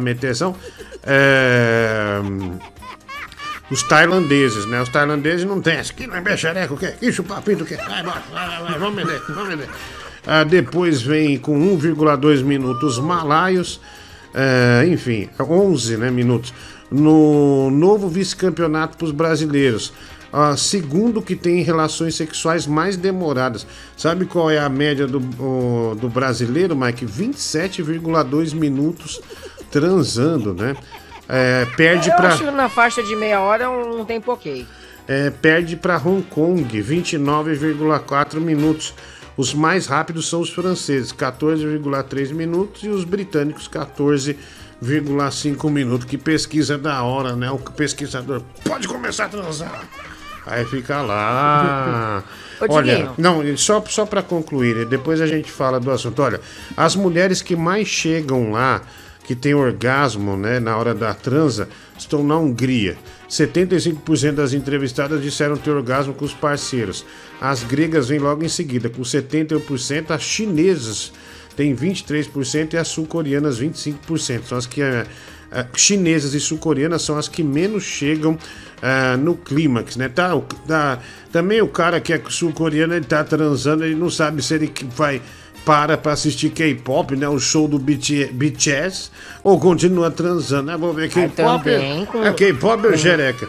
meter 0.00 0.30
ação. 0.30 0.56
É, 1.04 2.20
os 3.70 3.82
tailandeses, 3.82 4.66
né? 4.66 4.80
Os 4.80 4.88
tailandeses 4.88 5.44
não 5.44 5.60
tem 5.60 5.74
essa. 5.76 5.92
Que 5.92 6.06
não 6.06 6.16
é 6.16 6.20
bexareco, 6.20 6.76
que 6.76 6.94
isso, 7.02 7.22
papito, 7.24 7.64
que 7.64 7.76
vai, 7.76 8.02
bora, 8.02 8.22
vai, 8.32 8.62
vai, 8.62 8.78
vamos 8.78 8.94
meter, 8.94 9.20
vamos 9.28 9.48
meter. 9.48 9.68
Depois 10.48 11.02
vem 11.02 11.38
com 11.38 11.56
1,2 11.78 12.42
minutos 12.42 12.98
malaios, 12.98 13.80
enfim, 14.90 15.30
11 15.38 15.96
né, 15.98 16.10
minutos 16.10 16.52
no 16.90 17.70
novo 17.70 18.08
vice-campeonato 18.08 18.96
para 18.96 19.04
os 19.04 19.12
brasileiros. 19.12 19.92
Ah, 20.38 20.54
segundo 20.54 21.22
que 21.22 21.34
tem 21.34 21.62
relações 21.62 22.14
sexuais 22.14 22.66
mais 22.66 22.94
demoradas. 22.96 23.66
Sabe 23.96 24.26
qual 24.26 24.50
é 24.50 24.58
a 24.58 24.68
média 24.68 25.06
do, 25.06 25.18
o- 25.42 25.94
do 25.94 26.10
brasileiro, 26.10 26.76
Mike? 26.76 27.06
27,2 27.06 28.52
minutos 28.52 29.18
transando, 29.70 30.52
né? 30.52 30.76
É, 31.26 31.64
perde 31.76 32.10
para 32.10 32.28
acho 32.28 32.44
que 32.44 32.50
na 32.50 32.68
faixa 32.68 33.02
de 33.02 33.16
meia 33.16 33.40
hora 33.40 33.64
é 33.64 33.68
um 33.68 34.04
tempo 34.04 34.30
ok. 34.30 34.66
é, 35.08 35.30
perde 35.30 35.74
para 35.74 35.96
Hong 35.96 36.22
Kong, 36.22 36.82
29,4 36.82 38.38
minutos. 38.38 38.92
Os 39.38 39.52
mais 39.54 39.86
rápidos 39.86 40.28
são 40.28 40.40
os 40.40 40.50
franceses, 40.50 41.12
14,3 41.12 42.32
minutos, 42.32 42.82
e 42.84 42.88
os 42.88 43.04
britânicos, 43.04 43.68
14,5 43.68 45.70
minutos. 45.70 46.06
Que 46.06 46.16
pesquisa 46.18 46.76
da 46.78 47.02
hora, 47.02 47.34
né? 47.34 47.50
O 47.50 47.58
pesquisador 47.58 48.42
pode 48.64 48.86
começar 48.86 49.24
a 49.24 49.28
transar. 49.28 49.82
Aí 50.46 50.64
fica 50.64 51.02
lá. 51.02 52.22
Ô, 52.60 52.72
Olha, 52.72 53.10
não, 53.18 53.42
só, 53.56 53.84
só 53.86 54.06
para 54.06 54.22
concluir, 54.22 54.86
depois 54.86 55.20
a 55.20 55.26
gente 55.26 55.50
fala 55.50 55.78
do 55.78 55.90
assunto. 55.90 56.22
Olha, 56.22 56.40
as 56.76 56.96
mulheres 56.96 57.42
que 57.42 57.54
mais 57.54 57.86
chegam 57.86 58.52
lá, 58.52 58.80
que 59.24 59.34
tem 59.34 59.54
orgasmo 59.54 60.36
né, 60.36 60.58
na 60.58 60.76
hora 60.76 60.94
da 60.94 61.12
transa, 61.12 61.68
estão 61.98 62.22
na 62.22 62.38
Hungria. 62.38 62.96
75% 63.28 64.32
das 64.32 64.52
entrevistadas 64.52 65.20
disseram 65.20 65.56
ter 65.56 65.70
orgasmo 65.70 66.14
com 66.14 66.24
os 66.24 66.32
parceiros. 66.32 67.04
As 67.40 67.62
gregas 67.64 68.08
vêm 68.08 68.20
logo 68.20 68.44
em 68.44 68.48
seguida, 68.48 68.88
com 68.88 69.02
71%. 69.02 70.10
As 70.10 70.22
chinesas 70.22 71.12
têm 71.56 71.74
23% 71.74 72.74
e 72.74 72.76
as 72.78 72.88
sul-coreanas 72.88 73.60
25%. 73.60 74.44
São 74.44 74.56
as 74.56 74.66
que. 74.66 74.80
eh, 74.80 75.04
chinesas 75.74 76.34
e 76.34 76.40
sul-coreanas 76.40 77.02
são 77.02 77.16
as 77.16 77.28
que 77.28 77.42
menos 77.42 77.82
chegam 77.84 78.38
ah, 78.82 79.16
no 79.16 79.34
clímax, 79.36 79.96
né? 79.96 80.08
Tá, 80.08 80.30
tá- 80.66 80.98
também 81.32 81.60
o 81.62 81.68
cara 81.68 82.00
que 82.00 82.12
é 82.12 82.20
sul-coreano, 82.28 82.94
ele 82.94 83.04
tá 83.04 83.22
transando, 83.24 83.84
ele 83.84 83.94
não 83.94 84.10
sabe 84.10 84.42
se 84.42 84.54
ele 84.54 84.72
vai 84.94 85.20
para 85.64 85.96
pra 85.96 86.12
assistir 86.12 86.50
K-pop, 86.50 87.16
né? 87.16 87.28
O 87.28 87.38
show 87.40 87.66
do 87.66 87.78
BT 87.78 88.30
BTS, 88.32 89.10
ou 89.42 89.58
continua 89.58 90.10
transando, 90.10 90.70
né? 90.70 90.76
Vou 90.76 90.92
ver 90.92 91.08
K-pop. 91.10 91.34
também 91.64 92.06
é- 92.22 92.28
é 92.28 92.32
K-pop 92.32 92.84
ou 92.86 92.92
com- 92.92 92.96
jereca? 92.96 93.48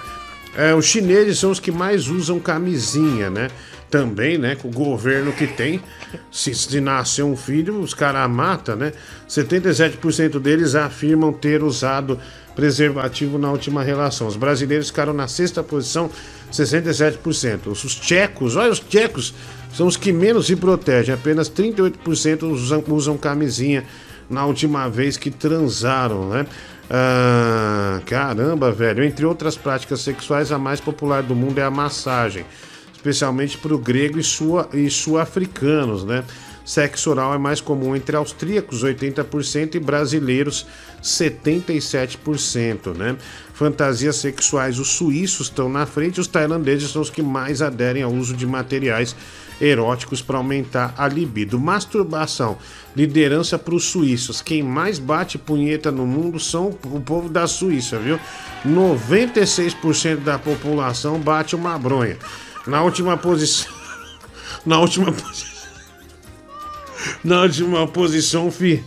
É, 0.56 0.74
os 0.74 0.86
chineses 0.86 1.38
são 1.38 1.52
os 1.52 1.60
que 1.60 1.72
mais 1.72 2.07
usam 2.07 2.40
camisinha, 2.40 3.30
né? 3.30 3.49
Também, 3.90 4.38
né? 4.38 4.56
Com 4.56 4.68
o 4.68 4.72
governo 4.72 5.32
que 5.32 5.48
tem. 5.48 5.82
Se, 6.32 6.54
se 6.54 6.82
nascer 6.82 7.24
um 7.24 7.38
filho, 7.38 7.80
os 7.80 7.94
caras 7.94 8.30
matam, 8.30 8.76
né? 8.76 8.92
77% 9.30 10.40
deles 10.40 10.76
afirmam 10.76 11.32
ter 11.32 11.64
usado 11.64 12.20
preservativo 12.56 13.38
na 13.38 13.52
última 13.52 13.84
relação. 13.84 14.28
Os 14.28 14.36
brasileiros 14.36 14.88
ficaram 14.88 15.14
na 15.14 15.28
sexta 15.28 15.64
posição, 15.64 16.10
67%. 16.52 17.68
Os, 17.68 17.84
os 17.84 17.96
tchecos, 17.96 18.56
olha 18.56 18.72
os 18.72 18.80
tchecos, 18.80 19.34
são 19.74 19.88
os 19.88 19.96
que 19.96 20.12
menos 20.12 20.48
se 20.48 20.56
protegem. 20.56 21.14
Apenas 21.14 21.50
38% 21.50 22.44
usam, 22.44 22.84
usam 22.88 23.18
camisinha 23.18 23.86
na 24.30 24.46
última 24.46 24.90
vez 24.90 25.16
que 25.18 25.32
transaram, 25.32 26.30
né? 26.30 26.46
Ah, 26.90 28.02
caramba, 28.06 28.72
velho. 28.72 29.04
Entre 29.04 29.26
outras 29.26 29.56
práticas 29.56 30.02
sexuais, 30.02 30.52
a 30.52 30.58
mais 30.58 30.80
popular 30.80 31.22
do 31.22 31.36
mundo 31.36 31.60
é 31.60 31.64
a 31.64 31.72
massagem, 31.72 32.46
especialmente 32.98 33.57
para 33.60 33.74
o 33.74 33.78
grego 33.78 34.19
e 34.19 34.24
sua 34.24 34.68
e 34.74 34.90
sul-africanos, 34.90 36.03
né? 36.03 36.24
Sexo 36.65 37.11
oral 37.11 37.34
é 37.34 37.38
mais 37.38 37.61
comum 37.61 37.95
entre 37.95 38.18
austríacos, 38.18 38.84
80%, 38.84 39.76
e 39.76 39.80
brasileiros, 39.80 40.65
77%, 41.02 42.94
né? 42.94 43.15
Fantasias 43.53 44.18
sexuais, 44.18 44.78
os 44.78 44.90
suíços 44.90 45.48
estão 45.48 45.69
na 45.69 45.86
frente, 45.86 46.19
os 46.19 46.28
tailandeses 46.28 46.91
são 46.91 47.02
os 47.02 47.10
que 47.10 47.22
mais 47.22 47.61
aderem 47.61 48.03
ao 48.03 48.11
uso 48.11 48.34
de 48.34 48.45
materiais 48.45 49.15
eróticos 49.61 50.22
para 50.22 50.38
aumentar 50.38 50.94
a 50.98 51.07
libido. 51.07 51.57
Masturbação, 51.57 52.57
liderança 52.95 53.57
para 53.57 53.74
os 53.74 53.86
suíços. 53.86 54.41
Quem 54.41 54.61
mais 54.61 54.99
bate 54.99 55.38
punheta 55.38 55.90
no 55.90 56.06
mundo 56.06 56.38
são 56.40 56.78
o 56.84 56.99
povo 56.99 57.30
da 57.30 57.48
Suíça, 57.48 57.98
viu? 57.98 58.19
96% 58.68 60.18
da 60.18 60.38
população 60.38 61.18
bate 61.18 61.56
uma 61.56 61.78
bronha. 61.78 62.18
Na 62.68 62.84
última 62.84 63.18
posição. 63.18 63.72
Na 64.65 64.80
última 64.80 65.11
posição. 65.11 65.57
Na 67.23 67.41
última 67.41 67.88
posição, 67.88 68.52
fi. 68.52 68.84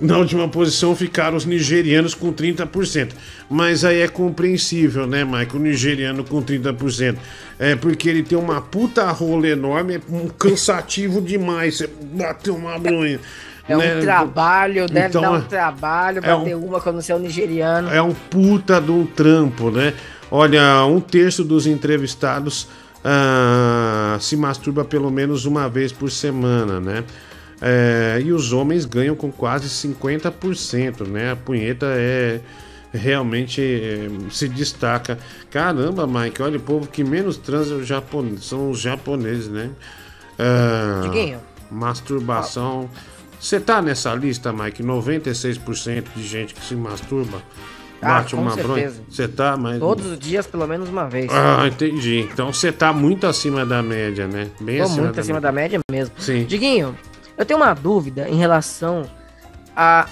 Na 0.00 0.16
última 0.16 0.48
posição 0.48 0.96
ficaram 0.96 1.36
os 1.36 1.44
nigerianos 1.44 2.14
com 2.14 2.32
30%. 2.32 3.10
Mas 3.50 3.84
aí 3.84 4.00
é 4.00 4.08
compreensível, 4.08 5.06
né, 5.06 5.26
Mike? 5.26 5.54
O 5.54 5.60
nigeriano 5.60 6.24
com 6.24 6.42
30%. 6.42 7.18
É 7.58 7.76
porque 7.76 8.08
ele 8.08 8.22
tem 8.22 8.38
uma 8.38 8.62
puta 8.62 9.10
rola 9.10 9.46
enorme, 9.48 9.96
é 9.96 10.00
um 10.08 10.26
cansativo 10.28 11.20
demais. 11.20 11.76
Você 11.76 11.90
bateu 12.14 12.56
uma 12.56 12.78
bronha. 12.78 13.20
É 13.68 13.76
um 13.76 13.80
né? 13.80 14.00
trabalho, 14.00 14.86
deve 14.88 15.08
Então, 15.08 15.20
dar 15.20 15.32
um 15.32 15.42
trabalho 15.42 16.18
é 16.18 16.20
bater 16.22 16.56
uma 16.56 16.80
quando 16.80 17.02
você 17.02 17.12
é 17.12 17.14
um 17.14 17.18
nigeriano. 17.18 17.90
é 17.90 18.00
um 18.00 18.14
puta 18.14 18.80
de 18.80 18.90
um 18.90 19.04
trampo, 19.04 19.70
né? 19.70 19.92
Olha, 20.30 20.84
um 20.86 20.98
terço 20.98 21.44
dos 21.44 21.66
entrevistados 21.66 22.68
ah, 23.04 24.18
se 24.20 24.36
masturba 24.36 24.84
pelo 24.84 25.10
menos 25.10 25.44
uma 25.44 25.68
vez 25.68 25.92
por 25.92 26.10
semana, 26.10 26.80
né? 26.80 27.04
É, 27.62 28.20
e 28.24 28.32
os 28.32 28.52
homens 28.52 28.86
ganham 28.86 29.14
com 29.14 29.30
quase 29.30 29.68
50%, 29.68 31.06
né? 31.06 31.32
A 31.32 31.36
punheta 31.36 31.86
é 31.86 32.40
realmente 32.92 33.60
é, 33.60 34.08
se 34.30 34.48
destaca. 34.48 35.18
Caramba, 35.50 36.06
Mike, 36.06 36.42
olha, 36.42 36.56
o 36.56 36.60
povo 36.60 36.88
que 36.88 37.04
menos 37.04 37.36
transa 37.36 37.74
é 37.74 37.76
o 37.76 37.84
japonês, 37.84 38.44
são 38.44 38.70
os 38.70 38.80
japoneses, 38.80 39.48
né? 39.48 39.70
Diguinho. 41.02 41.40
masturbação. 41.70 42.88
Você 43.38 43.60
tá 43.60 43.80
nessa 43.80 44.14
lista, 44.14 44.52
Mike? 44.52 44.82
96% 44.82 46.04
de 46.14 46.26
gente 46.26 46.54
que 46.54 46.64
se 46.64 46.74
masturba 46.74 47.42
Ah, 48.02 48.20
bate 48.20 48.34
com 48.34 48.40
uma 48.42 48.56
bronha. 48.56 48.74
certeza. 48.90 49.02
Você 49.10 49.28
tá, 49.28 49.56
mas. 49.56 49.78
Todos 49.78 50.06
os 50.06 50.18
dias, 50.18 50.46
pelo 50.46 50.66
menos 50.66 50.88
uma 50.88 51.08
vez. 51.08 51.30
Ah, 51.30 51.66
entendi. 51.66 52.20
Então 52.32 52.52
você 52.52 52.72
tá 52.72 52.92
muito 52.92 53.26
acima 53.26 53.64
da 53.66 53.82
média, 53.82 54.26
né? 54.26 54.50
Bem 54.60 54.78
Tô 54.78 54.84
acima 54.84 55.02
muito 55.02 55.14
da 55.16 55.20
acima 55.20 55.34
média. 55.40 55.48
da 55.48 55.52
média 55.52 55.80
mesmo. 55.90 56.14
Sim. 56.18 56.44
Diguinho, 56.44 56.96
eu 57.36 57.44
tenho 57.44 57.58
uma 57.60 57.74
dúvida 57.74 58.28
em 58.28 58.36
relação 58.36 59.02
a, 59.76 60.06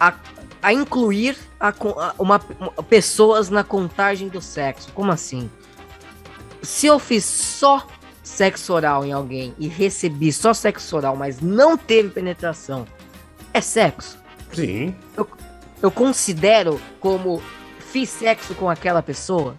a, 0.00 0.14
a 0.62 0.72
incluir 0.72 1.36
a, 1.60 1.68
a- 1.68 2.14
uma, 2.18 2.40
uma- 2.58 2.70
pessoas 2.84 3.50
na 3.50 3.62
contagem 3.62 4.28
do 4.28 4.40
sexo. 4.40 4.90
Como 4.94 5.12
assim? 5.12 5.50
Se 6.62 6.86
eu 6.86 6.98
fiz 6.98 7.24
só 7.24 7.86
sexo 8.22 8.72
oral 8.72 9.04
em 9.04 9.12
alguém 9.12 9.54
e 9.58 9.68
recebi 9.68 10.32
só 10.32 10.52
sexo 10.54 10.96
oral, 10.96 11.14
mas 11.16 11.40
não 11.40 11.76
teve 11.76 12.08
penetração, 12.08 12.86
é 13.54 13.60
sexo? 13.60 14.18
Sim. 14.52 14.94
Eu, 15.16 15.28
eu 15.82 15.90
considero 15.90 16.80
como 17.00 17.42
fiz 17.78 18.08
sexo 18.08 18.54
com 18.54 18.68
aquela 18.68 19.02
pessoa? 19.02 19.56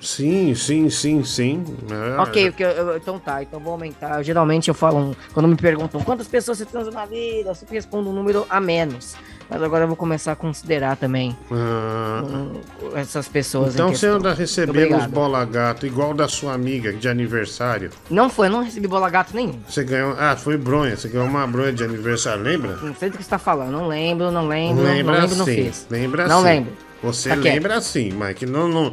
Sim, 0.00 0.54
sim, 0.54 0.90
sim, 0.90 1.24
sim. 1.24 1.64
É, 1.90 2.20
Ok, 2.20 2.52
eu- 2.58 2.68
eu- 2.68 2.96
então 2.98 3.18
tá, 3.18 3.42
então 3.42 3.58
vou 3.58 3.72
aumentar. 3.72 4.22
Geralmente 4.22 4.68
eu 4.68 4.74
falo, 4.74 4.98
um- 4.98 5.14
quando 5.32 5.48
me 5.48 5.56
perguntam 5.56 6.02
quantas 6.02 6.28
pessoas 6.28 6.58
você 6.58 6.66
transa 6.66 6.90
na 6.90 7.06
vida, 7.06 7.48
eu 7.50 7.54
sempre 7.54 7.76
respondo 7.76 8.10
um 8.10 8.12
número 8.12 8.46
a 8.50 8.60
menos. 8.60 9.16
Mas 9.48 9.62
agora 9.62 9.84
eu 9.84 9.88
vou 9.88 9.96
começar 9.96 10.32
a 10.32 10.36
considerar 10.36 10.96
também 10.96 11.36
Ah, 11.52 12.22
hum, 12.24 12.60
essas 12.96 13.28
pessoas. 13.28 13.74
então 13.74 13.94
você 13.94 14.06
anda 14.06 14.34
recebendo 14.34 14.96
os 14.96 15.06
bola 15.06 15.44
gato 15.44 15.86
igual 15.86 16.12
da 16.12 16.26
sua 16.28 16.52
amiga 16.54 16.92
de 16.92 17.08
aniversário. 17.08 17.90
Não 18.10 18.28
foi, 18.28 18.48
eu 18.48 18.50
não 18.50 18.62
recebi 18.64 18.88
bola 18.88 19.08
gato 19.08 19.34
nenhum. 19.34 19.60
Você 19.68 19.84
ganhou. 19.84 20.16
Ah, 20.18 20.36
foi 20.36 20.56
bronha. 20.56 20.96
Você 20.96 21.08
ganhou 21.08 21.26
uma 21.28 21.46
bronha 21.46 21.72
de 21.72 21.84
aniversário, 21.84 22.42
lembra? 22.42 22.76
Não 22.82 22.94
sei 22.94 23.08
do 23.10 23.16
que 23.18 23.22
você 23.24 23.30
tá 23.30 23.38
falando, 23.38 23.70
não 23.70 23.86
lembro, 23.86 24.30
não 24.30 24.48
lembro, 24.48 24.82
Lembra 24.82 25.12
não 25.14 25.20
lembro, 25.20 25.36
não 25.36 25.44
sim, 25.44 25.54
fiz. 25.64 25.86
Lembra 25.90 26.26
Não 26.26 26.38
sim. 26.40 26.44
lembro. 26.44 26.72
Você 27.02 27.28
Tá 27.28 27.34
lembra 27.36 27.80
sim, 27.80 28.10
Mike. 28.10 28.46
Não, 28.46 28.66
não, 28.68 28.92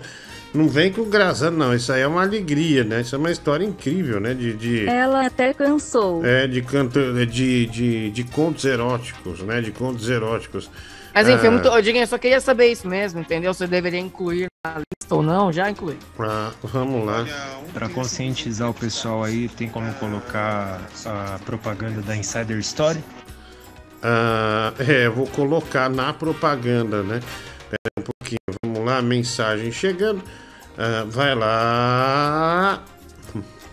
não 0.53 0.67
vem 0.67 0.91
com 0.91 1.09
graça, 1.09 1.49
não. 1.49 1.73
Isso 1.73 1.91
aí 1.91 2.01
é 2.01 2.07
uma 2.07 2.21
alegria, 2.21 2.83
né? 2.83 3.01
Isso 3.01 3.15
é 3.15 3.17
uma 3.17 3.31
história 3.31 3.65
incrível, 3.65 4.19
né? 4.19 4.33
De. 4.33 4.53
de... 4.53 4.87
Ela 4.87 5.25
até 5.25 5.53
cansou. 5.53 6.23
É, 6.25 6.47
de, 6.47 6.61
canto, 6.61 6.99
de, 7.25 7.65
de, 7.65 8.11
de 8.11 8.23
contos 8.25 8.63
eróticos, 8.63 9.39
né? 9.41 9.61
De 9.61 9.71
contos 9.71 10.09
eróticos. 10.09 10.69
Mas 11.13 11.29
enfim, 11.29 11.47
Ah, 11.47 11.51
muito, 11.51 11.67
eu, 11.67 11.81
digo, 11.81 11.97
eu 11.97 12.07
só 12.07 12.17
queria 12.17 12.41
saber 12.41 12.71
isso 12.71 12.87
mesmo, 12.87 13.19
entendeu? 13.19 13.53
Você 13.53 13.67
deveria 13.67 13.99
incluir 13.99 14.47
lista 15.03 15.13
ou 15.13 15.21
não, 15.21 15.51
já 15.51 15.69
inclui. 15.69 15.97
Ah, 16.19 16.51
vamos 16.63 17.05
lá. 17.05 17.25
Para 17.73 17.89
conscientizar 17.89 18.69
o 18.69 18.73
pessoal 18.73 19.23
aí, 19.23 19.47
tem 19.49 19.69
como 19.69 19.93
colocar 19.95 20.81
a 21.05 21.39
propaganda 21.45 22.01
da 22.01 22.15
Insider 22.15 22.57
Story? 22.59 23.03
Ah, 24.01 24.73
é, 24.79 25.07
vou 25.07 25.27
colocar 25.27 25.89
na 25.89 26.13
propaganda, 26.13 27.03
né? 27.03 27.19
Pera 27.69 27.93
um 27.99 28.01
pouquinho, 28.01 28.39
vamos 28.63 28.85
lá, 28.85 29.01
mensagem 29.01 29.71
chegando. 29.71 30.23
Ah, 30.77 31.05
vai 31.07 31.35
lá. 31.35 32.83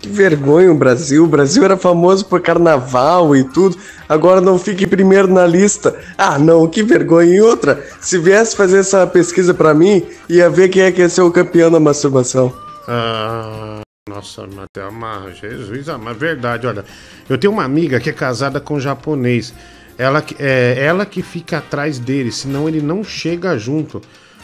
Que 0.00 0.08
vergonha 0.08 0.72
o 0.72 0.74
Brasil. 0.74 1.24
O 1.24 1.28
Brasil 1.28 1.62
era 1.62 1.76
famoso 1.76 2.24
por 2.24 2.40
carnaval 2.40 3.36
e 3.36 3.44
tudo. 3.44 3.76
Agora 4.08 4.40
não 4.40 4.58
fica 4.58 4.84
em 4.84 4.88
primeiro 4.88 5.28
na 5.28 5.46
lista. 5.46 5.98
Ah, 6.16 6.38
não, 6.38 6.66
que 6.66 6.82
vergonha. 6.82 7.34
E 7.34 7.40
outra, 7.40 7.84
se 8.00 8.18
viesse 8.18 8.56
fazer 8.56 8.78
essa 8.78 9.06
pesquisa 9.06 9.52
pra 9.52 9.74
mim, 9.74 10.06
ia 10.28 10.48
ver 10.48 10.68
quem 10.68 10.82
é 10.82 10.92
que 10.92 11.02
ia 11.02 11.08
ser 11.08 11.20
o 11.20 11.30
campeão 11.30 11.70
da 11.70 11.78
masturbação. 11.78 12.52
Ah, 12.88 13.80
nossa, 14.08 14.48
até 14.62 14.82
amarra, 14.82 15.32
Jesus, 15.32 15.86
mas 16.00 16.16
verdade, 16.16 16.66
olha. 16.66 16.84
Eu 17.28 17.36
tenho 17.36 17.52
uma 17.52 17.64
amiga 17.64 18.00
que 18.00 18.10
é 18.10 18.12
casada 18.12 18.58
com 18.58 18.74
um 18.74 18.80
japonês. 18.80 19.52
Ela, 19.98 20.24
é 20.38 20.82
ela 20.82 21.04
que 21.04 21.22
fica 21.22 21.58
atrás 21.58 21.98
dele, 21.98 22.32
senão 22.32 22.66
ele 22.66 22.80
não 22.80 23.04
chega 23.04 23.58
junto. 23.58 24.00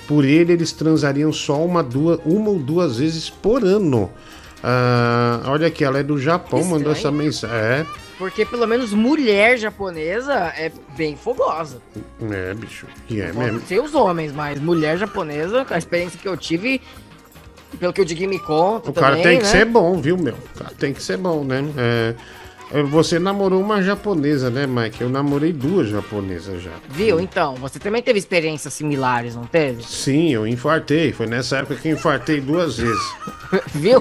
Por 0.07 0.25
ele, 0.25 0.53
eles 0.53 0.73
transariam 0.73 1.33
só 1.33 1.63
uma, 1.65 1.83
duas, 1.83 2.21
uma 2.25 2.51
ou 2.51 2.59
duas 2.59 2.99
vezes 2.99 3.29
por 3.29 3.65
ano. 3.65 4.11
Ah, 4.63 5.43
olha 5.47 5.67
aqui, 5.67 5.85
ela 5.85 5.99
é 5.99 6.03
do 6.03 6.19
Japão, 6.19 6.65
mandou 6.65 6.93
essa 6.93 7.11
mensagem. 7.11 7.57
É, 7.57 7.87
Porque 8.19 8.45
pelo 8.45 8.67
menos 8.67 8.93
mulher 8.93 9.59
japonesa 9.59 10.33
é 10.57 10.73
bem 10.97 11.17
fogosa. 11.17 11.81
é, 12.31 12.55
bicho. 12.55 12.87
E 13.09 13.21
é 13.21 13.33
mesmo. 13.33 13.61
sei 13.67 13.79
os 13.81 13.95
homens, 13.95 14.33
mas 14.33 14.61
mulher 14.61 14.97
japonesa, 14.99 15.65
com 15.65 15.75
a 15.75 15.79
experiência 15.79 16.19
que 16.19 16.27
eu 16.27 16.37
tive, 16.37 16.81
pelo 17.79 17.93
que 17.93 18.01
o 18.01 18.05
Diguinho 18.05 18.31
me 18.31 18.39
conta 18.39 18.91
O 18.91 18.93
cara 18.93 19.17
também, 19.17 19.23
tem 19.23 19.39
que 19.39 19.45
né? 19.45 19.51
ser 19.51 19.65
bom, 19.67 20.01
viu, 20.01 20.17
meu? 20.17 20.35
O 20.35 20.59
cara 20.59 20.73
tem 20.79 20.93
que 20.93 21.03
ser 21.03 21.17
bom, 21.19 21.45
né? 21.45 21.65
É, 21.77 22.15
você 22.85 23.19
namorou 23.19 23.61
uma 23.61 23.83
japonesa, 23.83 24.51
né, 24.51 24.67
Mike? 24.67 25.01
Eu 25.01 25.09
namorei 25.09 25.53
duas 25.53 25.89
japonesas 25.89 26.63
já. 26.63 26.71
Viu? 26.89 27.21
Então, 27.21 27.55
você 27.55 27.79
também 27.79 28.03
teve 28.03 28.19
experiências 28.19 28.75
similares, 28.75 29.35
não 29.35 29.45
teve? 29.45 29.83
Sim, 29.83 30.33
eu 30.33 30.47
infartei. 30.47 31.13
Foi 31.13 31.27
nessa 31.27 31.59
época 31.59 31.77
que 31.77 31.89
eu 31.89 31.93
infartei 31.93 32.41
duas 32.41 32.79
vezes. 32.79 33.15
Viu? 33.75 34.01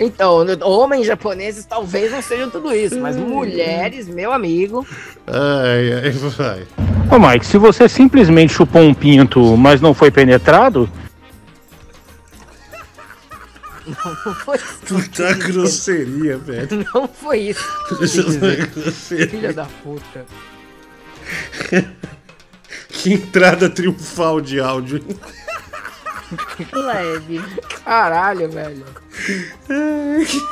Então, 0.00 0.46
homens 0.62 1.06
japoneses 1.06 1.64
talvez 1.64 2.12
não 2.12 2.22
sejam 2.22 2.50
tudo 2.50 2.74
isso, 2.74 3.00
mas 3.00 3.16
mulheres, 3.16 4.08
meu 4.08 4.32
amigo. 4.32 4.86
Ai, 5.26 5.92
ai, 5.92 6.10
vai. 6.10 6.62
Ô 7.10 7.18
Mike, 7.18 7.46
se 7.46 7.58
você 7.58 7.88
simplesmente 7.88 8.52
chupou 8.52 8.82
um 8.82 8.94
pinto, 8.94 9.56
mas 9.56 9.80
não 9.80 9.94
foi 9.94 10.10
penetrado, 10.10 10.88
Não, 13.86 14.16
não 14.26 14.34
foi 14.34 14.56
isso. 14.56 14.78
Puta 14.86 15.34
grosseria, 15.34 16.38
velho. 16.38 16.86
Não 16.94 17.08
foi 17.08 17.38
isso. 17.38 17.64
Filha 19.28 19.52
da 19.52 19.66
puta. 19.82 20.26
Que 22.88 23.12
entrada 23.12 23.68
triunfal 23.68 24.40
de 24.40 24.58
áudio. 24.58 25.02
Leve. 26.72 27.40
Caralho, 27.84 28.50
velho. 28.50 28.84
Ai, 29.68 30.24
que, 30.24 30.42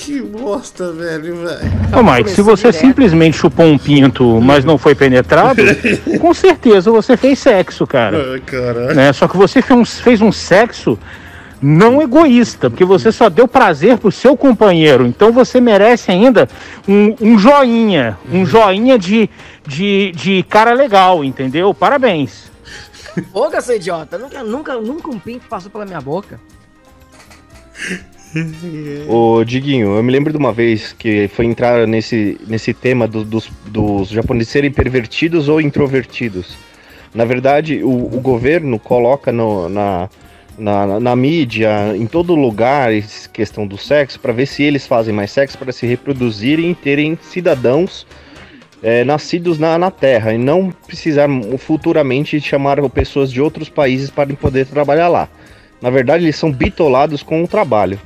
que 0.00 0.22
bosta, 0.22 0.92
velho, 0.92 1.36
velho. 1.36 1.72
ô 1.98 2.02
Mike, 2.02 2.30
se 2.30 2.40
você 2.40 2.72
simplesmente 2.72 3.36
chupou 3.36 3.66
um 3.66 3.76
pinto, 3.76 4.40
mas 4.40 4.64
não 4.64 4.78
foi 4.78 4.94
penetrado, 4.94 5.60
com 6.20 6.32
certeza 6.32 6.90
você 6.90 7.16
fez 7.16 7.38
sexo, 7.38 7.86
cara. 7.86 8.32
Ai, 8.32 8.40
caralho. 8.40 8.94
Né? 8.94 9.12
Só 9.12 9.28
que 9.28 9.36
você 9.36 9.60
fez 9.60 9.78
um, 9.78 9.84
fez 9.84 10.22
um 10.22 10.32
sexo 10.32 10.98
não 11.66 12.02
egoísta, 12.02 12.68
porque 12.68 12.84
você 12.84 13.10
só 13.10 13.30
deu 13.30 13.48
prazer 13.48 13.96
pro 13.96 14.12
seu 14.12 14.36
companheiro. 14.36 15.06
Então 15.06 15.32
você 15.32 15.60
merece 15.60 16.10
ainda 16.10 16.46
um, 16.86 17.14
um 17.20 17.38
joinha, 17.38 18.18
um 18.30 18.44
joinha 18.44 18.98
de, 18.98 19.30
de, 19.66 20.12
de 20.12 20.42
cara 20.42 20.74
legal, 20.74 21.24
entendeu? 21.24 21.72
Parabéns. 21.72 22.52
Boca, 23.32 23.60
seu 23.62 23.76
idiota. 23.76 24.18
Nunca, 24.18 24.42
nunca, 24.42 24.74
nunca 24.80 25.08
um 25.08 25.18
pinto 25.18 25.46
passou 25.48 25.70
pela 25.70 25.86
minha 25.86 26.00
boca. 26.02 26.38
Ô, 29.08 29.44
Diguinho, 29.44 29.96
eu 29.96 30.02
me 30.02 30.10
lembro 30.12 30.32
de 30.32 30.38
uma 30.38 30.52
vez 30.52 30.92
que 30.92 31.28
foi 31.28 31.46
entrar 31.46 31.86
nesse, 31.86 32.38
nesse 32.46 32.74
tema 32.74 33.06
do- 33.06 33.24
dos, 33.24 33.48
dos 33.66 34.08
japoneses 34.08 34.50
serem 34.52 34.70
pervertidos 34.72 35.48
ou 35.48 35.60
introvertidos. 35.60 36.56
Na 37.14 37.24
verdade, 37.24 37.82
o, 37.84 37.88
o 37.88 38.20
governo 38.20 38.78
coloca 38.78 39.30
no- 39.30 39.68
na, 39.68 40.08
na, 40.58 41.00
na- 41.00 41.16
mídia, 41.16 41.96
em 41.96 42.06
todo 42.06 42.34
lugar, 42.34 42.90
questão 43.32 43.66
do 43.66 43.76
sexo, 43.76 44.20
para 44.20 44.32
ver 44.32 44.46
se 44.46 44.62
eles 44.62 44.86
fazem 44.86 45.14
mais 45.14 45.30
sexo 45.30 45.58
para 45.58 45.72
se 45.72 45.86
reproduzirem 45.86 46.70
e 46.70 46.74
terem 46.74 47.18
cidadãos 47.22 48.06
é, 48.82 49.04
nascidos 49.04 49.58
na, 49.58 49.78
na 49.78 49.90
Terra 49.90 50.32
e 50.34 50.38
não 50.38 50.70
precisar 50.86 51.28
futuramente 51.58 52.40
chamar 52.40 52.76
pessoas 52.90 53.32
de 53.32 53.40
outros 53.40 53.68
países 53.68 54.10
para 54.10 54.32
poder 54.34 54.66
trabalhar 54.66 55.08
lá. 55.08 55.28
Na 55.80 55.90
verdade, 55.90 56.24
eles 56.24 56.36
são 56.36 56.52
bitolados 56.52 57.22
com 57.22 57.42
o 57.42 57.48
trabalho. 57.48 57.98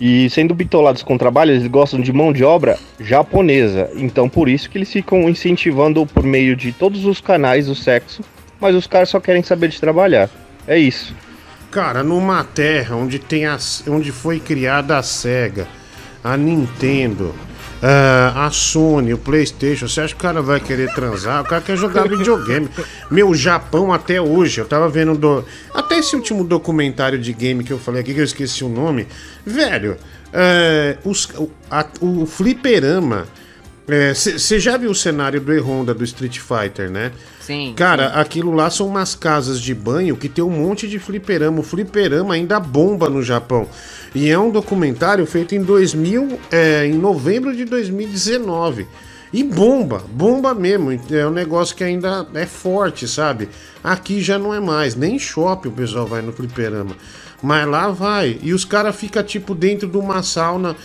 E 0.00 0.30
sendo 0.30 0.54
bitolados 0.54 1.02
com 1.02 1.16
o 1.16 1.18
trabalho, 1.18 1.50
eles 1.52 1.66
gostam 1.66 2.00
de 2.00 2.12
mão 2.12 2.32
de 2.32 2.44
obra 2.44 2.78
japonesa. 3.00 3.90
Então, 3.96 4.28
por 4.28 4.48
isso 4.48 4.70
que 4.70 4.78
eles 4.78 4.92
ficam 4.92 5.28
incentivando 5.28 6.06
por 6.06 6.22
meio 6.22 6.54
de 6.54 6.70
todos 6.70 7.04
os 7.04 7.20
canais 7.20 7.68
o 7.68 7.74
sexo, 7.74 8.22
mas 8.60 8.76
os 8.76 8.86
caras 8.86 9.08
só 9.08 9.18
querem 9.18 9.42
saber 9.42 9.68
de 9.68 9.80
trabalhar. 9.80 10.30
É 10.66 10.78
isso. 10.78 11.14
Cara, 11.70 12.02
numa 12.02 12.42
terra 12.44 12.96
onde 12.96 13.18
tem 13.18 13.44
a, 13.46 13.58
onde 13.88 14.10
foi 14.10 14.40
criada 14.40 14.96
a 14.96 15.02
Sega, 15.02 15.68
a 16.24 16.34
Nintendo, 16.36 17.34
ah, 17.82 18.46
a 18.46 18.50
Sony, 18.50 19.12
o 19.12 19.18
PlayStation, 19.18 19.86
você 19.86 20.00
acha 20.00 20.14
que 20.14 20.20
o 20.20 20.22
cara 20.22 20.40
vai 20.40 20.60
querer 20.60 20.92
transar? 20.94 21.42
O 21.42 21.46
cara 21.46 21.60
quer 21.60 21.76
jogar 21.76 22.08
videogame. 22.08 22.68
Meu, 23.10 23.34
Japão 23.34 23.92
até 23.92 24.18
hoje, 24.20 24.60
eu 24.60 24.66
tava 24.66 24.88
vendo 24.88 25.14
do, 25.14 25.44
até 25.74 25.98
esse 25.98 26.16
último 26.16 26.42
documentário 26.42 27.18
de 27.18 27.32
game 27.34 27.62
que 27.62 27.72
eu 27.72 27.78
falei 27.78 28.00
aqui 28.00 28.14
que 28.14 28.20
eu 28.20 28.24
esqueci 28.24 28.64
o 28.64 28.68
nome, 28.68 29.06
velho. 29.44 29.96
é, 30.32 30.96
os- 31.04 31.28
a- 31.70 31.86
o 32.00 32.24
fliperama. 32.26 33.26
Você 34.14 34.60
já 34.60 34.76
viu 34.76 34.90
o 34.90 34.94
cenário 34.94 35.40
do 35.40 35.52
E-Honda 35.52 35.94
do 35.94 36.04
Street 36.04 36.38
Fighter, 36.38 36.90
né? 36.90 37.10
Sim. 37.40 37.72
Cara, 37.74 38.08
aquilo 38.08 38.52
lá 38.52 38.68
são 38.68 38.86
umas 38.86 39.14
casas 39.14 39.58
de 39.58 39.74
banho 39.74 40.14
que 40.14 40.28
tem 40.28 40.44
um 40.44 40.50
monte 40.50 40.86
de 40.86 40.98
fliperama. 40.98 41.60
O 41.60 41.62
fliperama 41.62 42.34
ainda 42.34 42.60
bomba 42.60 43.08
no 43.08 43.22
Japão. 43.22 43.66
E 44.14 44.28
é 44.28 44.38
um 44.38 44.50
documentário 44.50 45.24
feito 45.24 45.54
em 45.54 45.62
2000, 45.62 46.38
é, 46.50 46.84
em 46.84 46.92
novembro 46.92 47.56
de 47.56 47.64
2019. 47.64 48.86
E 49.32 49.42
bomba, 49.42 50.04
bomba 50.10 50.54
mesmo. 50.54 50.92
É 51.10 51.26
um 51.26 51.30
negócio 51.30 51.74
que 51.74 51.82
ainda 51.82 52.26
é 52.34 52.44
forte, 52.44 53.08
sabe? 53.08 53.48
Aqui 53.82 54.20
já 54.20 54.38
não 54.38 54.52
é 54.52 54.60
mais. 54.60 54.94
Nem 54.94 55.18
shopping 55.18 55.68
o 55.68 55.72
pessoal 55.72 56.06
vai 56.06 56.20
no 56.20 56.32
fliperama. 56.32 56.94
Mas 57.42 57.66
lá 57.66 57.88
vai. 57.88 58.38
E 58.42 58.52
os 58.52 58.64
caras 58.64 58.96
ficam 58.96 59.22
tipo 59.22 59.54
dentro 59.54 59.88
de 59.88 59.96
uma 59.96 60.22
sauna, 60.22 60.76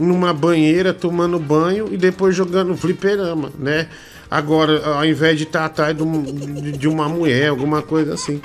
numa 0.00 0.32
banheira, 0.32 0.92
tomando 0.94 1.38
banho 1.38 1.88
e 1.92 1.96
depois 1.96 2.34
jogando 2.34 2.74
fliperama, 2.76 3.50
né? 3.58 3.86
Agora, 4.30 4.84
ao 4.86 5.04
invés 5.04 5.36
de 5.36 5.44
estar 5.44 5.64
atrás 5.66 5.94
de, 5.96 6.72
de- 6.72 6.88
uma 6.88 7.08
mulher, 7.08 7.48
alguma 7.48 7.82
coisa 7.82 8.14
assim. 8.14 8.40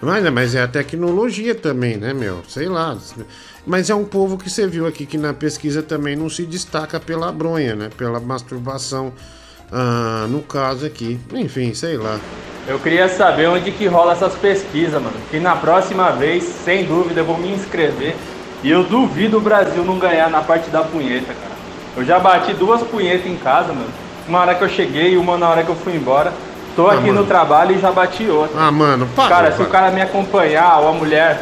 Mas, 0.00 0.24
é- 0.24 0.30
mas 0.30 0.54
é 0.54 0.62
a 0.62 0.68
tecnologia 0.68 1.54
também, 1.54 1.96
né, 1.96 2.12
meu? 2.12 2.42
Sei 2.48 2.68
lá. 2.68 2.96
Mas 3.66 3.90
é 3.90 3.94
um 3.94 4.04
povo 4.04 4.36
que 4.38 4.48
você 4.50 4.66
viu 4.66 4.86
aqui 4.86 5.04
que 5.06 5.18
na 5.18 5.32
pesquisa 5.34 5.82
também 5.82 6.16
não 6.16 6.28
se 6.30 6.44
destaca 6.46 6.98
pela 7.00 7.30
bronha, 7.32 7.74
né? 7.76 7.90
Pela 7.96 8.18
masturbação, 8.20 9.12
ah, 9.72 10.26
no 10.28 10.42
caso 10.42 10.86
aqui. 10.86 11.18
Enfim, 11.34 11.74
sei 11.74 11.96
lá. 11.96 12.18
Eu 12.66 12.78
queria 12.80 13.08
saber 13.08 13.48
onde 13.48 13.70
que 13.70 13.86
rola 13.86 14.12
essas 14.12 14.34
pesquisas, 14.34 14.94
mano. 15.00 15.14
Que 15.30 15.38
na 15.38 15.54
próxima 15.54 16.10
vez, 16.10 16.42
sem 16.64 16.84
dúvida, 16.84 17.20
eu 17.20 17.24
vou 17.24 17.38
me 17.38 17.48
inscrever. 17.52 18.16
E 18.62 18.70
eu 18.70 18.82
duvido 18.82 19.38
o 19.38 19.40
Brasil 19.40 19.84
não 19.84 19.98
ganhar 19.98 20.28
na 20.30 20.40
parte 20.40 20.68
da 20.70 20.82
punheta, 20.82 21.26
cara. 21.32 21.54
Eu 21.96 22.04
já 22.04 22.18
bati 22.18 22.52
duas 22.54 22.82
punhetas 22.82 23.26
em 23.26 23.36
casa, 23.36 23.68
mano. 23.72 23.88
Uma 24.28 24.40
hora 24.40 24.54
que 24.56 24.64
eu 24.64 24.68
cheguei 24.68 25.12
e 25.12 25.16
uma 25.16 25.38
na 25.38 25.48
hora 25.48 25.62
que 25.62 25.68
eu 25.70 25.76
fui 25.76 25.94
embora. 25.94 26.32
Tô 26.74 26.88
Ah, 26.88 26.94
aqui 26.94 27.06
mano. 27.06 27.20
no 27.20 27.26
trabalho 27.26 27.76
e 27.76 27.78
já 27.78 27.92
bati 27.92 28.24
outra. 28.28 28.60
Ah, 28.60 28.70
mano, 28.72 29.08
para. 29.14 29.28
Cara, 29.28 29.50
se 29.52 29.58
para. 29.58 29.66
o 29.66 29.70
cara 29.70 29.90
me 29.92 30.02
acompanhar 30.02 30.80
ou 30.80 30.88
a 30.88 30.92
mulher, 30.92 31.40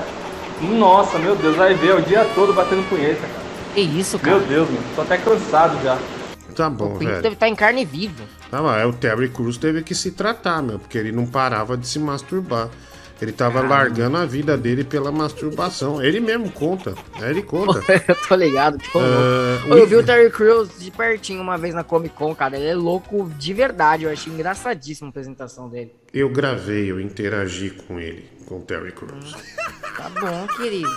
nossa, 0.61 1.19
meu 1.19 1.35
Deus, 1.35 1.57
vai 1.57 1.73
ver 1.75 1.95
o 1.97 2.03
dia 2.03 2.27
todo 2.35 2.53
batendo 2.53 2.87
punheta, 2.89 3.21
cara. 3.23 3.45
Que 3.75 3.81
isso, 3.81 4.19
cara? 4.19 4.37
Meu 4.37 4.47
Deus, 4.47 4.69
mano. 4.69 4.83
Tô 4.95 5.03
até 5.03 5.17
cansado 5.17 5.77
já. 5.83 5.97
Tá 6.55 6.71
bom, 6.71 6.95
O 6.95 6.99
pinto 6.99 7.11
velho. 7.11 7.23
deve 7.23 7.35
estar 7.35 7.49
em 7.49 7.55
carne 7.55 7.85
viva. 7.85 8.25
Tá 8.51 8.61
lá, 8.61 8.81
é, 8.81 8.87
o 8.87 8.93
Terry 8.93 9.29
Crews 9.29 9.57
teve 9.59 9.83
que 9.83 9.95
se 9.95 10.13
tratar, 10.13 10.63
meu, 10.63 10.79
porque 10.79 10.97
ele 10.99 11.13
não 11.13 11.27
parava 11.27 11.77
de 11.77 11.87
se 11.87 11.99
masturbar. 11.99 12.69
Ele 13.23 13.31
tava 13.33 13.63
largando 13.63 14.17
a 14.19 14.27
vida 14.27 14.55
dele 14.57 14.85
pela 14.85 15.11
masturbação. 15.11 16.03
Ele 16.03 16.21
mesmo 16.21 16.51
conta. 16.51 16.95
É, 17.23 17.31
Ele 17.31 17.43
conta. 17.43 17.81
eu 18.07 18.15
tô 18.29 18.35
ligado, 18.35 18.77
tipo, 18.77 18.99
É, 18.99 19.61
louco. 19.67 19.75
Eu 19.79 19.87
vi 19.87 19.97
o- 19.97 20.03
Terry 20.05 20.31
Crews 20.31 20.79
de 20.79 20.91
pertinho 20.91 21.41
uma 21.41 21.57
vez 21.57 21.75
na 21.75 21.83
Comic 21.85 22.15
Con, 22.15 22.35
cara. 22.35 22.57
Ele 22.57 22.67
é 22.67 22.75
louco 22.75 23.31
de 23.39 23.55
verdade. 23.55 24.05
Eu 24.05 24.11
achei 24.11 24.31
engraçadíssima 24.31 25.09
a 25.09 25.11
apresentação 25.11 25.69
dele. 25.71 25.95
Eu 26.13 26.29
gravei, 26.29 26.91
eu 26.91 27.01
interagi 27.01 27.71
com 27.71 27.99
ele, 27.99 28.29
com 28.47 28.59
o 28.59 28.61
Terry 28.63 28.93
Crews. 28.93 29.33
Tá 29.97 30.11
bom, 30.21 30.47
querido. 30.57 30.89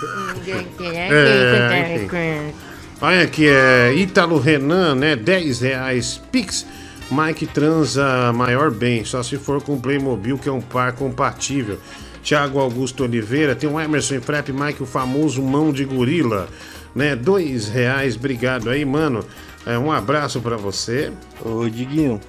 É, 0.82 1.94
enfim. 2.04 2.54
Olha 3.00 3.22
aqui, 3.22 3.46
é 3.48 3.94
Ítalo 3.94 4.40
Renan, 4.40 4.96
né? 4.96 5.14
10 5.14 5.60
reais. 5.60 6.20
Pix. 6.32 6.66
Mike 7.10 7.46
transa 7.46 8.32
maior 8.34 8.70
bem, 8.70 9.02
só 9.04 9.22
se 9.22 9.38
for 9.38 9.62
com 9.62 9.80
Playmobil, 9.80 10.36
que 10.36 10.48
é 10.48 10.52
um 10.52 10.60
par 10.60 10.92
compatível. 10.92 11.78
Thiago 12.22 12.58
Augusto 12.58 13.04
Oliveira, 13.04 13.54
tem 13.56 13.70
um 13.70 13.80
Emerson 13.80 14.20
Frep 14.20 14.52
Mike, 14.52 14.82
o 14.82 14.86
famoso 14.86 15.40
mão 15.40 15.72
de 15.72 15.84
gorila, 15.84 16.48
né? 16.94 17.16
Dois 17.16 17.68
reais, 17.68 18.16
obrigado 18.16 18.68
aí, 18.68 18.84
mano. 18.84 19.24
É, 19.64 19.78
um 19.78 19.90
abraço 19.90 20.40
pra 20.40 20.56
você. 20.56 21.10
Ô, 21.42 21.66
Diguinho, 21.68 22.20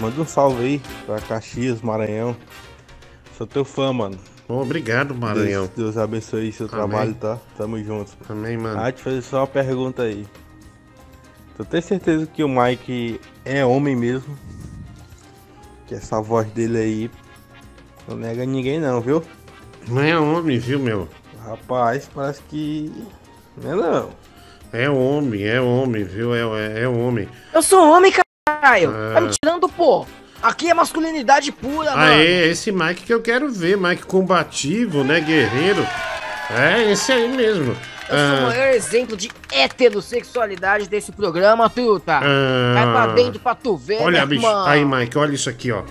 manda 0.00 0.20
um 0.20 0.26
salve 0.26 0.64
aí 0.64 0.82
pra 1.06 1.20
Caxias, 1.20 1.82
Maranhão. 1.82 2.36
Sou 3.36 3.46
teu 3.46 3.64
fã, 3.64 3.92
mano. 3.92 4.18
Obrigado, 4.48 5.14
Maranhão. 5.14 5.62
Deus, 5.66 5.70
Deus 5.94 5.96
abençoe 5.96 6.52
seu 6.52 6.66
Amém. 6.66 6.76
trabalho, 6.76 7.14
tá? 7.14 7.38
Tamo 7.56 7.82
junto. 7.82 8.12
Amém, 8.28 8.56
mano. 8.58 8.78
Ah, 8.80 8.92
te 8.92 9.02
fazer 9.02 9.22
só 9.22 9.38
uma 9.40 9.46
pergunta 9.46 10.02
aí. 10.02 10.26
Tu 11.56 11.64
tem 11.64 11.80
certeza 11.80 12.26
que 12.26 12.42
o 12.44 12.48
Mike 12.48 13.20
é 13.44 13.64
homem 13.64 13.94
mesmo? 13.96 14.36
Que 15.86 15.94
essa 15.94 16.20
voz 16.20 16.46
dele 16.48 16.78
aí 16.78 17.10
não 18.08 18.16
nega 18.16 18.44
ninguém 18.44 18.80
não, 18.80 19.00
viu? 19.00 19.22
Não 19.88 20.02
é 20.02 20.18
homem, 20.18 20.58
viu, 20.58 20.78
meu? 20.78 21.08
Rapaz, 21.44 22.08
parece 22.12 22.42
que. 22.48 22.92
Não 23.62 23.72
é 23.72 23.76
não. 23.76 24.10
É 24.72 24.88
homem, 24.90 25.44
é 25.44 25.60
homem, 25.60 26.04
viu? 26.04 26.34
É, 26.34 26.40
é, 26.40 26.82
é 26.82 26.88
homem. 26.88 27.28
Eu 27.52 27.62
sou 27.62 27.90
homem, 27.90 28.12
caralho. 28.12 28.90
Tá 29.14 29.20
me 29.20 29.28
Ah. 29.28 29.30
tirando, 29.42 29.68
pô. 29.68 30.06
Aqui 30.42 30.68
é 30.68 30.74
masculinidade 30.74 31.52
pura, 31.52 31.92
Ah, 31.92 31.96
mano. 31.96 32.12
é 32.14 32.48
esse 32.48 32.72
Mike 32.72 33.04
que 33.04 33.14
eu 33.14 33.20
quero 33.22 33.48
ver, 33.50 33.76
Mike 33.76 34.04
combativo, 34.04 35.04
né, 35.04 35.20
guerreiro. 35.20 35.86
É 36.50 36.90
esse 36.90 37.12
aí 37.12 37.28
mesmo. 37.28 37.76
Eu 38.08 38.18
sou 38.18 38.26
o 38.26 38.38
Ah, 38.38 38.40
maior 38.48 38.74
exemplo 38.74 39.16
de 39.16 39.30
heterossexualidade 39.52 40.88
desse 40.88 41.12
programa, 41.12 41.70
truta. 41.70 42.18
Ah. 42.22 42.72
Vai 42.74 42.92
pra 42.92 43.06
dentro 43.14 43.40
pra 43.40 43.54
tu 43.54 43.76
ver, 43.76 44.02
olha, 44.02 44.20
né, 44.20 44.26
bicho. 44.26 44.44
irmão? 44.44 44.66
Aí, 44.66 44.84
Mike, 44.84 45.16
olha 45.16 45.32
isso 45.34 45.48
aqui, 45.48 45.70
ó. 45.70 45.82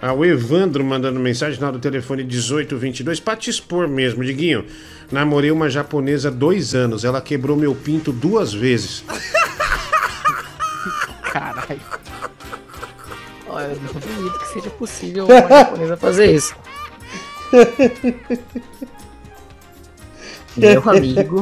Ah, 0.00 0.12
o 0.12 0.24
Evandro 0.24 0.84
mandando 0.84 1.18
mensagem 1.18 1.58
lá 1.60 1.72
do 1.72 1.78
telefone 1.80 2.22
1822 2.22 3.18
pra 3.18 3.34
te 3.34 3.50
expor 3.50 3.88
mesmo, 3.88 4.22
Diguinho. 4.22 4.64
Namorei 5.10 5.50
uma 5.50 5.68
japonesa 5.68 6.28
há 6.28 6.30
dois 6.30 6.72
anos. 6.74 7.04
Ela 7.04 7.20
quebrou 7.20 7.56
meu 7.56 7.74
pinto 7.74 8.12
duas 8.12 8.52
vezes. 8.52 9.02
Caralho. 11.32 11.80
Olha, 13.58 13.72
eu 13.72 13.80
não 13.80 13.92
duvido 13.92 14.38
que 14.38 14.46
seja 14.52 14.70
possível 14.70 15.26
uma 15.34 15.48
japonesa 15.48 15.96
fazer 15.96 16.32
isso. 16.32 16.54
Meu 20.56 20.88
amigo. 20.88 21.40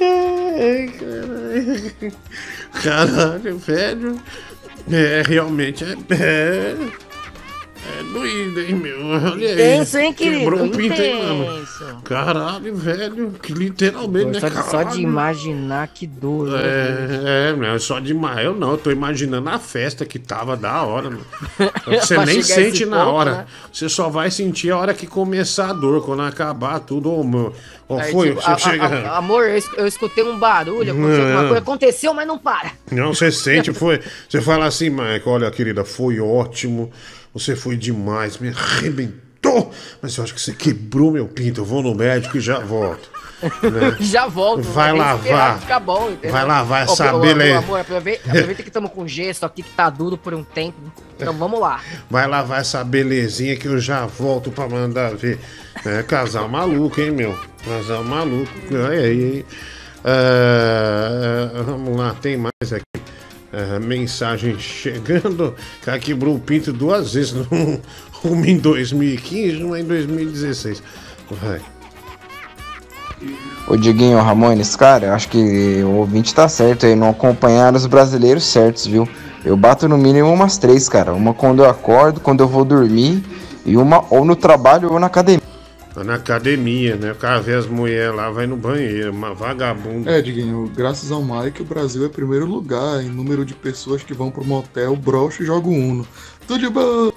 Ai, 0.00 0.88
caralho. 0.98 2.12
Caralho, 2.82 3.58
velho. 3.58 4.20
É, 4.92 5.22
realmente 5.26 5.84
é. 5.84 5.96
É, 6.14 6.76
é 7.98 8.02
doído, 8.12 8.60
hein, 8.60 8.74
meu? 8.74 8.98
Olha 9.06 9.34
aí. 9.48 9.52
Intenso, 9.52 9.98
hein, 9.98 10.12
querido? 10.12 10.38
Quebrou 10.40 10.62
um 10.62 10.68
pinto, 10.70 11.00
hein, 11.02 11.22
mano? 11.22 11.66
Caralho, 12.04 12.74
velho. 12.76 13.32
Que 13.42 13.52
literalmente, 13.52 14.40
Só 14.40 14.46
né, 14.48 14.50
de, 14.50 14.56
só 14.56 14.70
caralho. 14.70 14.90
de 14.90 15.02
imaginar 15.02 15.88
que 15.88 16.06
dor. 16.06 16.48
né? 16.48 16.60
É, 16.62 17.50
é, 17.50 17.56
não, 17.56 17.78
só 17.78 17.98
demais. 18.00 18.44
Eu 18.44 18.54
não, 18.54 18.72
eu 18.72 18.78
tô 18.78 18.90
imaginando 18.90 19.48
a 19.50 19.58
festa 19.58 20.04
que 20.04 20.18
tava 20.18 20.56
da 20.56 20.82
hora, 20.82 21.10
mano. 21.10 21.26
Você 21.86 22.16
nem 22.24 22.42
sente 22.42 22.84
na 22.86 22.98
ponto, 23.04 23.10
hora. 23.14 23.30
né? 23.38 23.46
Você 23.72 23.88
só 23.88 24.08
vai 24.08 24.30
sentir 24.30 24.70
a 24.70 24.78
hora 24.78 24.94
que 24.94 25.06
começar 25.06 25.70
a 25.70 25.72
dor, 25.72 26.04
quando 26.04 26.22
acabar 26.22 26.80
tudo. 26.80 27.12
Ô, 27.12 27.24
meu. 27.24 27.52
Ó, 27.88 27.98
Aí, 27.98 28.12
foi, 28.12 28.28
tipo, 28.30 28.40
você 28.40 28.50
a- 28.50 28.56
chega. 28.58 28.84
a- 28.86 29.18
amor, 29.18 29.44
eu, 29.48 29.56
es- 29.58 29.68
eu 29.76 29.86
escutei 29.86 30.24
um 30.24 30.38
barulho, 30.38 30.92
aconteceu 30.92 31.18
Não. 31.18 31.30
alguma 31.32 31.42
coisa. 31.48 31.58
Aconteceu, 31.62 32.14
mas 32.14 32.26
não 32.26 32.38
para. 32.38 32.72
Não, 32.90 33.12
você 33.12 33.30
sente, 33.30 33.72
foi. 33.74 34.00
Você 34.28 34.40
fala 34.40 34.64
assim, 34.66 34.88
Mike, 34.88 35.28
olha, 35.28 35.50
querida, 35.50 35.84
foi 35.84 36.18
ótimo. 36.18 36.90
Você 37.34 37.54
foi 37.56 37.76
demais, 37.76 38.38
me 38.38 38.48
arrebentou. 38.48 39.72
Mas 40.00 40.16
eu 40.16 40.24
acho 40.24 40.32
que 40.32 40.40
você 40.40 40.54
quebrou 40.54 41.10
meu 41.10 41.26
pinto. 41.28 41.60
Eu 41.60 41.64
vou 41.64 41.82
no 41.82 41.94
médico 41.94 42.38
e 42.38 42.40
já 42.40 42.60
volto. 42.60 43.10
né? 43.62 43.96
Já 44.00 44.26
volto. 44.26 44.62
Vai 44.62 44.92
esperar 44.92 45.14
lavar. 45.14 45.60
Ficar 45.60 45.80
bom, 45.80 46.10
entendeu? 46.10 46.32
Vai 46.32 46.46
lavar 46.46 46.84
essa 46.84 47.14
ô, 47.14 47.20
beleza. 47.20 47.58
Amor, 47.58 47.80
aproveita, 47.80 48.30
aproveita 48.30 48.62
que 48.62 48.68
estamos 48.70 48.90
com 48.90 49.06
gesso 49.06 49.44
aqui 49.44 49.62
que 49.62 49.70
tá 49.70 49.90
duro 49.90 50.16
por 50.16 50.32
um 50.32 50.42
tempo. 50.42 50.78
Então 51.16 51.34
vamos 51.34 51.60
lá. 51.60 51.80
Vai 52.08 52.26
lavar 52.26 52.60
essa 52.62 52.82
belezinha 52.82 53.54
que 53.56 53.66
eu 53.66 53.78
já 53.78 54.06
volto 54.06 54.50
pra 54.50 54.66
mandar 54.66 55.14
ver. 55.14 55.38
É, 55.84 56.02
casal 56.02 56.48
maluco, 56.48 56.98
hein, 57.00 57.10
meu? 57.10 57.38
Casal 57.64 58.02
maluco. 58.02 58.50
Aí? 58.90 59.44
Ah, 60.02 61.50
ah, 61.58 61.62
vamos 61.62 61.96
lá, 61.98 62.14
tem 62.14 62.36
mais 62.38 62.72
aqui. 62.72 62.84
Mensagem 63.80 64.58
chegando. 64.58 65.48
O 65.48 65.84
cara 65.84 65.98
quebrou 65.98 66.34
o 66.34 66.40
pinto 66.40 66.72
duas 66.72 67.14
vezes. 67.14 67.34
Uma 68.24 68.48
em 68.48 68.56
2015 68.56 69.62
uma 69.62 69.78
em 69.78 69.84
2016. 69.84 70.82
Vai. 71.30 71.60
Ô 73.66 73.76
Diguinho 73.76 74.18
Ramones, 74.18 74.76
cara, 74.76 75.14
acho 75.14 75.28
que 75.28 75.82
o 75.82 75.96
ouvinte 75.96 76.34
tá 76.34 76.48
certo 76.48 76.86
aí, 76.86 76.94
não 76.94 77.10
acompanhar 77.10 77.74
os 77.74 77.86
brasileiros 77.86 78.44
certos, 78.44 78.86
viu? 78.86 79.08
Eu 79.44 79.56
bato 79.56 79.86
no 79.88 79.98
mínimo 79.98 80.32
umas 80.32 80.56
três, 80.56 80.88
cara. 80.88 81.12
Uma 81.12 81.34
quando 81.34 81.62
eu 81.62 81.68
acordo, 81.68 82.20
quando 82.20 82.40
eu 82.40 82.48
vou 82.48 82.64
dormir, 82.64 83.22
e 83.64 83.76
uma 83.76 84.04
ou 84.10 84.24
no 84.24 84.36
trabalho 84.36 84.92
ou 84.92 84.98
na 84.98 85.06
academia. 85.06 85.53
Tá 85.94 86.02
na 86.02 86.16
academia, 86.16 86.96
né? 86.96 87.12
O 87.12 87.14
cara 87.14 87.40
vê 87.40 87.54
as 87.54 87.66
mulheres 87.66 88.16
lá, 88.16 88.28
vai 88.28 88.48
no 88.48 88.56
banheiro, 88.56 89.12
uma 89.12 89.32
vagabunda. 89.32 90.10
É, 90.10 90.20
Diguinho, 90.20 90.68
graças 90.74 91.12
ao 91.12 91.22
Mike, 91.22 91.62
o 91.62 91.64
Brasil 91.64 92.04
é 92.04 92.08
primeiro 92.08 92.46
lugar 92.46 93.00
em 93.00 93.08
número 93.08 93.44
de 93.44 93.54
pessoas 93.54 94.02
que 94.02 94.12
vão 94.12 94.28
pro 94.28 94.44
motel, 94.44 94.96
brocha 94.96 95.44
e 95.44 95.46
joga 95.46 95.68
um 95.68 95.90
Uno. 95.90 96.08
Tudo 96.48 96.58
de 96.58 96.68
bom! 96.68 97.12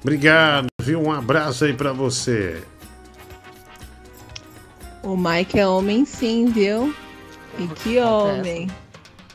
Obrigado, 0.00 0.66
viu? 0.80 1.02
Um 1.02 1.12
abraço 1.12 1.66
aí 1.66 1.74
pra 1.74 1.92
você. 1.92 2.62
O 5.02 5.14
Mike 5.14 5.58
é 5.58 5.66
homem 5.66 6.06
sim, 6.06 6.46
viu? 6.46 6.94
E 7.58 7.66
que 7.66 7.98
homem. 7.98 8.70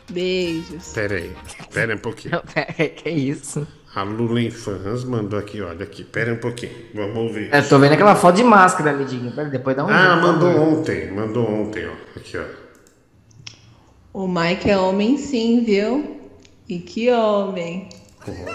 Beijos. 0.09 0.93
Pera 0.93 1.17
aí, 1.17 1.32
pera 1.72 1.93
aí 1.93 1.98
um 2.00 2.01
pouquinho. 2.01 2.42
que 2.95 3.09
isso? 3.11 3.67
A 3.98 4.03
Lula 4.03 4.51
Fãs 4.51 5.03
mandou 5.03 5.40
aqui, 5.40 5.59
olha 5.59 5.84
aqui, 5.84 6.03
pera 6.03 6.32
um 6.32 6.38
pouquinho, 6.38 6.72
vamos 6.93 7.17
ouvir. 7.17 7.51
Eu 7.51 7.67
tô 7.67 7.80
vendo 7.80 7.93
aquela 7.93 8.14
foto 8.14 8.35
de 8.35 8.43
máscara 8.43 8.92
ali, 8.92 9.06
Diguinho. 9.06 9.32
Pera, 9.32 9.50
Depois 9.50 9.76
dá 9.76 9.84
um 9.84 9.90
Ah, 9.90 10.11
jeito, 10.14 10.27
mandou 10.27 10.53
favor. 10.53 10.67
ontem, 10.67 11.11
mandou 11.11 11.50
ontem, 11.51 11.88
ó. 11.88 11.93
Aqui, 12.19 12.38
ó. 12.38 12.43
O 14.14 14.27
Mike 14.27 14.69
é 14.69 14.77
homem 14.77 15.17
sim, 15.17 15.64
viu? 15.64 16.22
E 16.69 16.77
que 16.77 17.09
homem. 17.11 17.90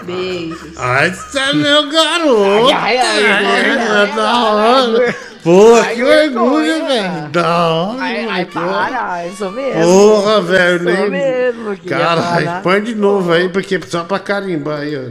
Beijos. 0.05 0.77
Ai, 0.77 1.11
você 1.11 1.39
é 1.39 1.53
meu 1.53 1.89
garoto! 1.89 2.71
Ai, 2.73 2.97
ai, 2.97 3.25
ai, 3.25 3.43
Ai, 3.43 3.69
ai, 3.79 4.15
da 4.15 4.43
hora! 4.53 5.15
Pô, 5.43 5.75
que 5.93 6.03
vergonha. 6.03 6.41
orgulho, 6.41 6.87
velho! 6.87 7.29
Da 7.31 7.67
hora! 7.67 8.01
Ai, 8.01 8.25
ai, 8.29 8.45
para, 8.45 9.25
sou 9.37 9.51
mesmo. 9.51 9.81
Porra, 9.83 10.41
velho, 10.41 10.83
Sou 10.83 10.93
nem. 10.93 11.09
mesmo, 11.09 11.75
falar. 12.45 12.61
põe 12.61 12.81
de 12.81 12.95
novo 12.95 13.31
aí, 13.31 13.49
porque 13.49 13.79
só 13.85 14.03
pra 14.03 14.19
carimbar 14.19 14.81
aí, 14.81 14.95
ó. 14.95 15.01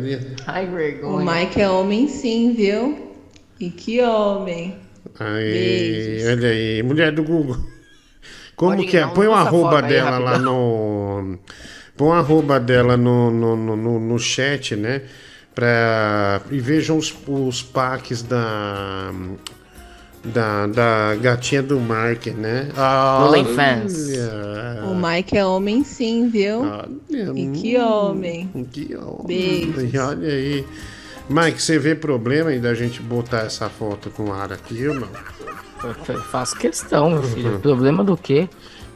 Ai, 0.46 0.66
O 0.66 0.70
vergonha. 0.70 1.32
Mike 1.40 1.60
é 1.60 1.68
homem 1.68 2.08
sim, 2.08 2.54
viu? 2.54 3.12
E 3.60 3.68
que 3.70 4.00
homem. 4.02 4.76
Aí, 5.20 6.22
olha 6.30 6.48
aí, 6.48 6.82
mulher 6.82 7.12
do 7.12 7.22
Google. 7.22 7.56
Como 8.56 8.76
Pode 8.76 8.86
que 8.88 8.96
é? 8.96 9.06
Põe 9.06 9.26
o 9.26 9.34
arroba 9.34 9.82
dela 9.82 10.18
lá 10.18 10.38
no. 10.38 11.38
Põe 12.02 12.08
o 12.08 12.12
arroba 12.14 12.58
dela 12.58 12.96
no, 12.96 13.30
no, 13.30 13.54
no, 13.54 13.76
no, 13.76 14.00
no 14.00 14.18
chat, 14.18 14.74
né? 14.74 15.02
Pra... 15.54 16.40
E 16.50 16.58
vejam 16.58 16.98
os, 16.98 17.14
os 17.28 17.62
packs 17.62 18.24
da. 18.24 19.12
Da, 20.24 20.66
da 20.68 21.14
gatinha 21.16 21.62
do 21.62 21.78
Mark, 21.80 22.26
né? 22.26 22.68
Lula 22.76 23.44
Fans. 23.44 24.08
Olha. 24.08 24.84
O 24.84 24.94
Mike 24.94 25.36
é 25.36 25.44
homem 25.44 25.82
sim, 25.82 26.28
viu? 26.28 26.62
Olha, 26.62 27.32
E 27.36 27.50
que 27.52 27.78
hum, 27.78 27.88
homem. 27.88 28.66
Que 28.72 28.96
homem. 28.96 29.72
Beijos. 29.72 30.00
Olha 30.00 30.28
aí. 30.28 30.64
Mike, 31.28 31.62
você 31.62 31.78
vê 31.78 31.94
problema 31.94 32.50
aí 32.50 32.60
da 32.60 32.72
gente 32.74 33.00
botar 33.00 33.40
essa 33.40 33.68
foto 33.68 34.10
com 34.10 34.32
ar 34.32 34.52
aqui 34.52 34.86
ou 34.86 34.94
não? 34.94 35.08
Eu 36.08 36.22
faço 36.22 36.56
questão, 36.56 37.10
meu 37.10 37.22
filho. 37.22 37.58
Problema 37.58 38.04
do 38.04 38.16
quê? 38.16 38.48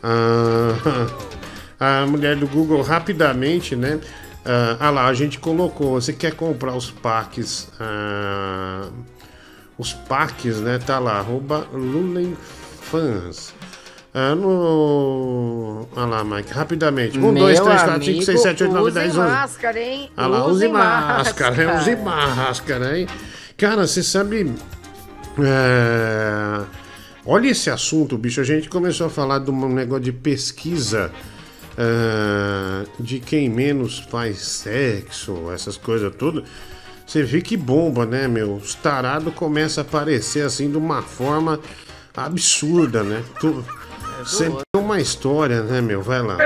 Ah, 0.02 0.74
a 1.78 2.06
mulher 2.06 2.36
do 2.36 2.46
Google 2.46 2.82
rapidamente, 2.82 3.76
né? 3.76 4.00
Ah, 4.44 4.76
ah 4.80 4.90
lá, 4.90 5.06
a 5.06 5.14
gente 5.14 5.38
colocou. 5.38 6.00
Você 6.00 6.12
quer 6.12 6.34
comprar 6.34 6.74
os 6.74 6.90
packs? 6.90 7.68
ah, 7.80 8.88
os 9.78 9.92
packs, 9.92 10.60
né? 10.60 10.78
Tá 10.78 10.98
lá, 10.98 11.18
arroba 11.18 11.66
Lulenfans. 11.72 13.54
Ah, 14.14 14.34
no. 14.34 15.86
Ah 15.94 16.06
lá, 16.06 16.24
Mike, 16.24 16.50
rapidamente. 16.50 17.18
1, 17.18 17.34
2, 17.34 17.60
3, 17.60 17.82
4, 17.82 18.04
5, 18.04 18.22
6, 18.22 18.40
7, 18.40 18.62
8, 18.64 18.72
9, 18.72 18.90
10, 18.90 19.06
11. 19.06 19.18
Use 19.18 19.30
máscara, 19.30 19.80
hein? 19.80 20.10
Ah 20.16 20.26
lá, 20.26 20.46
use 20.46 20.68
máscara, 20.68 21.66
máscara. 21.66 21.78
use 21.78 21.96
máscara, 21.96 22.98
hein? 22.98 23.06
Cara, 23.58 23.86
você 23.86 24.02
sabe. 24.02 24.54
é, 25.38 26.64
Olha 27.26 27.48
esse 27.48 27.68
assunto, 27.68 28.16
bicho. 28.16 28.40
A 28.40 28.44
gente 28.44 28.70
começou 28.70 29.08
a 29.08 29.10
falar 29.10 29.40
de 29.40 29.50
um 29.50 29.68
negócio 29.68 30.04
de 30.04 30.12
pesquisa 30.12 31.10
é, 31.78 32.86
de 32.98 33.20
quem 33.20 33.48
menos 33.48 33.98
faz 33.98 34.38
sexo, 34.38 35.50
essas 35.52 35.76
coisas 35.76 36.14
tudo. 36.16 36.44
Você 37.06 37.22
vê 37.22 37.40
que 37.40 37.56
bomba, 37.56 38.04
né, 38.04 38.26
meu? 38.26 38.54
Os 38.54 38.74
tarados 38.74 39.32
começam 39.34 39.84
a 39.84 39.86
aparecer 39.86 40.44
assim 40.44 40.70
de 40.70 40.76
uma 40.76 41.02
forma 41.02 41.60
absurda, 42.16 43.02
né? 43.02 43.22
Tu... 43.40 43.64
Sempre 44.24 44.62
tem 44.72 44.82
uma 44.82 44.98
história, 44.98 45.62
né, 45.62 45.80
meu? 45.80 46.00
Vai 46.00 46.22
lá. 46.22 46.38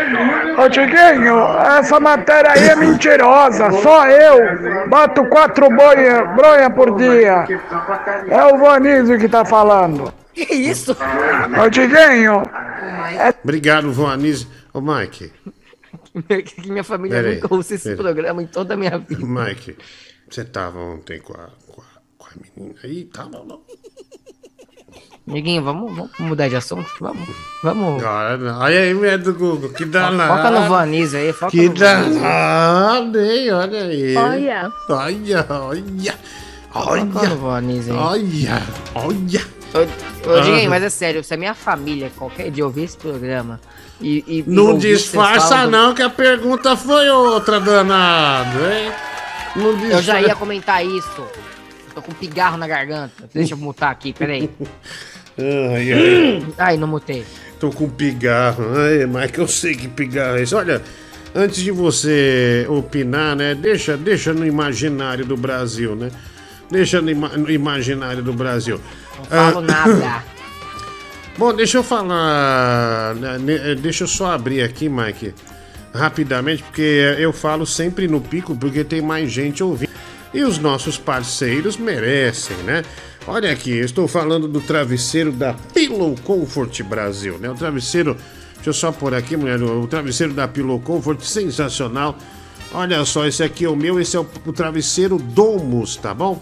Ô 0.58 0.68
Tiquinho, 0.68 1.38
essa 1.78 2.00
matéria 2.00 2.50
aí 2.50 2.68
é 2.68 2.76
mentirosa. 2.76 3.70
Só 3.80 4.06
eu 4.08 4.88
bato 4.88 5.24
quatro 5.26 5.68
bronha, 5.68 6.24
bronha 6.24 6.68
por 6.68 6.96
dia. 6.96 7.46
É 8.28 8.44
o 8.44 8.58
Vanizio 8.58 9.18
que 9.18 9.28
tá 9.28 9.44
falando. 9.44 10.12
Que 10.34 10.52
isso? 10.52 10.96
Ô 11.64 11.70
Tiquinho, 11.70 12.42
Obrigado, 13.42 13.92
Voaniz. 13.92 14.46
Ô, 14.72 14.80
Mike. 14.80 15.32
que 16.44 16.70
minha 16.70 16.84
família 16.84 17.16
Pera 17.16 17.28
aí, 17.28 17.40
nunca 17.40 17.54
ouça 17.54 17.74
esse 17.74 17.90
pera. 17.90 17.96
programa 18.02 18.42
em 18.42 18.46
toda 18.46 18.74
a 18.74 18.76
minha 18.76 18.98
vida. 18.98 19.24
Mike, 19.26 19.76
você 20.28 20.44
tava 20.44 20.78
ontem 20.78 21.20
com 21.20 21.32
a, 21.32 21.48
com 21.66 21.80
a, 21.80 21.84
com 22.16 22.26
a 22.26 22.30
menina 22.58 22.78
aí? 22.84 23.04
Tava, 23.06 23.44
não? 23.44 23.62
Amiguinho, 25.28 25.62
vamos, 25.62 25.94
vamos 25.94 26.18
mudar 26.18 26.48
de 26.48 26.56
assunto? 26.56 26.88
Vamos. 27.00 27.28
Vamos. 27.62 28.02
Olha 28.02 28.80
aí, 28.80 28.94
medo, 28.94 29.32
Google, 29.34 29.70
que 29.70 29.84
danado. 29.84 30.36
Foca 30.36 30.50
no 30.50 30.68
Vaniz 30.68 31.14
aí, 31.14 31.32
foca 31.32 31.50
Que 31.52 31.68
no 31.68 31.74
Vaniz. 31.74 32.14
danado, 32.20 33.20
hein? 33.20 33.52
Olha 33.52 33.84
aí. 33.84 34.16
Olha. 34.16 34.72
Olha, 34.88 35.46
olha. 35.50 36.18
Foca 36.72 37.04
no 37.04 37.44
Olha. 37.44 37.74
Aí. 37.74 37.90
Olha, 37.90 38.62
olha. 38.94 39.59
Ô, 39.74 40.30
Ah. 40.30 40.40
Diguinho, 40.40 40.68
mas 40.70 40.82
é 40.82 40.90
sério, 40.90 41.22
se 41.22 41.32
a 41.32 41.36
minha 41.36 41.54
família 41.54 42.10
qualquer 42.16 42.50
dia 42.50 42.64
ouvir 42.64 42.84
esse 42.84 42.96
programa 42.96 43.60
e. 44.00 44.24
e- 44.26 44.44
Não 44.46 44.76
disfarça, 44.76 45.64
do- 45.64 45.70
não, 45.70 45.94
que 45.94 46.02
a 46.02 46.10
pergunta 46.10 46.76
foi 46.76 47.08
outra, 47.08 47.60
danado, 47.60 48.58
hein? 48.58 48.92
Não 49.56 49.70
Eu 49.70 49.78
já 50.02 50.14
disfarça. 50.14 50.20
ia 50.28 50.34
comentar 50.34 50.84
isso. 50.84 51.22
Tô 51.94 52.02
com 52.02 52.12
pigarro 52.12 52.56
na 52.56 52.66
garganta. 52.68 53.28
Deixa 53.34 53.54
eu 53.54 53.58
mutar 53.58 53.90
aqui, 53.90 54.12
peraí. 54.12 54.48
Ai, 55.38 55.92
ai. 55.92 56.46
Ai, 56.58 56.76
não 56.76 56.86
mutei. 56.86 57.24
Tô 57.58 57.70
com 57.70 57.88
pigarro. 57.88 58.64
Ai, 58.76 59.06
mas 59.06 59.30
que 59.30 59.38
eu 59.38 59.48
sei 59.48 59.74
que 59.74 59.88
pigarro 59.88 60.36
é 60.36 60.42
esse. 60.42 60.54
Olha, 60.54 60.82
antes 61.34 61.62
de 61.62 61.70
você 61.70 62.66
opinar, 62.68 63.34
né? 63.36 63.54
Deixa, 63.54 63.96
deixa 63.96 64.34
no 64.34 64.44
imaginário 64.46 65.24
do 65.24 65.36
Brasil, 65.38 65.96
né? 65.96 66.10
Deixa 66.70 67.00
no, 67.00 67.10
ima- 67.10 67.28
no 67.36 67.50
imaginário 67.50 68.22
do 68.22 68.32
Brasil. 68.34 68.78
Não 69.20 69.52
falo 69.52 69.58
Ah, 69.58 69.62
nada. 69.62 70.24
Bom, 71.38 71.54
deixa 71.54 71.78
eu 71.78 71.82
falar. 71.82 73.14
né, 73.14 73.38
né, 73.38 73.74
Deixa 73.76 74.04
eu 74.04 74.08
só 74.08 74.32
abrir 74.32 74.62
aqui, 74.62 74.88
Mike, 74.88 75.32
rapidamente, 75.94 76.62
porque 76.62 77.16
eu 77.18 77.32
falo 77.32 77.64
sempre 77.66 78.06
no 78.06 78.20
pico, 78.20 78.54
porque 78.56 78.84
tem 78.84 79.00
mais 79.00 79.30
gente 79.30 79.62
ouvindo. 79.62 79.90
E 80.34 80.42
os 80.42 80.58
nossos 80.58 80.96
parceiros 80.98 81.76
merecem, 81.76 82.56
né? 82.58 82.82
Olha 83.26 83.50
aqui, 83.50 83.70
eu 83.78 83.84
estou 83.84 84.06
falando 84.06 84.46
do 84.48 84.60
travesseiro 84.60 85.32
da 85.32 85.54
Pillow 85.74 86.14
Comfort 86.24 86.82
Brasil, 86.82 87.38
né? 87.38 87.50
O 87.50 87.54
travesseiro, 87.54 88.14
deixa 88.56 88.70
eu 88.70 88.72
só 88.72 88.92
pôr 88.92 89.14
aqui, 89.14 89.36
mulher, 89.36 89.60
o 89.62 89.86
travesseiro 89.86 90.32
da 90.32 90.46
Pillow 90.46 90.78
Comfort, 90.80 91.20
sensacional. 91.22 92.16
Olha 92.72 93.04
só, 93.04 93.26
esse 93.26 93.42
aqui 93.42 93.64
é 93.64 93.68
o 93.68 93.74
meu, 93.74 93.98
esse 93.98 94.16
é 94.16 94.20
o, 94.20 94.26
o 94.46 94.52
travesseiro 94.52 95.18
Domus, 95.18 95.96
tá 95.96 96.14
bom? 96.14 96.40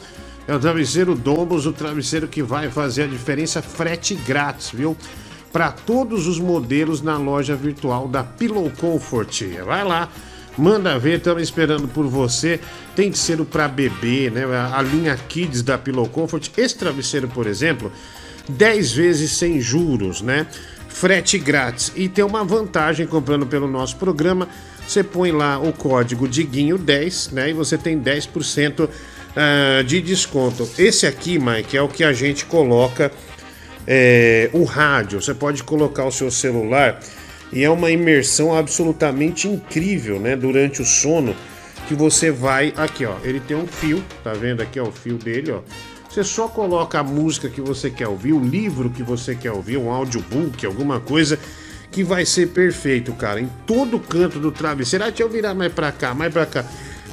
É 0.49 0.55
o 0.55 0.59
travesseiro 0.59 1.15
Domus, 1.15 1.67
o 1.67 1.75
travesseiro 1.75 2.27
que 2.27 2.43
vai 2.43 2.71
fazer 2.71 3.03
a 3.03 3.07
diferença 3.07 3.61
frete 3.61 4.15
grátis, 4.15 4.71
viu? 4.73 4.97
Para 5.53 5.71
todos 5.71 6.27
os 6.27 6.41
modelos 6.41 7.03
na 7.03 7.19
loja 7.19 7.55
virtual 7.55 8.09
da 8.09 8.25
Pillow 8.25 8.73
Comfort. 8.81 9.43
Vai 9.67 9.85
lá, 9.85 10.09
manda 10.57 10.99
ver, 10.99 11.19
estamos 11.19 11.43
esperando 11.43 11.87
por 11.87 12.07
você. 12.07 12.59
Tem 12.97 13.13
que 13.13 13.19
ser 13.19 13.43
o 13.43 13.45
para 13.45 13.69
bebê, 13.69 14.31
né? 14.31 14.47
A, 14.47 14.79
a 14.79 14.83
linha 14.83 15.15
Kids 15.29 15.61
da 15.61 15.77
Pillow 15.77 16.09
Comfort. 16.09 16.51
Esse 16.57 16.79
travesseiro, 16.79 17.29
por 17.29 17.47
exemplo, 17.47 17.93
10 18.49 18.93
vezes 18.93 19.33
sem 19.33 19.61
juros, 19.61 20.23
né? 20.23 20.47
Frete 20.89 21.37
grátis. 21.39 21.93
E 21.95 22.09
tem 22.09 22.25
uma 22.25 22.43
vantagem 22.43 23.07
comprando 23.07 23.45
pelo 23.45 23.69
nosso 23.69 23.97
programa. 23.97 24.49
Você 24.87 25.05
põe 25.05 25.31
lá 25.31 25.59
o 25.59 25.75
código 25.75 26.27
Diguinho10, 26.27 27.33
né? 27.33 27.51
E 27.51 27.53
você 27.53 27.77
tem 27.77 28.01
10% 28.01 28.89
ah, 29.39 29.83
de 29.83 30.01
desconto. 30.01 30.69
Esse 30.77 31.07
aqui, 31.07 31.39
Mike, 31.39 31.77
é 31.77 31.81
o 31.81 31.89
que 31.89 32.03
a 32.03 32.13
gente 32.13 32.45
coloca 32.45 33.13
é, 33.87 34.51
o 34.53 34.65
rádio. 34.65 35.23
Você 35.23 35.33
pode 35.33 35.63
colocar 35.63 36.05
o 36.05 36.11
seu 36.11 36.29
celular 36.29 36.99
e 37.53 37.63
é 37.63 37.71
uma 37.71 37.89
imersão 37.89 38.53
absolutamente 38.53 39.47
incrível, 39.47 40.19
né? 40.19 40.35
Durante 40.35 40.83
o 40.83 40.85
sono, 40.85 41.37
que 41.87 41.95
você 41.95 42.33
vai 42.33 42.75
aqui, 42.77 43.07
ó. 43.07 43.15
Ele 43.23 43.39
tem 43.39 43.57
um 43.57 43.67
fio, 43.69 44.03
tá 44.25 44.33
vendo 44.33 44.61
aqui, 44.61 44.81
ó, 44.81 44.89
o 44.89 44.93
fio 44.93 45.17
dele, 45.17 45.53
ó. 45.53 45.61
Você 46.11 46.25
só 46.25 46.49
coloca 46.49 46.99
a 46.99 47.05
música 47.05 47.49
que 47.49 47.61
você 47.61 47.91
quer 47.91 48.09
ouvir, 48.09 48.33
o 48.33 48.41
livro 48.41 48.91
que 48.91 49.05
você 49.05 49.37
quer 49.37 49.53
ouvir, 49.53 49.77
um 49.77 49.89
audiobook, 49.89 50.67
alguma 50.67 50.99
coisa 50.99 51.39
que 51.93 52.03
vai 52.03 52.27
ser 52.27 52.49
perfeito, 52.49 53.13
cara. 53.13 53.41
Em 53.41 53.49
todo 53.67 54.01
canto 54.01 54.41
do 54.41 54.51
travesseiro. 54.51 55.05
Ah, 55.05 55.09
deixa 55.09 55.23
eu 55.23 55.29
virar 55.29 55.55
mais 55.55 55.73
pra 55.73 55.93
cá, 55.93 56.13
mais 56.13 56.33
pra 56.33 56.45
cá. 56.45 56.65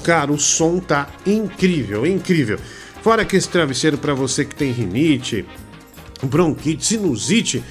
Cara, 0.05 0.31
o 0.31 0.37
som 0.37 0.77
tá 0.77 1.07
incrível, 1.25 2.05
incrível. 2.05 2.59
Fora 3.01 3.25
que 3.25 3.35
esse 3.35 3.49
travesseiro 3.49 3.97
para 3.97 4.13
você 4.13 4.45
que 4.45 4.53
tem 4.53 4.71
rinite, 4.71 5.43
bronquite, 6.21 6.85
sinusite, 6.85 7.63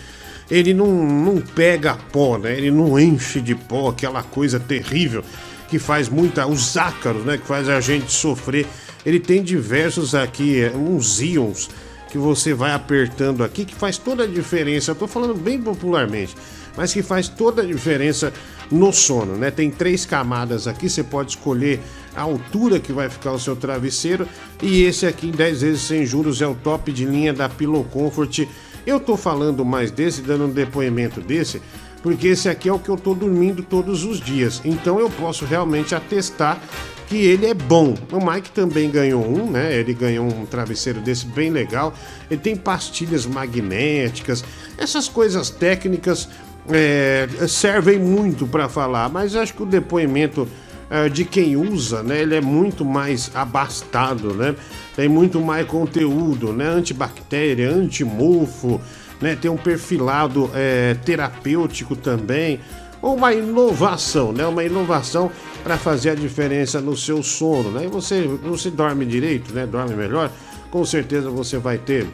ele 0.50 0.74
não, 0.74 0.88
não 0.88 1.40
pega 1.40 1.94
pó, 1.94 2.36
né? 2.36 2.56
Ele 2.56 2.72
não 2.72 2.98
enche 2.98 3.40
de 3.40 3.54
pó, 3.54 3.90
aquela 3.90 4.24
coisa 4.24 4.58
terrível 4.58 5.22
que 5.68 5.78
faz 5.78 6.08
muita. 6.08 6.44
Os 6.44 6.76
ácaros, 6.76 7.24
né? 7.24 7.38
Que 7.38 7.46
faz 7.46 7.68
a 7.68 7.80
gente 7.80 8.10
sofrer. 8.10 8.66
Ele 9.06 9.20
tem 9.20 9.40
diversos 9.40 10.12
aqui, 10.12 10.60
é, 10.60 10.72
uns 10.76 11.20
íons 11.20 11.70
que 12.10 12.18
você 12.18 12.52
vai 12.52 12.72
apertando 12.72 13.44
aqui, 13.44 13.64
que 13.64 13.76
faz 13.76 13.96
toda 13.96 14.24
a 14.24 14.26
diferença. 14.26 14.90
Eu 14.90 14.96
tô 14.96 15.06
falando 15.06 15.34
bem 15.34 15.62
popularmente, 15.62 16.34
mas 16.76 16.92
que 16.92 17.02
faz 17.02 17.28
toda 17.28 17.62
a 17.62 17.66
diferença 17.66 18.32
no 18.70 18.92
sono, 18.92 19.36
né? 19.36 19.50
Tem 19.50 19.70
três 19.70 20.04
camadas 20.04 20.66
aqui, 20.66 20.88
você 20.88 21.02
pode 21.02 21.30
escolher 21.30 21.80
a 22.14 22.22
altura 22.22 22.78
que 22.78 22.92
vai 22.92 23.08
ficar 23.08 23.32
o 23.32 23.38
seu 23.38 23.56
travesseiro. 23.56 24.26
E 24.62 24.82
esse 24.82 25.06
aqui, 25.06 25.28
em 25.28 25.32
10 25.32 25.62
vezes 25.62 25.82
sem 25.82 26.06
juros, 26.06 26.40
é 26.40 26.46
o 26.46 26.54
top 26.54 26.92
de 26.92 27.04
linha 27.04 27.32
da 27.32 27.48
Pillow 27.48 27.84
Comfort. 27.84 28.46
Eu 28.86 29.00
tô 29.00 29.16
falando 29.16 29.64
mais 29.64 29.90
desse, 29.90 30.22
dando 30.22 30.44
um 30.44 30.50
depoimento 30.50 31.20
desse, 31.20 31.60
porque 32.02 32.28
esse 32.28 32.48
aqui 32.48 32.68
é 32.68 32.72
o 32.72 32.78
que 32.78 32.88
eu 32.88 32.96
tô 32.96 33.14
dormindo 33.14 33.62
todos 33.62 34.04
os 34.04 34.20
dias. 34.20 34.60
Então 34.64 35.00
eu 35.00 35.08
posso 35.10 35.44
realmente 35.44 35.94
atestar 35.94 36.60
que 37.08 37.16
ele 37.16 37.46
é 37.46 37.54
bom. 37.54 37.94
O 38.10 38.30
Mike 38.30 38.50
também 38.50 38.90
ganhou 38.90 39.24
um, 39.24 39.50
né? 39.50 39.74
Ele 39.74 39.94
ganhou 39.94 40.26
um 40.26 40.46
travesseiro 40.46 41.00
desse 41.00 41.26
bem 41.26 41.50
legal. 41.50 41.94
Ele 42.30 42.40
tem 42.40 42.56
pastilhas 42.56 43.26
magnéticas, 43.26 44.44
essas 44.78 45.08
coisas 45.08 45.50
técnicas 45.50 46.28
é, 46.68 47.28
servem 47.48 47.98
muito 47.98 48.46
para 48.46 48.68
falar, 48.68 49.08
mas 49.08 49.36
acho 49.36 49.54
que 49.54 49.62
o 49.62 49.66
depoimento 49.66 50.48
é, 50.90 51.08
de 51.08 51.24
quem 51.24 51.56
usa, 51.56 52.02
né? 52.02 52.22
Ele 52.22 52.36
é 52.36 52.40
muito 52.40 52.84
mais 52.84 53.30
abastado, 53.34 54.34
né? 54.34 54.54
Tem 54.94 55.08
muito 55.08 55.40
mais 55.40 55.66
conteúdo, 55.66 56.52
né? 56.52 56.66
Antibactéria, 56.68 57.70
antimofo, 57.70 58.80
né? 59.20 59.36
Tem 59.36 59.50
um 59.50 59.56
perfilado 59.56 60.50
é, 60.54 60.94
terapêutico 61.04 61.96
também. 61.96 62.60
Uma 63.02 63.34
inovação, 63.34 64.32
né? 64.32 64.46
Uma 64.46 64.64
inovação 64.64 65.30
para 65.62 65.76
fazer 65.76 66.10
a 66.10 66.14
diferença 66.14 66.80
no 66.80 66.96
seu 66.96 67.22
sono, 67.22 67.70
né? 67.70 67.84
E 67.84 67.88
você, 67.88 68.22
você 68.42 68.70
dorme 68.70 69.04
direito, 69.04 69.52
né? 69.52 69.66
Dorme 69.66 69.94
melhor, 69.94 70.30
com 70.70 70.84
certeza 70.84 71.28
você 71.28 71.58
vai 71.58 71.78
ter 71.78 72.06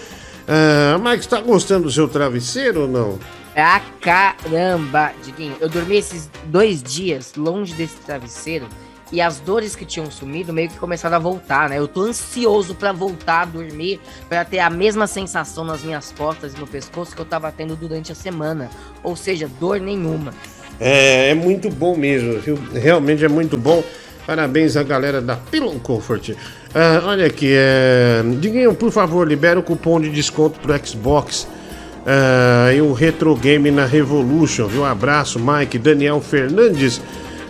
Ah, 0.47 0.97
Mike, 0.97 1.27
tá 1.27 1.41
gostando 1.41 1.83
do 1.83 1.91
seu 1.91 2.07
travesseiro 2.07 2.81
ou 2.81 2.87
não? 2.87 3.19
Ah, 3.55 3.81
caramba, 3.99 5.11
Diguinho. 5.23 5.55
Eu 5.59 5.67
dormi 5.67 5.97
esses 5.97 6.29
dois 6.45 6.81
dias 6.81 7.33
longe 7.35 7.73
desse 7.73 7.97
travesseiro 7.97 8.67
e 9.11 9.21
as 9.21 9.39
dores 9.39 9.75
que 9.75 9.85
tinham 9.85 10.09
sumido 10.11 10.51
meio 10.51 10.69
que 10.69 10.77
começaram 10.77 11.15
a 11.15 11.19
voltar, 11.19 11.69
né? 11.69 11.77
Eu 11.77 11.87
tô 11.87 12.01
ansioso 12.01 12.75
pra 12.75 12.91
voltar 12.91 13.41
a 13.41 13.45
dormir, 13.45 13.99
pra 14.27 14.43
ter 14.43 14.59
a 14.59 14.69
mesma 14.69 15.07
sensação 15.07 15.63
nas 15.63 15.83
minhas 15.83 16.11
costas 16.11 16.53
e 16.53 16.59
no 16.59 16.67
pescoço 16.67 17.15
que 17.15 17.21
eu 17.21 17.25
tava 17.25 17.51
tendo 17.51 17.75
durante 17.75 18.11
a 18.11 18.15
semana. 18.15 18.69
Ou 19.03 19.15
seja, 19.15 19.49
dor 19.59 19.79
nenhuma. 19.79 20.33
É, 20.79 21.29
é 21.29 21.33
muito 21.33 21.69
bom 21.69 21.95
mesmo, 21.95 22.39
viu? 22.39 22.59
Realmente 22.73 23.23
é 23.23 23.29
muito 23.29 23.57
bom. 23.57 23.83
Parabéns 24.25 24.75
à 24.75 24.83
galera 24.83 25.21
da 25.21 25.37
Pillow 25.37 25.79
Comfort. 25.79 26.35
Ah, 26.75 27.01
olha 27.05 27.25
aqui, 27.25 27.49
é... 27.49 28.21
Diguinho, 28.39 28.75
por 28.75 28.91
favor, 28.91 29.25
libera 29.25 29.57
o 29.57 29.63
cupom 29.63 30.01
de 30.01 30.09
desconto 30.09 30.59
pro 30.59 30.85
Xbox 30.85 31.47
ah, 32.05 32.73
e 32.73 32.81
o 32.81 32.91
Retro 32.91 33.33
Game 33.35 33.71
na 33.71 33.85
Revolution, 33.85 34.67
viu? 34.67 34.83
Abraço, 34.83 35.39
Mike, 35.39 35.79
Daniel 35.79 36.19
Fernandes, 36.19 37.01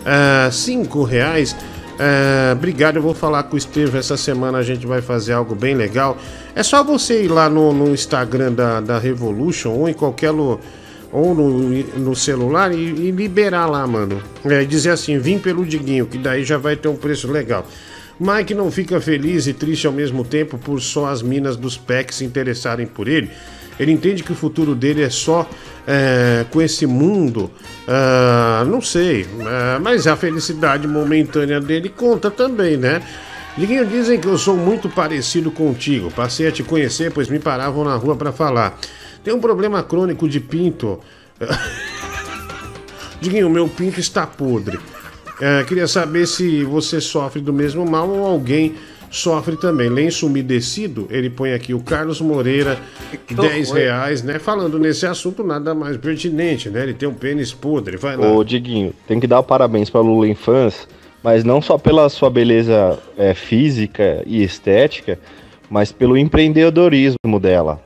ah, 0.08 0.50
cinco 0.50 1.02
reais. 1.02 1.54
Ah, 1.98 2.52
obrigado, 2.52 2.96
eu 2.96 3.02
vou 3.02 3.14
falar 3.14 3.42
com 3.44 3.54
o 3.54 3.58
Estevam 3.58 3.98
essa 3.98 4.16
semana, 4.16 4.58
a 4.58 4.62
gente 4.62 4.86
vai 4.86 5.02
fazer 5.02 5.32
algo 5.32 5.54
bem 5.54 5.74
legal. 5.74 6.16
É 6.54 6.62
só 6.62 6.82
você 6.82 7.24
ir 7.24 7.28
lá 7.28 7.48
no, 7.50 7.72
no 7.72 7.92
Instagram 7.92 8.52
da, 8.52 8.80
da 8.80 8.98
Revolution 8.98 9.70
ou 9.70 9.88
em 9.88 9.94
qualquer 9.94 10.30
lugar 10.30 10.60
ou 11.12 11.34
no, 11.34 11.50
no 11.98 12.14
celular 12.14 12.72
e, 12.72 12.76
e 12.76 13.10
liberar 13.10 13.66
lá, 13.66 13.86
mano. 13.86 14.22
É, 14.44 14.64
dizer 14.64 14.90
assim, 14.90 15.18
vim 15.18 15.38
pelo 15.38 15.64
Diguinho, 15.64 16.06
que 16.06 16.18
daí 16.18 16.44
já 16.44 16.58
vai 16.58 16.76
ter 16.76 16.88
um 16.88 16.96
preço 16.96 17.30
legal. 17.30 17.66
Mike 18.20 18.52
não 18.52 18.70
fica 18.70 19.00
feliz 19.00 19.46
e 19.46 19.52
triste 19.52 19.86
ao 19.86 19.92
mesmo 19.92 20.24
tempo 20.24 20.58
por 20.58 20.80
só 20.80 21.06
as 21.06 21.22
minas 21.22 21.56
dos 21.56 21.76
packs 21.76 22.16
se 22.16 22.24
interessarem 22.24 22.86
por 22.86 23.06
ele. 23.06 23.30
Ele 23.78 23.92
entende 23.92 24.22
que 24.22 24.32
o 24.32 24.34
futuro 24.34 24.74
dele 24.74 25.02
é 25.02 25.10
só 25.10 25.48
é, 25.86 26.44
com 26.50 26.60
esse 26.60 26.86
mundo. 26.86 27.50
ah, 27.86 28.64
não 28.66 28.80
sei, 28.80 29.26
ah, 29.46 29.78
mas 29.80 30.06
a 30.06 30.16
felicidade 30.16 30.86
momentânea 30.86 31.60
dele 31.60 31.88
conta 31.88 32.30
também, 32.30 32.76
né? 32.76 33.02
Diguinho, 33.56 33.84
dizem 33.84 34.20
que 34.20 34.28
eu 34.28 34.38
sou 34.38 34.56
muito 34.56 34.88
parecido 34.88 35.50
contigo. 35.50 36.12
Passei 36.12 36.46
a 36.46 36.52
te 36.52 36.62
conhecer, 36.62 37.10
pois 37.10 37.28
me 37.28 37.40
paravam 37.40 37.82
na 37.82 37.96
rua 37.96 38.14
para 38.14 38.30
falar. 38.30 38.78
Tem 39.24 39.34
um 39.34 39.40
problema 39.40 39.82
crônico 39.82 40.28
de 40.28 40.38
pinto. 40.38 41.00
Diguinho, 43.20 43.50
meu 43.50 43.68
pinto 43.68 43.98
está 43.98 44.26
podre. 44.26 44.78
É, 45.40 45.64
queria 45.64 45.88
saber 45.88 46.26
se 46.26 46.64
você 46.64 47.00
sofre 47.00 47.40
do 47.40 47.52
mesmo 47.52 47.84
mal 47.84 48.08
ou 48.08 48.24
alguém 48.24 48.76
sofre 49.10 49.56
também. 49.56 49.88
Lenço 49.88 50.26
umedecido, 50.26 51.06
ele 51.10 51.30
põe 51.30 51.52
aqui 51.52 51.72
o 51.74 51.80
Carlos 51.80 52.20
Moreira, 52.20 52.78
10 53.30 53.68
horror. 53.70 53.80
reais, 53.82 54.22
né? 54.22 54.38
Falando 54.38 54.78
nesse 54.78 55.06
assunto, 55.06 55.42
nada 55.44 55.74
mais 55.74 55.96
pertinente, 55.96 56.68
né? 56.70 56.82
Ele 56.82 56.94
tem 56.94 57.08
um 57.08 57.14
pênis 57.14 57.52
podre, 57.52 57.96
vai 57.96 58.16
lá. 58.16 58.30
Ô, 58.32 58.44
Diguinho, 58.44 58.92
tem 59.06 59.18
que 59.20 59.26
dar 59.26 59.42
parabéns 59.42 59.88
pra 59.90 60.00
Lula 60.00 60.28
Infância, 60.28 60.86
mas 61.22 61.44
não 61.44 61.60
só 61.62 61.76
pela 61.78 62.08
sua 62.08 62.30
beleza 62.30 62.98
é, 63.16 63.34
física 63.34 64.22
e 64.26 64.42
estética, 64.42 65.18
mas 65.70 65.90
pelo 65.92 66.16
empreendedorismo 66.16 67.38
dela. 67.40 67.80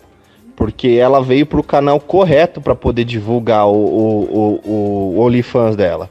Porque 0.54 0.88
ela 0.90 1.20
veio 1.22 1.46
pro 1.46 1.62
canal 1.62 1.98
correto 1.98 2.60
pra 2.60 2.74
poder 2.74 3.04
divulgar 3.04 3.66
o, 3.66 3.72
o, 3.74 4.60
o, 4.64 5.14
o 5.16 5.20
OnlyFans 5.20 5.74
dela. 5.76 6.10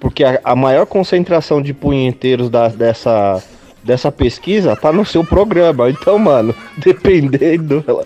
Porque 0.00 0.24
a, 0.24 0.40
a 0.42 0.56
maior 0.56 0.86
concentração 0.86 1.60
de 1.62 1.72
punheteiros 1.72 2.48
da- 2.50 2.68
dessa, 2.68 3.40
dessa 3.84 4.10
pesquisa 4.10 4.76
tá 4.76 4.92
no 4.92 5.04
seu 5.04 5.24
programa. 5.24 5.90
Então, 5.90 6.18
mano, 6.18 6.54
dependendo, 6.78 7.84
ela, 7.86 8.04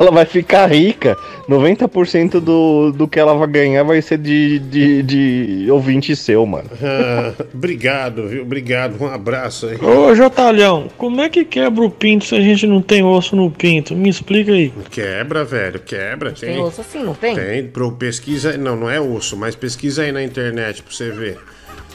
ela 0.00 0.10
vai 0.10 0.24
ficar 0.24 0.66
rica. 0.66 1.16
90% 1.48 2.40
do, 2.40 2.92
do 2.92 3.08
que 3.08 3.18
ela 3.18 3.34
vai 3.34 3.48
ganhar 3.48 3.82
vai 3.82 4.02
ser 4.02 4.18
de, 4.18 4.58
de, 4.58 5.02
de 5.02 5.70
ouvinte 5.70 6.14
seu, 6.16 6.44
mano. 6.46 6.68
Ah, 6.98 7.32
obrigado, 7.54 8.26
viu? 8.28 8.42
Obrigado. 8.42 9.00
Um 9.00 9.06
abraço 9.06 9.66
aí. 9.66 9.76
Ô, 9.76 10.14
Jotalhão, 10.14 10.88
como 10.96 11.20
é 11.20 11.28
que 11.28 11.44
quebra 11.44 11.84
o 11.84 11.90
pinto 11.90 12.24
se 12.24 12.34
a 12.34 12.40
gente 12.40 12.66
não 12.66 12.80
tem 12.80 13.04
osso 13.04 13.36
no 13.36 13.50
pinto? 13.50 13.94
Me 13.94 14.08
explica 14.08 14.52
aí. 14.52 14.72
Quebra, 14.90 15.44
velho, 15.44 15.80
quebra. 15.80 16.32
Tem, 16.32 16.54
Tem 16.54 16.62
osso 16.62 16.80
assim, 16.80 17.02
não 17.02 17.14
tem? 17.14 17.34
Tem, 17.34 17.64
pro, 17.66 17.92
pesquisa, 17.92 18.56
não, 18.56 18.74
não 18.74 18.90
é 18.90 19.00
osso, 19.00 19.36
mas 19.36 19.54
pesquisa 19.54 20.02
aí 20.02 20.12
na 20.12 20.22
internet 20.22 20.82
pra 20.82 20.92
você 20.92 21.10
ver. 21.10 21.38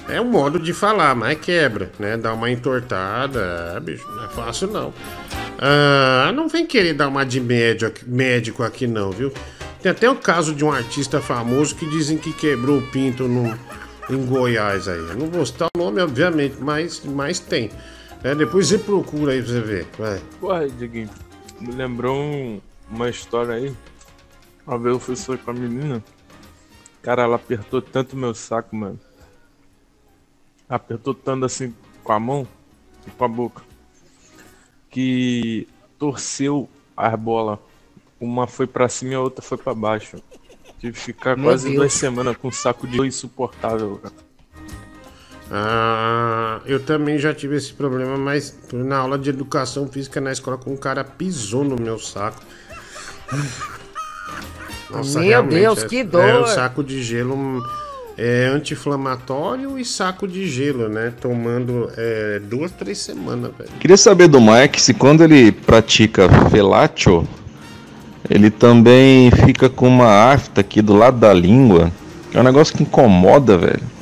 É 0.09 0.19
um 0.19 0.25
modo 0.25 0.59
de 0.59 0.73
falar, 0.73 1.15
mas 1.15 1.40
quebra, 1.40 1.91
né? 1.98 2.17
Dá 2.17 2.33
uma 2.33 2.51
entortada, 2.51 3.73
é, 3.75 3.80
bicho, 3.80 4.06
não 4.11 4.25
é 4.25 4.27
fácil 4.30 4.67
não. 4.67 4.93
Ah, 5.57 6.32
não 6.35 6.48
vem 6.49 6.65
querer 6.65 6.93
dar 6.93 7.07
uma 7.07 7.25
de 7.25 7.40
médio- 7.40 7.93
médico 8.06 8.64
aqui 8.64 8.85
não, 8.85 9.11
viu? 9.11 9.32
Tem 9.82 9.91
até 9.91 10.09
o 10.09 10.15
caso 10.15 10.53
de 10.53 10.64
um 10.64 10.72
artista 10.72 11.22
famoso 11.22 11.75
que 11.75 11.85
dizem 11.90 12.17
que 12.17 12.33
quebrou 12.33 12.80
o 12.80 12.91
pinto 12.91 13.27
no, 13.27 13.57
em 14.09 14.25
Goiás 14.25 14.88
aí. 14.88 14.98
Eu 14.99 15.15
não 15.15 15.27
vou 15.27 15.45
citar 15.45 15.69
o 15.75 15.77
nome, 15.77 16.01
obviamente, 16.01 16.57
mas, 16.59 17.01
mas 17.06 17.40
tem. 17.40 17.69
É, 18.23 18.33
depois 18.35 18.67
você 18.67 18.77
procura 18.77 19.33
aí 19.33 19.41
pra 19.41 19.51
você 19.53 19.59
ver. 19.61 19.88
Vai. 19.98 20.22
Porra, 20.40 20.69
Diguinho, 20.69 21.09
me 21.59 21.72
lembrou 21.73 22.17
um- 22.17 22.61
uma 22.90 23.09
história 23.09 23.56
aí. 23.56 23.73
Uma 24.67 24.77
vez 24.77 24.93
eu 25.09 25.15
fui 25.17 25.38
com 25.38 25.51
a 25.51 25.53
menina. 25.53 26.03
Cara, 27.01 27.23
ela 27.23 27.35
apertou 27.35 27.82
tanto 27.82 28.15
meu 28.15 28.33
saco, 28.33 28.75
mano. 28.75 28.99
Apertou 30.74 31.14
tanto 31.14 31.45
assim 31.45 31.72
com 32.03 32.11
a 32.14 32.19
mão 32.19 32.48
e 33.06 33.11
com 33.11 33.26
a 33.26 33.27
boca. 33.27 33.61
Que 34.90 35.68
torceu 36.00 36.68
as 36.98 37.14
bolas. 37.19 37.60
Uma 38.19 38.48
foi 38.48 38.66
pra 38.66 38.90
cima 38.90 39.11
e 39.11 39.16
a 39.16 39.19
outra 39.19 39.43
foi 39.43 39.58
pra 39.58 39.74
baixo. 39.76 40.18
Tive 40.80 40.93
que 40.93 41.00
ficar 41.00 41.35
Meu 41.35 41.45
quase 41.50 41.66
Deus. 41.66 41.76
duas 41.76 41.93
semanas 41.93 42.35
com 42.38 42.48
um 42.48 42.52
saco 42.52 42.88
de 42.88 42.98
insuportável, 43.06 44.00
cara. 44.02 44.16
Ah, 45.52 46.61
eu 46.66 46.84
também 46.84 47.19
já 47.19 47.35
tive 47.35 47.56
esse 47.58 47.72
problema, 47.74 48.18
mas 48.18 48.58
na 48.74 48.98
aula 48.98 49.19
de 49.19 49.30
educação 49.30 49.88
física 49.88 50.19
na 50.19 50.32
escola, 50.32 50.58
com 50.58 50.72
um 50.74 50.77
cara 50.77 51.03
pisou 51.03 51.64
no 51.64 51.76
meu 51.76 52.00
saco. 52.00 52.42
Meu 54.90 55.03
realmente, 55.22 55.60
Deus, 55.60 55.84
é- 55.84 55.88
que 55.88 55.98
É, 56.00 56.03
dor. 56.03 56.42
o 56.42 56.48
saco 56.48 56.84
de 56.84 57.03
gelo 57.03 57.61
é 58.17 58.45
anti-inflamatório 58.48 59.77
e 59.80 59.85
saco 59.85 60.27
de 60.27 60.48
gelo, 60.48 60.88
né? 60.88 61.14
Tomando 61.19 61.90
é, 61.98 62.40
duas, 62.40 62.72
três 62.72 63.00
semanas, 63.00 63.51
velho. 63.58 63.69
Queria 63.80 63.98
saber 63.98 64.27
do 64.27 64.40
Mike 64.40 64.82
se 64.82 64.93
quando 64.93 65.24
ele 65.24 65.51
pratica 65.51 66.30
felatio, 66.50 67.27
ele 68.30 68.50
também 68.50 69.32
fica 69.32 69.69
com 69.69 69.88
uma 69.88 70.32
afta 70.32 70.61
aqui 70.61 70.82
do 70.82 70.95
lado 70.95 71.17
da 71.17 71.33
língua. 71.33 71.92
É 72.33 72.40
um 72.40 72.43
negócio 72.43 72.75
que 72.75 72.83
incomoda, 72.83 73.58
velho. 73.58 73.93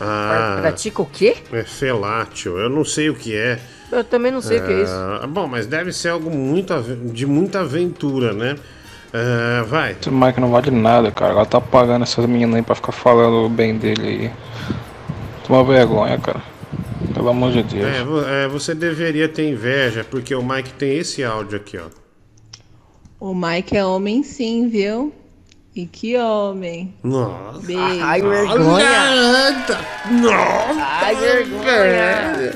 Ah, 0.00 0.58
Pratica 0.60 1.00
o 1.00 1.06
quê? 1.06 1.36
é 1.52 1.62
felátil, 1.62 2.58
eu 2.58 2.68
não 2.68 2.84
sei 2.84 3.08
o 3.08 3.14
que 3.14 3.34
é. 3.34 3.58
Eu 3.90 4.02
também 4.02 4.32
não 4.32 4.42
sei 4.42 4.58
o 4.58 4.66
que 4.66 4.72
é 4.72 4.82
isso. 4.82 4.92
Ah, 4.92 5.26
Bom, 5.28 5.46
mas 5.46 5.66
deve 5.66 5.92
ser 5.92 6.08
algo 6.08 6.28
muito, 6.28 6.74
de 7.12 7.24
muita 7.24 7.60
aventura, 7.60 8.32
né? 8.32 8.56
Ah, 9.12 9.64
vai. 9.66 9.96
Esse 10.00 10.10
Mike 10.10 10.40
não 10.40 10.50
vale 10.50 10.70
nada, 10.70 11.10
cara. 11.10 11.32
Ela 11.32 11.46
tá 11.46 11.60
pagando 11.60 12.02
essas 12.02 12.26
meninas 12.26 12.56
aí 12.56 12.62
pra 12.62 12.74
ficar 12.74 12.92
falando 12.92 13.48
bem 13.48 13.76
dele 13.76 14.08
aí. 14.08 14.30
Toma 15.46 15.64
vergonha, 15.64 16.18
cara. 16.18 16.42
Pelo 17.14 17.28
amor 17.28 17.52
de 17.52 17.62
Deus. 17.62 17.86
É, 17.86 18.44
é, 18.44 18.48
você 18.48 18.74
deveria 18.74 19.28
ter 19.28 19.48
inveja, 19.48 20.04
porque 20.04 20.34
o 20.34 20.42
Mike 20.42 20.72
tem 20.74 20.98
esse 20.98 21.24
áudio 21.24 21.56
aqui, 21.56 21.78
ó. 21.78 21.86
O 23.18 23.34
Mike 23.34 23.76
é 23.76 23.84
homem 23.84 24.22
sim, 24.22 24.68
viu? 24.68 25.12
E 25.74 25.86
que 25.86 26.16
homem. 26.16 26.94
Nossa. 27.02 27.60
Beijo. 27.60 28.02
Ai, 28.02 28.22
vergonha. 28.22 29.52
Nossa. 30.10 30.82
Ai, 30.82 31.14
vergonha. 31.16 32.54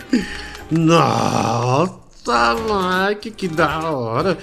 Nossa, 0.70 2.54
Mike, 2.54 3.30
que 3.30 3.48
da 3.48 3.90
hora. 3.90 4.38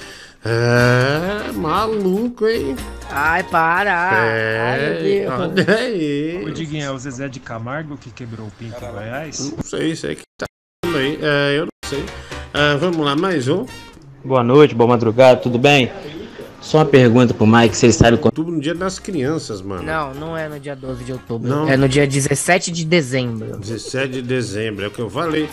É, 0.50 1.52
maluco, 1.52 2.48
hein? 2.48 2.74
Ai, 3.10 3.44
para. 3.44 3.94
Ai, 3.94 4.80
meu 4.80 4.88
É, 4.88 5.02
Deus. 5.02 5.34
olha 5.34 5.76
aí. 5.78 6.44
O 6.46 6.52
Diguinho, 6.52 6.86
é 6.86 6.92
o 6.92 6.98
Zezé 6.98 7.28
de 7.28 7.40
Camargo 7.42 7.98
que 7.98 8.10
quebrou 8.12 8.48
o 8.48 8.52
pinto 8.52 8.78
em 8.82 8.92
Goiás? 8.92 9.52
Não 9.58 9.62
sei, 9.64 9.94
sei 9.96 10.16
que 10.16 10.22
tá 10.40 10.46
aí. 10.86 11.20
É, 11.22 11.58
eu 11.60 11.64
não 11.66 11.90
sei. 11.90 12.06
Ah, 12.54 12.78
vamos 12.80 13.06
lá, 13.06 13.14
mais 13.14 13.50
um. 13.50 13.66
Boa 14.24 14.42
noite, 14.42 14.74
boa 14.74 14.88
madrugada, 14.90 15.38
tudo 15.42 15.58
bem? 15.60 15.92
Só 16.62 16.78
uma 16.80 16.86
pergunta 16.86 17.34
pro 17.34 17.46
Mike, 17.46 17.76
se 17.76 17.86
ele 17.86 17.94
sabe 17.94 18.18
quando. 18.18 18.34
Tudo 18.34 18.52
no 18.52 18.62
dia 18.62 18.74
das 18.74 19.00
crianças, 19.00 19.62
mano. 19.62 19.84
Não, 19.84 20.14
não 20.14 20.38
é 20.38 20.48
no 20.48 20.60
dia 20.60 20.76
12 20.78 21.04
de 21.04 21.12
outubro. 21.12 21.48
Não. 21.50 21.68
É 21.68 21.76
no 21.76 21.90
dia 21.90 22.08
17 22.08 22.72
de 22.72 22.86
dezembro. 22.86 23.58
17 23.58 24.14
de 24.14 24.22
dezembro, 24.22 24.86
é 24.86 24.88
o 24.88 24.92
que 24.92 25.00
eu 25.00 25.10
falei. 25.10 25.50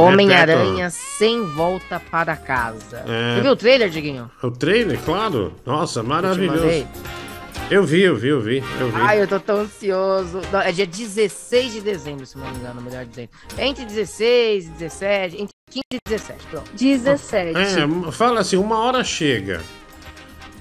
Homem-Aranha 0.00 0.90
sem 0.90 1.44
volta 1.44 2.00
para 2.10 2.36
casa. 2.36 3.04
É. 3.06 3.34
Você 3.36 3.40
viu 3.42 3.52
o 3.52 3.56
trailer, 3.56 3.90
Diguinho? 3.90 4.30
O 4.42 4.50
trailer, 4.50 4.98
claro. 5.04 5.54
Nossa, 5.64 6.02
maravilhoso. 6.02 6.86
Eu 7.70 7.84
vi, 7.84 8.00
eu 8.00 8.16
vi, 8.16 8.28
eu 8.28 8.40
vi, 8.40 8.64
eu 8.80 8.88
vi. 8.90 9.00
Ai, 9.00 9.20
eu 9.20 9.28
tô 9.28 9.38
tão 9.38 9.60
ansioso. 9.60 10.40
Não, 10.50 10.60
é 10.60 10.72
dia 10.72 10.86
16 10.86 11.74
de 11.74 11.80
dezembro, 11.82 12.24
se 12.24 12.38
não 12.38 12.50
me 12.50 12.56
engano, 12.56 12.80
melhor 12.80 13.04
dizendo. 13.04 13.28
Entre 13.58 13.84
16 13.84 14.66
e 14.66 14.70
17, 14.70 15.34
entre 15.34 15.48
15 15.70 15.82
e 15.92 15.98
17, 16.08 16.46
pronto. 16.50 16.70
17. 16.72 17.58
É, 17.58 18.12
fala 18.12 18.40
assim, 18.40 18.56
uma 18.56 18.78
hora 18.78 19.04
chega. 19.04 19.60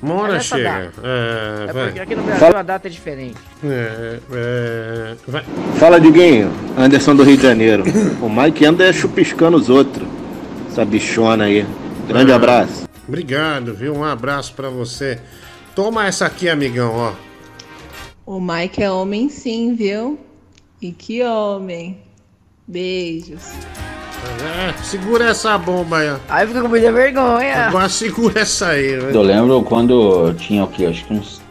Uma 0.02 0.14
É 0.14 0.18
hora 0.18 0.40
chega. 0.40 0.64
data. 0.64 0.92
É, 1.04 1.66
É 1.70 1.74
vai. 1.74 1.84
porque 1.86 2.00
aqui 2.00 2.16
no 2.16 2.24
Brasil 2.24 2.56
a 2.58 2.62
data 2.64 2.88
é 2.88 2.92
diferente. 2.92 3.38
É, 3.64 4.20
é, 4.32 5.16
vai. 5.28 5.44
Fala, 5.78 6.00
Diguinho. 6.00 6.52
Anderson 6.78 7.16
do 7.16 7.24
Rio 7.24 7.38
de 7.38 7.44
Janeiro. 7.44 7.84
O 8.22 8.30
Mike 8.30 8.66
anda 8.66 8.92
chupiscando 8.94 9.58
os 9.58 9.70
outros. 9.70 10.08
Essa 10.70 10.86
bichona 10.86 11.46
aí. 11.46 11.66
Grande 12.08 12.32
Ah. 12.32 12.36
abraço. 12.36 12.88
Obrigado, 13.08 13.74
viu? 13.74 13.96
Um 13.96 14.04
abraço 14.04 14.54
pra 14.54 14.70
você. 14.70 15.20
Toma 15.76 16.06
essa 16.06 16.26
aqui, 16.26 16.48
amigão, 16.50 16.94
ó. 16.96 17.14
O 18.26 18.40
Mike 18.42 18.84
é 18.84 18.92
homem 18.92 19.30
sim, 19.30 19.74
viu? 19.76 20.20
E 20.82 20.92
que 20.92 21.24
homem. 21.24 21.98
Beijos. 22.68 23.44
É, 24.44 24.84
segura 24.84 25.30
essa 25.30 25.58
bomba 25.58 26.00
aí, 26.00 26.10
ó. 26.12 26.18
Aí 26.30 26.48
fica 26.48 26.62
com 26.62 26.68
muita 26.68 26.92
vergonha. 26.92 27.68
Agora 27.68 27.90
segura 27.90 28.42
essa 28.42 28.70
aí, 28.70 28.98
né? 28.98 29.12
Eu 29.14 29.22
lembro 29.22 29.62
quando 29.64 30.28
eu 30.28 30.34
tinha 30.34 30.64
o 30.64 30.68
quê? 30.68 30.86
Acho 30.86 31.06
que 31.06 31.14
uns 31.14 31.42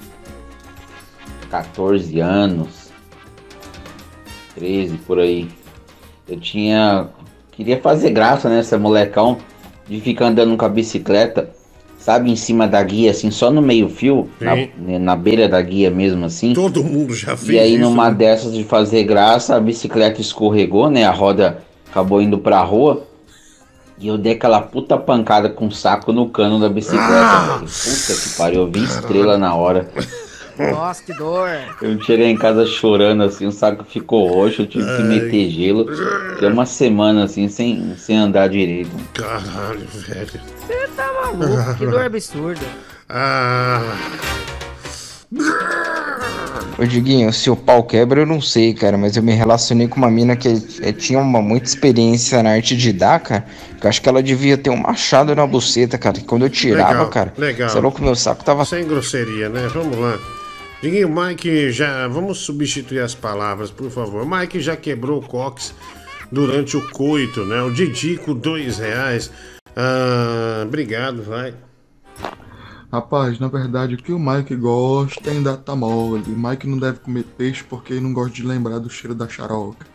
14 1.50 2.20
anos. 2.20 2.90
13 4.54 4.96
por 5.06 5.18
aí. 5.18 5.48
Eu 6.28 6.38
tinha. 6.40 7.08
Queria 7.52 7.80
fazer 7.80 8.10
graça 8.10 8.48
nessa 8.48 8.78
molecão 8.78 9.38
de 9.88 10.00
ficar 10.00 10.26
andando 10.26 10.56
com 10.56 10.64
a 10.64 10.68
bicicleta, 10.68 11.48
sabe, 11.98 12.30
em 12.30 12.36
cima 12.36 12.66
da 12.66 12.82
guia, 12.82 13.10
assim, 13.12 13.30
só 13.30 13.50
no 13.50 13.62
meio-fio, 13.62 14.28
na, 14.40 14.56
Sim. 14.56 14.70
na 14.98 15.16
beira 15.16 15.48
da 15.48 15.62
guia 15.62 15.90
mesmo, 15.90 16.24
assim. 16.26 16.52
Todo 16.52 16.82
mundo 16.84 17.14
já 17.14 17.36
fez 17.36 17.48
E 17.50 17.58
aí, 17.58 17.72
isso, 17.74 17.80
numa 17.82 18.10
né? 18.10 18.16
dessas 18.16 18.52
de 18.52 18.64
fazer 18.64 19.04
graça, 19.04 19.56
a 19.56 19.60
bicicleta 19.60 20.20
escorregou, 20.20 20.90
né? 20.90 21.04
A 21.04 21.12
roda 21.12 21.62
acabou 21.96 22.20
indo 22.20 22.38
pra 22.38 22.60
rua. 22.60 23.04
E 23.98 24.08
eu 24.08 24.18
dei 24.18 24.34
aquela 24.34 24.60
puta 24.60 24.98
pancada 24.98 25.48
com 25.48 25.68
o 25.68 25.72
saco 25.72 26.12
no 26.12 26.28
cano 26.28 26.60
da 26.60 26.68
bicicleta, 26.68 27.06
Ah! 27.08 27.56
velho. 27.60 27.70
Puta 27.70 28.20
que 28.20 28.36
pariu, 28.36 28.60
eu 28.62 28.70
vi 28.70 28.84
estrela 28.84 29.38
na 29.38 29.54
hora. 29.54 29.90
Nossa, 30.58 31.02
que 31.02 31.14
dor. 31.14 31.48
Eu 31.80 32.00
cheguei 32.02 32.26
em 32.26 32.36
casa 32.36 32.66
chorando, 32.66 33.22
assim, 33.22 33.46
o 33.46 33.52
saco 33.52 33.84
ficou 33.84 34.26
roxo, 34.28 34.62
eu 34.62 34.66
tive 34.66 34.84
que 34.84 35.02
Ai. 35.02 35.08
meter 35.08 35.50
gelo. 35.50 35.86
Fiquei 36.34 36.48
uma 36.48 36.66
semana, 36.66 37.24
assim, 37.24 37.48
sem, 37.48 37.94
sem 37.96 38.16
andar 38.18 38.48
direito. 38.50 38.90
Caralho, 39.14 39.86
velho. 39.86 40.26
Você 40.66 40.88
tá 40.94 41.10
maluco, 41.22 41.74
que 41.78 41.86
dor 41.86 42.02
absurda. 42.02 42.66
Ah. 43.08 43.80
Ô 46.78 46.84
Diguinho, 46.84 47.32
se 47.32 47.48
o 47.48 47.56
pau 47.56 47.82
quebra, 47.84 48.20
eu 48.20 48.26
não 48.26 48.40
sei, 48.40 48.74
cara, 48.74 48.98
mas 48.98 49.16
eu 49.16 49.22
me 49.22 49.32
relacionei 49.32 49.88
com 49.88 49.96
uma 49.96 50.10
mina 50.10 50.36
que 50.36 50.48
eh, 50.82 50.92
tinha 50.92 51.18
uma 51.18 51.40
muita 51.40 51.66
experiência 51.66 52.42
na 52.42 52.50
arte 52.50 52.76
de 52.76 52.92
dar, 52.92 53.18
cara. 53.20 53.46
Que 53.80 53.86
eu 53.86 53.88
acho 53.88 54.02
que 54.02 54.08
ela 54.08 54.22
devia 54.22 54.58
ter 54.58 54.68
um 54.68 54.76
machado 54.76 55.34
na 55.34 55.46
buceta, 55.46 55.96
cara. 55.96 56.18
Que 56.18 56.24
quando 56.24 56.42
eu 56.44 56.50
tirava, 56.50 56.90
Legal, 56.90 57.08
cara, 57.08 57.32
legal. 57.38 57.70
você 57.70 57.78
é 57.78 57.80
louco, 57.80 58.02
meu 58.02 58.14
saco 58.14 58.44
tava. 58.44 58.64
Sem 58.66 58.86
grosseria, 58.86 59.48
né? 59.48 59.68
Vamos 59.72 59.96
lá. 59.96 60.18
Diguinho, 60.82 61.08
Mike 61.08 61.70
já. 61.72 62.06
Vamos 62.08 62.38
substituir 62.40 63.00
as 63.00 63.14
palavras, 63.14 63.70
por 63.70 63.90
favor. 63.90 64.22
O 64.22 64.28
Mike 64.28 64.60
já 64.60 64.76
quebrou 64.76 65.20
o 65.20 65.26
cox 65.26 65.74
durante 66.30 66.76
o 66.76 66.90
coito, 66.90 67.44
né? 67.46 67.62
O 67.62 67.70
Didico, 67.70 68.34
dois 68.34 68.78
reais. 68.78 69.30
Ah, 69.74 70.62
obrigado, 70.66 71.22
vai. 71.22 71.54
Rapaz, 72.92 73.38
na 73.40 73.48
verdade, 73.48 73.94
o 73.94 73.98
que 73.98 74.12
o 74.12 74.18
Mike 74.18 74.54
gosta 74.54 75.30
ainda 75.30 75.56
tá 75.56 75.74
mole. 75.74 76.24
Mike 76.28 76.66
não 76.66 76.78
deve 76.78 77.00
comer 77.00 77.24
peixe 77.36 77.64
porque 77.64 77.94
ele 77.94 78.02
não 78.02 78.12
gosta 78.12 78.34
de 78.34 78.42
lembrar 78.42 78.78
do 78.78 78.88
cheiro 78.88 79.14
da 79.14 79.28
xaroca. 79.28 79.86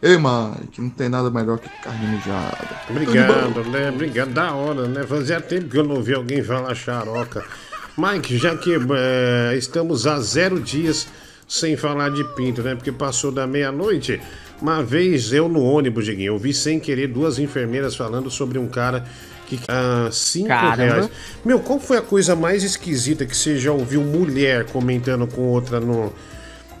Ei, 0.00 0.16
Mike, 0.16 0.80
não 0.80 0.90
tem 0.90 1.08
nada 1.08 1.30
melhor 1.30 1.58
que 1.58 1.68
carne 1.82 2.06
mijada. 2.06 2.80
Obrigado, 2.88 3.64
né? 3.70 3.90
Obrigado, 3.90 4.32
da 4.32 4.52
hora, 4.52 4.86
né? 4.86 5.02
Fazia 5.04 5.40
tempo 5.40 5.68
que 5.68 5.78
eu 5.78 5.84
não 5.84 5.96
ouvi 5.96 6.14
alguém 6.14 6.42
falar 6.42 6.74
xaroca. 6.74 7.44
Mike, 7.96 8.36
já 8.36 8.56
que 8.56 8.74
eh, 8.74 9.54
estamos 9.56 10.06
há 10.06 10.20
zero 10.20 10.60
dias 10.60 11.08
sem 11.48 11.76
falar 11.76 12.10
de 12.10 12.22
pinto, 12.34 12.62
né? 12.62 12.74
Porque 12.74 12.92
passou 12.92 13.32
da 13.32 13.46
meia-noite. 13.46 14.20
Uma 14.60 14.82
vez 14.82 15.32
eu 15.32 15.48
no 15.48 15.62
ônibus, 15.62 16.04
Diguinho, 16.04 16.34
eu 16.34 16.38
vi 16.38 16.52
sem 16.52 16.78
querer 16.78 17.08
duas 17.08 17.38
enfermeiras 17.38 17.96
falando 17.96 18.30
sobre 18.30 18.58
um 18.58 18.68
cara 18.68 19.04
que. 19.46 19.60
Ah, 19.68 20.08
cinco 20.12 20.48
Caramba. 20.48 20.94
reais. 20.94 21.10
Meu, 21.44 21.60
qual 21.60 21.78
foi 21.78 21.98
a 21.98 22.02
coisa 22.02 22.36
mais 22.36 22.62
esquisita 22.62 23.24
que 23.24 23.36
você 23.36 23.58
já 23.58 23.72
ouviu 23.72 24.02
mulher 24.02 24.66
comentando 24.66 25.26
com 25.26 25.42
outra 25.42 25.80
no, 25.80 26.12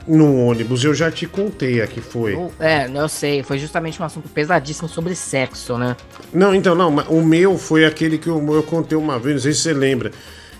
no 0.06 0.46
ônibus? 0.46 0.84
Eu 0.84 0.94
já 0.94 1.10
te 1.10 1.26
contei 1.26 1.80
a 1.80 1.86
que 1.86 2.00
foi. 2.00 2.38
É, 2.60 2.90
eu 2.92 3.08
sei, 3.08 3.42
foi 3.42 3.58
justamente 3.58 4.00
um 4.02 4.04
assunto 4.04 4.28
pesadíssimo 4.28 4.88
sobre 4.88 5.14
sexo, 5.14 5.78
né? 5.78 5.96
Não, 6.32 6.54
então 6.54 6.74
não, 6.74 6.94
o 7.08 7.24
meu 7.24 7.56
foi 7.56 7.84
aquele 7.84 8.18
que 8.18 8.28
eu, 8.28 8.54
eu 8.54 8.62
contei 8.62 8.98
uma 8.98 9.18
vez, 9.18 9.36
não 9.36 9.42
sei 9.42 9.52
se 9.52 9.60
você 9.60 9.72
lembra. 9.72 10.10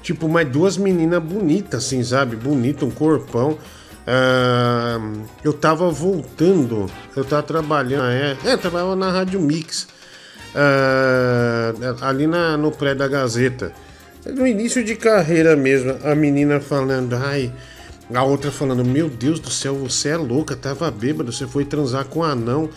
Tipo, 0.02 0.28
mas 0.28 0.49
duas 0.49 0.76
meninas 0.76 1.20
bonitas, 1.20 1.85
assim, 1.85 2.02
sabe? 2.05 2.36
Bonita, 2.36 2.85
um 2.85 2.91
corpão. 2.91 3.59
Ah, 4.07 5.01
eu 5.43 5.52
tava 5.52 5.91
voltando, 5.91 6.86
eu 7.17 7.25
tava 7.25 7.43
trabalhando, 7.43 8.05
é, 8.05 8.36
é 8.44 8.57
trabalhava 8.57 8.94
na 8.94 9.10
Rádio 9.10 9.41
Mix, 9.41 9.89
ah, 10.57 11.75
ali 12.01 12.26
na, 12.26 12.57
no 12.57 12.73
pré 12.73 12.94
da 12.94 13.07
Gazeta. 13.07 13.73
No 14.25 14.47
início 14.47 14.83
de 14.83 14.97
carreira 14.97 15.55
mesmo, 15.55 15.94
a 16.02 16.15
menina 16.15 16.59
falando, 16.59 17.15
ai, 17.15 17.52
a 18.12 18.25
outra 18.25 18.51
falando, 18.51 18.85
meu 18.85 19.09
Deus 19.09 19.39
do 19.39 19.51
céu, 19.51 19.75
você 19.75 20.09
é 20.09 20.17
louca, 20.17 20.57
tava 20.57 20.91
bêbado, 20.91 21.33
você 21.33 21.47
foi 21.47 21.65
transar 21.65 22.07
com 22.07 22.20
um 22.20 22.25
anão. 22.25 22.70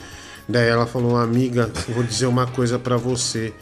Daí 0.47 0.67
ela 0.67 0.85
falou, 0.85 1.15
amiga, 1.15 1.71
vou 1.89 2.03
dizer 2.03 2.25
uma 2.25 2.45
coisa 2.45 2.77
pra 2.77 2.97
você. 2.97 3.53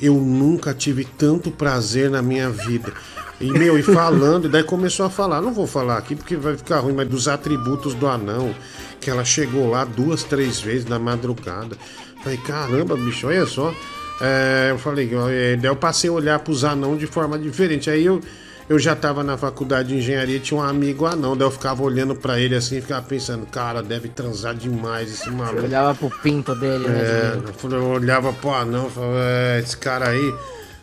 Eu 0.00 0.14
nunca 0.14 0.72
tive 0.72 1.04
tanto 1.04 1.50
prazer 1.50 2.08
na 2.08 2.22
minha 2.22 2.48
vida. 2.48 2.92
E, 3.40 3.50
meu, 3.50 3.78
e 3.78 3.82
falando, 3.82 4.46
e 4.46 4.48
daí 4.48 4.62
começou 4.62 5.06
a 5.06 5.10
falar, 5.10 5.40
não 5.40 5.52
vou 5.52 5.66
falar 5.66 5.98
aqui 5.98 6.14
porque 6.14 6.36
vai 6.36 6.56
ficar 6.56 6.80
ruim, 6.80 6.92
mas 6.92 7.08
dos 7.08 7.26
atributos 7.26 7.94
do 7.94 8.06
anão, 8.06 8.54
que 9.00 9.10
ela 9.10 9.24
chegou 9.24 9.70
lá 9.70 9.84
duas, 9.84 10.22
três 10.22 10.60
vezes 10.60 10.84
na 10.84 10.98
madrugada. 10.98 11.76
Falei, 12.22 12.38
caramba, 12.38 12.96
bicho, 12.96 13.26
olha 13.26 13.46
só. 13.46 13.74
É, 14.20 14.68
eu 14.70 14.78
falei, 14.78 15.10
é, 15.30 15.56
daí 15.56 15.70
eu 15.70 15.76
passei 15.76 16.10
a 16.10 16.12
olhar 16.12 16.38
pros 16.40 16.62
anão 16.64 16.96
de 16.96 17.06
forma 17.06 17.38
diferente. 17.38 17.88
Aí 17.88 18.04
eu, 18.04 18.20
eu 18.68 18.78
já 18.78 18.94
tava 18.94 19.24
na 19.24 19.38
faculdade 19.38 19.88
de 19.88 19.96
engenharia, 19.96 20.38
tinha 20.38 20.60
um 20.60 20.62
amigo 20.62 21.06
anão, 21.06 21.34
daí 21.34 21.46
eu 21.46 21.50
ficava 21.50 21.82
olhando 21.82 22.14
pra 22.14 22.38
ele 22.38 22.54
assim 22.54 22.76
e 22.76 22.80
ficava 22.82 23.02
pensando, 23.02 23.46
cara, 23.46 23.82
deve 23.82 24.08
transar 24.10 24.54
demais 24.54 25.10
esse 25.10 25.24
Você 25.24 25.30
maluco. 25.30 25.62
olhava 25.64 25.94
pro 25.94 26.10
pinto 26.20 26.54
dele, 26.54 26.86
né? 26.86 27.00
É, 27.00 27.74
eu 27.74 27.84
olhava 27.86 28.32
pro 28.32 28.50
anão 28.50 28.90
falava, 28.90 29.14
é, 29.18 29.60
esse 29.60 29.76
cara 29.76 30.10
aí, 30.10 30.34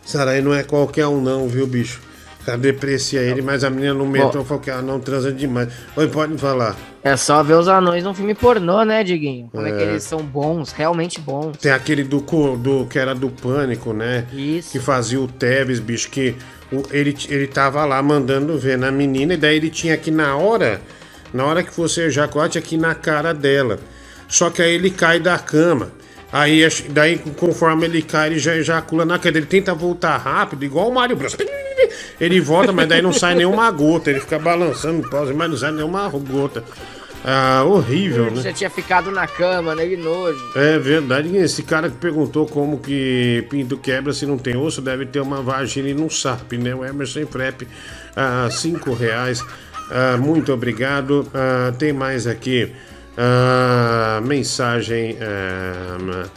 esse 0.04 0.16
cara 0.16 0.32
aí 0.32 0.42
não 0.42 0.52
é 0.52 0.64
qualquer 0.64 1.06
um 1.06 1.20
não, 1.20 1.46
viu, 1.48 1.66
bicho? 1.66 2.00
Cara 2.48 2.56
deprecia 2.56 3.20
ele, 3.20 3.42
mas 3.42 3.62
a 3.62 3.68
menina 3.68 3.92
no 3.92 4.06
metrô 4.06 4.42
falou 4.42 4.62
que 4.62 4.70
anão 4.70 4.98
transa 4.98 5.30
demais. 5.30 5.68
Oi, 5.94 6.08
pode 6.08 6.38
falar. 6.38 6.74
É 7.04 7.14
só 7.14 7.42
ver 7.42 7.52
os 7.54 7.68
anões 7.68 8.02
num 8.02 8.14
filme 8.14 8.34
pornô, 8.34 8.84
né, 8.84 9.04
Diguinho? 9.04 9.50
Como 9.52 9.66
é, 9.66 9.70
que 9.70 9.82
É. 9.82 9.90
eles 9.90 10.02
são 10.04 10.20
bons, 10.20 10.72
realmente 10.72 11.20
bons. 11.20 11.58
Tem 11.58 11.70
aquele 11.70 12.02
do, 12.02 12.20
do 12.56 12.86
que 12.86 12.98
era 12.98 13.14
do 13.14 13.28
Pânico, 13.28 13.92
né? 13.92 14.24
Isso. 14.32 14.72
Que 14.72 14.78
fazia 14.78 15.20
o 15.20 15.28
Tevez, 15.28 15.78
bicho, 15.78 16.08
que 16.08 16.36
o- 16.72 16.82
ele, 16.90 17.14
ele 17.28 17.46
tava 17.46 17.84
lá 17.84 18.02
mandando 18.02 18.58
ver 18.58 18.78
na 18.78 18.90
menina, 18.90 19.34
e 19.34 19.36
daí 19.36 19.56
ele 19.56 19.68
tinha 19.68 19.94
que 19.98 20.10
na 20.10 20.34
hora, 20.34 20.80
na 21.34 21.44
hora 21.44 21.62
que 21.62 21.70
fosse 21.70 22.00
ejacular, 22.00 22.48
tinha 22.48 22.62
que 22.62 22.76
ir 22.76 22.78
na 22.78 22.94
cara 22.94 23.34
dela. 23.34 23.78
Só 24.26 24.48
que 24.48 24.62
aí 24.62 24.72
ele 24.74 24.90
cai 24.90 25.20
da 25.20 25.38
cama. 25.38 25.90
Aí, 26.32 26.66
daí, 26.90 27.18
conforme 27.36 27.84
ele 27.86 28.00
cai, 28.02 28.28
ele 28.28 28.38
já 28.38 28.54
ejacula 28.56 29.04
na 29.04 29.18
cara. 29.18 29.36
Ele 29.36 29.46
tenta 29.46 29.72
voltar 29.74 30.16
rápido, 30.16 30.62
igual 30.64 30.88
o 30.88 30.94
Mario 30.94 31.16
Bros. 31.16 31.34
Ele 32.20 32.40
volta, 32.40 32.72
mas 32.72 32.88
daí 32.88 33.00
não 33.00 33.12
sai 33.12 33.34
nenhuma 33.34 33.70
gota. 33.70 34.10
Ele 34.10 34.20
fica 34.20 34.38
balançando, 34.38 35.08
pausa, 35.08 35.32
mas 35.32 35.50
não 35.50 35.56
sai 35.56 35.72
nenhuma 35.72 36.08
gota. 36.08 36.64
Ah, 37.24 37.64
horrível, 37.64 38.30
né? 38.30 38.42
Já 38.42 38.52
tinha 38.52 38.70
ficado 38.70 39.10
na 39.10 39.26
cama, 39.26 39.74
né? 39.74 39.86
Que 39.86 39.96
nojo. 39.96 40.38
É 40.54 40.78
verdade. 40.78 41.36
Esse 41.36 41.62
cara 41.62 41.90
que 41.90 41.96
perguntou 41.96 42.46
como 42.46 42.78
que 42.78 43.44
pinto 43.50 43.76
quebra 43.76 44.12
se 44.12 44.24
não 44.24 44.38
tem 44.38 44.56
osso, 44.56 44.80
deve 44.80 45.04
ter 45.06 45.20
uma 45.20 45.42
vagina 45.42 45.88
e 45.88 45.94
não 45.94 46.08
sabe, 46.08 46.58
né? 46.58 46.74
O 46.74 46.84
Emerson 46.84 47.26
Prep, 47.26 47.66
ah, 48.16 48.48
cinco 48.50 48.92
reais. 48.94 49.44
Ah, 49.90 50.16
muito 50.16 50.52
obrigado. 50.52 51.28
Ah, 51.34 51.72
tem 51.78 51.92
mais 51.92 52.26
aqui. 52.26 52.72
Ah, 53.16 54.20
mensagem 54.22 55.18
ah, 55.20 56.28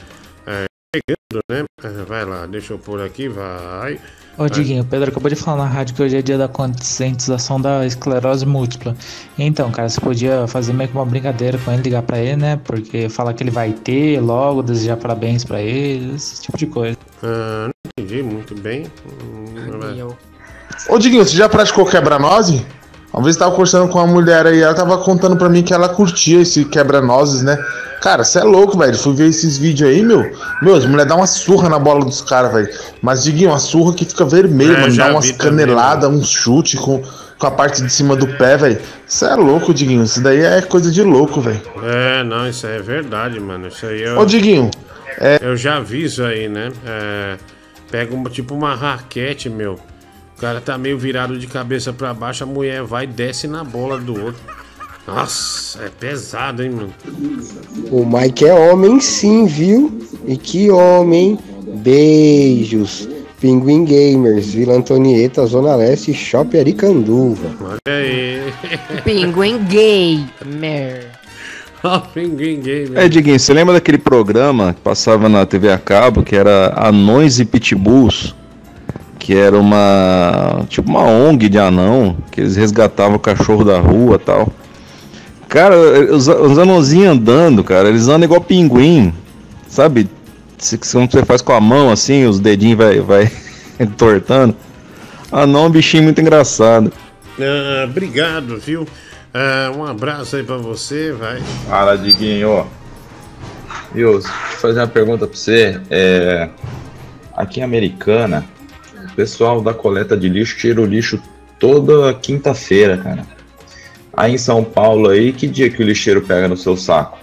ah, 0.47 0.65
chegando, 0.95 1.43
né? 1.49 1.63
Vai 2.07 2.25
lá, 2.25 2.47
deixa 2.47 2.73
eu 2.73 2.79
pôr 2.79 3.01
aqui, 3.01 3.27
vai. 3.27 3.99
Ô 4.37 4.47
Diguinho, 4.47 4.81
o 4.81 4.85
Pedro 4.85 5.09
acabou 5.09 5.29
de 5.29 5.35
falar 5.35 5.65
na 5.65 5.69
rádio 5.69 5.93
que 5.93 6.01
hoje 6.01 6.17
é 6.17 6.21
dia 6.21 6.37
da 6.37 6.47
conscientização 6.47 7.59
da 7.59 7.85
esclerose 7.85 8.45
múltipla. 8.45 8.95
Então, 9.37 9.69
cara, 9.71 9.89
você 9.89 9.99
podia 9.99 10.47
fazer 10.47 10.73
meio 10.73 10.89
que 10.89 10.95
uma 10.95 11.05
brincadeira 11.05 11.57
com 11.57 11.71
ele, 11.71 11.83
ligar 11.83 12.01
pra 12.01 12.17
ele, 12.17 12.37
né? 12.37 12.59
Porque 12.63 13.09
falar 13.09 13.33
que 13.33 13.43
ele 13.43 13.51
vai 13.51 13.73
ter 13.73 14.19
logo, 14.21 14.63
desejar 14.63 14.97
parabéns 14.97 15.43
pra 15.43 15.61
ele, 15.61 16.15
esse 16.15 16.41
tipo 16.41 16.57
de 16.57 16.65
coisa. 16.65 16.97
Ah, 17.21 17.67
não 17.67 18.03
entendi 18.03 18.23
muito 18.23 18.55
bem. 18.55 18.85
Hum. 19.05 20.15
Ô 20.89 20.97
Diguinho, 20.97 21.25
você 21.25 21.35
já 21.35 21.49
praticou 21.49 21.85
quebra-nozes? 21.85 22.63
Uma 23.14 23.23
vez 23.23 23.35
eu 23.35 23.40
tava 23.40 23.51
conversando 23.51 23.90
com 23.90 23.99
uma 23.99 24.07
mulher 24.07 24.48
aí, 24.48 24.61
ela 24.61 24.73
tava 24.73 24.98
contando 24.98 25.35
pra 25.35 25.49
mim 25.49 25.61
que 25.64 25.73
ela 25.73 25.90
curtia 25.90 26.41
esse 26.41 26.64
quebra-nozes, 26.65 27.41
né? 27.43 27.57
Cara, 28.01 28.23
você 28.23 28.40
é 28.40 28.43
louco, 28.43 28.77
velho. 28.77 28.98
Fui 28.98 29.14
ver 29.14 29.27
esses 29.27 29.57
vídeos 29.57 29.90
aí, 29.90 30.01
meu. 30.01 30.31
Meu, 30.61 30.75
as 30.75 30.85
mulheres 30.85 31.07
dão 31.07 31.17
uma 31.17 31.27
surra 31.27 31.69
na 31.69 31.77
bola 31.77 32.03
dos 32.03 32.22
caras, 32.22 32.51
velho. 32.51 32.69
Mas, 33.01 33.23
Diguinho, 33.23 33.49
uma 33.49 33.59
surra 33.59 33.93
que 33.93 34.06
fica 34.06 34.25
vermelho, 34.25 34.75
É, 34.75 34.81
mano. 34.81 34.95
Dá 34.95 35.11
umas 35.11 35.30
caneladas, 35.31 36.09
uns 36.09 36.30
chutes 36.31 36.80
com, 36.80 37.03
com 37.38 37.45
a 37.45 37.51
parte 37.51 37.81
de 37.83 37.91
cima 37.91 38.15
do 38.15 38.25
pé, 38.25 38.57
velho. 38.57 38.80
Você 39.06 39.25
é 39.25 39.35
louco, 39.35 39.72
Diguinho. 39.73 40.03
Isso 40.03 40.22
daí 40.22 40.40
é 40.41 40.61
coisa 40.61 40.90
de 40.90 41.03
louco, 41.03 41.41
velho. 41.41 41.61
É, 41.83 42.23
não, 42.23 42.48
isso 42.48 42.65
aí 42.65 42.77
é 42.77 42.81
verdade, 42.81 43.40
mano. 43.40 43.67
Isso 43.67 43.85
aí 43.85 44.01
eu. 44.01 44.17
Ô, 44.17 44.25
Diguinho, 44.25 44.72
é. 45.19 45.38
Eu 45.40 45.56
já 45.56 45.80
vi 45.80 46.06
isso 46.06 46.23
aí, 46.23 46.48
né? 46.49 46.72
É, 46.83 47.35
pega 47.91 48.15
uma, 48.15 48.30
tipo 48.31 48.56
uma 48.56 48.73
raquete, 48.73 49.48
meu. 49.48 49.77
O 50.41 50.43
cara 50.43 50.59
tá 50.59 50.75
meio 50.75 50.97
virado 50.97 51.37
de 51.37 51.45
cabeça 51.45 51.93
pra 51.93 52.15
baixo, 52.15 52.43
a 52.43 52.47
mulher 52.47 52.81
vai 52.81 53.03
e 53.03 53.07
desce 53.07 53.47
na 53.47 53.63
bola 53.63 53.99
do 53.99 54.19
outro. 54.19 54.41
Nossa, 55.05 55.83
é 55.83 55.89
pesado, 55.89 56.63
hein, 56.63 56.71
mano? 56.71 56.93
O 57.91 58.03
Mike 58.03 58.47
é 58.47 58.51
homem 58.51 58.99
sim, 58.99 59.45
viu? 59.45 60.01
E 60.25 60.35
que 60.35 60.71
homem. 60.71 61.37
Beijos. 61.75 63.07
Pinguim 63.39 63.85
Gamers, 63.85 64.47
Vila 64.55 64.73
Antonieta, 64.73 65.45
Zona 65.45 65.75
Leste, 65.75 66.11
Shopping 66.11 66.57
Aricanduva. 66.57 67.47
Olha 67.63 67.79
aí. 67.85 68.51
Pinguim 69.05 69.63
gay. 69.65 70.25
Mer. 70.43 71.05
Ó, 71.83 71.99
pinguim 71.99 72.61
gay, 72.61 72.89
É, 72.95 73.07
Diguinho, 73.07 73.39
você 73.39 73.53
lembra 73.53 73.75
daquele 73.75 73.99
programa 73.99 74.73
que 74.73 74.81
passava 74.81 75.29
na 75.29 75.45
TV 75.45 75.71
a 75.71 75.77
cabo, 75.77 76.23
que 76.23 76.35
era 76.35 76.73
Anões 76.75 77.39
e 77.39 77.45
Pitbulls? 77.45 78.40
Que 79.22 79.38
era 79.38 79.56
uma. 79.56 80.66
tipo 80.67 80.90
uma 80.90 81.03
ONG 81.03 81.48
de 81.48 81.59
anão, 81.59 82.17
que 82.32 82.41
eles 82.41 82.56
resgatavam 82.56 83.17
o 83.17 83.19
cachorro 83.19 83.64
da 83.64 83.80
rua 83.80 84.16
e 84.16 84.25
tal. 84.25 84.51
Cara, 85.48 85.75
os, 86.11 86.27
os 86.27 86.58
anãozinhos 86.58 87.11
andando, 87.11 87.64
cara, 87.64 87.88
eles 87.88 88.08
andam 88.08 88.24
igual 88.24 88.41
pinguim, 88.41 89.14
sabe? 89.67 90.09
Se, 90.58 90.75
você 90.75 91.24
faz 91.24 91.43
com 91.43 91.53
a 91.53 91.61
mão 91.61 91.91
assim, 91.91 92.25
os 92.25 92.40
dedinhos 92.40 92.80
vai, 92.80 93.00
vai 93.00 93.32
entortando. 93.80 94.56
Anão 95.32 95.66
é 95.66 95.67
um 95.67 95.69
bichinho 95.69 96.01
muito 96.01 96.19
engraçado. 96.19 96.91
Ah, 97.40 97.85
obrigado, 97.85 98.58
viu? 98.58 98.88
Ah, 99.32 99.72
um 99.77 99.85
abraço 99.85 100.35
aí 100.35 100.43
pra 100.43 100.58
você, 100.58 101.11
vai. 101.11 101.41
Fala, 101.69 101.95
Diguinho. 101.95 102.66
Eu 103.93 104.19
fazer 104.59 104.80
uma 104.80 104.88
pergunta 104.88 105.27
pra 105.27 105.38
você. 105.38 105.80
É, 105.91 106.50
aqui 107.35 107.59
em 107.59 107.64
Americana, 107.64 108.43
o 109.11 109.15
pessoal 109.15 109.61
da 109.61 109.73
coleta 109.73 110.15
de 110.15 110.30
lixo 110.30 110.57
tira 110.57 110.81
o 110.81 110.85
lixo 110.85 111.22
toda 111.59 112.14
quinta-feira, 112.14 112.98
cara. 112.98 113.25
Aí 114.14 114.33
em 114.33 114.38
São 114.38 114.64
Paulo 114.64 115.09
aí, 115.09 115.31
que 115.31 115.48
dia 115.48 115.69
que 115.69 115.81
o 115.81 115.85
lixeiro 115.85 116.22
pega 116.22 116.48
no 116.48 116.57
seu 116.57 116.75
saco? 116.75 117.17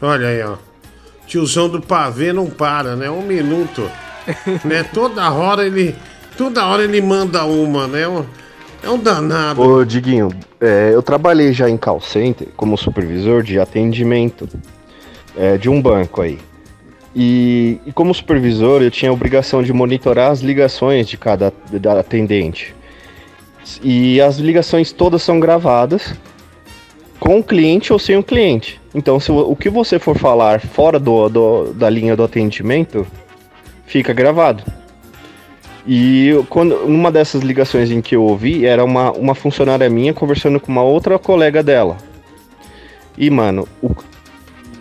Olha 0.00 0.28
aí, 0.28 0.42
ó. 0.42 0.56
Tiozão 1.26 1.68
do 1.68 1.80
pavê 1.80 2.32
não 2.32 2.46
para, 2.46 2.96
né? 2.96 3.08
Um 3.10 3.22
minuto. 3.22 3.88
né? 4.64 4.82
Toda 4.82 5.30
hora 5.30 5.64
ele. 5.64 5.94
Toda 6.36 6.66
hora 6.66 6.82
ele 6.84 7.00
manda 7.00 7.44
uma, 7.44 7.86
né? 7.86 8.06
Um- 8.08 8.24
É 8.82 8.90
um 8.90 8.98
danado. 8.98 9.60
Ô, 9.62 9.84
Diguinho, 9.84 10.30
é, 10.60 10.90
eu 10.92 11.02
trabalhei 11.02 11.52
já 11.52 11.70
em 11.70 11.76
call 11.76 12.00
center 12.00 12.48
como 12.56 12.76
supervisor 12.76 13.42
de 13.42 13.58
atendimento 13.60 14.48
é, 15.36 15.56
de 15.56 15.68
um 15.70 15.80
banco 15.80 16.20
aí. 16.20 16.38
E, 17.14 17.78
e 17.86 17.92
como 17.92 18.14
supervisor, 18.14 18.82
eu 18.82 18.90
tinha 18.90 19.10
a 19.10 19.14
obrigação 19.14 19.62
de 19.62 19.72
monitorar 19.72 20.30
as 20.30 20.40
ligações 20.40 21.06
de 21.06 21.16
cada 21.16 21.52
da 21.70 22.00
atendente. 22.00 22.74
E 23.82 24.20
as 24.20 24.38
ligações 24.38 24.92
todas 24.92 25.22
são 25.22 25.38
gravadas 25.38 26.14
com 27.20 27.38
o 27.38 27.44
cliente 27.44 27.92
ou 27.92 27.98
sem 27.98 28.16
o 28.16 28.22
cliente. 28.22 28.80
Então, 28.94 29.20
se 29.20 29.30
o, 29.30 29.38
o 29.50 29.54
que 29.54 29.70
você 29.70 29.98
for 29.98 30.16
falar 30.18 30.60
fora 30.60 30.98
do, 30.98 31.28
do- 31.28 31.72
da 31.74 31.88
linha 31.88 32.16
do 32.16 32.24
atendimento, 32.24 33.06
fica 33.86 34.12
gravado. 34.12 34.64
E 35.86 36.30
quando, 36.48 36.86
numa 36.86 37.10
dessas 37.10 37.42
ligações 37.42 37.90
em 37.90 38.00
que 38.00 38.16
eu 38.16 38.22
ouvi, 38.22 38.64
era 38.66 38.84
uma, 38.84 39.12
uma 39.12 39.34
funcionária 39.34 39.88
minha 39.90 40.14
conversando 40.14 40.58
com 40.58 40.70
uma 40.72 40.82
outra 40.82 41.18
colega 41.18 41.62
dela. 41.62 41.96
E, 43.18 43.28
mano, 43.30 43.68
o- 43.82 43.94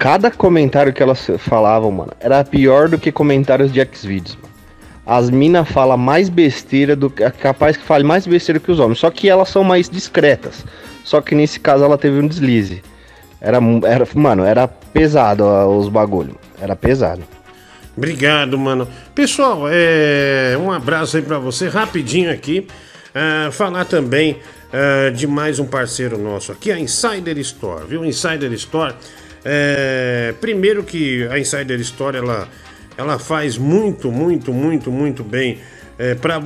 cada 0.02 0.32
comentário 0.32 0.92
que 0.92 1.04
elas 1.04 1.30
falavam, 1.38 1.92
mano, 1.92 2.12
era 2.20 2.44
pior 2.44 2.90
do 2.90 2.98
que 2.98 3.12
comentários 3.12 3.72
de 3.72 3.80
Xvideos, 3.86 4.36
mano. 4.36 4.52
As 5.06 5.30
minas 5.30 5.70
falam 5.70 5.96
mais 5.96 6.28
besteira 6.28 6.96
do 6.96 7.08
que. 7.08 7.24
é 7.24 7.30
capaz 7.30 7.78
que 7.78 7.84
fale 7.84 8.04
mais 8.04 8.26
besteira 8.26 8.60
que 8.60 8.72
os 8.72 8.80
homens. 8.80 8.98
Só 8.98 9.12
que 9.12 9.30
elas 9.30 9.50
são 9.50 9.64
mais 9.64 9.88
discretas. 9.88 10.66
Só 11.04 11.22
que 11.22 11.36
nesse 11.36 11.60
caso 11.60 11.84
ela 11.84 12.00
teve 12.00 12.20
um 12.20 12.28
deslize. 12.28 12.82
Era, 13.40 13.60
era 13.84 14.08
mano, 14.16 14.44
era 14.44 14.68
pesado 14.68 15.44
ó, 15.44 15.68
os 15.68 15.88
bagulho. 15.88 16.36
Era 16.60 16.76
pesado. 16.76 17.22
Obrigado, 17.96 18.58
mano. 18.58 18.88
Pessoal, 19.14 19.66
é... 19.70 20.58
um 20.60 20.72
abraço 20.72 21.18
aí 21.18 21.24
pra 21.24 21.38
você, 21.38 21.68
rapidinho 21.68 22.32
aqui. 22.32 22.68
Ah, 23.14 23.50
falar 23.52 23.86
também 23.86 24.40
ah, 24.74 25.12
de 25.12 25.28
mais 25.28 25.60
um 25.60 25.66
parceiro 25.66 26.18
nosso 26.18 26.52
aqui, 26.52 26.72
a 26.72 26.80
Insider 26.80 27.38
Store, 27.40 27.86
viu? 27.86 28.06
Insider 28.06 28.52
Store. 28.54 28.96
É, 29.44 30.34
Primeiro 30.40 30.84
que 30.84 31.28
a 31.28 31.40
Insider 31.40 31.80
Store 31.82 32.18
ela, 32.18 32.48
ela 32.98 33.20
faz 33.20 33.58
muito, 33.58 34.12
muito, 34.12 34.54
muito, 34.54 34.92
muito 34.92 35.24
bem. 35.24 35.60
É, 35.98 36.16
pra, 36.16 36.42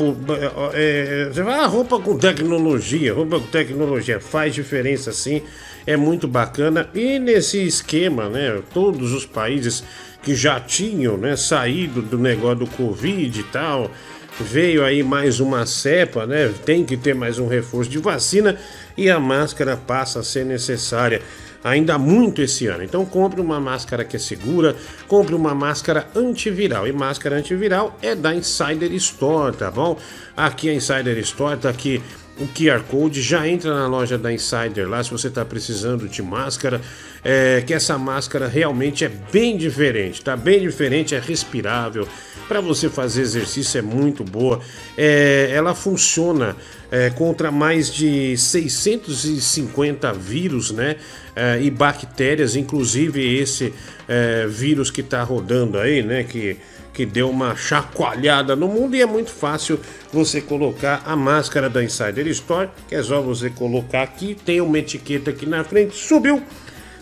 é, 0.74 1.30
você 1.32 1.41
vai, 1.41 1.59
ah, 1.59 1.65
roupa 1.65 1.99
com 1.99 2.17
tecnologia, 2.17 3.14
roupa 3.14 3.40
com 3.40 3.48
tecnologia 3.48 4.19
faz 4.19 4.53
diferença 4.53 5.14
sim, 5.14 5.41
é 5.88 5.95
muito 5.95 6.27
bacana. 6.27 6.90
E 6.93 7.19
nesse 7.19 7.65
esquema, 7.65 8.27
né, 8.27 8.61
todos 8.74 9.14
os 9.14 9.25
países 9.25 9.83
que 10.24 10.35
já 10.35 10.59
tinham 10.59 11.15
né, 11.15 11.35
saído 11.35 12.01
do 12.01 12.17
negócio 12.17 12.59
do 12.59 12.67
Covid 12.67 13.40
e 13.40 13.43
tal, 13.43 13.91
veio 14.40 14.83
aí 14.83 15.03
mais 15.03 15.40
uma 15.40 15.65
cepa, 15.65 16.25
né? 16.25 16.51
Tem 16.65 16.83
que 16.83 16.98
ter 16.98 17.14
mais 17.14 17.40
um 17.40 17.48
reforço 17.48 17.90
de 17.90 17.99
vacina 17.99 18.57
e 18.98 19.09
a 19.09 19.19
máscara 19.19 19.77
passa 19.77 20.19
a 20.19 20.24
ser 20.24 20.45
necessária 20.45 21.22
ainda 21.65 21.97
muito 21.97 22.43
esse 22.43 22.67
ano. 22.67 22.83
Então 22.83 23.03
compre 23.03 23.41
uma 23.41 23.59
máscara 23.59 24.05
que 24.05 24.15
é 24.15 24.19
segura, 24.19 24.75
compre 25.07 25.33
uma 25.33 25.55
máscara 25.55 26.07
antiviral. 26.15 26.87
E 26.87 26.93
máscara 26.93 27.37
antiviral 27.37 27.97
é 28.03 28.13
da 28.13 28.35
Insider 28.35 28.93
Store, 28.93 29.55
tá 29.55 29.71
bom? 29.71 29.97
Aqui 30.37 30.69
a 30.69 30.73
Insider 30.73 31.17
Store 31.17 31.57
tá 31.57 31.69
aqui 31.69 32.01
o 32.39 32.47
QR 32.47 32.83
Code, 32.83 33.21
já 33.21 33.47
entra 33.47 33.73
na 33.73 33.87
loja 33.87 34.17
da 34.17 34.31
Insider 34.31 34.87
lá 34.87 35.03
se 35.03 35.09
você 35.09 35.27
está 35.27 35.43
precisando 35.43 36.07
de 36.07 36.21
máscara. 36.21 36.81
É, 37.27 37.63
que 37.65 37.73
essa 37.73 37.97
máscara 37.97 38.47
realmente 38.47 39.03
é 39.03 39.09
bem 39.09 39.57
diferente, 39.57 40.21
tá 40.21 40.37
bem 40.37 40.61
diferente, 40.61 41.15
é 41.15 41.19
respirável. 41.19 42.07
Para 42.47 42.61
você 42.61 42.87
fazer 42.87 43.23
exercício 43.23 43.79
é 43.79 43.81
muito 43.81 44.23
boa. 44.23 44.61
É, 44.95 45.49
ela 45.51 45.73
funciona 45.73 46.55
é, 46.91 47.09
contra 47.09 47.49
mais 47.51 47.91
de 47.91 48.37
650 48.37 50.13
vírus, 50.13 50.69
né? 50.69 50.97
É, 51.35 51.59
e 51.59 51.71
bactérias, 51.71 52.55
inclusive 52.55 53.39
esse 53.39 53.73
é, 54.07 54.45
vírus 54.47 54.91
que 54.91 55.01
está 55.01 55.23
rodando 55.23 55.79
aí, 55.79 56.03
né? 56.03 56.23
Que 56.23 56.57
que 56.95 57.05
deu 57.05 57.29
uma 57.29 57.55
chacoalhada 57.57 58.55
no 58.55 58.69
mundo 58.69 58.95
e 58.95 59.01
é 59.01 59.05
muito 59.05 59.29
fácil 59.29 59.77
você 60.13 60.39
colocar 60.39 61.03
a 61.05 61.13
máscara 61.13 61.69
da 61.69 61.83
Insider 61.83 62.25
Store, 62.27 62.69
que 62.87 62.95
é 62.95 63.03
só 63.03 63.21
você 63.21 63.49
colocar 63.49 64.01
aqui, 64.01 64.33
tem 64.33 64.61
uma 64.61 64.79
etiqueta 64.79 65.29
aqui 65.29 65.45
na 65.45 65.61
frente, 65.65 65.93
subiu 65.93 66.41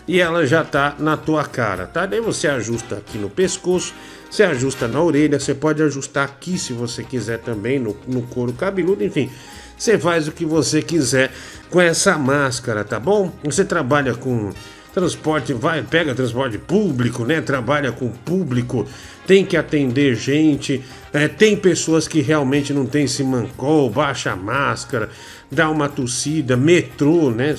e 0.06 0.20
ela 0.20 0.46
já 0.46 0.62
tá 0.62 0.94
na 0.98 1.16
tua 1.16 1.44
cara, 1.44 1.86
tá? 1.86 2.06
Daí 2.06 2.20
você 2.20 2.46
ajusta 2.48 2.96
aqui 2.96 3.18
no 3.18 3.30
pescoço, 3.30 3.94
você 4.30 4.42
ajusta 4.42 4.86
na 4.86 5.00
orelha, 5.00 5.38
você 5.38 5.54
pode 5.54 5.82
ajustar 5.82 6.24
aqui 6.24 6.58
se 6.58 6.72
você 6.72 7.02
quiser 7.02 7.38
também 7.38 7.78
no, 7.78 7.96
no 8.06 8.22
couro 8.22 8.52
cabeludo, 8.52 9.02
enfim. 9.04 9.30
Você 9.76 9.98
faz 9.98 10.28
o 10.28 10.32
que 10.32 10.44
você 10.44 10.82
quiser 10.82 11.30
com 11.70 11.80
essa 11.80 12.16
máscara, 12.16 12.84
tá 12.84 13.00
bom? 13.00 13.32
Você 13.42 13.64
trabalha 13.64 14.14
com 14.14 14.52
transporte 14.94 15.52
vai, 15.52 15.82
pega 15.82 16.14
transporte 16.14 16.56
público, 16.56 17.24
né? 17.24 17.40
Trabalha 17.40 17.90
com 17.90 18.08
público, 18.08 18.86
tem 19.26 19.44
que 19.44 19.56
atender 19.56 20.14
gente, 20.14 20.82
é, 21.12 21.26
tem 21.26 21.56
pessoas 21.56 22.06
que 22.06 22.20
realmente 22.20 22.72
não 22.72 22.86
tem 22.86 23.04
esse 23.04 23.24
mancol, 23.24 23.90
baixa 23.90 24.30
a 24.30 24.36
máscara, 24.36 25.10
dá 25.50 25.68
uma 25.68 25.88
tossida, 25.88 26.56
metrô, 26.56 27.30
né? 27.30 27.56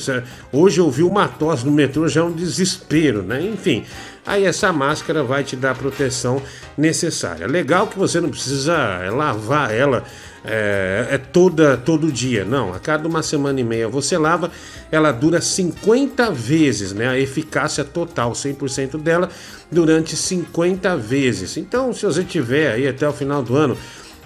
Hoje 0.52 0.80
eu 0.80 0.90
vi 0.90 1.04
uma 1.04 1.28
tosse 1.28 1.66
no 1.66 1.72
metrô 1.72 2.08
já 2.08 2.22
é 2.22 2.24
um 2.24 2.32
desespero, 2.32 3.22
né? 3.22 3.42
Enfim, 3.42 3.84
aí 4.26 4.46
essa 4.46 4.72
máscara 4.72 5.22
vai 5.22 5.44
te 5.44 5.58
dar 5.58 5.72
a 5.72 5.76
proteção 5.76 6.42
necessária. 6.78 7.46
Legal 7.46 7.88
que 7.88 8.00
você 8.00 8.22
não 8.22 8.30
precisa 8.30 8.74
é, 9.04 9.10
lavar 9.10 9.74
ela 9.74 10.06
é, 10.48 11.08
é, 11.12 11.18
toda 11.18 11.76
todo 11.78 12.12
dia, 12.12 12.46
não. 12.46 12.74
A 12.74 12.80
cada 12.80 13.08
uma 13.08 13.24
semana 13.24 13.60
e 13.60 13.64
meia 13.64 13.88
você 13.88 14.18
lava, 14.18 14.52
ela 14.92 15.12
dura 15.12 15.42
50 15.42 16.32
vezes, 16.32 16.94
né? 16.94 17.08
A 17.08 17.20
eficácia 17.20 17.84
total, 17.84 18.32
100% 18.32 18.98
dela 19.02 19.30
durante 19.72 20.16
50 20.16 20.96
vezes. 20.98 21.58
Então, 21.58 21.94
se 21.94 22.06
você 22.06 22.24
tiver 22.24 22.72
aí 22.72 22.88
até 22.88 23.08
o 23.08 23.14
final 23.14 23.42
do 23.42 23.56
ano 23.56 23.78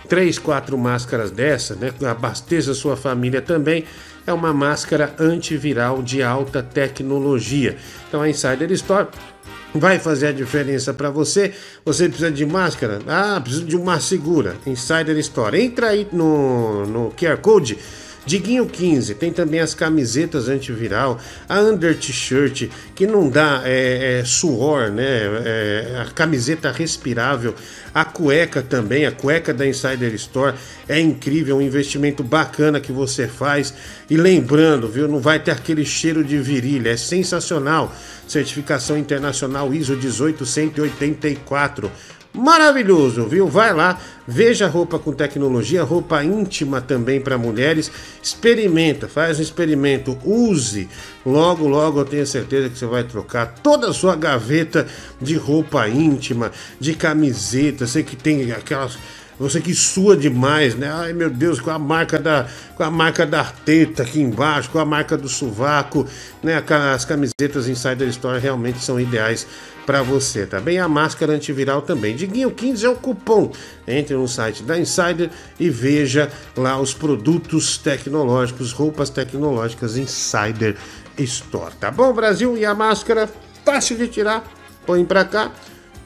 três, 0.10 0.40
quatro 0.40 0.78
máscaras 0.78 1.30
dessa, 1.30 1.76
né? 1.76 1.94
Abasteça 2.10 2.74
sua 2.74 2.98
família 2.98 3.42
também. 3.42 3.86
É 4.26 4.34
uma 4.34 4.52
máscara 4.52 5.14
antiviral 5.20 6.02
de 6.02 6.22
alta 6.22 6.62
tecnologia. 6.62 7.78
Então 8.08 8.22
a 8.22 8.30
Insider 8.30 8.72
Store 8.72 9.08
vai 9.74 10.00
fazer 10.00 10.28
a 10.28 10.32
diferença 10.32 10.94
para 10.94 11.10
você. 11.10 11.54
Você 11.86 12.08
precisa 12.08 12.32
de 12.32 12.46
máscara? 12.46 13.00
Ah, 13.08 13.40
preciso 13.42 13.66
de 13.66 13.76
uma 13.76 14.00
segura. 14.00 14.56
Insider 14.66 15.18
Store. 15.18 15.60
Entra 15.62 15.90
aí 15.90 16.08
no, 16.12 16.86
no 16.86 17.12
QR 17.12 17.38
Code. 17.38 17.78
Diguinho 18.30 18.68
15, 18.68 19.16
tem 19.16 19.34
também 19.34 19.60
as 19.60 19.74
camisetas 19.74 20.48
antiviral, 20.48 21.20
a 21.50 21.60
under 21.62 21.98
t-shirt, 21.98 22.70
que 22.94 23.08
não 23.08 23.28
dá 23.28 23.64
é, 23.66 24.20
é, 24.20 24.24
suor, 24.24 24.92
né? 24.92 25.04
É, 25.44 26.04
a 26.08 26.12
camiseta 26.12 26.72
respirável, 26.72 27.56
a 27.92 28.06
cueca 28.06 28.62
também, 28.62 29.08
a 29.08 29.12
cueca 29.12 29.52
da 29.52 29.66
Insider 29.66 30.14
Store 30.14 30.56
é 30.88 31.00
incrível, 31.00 31.58
um 31.58 31.62
investimento 31.62 32.24
bacana 32.24 32.80
que 32.80 32.92
você 32.92 33.28
faz. 33.28 33.74
E 34.08 34.16
lembrando, 34.16 34.88
viu, 34.88 35.08
não 35.08 35.20
vai 35.20 35.40
ter 35.40 35.50
aquele 35.50 35.84
cheiro 35.84 36.24
de 36.24 36.38
virilha, 36.38 36.92
é 36.92 36.98
sensacional. 36.98 37.92
Certificação 38.28 38.96
internacional 38.96 39.74
ISO 39.74 39.96
18184 39.96 41.92
maravilhoso, 42.40 43.28
viu? 43.28 43.48
Vai 43.48 43.74
lá, 43.74 44.00
veja 44.28 44.68
roupa 44.68 44.98
com 44.98 45.12
tecnologia, 45.12 45.84
roupa 45.84 46.24
íntima 46.24 46.82
também 46.82 47.20
para 47.20 47.38
mulheres. 47.38 47.92
Experimenta, 48.22 49.08
faz 49.08 49.40
um 49.40 49.42
experimento, 49.42 50.18
use. 50.24 50.90
Logo, 51.26 51.68
logo 51.68 52.00
eu 52.00 52.06
tenho 52.06 52.26
certeza 52.26 52.70
que 52.70 52.78
você 52.78 52.86
vai 52.86 53.04
trocar 53.04 53.56
toda 53.62 53.90
a 53.90 53.94
sua 53.94 54.16
gaveta 54.16 54.88
de 55.22 55.36
roupa 55.36 55.88
íntima, 55.88 56.52
de 56.80 56.94
camiseta. 56.94 57.86
Sei 57.86 58.04
que 58.04 58.16
tem 58.16 58.52
aquelas 58.52 58.98
você 59.40 59.62
que 59.62 59.74
sua 59.74 60.18
demais, 60.18 60.76
né? 60.76 60.92
Ai 60.92 61.14
meu 61.14 61.30
Deus, 61.30 61.62
com 61.62 61.72
a 61.72 61.80
marca 61.80 62.20
da, 62.20 62.46
com 62.76 62.84
a 62.84 62.92
marca 62.92 63.26
da 63.26 63.46
teta 63.46 64.04
aqui 64.04 64.20
embaixo, 64.20 64.70
com 64.70 64.80
a 64.80 64.86
marca 64.86 65.18
do 65.18 65.30
sovaco, 65.30 66.06
né? 66.44 66.62
As 66.94 67.06
camisetas 67.06 67.70
Insider 67.70 68.10
Store 68.10 68.38
realmente 68.38 68.84
são 68.84 69.00
ideais 69.00 69.48
para 69.90 70.04
você, 70.04 70.46
tá 70.46 70.60
bem? 70.60 70.78
A 70.78 70.88
máscara 70.88 71.34
antiviral 71.34 71.82
também. 71.82 72.16
Diguinho 72.16 72.52
15 72.52 72.86
é 72.86 72.90
o 72.90 72.96
cupom. 72.96 73.52
Entre 73.88 74.16
no 74.16 74.28
site 74.28 74.62
da 74.62 74.78
Insider 74.78 75.32
e 75.60 75.68
veja 75.68 76.32
lá 76.56 76.80
os 76.80 76.94
produtos 76.94 77.76
tecnológicos, 77.80 78.72
roupas 78.72 79.10
tecnológicas 79.10 79.98
Insider 79.98 80.76
Store, 81.18 81.74
tá 81.80 81.90
bom, 81.90 82.14
Brasil? 82.14 82.56
E 82.56 82.64
a 82.66 82.76
máscara 82.76 83.28
fácil 83.66 83.98
de 83.98 84.08
tirar, 84.08 84.48
põe 84.86 85.04
para 85.04 85.26
cá 85.26 85.52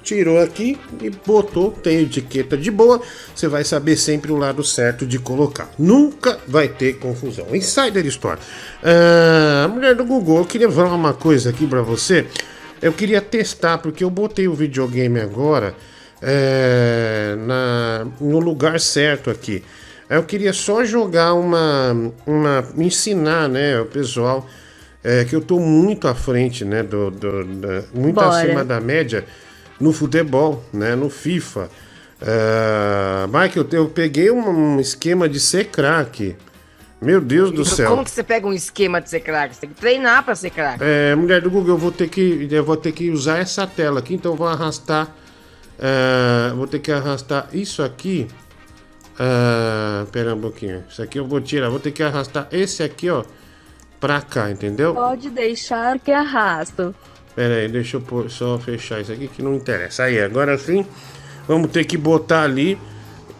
tirou 0.02 0.42
aqui 0.42 0.78
e 1.02 1.10
botou, 1.10 1.72
tem 1.72 2.02
etiqueta 2.02 2.58
de 2.58 2.70
boa, 2.70 3.02
você 3.34 3.48
vai 3.48 3.64
saber 3.64 3.96
sempre 3.96 4.32
o 4.32 4.36
lado 4.36 4.64
certo 4.64 5.06
de 5.06 5.18
colocar. 5.18 5.70
Nunca 5.80 6.38
vai 6.46 6.68
ter 6.68 7.00
confusão. 7.00 7.48
Insider 7.54 8.06
Store. 8.08 8.40
Ah, 8.84 9.68
mulher 9.70 9.96
do 9.96 10.04
Google, 10.04 10.40
eu 10.40 10.46
queria 10.46 10.70
falar 10.70 10.94
uma 10.94 11.14
coisa 11.14 11.50
aqui 11.50 11.66
para 11.66 11.82
você. 11.82 12.28
Eu 12.84 12.92
queria 12.92 13.22
testar, 13.22 13.78
porque 13.78 14.04
eu 14.04 14.10
botei 14.10 14.46
o 14.46 14.54
videogame 14.54 15.18
agora 15.22 15.74
é, 16.22 17.34
na, 17.40 18.06
no 18.20 18.40
lugar 18.40 18.78
certo 18.78 19.30
aqui. 19.30 19.64
Eu 20.10 20.24
queria 20.24 20.52
só 20.52 20.84
jogar 20.84 21.34
uma. 21.34 22.12
uma 22.28 22.68
ensinar, 22.78 23.48
né, 23.48 23.80
o 23.80 23.86
pessoal. 23.86 24.46
É, 25.02 25.24
que 25.24 25.34
eu 25.34 25.42
tô 25.42 25.60
muito 25.60 26.10
à 26.10 26.16
frente, 26.16 26.66
né? 26.66 26.84
Do, 26.84 27.10
do, 27.10 27.44
do 27.44 27.68
muito 27.94 28.16
Bora. 28.16 28.30
acima 28.30 28.66
da 28.66 28.82
média 28.82 29.26
no 29.80 29.94
futebol, 29.94 30.64
né? 30.74 30.94
No 30.94 31.10
FIFA. 31.10 31.70
Uh, 32.22 33.28
Michael, 33.28 33.68
eu 33.72 33.90
peguei 33.90 34.30
um, 34.30 34.76
um 34.76 34.80
esquema 34.80 35.30
de 35.30 35.40
ser 35.40 35.68
craque. 35.68 36.36
Meu 37.04 37.20
Deus 37.20 37.52
do 37.52 37.66
céu. 37.66 37.90
Como 37.90 38.04
que 38.04 38.10
você 38.12 38.24
pega 38.24 38.48
um 38.48 38.54
esquema 38.54 39.02
de 39.02 39.10
ser 39.10 39.20
craque? 39.20 39.56
Você 39.56 39.62
tem 39.62 39.70
que 39.70 39.76
treinar 39.76 40.24
pra 40.24 40.34
ser 40.36 40.50
craque. 40.50 40.82
É, 40.82 41.14
mulher 41.16 41.42
do 41.42 41.52
Google, 41.52 41.76
eu 41.76 41.78
vou 41.78 41.92
ter 41.92 42.08
que, 42.08 42.48
eu 42.50 42.64
vou 42.64 42.78
ter 42.78 42.94
que 42.94 43.10
usar 43.10 43.40
essa 43.40 43.68
tela 43.68 44.00
aqui, 44.00 44.14
então 44.14 44.32
eu 44.32 44.38
vou 44.38 44.48
arrastar. 44.48 45.08
uh, 45.78 46.56
vou 46.56 46.66
ter 46.66 46.80
que 46.80 46.92
arrastar 46.92 47.50
isso 47.52 47.84
aqui. 47.84 48.28
Uh, 49.16 50.06
pera 50.08 50.34
um 50.34 50.40
pouquinho. 50.40 50.84
Isso 50.90 51.02
aqui 51.02 51.20
eu 51.20 51.28
vou 51.28 51.42
tirar. 51.42 51.70
Vou 51.70 51.80
ter 51.80 51.92
que 51.92 52.02
arrastar 52.02 52.48
esse 52.52 52.82
aqui, 52.82 53.10
ó, 53.10 53.24
pra 54.00 54.22
cá, 54.22 54.50
entendeu? 54.50 54.94
Pode 54.94 55.30
deixar 55.30 56.00
que 56.00 56.12
arrasto. 56.12 56.96
Pera 57.36 57.56
aí, 57.56 57.68
deixa 57.68 57.98
eu 57.98 58.30
só 58.30 58.58
fechar 58.58 59.02
isso 59.02 59.12
aqui 59.12 59.28
que 59.28 59.42
não 59.42 59.56
interessa. 59.56 60.04
Aí, 60.04 60.22
agora 60.22 60.58
sim, 60.58 60.86
vamos 61.48 61.70
ter 61.70 61.84
que 61.84 61.98
botar 61.98 62.44
ali. 62.44 62.78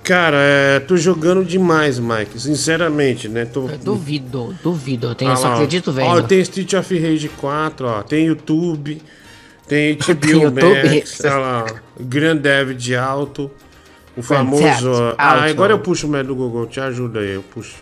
Cara, 0.04 0.38
é, 0.38 0.80
tô 0.82 0.98
jogando 0.98 1.46
demais, 1.46 1.98
Mike. 1.98 2.38
Sinceramente, 2.40 3.30
né? 3.30 3.46
Tô... 3.46 3.68
Duvido, 3.82 4.54
duvido. 4.62 5.08
Eu 5.08 5.16
tenho, 5.16 5.32
Ah 5.32 5.36
só 5.38 5.48
lá, 5.48 5.54
acredito 5.54 5.94
vendo. 5.94 6.08
Ó, 6.08 6.22
tem 6.22 6.40
Street 6.42 6.74
of 6.74 7.00
Rage 7.00 7.30
4, 7.30 7.88
ó. 7.88 8.04
Tem 8.04 8.26
YouTube. 8.26 9.02
Tem 9.66 9.96
Tem 9.96 10.16
HBO 10.16 10.28
YouTube? 10.28 10.96
Max. 10.96 11.22
Olha 11.24 11.38
lá. 11.38 11.66
Grand 12.00 12.38
Theft 12.38 12.92
Auto. 12.92 13.50
O 14.16 14.22
Grand 14.22 14.24
famoso. 14.24 14.92
Ó. 14.92 15.16
Ah, 15.18 15.46
agora 15.46 15.72
eu 15.72 15.80
puxo 15.80 16.06
o 16.06 16.10
médio 16.10 16.28
do 16.28 16.36
Google. 16.36 16.68
Te 16.68 16.82
ajuda 16.82 17.22
aí, 17.22 17.36
eu 17.36 17.44
puxo. 17.44 17.76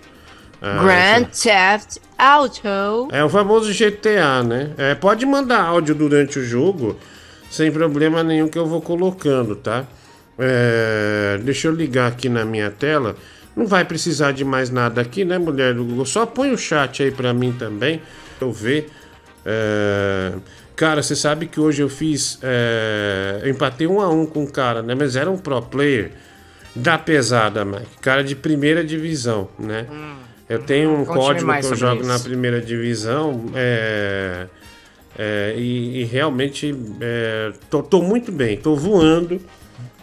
Ah, 0.61 0.83
Grand 0.83 1.24
Theft 1.25 1.98
Auto. 2.19 3.09
é 3.11 3.24
o 3.24 3.30
famoso 3.30 3.74
GTA, 3.74 4.43
né? 4.43 4.74
É, 4.77 4.93
pode 4.93 5.25
mandar 5.25 5.64
áudio 5.64 5.95
durante 5.95 6.38
o 6.38 6.45
jogo, 6.45 6.95
sem 7.50 7.72
problema 7.72 8.24
nenhum 8.24 8.48
que 8.48 8.59
eu 8.59 8.67
vou 8.67 8.80
colocando, 8.80 9.56
tá? 9.56 9.88
É, 10.40 11.40
deixa 11.43 11.68
eu 11.68 11.74
ligar 11.74 12.08
aqui 12.08 12.30
na 12.30 12.43
minha 12.45 12.69
tela. 12.72 13.16
Não 13.56 13.68
vai 13.68 13.84
precisar 13.84 14.32
de 14.32 14.45
mais 14.45 14.69
nada 14.69 15.01
aqui, 15.01 15.26
né, 15.26 15.38
mulher 15.38 15.74
do 15.74 15.84
Google? 15.84 16.06
Só 16.06 16.26
põe 16.26 16.51
o 16.51 16.58
chat 16.58 17.03
aí 17.03 17.11
pra 17.11 17.34
mim 17.34 17.51
também, 17.51 18.01
eu 18.40 18.51
ver. 18.51 18.90
É, 19.45 20.32
cara, 20.76 21.03
você 21.03 21.16
sabe 21.16 21.48
que 21.48 21.60
hoje 21.60 21.82
eu 21.82 21.90
fiz. 21.90 22.40
é, 22.42 23.42
eu 23.43 23.50
empatei 23.50 23.88
um 23.88 24.00
a 24.00 24.10
um 24.10 24.26
com 24.26 24.43
o 24.43 24.51
cara, 24.51 24.82
né? 24.82 24.95
Mas 24.95 25.16
era 25.16 25.30
um 25.30 25.38
pro 25.38 25.61
player 25.61 26.11
da 26.76 26.98
pesada, 26.98 27.66
Mike. 27.66 27.98
Cara 28.01 28.24
de 28.24 28.35
primeira 28.35 28.84
divisão, 28.84 29.50
né? 29.60 29.85
Eu 30.48 30.60
tenho 30.60 30.92
um 30.92 31.06
Conte-me 31.06 31.45
código 31.45 31.60
que 31.60 31.66
eu 31.66 31.76
jogo 31.76 32.06
na 32.06 32.16
isso. 32.16 32.24
primeira 32.26 32.60
divisão 32.61 33.45
é, 33.56 34.48
é, 35.18 35.56
e, 35.58 36.01
e 36.01 36.03
realmente 36.03 36.76
é, 37.00 37.53
tô, 37.69 37.82
tô 37.82 38.01
muito 38.01 38.32
bem, 38.32 38.58
tô 38.58 38.76
voando, 38.76 39.40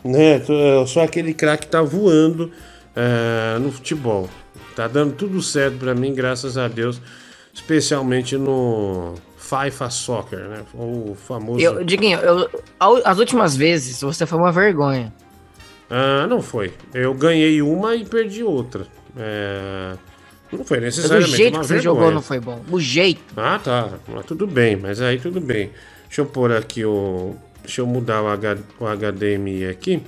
né? 0.04 0.42
Eu 0.48 0.86
sou 0.86 1.02
aquele 1.02 1.34
craque 1.34 1.66
que 1.66 1.72
tá 1.72 1.82
voando 1.82 2.50
é, 2.96 3.58
no 3.58 3.70
futebol. 3.72 4.28
Tá 4.74 4.86
dando 4.86 5.12
tudo 5.14 5.42
certo 5.42 5.78
pra 5.78 5.94
mim, 5.94 6.14
graças 6.14 6.56
a 6.56 6.68
Deus, 6.68 7.00
especialmente 7.52 8.36
no 8.36 9.14
FIFA 9.36 9.90
Soccer, 9.90 10.38
né? 10.48 10.62
O 10.74 11.14
famoso. 11.16 11.60
Eu, 11.60 11.84
Diguinho, 11.84 12.18
eu, 12.20 12.48
as 13.04 13.18
últimas 13.18 13.56
vezes 13.56 14.00
você 14.00 14.24
foi 14.26 14.38
uma 14.38 14.52
vergonha. 14.52 15.12
Ah, 15.90 16.26
não 16.28 16.42
foi. 16.42 16.72
Eu 16.92 17.14
ganhei 17.14 17.62
uma 17.62 17.94
e 17.96 18.04
perdi 18.04 18.44
outra. 18.44 18.86
É, 19.16 19.94
Não 20.52 20.64
foi 20.64 20.78
Mas 20.80 20.96
o 20.96 21.00
necessariamente 21.00 21.36
jeito 21.36 21.58
que 21.58 21.66
você 21.66 21.74
vergonha. 21.74 21.94
jogou 21.94 22.10
não 22.12 22.22
foi 22.22 22.38
bom. 22.38 22.62
O 22.70 22.78
jeito. 22.78 23.20
Ah, 23.36 23.58
tá. 23.62 23.88
Mas 24.06 24.26
tudo 24.26 24.46
bem, 24.46 24.76
mas 24.76 25.00
aí 25.00 25.18
tudo 25.18 25.40
bem. 25.40 25.70
Deixa 26.06 26.20
eu 26.20 26.26
pôr 26.26 26.52
aqui 26.52 26.84
o. 26.84 27.34
Deixa 27.68 27.82
eu 27.82 27.86
mudar 27.86 28.22
o, 28.22 28.28
H... 28.28 28.56
o 28.80 28.86
HDMI 28.86 29.66
aqui. 29.66 30.02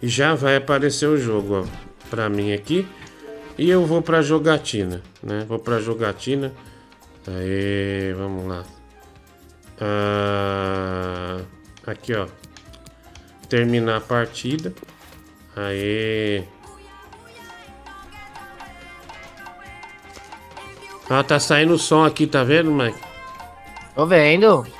E 0.00 0.08
já 0.08 0.34
vai 0.34 0.56
aparecer 0.56 1.06
o 1.06 1.18
jogo, 1.18 1.60
ó, 1.60 1.66
pra 2.08 2.26
mim 2.30 2.54
aqui. 2.54 2.88
E 3.58 3.68
eu 3.68 3.84
vou 3.84 4.00
pra 4.00 4.22
jogatina, 4.22 5.02
né? 5.22 5.44
Vou 5.46 5.58
pra 5.58 5.78
jogatina. 5.78 6.54
Aí, 7.28 8.14
vamos 8.14 8.48
lá. 8.48 8.64
Ah, 9.78 11.40
aqui, 11.86 12.14
ó. 12.14 12.26
Terminar 13.46 13.98
a 13.98 14.00
partida. 14.00 14.72
Aí. 15.54 16.42
Ah, 21.10 21.22
tá 21.22 21.38
saindo 21.38 21.74
o 21.74 21.78
som 21.78 22.06
aqui, 22.06 22.26
tá 22.26 22.42
vendo, 22.42 22.72
Mike? 22.72 22.98
Tô 23.94 24.06
vendo. 24.06 24.79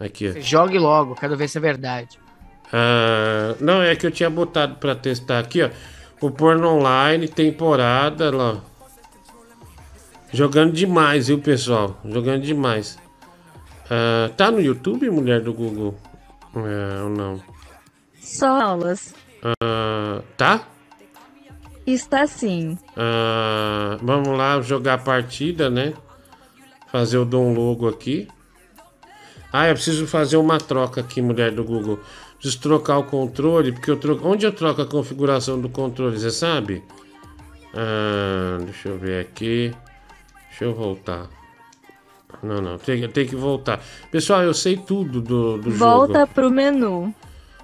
Aqui. 0.00 0.40
Jogue 0.40 0.78
logo, 0.78 1.14
quero 1.14 1.36
ver 1.36 1.48
se 1.48 1.58
é 1.58 1.60
verdade. 1.60 2.18
Ah, 2.72 3.56
não, 3.60 3.82
é 3.82 3.96
que 3.96 4.06
eu 4.06 4.10
tinha 4.10 4.30
botado 4.30 4.76
pra 4.76 4.94
testar 4.94 5.38
aqui, 5.38 5.62
ó. 5.62 5.70
O 6.20 6.30
porno 6.30 6.68
online, 6.68 7.28
temporada 7.28 8.34
lá. 8.34 8.60
Jogando 10.32 10.72
demais, 10.72 11.28
viu, 11.28 11.38
pessoal? 11.38 11.98
Jogando 12.04 12.42
demais. 12.42 12.98
Ah, 13.90 14.30
tá 14.36 14.50
no 14.50 14.60
YouTube, 14.60 15.10
mulher 15.10 15.40
do 15.40 15.52
Google? 15.52 15.96
É, 16.54 17.02
ou 17.02 17.08
não? 17.08 17.42
Só 18.20 18.60
aulas. 18.60 19.14
Ah, 19.62 20.22
tá? 20.36 20.62
Está 21.86 22.26
sim. 22.26 22.78
Vamos 24.02 24.36
lá 24.36 24.60
jogar 24.60 24.94
a 24.94 24.98
partida, 24.98 25.70
né? 25.70 25.94
Fazer 26.92 27.18
o 27.18 27.24
Dom 27.24 27.54
Logo 27.54 27.88
aqui. 27.88 28.28
Ah, 29.52 29.68
eu 29.68 29.74
preciso 29.74 30.06
fazer 30.06 30.36
uma 30.36 30.58
troca 30.58 31.00
aqui, 31.00 31.22
mulher 31.22 31.50
do 31.52 31.64
Google. 31.64 31.98
Preciso 32.36 32.60
trocar 32.60 32.98
o 32.98 33.04
controle, 33.04 33.72
porque 33.72 33.90
eu 33.90 33.96
troco. 33.96 34.26
Onde 34.28 34.46
eu 34.46 34.52
troco 34.52 34.82
a 34.82 34.86
configuração 34.86 35.60
do 35.60 35.68
controle, 35.68 36.18
você 36.18 36.30
sabe? 36.30 36.82
Ah, 37.74 38.58
deixa 38.60 38.88
eu 38.88 38.98
ver 38.98 39.20
aqui. 39.20 39.72
Deixa 40.48 40.64
eu 40.64 40.74
voltar. 40.74 41.28
Não, 42.42 42.60
não, 42.60 42.78
tem, 42.78 43.08
tem 43.08 43.26
que 43.26 43.34
voltar. 43.34 43.80
Pessoal, 44.10 44.42
eu 44.42 44.54
sei 44.54 44.76
tudo 44.76 45.20
do, 45.20 45.58
do 45.58 45.70
jogo. 45.70 46.06
Volta 46.06 46.26
pro 46.26 46.50
menu. 46.50 47.12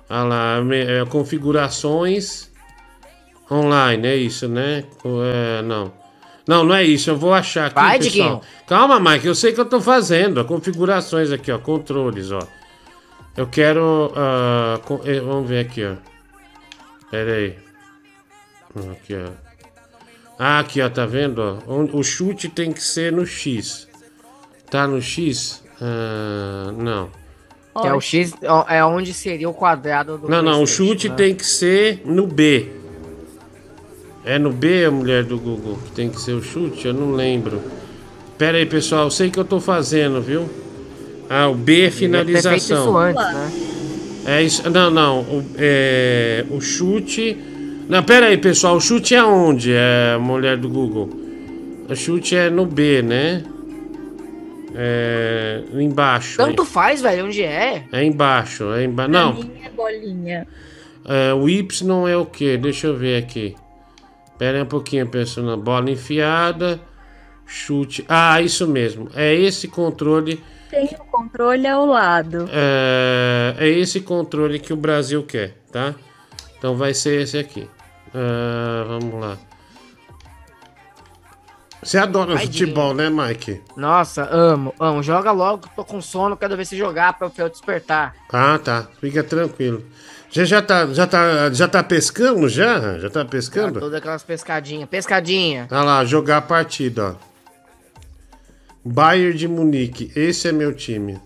Ah 0.09 0.25
lá, 0.25 0.57
é, 0.73 1.05
configurações 1.07 2.51
online, 3.51 4.07
é 4.07 4.17
isso, 4.17 4.49
né? 4.49 4.85
É, 5.33 5.63
não. 5.63 5.93
Não, 6.47 6.63
não 6.63 6.75
é 6.75 6.85
isso, 6.85 7.09
eu 7.11 7.17
vou 7.17 7.33
achar 7.33 7.67
aqui, 7.67 7.75
Vai, 7.75 7.99
pessoal. 7.99 8.13
Diguinho. 8.13 8.41
Calma, 8.67 9.01
Mike, 9.01 9.27
eu 9.27 9.35
sei 9.35 9.53
que 9.53 9.61
eu 9.61 9.65
tô 9.65 9.81
fazendo. 9.81 10.45
Configurações 10.45 11.33
aqui, 11.33 11.51
ó, 11.51 11.59
controles, 11.59 12.31
ó. 12.31 12.41
Eu 13.37 13.47
quero... 13.47 14.13
ah, 14.15 14.79
co- 14.85 15.01
eh, 15.05 15.21
vamos 15.21 15.49
ver 15.49 15.61
aqui, 15.61 15.83
ó. 15.85 15.95
Pera 17.11 17.33
aí. 17.33 17.57
Aqui, 18.93 19.15
ó. 19.15 19.31
Ah, 20.39 20.59
aqui, 20.59 20.83
ó, 20.83 20.89
tá 20.91 21.07
vendo, 21.07 21.39
ó? 21.67 21.83
O- 21.97 22.03
chute 22.03 22.49
tem 22.49 22.73
que 22.73 22.83
ser 22.83 23.11
no 23.11 23.25
X. 23.27 23.89
Tá 24.71 24.87
no 24.87 25.01
X? 25.01 25.65
Ah, 25.81 26.73
não. 26.77 27.11
É 27.83 27.93
o 27.93 28.01
X, 28.01 28.35
é 28.69 28.85
onde 28.85 29.13
seria 29.13 29.49
o 29.49 29.55
quadrado 29.55 30.17
do 30.19 30.29
Não, 30.29 30.41
não, 30.43 30.63
o 30.63 30.67
chute 30.67 31.09
né? 31.09 31.15
tem 31.17 31.35
que 31.35 31.45
ser 31.45 32.03
no 32.05 32.25
B. 32.27 32.71
É 34.25 34.39
no 34.39 34.51
B, 34.51 34.87
a 34.87 34.91
mulher 34.91 35.23
do 35.25 35.39
Google, 35.39 35.79
que 35.85 35.93
tem 35.93 36.09
que 36.09 36.21
ser 36.21 36.33
o 36.33 36.43
chute? 36.43 36.87
Eu 36.87 36.95
não 36.95 37.13
lembro. 37.13 37.61
Pera 38.39 38.57
aí, 38.57 38.65
pessoal, 38.65 39.05
eu 39.05 39.11
sei 39.11 39.31
que 39.31 39.39
eu 39.39 39.45
tô 39.45 39.61
fazendo, 39.61 40.21
viu? 40.21 40.49
Ah, 41.29 41.49
o 41.49 41.55
B 41.55 41.73
é 41.73 41.89
Devia 41.89 41.91
ter 41.91 41.93
feito 41.93 42.27
finalização. 42.27 42.85
isso 42.85 42.97
antes, 42.97 43.23
né? 43.23 43.53
É 44.27 44.43
isso. 44.43 44.71
Não, 44.71 44.91
não. 44.91 45.21
O, 45.21 45.45
é, 45.57 46.45
o 46.51 46.61
chute. 46.61 47.37
Não, 47.89 48.03
pera 48.03 48.27
aí, 48.27 48.39
pessoal. 48.39 48.77
O 48.77 48.81
chute 48.81 49.15
é 49.15 49.23
onde? 49.23 49.73
É 49.73 50.15
a 50.17 50.19
mulher 50.19 50.57
do 50.57 50.69
Google. 50.69 51.11
O 51.89 51.95
chute 51.95 52.35
é 52.35 52.49
no 52.49 52.65
B, 52.65 53.03
né? 53.03 53.45
É. 54.75 55.63
Embaixo. 55.75 56.39
Tanto 56.39 56.65
faz, 56.65 57.03
velho, 57.03 57.27
onde 57.27 57.43
é? 57.43 57.85
É 57.93 58.03
embaixo. 58.03 58.73
É 58.73 58.85
embaixo. 58.85 59.13
Não. 59.13 59.33
Bolinha, 59.35 59.71
bolinha. 59.77 60.47
É, 61.07 61.35
o 61.35 61.49
Y 61.49 62.09
é 62.09 62.17
o 62.17 62.25
que? 62.25 62.57
Deixa 62.57 62.87
eu 62.87 62.97
ver 62.97 63.23
aqui. 63.23 63.55
Pera 64.39 64.59
aí 64.59 64.63
um 64.63 64.67
pouquinho, 64.67 65.07
pessoal. 65.07 65.57
Bola 65.57 65.91
enfiada. 65.91 66.81
Chute. 67.47 68.05
Ah, 68.09 68.41
isso 68.41 68.67
mesmo. 68.67 69.09
É 69.15 69.35
esse 69.35 69.69
controle. 69.69 70.43
Tem 70.71 70.87
o 70.87 71.05
controle 71.05 71.67
ao 71.67 71.87
lado. 71.87 72.49
É, 72.51 73.55
é 73.59 73.69
esse 73.69 74.01
controle 74.01 74.59
que 74.59 74.73
o 74.73 74.77
Brasil 74.77 75.23
quer, 75.23 75.59
tá? 75.71 75.95
Então 76.59 76.77
vai 76.77 76.95
ser 76.95 77.23
esse 77.23 77.39
aqui. 77.39 77.69
Ah, 78.15 78.85
vamos 78.89 79.21
lá. 79.21 79.39
Você 81.83 81.99
adora 81.99 82.35
Vai, 82.35 82.47
futebol, 82.47 82.95
né, 82.95 83.11
Mike? 83.11 83.61
Nossa, 83.77 84.27
amo, 84.33 84.73
amo. 84.81 85.03
Joga 85.03 85.31
logo, 85.33 85.69
tô 85.77 85.85
com 85.85 86.01
sono, 86.01 86.35
quero 86.35 86.57
ver 86.57 86.65
se 86.65 86.79
jogar 86.79 87.13
pra 87.19 87.31
eu 87.37 87.49
despertar. 87.51 88.15
Ah, 88.33 88.59
tá. 88.59 88.89
Fica 89.01 89.23
tranquilo. 89.23 89.85
Você 90.35 90.45
já 90.47 90.61
tá, 90.61 90.85
já 90.93 91.07
tá, 91.07 91.53
já 91.53 91.69
tá 91.69 91.81
pescando 91.81 92.49
já? 92.49 92.99
Já 92.99 93.09
tá 93.09 93.21
Ah, 93.21 93.25
pescando? 93.25 93.79
todas 93.79 93.97
aquelas 93.97 94.25
pescadinhas. 94.25 94.89
Pescadinha. 94.89 95.69
Olha 95.71 95.83
lá, 95.83 96.05
jogar 96.05 96.39
a 96.39 96.43
partida, 96.43 97.13
ó. 97.13 97.15
Bayern 98.85 99.39
de 99.39 99.47
Munique, 99.47 100.11
esse 100.17 100.49
é 100.49 100.53
meu 100.53 100.75
time. 100.75 101.21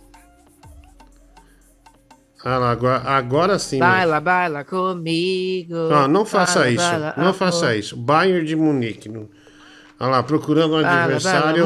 Ah 2.45 2.59
lá, 2.59 2.71
agora, 2.71 3.03
agora 3.09 3.59
sim. 3.59 3.79
né? 3.79 3.87
Baila, 3.87 4.21
baila 4.21 4.63
comigo. 4.65 5.75
Não, 5.75 6.07
não 6.07 6.27
faça 6.27 6.59
Baila, 6.61 6.75
isso. 6.75 6.91
baila, 6.91 7.15
não 7.17 7.25
amor. 7.25 7.35
faça 7.35 7.75
isso. 7.77 7.97
Bayern 7.97 8.45
de 8.47 8.55
Munique. 8.57 9.09
Olha 9.09 10.11
lá, 10.11 10.23
procurando 10.23 10.77
um 10.77 10.83
Baila, 10.83 11.05
adversário. 11.05 11.65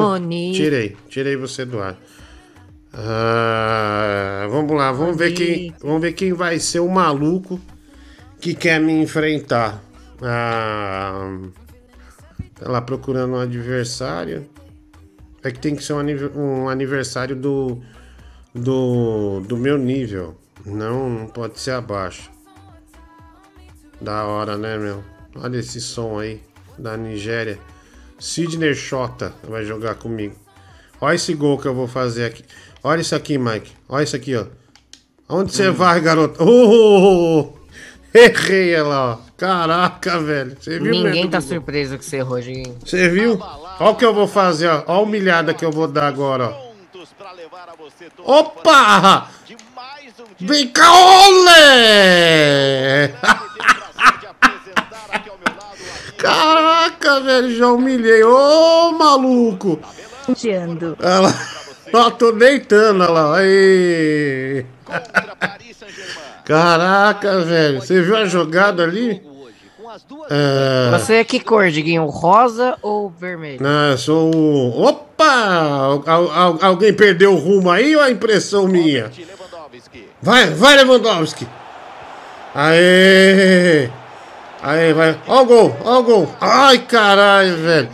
Tirei, 0.54 0.96
tirei 1.08 1.36
você 1.36 1.64
do 1.64 1.82
ar. 1.82 1.96
Ah, 2.94 4.46
vamos 4.50 4.76
lá, 4.76 4.92
vamos 4.92 5.16
ver 5.16 5.32
quem, 5.32 5.74
vamos 5.80 6.00
ver 6.02 6.12
quem 6.12 6.32
vai 6.32 6.58
ser 6.58 6.80
o 6.80 6.88
maluco 6.88 7.60
que 8.40 8.54
quer 8.54 8.80
me 8.80 8.92
enfrentar. 8.92 9.82
Ah, 10.20 11.38
tá 12.54 12.70
lá 12.70 12.82
procurando 12.82 13.34
um 13.34 13.40
adversário. 13.40 14.46
É 15.42 15.50
que 15.50 15.58
tem 15.58 15.74
que 15.74 15.82
ser 15.82 15.94
um, 15.94 16.40
um 16.40 16.68
aniversário 16.68 17.34
do, 17.34 17.80
do 18.54 19.40
do 19.40 19.56
meu 19.56 19.78
nível. 19.78 20.36
Não, 20.64 21.08
não 21.08 21.26
pode 21.26 21.58
ser 21.58 21.72
abaixo. 21.72 22.30
Da 24.00 24.24
hora, 24.24 24.56
né, 24.56 24.76
meu? 24.78 25.02
Olha 25.34 25.58
esse 25.58 25.80
som 25.80 26.18
aí, 26.18 26.40
da 26.78 26.96
Nigéria. 26.96 27.58
Sidney 28.18 28.74
Shota 28.74 29.32
vai 29.42 29.64
jogar 29.64 29.94
comigo. 29.96 30.36
Olha 31.00 31.16
esse 31.16 31.34
gol 31.34 31.58
que 31.58 31.66
eu 31.66 31.74
vou 31.74 31.88
fazer 31.88 32.26
aqui. 32.26 32.44
Olha 32.84 33.00
isso 33.00 33.14
aqui, 33.14 33.38
Mike. 33.38 33.70
Olha 33.88 34.02
isso 34.02 34.16
aqui, 34.16 34.34
ó. 34.34 34.46
Onde 35.28 35.52
você 35.52 35.70
vai, 35.70 36.00
garoto? 36.00 36.42
Oh! 36.42 37.52
Errei 38.12 38.74
ela, 38.74 39.12
ó. 39.12 39.18
Caraca, 39.36 40.18
velho. 40.20 40.56
Você 40.60 40.78
viu 40.78 40.92
Ninguém 40.92 41.12
mesmo, 41.14 41.30
tá 41.30 41.40
surpreso 41.40 41.96
com 41.96 42.02
você, 42.02 42.20
Rogerinho. 42.20 42.76
Você 42.84 43.08
viu? 43.08 43.40
Olha 43.80 43.90
o 43.90 43.96
que 43.96 44.04
eu 44.04 44.12
vou 44.12 44.26
fazer, 44.26 44.68
ó. 44.68 44.82
Olha 44.86 44.86
a 44.86 45.00
humilhada 45.00 45.54
que 45.54 45.64
eu 45.64 45.70
vou 45.70 45.86
dar 45.86 46.08
agora, 46.08 46.50
ó. 46.50 46.72
Opa! 48.24 49.28
Vem 50.38 50.68
cá, 50.68 50.92
olé! 50.92 53.14
Caraca, 56.18 57.20
velho, 57.20 57.56
já 57.56 57.72
humilhei. 57.72 58.22
Ô, 58.22 58.92
maluco! 58.92 59.80
Odiando. 60.28 60.96
Ó, 61.92 62.10
tô 62.10 62.32
deitando, 62.32 63.02
olha 63.02 63.10
lá. 63.12 63.38
Aê. 63.38 64.64
Caraca, 66.44 67.40
velho. 67.40 67.80
Você 67.80 68.02
viu 68.02 68.16
a 68.16 68.24
jogada 68.26 68.82
ali? 68.82 69.22
É... 70.30 70.90
Você 70.98 71.14
é 71.16 71.24
que 71.24 71.38
cor, 71.38 71.70
Diguinho? 71.70 72.06
Rosa 72.06 72.76
ou 72.80 73.10
vermelho? 73.10 73.62
Não, 73.62 73.90
eu 73.90 73.98
sou 73.98 74.34
o. 74.34 74.82
Opa! 74.86 75.24
Al- 75.24 76.04
al- 76.06 76.58
alguém 76.62 76.92
perdeu 76.94 77.32
o 77.34 77.38
rumo 77.38 77.70
aí 77.70 77.94
ou 77.94 78.02
é 78.02 78.10
impressão 78.10 78.66
minha? 78.66 79.10
Vai, 80.20 80.46
vai, 80.50 80.76
Lewandowski! 80.76 81.46
Aê! 82.54 83.88
Aê, 84.62 84.92
vai. 84.94 85.18
Ó 85.26 85.42
o 85.42 85.44
gol, 85.46 85.76
ó 85.84 85.98
o 85.98 86.02
gol. 86.02 86.34
Ai, 86.40 86.78
caralho, 86.78 87.56
velho. 87.58 87.88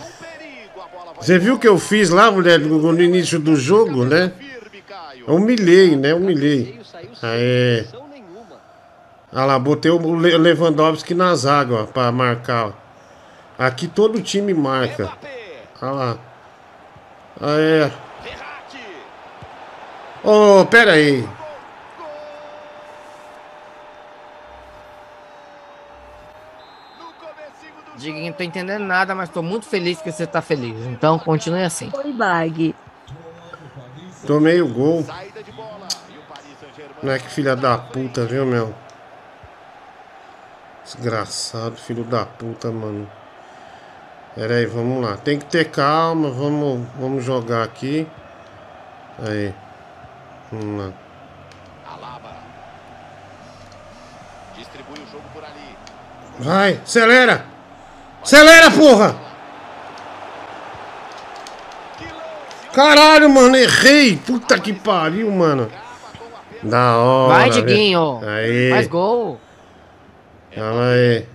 Você 1.20 1.38
viu 1.38 1.54
o 1.54 1.58
que 1.58 1.66
eu 1.68 1.78
fiz 1.78 2.10
lá, 2.10 2.30
mulher, 2.30 2.58
no 2.58 2.92
no 2.92 3.02
início 3.02 3.38
do 3.38 3.56
jogo, 3.56 4.04
né? 4.04 4.32
Eu 5.26 5.34
humilhei, 5.34 5.96
né? 5.96 6.14
Humilhei. 6.14 6.80
Aê. 7.22 7.84
Olha 9.32 9.44
lá, 9.44 9.58
botei 9.58 9.90
o 9.90 10.14
Le- 10.16 10.38
Lewandowski 10.38 11.14
na 11.14 11.34
zaga, 11.34 11.74
ó, 11.74 11.84
pra 11.84 12.10
marcar, 12.10 12.68
ó. 12.68 12.72
Aqui 13.58 13.86
todo 13.88 14.22
time 14.22 14.54
marca. 14.54 15.10
Olha 15.82 15.90
lá. 15.92 16.18
Aê. 17.40 17.90
Ô, 20.24 20.64
pera 20.66 20.92
aí. 20.92 21.26
Diguinho, 27.98 28.26
não 28.26 28.32
tô 28.32 28.44
entendendo 28.44 28.84
nada, 28.84 29.14
mas 29.14 29.28
tô 29.28 29.42
muito 29.42 29.66
feliz 29.66 30.00
que 30.00 30.10
você 30.10 30.26
tá 30.26 30.40
feliz. 30.40 30.86
Então 30.86 31.18
continue 31.18 31.62
assim. 31.62 31.90
Foi 31.90 32.12
bag. 32.12 32.74
Tomei 34.26 34.62
o 34.62 34.68
gol. 34.68 35.04
Não 37.02 37.12
é 37.12 37.18
que 37.18 37.28
filha 37.28 37.56
da 37.56 37.76
puta, 37.76 38.24
viu, 38.24 38.46
meu? 38.46 38.74
Desgraçado, 40.84 41.76
filho 41.76 42.04
da 42.04 42.24
puta, 42.24 42.70
mano. 42.70 43.10
Pera 44.34 44.54
aí, 44.54 44.66
vamos 44.66 45.04
lá. 45.04 45.16
Tem 45.16 45.38
que 45.38 45.46
ter 45.46 45.70
calma, 45.70 46.30
vamos, 46.30 46.88
vamos 46.98 47.24
jogar 47.24 47.64
aqui. 47.64 48.06
Aí. 49.18 49.52
Vamos 50.52 50.86
lá. 50.86 50.92
Vai, 56.40 56.74
acelera! 56.84 57.57
Acelera, 58.28 58.70
porra! 58.70 59.16
Caralho, 62.74 63.30
mano, 63.30 63.56
errei! 63.56 64.18
Puta 64.18 64.60
que 64.60 64.74
pariu, 64.74 65.30
mano. 65.30 65.72
Da 66.62 66.98
hora. 66.98 67.38
Vai. 67.38 67.48
Diguinho. 67.48 68.20
Aí. 68.22 68.68
Faz 68.70 68.86
gol. 68.86 69.40
Calma 70.54 70.90
aí. 70.90 71.26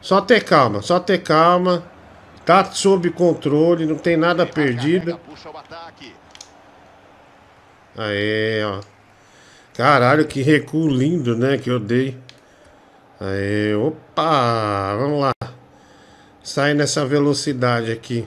Só 0.00 0.22
ter 0.22 0.42
calma, 0.42 0.80
só 0.80 0.98
ter 0.98 1.18
calma. 1.18 1.82
Tá 2.46 2.64
sob 2.64 3.10
controle, 3.10 3.84
não 3.84 3.96
tem 3.96 4.16
nada 4.16 4.46
perdido. 4.46 5.20
Aí, 7.98 8.64
ó. 8.64 8.80
Caralho, 9.74 10.26
que 10.26 10.40
recuo 10.40 10.88
lindo, 10.88 11.36
né? 11.36 11.58
Que 11.58 11.68
eu 11.68 11.78
dei. 11.78 12.16
Aí, 13.20 13.74
opa! 13.74 14.96
Vamos 14.98 15.20
lá. 15.20 15.55
Sai 16.46 16.74
nessa 16.74 17.04
velocidade 17.04 17.90
aqui. 17.90 18.24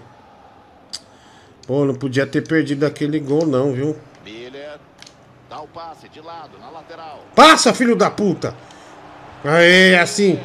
Pô, 1.65 1.85
não 1.85 1.95
podia 1.95 2.27
ter 2.27 2.45
perdido 2.45 2.85
aquele 2.85 3.17
gol, 3.17 3.47
não, 3.47 3.71
viu? 3.71 3.95
Dá 5.49 5.61
o 5.61 5.67
passe 5.67 6.09
de 6.09 6.19
lado, 6.19 6.59
na 6.59 6.69
lateral. 6.69 7.23
Passa, 7.33 7.73
filho 7.73 7.95
da 7.95 8.11
puta! 8.11 8.53
Aí, 9.41 9.95
assim. 9.95 10.37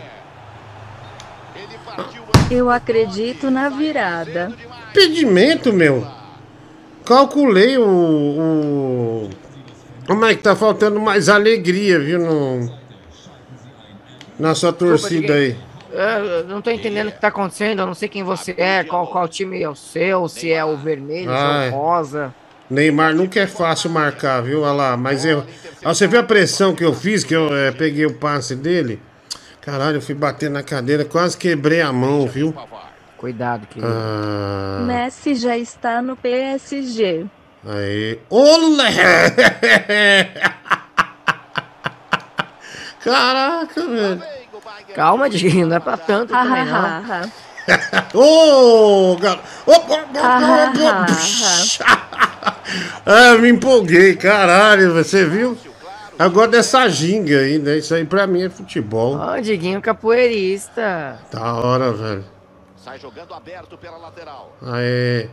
Eu 2.49 2.71
acredito 2.71 3.51
na 3.51 3.69
virada. 3.69 4.53
Impedimento, 4.91 5.73
meu. 5.73 6.07
Calculei 7.05 7.77
o. 7.77 7.89
o... 7.89 9.31
Como 10.07 10.25
é 10.27 10.37
que 10.37 10.45
tá 10.45 10.55
faltando 10.55 11.01
mais 11.01 11.29
alegria, 11.29 11.99
viu? 11.99 12.21
No... 12.21 12.73
Na 14.39 14.55
sua 14.55 14.73
torcida 14.73 15.35
aí. 15.35 15.57
É, 15.95 16.41
Eu 16.41 16.45
não 16.49 16.61
tô 16.61 16.71
entendendo 16.71 17.09
o 17.09 17.13
que 17.13 17.21
tá 17.21 17.29
acontecendo. 17.29 17.81
Eu 17.81 17.87
não 17.87 17.95
sei 17.95 18.09
quem 18.09 18.23
você 18.23 18.55
é, 18.59 18.83
qual, 18.85 19.07
qual 19.07 19.29
time 19.29 19.63
é 19.63 19.69
o 19.69 19.75
seu, 19.75 20.29
se 20.29 20.53
é 20.53 20.65
o 20.65 20.77
vermelho, 20.77 21.31
se 21.31 21.37
é 21.37 21.37
Ai. 21.37 21.69
o 21.71 21.73
rosa. 21.73 22.35
Neymar 22.69 23.15
nunca 23.15 23.39
é 23.41 23.47
fácil 23.47 23.91
marcar, 23.91 24.43
viu? 24.43 24.63
Olha 24.63 24.73
lá, 24.73 24.97
mas 24.97 25.25
eu. 25.25 25.45
Ah, 25.85 25.95
Você 25.95 26.07
viu 26.07 26.19
a 26.19 26.23
pressão 26.23 26.75
que 26.75 26.85
eu 26.85 26.95
fiz, 26.95 27.23
que 27.23 27.35
eu 27.37 27.55
eh, 27.55 27.71
peguei 27.73 28.07
o 28.07 28.15
passe 28.15 28.57
dele? 28.57 29.01
Caralho, 29.61 29.99
eu 29.99 30.03
fui 30.03 30.15
bater 30.15 30.51
na 30.51 30.63
cadeira, 30.63 31.05
quase 31.05 31.37
quebrei 31.37 31.81
a 31.83 31.93
mão, 31.93 32.27
viu? 32.27 32.55
Cuidado, 33.19 33.67
querido. 33.67 33.87
Ah, 33.91 34.83
Messi 34.87 35.35
já 35.35 35.57
está 35.57 36.01
no 36.03 36.17
PSG. 36.17 37.27
aí. 37.67 38.19
Olé! 38.29 38.91
Caraca, 43.03 43.87
velho. 43.87 44.44
Calma, 44.95 45.29
Diguinho, 45.29 45.67
não 45.67 45.77
é 45.77 45.81
pra 45.81 45.97
tanto 45.97 46.33
também, 46.33 46.65
não. 46.65 47.31
Ô. 48.15 49.17
Ah, 53.07 53.35
me 53.41 53.49
empolguei, 53.49 54.17
caralho, 54.17 54.93
você 54.93 55.25
viu? 55.25 55.57
Agora 56.19 56.49
dessa 56.49 56.89
ginga 56.89 57.39
aí, 57.41 57.59
né? 57.59 57.79
Isso 57.79 57.95
aí 57.95 58.05
pra 58.05 58.27
mim 58.27 58.45
é 58.45 58.51
futebol. 58.51 59.17
Ó, 59.17 59.39
Diguinho 59.39 59.81
capoeirista. 59.81 61.19
Da 61.33 61.55
hora, 61.55 61.93
velho. 61.93 62.25
Sai 62.77 62.99
jogando 62.99 63.35
aberto 63.35 63.77
pela 63.77 63.97
lateral. 63.97 64.55
Aí. 64.63 65.29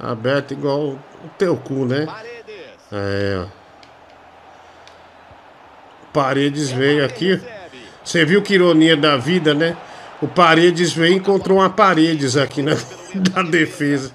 Aberto 0.00 0.52
igual 0.52 0.80
o 0.80 0.98
teu 1.38 1.56
cu, 1.56 1.84
né? 1.84 2.06
É, 2.90 3.44
ó. 3.44 3.64
Paredes 6.12 6.70
veio 6.70 7.04
aqui. 7.04 7.40
Você 8.04 8.24
viu 8.24 8.42
que 8.42 8.54
ironia 8.54 8.96
da 8.96 9.16
vida, 9.16 9.54
né? 9.54 9.76
O 10.20 10.28
Paredes 10.28 10.92
veio 10.92 11.14
e 11.14 11.16
encontrou 11.16 11.58
uma 11.58 11.70
Paredes 11.70 12.36
aqui 12.36 12.62
na 12.62 12.74
da 13.32 13.42
defesa. 13.42 14.12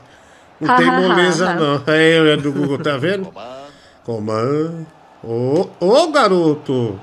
Não 0.62 0.76
tem 0.76 0.86
moleza, 0.86 1.54
não. 1.56 1.82
É, 1.88 2.34
é 2.34 2.38
do 2.38 2.52
Google, 2.52 2.78
tá 2.78 2.98
vendo? 2.98 3.34
Comando. 4.04 4.86
Ô, 5.24 5.68
ô, 5.80 6.08
garoto! 6.12 7.00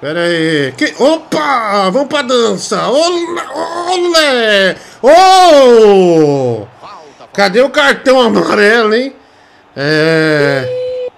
Pera 0.00 0.20
aí. 0.20 0.72
Que... 0.76 0.94
Opa! 0.98 1.90
Vamos 1.90 2.08
pra 2.08 2.22
dança! 2.22 2.88
Olé! 2.88 3.46
Olé! 3.54 4.76
Ô! 5.02 6.66
Cadê 7.32 7.60
o 7.60 7.70
cartão 7.70 8.20
amarelo, 8.20 8.94
hein? 8.94 9.14
É. 9.76 11.08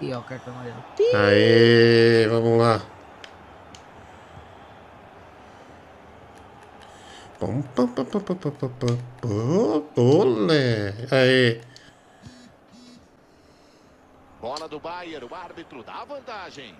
Ih, 0.00 0.12
ó, 0.14 0.18
o 0.18 0.22
cartão 0.22 0.52
amarelo. 0.54 0.76
Aê, 1.14 2.26
vamos 2.28 2.58
lá. 2.58 2.80
Olé! 9.96 10.94
Aê. 11.10 11.60
Bola 14.40 14.68
do 14.68 14.80
Bayern, 14.80 15.24
o 15.24 15.34
árbitro 15.34 15.84
dá 15.84 16.04
vantagem. 16.04 16.74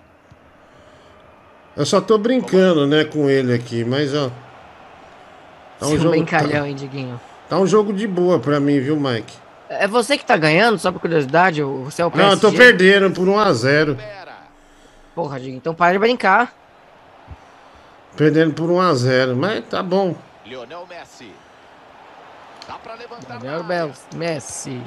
Eu 1.77 1.85
só 1.85 2.01
tô 2.01 2.17
brincando, 2.17 2.85
né, 2.85 3.05
com 3.05 3.29
ele 3.29 3.53
aqui, 3.53 3.85
mas 3.85 4.13
ó. 4.13 4.29
Tá 5.79 5.85
um 5.85 5.89
Seu 5.89 5.97
jogo, 5.99 6.09
brincalhão, 6.11 6.63
tá, 6.63 6.67
hein, 6.67 6.75
Diguinho. 6.75 7.21
tá 7.47 7.57
um 7.57 7.65
jogo 7.65 7.93
de 7.93 8.05
boa 8.05 8.37
pra 8.37 8.59
mim, 8.59 8.81
viu, 8.81 8.97
Mike? 8.99 9.33
É 9.69 9.87
você 9.87 10.17
que 10.17 10.25
tá 10.25 10.35
ganhando, 10.35 10.77
só 10.77 10.91
por 10.91 10.99
curiosidade? 10.99 11.61
Você 11.61 12.01
é 12.01 12.05
o 12.05 12.11
PSG? 12.11 12.27
Não, 12.27 12.33
eu 12.33 12.39
tô 12.39 12.51
perdendo 12.51 13.11
por 13.11 13.27
1x0. 13.27 13.97
Porra, 15.15 15.39
Diguinho, 15.39 15.57
então 15.57 15.73
para 15.73 15.93
de 15.93 15.99
brincar. 15.99 16.53
Perdendo 18.17 18.53
por 18.53 18.69
1x0, 18.69 19.35
mas 19.35 19.63
tá 19.69 19.81
bom. 19.81 20.15
Lionel 20.49 20.87
Messi. 20.87 21.31
Dá 22.67 22.73
pra 22.75 22.95
levantar. 22.95 23.39
Bel- 23.39 23.91
Messi. 24.15 24.81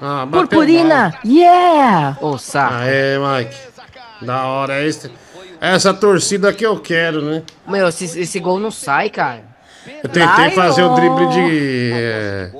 Ah, 0.00 0.26
Purpurina, 0.30 1.10
mal. 1.10 1.20
yeah! 1.24 2.16
Ô, 2.20 2.38
saco. 2.38 2.74
Aê, 2.74 3.16
Mike. 3.18 3.56
Da 4.22 4.44
hora, 4.46 4.82
esse, 4.84 5.10
essa 5.60 5.92
torcida 5.92 6.52
que 6.52 6.64
eu 6.64 6.78
quero, 6.80 7.22
né? 7.22 7.42
Meu, 7.66 7.88
esse, 7.88 8.04
esse 8.20 8.38
gol 8.40 8.58
não 8.58 8.70
sai, 8.70 9.10
cara. 9.10 9.44
Eu 10.02 10.08
tentei 10.08 10.50
fazer 10.50 10.82
o 10.82 10.94
drible 10.94 11.28
de. 11.28 11.90
é, 11.94 12.50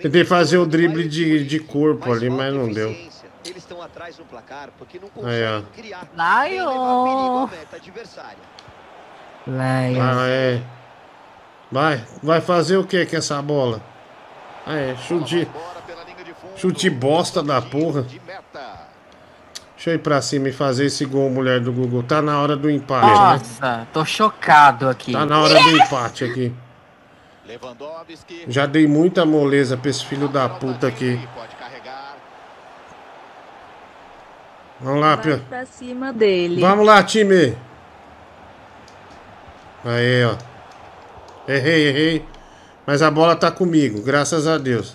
tentei 0.00 0.24
fazer 0.24 0.58
o 0.58 0.66
drible 0.66 1.08
de, 1.08 1.44
de 1.44 1.58
corpo 1.60 2.12
ali, 2.12 2.30
mas 2.30 2.52
não 2.54 2.68
deu. 2.72 2.90
Eles 2.90 3.56
estão 3.56 3.82
atrás 3.82 4.16
no 4.18 4.24
placar 4.24 4.70
porque 4.78 4.98
não 4.98 5.08
Aí, 5.26 5.44
ó. 5.44 5.60
conseguem 5.62 5.66
criar 5.74 6.08
adversário. 7.74 8.38
Lion. 9.46 10.00
Ah, 10.00 10.26
é. 10.28 10.62
Vai, 11.70 12.04
vai 12.22 12.40
fazer 12.40 12.76
o 12.76 12.84
que 12.84 13.04
com 13.06 13.16
essa 13.16 13.40
bola? 13.42 13.80
Ah, 14.66 14.76
é, 14.76 14.96
chute. 14.96 15.48
Chute 16.56 16.88
bosta 16.88 17.42
da 17.42 17.60
porra. 17.60 18.02
Deixa 18.02 19.90
eu 19.90 19.94
ir 19.94 19.98
pra 19.98 20.22
cima 20.22 20.48
e 20.48 20.52
fazer 20.52 20.86
esse 20.86 21.04
gol, 21.04 21.28
mulher 21.28 21.60
do 21.60 21.72
Google. 21.72 22.02
Tá 22.02 22.22
na 22.22 22.40
hora 22.40 22.56
do 22.56 22.70
empate, 22.70 23.06
né? 23.06 23.12
Nossa, 23.12 23.88
tô 23.92 24.04
chocado 24.04 24.88
aqui. 24.88 25.12
Tá 25.12 25.26
na 25.26 25.40
hora 25.40 25.54
do 25.62 25.70
empate 25.76 26.24
aqui. 26.24 26.54
Já 28.48 28.64
dei 28.64 28.86
muita 28.86 29.26
moleza 29.26 29.76
pra 29.76 29.90
esse 29.90 30.04
filho 30.04 30.28
da 30.28 30.48
puta 30.48 30.86
aqui. 30.86 31.20
Vamos 34.80 35.00
lá, 35.00 35.16
Pia. 35.16 35.42
pra 35.48 35.66
cima 35.66 36.12
dele. 36.12 36.60
Vamos 36.60 36.86
lá, 36.86 37.02
time. 37.02 37.56
Aí, 39.84 40.24
ó. 40.24 40.53
Errei, 41.46 41.88
errei. 41.88 42.24
Mas 42.86 43.02
a 43.02 43.10
bola 43.10 43.34
tá 43.36 43.50
comigo, 43.50 44.02
graças 44.02 44.46
a 44.46 44.58
Deus. 44.58 44.94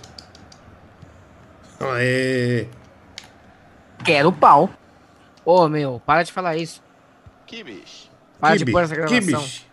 Aê. 1.79 2.67
Quero 4.03 4.31
pau. 4.31 4.69
Ô, 5.45 5.67
meu, 5.67 6.01
para 6.05 6.23
de 6.23 6.31
falar 6.31 6.55
isso. 6.55 6.81
Kimmich. 7.45 8.09
Para 8.39 8.55
de 8.55 8.59
Kibe, 8.59 8.71
pôr 8.71 8.83
essa 8.83 8.95
gravação. 8.95 9.19
Kibe. 9.19 9.65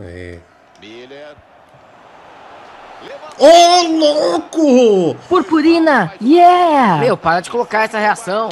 Aí. 0.00 0.40
Miller. 0.80 1.36
Ô, 3.38 3.82
louco! 3.88 5.14
Purpurina, 5.28 6.12
yeah! 6.20 6.98
Meu, 7.00 7.16
para 7.16 7.40
de 7.40 7.50
colocar 7.50 7.84
essa 7.84 7.98
reação. 7.98 8.50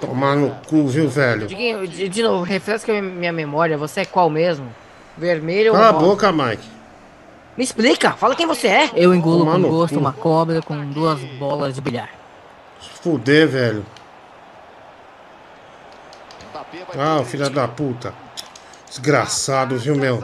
Tomar 0.00 0.36
no 0.36 0.50
cu, 0.68 0.86
viu, 0.88 1.08
velho? 1.08 1.46
Diguinho, 1.46 1.86
de, 1.86 2.08
de 2.08 2.22
novo, 2.22 2.42
refresca 2.44 2.92
minha- 2.92 3.02
minha 3.02 3.32
memória. 3.32 3.76
Você 3.78 4.00
é 4.00 4.04
qual 4.04 4.28
mesmo? 4.28 4.66
Vermelho 5.16 5.72
Cala 5.72 5.86
a 5.86 5.90
ou 5.90 5.94
rosa? 5.94 6.06
boca, 6.06 6.32
Mike. 6.32 6.68
Me 7.56 7.62
explica, 7.64 8.12
fala 8.12 8.34
quem 8.34 8.46
você 8.46 8.66
é. 8.66 8.90
Eu 8.96 9.14
engulo 9.14 9.40
Tomar 9.40 9.52
com 9.52 9.58
no 9.58 9.68
gosto 9.68 9.94
cu. 9.94 10.00
uma 10.00 10.12
cobra 10.12 10.60
com 10.60 10.90
duas 10.90 11.20
bolas 11.38 11.74
de 11.74 11.80
bilhar. 11.80 12.10
Fuder, 13.02 13.46
velho. 13.48 13.86
Ah, 16.98 17.22
filha 17.24 17.48
da 17.50 17.68
puta. 17.68 18.12
Desgraçado, 18.88 19.76
viu, 19.78 19.94
meu? 19.96 20.22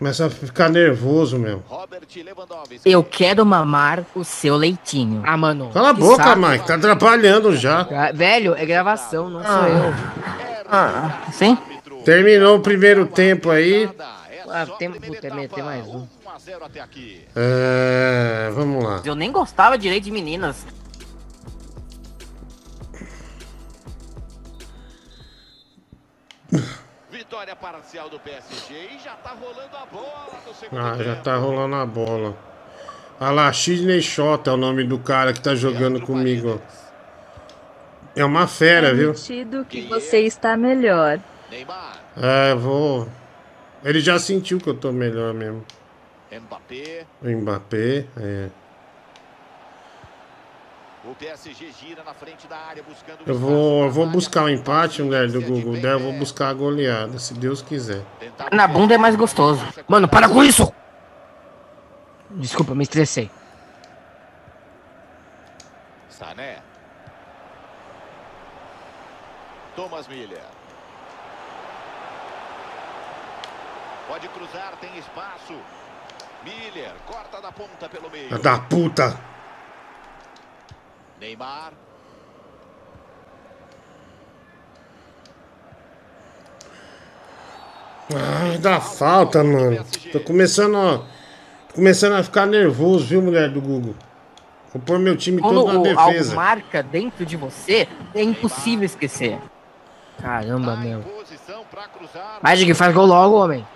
Começa 0.00 0.24
a 0.24 0.30
ficar 0.30 0.70
nervoso, 0.70 1.38
meu. 1.38 1.62
Eu 2.86 3.04
quero 3.04 3.44
mamar 3.44 4.02
o 4.14 4.24
seu 4.24 4.56
leitinho. 4.56 5.22
Ah, 5.26 5.36
mano. 5.36 5.68
Cala 5.74 5.90
a 5.90 5.92
boca, 5.92 6.24
saco. 6.24 6.40
Mike. 6.40 6.66
Tá 6.66 6.76
atrapalhando 6.76 7.54
já. 7.54 7.82
Ah, 7.82 8.10
Velho, 8.10 8.54
é 8.54 8.64
gravação, 8.64 9.28
não 9.28 9.44
sou 9.44 9.68
eu. 9.68 9.94
Ah, 10.72 11.28
sim? 11.34 11.58
Terminou 12.02 12.56
o 12.56 12.60
primeiro 12.60 13.04
tempo 13.04 13.50
aí. 13.50 13.90
Ah, 14.48 14.64
tem, 14.78 14.90
puta, 14.90 15.26
é, 15.26 15.48
tem 15.48 15.62
mais 15.62 15.86
um. 15.86 16.06
É, 17.36 18.50
vamos 18.54 18.82
lá. 18.82 19.02
Eu 19.04 19.14
nem 19.14 19.30
gostava 19.30 19.76
direito 19.76 20.04
de 20.04 20.10
meninas. 20.10 20.64
Vitória 27.30 27.54
parcial 27.54 28.10
do 28.10 28.18
PSG 28.18 28.74
e 28.96 28.98
já 28.98 29.12
tá 29.14 29.30
rolando 29.30 29.76
a 29.76 29.86
bola 29.86 30.40
no 30.44 30.52
segundo 30.52 30.80
Ah, 30.80 30.96
já 30.98 31.12
tempo. 31.12 31.22
tá 31.22 31.36
rolando 31.36 31.76
a 31.76 31.86
bola. 31.86 32.36
Olha 33.20 33.30
lá, 33.30 33.52
Sidney 33.52 34.02
Shota 34.02 34.50
é 34.50 34.52
o 34.52 34.56
nome 34.56 34.82
do 34.82 34.98
cara 34.98 35.32
que 35.32 35.40
tá 35.40 35.54
jogando 35.54 36.00
comigo. 36.00 36.60
É 38.16 38.24
uma 38.24 38.48
fera, 38.48 38.92
viu? 38.92 39.14
Sentido 39.14 39.64
que 39.64 39.82
você 39.82 40.22
está 40.22 40.56
melhor. 40.56 41.20
É, 42.16 42.52
vou. 42.56 43.06
Ele 43.84 44.00
já 44.00 44.18
sentiu 44.18 44.58
que 44.58 44.68
eu 44.68 44.74
tô 44.74 44.90
melhor 44.90 45.32
mesmo. 45.32 45.64
Mbappé, 46.32 47.06
Mbappé, 47.22 48.06
é. 48.16 48.48
o 51.04 51.09
PSG 51.09 51.09
gira 51.09 51.09
na 51.09 51.09
frente 51.09 51.09
da 51.09 51.09
área 51.09 51.09
buscando 51.09 51.09
Eu 53.26 53.38
vou, 53.38 53.84
eu 53.84 53.90
vou 53.90 54.06
buscar 54.06 54.44
o 54.44 54.48
empate, 54.48 55.02
mulher 55.02 55.28
do 55.30 55.42
Google. 55.42 55.74
Daí 55.74 55.92
eu 55.92 56.00
vou 56.00 56.12
buscar 56.14 56.48
a 56.48 56.54
goleada, 56.54 57.18
se 57.18 57.34
Deus 57.34 57.60
quiser. 57.60 58.02
Na 58.50 58.66
bunda 58.66 58.94
é 58.94 58.98
mais 58.98 59.14
gostoso. 59.16 59.62
Mano, 59.86 60.08
para 60.08 60.28
com 60.28 60.42
isso! 60.42 60.72
Desculpa, 62.30 62.74
me 62.74 62.84
estressei. 62.84 63.30
Sané. 66.08 66.62
Thomas 69.76 70.08
Miller. 70.08 70.42
Pode 74.08 74.28
cruzar, 74.28 74.72
tem 74.80 74.98
espaço. 74.98 75.54
Miller 76.44 76.94
corta 77.06 77.40
da 77.42 77.52
ponta 77.52 77.88
pelo 77.88 78.10
meio. 78.10 78.38
Da 78.38 78.58
puta! 78.58 79.29
Neymar. 81.20 81.72
Ai, 88.14 88.58
dá 88.58 88.80
falta, 88.80 89.44
mano. 89.44 89.84
Tô 90.10 90.18
começando 90.20 90.76
a. 90.76 90.98
Tô 91.68 91.74
começando 91.74 92.14
a 92.14 92.24
ficar 92.24 92.46
nervoso, 92.46 93.04
viu, 93.04 93.22
mulher 93.22 93.50
do 93.50 93.60
Google? 93.60 93.94
Vou 94.72 94.82
pôr 94.82 94.98
meu 94.98 95.16
time 95.16 95.40
Quando 95.40 95.64
todo 95.64 95.72
na 95.74 95.82
defesa. 95.82 96.34
marca 96.34 96.82
dentro 96.82 97.26
de 97.26 97.36
você, 97.36 97.86
é 98.14 98.22
impossível 98.22 98.86
esquecer. 98.86 99.38
Caramba, 100.20 100.76
meu. 100.76 101.04
Magic, 102.42 102.72
faz 102.74 102.94
gol 102.94 103.06
logo, 103.06 103.36
homem. 103.36 103.66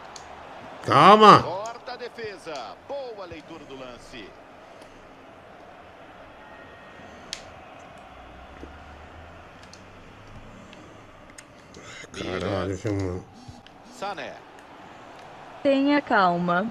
Calma! 0.84 1.42
Corta 1.42 1.92
a 1.92 1.96
defesa. 1.96 2.54
Boa 2.88 3.26
leitura 3.26 3.64
do 3.64 3.76
lance. 3.76 4.24
Caralho, 12.22 12.76
viu, 12.76 12.94
mano? 12.94 13.24
Sané. 13.98 14.32
Tenha 15.62 16.00
calma. 16.00 16.70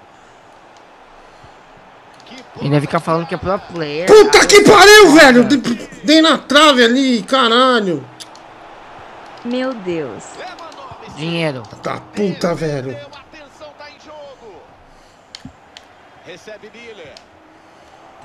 Ainda 2.61 2.79
fica 2.81 2.99
falando 2.99 3.27
que 3.27 3.35
é 3.35 3.37
pro 3.37 3.59
player. 3.59 4.07
Puta 4.07 4.45
que 4.47 4.61
pariu, 4.63 5.11
velho! 5.13 5.43
Dei- 5.45 5.89
Dei 6.03 6.21
na 6.21 6.37
trave 6.37 6.83
ali, 6.83 7.21
caralho! 7.23 8.03
Meu 9.45 9.73
Deus. 9.73 10.23
Dinheiro. 11.15 11.63
Da 11.83 11.97
puta, 11.99 12.55
velho! 12.55 12.97
Recebe 16.25 16.71
Miller. 16.73 17.13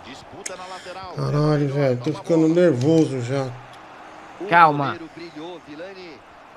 Disputa 0.04 0.56
na 0.56 0.66
lateral. 0.66 1.12
Caralho, 1.14 1.68
velho, 1.72 2.00
tô 2.02 2.12
ficando 2.12 2.48
nervoso 2.48 3.20
já. 3.22 3.50
Calma. 4.48 4.96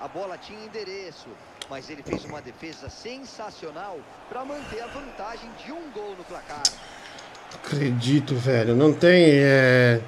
A 0.01 0.07
bola 0.07 0.35
tinha 0.35 0.59
endereço, 0.65 1.27
mas 1.69 1.87
ele 1.87 2.01
fez 2.01 2.25
uma 2.25 2.41
defesa 2.41 2.89
sensacional 2.89 3.99
para 4.27 4.43
manter 4.43 4.81
a 4.81 4.87
vantagem 4.87 5.47
de 5.63 5.71
um 5.71 5.91
gol 5.91 6.15
no 6.17 6.23
placar. 6.23 6.63
Acredito, 7.53 8.33
velho. 8.33 8.75
Não 8.75 8.91
tem. 8.91 9.25
É... 9.27 10.01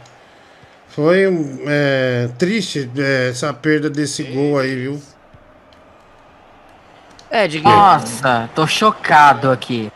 Foi 0.88 1.28
um, 1.28 1.60
é, 1.68 2.28
triste 2.40 2.90
é, 2.98 3.30
essa 3.30 3.54
perda 3.54 3.88
desse 3.88 4.24
gol 4.24 4.58
aí, 4.58 4.76
viu? 4.76 5.02
É, 7.30 7.48
Diguinho. 7.48 7.76
Nossa, 7.76 8.50
tô 8.56 8.66
chocado 8.66 9.52
aqui. 9.52 9.92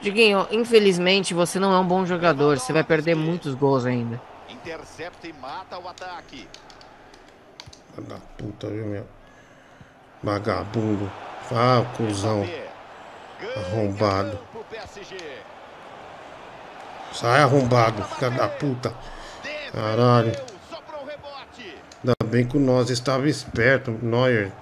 Diguinho, 0.00 0.46
infelizmente 0.50 1.34
você 1.34 1.60
não 1.60 1.72
é 1.72 1.78
um 1.78 1.86
bom 1.86 2.04
jogador. 2.04 2.58
Você 2.58 2.72
vai 2.72 2.82
perder 2.82 3.14
muitos 3.14 3.54
gols 3.54 3.86
ainda. 3.86 4.20
Intercepta 4.48 5.28
e 5.28 5.32
mata 5.34 5.78
o 5.78 5.88
ataque. 5.88 6.48
Da 7.96 8.16
puta, 8.36 8.68
viu, 8.68 8.86
meu? 8.86 9.06
Vagabundo. 10.22 11.10
Ah, 11.52 11.84
cuzão. 11.96 12.46
Arrombado. 13.56 14.38
Sai 17.12 17.42
arrombado, 17.42 18.02
filha 18.04 18.30
da 18.30 18.48
puta. 18.48 18.94
Caralho. 19.72 20.32
Ainda 22.02 22.14
bem 22.26 22.46
que 22.46 22.56
o 22.56 22.60
Nozes 22.60 22.98
estava 22.98 23.28
esperto, 23.28 23.90
Neuer. 24.02 24.52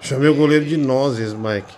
Chamei 0.00 0.28
o 0.28 0.34
goleiro 0.34 0.64
de 0.64 0.76
Nozes, 0.76 1.32
Mike. 1.32 1.76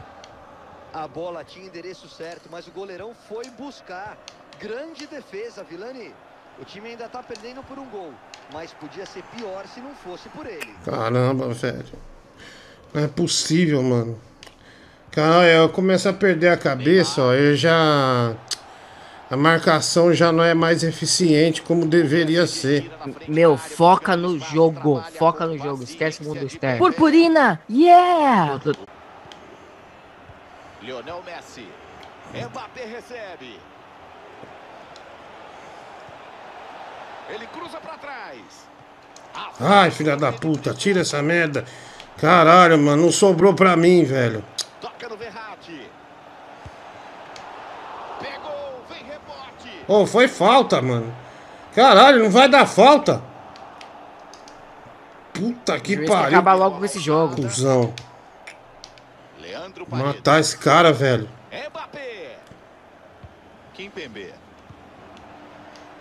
A 0.92 1.06
bola 1.06 1.44
tinha 1.44 1.66
endereço 1.66 2.08
certo, 2.08 2.48
mas 2.50 2.66
o 2.66 2.70
goleirão 2.70 3.14
foi 3.28 3.48
buscar. 3.50 4.16
Grande 4.58 5.06
defesa, 5.06 5.62
Vilani. 5.62 6.14
O 6.58 6.64
time 6.64 6.90
ainda 6.90 7.08
tá 7.08 7.22
perdendo 7.22 7.62
por 7.62 7.78
um 7.78 7.84
gol, 7.86 8.12
mas 8.52 8.72
podia 8.72 9.04
ser 9.04 9.22
pior 9.36 9.66
se 9.66 9.80
não 9.80 9.94
fosse 9.94 10.28
por 10.30 10.46
ele. 10.46 10.74
Caramba, 10.84 11.48
velho. 11.48 11.98
Não 12.92 13.04
é 13.04 13.08
possível, 13.08 13.82
mano. 13.82 14.18
Cara, 15.10 15.46
eu 15.46 15.68
começo 15.68 16.08
a 16.08 16.12
perder 16.12 16.48
a 16.48 16.56
cabeça, 16.56 17.22
ó. 17.22 17.32
Eu 17.32 17.56
já. 17.56 18.34
A 19.30 19.36
marcação 19.36 20.12
já 20.12 20.30
não 20.30 20.44
é 20.44 20.54
mais 20.54 20.84
eficiente 20.84 21.62
como 21.62 21.86
deveria 21.86 22.46
ser. 22.46 22.90
Meu, 23.26 23.56
foca 23.56 24.16
no 24.16 24.38
jogo. 24.38 25.02
Foca 25.18 25.46
no 25.46 25.58
jogo. 25.58 25.82
Esquece 25.82 26.22
o 26.22 26.24
mundo 26.26 26.46
externo. 26.46 26.78
Purpurina! 26.78 27.60
Yeah! 27.68 28.60
Lionel 30.82 31.22
Messi. 31.24 31.66
Mbappé 32.32 32.84
recebe. 32.84 33.58
Ele 37.28 37.46
cruza 37.48 37.78
pra 37.78 37.98
trás. 37.98 38.38
Ai, 39.58 39.90
filha 39.90 40.16
da 40.16 40.32
puta, 40.32 40.72
tira 40.72 41.00
essa 41.00 41.20
merda. 41.22 41.64
Caralho, 42.18 42.78
mano, 42.78 43.04
não 43.04 43.12
sobrou 43.12 43.54
pra 43.54 43.76
mim, 43.76 44.04
velho. 44.04 44.42
Toca 44.80 45.08
no 45.08 45.16
Verratti. 45.16 45.90
Pegou, 48.18 48.84
vem 48.88 49.04
rebote. 49.04 49.84
Ô, 49.86 50.06
foi 50.06 50.26
falta, 50.26 50.80
mano. 50.80 51.14
Caralho, 51.74 52.22
não 52.22 52.30
vai 52.30 52.48
dar 52.48 52.66
falta. 52.66 53.22
Puta 55.34 55.78
que 55.78 56.06
pariu. 56.06 56.38
acabar 56.38 56.54
logo 56.54 56.78
com 56.78 56.84
esse 56.86 56.98
jogo. 56.98 57.36
Cusão. 57.36 57.92
Leandro 59.38 59.86
Matar 59.90 60.40
esse 60.40 60.56
cara, 60.56 60.92
velho. 60.94 61.28
Mbappé. 61.52 62.38
Kimpembe. 63.74 64.32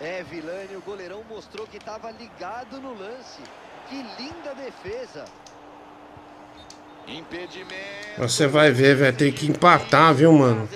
É, 0.00 0.22
Vilani, 0.30 0.76
o 0.76 0.80
goleirão 0.80 1.22
mostrou 1.28 1.66
que 1.66 1.76
estava 1.76 2.10
ligado 2.10 2.80
no 2.80 2.94
lance. 2.94 3.42
Que 3.88 3.96
linda 4.18 4.54
defesa. 4.54 5.26
Você 8.18 8.46
vai 8.46 8.70
ver, 8.70 8.96
velho. 8.96 9.16
Tem 9.16 9.32
que 9.32 9.46
empatar, 9.46 10.14
viu, 10.14 10.32
mano? 10.32 10.68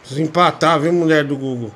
Precisa 0.00 0.22
empatar, 0.22 0.78
viu, 0.80 0.92
mulher 0.92 1.24
do 1.24 1.36
Google? 1.36 1.72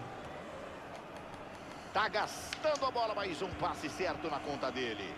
Tá 1.93 2.09
gastando 2.09 2.87
a 2.87 2.91
bola, 2.91 3.13
mas 3.15 3.43
um 3.43 3.51
passe 3.61 3.89
certo 3.89 4.31
na 4.31 4.39
conta 4.39 4.71
dele. 4.71 5.13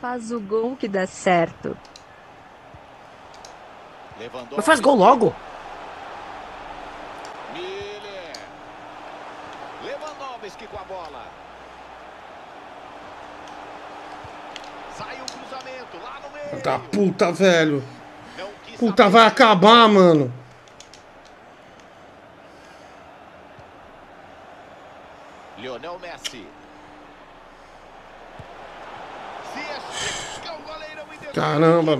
Faz 0.00 0.30
o 0.30 0.40
gol 0.40 0.76
que 0.76 0.86
dá 0.86 1.06
certo. 1.06 1.76
Lewandowski. 4.18 4.56
Mas 4.56 4.64
faz 4.64 4.80
gol 4.80 4.96
logo. 4.96 5.34
Miller. 7.52 8.32
Lewandowski 9.84 10.66
com 10.68 10.78
a 10.78 10.84
bola. 10.84 11.26
Sai 14.96 15.20
o 15.20 15.24
cruzamento 15.24 15.96
lá 16.02 16.20
no 16.20 16.30
meio. 16.30 16.37
Da 16.62 16.78
puta, 16.78 17.32
velho. 17.32 17.82
Puta, 18.78 19.08
vai 19.08 19.26
acabar, 19.26 19.88
mano. 19.88 20.32
Lionel 25.58 25.98
Messi. 25.98 26.46
Caramba. 31.34 31.98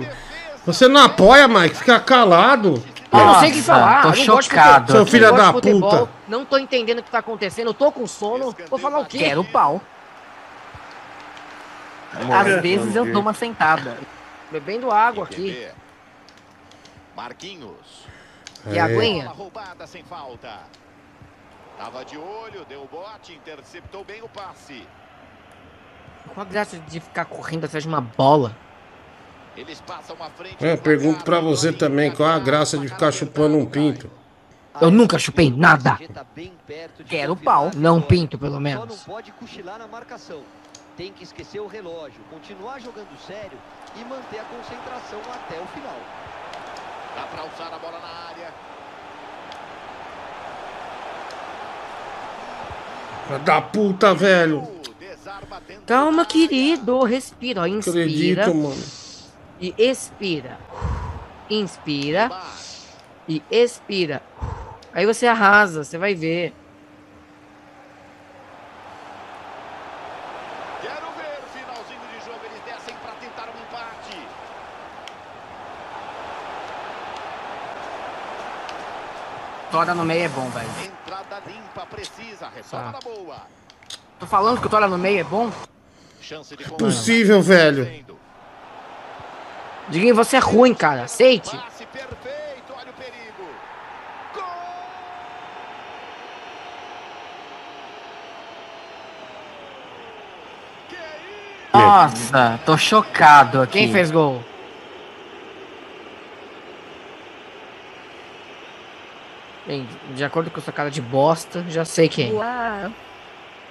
Você 0.65 0.87
não 0.87 1.01
apoia, 1.03 1.47
Mike? 1.47 1.75
Fica 1.75 1.99
calado. 1.99 2.83
Eu 3.11 3.19
não 3.19 3.39
sei 3.39 3.49
o 3.49 3.53
que 3.53 3.61
falar. 3.61 4.03
tô 4.03 4.13
chocado 4.13 4.91
Seu 4.91 5.05
filho 5.05 5.35
da 5.35 5.51
futebol, 5.51 5.89
puta. 5.89 6.11
Não 6.27 6.45
tô 6.45 6.57
entendendo 6.57 6.99
o 6.99 7.03
que 7.03 7.09
tá 7.09 7.19
acontecendo. 7.19 7.67
Eu 7.67 7.73
tô 7.73 7.91
com 7.91 8.05
sono. 8.05 8.55
Vou 8.69 8.79
falar 8.79 8.99
o 8.99 9.05
quê? 9.05 9.19
Quero 9.19 9.43
pau. 9.43 9.81
Às 12.13 12.61
vezes 12.61 12.95
eu 12.95 13.11
dou 13.11 13.21
uma 13.21 13.33
sentada. 13.33 13.97
Bebendo 14.51 14.91
água 14.91 15.25
aqui. 15.25 15.67
Marquinhos. 17.15 18.05
E 18.71 18.79
aguinha? 18.79 19.25
Bola 19.25 19.35
roubada 19.35 19.87
sem 19.87 20.03
falta. 20.03 20.59
Tava 21.77 22.03
de 22.03 22.17
olho, 22.17 22.65
deu 22.65 22.83
o 22.83 22.87
bote, 22.87 23.33
interceptou 23.33 24.03
bem 24.03 24.21
o 24.21 24.29
passe. 24.29 24.83
Qual 26.33 26.45
a 26.45 26.49
graça 26.49 26.77
de 26.79 26.99
ficar 26.99 27.25
correndo 27.25 27.65
atrás 27.65 27.83
de 27.83 27.87
uma 27.87 28.01
bola? 28.01 28.55
Eles 29.55 29.79
passam 29.81 30.15
à 30.21 30.29
frente. 30.29 30.63
É, 30.65 30.75
pergunto 30.75 31.23
pra 31.23 31.39
você 31.39 31.71
também, 31.71 32.11
qual 32.11 32.29
a 32.29 32.39
graça 32.39 32.77
de 32.77 32.87
ficar 32.87 33.11
chupando 33.11 33.57
um 33.57 33.65
pinto? 33.65 34.09
Eu 34.81 34.91
nunca 34.91 35.17
chupei 35.19 35.51
nada. 35.51 35.97
Quero 37.07 37.35
pau. 37.35 37.71
Não 37.75 38.01
pinto, 38.01 38.37
pelo 38.37 38.53
Só 38.53 38.59
não 38.59 38.63
menos. 38.63 39.03
pode 39.03 39.31
cochilar 39.33 39.77
na 39.77 39.87
marcação. 39.87 40.41
Tem 40.95 41.13
que 41.13 41.23
esquecer 41.23 41.59
o 41.59 41.67
relógio, 41.67 42.19
continuar 42.29 42.79
jogando 42.79 43.17
sério 43.25 43.57
e 43.99 44.05
manter 44.05 44.39
a 44.39 44.43
concentração 44.43 45.19
até 45.33 45.59
o 45.59 45.65
final. 45.67 45.99
Dá 47.15 47.23
pra 47.23 47.41
alçar 47.41 47.73
a 47.73 47.79
bola 47.79 47.99
na 47.99 48.07
área. 48.29 48.53
Da 53.43 53.61
puta, 53.61 54.13
velho. 54.15 54.67
Calma, 55.85 56.25
querido. 56.25 57.03
Respira. 57.03 57.61
Ó. 57.61 57.67
Inspira. 57.67 58.01
Acredito, 58.01 58.55
mano. 58.55 58.83
E 59.59 59.75
expira. 59.77 60.57
Inspira. 61.49 62.31
E 63.27 63.43
expira. 63.51 64.23
Aí 64.93 65.05
você 65.05 65.27
arrasa. 65.27 65.83
Você 65.83 65.97
vai 65.97 66.15
ver. 66.15 66.53
Quero 70.81 71.11
ver, 71.17 71.41
finalzinho 71.53 72.01
de 72.11 72.25
jogo, 72.25 72.39
eles 72.45 72.61
descem 72.65 72.95
pra 72.95 73.11
tentar 73.13 73.47
um 73.49 73.59
empate. 73.61 74.27
Tora 79.79 79.95
no 79.95 80.03
meio 80.03 80.25
é 80.25 80.27
bom, 80.27 80.49
velho. 80.49 80.67
Entrada 80.83 81.41
limpa, 81.47 81.85
precisa, 81.85 82.49
Tá. 82.69 82.99
boa. 83.01 83.37
Tô 84.19 84.25
falando 84.25 84.59
que 84.59 84.67
o 84.67 84.69
Tora 84.69 84.89
no 84.89 84.97
meio 84.97 85.21
é 85.21 85.23
bom? 85.23 85.49
Chance 86.19 86.57
de 86.57 86.65
Possível, 86.65 87.41
velho. 87.41 88.05
Diguinho, 89.87 90.13
você 90.13 90.35
é 90.35 90.39
ruim, 90.39 90.73
cara. 90.73 91.03
Aceite. 91.03 91.55
Passe 91.55 91.85
perfeito, 91.85 92.73
olha 92.77 92.89
o 92.89 92.93
perigo. 92.93 93.49
Nossa, 101.73 102.59
tô 102.65 102.77
chocado 102.77 103.61
aqui. 103.61 103.79
Quem 103.79 103.93
fez 103.93 104.11
gol? 104.11 104.43
Bem, 109.69 109.87
de 110.15 110.23
acordo 110.23 110.49
com 110.49 110.59
sua 110.59 110.73
cara 110.73 110.89
de 110.89 110.99
bosta, 110.99 111.63
já 111.69 111.85
sei 111.85 112.09
quem. 112.09 112.31
Boa. 112.31 112.91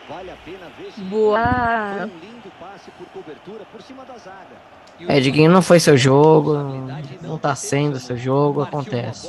Vale 0.09 0.31
a 0.31 0.37
pena 0.45 0.69
ver 0.79 0.93
se 0.93 1.01
Boa. 1.01 1.41
foi 1.43 2.03
um 2.03 2.19
lindo 2.21 2.53
passe 2.61 2.89
por 2.93 3.05
cobertura 3.09 3.65
por 3.73 3.83
cima 3.83 4.05
da 4.05 4.17
zaga. 4.17 4.55
É, 5.09 5.19
Diguinho, 5.19 5.51
não 5.51 5.61
foi 5.61 5.81
seu 5.81 5.97
jogo. 5.97 6.55
Não 7.21 7.37
tá 7.37 7.53
sendo 7.57 7.99
seu 7.99 8.17
jogo, 8.17 8.63
acontece. 8.63 9.29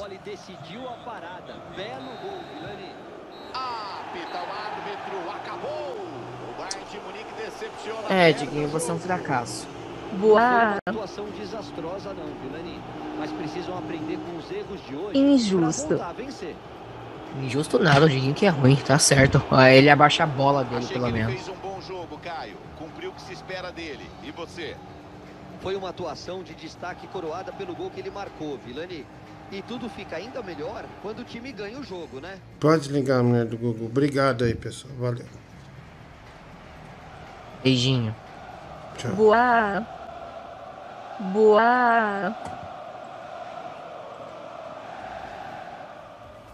É, 8.07 8.31
Diguinho, 8.31 8.67
você 8.67 8.91
é 8.91 8.93
um 8.93 8.99
fracasso. 8.99 9.67
Boa. 10.19 10.39
Uma 10.39 10.77
atuação 10.85 11.25
desastrosa 11.31 12.13
não, 12.13 12.25
Vilani. 12.43 12.79
Mas 13.19 13.31
precisam 13.33 13.77
aprender 13.77 14.17
com 14.17 14.37
os 14.37 14.49
erros 14.49 14.79
de 14.87 14.95
hoje. 14.95 15.17
Injusto. 15.17 15.99
Injusto 17.43 17.77
nada, 17.77 18.05
o 18.05 18.09
Diguinho 18.09 18.33
que 18.33 18.45
é 18.45 18.49
ruim, 18.49 18.75
tá 18.77 18.97
certo. 18.97 19.43
Ah, 19.51 19.69
Ele 19.71 19.89
abaixa 19.89 20.23
a 20.23 20.25
bola 20.25 20.63
dele, 20.63 20.77
Achei 20.77 20.93
pelo 20.93 21.03
que 21.05 21.11
ele 21.11 21.17
menos. 21.25 21.33
fez 21.43 21.47
um 21.49 21.59
bom 21.61 21.79
jogo, 21.81 22.17
Caio. 22.17 22.55
Cumpriu 22.77 23.11
o 23.11 23.13
que 23.13 23.21
se 23.21 23.33
espera 23.33 23.71
dele. 23.71 24.09
E 24.23 24.31
você? 24.31 24.75
Foi 25.61 25.75
uma 25.75 25.89
atuação 25.89 26.41
de 26.41 26.55
destaque 26.55 27.05
coroada 27.07 27.51
pelo 27.51 27.75
gol 27.75 27.91
que 27.91 27.99
ele 27.99 28.09
marcou, 28.09 28.57
Vilani. 28.65 29.05
E 29.51 29.61
tudo 29.63 29.89
fica 29.89 30.15
ainda 30.15 30.41
melhor 30.41 30.85
quando 31.01 31.19
o 31.19 31.23
time 31.23 31.51
ganha 31.51 31.77
o 31.77 31.83
jogo, 31.83 32.19
né? 32.21 32.37
Pode 32.59 32.89
ligar 32.89 33.19
a 33.19 33.23
mulher 33.23 33.45
do 33.45 33.57
Google. 33.57 33.87
Obrigado 33.87 34.43
aí, 34.43 34.55
pessoal. 34.55 34.93
Valeu. 34.97 35.25
Beijinho. 37.63 38.15
Tchau. 38.97 39.11
Boa. 39.11 39.85
Boa. 41.33 42.35